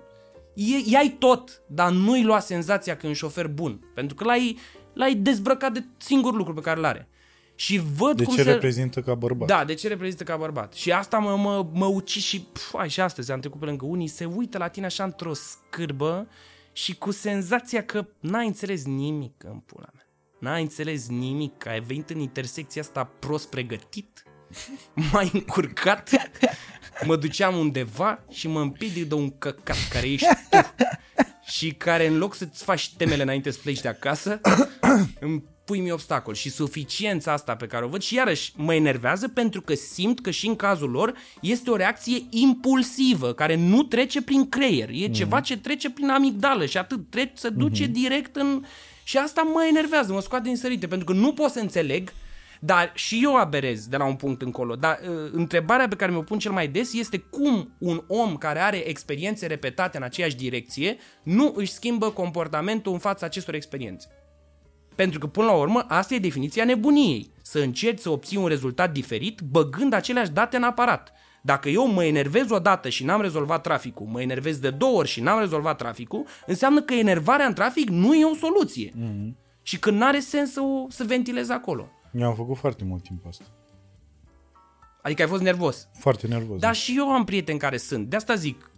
E, 0.54 0.90
i-ai 0.90 1.16
tot, 1.18 1.62
dar 1.66 1.90
nu-i 1.90 2.22
lua 2.22 2.38
senzația 2.38 2.96
că 2.96 3.06
e 3.06 3.08
un 3.08 3.14
șofer 3.14 3.48
bun. 3.48 3.90
Pentru 3.94 4.14
că 4.14 4.24
l-ai, 4.24 4.58
l-ai 4.92 5.14
dezbrăcat 5.14 5.72
de 5.72 5.84
singurul 5.96 6.36
lucru 6.36 6.54
pe 6.54 6.60
care 6.60 6.80
l-are. 6.80 7.08
Și 7.56 7.82
văd 7.96 8.16
de 8.16 8.24
cum 8.24 8.36
ce 8.36 8.42
se... 8.42 8.50
reprezintă 8.50 9.00
ca 9.00 9.14
bărbat. 9.14 9.48
Da, 9.48 9.64
de 9.64 9.74
ce 9.74 9.88
reprezintă 9.88 10.24
ca 10.24 10.36
bărbat. 10.36 10.72
Și 10.72 10.92
asta 10.92 11.18
mă, 11.18 11.36
mă, 11.36 11.66
mă 11.72 11.86
uci 11.86 12.18
și, 12.18 12.40
pf, 12.40 12.74
ai, 12.74 12.88
și 12.88 13.00
astăzi 13.00 13.32
am 13.32 13.40
trecut 13.40 13.60
pe 13.60 13.66
lângă 13.66 13.84
unii, 13.84 14.06
se 14.06 14.24
uită 14.24 14.58
la 14.58 14.68
tine 14.68 14.86
așa 14.86 15.04
într-o 15.04 15.32
scârbă 15.34 16.28
și 16.72 16.94
cu 16.94 17.10
senzația 17.10 17.84
că 17.84 18.06
n-ai 18.20 18.46
înțeles 18.46 18.84
nimic 18.84 19.44
în 19.44 19.58
pula 19.58 19.88
mea. 19.94 20.06
N-ai 20.40 20.62
înțeles 20.62 21.08
nimic, 21.08 21.58
că 21.58 21.68
ai 21.68 21.80
venit 21.80 22.10
în 22.10 22.18
intersecția 22.18 22.82
asta 22.82 23.04
prost 23.18 23.48
pregătit, 23.48 24.22
mai 25.12 25.30
încurcat, 25.32 26.10
mă 27.04 27.16
duceam 27.16 27.56
undeva 27.56 28.24
și 28.30 28.48
mă 28.48 28.60
împiedic 28.60 29.08
de 29.08 29.14
un 29.14 29.38
căcat 29.38 29.88
care 29.90 30.10
ești 30.10 30.26
tu 30.50 30.56
și 31.56 31.72
care 31.72 32.06
în 32.06 32.18
loc 32.18 32.34
să-ți 32.34 32.64
faci 32.64 32.94
temele 32.96 33.22
înainte 33.22 33.50
să 33.50 33.58
pleci 33.62 33.80
de 33.80 33.88
acasă, 33.88 34.40
îmi 35.20 35.42
pui 35.66 35.80
mi 35.80 35.90
obstacol 35.90 36.34
și 36.34 36.50
suficiența 36.50 37.32
asta 37.32 37.56
pe 37.56 37.66
care 37.66 37.84
o 37.84 37.88
văd 37.88 38.02
și 38.02 38.14
iarăși 38.14 38.52
mă 38.56 38.74
enervează 38.74 39.28
pentru 39.28 39.60
că 39.60 39.74
simt 39.74 40.20
că 40.20 40.30
și 40.30 40.46
în 40.46 40.56
cazul 40.56 40.90
lor 40.90 41.14
este 41.40 41.70
o 41.70 41.76
reacție 41.76 42.22
impulsivă 42.30 43.32
care 43.32 43.56
nu 43.56 43.82
trece 43.82 44.22
prin 44.22 44.48
creier, 44.48 44.88
e 44.88 45.08
mm-hmm. 45.08 45.12
ceva 45.12 45.40
ce 45.40 45.58
trece 45.58 45.90
prin 45.90 46.08
amigdală 46.08 46.66
și 46.66 46.78
atât, 46.78 47.10
trece, 47.10 47.32
se 47.34 47.48
duce 47.48 47.88
mm-hmm. 47.88 47.92
direct 47.92 48.36
în... 48.36 48.64
Și 49.04 49.18
asta 49.18 49.42
mă 49.42 49.66
enervează, 49.68 50.12
mă 50.12 50.20
scoate 50.20 50.48
din 50.48 50.56
sărite 50.56 50.86
pentru 50.86 51.06
că 51.06 51.12
nu 51.12 51.32
pot 51.32 51.50
să 51.50 51.58
înțeleg 51.58 52.12
dar 52.60 52.92
și 52.94 53.20
eu 53.22 53.36
aberez 53.36 53.86
de 53.86 53.96
la 53.96 54.04
un 54.04 54.14
punct 54.14 54.42
încolo. 54.42 54.74
Dar 54.74 55.00
uh, 55.02 55.30
întrebarea 55.32 55.88
pe 55.88 55.96
care 55.96 56.10
mi-o 56.12 56.22
pun 56.22 56.38
cel 56.38 56.52
mai 56.52 56.68
des 56.68 56.92
este 56.92 57.18
cum 57.18 57.74
un 57.78 58.02
om 58.06 58.36
care 58.36 58.58
are 58.58 58.76
experiențe 58.88 59.46
repetate 59.46 59.96
în 59.96 60.02
aceeași 60.02 60.36
direcție 60.36 60.96
nu 61.22 61.52
își 61.56 61.72
schimbă 61.72 62.10
comportamentul 62.10 62.92
în 62.92 62.98
fața 62.98 63.26
acestor 63.26 63.54
experiențe. 63.54 64.08
Pentru 64.96 65.18
că, 65.18 65.26
până 65.26 65.46
la 65.46 65.52
urmă, 65.52 65.84
asta 65.88 66.14
e 66.14 66.18
definiția 66.18 66.64
nebuniei. 66.64 67.30
Să 67.42 67.58
încerci 67.58 67.98
să 67.98 68.10
obții 68.10 68.36
un 68.36 68.46
rezultat 68.46 68.92
diferit 68.92 69.40
băgând 69.40 69.92
aceleași 69.92 70.30
date 70.30 70.56
în 70.56 70.62
aparat. 70.62 71.12
Dacă 71.42 71.68
eu 71.68 71.86
mă 71.86 72.04
enervez 72.04 72.50
o 72.50 72.58
dată 72.58 72.88
și 72.88 73.04
n-am 73.04 73.20
rezolvat 73.20 73.62
traficul, 73.62 74.06
mă 74.06 74.22
enervez 74.22 74.58
de 74.58 74.70
două 74.70 74.98
ori 74.98 75.08
și 75.08 75.20
n-am 75.20 75.38
rezolvat 75.38 75.76
traficul, 75.76 76.26
înseamnă 76.46 76.82
că 76.82 76.94
enervarea 76.94 77.46
în 77.46 77.54
trafic 77.54 77.88
nu 77.88 78.14
e 78.14 78.24
o 78.24 78.34
soluție. 78.34 78.90
Mm-hmm. 78.90 79.44
Și 79.62 79.78
că 79.78 79.90
n-are 79.90 80.20
sens 80.20 80.52
să, 80.52 80.60
o, 80.60 80.86
să 80.88 81.04
ventilez 81.04 81.48
acolo. 81.48 81.88
Mi-am 82.10 82.34
făcut 82.34 82.56
foarte 82.56 82.84
mult 82.84 83.02
timp 83.02 83.26
asta. 83.26 83.44
Adică 85.02 85.22
ai 85.22 85.28
fost 85.28 85.42
nervos. 85.42 85.88
Foarte 85.98 86.26
nervos. 86.26 86.60
Dar 86.60 86.70
da. 86.70 86.76
și 86.76 86.94
eu 86.96 87.12
am 87.12 87.24
prieteni 87.24 87.58
care 87.58 87.76
sunt. 87.76 88.06
De 88.06 88.16
asta 88.16 88.34
zic, 88.34 88.70
nu, 88.70 88.75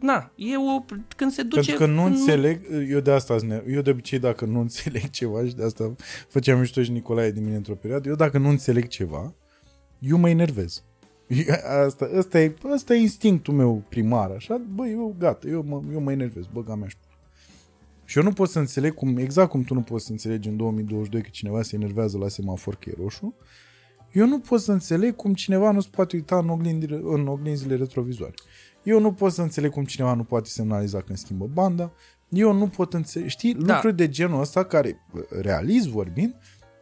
na, 0.00 0.32
e 0.36 0.56
o, 0.56 0.84
când 1.16 1.32
se 1.32 1.42
duce... 1.42 1.54
Pentru 1.54 1.86
că 1.86 1.92
nu 1.92 2.02
când 2.02 2.14
înțeleg, 2.14 2.60
eu 2.88 3.00
de 3.00 3.10
asta, 3.10 3.36
eu 3.68 3.80
de 3.80 3.90
obicei 3.90 4.18
dacă 4.18 4.44
nu 4.44 4.60
înțeleg 4.66 5.10
ceva 5.10 5.44
și 5.44 5.54
de 5.54 5.64
asta 5.64 5.94
făceam 6.28 6.58
mișto 6.58 6.82
și 6.82 6.90
Nicolae 6.90 7.30
din 7.30 7.44
mine 7.44 7.56
într-o 7.56 7.74
perioadă, 7.74 8.08
eu 8.08 8.14
dacă 8.14 8.38
nu 8.38 8.48
înțeleg 8.48 8.86
ceva, 8.86 9.34
eu 9.98 10.18
mă 10.18 10.28
enervez. 10.28 10.82
Asta, 11.84 12.10
asta, 12.18 12.40
e, 12.40 12.54
asta 12.72 12.94
e 12.94 13.00
instinctul 13.00 13.54
meu 13.54 13.82
primar, 13.88 14.30
așa, 14.30 14.60
bă, 14.74 14.86
eu 14.86 15.14
gata, 15.18 15.48
eu 15.48 15.64
mă, 15.68 15.82
eu 15.92 16.00
mă 16.00 16.12
enervez, 16.12 16.44
băga 16.52 16.74
mea 16.74 16.88
și 18.04 18.18
eu 18.18 18.24
nu 18.24 18.32
pot 18.32 18.48
să 18.48 18.58
înțeleg 18.58 18.94
cum, 18.94 19.16
exact 19.16 19.50
cum 19.50 19.62
tu 19.62 19.74
nu 19.74 19.80
poți 19.80 20.04
să 20.04 20.10
înțelegi 20.10 20.48
în 20.48 20.56
2022 20.56 21.22
că 21.22 21.28
cineva 21.32 21.62
se 21.62 21.76
enervează 21.76 22.18
la 22.18 22.28
semafor 22.28 22.76
că 22.76 22.90
e 22.90 22.94
roșu, 23.02 23.34
eu 24.12 24.26
nu 24.26 24.38
pot 24.38 24.60
să 24.60 24.72
înțeleg 24.72 25.16
cum 25.16 25.34
cineva 25.34 25.70
nu 25.70 25.80
se 25.80 25.88
poate 25.90 26.16
uita 26.16 26.38
în, 26.38 26.48
oglindile, 26.48 27.00
în 27.02 27.26
oglinzile 27.26 27.76
retrovizoare. 27.76 28.34
Eu 28.82 29.00
nu 29.00 29.12
pot 29.12 29.32
să 29.32 29.42
înțeleg 29.42 29.70
cum 29.70 29.84
cineva 29.84 30.14
nu 30.14 30.24
poate 30.24 30.48
semnaliza 30.48 31.00
când 31.00 31.18
schimbă 31.18 31.48
banda. 31.52 31.92
Eu 32.28 32.52
nu 32.52 32.66
pot 32.66 32.94
înțelege, 32.94 33.30
știi, 33.30 33.54
da. 33.54 33.74
lucruri 33.74 33.96
de 33.96 34.08
genul 34.08 34.40
ăsta 34.40 34.64
care, 34.64 35.06
realist 35.40 35.88
vorbind, 35.88 36.34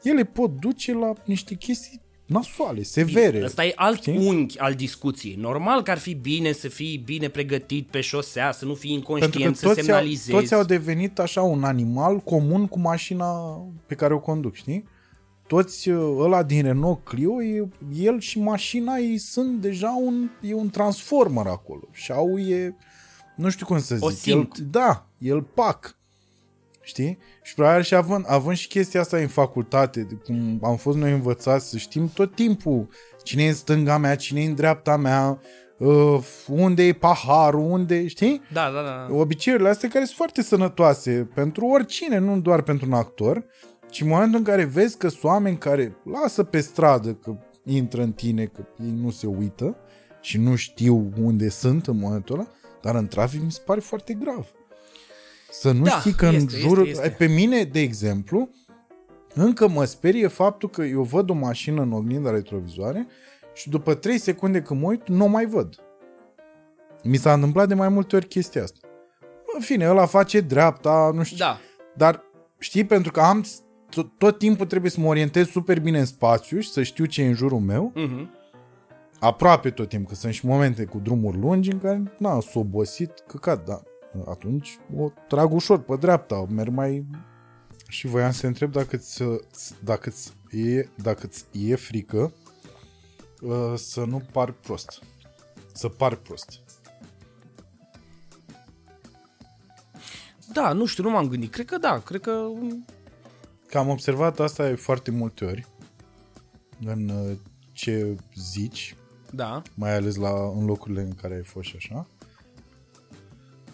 ele 0.02 0.24
pot 0.24 0.60
duce 0.60 0.94
la 0.94 1.12
niște 1.24 1.54
chestii 1.54 2.00
nasoale, 2.26 2.82
severe. 2.82 3.44
Ăsta 3.44 3.64
e 3.64 3.72
alt 3.76 3.96
știi? 3.96 4.26
unghi 4.26 4.58
al 4.58 4.74
discuției. 4.74 5.34
Normal 5.34 5.82
că 5.82 5.90
ar 5.90 5.98
fi 5.98 6.14
bine 6.14 6.52
să 6.52 6.68
fii 6.68 7.02
bine 7.04 7.28
pregătit 7.28 7.88
pe 7.90 8.00
șosea, 8.00 8.52
să 8.52 8.64
nu 8.64 8.74
fii 8.74 8.90
Pentru 8.90 9.12
că 9.12 9.16
inconștient, 9.16 9.56
să 9.56 9.66
toți 9.66 9.78
au, 9.78 9.84
semnalizezi. 9.84 10.30
toți 10.30 10.54
au 10.54 10.64
devenit 10.64 11.18
așa 11.18 11.42
un 11.42 11.64
animal 11.64 12.18
comun 12.18 12.66
cu 12.66 12.78
mașina 12.78 13.26
pe 13.86 13.94
care 13.94 14.14
o 14.14 14.18
conduc, 14.18 14.54
știi? 14.54 14.84
Toți 15.50 15.88
uh, 15.88 16.16
ăla 16.18 16.42
din 16.42 16.62
Renault 16.62 17.04
Clio, 17.04 17.42
e, 17.42 17.68
el 17.94 18.20
și 18.20 18.40
mașina 18.40 18.96
ei 18.96 19.18
sunt 19.18 19.60
deja 19.60 19.98
un, 20.02 20.30
e 20.40 20.54
un 20.54 20.68
transformer 20.68 21.46
acolo. 21.46 21.88
Și 21.92 22.12
au 22.12 22.38
e, 22.38 22.76
nu 23.36 23.50
știu 23.50 23.66
cum 23.66 23.78
să 23.78 23.94
zic. 23.94 24.04
O 24.04 24.10
simt. 24.10 24.56
El, 24.58 24.66
da, 24.70 25.06
el 25.18 25.42
pac. 25.42 25.96
Știi? 26.82 27.18
Și 27.42 27.54
probabil 27.54 27.82
și 27.82 27.94
având, 27.94 28.24
având 28.28 28.56
și 28.56 28.68
chestia 28.68 29.00
asta 29.00 29.16
în 29.16 29.28
facultate, 29.28 30.00
de 30.00 30.14
cum 30.14 30.60
am 30.62 30.76
fost 30.76 30.98
noi 30.98 31.12
învățați 31.12 31.68
să 31.68 31.76
știm 31.76 32.10
tot 32.14 32.34
timpul 32.34 32.88
cine 33.22 33.42
e 33.42 33.48
în 33.48 33.54
stânga 33.54 33.98
mea, 33.98 34.16
cine 34.16 34.40
e 34.40 34.46
în 34.46 34.54
dreapta 34.54 34.96
mea, 34.96 35.40
uh, 35.78 36.18
unde 36.46 36.82
e 36.82 36.92
paharul, 36.92 37.70
unde, 37.70 38.06
știi? 38.06 38.42
Da, 38.52 38.70
da, 38.74 38.82
da. 38.82 39.14
obiceiurile 39.14 39.68
astea 39.68 39.88
care 39.88 40.04
sunt 40.04 40.16
foarte 40.16 40.42
sănătoase 40.42 41.28
pentru 41.34 41.66
oricine, 41.66 42.18
nu 42.18 42.40
doar 42.40 42.62
pentru 42.62 42.86
un 42.86 42.92
actor, 42.92 43.44
ci 43.90 44.00
în 44.00 44.08
momentul 44.08 44.38
în 44.38 44.44
care 44.44 44.64
vezi 44.64 44.96
că 44.96 45.08
sunt 45.08 45.24
oameni 45.24 45.58
care 45.58 45.96
lasă 46.04 46.44
pe 46.44 46.60
stradă 46.60 47.14
că 47.14 47.36
intră 47.64 48.02
în 48.02 48.12
tine, 48.12 48.44
că 48.44 48.64
ei 48.82 48.94
nu 49.00 49.10
se 49.10 49.26
uită 49.26 49.76
și 50.20 50.38
nu 50.38 50.56
știu 50.56 51.12
unde 51.22 51.48
sunt 51.48 51.86
în 51.86 51.98
momentul 51.98 52.34
ăla, 52.34 52.46
dar 52.80 52.94
în 52.94 53.06
trafic 53.06 53.42
mi 53.42 53.52
se 53.52 53.60
pare 53.64 53.80
foarte 53.80 54.12
grav. 54.12 54.46
Să 55.50 55.72
nu 55.72 55.82
Da, 55.82 55.90
știi 55.90 56.12
că 56.12 56.26
în 56.26 56.34
este, 56.34 56.56
jurul... 56.56 56.86
este, 56.86 57.04
este. 57.04 57.14
Pe 57.26 57.32
mine, 57.32 57.62
de 57.62 57.80
exemplu, 57.80 58.48
încă 59.34 59.68
mă 59.68 59.84
sperie 59.84 60.26
faptul 60.26 60.68
că 60.68 60.82
eu 60.82 61.02
văd 61.02 61.30
o 61.30 61.34
mașină 61.34 61.82
în 61.82 61.92
oglinda 61.92 62.30
retrovizoare 62.30 63.06
și 63.54 63.68
după 63.68 63.94
3 63.94 64.18
secunde 64.18 64.62
când 64.62 64.80
mă 64.80 64.86
uit, 64.86 65.08
nu 65.08 65.24
o 65.24 65.28
mai 65.28 65.46
văd. 65.46 65.74
Mi 67.02 67.16
s-a 67.16 67.32
întâmplat 67.32 67.68
de 67.68 67.74
mai 67.74 67.88
multe 67.88 68.16
ori 68.16 68.26
chestia 68.26 68.62
asta. 68.62 68.88
În 69.54 69.60
fine, 69.60 69.88
ăla 69.88 70.06
face 70.06 70.40
dreapta, 70.40 71.10
nu 71.14 71.22
știu. 71.22 71.36
Da. 71.36 71.58
Dar 71.96 72.22
știi, 72.58 72.84
pentru 72.84 73.12
că 73.12 73.20
am 73.20 73.44
tot, 73.90 74.18
tot 74.18 74.38
timpul 74.38 74.66
trebuie 74.66 74.90
să 74.90 75.00
mă 75.00 75.06
orientez 75.06 75.48
super 75.48 75.80
bine 75.80 75.98
în 75.98 76.04
spațiu 76.04 76.60
și 76.60 76.70
să 76.70 76.82
știu 76.82 77.04
ce 77.04 77.22
e 77.22 77.26
în 77.26 77.34
jurul 77.34 77.58
meu, 77.60 77.92
Mhm. 77.94 78.30
aproape 79.20 79.70
tot 79.70 79.88
timpul, 79.88 80.08
că 80.08 80.14
sunt 80.14 80.32
și 80.32 80.46
momente 80.46 80.84
cu 80.84 80.98
drumuri 80.98 81.38
lungi 81.38 81.70
în 81.70 81.78
care, 81.78 82.02
na, 82.18 82.40
s-a 82.40 82.58
obosit, 82.58 83.12
căcat, 83.26 83.66
da. 83.66 83.82
Atunci 84.28 84.78
o 84.96 85.08
trag 85.28 85.52
ușor 85.52 85.78
pe 85.78 85.96
dreapta, 85.96 86.46
merg 86.48 86.72
mai... 86.72 87.06
Și 87.88 88.06
voiam 88.06 88.30
să 88.30 88.40
te 88.40 88.46
întreb 88.46 88.72
dacă 88.72 88.96
ți, 88.96 89.22
dacă 89.84 90.10
ți 90.10 90.32
e, 90.50 90.88
dacă 91.02 91.26
ți 91.26 91.44
e 91.52 91.74
frică 91.74 92.32
uh, 93.40 93.72
să 93.74 94.04
nu 94.04 94.22
par 94.32 94.50
prost. 94.52 95.02
Să 95.72 95.88
par 95.88 96.14
prost. 96.14 96.60
Da, 100.52 100.72
nu 100.72 100.84
știu, 100.86 101.02
nu 101.02 101.10
m-am 101.10 101.28
gândit. 101.28 101.52
Cred 101.52 101.66
că 101.66 101.78
da, 101.78 101.98
cred 101.98 102.20
că... 102.20 102.48
Că 103.70 103.78
am 103.78 103.88
observat 103.88 104.40
asta 104.40 104.68
de 104.68 104.74
foarte 104.74 105.10
multe 105.10 105.44
ori 105.44 105.66
în 106.84 107.08
uh, 107.08 107.36
ce 107.72 108.16
zici, 108.34 108.94
Da. 109.32 109.62
mai 109.74 109.94
ales 109.94 110.16
la, 110.16 110.30
în 110.56 110.64
locurile 110.64 111.00
în 111.02 111.14
care 111.14 111.34
ai 111.34 111.42
fost 111.42 111.68
și 111.68 111.74
așa, 111.76 112.06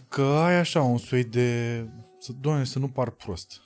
că 0.08 0.22
ai 0.22 0.54
așa 0.58 0.82
un 0.82 0.98
soi 0.98 1.24
de... 1.24 1.80
Să, 2.18 2.32
doamne, 2.40 2.64
să 2.64 2.78
nu 2.78 2.88
par 2.88 3.10
prost. 3.10 3.60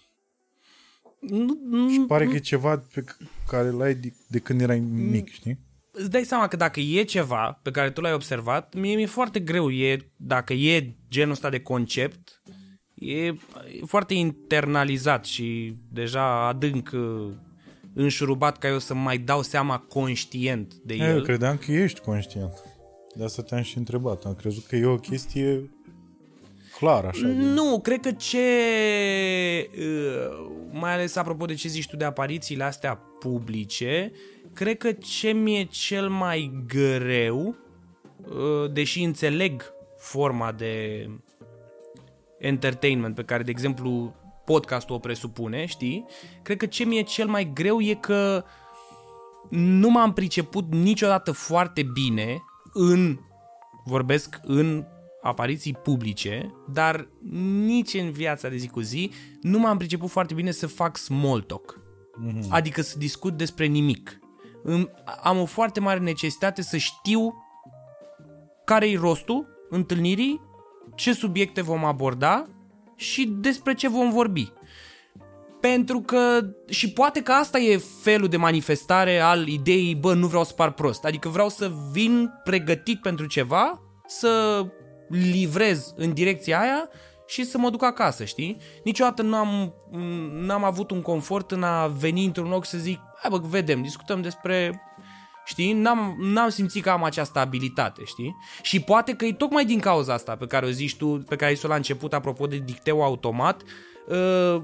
Nu, 1.21 1.59
nu, 1.65 1.91
Și 1.91 2.01
pare 2.01 2.27
că 2.27 2.35
e 2.35 2.39
ceva 2.39 2.79
pe 2.79 3.01
c- 3.03 3.17
care 3.47 3.71
l-ai 3.71 3.95
de, 3.95 4.13
de 4.27 4.39
când 4.39 4.61
erai 4.61 4.79
mic, 4.81 5.29
știi? 5.33 5.59
îți 5.93 6.11
dai 6.11 6.25
seama 6.25 6.49
că 6.49 6.57
dacă 6.57 6.81
e 6.81 7.03
ceva 7.03 7.61
pe 7.63 7.71
care 7.71 7.91
tu 7.91 8.01
l-ai 8.01 8.13
observat, 8.13 8.75
mie 8.75 8.95
mi-e 8.95 9.07
foarte 9.07 9.41
greu. 9.41 9.71
E, 9.71 10.11
dacă 10.17 10.53
e 10.53 10.97
genul 11.09 11.33
ăsta 11.33 11.51
de 11.51 11.61
concept, 11.61 12.40
e, 13.01 13.25
e 13.27 13.35
foarte 13.87 14.15
internalizat 14.15 15.25
și 15.25 15.75
deja 15.93 16.47
adânc 16.47 16.91
uh, 16.95 17.27
înșurubat 17.95 18.59
ca 18.59 18.69
eu 18.69 18.79
să 18.79 18.95
mai 18.95 19.19
dau 19.19 19.43
seama 19.43 19.79
conștient 19.79 20.75
de 20.75 20.95
Eu 20.95 21.07
el. 21.07 21.23
credeam 21.23 21.57
că 21.57 21.73
ești 21.73 22.01
conștient. 22.01 22.53
De 23.15 23.25
asta 23.25 23.43
te-am 23.43 23.63
și 23.63 23.79
întrebat. 23.79 24.25
Am 24.25 24.35
crezut 24.35 24.65
că 24.67 24.77
e 24.77 24.85
o 24.87 24.97
chestie 24.97 25.71
clară, 26.79 27.07
așa. 27.07 27.27
de- 27.27 27.33
Nu, 27.33 27.81
cred 27.81 28.01
că 28.01 28.11
ce, 28.13 28.39
uh, 29.79 30.51
mai 30.71 30.93
ales 30.93 31.17
apropo 31.17 31.45
de 31.45 31.55
ce 31.55 31.69
zici 31.69 31.87
tu 31.89 31.97
de 31.97 32.05
aparițiile 32.05 32.65
astea 32.65 32.95
publice, 33.19 34.13
cred 34.55 34.77
că 34.77 34.93
ce 34.93 35.31
mi-e 35.31 35.65
cel 35.65 36.09
mai 36.09 36.65
greu, 36.67 37.57
uh, 38.29 38.73
deși 38.73 39.03
înțeleg 39.03 39.63
forma 39.99 40.53
de 40.53 41.07
entertainment 42.41 43.15
pe 43.15 43.23
care, 43.25 43.43
de 43.43 43.51
exemplu, 43.51 44.15
podcastul 44.45 44.95
o 44.95 44.99
presupune, 44.99 45.67
știi? 45.67 46.05
Cred 46.43 46.57
că 46.57 46.67
ce 46.67 46.85
mi-e 46.85 47.03
cel 47.03 47.29
mai 47.29 47.51
greu 47.55 47.81
e 47.81 47.95
că 47.95 48.45
nu 49.51 49.91
m-am 49.91 50.13
priceput 50.13 50.73
niciodată 50.75 51.33
foarte 51.33 51.83
bine 51.83 52.43
în, 52.73 53.19
vorbesc 53.85 54.39
în 54.43 54.85
apariții 55.23 55.75
publice, 55.75 56.55
dar 56.73 57.09
nici 57.65 57.95
în 57.95 58.11
viața 58.11 58.49
de 58.49 58.57
zi 58.57 58.69
cu 58.69 58.81
zi 58.81 59.11
nu 59.41 59.59
m-am 59.59 59.77
priceput 59.77 60.11
foarte 60.11 60.35
bine 60.35 60.51
să 60.51 60.67
fac 60.67 60.97
small 60.97 61.41
talk. 61.41 61.81
Mm-hmm. 62.27 62.49
Adică 62.49 62.83
să 62.83 62.99
discut 62.99 63.37
despre 63.37 63.67
nimic. 63.67 64.19
Îmi- 64.63 64.91
Am 65.23 65.41
o 65.41 65.45
foarte 65.45 65.81
mare 65.81 65.99
necesitate 66.01 66.63
să 66.63 66.77
știu 66.77 67.35
care-i 68.65 68.95
rostul 68.97 69.47
întâlnirii, 69.71 70.41
ce 70.95 71.13
subiecte 71.13 71.63
vom 71.63 71.85
aborda 71.85 72.47
și 72.97 73.27
despre 73.27 73.75
ce 73.75 73.89
vom 73.89 74.11
vorbi. 74.11 74.53
Pentru 75.61 76.01
că, 76.01 76.41
și 76.69 76.93
poate 76.93 77.23
că 77.23 77.33
asta 77.33 77.59
e 77.59 77.81
felul 78.03 78.29
de 78.29 78.37
manifestare 78.37 79.19
al 79.19 79.47
ideii, 79.47 79.95
bă, 79.95 80.15
nu 80.15 80.27
vreau 80.27 80.45
să 80.45 80.53
par 80.53 80.71
prost. 80.71 81.05
Adică 81.05 81.29
vreau 81.29 81.49
să 81.49 81.73
vin 81.93 82.31
pregătit 82.45 83.01
pentru 83.01 83.27
ceva, 83.27 83.81
să 84.07 84.65
livrez 85.09 85.95
în 85.97 86.13
direcția 86.13 86.61
aia 86.61 86.89
și 87.27 87.45
să 87.45 87.59
mă 87.59 87.71
duc 87.71 87.85
acasă, 87.85 88.25
știi? 88.25 88.57
Niciodată 88.85 89.23
nu 89.23 89.37
am, 89.37 89.75
n-am 90.33 90.65
avut 90.65 90.91
un 90.91 91.03
confort 91.03 91.51
în 91.51 91.63
a 91.63 91.87
veni 91.87 92.25
într-un 92.25 92.49
loc 92.49 92.65
să 92.65 92.79
zic, 92.79 93.01
hai 93.21 93.31
bă, 93.31 93.47
vedem, 93.49 93.83
discutăm 93.83 94.21
despre 94.21 94.83
Știi? 95.45 95.73
N-am, 95.73 96.17
n-am 96.19 96.49
simțit 96.49 96.83
că 96.83 96.91
am 96.91 97.05
această 97.05 97.39
abilitate, 97.39 98.05
știi? 98.05 98.37
Și 98.63 98.81
poate 98.81 99.15
că 99.15 99.25
e 99.25 99.33
tocmai 99.33 99.65
din 99.65 99.79
cauza 99.81 100.13
asta 100.13 100.37
pe 100.37 100.47
care 100.47 100.67
o 100.67 100.71
zici 100.71 100.97
tu, 100.97 101.07
pe 101.07 101.37
care 101.37 101.51
ai 101.51 101.55
zis-o 101.55 101.69
la 101.69 101.75
început, 101.75 102.13
apropo 102.13 102.47
de 102.47 102.57
dicteu 102.57 103.03
automat, 103.03 103.63
uh, 104.09 104.63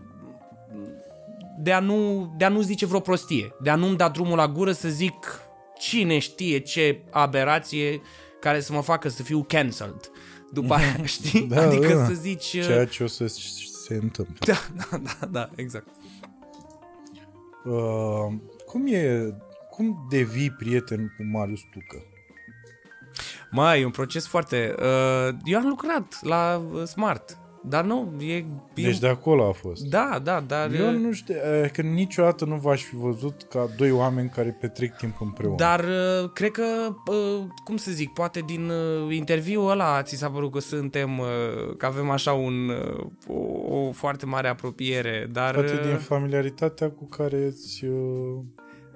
de 1.59 1.73
a 1.73 1.81
nu, 1.81 2.33
de 2.37 2.45
a 2.45 2.49
nu 2.49 2.61
zice 2.61 2.87
vreo 2.87 3.01
prostie, 3.01 3.55
de 3.63 3.71
a 3.71 3.75
nu-mi 3.75 3.97
da 3.97 4.09
drumul 4.09 4.37
la 4.37 4.49
gură 4.49 4.73
să 4.73 4.89
zic 4.89 5.41
cine 5.79 6.19
știe 6.19 6.59
ce 6.59 7.01
aberație 7.11 8.01
care 8.41 8.61
să 8.61 8.73
mă 8.73 8.81
facă 8.81 9.09
să 9.09 9.23
fiu 9.23 9.45
cancelled. 9.49 10.11
După 10.53 10.75
aia, 10.75 10.97
știi? 11.05 11.41
Da, 11.43 11.63
adică 11.63 11.95
da. 11.95 12.05
să 12.05 12.13
zici... 12.13 12.53
uh, 12.53 12.65
Ceea 12.65 12.87
ce 12.87 13.03
o 13.03 13.07
să 13.07 13.27
se 13.87 13.95
întâmple. 13.95 14.53
Da, 14.53 14.59
da, 14.91 14.99
da, 14.99 15.27
da, 15.27 15.51
exact. 15.55 15.89
Uh, 17.65 18.35
cum 18.67 18.87
e, 18.87 19.35
cum 19.77 20.07
devii 20.09 20.51
prieten 20.51 21.15
cu 21.17 21.25
Marius 21.33 21.61
Tucă? 21.71 22.03
Mai, 23.51 23.81
e 23.81 23.85
un 23.85 23.91
proces 23.91 24.27
foarte... 24.27 24.75
Uh, 24.79 25.37
eu 25.45 25.59
am 25.59 25.67
lucrat 25.69 26.19
la 26.23 26.63
uh, 26.73 26.83
Smart, 26.83 27.39
dar 27.69 27.85
nu, 27.85 28.13
e... 28.21 28.35
e 28.35 28.45
Deci 28.75 28.99
de 28.99 29.09
acolo 29.09 29.49
a 29.49 29.53
fost. 29.53 29.83
Da, 29.83 30.21
da, 30.23 30.41
dar... 30.41 30.73
Eu 30.73 30.89
uh, 30.89 30.99
nu 30.99 31.13
știu, 31.13 31.35
eh, 31.35 31.71
că 31.71 31.83
niciodată 31.83 32.45
nu 32.45 32.57
v-aș 32.57 32.83
fi 32.83 32.97
văzut 32.97 33.43
ca 33.43 33.69
doi 33.77 33.91
oameni 33.91 34.29
care 34.29 34.57
petrec 34.61 34.97
timp 34.97 35.21
împreună. 35.21 35.57
Dar 35.57 35.81
uh, 35.81 36.31
cred 36.33 36.51
că, 36.51 36.63
uh, 37.07 37.45
cum 37.65 37.77
să 37.77 37.91
zic, 37.91 38.13
poate 38.13 38.41
din 38.41 38.69
uh, 38.69 39.15
interviul 39.15 39.71
ăla 39.71 40.03
ți 40.03 40.17
s-a 40.17 40.31
părut 40.31 40.53
că 40.53 40.59
suntem, 40.59 41.19
uh, 41.19 41.77
că 41.77 41.87
avem 41.87 42.11
așa 42.11 42.33
un, 42.33 42.69
uh, 42.69 43.07
o, 43.29 43.77
o 43.77 43.93
foarte 43.93 44.27
mare 44.27 44.49
apropiere, 44.49 45.29
dar... 45.33 45.55
Poate 45.55 45.73
uh, 45.73 45.87
din 45.89 45.97
familiaritatea 45.97 46.91
cu 46.91 47.05
care 47.05 47.45
îți 47.45 47.85
uh, 47.85 48.39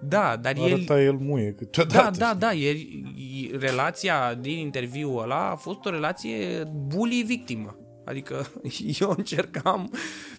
Da, 0.02 0.36
dar 0.40 0.56
el... 0.56 0.62
arăta 0.62 1.02
el 1.02 1.16
muie 1.20 1.50
Da, 1.50 1.56
câteodată. 1.56 2.18
da, 2.18 2.34
da, 2.38 2.52
e, 2.52 2.68
e, 2.70 3.56
relația 3.58 4.38
din 4.40 4.58
interviul 4.58 5.22
ăla 5.22 5.50
a 5.50 5.54
fost 5.56 5.84
o 5.84 5.90
relație 5.90 6.64
bully-victimă. 6.86 7.76
Adică 8.04 8.46
eu 9.00 9.14
încercam 9.16 9.92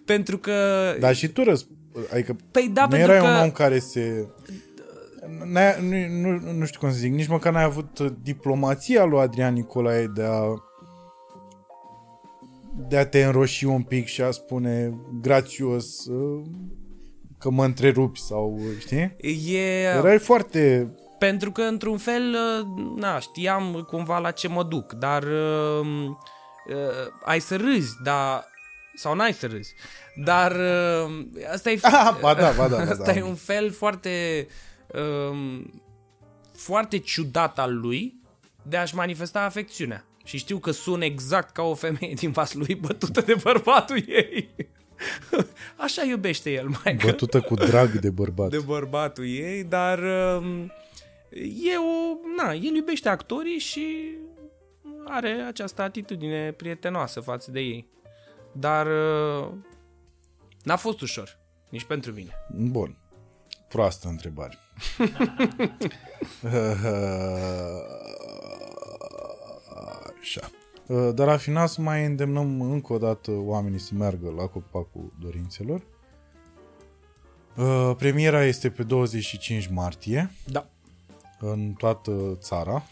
pentru 0.04 0.38
că... 0.38 0.52
Dar 1.00 1.14
și 1.14 1.28
tu 1.28 1.42
răsp... 1.42 1.68
Adică 2.12 2.36
Păi 2.50 2.70
da, 2.72 2.82
nu 2.82 2.88
pentru 2.88 3.12
erai 3.12 3.26
că... 3.26 3.32
un 3.32 3.42
om 3.42 3.50
care 3.50 3.78
se... 3.78 4.28
N-ai, 5.44 6.08
nu, 6.08 6.30
nu, 6.30 6.52
nu 6.52 6.64
știu 6.64 6.80
cum 6.80 6.90
să 6.90 6.96
zic, 6.96 7.12
nici 7.12 7.28
măcar 7.28 7.52
n-ai 7.52 7.64
avut 7.64 7.98
uh, 7.98 8.12
diplomația 8.22 9.04
lui 9.04 9.20
Adrian 9.20 9.54
Nicolae 9.54 10.06
de 10.14 10.22
a 10.22 10.42
de 12.88 12.96
a 12.96 13.06
te 13.06 13.24
înroși 13.24 13.64
un 13.64 13.82
pic 13.82 14.06
și 14.06 14.22
a 14.22 14.30
spune 14.30 14.98
grațios 15.20 16.06
uh, 16.06 16.42
că 17.42 17.50
mă 17.50 17.64
întrerupi 17.64 18.20
sau, 18.20 18.60
știi? 18.78 19.16
E... 19.54 19.82
Erai 19.82 20.18
foarte... 20.18 20.92
Pentru 21.18 21.52
că, 21.52 21.62
într-un 21.62 21.98
fel, 21.98 22.34
uh, 22.34 22.66
na, 22.96 23.18
știam 23.18 23.84
cumva 23.86 24.18
la 24.18 24.30
ce 24.30 24.48
mă 24.48 24.62
duc, 24.62 24.92
dar 24.92 25.22
uh, 25.22 25.86
uh, 26.66 27.12
ai 27.24 27.40
să 27.40 27.56
râzi, 27.56 27.94
dar... 28.02 28.44
Sau 28.94 29.14
n-ai 29.14 29.32
să 29.32 29.46
râzi. 29.46 29.74
Dar 30.24 30.52
uh, 30.52 31.26
asta 31.52 31.70
e... 31.70 31.78
Ah, 31.82 32.16
ba 32.20 32.34
da, 32.34 32.52
ba 32.56 32.68
da, 32.68 32.76
ba 32.76 32.84
da. 32.84 32.90
Asta 32.90 33.12
e 33.12 33.22
un 33.22 33.34
fel 33.34 33.70
foarte... 33.70 34.46
Uh, 34.86 35.60
foarte 36.54 36.98
ciudat 36.98 37.58
al 37.58 37.78
lui 37.80 38.20
de 38.62 38.76
a-și 38.76 38.94
manifesta 38.94 39.40
afecțiunea. 39.40 40.04
Și 40.24 40.36
știu 40.38 40.58
că 40.58 40.70
sună 40.70 41.04
exact 41.04 41.52
ca 41.54 41.62
o 41.62 41.74
femeie 41.74 42.14
din 42.14 42.30
vasul 42.30 42.64
lui 42.66 42.74
bătută 42.74 43.20
de 43.20 43.34
bărbatul 43.42 44.04
ei. 44.08 44.54
Așa 45.84 46.02
iubește 46.02 46.50
el, 46.50 46.68
mai 46.84 46.94
Bătută 46.94 47.40
cu 47.40 47.54
drag 47.54 47.90
de 47.90 48.10
bărbat. 48.10 48.50
de 48.50 48.58
bărbatul 48.58 49.24
ei, 49.26 49.64
dar 49.64 49.98
uh, 49.98 50.64
e 51.64 51.76
o... 51.76 52.16
Na, 52.36 52.52
el 52.52 52.74
iubește 52.74 53.08
actorii 53.08 53.58
și 53.58 54.16
are 55.04 55.28
această 55.28 55.82
atitudine 55.82 56.52
prietenoasă 56.52 57.20
față 57.20 57.50
de 57.50 57.60
ei. 57.60 57.88
Dar 58.52 58.86
uh, 58.86 59.48
n-a 60.62 60.76
fost 60.76 61.00
ușor, 61.00 61.38
nici 61.68 61.84
pentru 61.84 62.12
mine. 62.12 62.32
Bun. 62.50 62.96
Proastă 63.68 64.08
întrebare. 64.08 64.58
Așa. 70.20 70.50
Dar 70.86 71.26
la 71.26 71.36
final 71.36 71.66
să 71.66 71.80
mai 71.80 72.04
îndemnăm 72.04 72.60
încă 72.60 72.92
o 72.92 72.98
dată 72.98 73.30
oamenii 73.30 73.78
să 73.78 73.90
meargă 73.94 74.34
la 74.36 74.46
copacul 74.46 75.12
dorințelor. 75.20 75.82
Premiera 77.96 78.44
este 78.44 78.70
pe 78.70 78.82
25 78.82 79.66
martie 79.66 80.30
Da. 80.44 80.66
în 81.40 81.72
toată 81.72 82.36
țara. 82.40 82.82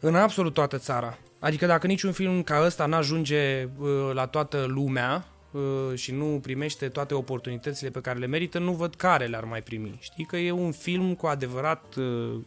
În 0.00 0.14
absolut 0.14 0.54
toată 0.54 0.78
țara. 0.78 1.18
Adică 1.38 1.66
dacă 1.66 1.86
niciun 1.86 2.12
film 2.12 2.42
ca 2.42 2.62
ăsta 2.64 2.86
n-ajunge 2.86 3.68
uh, 3.78 4.10
la 4.12 4.26
toată 4.26 4.64
lumea 4.68 5.26
uh, 5.50 5.60
și 5.94 6.12
nu 6.12 6.38
primește 6.42 6.88
toate 6.88 7.14
oportunitățile 7.14 7.90
pe 7.90 8.00
care 8.00 8.18
le 8.18 8.26
merită, 8.26 8.58
nu 8.58 8.72
văd 8.72 8.94
care 8.94 9.26
le-ar 9.26 9.44
mai 9.44 9.62
primi. 9.62 9.98
Știi 10.00 10.24
că 10.24 10.36
e 10.36 10.50
un 10.50 10.72
film 10.72 11.14
cu 11.14 11.26
adevărat 11.26 11.94
uh, 11.94 12.40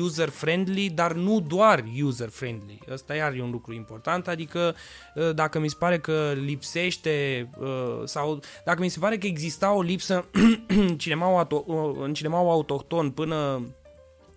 user-friendly, 0.00 0.90
dar 0.90 1.12
nu 1.12 1.40
doar 1.40 1.84
user-friendly. 2.02 2.78
Ăsta 2.90 3.14
iar 3.14 3.32
e 3.32 3.42
un 3.42 3.50
lucru 3.50 3.74
important, 3.74 4.28
adică 4.28 4.74
uh, 5.14 5.34
dacă 5.34 5.58
mi 5.58 5.68
se 5.68 5.76
pare 5.78 5.98
că 5.98 6.32
lipsește 6.44 7.48
uh, 7.58 8.02
sau 8.04 8.40
dacă 8.64 8.82
mi 8.82 8.88
se 8.88 8.98
pare 8.98 9.18
că 9.18 9.26
exista 9.26 9.72
o 9.72 9.82
lipsă 9.82 10.24
în 10.66 10.96
cinemaul, 11.04 11.38
auto, 11.38 11.64
uh, 11.66 11.96
în 12.04 12.14
cinemaul 12.14 12.50
autohton 12.50 13.10
până 13.10 13.66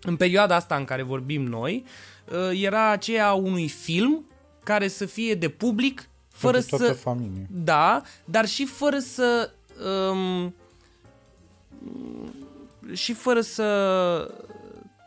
în 0.02 0.16
perioada 0.16 0.54
asta 0.54 0.76
în 0.76 0.84
care 0.84 1.02
vorbim 1.02 1.42
noi, 1.42 1.84
uh, 2.24 2.60
era 2.62 2.90
aceea 2.90 3.32
unui 3.32 3.68
film 3.68 4.24
care 4.64 4.88
să 4.88 5.06
fie 5.06 5.34
de 5.34 5.48
public, 5.48 6.08
fără 6.28 6.58
Pentru 6.58 6.76
toată 6.76 6.92
să... 6.92 6.98
familia. 6.98 7.46
Da, 7.50 8.02
dar 8.24 8.46
și 8.46 8.64
fără 8.64 8.98
să... 8.98 9.50
Um, 10.10 10.54
și 12.92 13.12
fără 13.12 13.40
să 13.40 13.64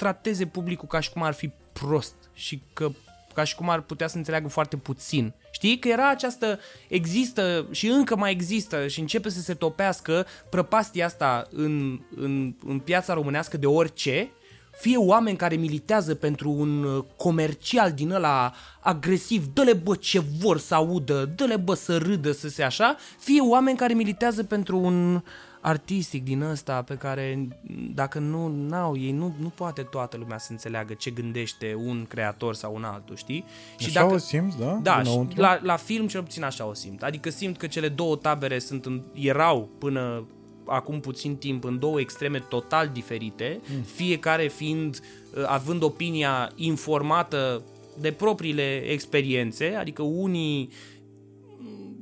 trateze 0.02 0.46
publicul 0.46 0.88
ca 0.88 1.00
și 1.00 1.12
cum 1.12 1.24
ar 1.24 1.34
fi 1.34 1.52
prost 1.74 2.16
și 2.34 2.62
că 2.74 2.92
ca 3.34 3.44
și 3.44 3.56
cum 3.56 3.70
ar 3.70 3.82
putea 3.82 4.08
să 4.08 4.18
înțeleagă 4.18 4.48
foarte 4.48 4.78
puțin. 4.78 5.34
Știi 5.52 5.80
că 5.80 5.88
era 5.88 6.10
această, 6.10 6.60
există 6.88 7.68
și 7.72 7.88
încă 7.88 8.16
mai 8.16 8.32
există 8.32 8.88
și 8.88 9.00
începe 9.00 9.30
să 9.30 9.42
se 9.42 9.54
topească 9.54 10.26
prăpastia 10.50 11.06
asta 11.06 11.48
în, 11.52 12.00
în, 12.16 12.56
în 12.66 12.80
piața 12.80 13.14
românească 13.14 13.58
de 13.58 13.66
orice, 13.66 14.32
fie 14.80 14.98
oameni 14.98 15.38
care 15.38 15.56
militează 15.56 16.16
pentru 16.16 16.50
un 16.50 16.84
uh, 16.84 17.04
comercial 17.16 17.92
din 17.92 18.12
ăla 18.12 18.54
agresiv, 18.80 19.46
dă-le 19.54 19.74
bă 19.74 19.96
ce 19.96 20.20
vor 20.40 20.60
să 20.60 20.76
audă, 20.76 21.32
dă-le 21.36 21.58
bă 21.58 21.74
să 21.74 21.98
râdă, 21.98 22.32
să 22.32 22.50
se 22.50 22.64
așa, 22.64 22.96
fie 23.20 23.42
oameni 23.42 23.78
care 23.78 23.94
militează 23.94 24.44
pentru 24.44 24.78
un 24.78 25.22
artistic 25.62 26.24
din 26.24 26.42
ăsta 26.42 26.82
pe 26.82 26.96
care 26.96 27.48
dacă 27.94 28.20
nu 28.20 28.48
n-au 28.48 28.98
ei, 28.98 29.12
nu, 29.12 29.36
nu 29.40 29.48
poate 29.48 29.82
toată 29.82 30.18
lumea 30.18 30.38
să 30.38 30.52
înțeleagă 30.52 30.94
ce 30.94 31.10
gândește 31.10 31.76
un 31.86 32.06
creator 32.08 32.56
sau 32.56 32.76
un 32.76 32.84
altul, 32.84 33.16
știi? 33.16 33.46
Și 33.78 33.88
Așa 33.88 34.06
o 34.06 34.18
simți, 34.18 34.58
da? 34.58 34.80
Da, 34.82 34.98
și 34.98 35.04
Dinăuntru? 35.04 35.42
la, 35.42 35.60
la 35.64 35.76
film 35.76 36.08
cel 36.08 36.24
puțin 36.24 36.44
așa 36.44 36.66
o 36.66 36.74
simt. 36.74 37.04
Adică 37.04 37.30
simt 37.30 37.58
că 37.58 37.68
cele 37.68 37.88
două 37.88 38.16
tabere 38.16 38.60
sunt 38.60 38.86
în, 38.86 39.02
erau 39.14 39.70
până 39.78 40.26
acum 40.66 41.00
puțin 41.00 41.36
timp 41.36 41.64
în 41.64 41.80
două 41.80 42.00
extreme 42.00 42.40
total 42.40 42.90
diferite, 42.94 43.60
mm. 43.76 43.82
fiecare 43.82 44.48
fiind, 44.48 45.00
uh, 45.36 45.44
având 45.48 45.84
opinia 45.84 46.52
informată 46.56 47.64
de 48.00 48.12
propriile 48.12 48.78
experiențe, 48.78 49.76
adică 49.80 50.02
unii 50.02 50.70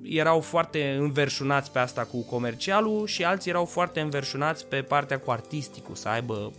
erau 0.09 0.39
foarte 0.39 0.97
înverșunați 0.99 1.71
pe 1.71 1.79
asta 1.79 2.03
cu 2.03 2.21
comercialul 2.21 3.07
și 3.07 3.23
alții 3.23 3.49
erau 3.49 3.65
foarte 3.65 3.99
înverșunați 3.99 4.65
pe 4.65 4.81
partea 4.81 5.19
cu 5.19 5.31
artisticul, 5.31 5.95
să 5.95 6.07
aibă, 6.07 6.51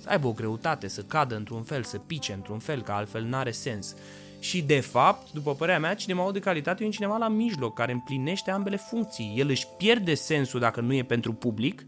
să 0.00 0.08
aibă 0.08 0.26
o 0.26 0.32
greutate, 0.32 0.88
să 0.88 1.02
cadă 1.02 1.36
într-un 1.36 1.62
fel, 1.62 1.82
să 1.82 1.98
pice 1.98 2.32
într-un 2.32 2.58
fel, 2.58 2.82
că 2.82 2.92
altfel 2.92 3.24
n-are 3.24 3.50
sens. 3.50 3.94
Și 4.38 4.62
de 4.62 4.80
fapt, 4.80 5.32
după 5.32 5.54
părerea 5.54 5.80
mea, 5.80 5.94
cinemaul 5.94 6.32
de 6.32 6.38
calitate 6.38 6.82
e 6.82 6.86
un 6.86 6.92
cinema 6.92 7.18
la 7.18 7.28
mijloc, 7.28 7.74
care 7.74 7.92
împlinește 7.92 8.50
ambele 8.50 8.76
funcții. 8.76 9.34
El 9.36 9.48
își 9.48 9.66
pierde 9.76 10.14
sensul 10.14 10.60
dacă 10.60 10.80
nu 10.80 10.94
e 10.94 11.02
pentru 11.02 11.32
public, 11.32 11.86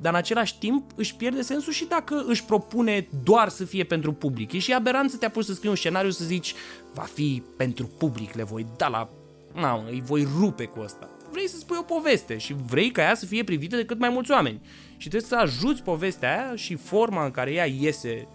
dar 0.00 0.12
în 0.12 0.18
același 0.18 0.58
timp 0.58 0.90
își 0.94 1.14
pierde 1.14 1.42
sensul 1.42 1.72
și 1.72 1.84
dacă 1.84 2.24
își 2.26 2.44
propune 2.44 3.08
doar 3.22 3.48
să 3.48 3.64
fie 3.64 3.84
pentru 3.84 4.12
public. 4.12 4.52
E 4.52 4.58
și 4.58 4.72
aberant 4.72 5.10
să 5.10 5.16
te 5.16 5.26
apuci 5.26 5.44
să 5.44 5.52
scrii 5.52 5.70
un 5.70 5.76
scenariu 5.76 6.10
să 6.10 6.24
zici 6.24 6.54
va 6.94 7.02
fi 7.02 7.42
pentru 7.56 7.86
public, 7.98 8.34
le 8.34 8.42
voi 8.42 8.66
da 8.76 8.88
la... 8.88 9.08
Na, 9.54 9.84
îi 9.90 10.02
voi 10.06 10.28
rupe 10.38 10.64
cu 10.64 10.80
asta. 10.80 11.08
Vrei 11.30 11.48
să 11.48 11.56
spui 11.56 11.76
o 11.80 11.82
poveste 11.82 12.36
și 12.36 12.56
vrei 12.66 12.90
ca 12.90 13.02
ea 13.02 13.14
să 13.14 13.26
fie 13.26 13.44
privită 13.44 13.76
de 13.76 13.84
cât 13.84 13.98
mai 13.98 14.08
mulți 14.08 14.30
oameni. 14.30 14.60
Și 14.96 15.08
trebuie 15.08 15.28
să 15.28 15.36
ajuți 15.36 15.82
povestea 15.82 16.28
aia 16.28 16.56
și 16.56 16.74
forma 16.74 17.24
în 17.24 17.30
care 17.30 17.52
ea 17.52 17.66
iese 17.66 18.28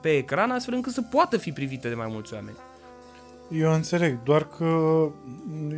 pe 0.00 0.16
ecran 0.16 0.50
astfel 0.50 0.74
încât 0.74 0.92
să 0.92 1.02
poată 1.02 1.36
fi 1.36 1.52
privită 1.52 1.88
de 1.88 1.94
mai 1.94 2.08
mulți 2.10 2.34
oameni. 2.34 2.56
Eu 3.50 3.72
înțeleg, 3.72 4.22
doar 4.22 4.48
că 4.48 4.64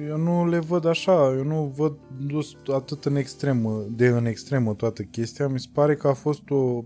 eu 0.08 0.16
nu 0.16 0.48
le 0.48 0.58
văd 0.58 0.84
așa, 0.84 1.34
eu 1.36 1.44
nu 1.44 1.72
văd 1.76 1.96
dus 2.18 2.56
atât 2.74 3.04
în 3.04 3.16
extremă, 3.16 3.84
de 3.88 4.06
în 4.06 4.26
extremă 4.26 4.74
toată 4.74 5.02
chestia. 5.02 5.48
Mi 5.48 5.60
se 5.60 5.68
pare 5.72 5.94
că 5.94 6.08
a 6.08 6.12
fost 6.12 6.50
o, 6.50 6.84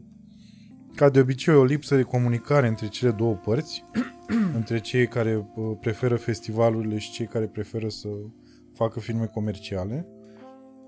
ca 1.00 1.08
de 1.08 1.20
obicei, 1.20 1.54
o 1.54 1.64
lipsă 1.64 1.96
de 1.96 2.02
comunicare 2.02 2.66
între 2.66 2.88
cele 2.88 3.10
două 3.10 3.34
părți, 3.34 3.84
între 4.58 4.80
cei 4.80 5.08
care 5.08 5.36
uh, 5.54 5.76
preferă 5.80 6.16
festivalurile 6.16 6.98
și 6.98 7.10
cei 7.10 7.26
care 7.26 7.46
preferă 7.46 7.88
să 7.88 8.08
facă 8.74 9.00
filme 9.00 9.26
comerciale. 9.26 10.06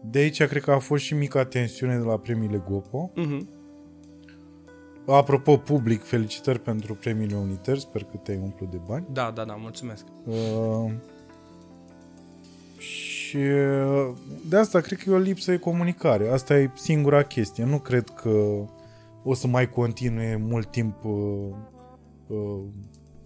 De 0.04 0.18
aici 0.18 0.44
cred 0.44 0.62
că 0.62 0.70
a 0.70 0.78
fost 0.78 1.04
și 1.04 1.14
mica 1.14 1.44
tensiune 1.44 1.96
de 1.96 2.04
la 2.04 2.18
premiile 2.18 2.62
Gopo. 2.68 3.10
Mhm. 3.14 3.48
Apropo, 5.06 5.56
public, 5.56 6.02
felicitări 6.02 6.60
pentru 6.60 6.94
premiile 6.94 7.36
Uniter, 7.36 7.78
sper 7.78 8.04
că 8.04 8.16
te-ai 8.16 8.38
umplut 8.42 8.70
de 8.70 8.80
bani. 8.86 9.06
Da, 9.12 9.32
da, 9.34 9.44
da, 9.44 9.54
mulțumesc. 9.54 10.04
Uh, 10.24 10.92
și 12.76 13.36
uh, 13.36 14.10
de 14.48 14.56
asta 14.56 14.80
cred 14.80 14.98
că 14.98 15.10
e 15.10 15.12
o 15.12 15.18
lipsă 15.18 15.50
de 15.50 15.56
comunicare. 15.56 16.28
Asta 16.28 16.58
e 16.58 16.70
singura 16.74 17.22
chestie. 17.22 17.64
Nu 17.64 17.78
cred 17.78 18.08
că 18.08 18.64
o 19.24 19.34
să 19.34 19.46
mai 19.46 19.68
continue 19.68 20.36
mult 20.36 20.70
timp 20.70 21.04
uh, 21.04 21.12
uh, 22.26 22.60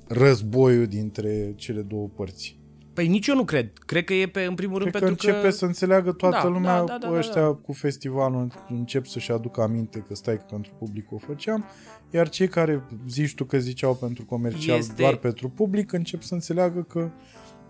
războiul 0.08 0.86
dintre 0.86 1.52
cele 1.57 1.81
două 1.81 2.08
părți. 2.16 2.58
Păi 2.92 3.08
nici 3.08 3.26
eu 3.26 3.34
nu 3.34 3.44
cred. 3.44 3.73
Cred 3.78 4.05
că 4.05 4.15
e 4.15 4.26
pe, 4.26 4.42
în 4.42 4.55
primul 4.55 4.78
rând 4.78 4.91
Cred 4.91 5.02
că 5.02 5.08
pentru 5.08 5.26
începe 5.26 5.49
că... 5.49 5.55
să 5.55 5.65
înțeleagă 5.65 6.12
toată 6.12 6.41
Da, 6.42 6.49
lumea, 6.49 6.78
da, 6.78 6.84
da, 6.84 6.99
da, 6.99 7.08
da, 7.08 7.16
ăștia 7.16 7.41
da. 7.41 7.52
cu 7.52 7.73
festivalul 7.73 8.52
încep 8.68 9.07
să-și 9.07 9.33
aducă 9.33 9.62
aminte 9.62 10.05
că 10.08 10.15
stai 10.15 10.36
că 10.36 10.44
pentru 10.50 10.73
public 10.78 11.12
o 11.12 11.18
făceam, 11.18 11.65
iar 12.10 12.28
cei 12.28 12.49
care 12.49 12.83
zici 13.08 13.34
tu 13.34 13.44
că 13.44 13.58
ziceau 13.58 13.94
pentru 13.94 14.25
comercial 14.25 14.78
Este- 14.78 15.02
doar 15.02 15.16
pentru 15.16 15.49
public 15.49 15.92
încep 15.92 16.23
să 16.23 16.34
înțeleagă 16.34 16.83
că 16.83 17.10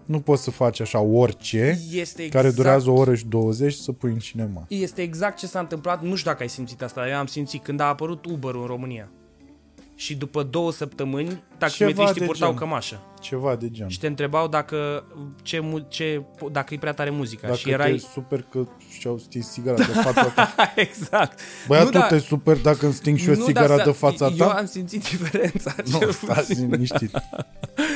nu 0.07 0.21
poți 0.21 0.43
să 0.43 0.51
faci 0.51 0.81
așa 0.81 1.01
orice 1.01 1.79
Este 1.93 2.23
exact, 2.23 2.43
care 2.43 2.55
durează 2.55 2.91
o 2.91 2.95
oră 2.95 3.15
și 3.15 3.27
20 3.27 3.75
să 3.75 3.93
pui 3.93 4.11
în 4.11 4.19
cinema. 4.19 4.65
Este 4.69 5.03
exact 5.03 5.39
ce 5.39 5.47
s-a 5.47 5.59
întâmplat. 5.59 6.03
Nu 6.03 6.15
știu 6.15 6.31
dacă 6.31 6.43
ai 6.43 6.49
simțit 6.49 6.83
asta, 6.83 7.01
dar 7.01 7.11
eu 7.11 7.17
am 7.17 7.27
simțit 7.27 7.63
când 7.63 7.81
a 7.81 7.85
apărut 7.85 8.25
uber 8.25 8.55
în 8.55 8.65
România. 8.67 9.09
Și 9.99 10.15
după 10.17 10.43
două 10.43 10.73
săptămâni, 10.73 11.43
taximetriștii 11.59 12.21
de 12.21 12.27
purtau 12.27 12.49
gen. 12.49 12.59
cămașă. 12.59 13.01
Ceva 13.21 13.55
de 13.57 13.71
gen. 13.71 13.89
Și 13.89 13.99
te 13.99 14.07
întrebau 14.07 14.49
dacă, 14.49 15.05
ce, 15.43 15.59
mu- 15.61 15.87
ce, 15.89 16.23
dacă 16.53 16.75
e 16.75 16.79
prea 16.79 16.93
tare 16.93 17.11
muzica. 17.11 17.47
Dacă 17.47 17.59
și 17.59 17.71
erai... 17.71 17.93
te 17.93 17.99
super 18.13 18.43
că 18.51 18.67
și-au 18.99 19.19
stins 19.19 19.49
sigara 19.51 19.77
de 19.77 19.83
fața 19.83 20.25
ta. 20.25 20.55
exact. 20.77 21.39
Băiatul, 21.67 21.91
Nu, 21.93 21.99
nu, 21.99 22.01
dar- 22.01 22.11
te 22.11 22.19
super 22.19 22.57
dacă 22.57 22.85
îmi 22.85 22.95
sting 22.95 23.19
și 23.19 23.29
o 23.29 23.35
nu, 23.35 23.45
sigara 23.45 23.67
dar 23.67 23.77
de 23.77 23.83
să- 23.83 23.91
fața 23.91 24.27
Eu 24.27 24.37
ta? 24.37 24.53
am 24.53 24.67
simțit 24.67 25.03
diferența. 25.09 25.75
Nu, 25.91 25.99
cel 25.99 26.11
stați 26.11 26.49
puțin. 26.49 26.71
liniștit. 26.71 27.11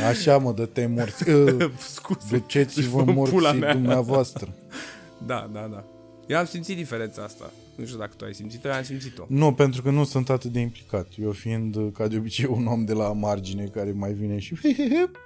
Așa 0.08 0.38
mă, 0.38 0.52
dă 0.52 0.66
te 0.66 0.86
morți. 0.86 1.30
Uh, 1.30 1.70
Scuze. 1.94 2.26
Duceți-vă 2.30 2.98
În 2.98 3.04
pula 3.04 3.14
morții 3.14 3.58
mea. 3.58 3.72
dumneavoastră. 3.72 4.48
Da, 5.26 5.50
da, 5.52 5.68
da. 5.72 5.84
Eu 6.26 6.38
am 6.38 6.44
simțit 6.46 6.76
diferența 6.76 7.22
asta. 7.22 7.50
Nu 7.80 7.86
știu 7.86 7.98
dacă 7.98 8.12
tu 8.16 8.24
ai 8.24 8.34
simțit-o, 8.34 8.68
eu 8.68 8.74
am 8.74 8.82
simțit-o. 8.82 9.24
Nu, 9.28 9.52
pentru 9.52 9.82
că 9.82 9.90
nu 9.90 10.04
sunt 10.04 10.28
atât 10.30 10.52
de 10.52 10.60
implicat. 10.60 11.06
Eu 11.18 11.30
fiind, 11.30 11.76
ca 11.92 12.06
de 12.08 12.16
obicei, 12.16 12.44
un 12.50 12.66
om 12.66 12.84
de 12.84 12.92
la 12.92 13.12
margine 13.12 13.64
care 13.64 13.92
mai 13.92 14.12
vine 14.12 14.38
și 14.38 14.54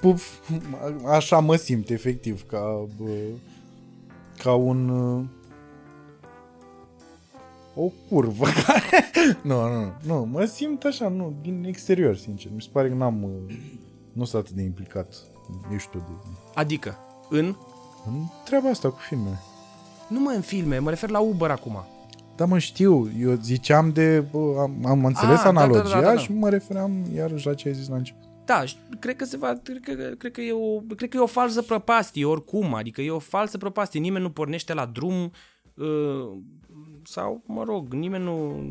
puf, 0.01 0.51
așa 1.07 1.39
mă 1.39 1.57
simt, 1.57 1.91
efectiv, 1.91 2.47
ca, 2.47 2.87
bă, 2.97 3.11
ca 4.39 4.55
un... 4.55 4.89
uh, 4.89 5.25
O 7.75 7.91
curvă 8.09 8.45
care... 8.67 9.11
nu, 9.43 9.69
nu, 9.69 9.93
nu, 10.03 10.29
mă 10.31 10.45
simt 10.45 10.85
așa, 10.85 11.09
nu, 11.09 11.35
din 11.43 11.65
exterior, 11.67 12.17
sincer. 12.17 12.51
Mi 12.55 12.63
se 12.63 12.69
pare 12.73 12.89
că 12.89 12.95
n-am... 12.95 13.23
uh, 13.23 13.55
Nu 14.13 14.25
sunt 14.25 14.43
atât 14.43 14.55
de 14.57 14.63
implicat. 14.63 15.15
Ești 15.75 15.89
tu 15.91 15.99
de... 15.99 16.39
Adică, 16.55 16.99
în... 17.31 17.55
În 18.07 18.15
treaba 18.45 18.69
asta 18.69 18.91
cu 18.91 18.99
filmele. 18.99 19.41
Nu 20.09 20.21
mă 20.21 20.31
în 20.31 20.41
filme, 20.41 20.79
mă 20.79 20.91
refer 20.91 21.11
la 21.11 21.19
Uber 21.21 21.51
acum. 21.51 21.85
Da, 22.37 22.45
mă 22.45 22.59
știu, 22.59 23.11
eu 23.19 23.39
ziceam 23.43 23.91
de... 23.91 24.25
Bă, 24.31 24.57
am, 24.61 24.87
am 24.87 25.05
înțeles 25.05 25.39
Ah, 25.39 25.45
da, 25.45 25.51
da, 25.51 25.53
da, 25.53 25.61
analogia 25.61 26.01
da, 26.01 26.15
da. 26.15 26.17
și 26.17 26.33
mă 26.33 26.49
refeream 26.49 27.07
iarăși 27.15 27.47
la 27.47 27.55
ce 27.55 27.69
ai 27.69 27.75
zis 27.75 27.89
la 27.89 27.97
început. 27.97 28.23
Da, 28.45 28.65
și 28.65 28.77
cred 28.99 29.17
că 29.17 29.25
se 29.25 29.37
va, 29.37 29.53
cred 29.63 29.81
că, 29.81 29.93
cred 30.19 30.33
că, 30.33 30.41
e 30.41 30.53
o, 30.53 30.81
cred 30.97 31.09
că 31.09 31.17
e 31.17 31.21
o 31.21 31.27
falsă 31.27 31.63
prăpastie 31.63 32.25
oricum, 32.25 32.75
adică 32.75 33.01
e 33.01 33.11
o 33.11 33.19
falsă 33.19 33.59
prăpastie, 33.59 34.01
nimeni 34.01 34.25
nu 34.25 34.31
pornește 34.31 34.75
la 34.75 34.87
drum 34.87 35.33
uh, 35.75 36.39
sau, 37.05 37.43
mă 37.47 37.65
rog, 37.65 37.93
nimeni 37.93 38.25
nu 38.25 38.63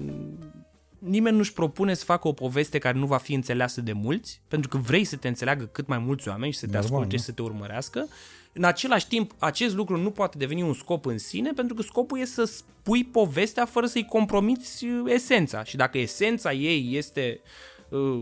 nimeni 1.00 1.38
nu-și 1.38 1.54
propune 1.54 1.94
să 1.94 2.06
facă 2.06 2.28
o 2.28 2.32
poveste 2.32 2.78
care 2.78 2.98
nu 2.98 3.06
va 3.06 3.18
fi 3.18 3.34
înțeleasă 3.34 3.82
de 3.82 3.94
mulți, 3.94 4.42
pentru 4.48 4.70
că 4.70 4.78
vrei 4.78 5.04
să 5.04 5.16
te 5.16 5.28
înțeleagă 5.28 5.64
cât 5.64 5.88
mai 5.88 5.98
mulți 5.98 6.28
oameni 6.28 6.52
și 6.52 6.58
să 6.58 6.66
te 6.66 6.72
Normal, 6.72 6.90
asculte 6.90 7.16
da. 7.16 7.18
și 7.18 7.24
să 7.24 7.32
te 7.32 7.42
urmărească. 7.42 8.08
În 8.54 8.64
același 8.64 9.08
timp, 9.08 9.32
acest 9.38 9.76
lucru 9.76 9.98
nu 9.98 10.12
poate 10.12 10.38
deveni 10.38 10.62
un 10.62 10.74
scop 10.74 11.06
în 11.06 11.18
sine, 11.18 11.52
pentru 11.52 11.76
că 11.76 11.82
scopul 11.82 12.20
e 12.20 12.26
să 12.26 12.44
spui 12.44 13.04
povestea 13.04 13.66
fără 13.66 13.86
să-i 13.86 14.06
compromiți 14.06 14.86
uh, 14.86 15.12
esența. 15.14 15.64
Și 15.64 15.76
dacă 15.76 15.98
esența 15.98 16.54
ei 16.54 16.98
este 16.98 17.42
uh, 17.90 18.20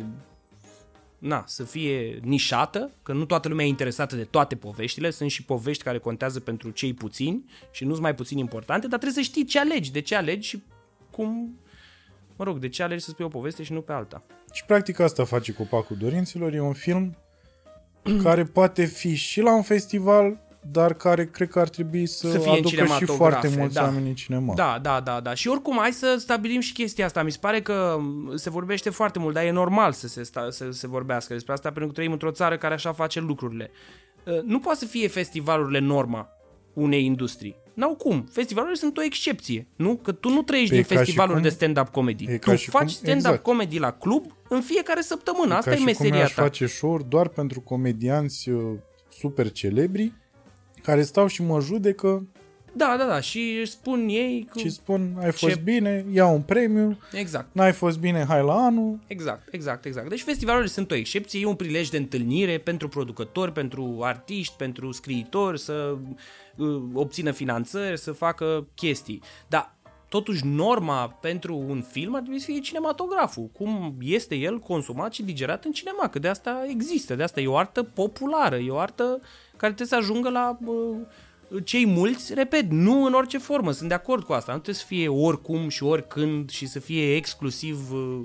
na, 1.18 1.44
să 1.48 1.64
fie 1.64 2.20
nișată, 2.24 2.92
că 3.04 3.14
nu 3.14 3.26
toată 3.26 3.48
lumea 3.48 3.66
e 3.66 3.68
interesată 3.68 4.16
de 4.16 4.24
toate 4.24 4.56
poveștile, 4.56 5.10
sunt 5.10 5.32
și 5.32 5.46
povești 5.46 5.84
care 5.84 5.98
contează 5.98 6.40
pentru 6.40 6.70
cei 6.70 6.94
puțini 6.94 7.46
și 7.72 7.84
nu 7.84 7.90
sunt 7.90 8.02
mai 8.02 8.16
puțin 8.16 8.38
importante, 8.38 8.88
dar 8.88 9.00
trebuie 9.00 9.24
să 9.24 9.30
știi 9.30 9.46
ce 9.46 9.60
alegi, 9.60 9.92
de 9.92 10.02
ce 10.02 10.16
alegi 10.16 10.48
și 10.48 10.64
cum, 11.12 11.60
mă 12.36 12.44
rog, 12.44 12.58
de 12.58 12.70
ce 12.70 12.84
alegi 12.84 13.04
să 13.04 13.10
spui 13.10 13.26
o 13.26 13.28
poveste 13.28 13.64
și 13.64 13.74
nu 13.74 13.82
pe 13.82 13.92
alta. 13.92 14.24
Și 14.54 14.66
practic 14.66 15.00
asta 15.00 15.24
face 15.24 15.54
Copacul 15.54 15.98
Dorinților. 15.98 16.54
E 16.54 16.62
un 16.62 16.74
film 16.74 17.18
care 18.24 18.44
poate 18.44 18.86
fi 18.86 19.16
și 19.16 19.42
la 19.42 19.56
un 19.56 19.62
festival, 19.62 20.40
dar 20.72 20.94
care 20.94 21.26
cred 21.26 21.50
că 21.50 21.60
ar 21.60 21.70
trebui 21.70 22.06
să, 22.06 22.30
Să 22.30 22.38
fie 22.38 22.50
în 22.50 22.58
aducă 22.58 22.68
și 22.68 22.76
cinematografe, 22.76 23.18
foarte 23.18 23.54
mulți 23.58 23.74
da. 23.74 23.84
oameni 23.84 24.08
în 24.08 24.16
cinema. 24.16 24.54
Da, 24.54 24.80
da, 24.82 25.00
da, 25.00 25.20
da. 25.20 25.34
Și 25.34 25.48
oricum, 25.48 25.78
hai 25.80 25.92
să 25.92 26.16
stabilim 26.20 26.60
și 26.60 26.74
chestia 26.74 27.06
asta. 27.06 27.24
Mi 27.24 27.32
se 27.32 27.38
pare 27.42 27.62
că 27.62 28.00
se 28.36 28.50
vorbește 28.50 28.90
foarte 28.90 29.20
mult, 29.20 29.34
dar 29.34 29.44
e 29.44 29.52
normal 29.52 29.92
să 29.92 30.08
se, 30.08 30.24
sta, 30.24 30.48
să 30.50 30.72
se 30.72 30.88
vorbească 30.88 31.34
despre 31.34 31.54
asta, 31.54 31.70
pentru 31.70 31.88
că 31.88 31.94
trăim 31.94 32.12
într-o 32.12 32.32
țară 32.32 32.58
care 32.58 32.74
așa 32.74 32.94
face 32.94 33.20
lucrurile. 33.20 33.72
Uh, 34.26 34.42
Nu 34.44 34.60
poate 34.60 34.80
să 34.80 34.86
fie 34.86 35.08
festivalurile 35.08 35.80
norma 35.80 36.30
unei 36.74 37.06
industrii. 37.06 37.56
N-au 37.74 37.96
cum. 37.96 38.28
Festivalurile 38.32 38.78
sunt 38.78 38.98
o 38.98 39.04
excepție, 39.04 39.68
nu? 39.76 39.96
Că 39.96 40.12
tu 40.12 40.30
nu 40.30 40.42
trăiești 40.42 40.70
Păi 40.74 40.78
din 40.84 40.88
ca 40.88 40.94
și 40.94 41.00
festivaluri 41.06 41.34
cum- 41.40 41.44
de 41.44 41.50
stand-up 41.50 41.88
comedy. 41.90 42.26
e 42.28 42.38
Tu 42.38 42.50
ca 42.50 42.56
și 42.56 42.70
faci 42.70 42.82
cum- 42.82 42.90
stand-up 42.92 43.16
exact. 43.26 43.44
comedy 43.44 43.78
la 43.80 43.92
club 43.92 44.26
în 44.50 44.62
fiecare 44.62 45.02
săptămână. 45.02 45.54
Asta 45.56 45.70
Ca 45.70 45.76
e 45.76 45.80
și 45.80 45.84
cum 45.84 45.94
meseria 45.98 46.24
aș 46.24 46.34
ta. 46.34 46.42
face 46.42 46.66
show 46.66 47.02
doar 47.08 47.28
pentru 47.28 47.62
comedianți 47.62 48.50
uh, 48.50 48.62
super 49.10 49.52
celebri 49.52 50.14
care 50.84 51.02
stau 51.04 51.28
și 51.28 51.44
mă 51.44 51.60
judecă 51.60 52.28
Da, 52.74 52.96
da, 52.98 53.06
da. 53.06 53.20
Și 53.20 53.58
își 53.60 53.72
spun 53.72 54.08
ei 54.10 54.48
că... 54.52 54.60
și 54.60 54.70
spun 54.70 55.16
ai 55.20 55.32
fost 55.32 55.54
Ce- 55.54 55.62
bine, 55.64 56.06
ia 56.12 56.26
un 56.26 56.42
premiu, 56.42 56.98
Exact. 57.12 57.48
n-ai 57.52 57.72
fost 57.74 58.00
bine, 58.00 58.26
hai 58.28 58.44
la 58.44 58.54
anul. 58.54 59.00
Exact, 59.08 59.54
exact, 59.54 59.86
exact. 59.86 60.10
Deci 60.10 60.22
festivalurile 60.22 60.70
sunt 60.70 60.92
o 60.92 60.96
excepție, 60.96 61.40
e 61.40 61.46
un 61.46 61.56
prilej 61.56 61.90
de 61.90 61.98
întâlnire 61.98 62.58
pentru 62.58 62.88
producători, 62.88 63.52
pentru 63.52 64.00
artiști, 64.02 64.54
pentru 64.58 64.92
scriitori 64.92 65.60
să 65.60 65.98
uh, 66.58 66.82
obțină 66.94 67.32
finanțări, 67.32 68.00
să 68.00 68.12
facă 68.12 68.68
chestii. 68.76 69.22
Dar 69.48 69.76
totuși 70.10 70.46
norma 70.46 71.08
pentru 71.22 71.58
un 71.68 71.82
film 71.82 72.16
ar 72.16 72.22
trebui 72.22 72.40
să 72.40 72.46
fie 72.46 72.60
cinematograful, 72.60 73.50
cum 73.54 73.96
este 74.02 74.36
el 74.36 74.60
consumat 74.60 75.14
și 75.14 75.24
digerat 75.24 75.66
în 75.66 75.72
cinema, 75.72 76.10
că 76.10 76.20
de 76.20 76.28
asta 76.28 76.66
există, 76.68 77.16
de 77.16 77.24
asta 77.24 77.42
e 77.42 77.48
o 77.48 77.58
artă 77.58 77.84
populară, 77.84 78.56
e 78.56 78.70
o 78.70 78.78
artă 78.78 79.20
care 79.58 79.74
trebuie 79.74 79.88
să 79.88 79.96
ajungă 79.96 80.30
la 80.30 80.58
uh, 80.66 80.98
cei 81.64 81.86
mulți, 81.86 82.34
repet, 82.34 82.70
nu 82.70 83.04
în 83.04 83.14
orice 83.14 83.38
formă, 83.38 83.72
sunt 83.72 83.90
de 83.90 83.96
acord 83.96 84.24
cu 84.24 84.34
asta, 84.34 84.52
nu 84.52 84.58
trebuie 84.60 84.84
să 84.84 84.88
fie 84.88 85.08
oricum 85.08 85.70
și 85.70 85.84
oricând 85.84 86.50
și 86.50 86.68
să 86.68 86.80
fie 86.80 87.16
exclusiv 87.16 87.92
uh, 87.92 88.22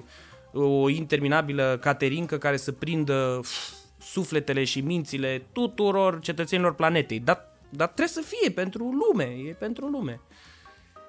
o 0.52 0.88
interminabilă 0.88 1.78
caterincă 1.80 2.38
care 2.38 2.56
să 2.56 2.72
prindă 2.72 3.38
pf, 3.42 3.72
sufletele 4.00 4.64
și 4.64 4.80
mințile 4.80 5.46
tuturor 5.52 6.20
cetățenilor 6.20 6.74
planetei, 6.74 7.20
dar, 7.20 7.52
dar 7.68 7.86
trebuie 7.86 8.24
să 8.24 8.34
fie 8.36 8.50
pentru 8.50 8.84
lume, 8.84 9.24
e 9.24 9.52
pentru 9.52 9.86
lume. 9.86 10.20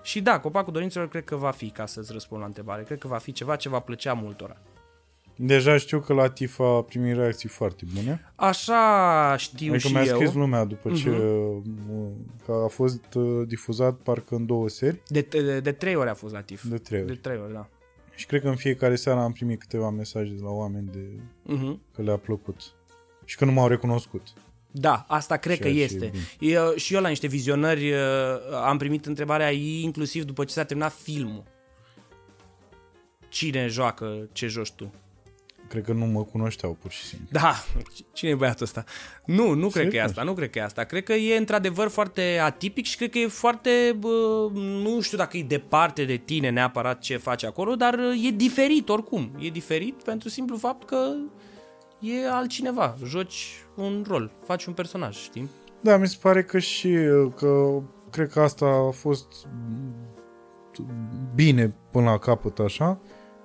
Și 0.04 0.22
da, 0.22 0.40
Copacul 0.40 0.74
Dorințelor 0.74 1.08
cred 1.08 1.24
că 1.24 1.36
va 1.36 1.52
fi, 1.52 1.70
ca 1.70 1.86
să-ți 1.86 2.12
răspund 2.12 2.42
la 2.42 2.48
întrebare, 2.48 2.84
cred 2.84 2.98
că 2.98 3.08
va 3.08 3.18
fi 3.18 3.32
ceva 3.32 3.56
ce 3.56 3.70
va 3.70 3.80
plăcea 3.80 4.14
multora. 4.14 4.58
Deja 5.40 5.78
știu 5.78 6.00
că 6.00 6.14
la 6.14 6.30
TIFA 6.30 6.76
a 6.76 6.82
primit 6.82 7.16
reacții 7.16 7.50
foarte 7.50 7.86
bune. 7.96 8.32
Așa 8.36 9.36
știu 9.38 9.74
Adică 9.74 9.88
și 9.88 9.94
mi-a 9.94 10.04
eu. 10.04 10.16
scris 10.16 10.34
lumea 10.34 10.64
după 10.64 10.92
ce 10.92 11.10
Mhm. 11.10 11.22
uh, 11.92 12.08
că 12.46 12.52
a 12.66 12.68
fost 12.68 13.14
uh, 13.14 13.48
difuzat 13.48 13.96
parcă 13.96 14.36
în 14.36 14.46
două 14.46 14.70
seri, 14.70 15.02
De, 15.08 15.22
de, 15.30 15.60
de 15.60 15.72
trei 15.72 15.96
ori 15.96 16.10
a 16.10 16.14
fost 16.14 16.34
la 16.34 16.42
TIF. 16.42 16.64
de 16.64 16.78
trei 16.78 17.00
ori. 17.00 17.08
De 17.08 17.16
trei 17.16 17.38
ori, 17.44 17.54
da. 17.54 17.68
Și 18.16 18.26
cred 18.26 18.42
că 18.42 18.48
în 18.48 18.56
fiecare 18.56 18.96
seară 18.96 19.20
am 19.20 19.32
primit 19.32 19.60
câteva 19.60 19.90
mesaje 19.90 20.32
de 20.32 20.42
la 20.44 20.50
oameni 20.50 20.90
de 20.92 21.00
Uh-huh. 21.54 21.94
că 21.94 22.02
le-a 22.02 22.18
plăcut. 22.18 22.62
Și 23.26 23.38
că 23.38 23.46
nu 23.46 23.52
m-au 23.52 23.68
recunoscut. 23.68 24.22
Da, 24.72 25.06
asta 25.08 25.38
cred 25.38 25.58
Ceea 25.58 25.70
că 25.70 25.76
ce 25.76 25.84
este. 25.84 26.12
e 26.40 26.46
Eu, 26.52 26.74
și 26.76 26.94
eu 26.94 27.02
la 27.02 27.08
niște 27.10 27.28
vizionări 27.28 27.92
uh, 27.92 27.98
am 28.66 28.78
primit 28.78 29.06
întrebarea 29.06 29.52
inclusiv 29.52 30.24
după 30.24 30.44
ce 30.44 30.54
s-a 30.54 30.64
terminat 30.64 30.94
filmul. 30.94 31.44
Cine 33.30 33.68
joacă 33.68 34.28
ce 34.32 34.48
joci 34.48 34.72
tu? 34.72 34.94
Cred 35.70 35.84
că 35.84 35.94
nu 35.94 36.06
mă 36.06 36.24
cunoșteau 36.24 36.78
pur 36.82 36.92
și 36.92 37.04
simplu. 37.04 37.28
Da, 37.32 37.54
cine 38.14 38.30
e 38.30 38.36
băiatul 38.36 38.66
ăsta? 38.66 38.84
Nu, 39.26 39.54
nu 39.54 39.68
cred 39.68 39.84
că 39.84 39.88
e 39.88 39.92
Serios? 39.92 40.10
asta, 40.10 40.24
nu 40.24 40.34
cred 40.34 40.50
că 40.50 40.60
e 40.60 40.64
asta. 40.64 40.84
Cred 40.84 41.04
că 41.04 41.14
e 41.14 41.38
într-adevăr 41.38 41.88
foarte 41.88 42.40
atipic 42.42 42.86
și 42.86 42.98
cred 42.98 43.10
că 43.10 43.18
e 43.18 43.28
foarte, 43.28 43.96
bă, 44.00 44.50
nu 44.54 45.02
știu 45.02 45.18
dacă 45.18 45.38
e 45.38 45.44
departe 45.44 46.04
de 46.06 46.16
tine 46.16 46.50
neapărat 46.50 47.00
ce 47.00 47.18
faci 47.18 47.44
acolo, 47.44 47.76
dar 47.76 47.94
uh, 47.94 48.28
e 48.28 48.32
diferit 48.32 48.90
oricum. 48.90 49.32
E 49.40 49.50
diferit 49.50 50.04
pentru 50.04 50.30
simplu 50.30 50.58
fapt 50.58 50.88
că 50.88 51.14
e 52.00 52.30
altcineva. 52.30 52.96
Joci 53.06 53.66
un 53.76 54.06
rol, 54.08 54.32
faci 54.46 54.66
un 54.66 54.74
personaj, 54.74 55.16
știi? 55.16 55.50
Da, 55.82 55.98
mi 55.98 56.08
se 56.08 56.18
pare 56.22 56.44
că 56.44 56.60
și 56.60 56.88
uh, 56.88 57.32
că 57.36 57.82
cred 58.12 58.32
că 58.32 58.42
asta 58.42 58.66
a 58.66 58.92
fost 58.92 59.28
bine 61.36 61.76
până 61.92 62.10
la 62.10 62.18
capăt 62.18 62.60
așa. 62.60 63.00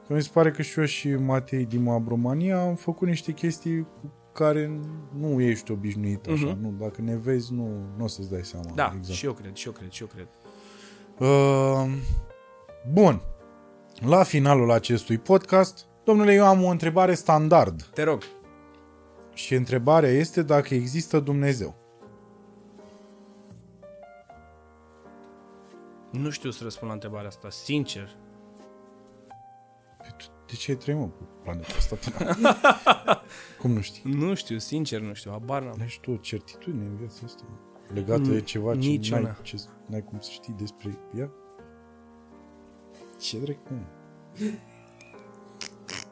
Că 0.07 0.13
mi 0.13 0.23
se 0.23 0.31
pare 0.33 0.51
că 0.51 0.63
și 0.63 0.79
eu 0.79 0.85
și 0.85 1.09
Matei 1.09 1.65
din 1.65 1.89
Abromania 1.89 2.61
am 2.61 2.75
făcut 2.75 3.09
niște 3.09 3.33
chestii 3.33 3.81
cu 3.81 4.13
care 4.33 4.81
nu 5.19 5.41
ești 5.41 5.71
obișnuit 5.71 6.27
așa. 6.27 6.47
Mhm. 6.47 6.61
Nu, 6.61 6.75
dacă 6.81 7.01
ne 7.01 7.17
vezi, 7.17 7.53
nu, 7.55 7.69
nu 7.97 8.05
o 8.05 8.07
să-ți 8.07 8.31
dai 8.31 8.45
seama. 8.45 8.71
Da, 8.75 8.93
exact. 8.97 9.19
și 9.19 9.27
eu 9.27 9.33
cred, 9.33 9.55
și 9.55 9.67
eu 9.67 9.73
cred, 9.73 9.91
și 9.91 10.03
eu 10.03 10.09
cred. 10.09 10.29
Uh, 11.19 11.93
bun. 12.93 13.23
La 14.07 14.23
finalul 14.23 14.71
acestui 14.71 15.19
podcast, 15.19 15.87
domnule, 16.05 16.35
eu 16.35 16.47
am 16.47 16.63
o 16.65 16.69
întrebare 16.69 17.15
standard. 17.15 17.83
Te 17.83 18.03
rog. 18.03 18.23
Și 19.35 19.55
întrebarea 19.55 20.11
este 20.11 20.43
dacă 20.43 20.75
există 20.75 21.21
Dumnezeu. 21.21 21.81
Nu 26.11 26.31
știu 26.31 26.51
să 26.51 26.63
răspund 26.63 26.89
la 26.89 26.95
întrebarea 26.95 27.29
asta, 27.29 27.51
sincer. 27.51 28.17
Păi 30.53 30.57
tu 30.57 30.57
De 30.57 30.57
ce 30.57 30.71
ai 30.71 30.77
trăit, 30.77 30.99
mă, 30.99 31.07
pe 31.07 31.25
planeta 31.43 31.75
asta 31.77 31.97
până 31.97 32.31
acum? 32.31 32.47
Cum 33.61 33.71
nu 33.73 33.81
știi? 33.81 34.13
Nu 34.13 34.35
știu, 34.35 34.59
sincer 34.59 35.01
nu 35.01 35.15
știu, 35.15 35.31
habar 35.31 35.63
n-am. 35.63 35.77
Ai 35.81 35.89
și 35.89 36.01
tu 36.01 36.11
o 36.11 36.17
certitudine 36.17 36.85
în 36.85 36.97
viața 36.97 37.21
asta 37.25 37.43
legată 37.95 38.21
de 38.31 38.41
ceva 38.41 38.73
ce 38.73 38.79
nici 38.79 39.11
n-ai, 39.11 39.21
una. 39.21 39.37
ce 39.43 39.57
n-ai 39.87 40.05
cum 40.05 40.21
să 40.21 40.31
știi 40.31 40.55
despre 40.59 40.99
ea? 41.19 41.31
Ce 43.21 43.39
drept, 43.39 43.71
mă? 43.71 43.79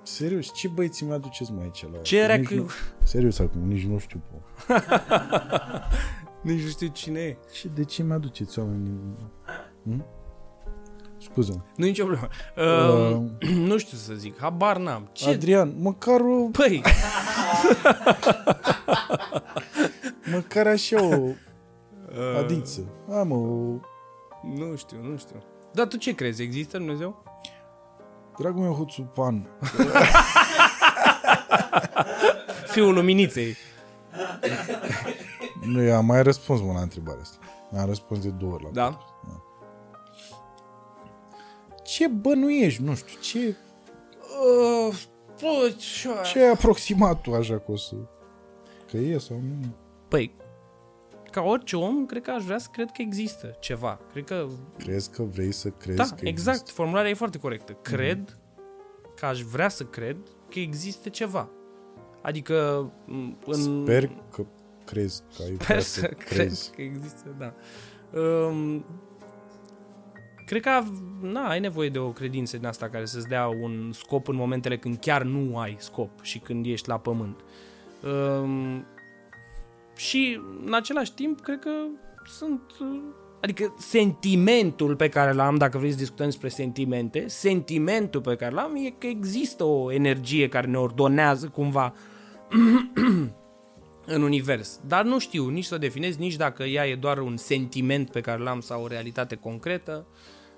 Serios, 0.03 0.53
ce 0.55 0.69
băieți 0.69 1.05
mi 1.05 1.13
aduceți 1.13 1.53
mai 1.53 1.63
aici 1.65 1.83
la... 1.93 1.99
Ce 1.99 2.19
era 2.19 2.35
nici 2.35 2.49
că- 2.49 2.55
nu, 2.55 2.67
Serios 3.03 3.39
acum, 3.39 3.61
nici 3.61 3.85
nu 3.85 3.99
știu, 3.99 4.23
po. 4.31 4.37
Nici 6.43 6.63
nu 6.63 6.69
știu 6.69 6.89
cine 6.89 7.21
e. 7.21 7.37
Și 7.53 7.69
de 7.69 7.85
ce 7.85 8.03
mi 8.03 8.13
aduceți 8.13 8.59
oamenii? 8.59 8.99
Hm? 9.85 10.05
Scuză-mă. 11.23 11.61
Nu 11.77 11.85
nicio 11.85 12.05
problemă. 12.05 12.29
Uh, 12.57 13.17
nu 13.69 13.79
știu 13.79 13.97
să 13.97 14.15
zic, 14.15 14.39
habar 14.41 14.77
n-am. 14.77 15.09
Ce? 15.13 15.31
Adrian, 15.31 15.75
măcar 15.79 16.21
o... 16.21 16.49
Păi, 16.53 16.83
Măcar 20.35 20.67
așa 20.67 21.03
o 21.05 21.17
Uh. 22.11 22.37
adiță. 22.39 22.81
Am 23.13 23.31
o... 23.31 23.37
Nu 24.55 24.77
știu, 24.77 24.99
nu 25.03 25.17
știu. 25.17 25.43
Dar 25.73 25.87
tu 25.87 25.97
ce 25.97 26.15
crezi? 26.15 26.43
Există 26.43 26.77
Dumnezeu? 26.79 27.25
Dragul 28.39 28.63
meu, 28.63 28.73
Huțupan, 28.75 29.47
Fiul 32.73 32.95
luminiței. 32.95 33.57
nu, 35.65 35.83
eu 35.83 35.97
am 35.97 36.05
mai 36.05 36.23
răspuns 36.23 36.61
mă 36.61 36.73
la 36.73 36.81
întrebarea 36.81 37.21
asta. 37.21 37.39
Mi-am 37.71 37.87
răspuns 37.87 38.23
de 38.23 38.29
două 38.29 38.53
ori 38.53 38.65
la 38.65 38.71
Da? 38.71 38.99
Ce 41.91 42.07
bănuiești? 42.09 42.83
Nu 42.83 42.95
știu, 42.95 43.21
ce, 43.21 43.57
Uh, 44.89 44.95
bă, 45.41 45.75
ce... 45.79 46.09
ce 46.33 46.39
ai 46.39 46.51
aproximat 46.51 47.21
tu 47.21 47.35
așa 47.35 47.59
că 47.59 47.71
o 47.71 47.77
să... 47.77 47.95
Că 48.91 48.97
e 48.97 49.19
sau 49.19 49.37
nu? 49.37 49.75
Păi, 50.09 50.35
ca 51.31 51.41
orice 51.43 51.77
om, 51.77 52.07
cred 52.07 52.23
că 52.23 52.31
aș 52.31 52.45
vrea 52.45 52.59
să 52.59 52.69
cred 52.73 52.91
că 52.91 53.03
există 53.03 53.57
ceva. 53.61 54.01
Cred 54.13 54.25
că, 54.25 54.47
Crezi 54.79 55.11
că 55.11 55.23
vrei 55.23 55.53
să 55.53 55.69
crezi 55.69 55.97
da, 55.97 56.05
că 56.05 56.27
exact, 56.29 56.57
există? 56.59 56.73
formularea 56.73 57.11
e 57.11 57.15
foarte 57.15 57.39
corectă. 57.39 57.73
Cred 57.73 58.39
că 59.17 59.27
aș 59.27 59.41
vrea 59.41 59.69
să 59.69 59.85
cred 59.85 60.17
că 60.51 60.59
există 60.59 61.09
ceva. 61.09 61.49
Adică, 62.23 62.91
m, 63.07 63.37
în... 63.47 63.83
Sper 63.83 64.11
că 64.31 64.47
crezi 64.85 65.23
că 65.37 65.43
ai 65.43 65.51
vrea 65.53 65.67
Sper 65.67 65.81
să 65.81 66.01
să 66.01 66.07
cred 66.07 66.39
crezi. 66.39 66.71
că 66.71 66.83
există, 66.83 67.35
da. 67.39 67.55
Um, 68.21 68.85
cred 70.51 70.63
că 70.63 70.83
na, 71.21 71.49
ai 71.49 71.61
nevoie 71.61 71.89
de 71.89 71.99
o 71.99 72.09
credință 72.09 72.57
din 72.57 72.67
asta 72.67 72.89
care 72.89 73.05
să-ți 73.05 73.29
dea 73.29 73.47
un 73.47 73.91
scop 73.93 74.29
în 74.29 74.35
momentele 74.37 74.79
când 74.79 74.99
chiar 75.01 75.23
nu 75.23 75.59
ai 75.59 75.77
scop 75.79 76.11
și 76.23 76.39
când 76.39 76.67
ești 76.67 76.89
la 76.89 76.99
pământ. 76.99 77.41
Um, 78.43 78.85
și 79.97 80.41
în 80.67 80.75
același 80.75 81.15
timp, 81.15 81.41
cred 81.41 81.59
că 81.59 81.71
sunt... 82.27 82.61
uh, 82.81 83.01
Adică 83.41 83.75
sentimentul 83.79 84.97
pe 84.97 85.09
care 85.09 85.33
l-am, 85.33 85.57
dacă 85.57 85.79
vrei 85.79 85.91
să 85.91 85.97
discutăm 85.97 86.27
despre 86.27 86.49
sentimente, 86.49 87.25
sentimentul 87.29 88.21
pe 88.21 88.37
care 88.37 88.55
l-am 88.55 88.77
e 88.77 88.95
că 88.99 89.07
există 89.07 89.65
o 89.65 89.93
energie 89.93 90.49
care 90.49 90.67
ne 90.67 90.79
ordonează 90.79 91.49
cumva 91.49 91.95
în 94.15 94.23
univers. 94.23 94.81
Dar 94.87 95.05
nu 95.05 95.19
știu 95.19 95.49
nici 95.49 95.65
să 95.65 95.75
o 95.75 95.79
definez, 95.79 96.17
nici 96.17 96.37
dacă 96.37 96.63
ea 96.63 96.87
e 96.87 96.95
doar 96.95 97.19
un 97.19 97.37
sentiment 97.37 98.11
pe 98.11 98.21
care 98.21 98.43
l-am 98.43 98.61
sau 98.61 98.83
o 98.83 98.87
realitate 98.87 99.35
concretă. 99.35 100.07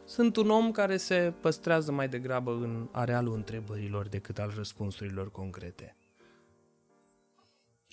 Sunt 0.05 0.37
un 0.37 0.51
om 0.51 0.71
care 0.71 0.97
se 0.97 1.33
păstrează 1.41 1.93
mai 1.93 2.09
degrabă 2.09 2.51
în 2.51 2.89
arealul 2.91 3.35
întrebărilor 3.35 4.09
decât 4.09 4.39
al 4.39 4.53
răspunsurilor 4.57 5.31
concrete. 5.31 5.97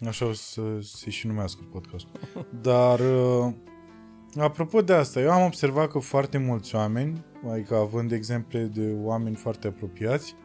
Așa 0.08 0.26
o 0.26 0.34
să 0.34 0.62
se 0.82 1.10
și 1.10 1.28
numească 1.28 1.62
podcastul. 1.72 2.20
Dar, 2.62 3.00
uh, 3.00 3.54
apropo 4.40 4.82
de 4.82 4.94
asta, 4.94 5.20
eu 5.20 5.32
am 5.32 5.46
observat 5.46 5.90
că 5.92 6.00
foarte 6.00 6.38
mulți 6.38 6.76
oameni, 6.76 7.26
adică 7.52 7.76
având 7.76 8.12
exemple 8.12 8.64
de 8.64 8.96
oameni 9.02 9.36
foarte 9.36 9.68
apropiați, 9.68 10.36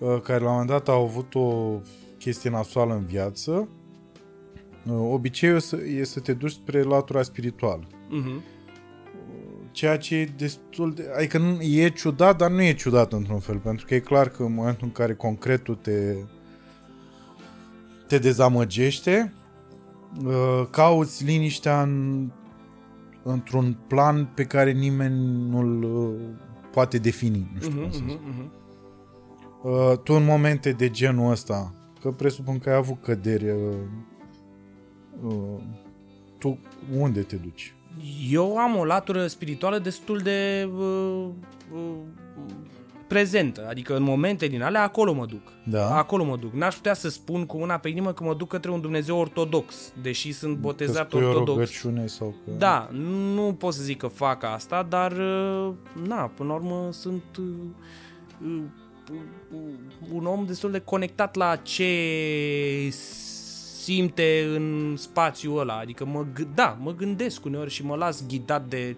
uh, 0.00 0.20
care 0.20 0.38
la 0.38 0.46
un 0.46 0.52
moment 0.52 0.68
dat 0.70 0.88
au 0.88 1.02
avut 1.04 1.34
o 1.34 1.80
chestie 2.18 2.50
nasoală 2.50 2.94
în 2.94 3.04
viață, 3.04 3.68
uh, 4.86 4.92
obiceiul 5.10 5.60
să- 5.60 5.76
e 5.76 6.04
să 6.04 6.20
te 6.20 6.32
duci 6.32 6.50
spre 6.52 6.82
latura 6.82 7.22
spirituală. 7.22 7.86
Mhm. 8.08 8.42
Ceea 9.76 9.96
ce 9.98 10.14
e 10.16 10.24
destul 10.36 10.92
de... 10.94 11.10
Adică 11.16 11.38
nu, 11.38 11.60
e 11.62 11.88
ciudat, 11.88 12.36
dar 12.36 12.50
nu 12.50 12.62
e 12.62 12.74
ciudat 12.74 13.12
într-un 13.12 13.38
fel, 13.38 13.56
pentru 13.58 13.86
că 13.86 13.94
e 13.94 13.98
clar 13.98 14.28
că 14.28 14.42
în 14.42 14.54
momentul 14.54 14.86
în 14.86 14.92
care 14.92 15.14
concretul 15.14 15.74
te 15.74 16.14
te 18.06 18.18
dezamăgește, 18.18 19.32
uh, 20.24 20.66
cauți 20.70 21.24
liniștea 21.24 21.82
în, 21.82 22.30
într-un 23.22 23.76
plan 23.86 24.32
pe 24.34 24.44
care 24.44 24.72
nimeni 24.72 25.48
nu-l 25.50 25.82
uh, 25.82 26.14
poate 26.72 26.98
defini. 26.98 27.50
Nu 27.54 27.60
știu 27.60 27.80
cum 27.80 27.90
să 27.90 27.98
Mhm, 28.00 28.08
zic. 28.08 28.18
mhm, 28.20 28.30
mhm. 28.30 28.50
Uh, 29.92 29.98
Tu 30.04 30.12
în 30.12 30.24
momente 30.24 30.72
de 30.72 30.90
genul 30.90 31.30
ăsta, 31.30 31.74
că 32.00 32.10
presupun 32.10 32.58
că 32.58 32.70
ai 32.70 32.76
avut 32.76 33.02
căderi, 33.02 33.50
uh, 33.50 33.58
uh, 35.22 35.62
tu 36.38 36.58
unde 36.98 37.20
te 37.20 37.36
duci? 37.36 37.74
Eu 38.30 38.56
am 38.56 38.76
o 38.76 38.84
latură 38.84 39.26
spirituală 39.26 39.78
destul 39.78 40.18
de 40.18 40.68
uh, 40.76 41.28
uh, 41.74 41.80
prezentă, 43.06 43.66
adică 43.68 43.96
în 43.96 44.02
momente 44.02 44.46
din 44.46 44.62
alea 44.62 44.82
acolo 44.82 45.12
mă 45.12 45.26
duc. 45.26 45.52
Da. 45.64 45.96
Acolo 45.96 46.24
mă 46.24 46.36
duc. 46.36 46.52
N-aș 46.52 46.74
putea 46.74 46.94
să 46.94 47.08
spun 47.08 47.46
cu 47.46 47.56
una 47.58 47.78
pe 47.78 47.88
inimă 47.88 48.12
că 48.12 48.24
mă 48.24 48.34
duc 48.34 48.48
către 48.48 48.70
un 48.70 48.80
Dumnezeu 48.80 49.18
ortodox, 49.18 49.92
deși 50.02 50.32
sunt 50.32 50.54
Că 50.54 50.60
botezat 50.60 51.08
spui 51.08 51.22
o 51.22 51.26
ortodox. 51.26 51.48
rugăciune 51.48 52.06
sau 52.06 52.34
că... 52.44 52.50
Da, 52.58 52.88
nu 52.92 53.54
pot 53.58 53.72
să 53.72 53.82
zic 53.82 53.98
că 53.98 54.06
fac 54.06 54.44
asta, 54.44 54.86
dar 54.88 55.12
uh, 55.12 55.72
na, 56.06 56.30
până 56.36 56.48
la 56.48 56.54
urmă 56.54 56.88
sunt 56.90 57.22
uh, 57.38 57.44
uh, 58.44 58.62
uh, 59.52 59.58
un 60.12 60.26
om 60.26 60.44
destul 60.46 60.70
de 60.70 60.78
conectat 60.78 61.34
la 61.34 61.56
ce 61.56 61.84
simte 63.86 64.46
în 64.54 64.94
spațiul 64.96 65.58
ăla, 65.58 65.78
adică 65.78 66.04
mă, 66.04 66.24
g- 66.32 66.54
da, 66.54 66.78
mă 66.80 66.94
gândesc 66.94 67.44
uneori 67.44 67.70
și 67.70 67.84
mă 67.84 67.96
las 67.96 68.26
ghidat 68.26 68.68
de 68.68 68.96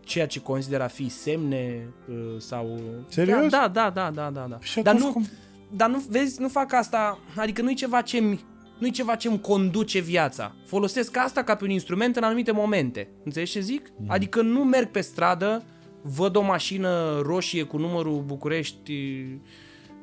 ceea 0.00 0.26
ce 0.26 0.40
consider 0.40 0.80
a 0.80 0.86
fi 0.86 1.08
semne 1.08 1.88
uh, 2.08 2.14
sau... 2.38 2.80
Serios? 3.08 3.50
Da, 3.50 3.68
da, 3.72 3.90
da, 3.90 4.10
da, 4.10 4.30
da, 4.30 4.46
da. 4.50 4.58
Și 4.60 4.80
Dar 4.82 4.94
atunci 4.94 5.06
nu, 5.06 5.12
cum- 5.12 5.28
dar 5.76 5.88
nu, 5.90 6.02
vezi, 6.08 6.40
nu 6.40 6.48
fac 6.48 6.72
asta, 6.72 7.18
adică 7.36 7.62
nu-i 7.62 7.74
ceva 7.74 8.00
ce 8.00 8.18
mi 8.18 8.40
nu-i 8.78 8.90
ceva 8.90 9.14
ce 9.14 9.28
îmi 9.28 9.40
conduce 9.40 9.98
viața. 10.00 10.54
Folosesc 10.66 11.16
asta 11.16 11.42
ca 11.42 11.54
pe 11.54 11.64
un 11.64 11.70
instrument 11.70 12.16
în 12.16 12.22
anumite 12.22 12.52
momente. 12.52 13.08
Înțelegi 13.24 13.52
ce 13.52 13.60
zic? 13.60 13.92
Mm. 13.96 14.06
Adică 14.10 14.42
nu 14.42 14.64
merg 14.64 14.88
pe 14.90 15.00
stradă, 15.00 15.62
văd 16.02 16.36
o 16.36 16.42
mașină 16.42 17.20
roșie 17.22 17.62
cu 17.62 17.76
numărul 17.78 18.22
București 18.26 18.92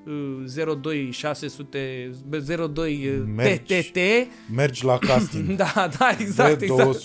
uh, 0.05 0.77
02600 0.81 2.11
02 2.73 3.23
Mergi. 3.35 3.81
TTT. 3.81 3.97
Mergi 4.55 4.85
la 4.85 4.97
casting. 4.97 5.55
Da, 5.61 5.89
da, 5.99 6.15
exact, 6.19 6.61
exact. 6.61 6.97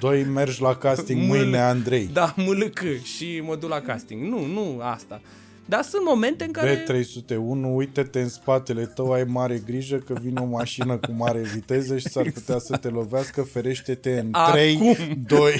B202, 0.00 0.26
mergi 0.32 0.60
la 0.62 0.76
casting 0.76 1.20
Mâl- 1.20 1.38
mâine, 1.38 1.58
Andrei. 1.58 2.10
Da, 2.12 2.34
mâlâc 2.36 2.82
și 3.02 3.40
mă 3.44 3.56
duc 3.56 3.68
la 3.70 3.80
casting. 3.80 4.22
Nu, 4.22 4.46
nu 4.46 4.78
asta. 4.82 5.20
Dar 5.66 5.82
sunt 5.82 6.02
momente 6.04 6.44
în 6.44 6.50
care... 6.50 6.84
B301, 6.84 7.74
uite-te 7.74 8.20
în 8.20 8.28
spatele 8.28 8.86
tău, 8.86 9.12
ai 9.12 9.24
mare 9.24 9.62
grijă 9.66 9.96
că 9.96 10.14
vine 10.22 10.40
o 10.40 10.44
mașină 10.46 10.96
cu 10.96 11.12
mare 11.16 11.40
viteză 11.54 11.98
și 11.98 12.08
s-ar 12.08 12.30
putea 12.30 12.58
să 12.58 12.76
te 12.76 12.88
lovească, 12.88 13.42
ferește-te 13.42 14.18
în 14.18 14.28
Acum. 14.30 14.52
3, 14.52 15.16
2, 15.26 15.52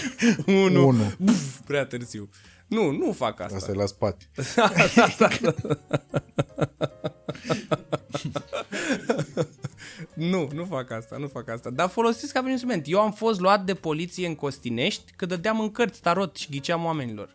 1. 0.46 0.86
1. 0.86 0.96
Buf, 1.18 1.58
prea 1.66 1.84
târziu. 1.84 2.28
Nu, 2.66 2.90
nu 2.90 3.12
fac 3.12 3.40
asta. 3.40 3.56
Asta 3.56 3.70
e 3.70 3.74
la 3.74 3.86
spate. 3.86 4.30
Nu, 10.14 10.48
nu 10.52 10.64
fac 10.64 10.90
asta, 10.90 11.16
nu 11.16 11.26
fac 11.26 11.48
asta. 11.48 11.70
Dar 11.70 11.88
folosesc 11.88 12.32
ca 12.32 12.38
pe 12.38 12.44
un 12.44 12.50
instrument. 12.50 12.84
Eu 12.88 13.00
am 13.00 13.12
fost 13.12 13.40
luat 13.40 13.64
de 13.64 13.74
poliție 13.74 14.26
în 14.26 14.34
Costinești 14.34 15.12
că 15.16 15.26
dădeam 15.26 15.60
în 15.60 15.70
cărți 15.70 16.00
tarot 16.00 16.36
și 16.36 16.50
ghiceam 16.50 16.84
oamenilor. 16.84 17.32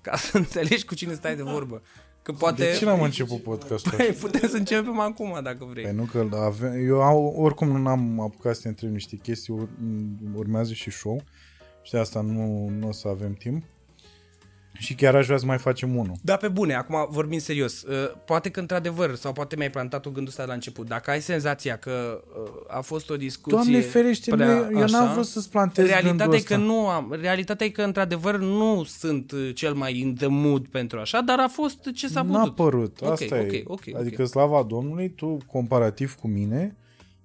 Ca 0.00 0.16
să 0.16 0.36
înțelegi 0.38 0.84
cu 0.84 0.94
cine 0.94 1.14
stai 1.14 1.36
de 1.36 1.42
vorbă. 1.42 1.82
Că 2.22 2.32
poate... 2.32 2.64
De 2.64 2.76
ce 2.78 2.84
n-am 2.84 3.02
început 3.02 3.42
podcastul 3.42 3.92
Păi, 3.96 4.08
ăsta? 4.08 4.26
putem 4.26 4.48
să 4.48 4.56
începem 4.56 4.98
acum, 4.98 5.40
dacă 5.42 5.64
vrei. 5.64 5.84
Păi 5.84 5.92
nu 5.92 6.04
că 6.04 6.28
avem, 6.32 6.86
eu 6.86 7.02
au, 7.02 7.34
oricum 7.36 7.80
nu 7.80 7.88
am 7.88 8.20
apucat 8.20 8.54
să 8.54 8.60
te 8.62 8.68
întreb 8.68 8.92
niște 8.92 9.16
chestii, 9.16 9.52
ur, 9.52 9.68
urmează 10.34 10.72
și 10.72 10.90
show 10.90 11.22
și 11.82 11.92
de 11.92 11.98
asta 11.98 12.20
nu, 12.20 12.68
nu 12.68 12.88
o 12.88 12.92
să 12.92 13.08
avem 13.08 13.32
timp. 13.32 13.64
Și 14.80 14.94
chiar 14.94 15.14
aș 15.14 15.26
vrea 15.26 15.38
să 15.38 15.46
mai 15.46 15.58
facem 15.58 15.96
unul. 15.96 16.14
Da, 16.22 16.36
pe 16.36 16.48
bune, 16.48 16.74
acum 16.74 17.06
vorbim 17.10 17.38
serios. 17.38 17.82
Uh, 17.82 17.94
Poate 18.24 18.48
că 18.50 18.60
într-adevăr, 18.60 19.14
sau 19.14 19.32
poate 19.32 19.56
mi-ai 19.56 19.70
plantat 19.70 20.06
o 20.06 20.10
gândul 20.10 20.28
ăsta 20.28 20.42
de 20.42 20.48
la 20.48 20.54
început, 20.54 20.86
dacă 20.88 21.10
ai 21.10 21.20
senzația 21.20 21.76
că 21.76 22.22
uh, 22.44 22.50
a 22.68 22.80
fost 22.80 23.10
o 23.10 23.16
discuție... 23.16 23.56
Doamne 23.56 23.80
ferește, 23.80 24.30
prea 24.30 24.46
nu, 24.70 24.78
eu 24.80 24.86
n-am 24.86 25.12
vrut 25.12 25.26
să-ți 25.26 25.50
plantez 25.50 25.86
Realitatea 25.86 26.16
gândul 26.26 26.34
e 26.38 26.42
că 26.42 26.54
ăsta. 26.54 26.64
nu 26.66 26.88
am, 26.88 27.16
realitatea 27.20 27.66
e 27.66 27.70
că 27.70 27.82
într-adevăr 27.82 28.38
nu 28.38 28.84
sunt 28.84 29.32
uh, 29.32 29.50
cel 29.54 29.74
mai 29.74 29.98
in 29.98 30.14
the 30.14 30.26
mood 30.26 30.66
pentru 30.66 30.98
așa, 30.98 31.20
dar 31.20 31.38
a 31.38 31.48
fost 31.48 31.90
ce 31.94 32.08
s-a 32.08 32.22
N-a 32.22 32.38
putut. 32.40 32.54
părut, 32.54 32.98
Ok, 33.00 33.10
asta 33.10 33.36
ok, 33.40 33.52
e. 33.52 33.62
ok, 33.66 33.82
ok. 33.92 34.00
adică 34.00 34.24
slava 34.24 34.62
Domnului, 34.62 35.10
tu, 35.10 35.38
comparativ 35.46 36.14
cu 36.14 36.28
mine, 36.28 36.76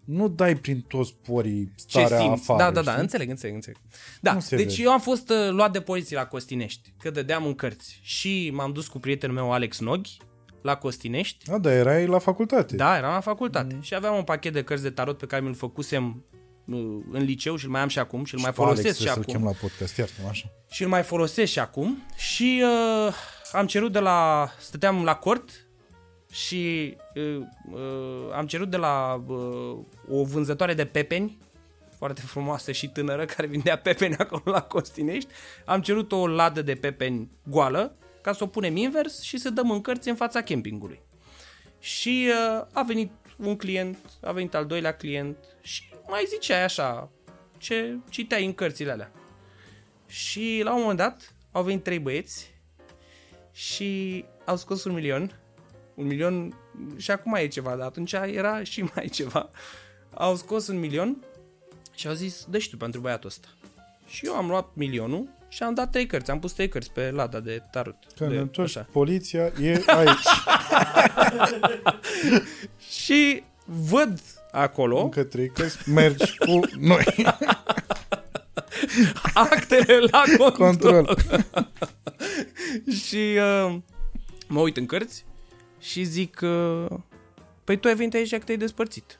nu 0.06 0.28
dai 0.28 0.56
prin 0.56 0.82
toți 0.88 1.14
porii 1.28 1.72
ce 1.76 1.84
starea 2.00 2.18
simți. 2.20 2.42
afară. 2.42 2.60
da, 2.64 2.72
da, 2.72 2.82
da, 2.82 2.90
știi? 2.92 3.02
înțeleg, 3.04 3.30
înțeleg, 3.30 3.56
înțeleg. 3.56 3.78
Da, 4.22 4.34
Nu 4.34 4.40
se 4.40 4.56
deci 4.56 4.70
vede. 4.70 4.82
eu 4.84 4.92
am 4.92 5.00
fost 5.00 5.30
uh, 5.30 5.50
luat 5.50 5.72
de 5.72 5.82
poliție 5.82 6.16
la 6.18 6.26
Costinești, 6.26 6.94
că 7.00 7.10
dădeam 7.10 7.46
în 7.46 7.56
cărți 7.56 8.00
și 8.02 8.52
m-am 8.54 8.72
dus 8.72 8.88
cu 8.88 9.00
prietenul 9.00 9.36
meu 9.36 9.52
Alex 9.52 9.80
Noghi 9.80 10.18
la 10.62 10.76
Costinești. 10.76 11.46
Da, 11.50 11.58
dar 11.58 11.74
erai 11.74 12.06
la 12.08 12.18
facultate. 12.20 12.76
Da, 12.76 12.98
eram 12.98 13.14
la 13.14 13.20
facultate 13.20 13.74
Mm. 13.76 13.82
și 13.82 13.96
aveam 13.96 14.16
un 14.16 14.24
pachet 14.24 14.54
de 14.54 14.64
cărți 14.64 14.84
de 14.84 14.90
tarot 14.90 15.18
pe 15.18 15.26
care 15.26 15.42
mi-l 15.42 15.54
făcusem 15.56 16.24
uh, 16.66 16.78
în 17.12 17.24
liceu 17.24 17.56
și 17.56 17.66
îl 17.66 17.72
mai 17.72 17.82
am 17.82 17.88
și 17.88 18.00
acum 18.00 18.24
și 18.26 18.34
îl 18.34 18.40
mai 18.42 18.52
pe 18.52 18.62
Alex 18.62 18.74
folosesc 18.76 18.98
și 19.00 19.04
trebuie 19.04 19.24
să-l 19.26 19.34
acum. 19.36 19.44
chem 19.44 19.54
la 19.62 19.68
podcast, 19.68 19.98
iartă 19.98 20.14
așa. 20.30 20.52
Și 20.70 20.84
îl 20.84 20.90
mai 20.90 21.04
folosesc 21.04 21.52
și 21.52 21.60
acum 21.60 22.04
și 22.18 22.64
uh, 23.08 23.14
am 23.52 23.66
cerut 23.68 23.92
de 23.92 24.00
la... 24.00 24.50
stăteam 24.60 25.04
la 25.04 25.16
cort 25.16 25.65
și 26.36 26.96
uh, 27.16 27.42
uh, 27.72 28.34
am 28.34 28.48
cerut 28.48 28.70
de 28.70 28.78
la 28.78 29.24
uh, 29.28 29.78
o 30.10 30.24
vânzătoare 30.24 30.74
de 30.74 30.86
pepeni 30.86 31.38
foarte 31.98 32.22
frumoasă 32.22 32.72
și 32.72 32.90
tânără 32.90 33.26
care 33.26 33.48
vindea 33.48 33.78
pepeni 33.78 34.16
acolo 34.16 34.42
la 34.46 34.62
Costinești. 34.62 35.34
Am 35.66 35.82
cerut 35.82 36.12
o 36.12 36.28
ladă 36.28 36.62
de 36.62 36.76
pepeni 36.76 37.30
goală 37.50 37.96
ca 38.22 38.34
să 38.34 38.44
o 38.44 38.48
punem 38.48 38.76
invers 38.76 39.22
și 39.22 39.38
să 39.38 39.50
dăm 39.50 39.72
în 39.72 39.82
cărți 39.82 40.10
în 40.10 40.16
fața 40.16 40.42
campingului. 40.42 41.02
Și 41.80 42.28
uh, 42.30 42.66
a 42.72 42.84
venit 42.84 43.12
un 43.38 43.56
client, 43.56 43.98
a 44.22 44.32
venit 44.32 44.56
al 44.56 44.66
doilea 44.66 44.96
client 44.96 45.38
și 45.62 45.84
mai 46.08 46.26
ziceai 46.28 46.64
așa 46.64 47.10
ce 47.58 47.98
citeai 48.10 48.46
în 48.46 48.54
cărțile 48.54 48.92
alea. 48.92 49.12
Și 50.08 50.62
la 50.64 50.74
un 50.74 50.80
moment 50.80 50.98
dat 50.98 51.34
au 51.52 51.64
venit 51.64 51.84
trei 51.84 52.00
băieți 52.00 52.54
și 53.52 54.26
au 54.46 54.58
scos 54.58 54.84
un 54.84 54.94
milion. 54.94 55.40
Un 55.96 56.06
milion 56.06 56.56
și 56.98 57.12
acum 57.12 57.34
e 57.34 57.48
ceva, 57.48 57.76
dar 57.76 57.86
atunci 57.86 58.14
era 58.14 58.64
și 58.64 58.82
mai 58.96 59.08
ceva. 59.08 59.50
Au 60.14 60.36
scos 60.36 60.68
un 60.68 60.80
milion 60.80 61.24
și 61.96 62.08
au 62.08 62.14
zis, 62.14 62.46
dă 62.50 62.58
și 62.58 62.70
tu 62.70 62.78
pentru 62.78 63.00
băiatul 63.00 63.30
ăsta. 63.30 63.48
Și 64.08 64.26
eu 64.26 64.34
am 64.34 64.48
luat 64.48 64.70
milionul 64.74 65.30
și 65.48 65.64
am 65.64 65.74
dat 65.74 65.92
trei 65.92 66.06
cărți, 66.06 66.32
am 66.32 66.40
pus 66.40 66.52
trei 66.52 66.68
cărți 66.68 66.92
pe 66.92 67.12
lada 67.12 67.40
de 67.40 67.62
tarot. 67.72 67.96
Când 68.16 68.30
de, 68.30 68.36
ne 68.36 68.42
întorci, 68.42 68.78
așa. 68.78 68.88
poliția 68.92 69.52
e 69.62 69.84
aici. 70.00 70.28
Și 73.02 73.44
văd 73.66 74.20
acolo 74.52 75.02
Încă 75.02 75.24
trei 75.24 75.50
cărți, 75.50 75.90
mergi 75.90 76.38
cu 76.38 76.60
noi. 76.80 77.06
actele 79.34 79.98
la 80.00 80.24
control. 80.38 81.06
Control. 81.06 81.44
și 83.06 83.38
uh, 83.38 83.78
mă 84.48 84.60
uit 84.60 84.78
în 84.78 84.86
cărți 84.86 85.26
și 85.86 86.04
zic, 86.04 86.40
uh, 86.44 86.86
păi 87.64 87.78
tu 87.78 87.88
ai 87.88 87.96
venit 87.96 88.14
aici 88.14 88.30
că 88.30 88.38
te-ai 88.38 88.58
despărțit. 88.58 89.20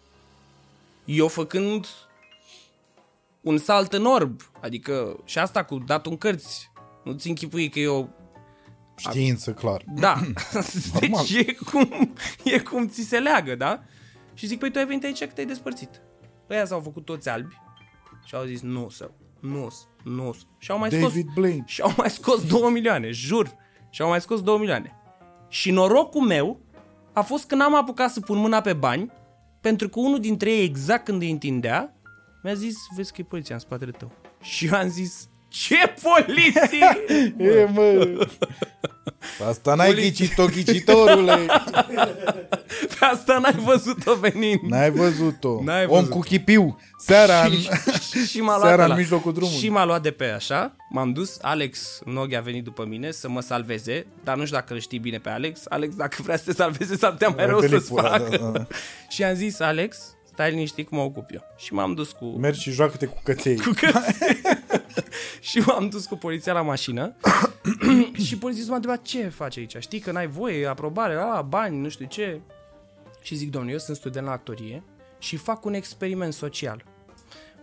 Eu 1.06 1.28
făcând 1.28 1.88
un 3.42 3.58
salt 3.58 3.94
în 3.94 4.06
orb, 4.06 4.42
adică 4.62 5.20
și 5.26 5.40
asta 5.40 5.64
cu 5.64 5.78
dat 5.78 6.06
în 6.06 6.18
cărți, 6.18 6.72
nu-ți 7.04 7.28
închipui 7.28 7.70
că 7.70 7.80
eu 7.80 8.10
Știință, 8.98 9.54
clar. 9.54 9.84
Da. 9.96 10.22
Normal. 11.00 11.26
deci 11.26 11.48
e 11.48 11.54
cum, 11.54 12.14
e 12.44 12.60
cum 12.60 12.88
ți 12.88 13.02
se 13.02 13.20
leagă, 13.20 13.56
da? 13.56 13.84
Și 14.34 14.48
zic, 14.48 14.60
păi 14.60 14.72
tu 14.72 14.78
ai 14.78 14.86
venit 14.86 15.04
aici 15.04 15.20
că 15.20 15.26
te-ai 15.26 15.48
despărțit. 15.48 16.02
Ăia 16.50 16.66
s-au 16.66 16.80
făcut 16.80 17.06
toți 17.06 17.30
albi 17.30 17.56
și 18.26 18.36
au 18.36 18.44
zis, 18.44 18.62
nu, 18.62 18.90
să, 18.90 19.12
nu, 19.40 19.76
nu. 20.04 20.36
Și 20.58 20.72
au 20.72 20.78
mai 20.78 20.92
scos, 20.92 21.02
David 21.02 21.28
Blaine. 21.34 21.64
și 21.66 21.82
au 21.82 21.94
mai 21.98 22.10
scos 22.10 22.46
2 22.46 22.72
milioane, 22.72 23.12
jur. 23.12 23.56
Și 23.90 24.02
au 24.02 24.10
mai 24.10 24.22
scos 24.22 24.42
2 24.42 24.58
milioane. 24.58 25.00
Și 25.48 25.72
norocul 25.72 26.22
meu 26.22 26.60
a 27.14 27.22
fost 27.22 27.48
că 27.48 27.56
n-am 27.56 27.76
apucat 27.76 28.12
să 28.12 28.20
pun 28.20 28.38
mâna 28.38 28.62
pe 28.62 28.74
bani, 28.74 29.12
pentru 29.62 29.90
că 29.90 30.00
unul 30.00 30.20
dintre 30.20 30.52
ei, 30.52 30.64
exact 30.64 31.06
când 31.06 31.22
îi 31.22 31.32
întindea, 31.32 31.94
mi-a 32.44 32.54
zis, 32.54 32.76
vezi 32.96 33.14
că 33.14 33.22
e 33.22 33.24
poliția 33.24 33.56
în 33.56 33.62
spatele 33.62 33.92
tău. 33.92 34.12
Și 34.42 34.66
eu 34.66 34.74
am 34.74 34.88
zis, 34.90 35.30
ce 35.64 35.94
poliție? 36.02 37.06
E, 37.52 37.66
mă. 37.74 38.28
Asta 39.48 39.76
n-ai 39.76 39.88
Poliția. 39.88 40.10
ghicit-o, 40.26 40.46
ghicitorule. 40.46 41.36
Pe 43.00 43.06
asta 43.06 43.38
n-ai 43.38 43.56
văzut-o 43.64 44.14
venind. 44.16 44.60
N-ai 44.62 44.92
văzut-o. 44.92 45.62
N-ai 45.64 45.86
Om 45.86 45.98
văzut. 46.00 46.10
cu 46.10 46.20
chipiu. 46.20 46.80
Seara 46.98 47.42
în... 47.46 47.52
și, 47.52 48.26
și 48.28 48.40
m-a 48.42 48.58
luat 48.58 48.62
Seara 48.68 48.76
de 48.76 48.82
în 48.84 48.88
la- 48.90 48.96
mijlocul 48.96 49.34
drumului. 49.34 49.60
Și 49.60 49.70
m-a 49.70 49.86
luat 49.86 50.02
de 50.02 50.12
pe 50.12 50.26
așa, 50.26 50.76
m-am 50.90 51.12
dus, 51.14 51.38
Alex 51.42 52.00
Noghi 52.06 52.36
a 52.36 52.42
venit 52.42 52.64
după 52.64 52.86
mine 52.86 53.12
să 53.12 53.30
mă 53.30 53.42
salveze, 53.42 54.06
dar 54.24 54.36
nu 54.36 54.46
știu 54.46 54.58
dacă 54.58 54.74
îl 54.74 54.80
știi 54.80 55.00
bine 55.00 55.18
pe 55.18 55.30
Alex. 55.30 55.60
Alex, 55.70 55.96
dacă 55.96 56.18
vrea 56.24 56.38
să 56.38 56.44
te 56.46 56.54
salveze, 56.54 56.96
s-ar 56.98 57.12
putea 57.12 57.30
mai 57.30 57.46
rău 57.46 57.60
să-ți 57.60 57.70
Pelipula, 57.72 58.10
facă. 58.10 58.38
da, 58.38 58.48
da. 58.50 58.66
și 59.10 59.24
am 59.24 59.34
zis, 59.36 59.60
Alex, 59.60 59.98
stai 60.36 60.50
liniștit 60.52 60.90
că 60.90 60.96
mă 60.96 61.02
ocup 61.02 61.30
eu. 61.32 61.42
Și 61.58 61.74
m-am 61.74 61.94
dus 61.94 62.12
cu... 62.12 62.26
Mergi 62.26 62.62
și 62.62 62.72
joacă-te 62.72 63.06
cu 63.06 63.18
căței. 63.24 63.58
cu 63.58 63.72
cățe. 63.76 64.42
și 65.50 65.60
m-am 65.60 65.90
dus 65.90 66.06
cu 66.06 66.16
poliția 66.16 66.54
la 66.54 66.62
mașină 66.62 67.16
și 68.26 68.38
polițistul 68.38 68.70
m-a 68.70 68.76
întrebat 68.76 69.02
ce 69.02 69.28
faci 69.28 69.58
aici? 69.58 69.76
Știi 69.80 70.00
că 70.00 70.12
n-ai 70.12 70.28
voie, 70.28 70.68
aprobare, 70.68 71.16
a, 71.16 71.42
bani, 71.42 71.78
nu 71.78 71.90
știu 71.90 72.06
ce. 72.06 72.42
Și 73.22 73.36
zic, 73.36 73.52
domnule, 73.52 73.74
eu 73.74 73.80
sunt 73.80 73.98
student 73.98 74.26
la 74.26 74.32
actorie 74.32 74.84
și 75.20 75.36
fac 75.36 75.66
un 75.66 75.74
experiment 75.74 76.34
social. 76.34 76.84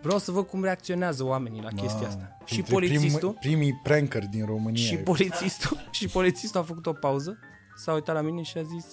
Vreau 0.03 0.19
să 0.19 0.31
văd 0.31 0.47
cum 0.47 0.63
reacționează 0.63 1.25
oamenii 1.25 1.63
la 1.63 1.69
chestia 1.69 2.07
asta. 2.07 2.37
Și 2.45 2.55
Dintre 2.55 2.73
polițistul, 2.73 3.37
Prim, 3.41 3.53
primii 3.53 3.81
prankeri 3.83 4.27
din 4.27 4.47
România. 4.47 4.83
și 4.83 4.97
polițistul, 4.97 5.89
și 5.99 6.07
polițistul 6.09 6.61
a 6.61 6.63
făcut 6.63 6.87
o 6.87 6.93
pauză, 6.93 7.39
s-a 7.77 7.93
uitat 7.93 8.15
la 8.15 8.21
mine 8.21 8.43
și 8.43 8.59
a 8.59 8.63
zis 8.63 8.87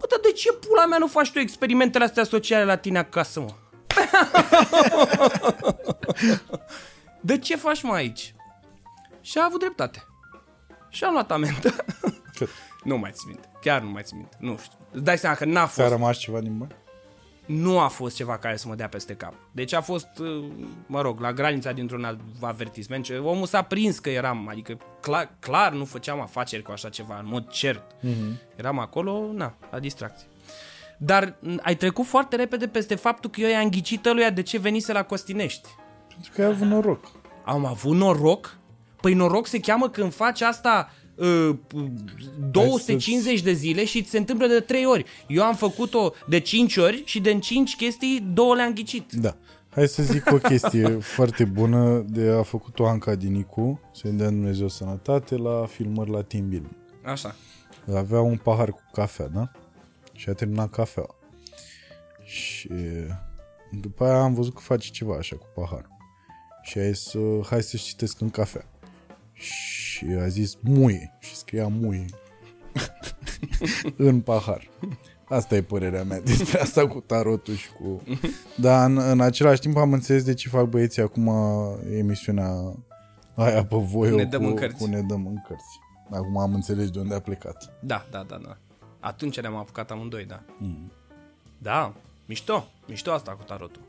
Bă, 0.00 0.06
dar 0.10 0.18
de 0.22 0.32
ce 0.32 0.52
pula 0.52 0.86
mea 0.86 0.98
nu 0.98 1.06
faci 1.06 1.30
tu 1.30 1.38
experimentele 1.38 2.04
astea 2.04 2.24
sociale 2.24 2.64
la 2.64 2.76
tine 2.76 2.98
acasă, 2.98 3.40
mă? 3.40 3.54
de 7.20 7.38
ce 7.38 7.56
faci 7.56 7.82
mă 7.82 7.92
aici? 7.92 8.34
Și 9.20 9.38
a 9.38 9.44
avut 9.44 9.60
dreptate. 9.60 10.06
Și 10.88 11.04
am 11.04 11.12
luat 11.12 11.30
amendă. 11.30 11.74
Cât? 12.36 12.48
nu 12.84 12.96
mai 12.96 13.10
țin 13.10 13.28
minte. 13.28 13.48
Chiar 13.60 13.80
nu 13.80 13.90
mai 13.90 14.02
țin 14.02 14.16
minte. 14.16 14.36
Nu 14.40 14.58
știu. 14.62 14.78
Îți 14.92 15.04
dai 15.04 15.18
seama 15.18 15.36
că 15.36 15.44
n-a 15.44 15.66
fost 15.66 15.74
Ți-a 15.74 15.88
rămas 15.88 16.16
ceva 16.18 16.40
din 16.40 16.58
bani? 16.58 16.74
Nu 17.46 17.78
a 17.78 17.88
fost 17.88 18.16
ceva 18.16 18.38
care 18.38 18.56
să 18.56 18.68
mă 18.68 18.74
dea 18.74 18.88
peste 18.88 19.14
cap. 19.14 19.34
Deci 19.52 19.72
a 19.72 19.80
fost, 19.80 20.08
uh, 20.18 20.44
mă 20.86 21.00
rog, 21.00 21.20
la 21.20 21.32
granița 21.32 21.72
dintr-un 21.72 22.04
alt 22.04 22.20
avertisment. 22.40 23.04
Ce- 23.04 23.16
Omul 23.16 23.46
s-a 23.46 23.62
prins 23.62 23.98
că 23.98 24.10
eram, 24.10 24.48
adică 24.48 24.76
clar, 25.00 25.30
clar 25.38 25.72
nu 25.72 25.84
făceam 25.84 26.20
afaceri 26.20 26.62
cu 26.62 26.70
așa 26.70 26.88
ceva, 26.88 27.18
în 27.18 27.26
mod 27.28 27.48
cert. 27.48 27.92
Mm-hmm. 27.92 28.56
Eram 28.56 28.78
acolo, 28.78 29.32
na, 29.32 29.54
la 29.70 29.78
distracție. 29.78 30.26
Dar 30.98 31.30
n- 31.30 31.60
ai 31.62 31.76
trecut 31.76 32.06
foarte 32.06 32.36
repede 32.36 32.68
peste 32.68 32.94
faptul 32.94 33.30
că 33.30 33.40
eu 33.40 33.48
i-am 33.48 33.68
ghicit 33.70 34.06
ăluia 34.06 34.30
de 34.30 34.42
ce 34.42 34.58
venise 34.58 34.92
la 34.92 35.02
Costinești. 35.02 35.68
Pentru 36.08 36.30
că 36.34 36.42
ai 36.42 36.48
avut 36.48 36.66
noroc. 36.66 37.04
Am 37.44 37.64
avut 37.66 37.96
noroc? 37.96 38.56
Păi 39.00 39.14
noroc 39.14 39.46
se 39.46 39.60
cheamă 39.60 39.88
când 39.88 40.14
faci 40.14 40.40
asta 40.40 40.90
uh, 40.90 41.05
250 42.50 43.40
de 43.40 43.52
zile 43.52 43.84
și 43.84 44.02
ți 44.02 44.10
se 44.10 44.18
întâmplă 44.18 44.46
de 44.46 44.60
3 44.60 44.84
ori. 44.84 45.04
Eu 45.26 45.42
am 45.42 45.54
făcut-o 45.54 46.12
de 46.28 46.40
5 46.40 46.76
ori 46.76 47.02
și 47.04 47.20
de 47.20 47.38
5 47.38 47.76
chestii, 47.76 48.26
două 48.32 48.54
le-am 48.54 48.72
ghicit. 48.72 49.12
Da. 49.12 49.36
Hai 49.70 49.88
să 49.88 50.02
zic 50.02 50.30
o 50.32 50.36
chestie 50.36 50.88
foarte 51.16 51.44
bună 51.44 52.04
de 52.08 52.28
a 52.28 52.42
făcut-o 52.42 52.86
Anca 52.86 53.14
Dinicu, 53.14 53.80
să-i 53.92 54.10
dea 54.10 54.28
Dumnezeu 54.28 54.68
sănătate, 54.68 55.36
la 55.36 55.66
filmări 55.66 56.10
la 56.10 56.22
Team 56.22 56.48
Building. 56.48 56.76
Așa. 57.04 57.34
Avea 57.94 58.20
un 58.20 58.36
pahar 58.36 58.70
cu 58.70 58.82
cafea, 58.92 59.26
da? 59.26 59.50
Și 60.12 60.28
a 60.28 60.32
terminat 60.32 60.70
cafeaua. 60.70 61.14
Și 62.24 62.70
după 63.80 64.04
aia 64.04 64.22
am 64.22 64.34
văzut 64.34 64.54
că 64.54 64.60
face 64.60 64.90
ceva 64.90 65.16
așa 65.16 65.36
cu 65.36 65.46
paharul. 65.54 65.96
Și 66.62 66.78
a 66.78 66.90
zis, 66.90 67.12
uh, 67.12 67.46
hai 67.46 67.62
să 67.62 67.76
citesc 67.76 68.20
în 68.20 68.30
cafea. 68.30 68.64
Și 69.36 70.04
a 70.20 70.26
zis, 70.26 70.56
muie. 70.60 71.16
Și 71.18 71.34
scria 71.34 71.66
muie. 71.68 72.04
în 73.96 74.20
pahar. 74.20 74.68
Asta 75.28 75.54
e 75.54 75.62
părerea 75.62 76.04
mea 76.04 76.20
despre 76.20 76.60
asta 76.60 76.86
cu 76.86 77.00
tarotul 77.00 77.54
și 77.54 77.68
cu... 77.72 78.02
Dar 78.56 78.90
în, 78.90 78.98
în 78.98 79.20
același 79.20 79.60
timp 79.60 79.76
am 79.76 79.92
înțeles 79.92 80.24
de 80.24 80.34
ce 80.34 80.48
fac 80.48 80.64
băieții 80.64 81.02
acum 81.02 81.30
emisiunea 81.90 82.74
aia 83.34 83.64
pe 83.64 83.76
voi 83.76 84.14
Ne 84.14 84.24
dăm 84.24 84.42
cu, 84.42 84.48
în 84.48 84.54
cărți. 84.54 84.76
cu 84.76 84.86
ne 84.86 85.00
dăm 85.00 85.26
în 85.26 85.42
cărți. 85.48 85.80
Acum 86.10 86.38
am 86.38 86.54
înțeles 86.54 86.90
de 86.90 86.98
unde 86.98 87.14
a 87.14 87.20
plecat. 87.20 87.72
Da, 87.80 88.06
da, 88.10 88.22
da, 88.28 88.40
da. 88.44 88.56
Atunci 89.00 89.40
ne-am 89.40 89.56
apucat 89.56 89.90
amândoi, 89.90 90.24
da. 90.24 90.42
Mm. 90.58 90.92
Da, 91.58 91.94
mișto. 92.26 92.68
Mișto 92.88 93.12
asta 93.12 93.32
cu 93.32 93.42
tarotul. 93.42 93.82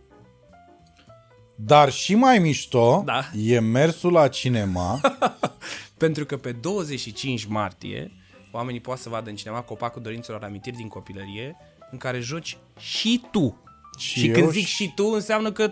Dar 1.59 1.91
și 1.91 2.15
mai 2.15 2.39
mișto 2.39 3.01
Da. 3.05 3.23
e 3.43 3.59
mersul 3.59 4.11
la 4.11 4.27
cinema. 4.27 4.99
Pentru 5.97 6.25
că 6.25 6.37
pe 6.37 6.51
25 6.51 7.45
martie 7.45 8.11
oamenii 8.51 8.79
poate 8.81 9.01
să 9.01 9.09
vadă 9.09 9.29
în 9.29 9.35
cinema 9.35 9.61
Copacul 9.61 10.01
Dorințelor 10.01 10.43
Amintiri 10.43 10.75
din 10.75 10.87
copilărie 10.87 11.55
în 11.91 11.97
care 11.97 12.19
joci 12.19 12.57
și 12.79 13.23
tu. 13.31 13.61
Și, 13.97 14.19
și 14.19 14.27
eu 14.27 14.33
când 14.33 14.49
zic 14.51 14.65
și- 14.65 14.75
și 14.75 14.91
tu 14.95 15.03
înseamnă 15.05 15.51
că 15.51 15.71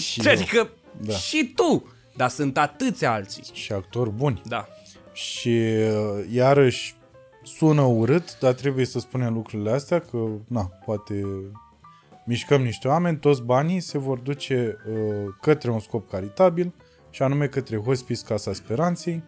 și, 0.00 0.20
eu. 0.26 0.32
adică 0.32 0.70
Da. 1.00 1.14
și 1.14 1.52
tu. 1.54 1.92
Dar 2.16 2.28
sunt 2.28 2.58
atâția 2.58 3.12
alții. 3.12 3.42
și 3.52 3.72
actori 3.72 4.10
buni. 4.10 4.42
Da. 4.46 4.68
Și 5.12 5.48
uh, 5.48 6.24
iarăși 6.32 6.94
sună 7.42 7.82
urât, 7.82 8.38
dar 8.38 8.52
trebuie 8.52 8.84
să 8.84 8.98
spunem 8.98 9.32
lucrurile 9.34 9.70
astea 9.70 10.00
că, 10.00 10.18
na, 10.48 10.60
poate 10.84 11.24
mișcăm 12.28 12.62
niște 12.62 12.88
oameni, 12.88 13.18
toți 13.18 13.42
banii 13.42 13.80
se 13.80 13.98
vor 13.98 14.18
duce 14.18 14.76
uh, 14.88 15.34
către 15.40 15.70
un 15.70 15.80
scop 15.80 16.10
caritabil 16.10 16.74
și 17.10 17.22
anume 17.22 17.46
către 17.46 17.76
Hospice 17.76 18.24
Casa 18.24 18.52
Speranței. 18.52 19.22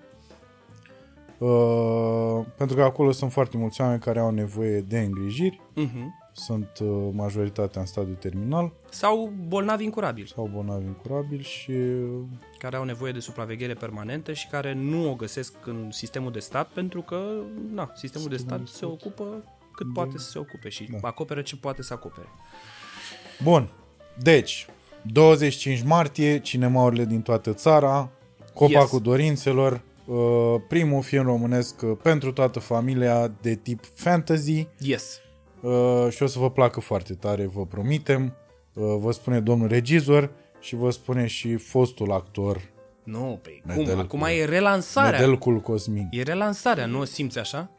Uh, 1.38 2.40
pentru 2.56 2.76
că 2.76 2.82
acolo 2.82 3.12
sunt 3.12 3.32
foarte 3.32 3.56
mulți 3.56 3.80
oameni 3.80 4.00
care 4.00 4.18
au 4.18 4.30
nevoie 4.30 4.80
de 4.80 4.98
îngrijiri, 4.98 5.60
Uh-huh. 5.76 6.06
sunt 6.32 6.78
uh, 6.82 7.08
majoritatea 7.12 7.80
în 7.80 7.86
stadiu 7.86 8.14
terminal 8.14 8.72
Sau 8.90 9.32
bolnavi 9.48 9.84
incurabili, 9.84 10.28
sau 10.28 10.50
bolnavi 10.54 10.84
incurabili 10.86 11.42
și 11.42 11.70
uh, 11.70 12.20
care 12.58 12.76
au 12.76 12.84
nevoie 12.84 13.12
de 13.12 13.20
supraveghere 13.20 13.74
permanentă 13.74 14.32
și 14.32 14.48
care 14.48 14.72
nu 14.72 15.10
o 15.10 15.14
găsesc 15.14 15.52
în 15.66 15.90
sistemul 15.90 16.32
de 16.32 16.38
stat 16.38 16.68
pentru 16.68 17.00
că, 17.02 17.20
na, 17.72 17.90
sistemul 17.94 18.28
de 18.28 18.36
stat 18.36 18.66
se 18.66 18.84
ocupă 18.84 19.44
cât 19.74 19.92
poate 19.92 20.18
să 20.18 20.30
se 20.30 20.38
ocupe 20.38 20.68
și 20.68 20.88
Da. 21.00 21.08
acoperă 21.08 21.42
ce 21.42 21.56
poate 21.56 21.82
să 21.82 21.92
acopere. 21.92 22.26
Bun. 23.42 23.68
Deci, 24.22 24.66
25 25.02 25.82
martie, 25.82 26.38
cinemaurile 26.40 27.04
din 27.04 27.20
toată 27.22 27.52
țara, 27.52 28.10
Copacul 28.54 28.88
Yes. 28.92 29.00
Dorințelor, 29.02 29.80
uh, 30.06 30.16
primul 30.68 31.02
film 31.02 31.24
românesc 31.24 31.82
uh, 31.82 31.96
pentru 32.02 32.32
toată 32.32 32.58
familia 32.58 33.32
de 33.40 33.54
tip 33.54 33.84
fantasy 33.94 34.66
Yes. 34.78 35.18
uh, 35.60 36.06
și 36.10 36.22
o 36.22 36.26
să 36.26 36.38
vă 36.38 36.50
placă 36.50 36.80
foarte 36.80 37.14
tare, 37.14 37.46
vă 37.46 37.66
promitem. 37.66 38.34
Uh, 38.74 38.84
Vă 38.98 39.12
spune 39.12 39.40
domnul 39.40 39.68
regizor 39.68 40.30
și 40.60 40.74
vă 40.74 40.90
spune 40.90 41.26
și 41.26 41.56
fostul 41.56 42.12
actor, 42.12 42.60
Nu, 43.02 43.38
pe 43.42 43.50
cum? 43.66 43.74
Nedelcu. 43.76 44.00
Acum 44.00 44.22
e 44.22 44.44
relansarea. 44.44 45.18
Nedelcul 45.20 45.60
Cosmin. 45.60 46.08
E 46.10 46.22
relansarea, 46.22 46.86
nu 46.86 46.98
o 46.98 47.04
simți 47.04 47.38
așa? 47.38 47.70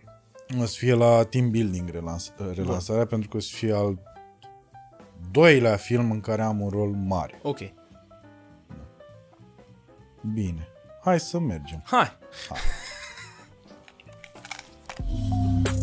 O 0.62 0.66
să 0.66 0.76
fie 0.78 0.94
la 0.94 1.24
team 1.24 1.50
building 1.50 1.90
relans- 1.90 2.34
relansarea 2.54 3.06
pentru 3.06 3.30
că 3.30 3.38
o 3.38 3.40
să 3.40 3.50
fie 3.56 3.74
al 3.74 3.98
doilea 5.32 5.76
film 5.76 6.12
în 6.12 6.20
care 6.20 6.42
am 6.42 6.62
un 6.62 6.70
rol 6.70 6.90
mare. 6.90 7.40
Ok. 7.42 7.60
Bine. 10.34 10.68
Hai 11.04 11.20
să 11.20 11.40
mergem. 11.40 11.82
Hai! 11.86 12.18
Hai. 12.50 12.60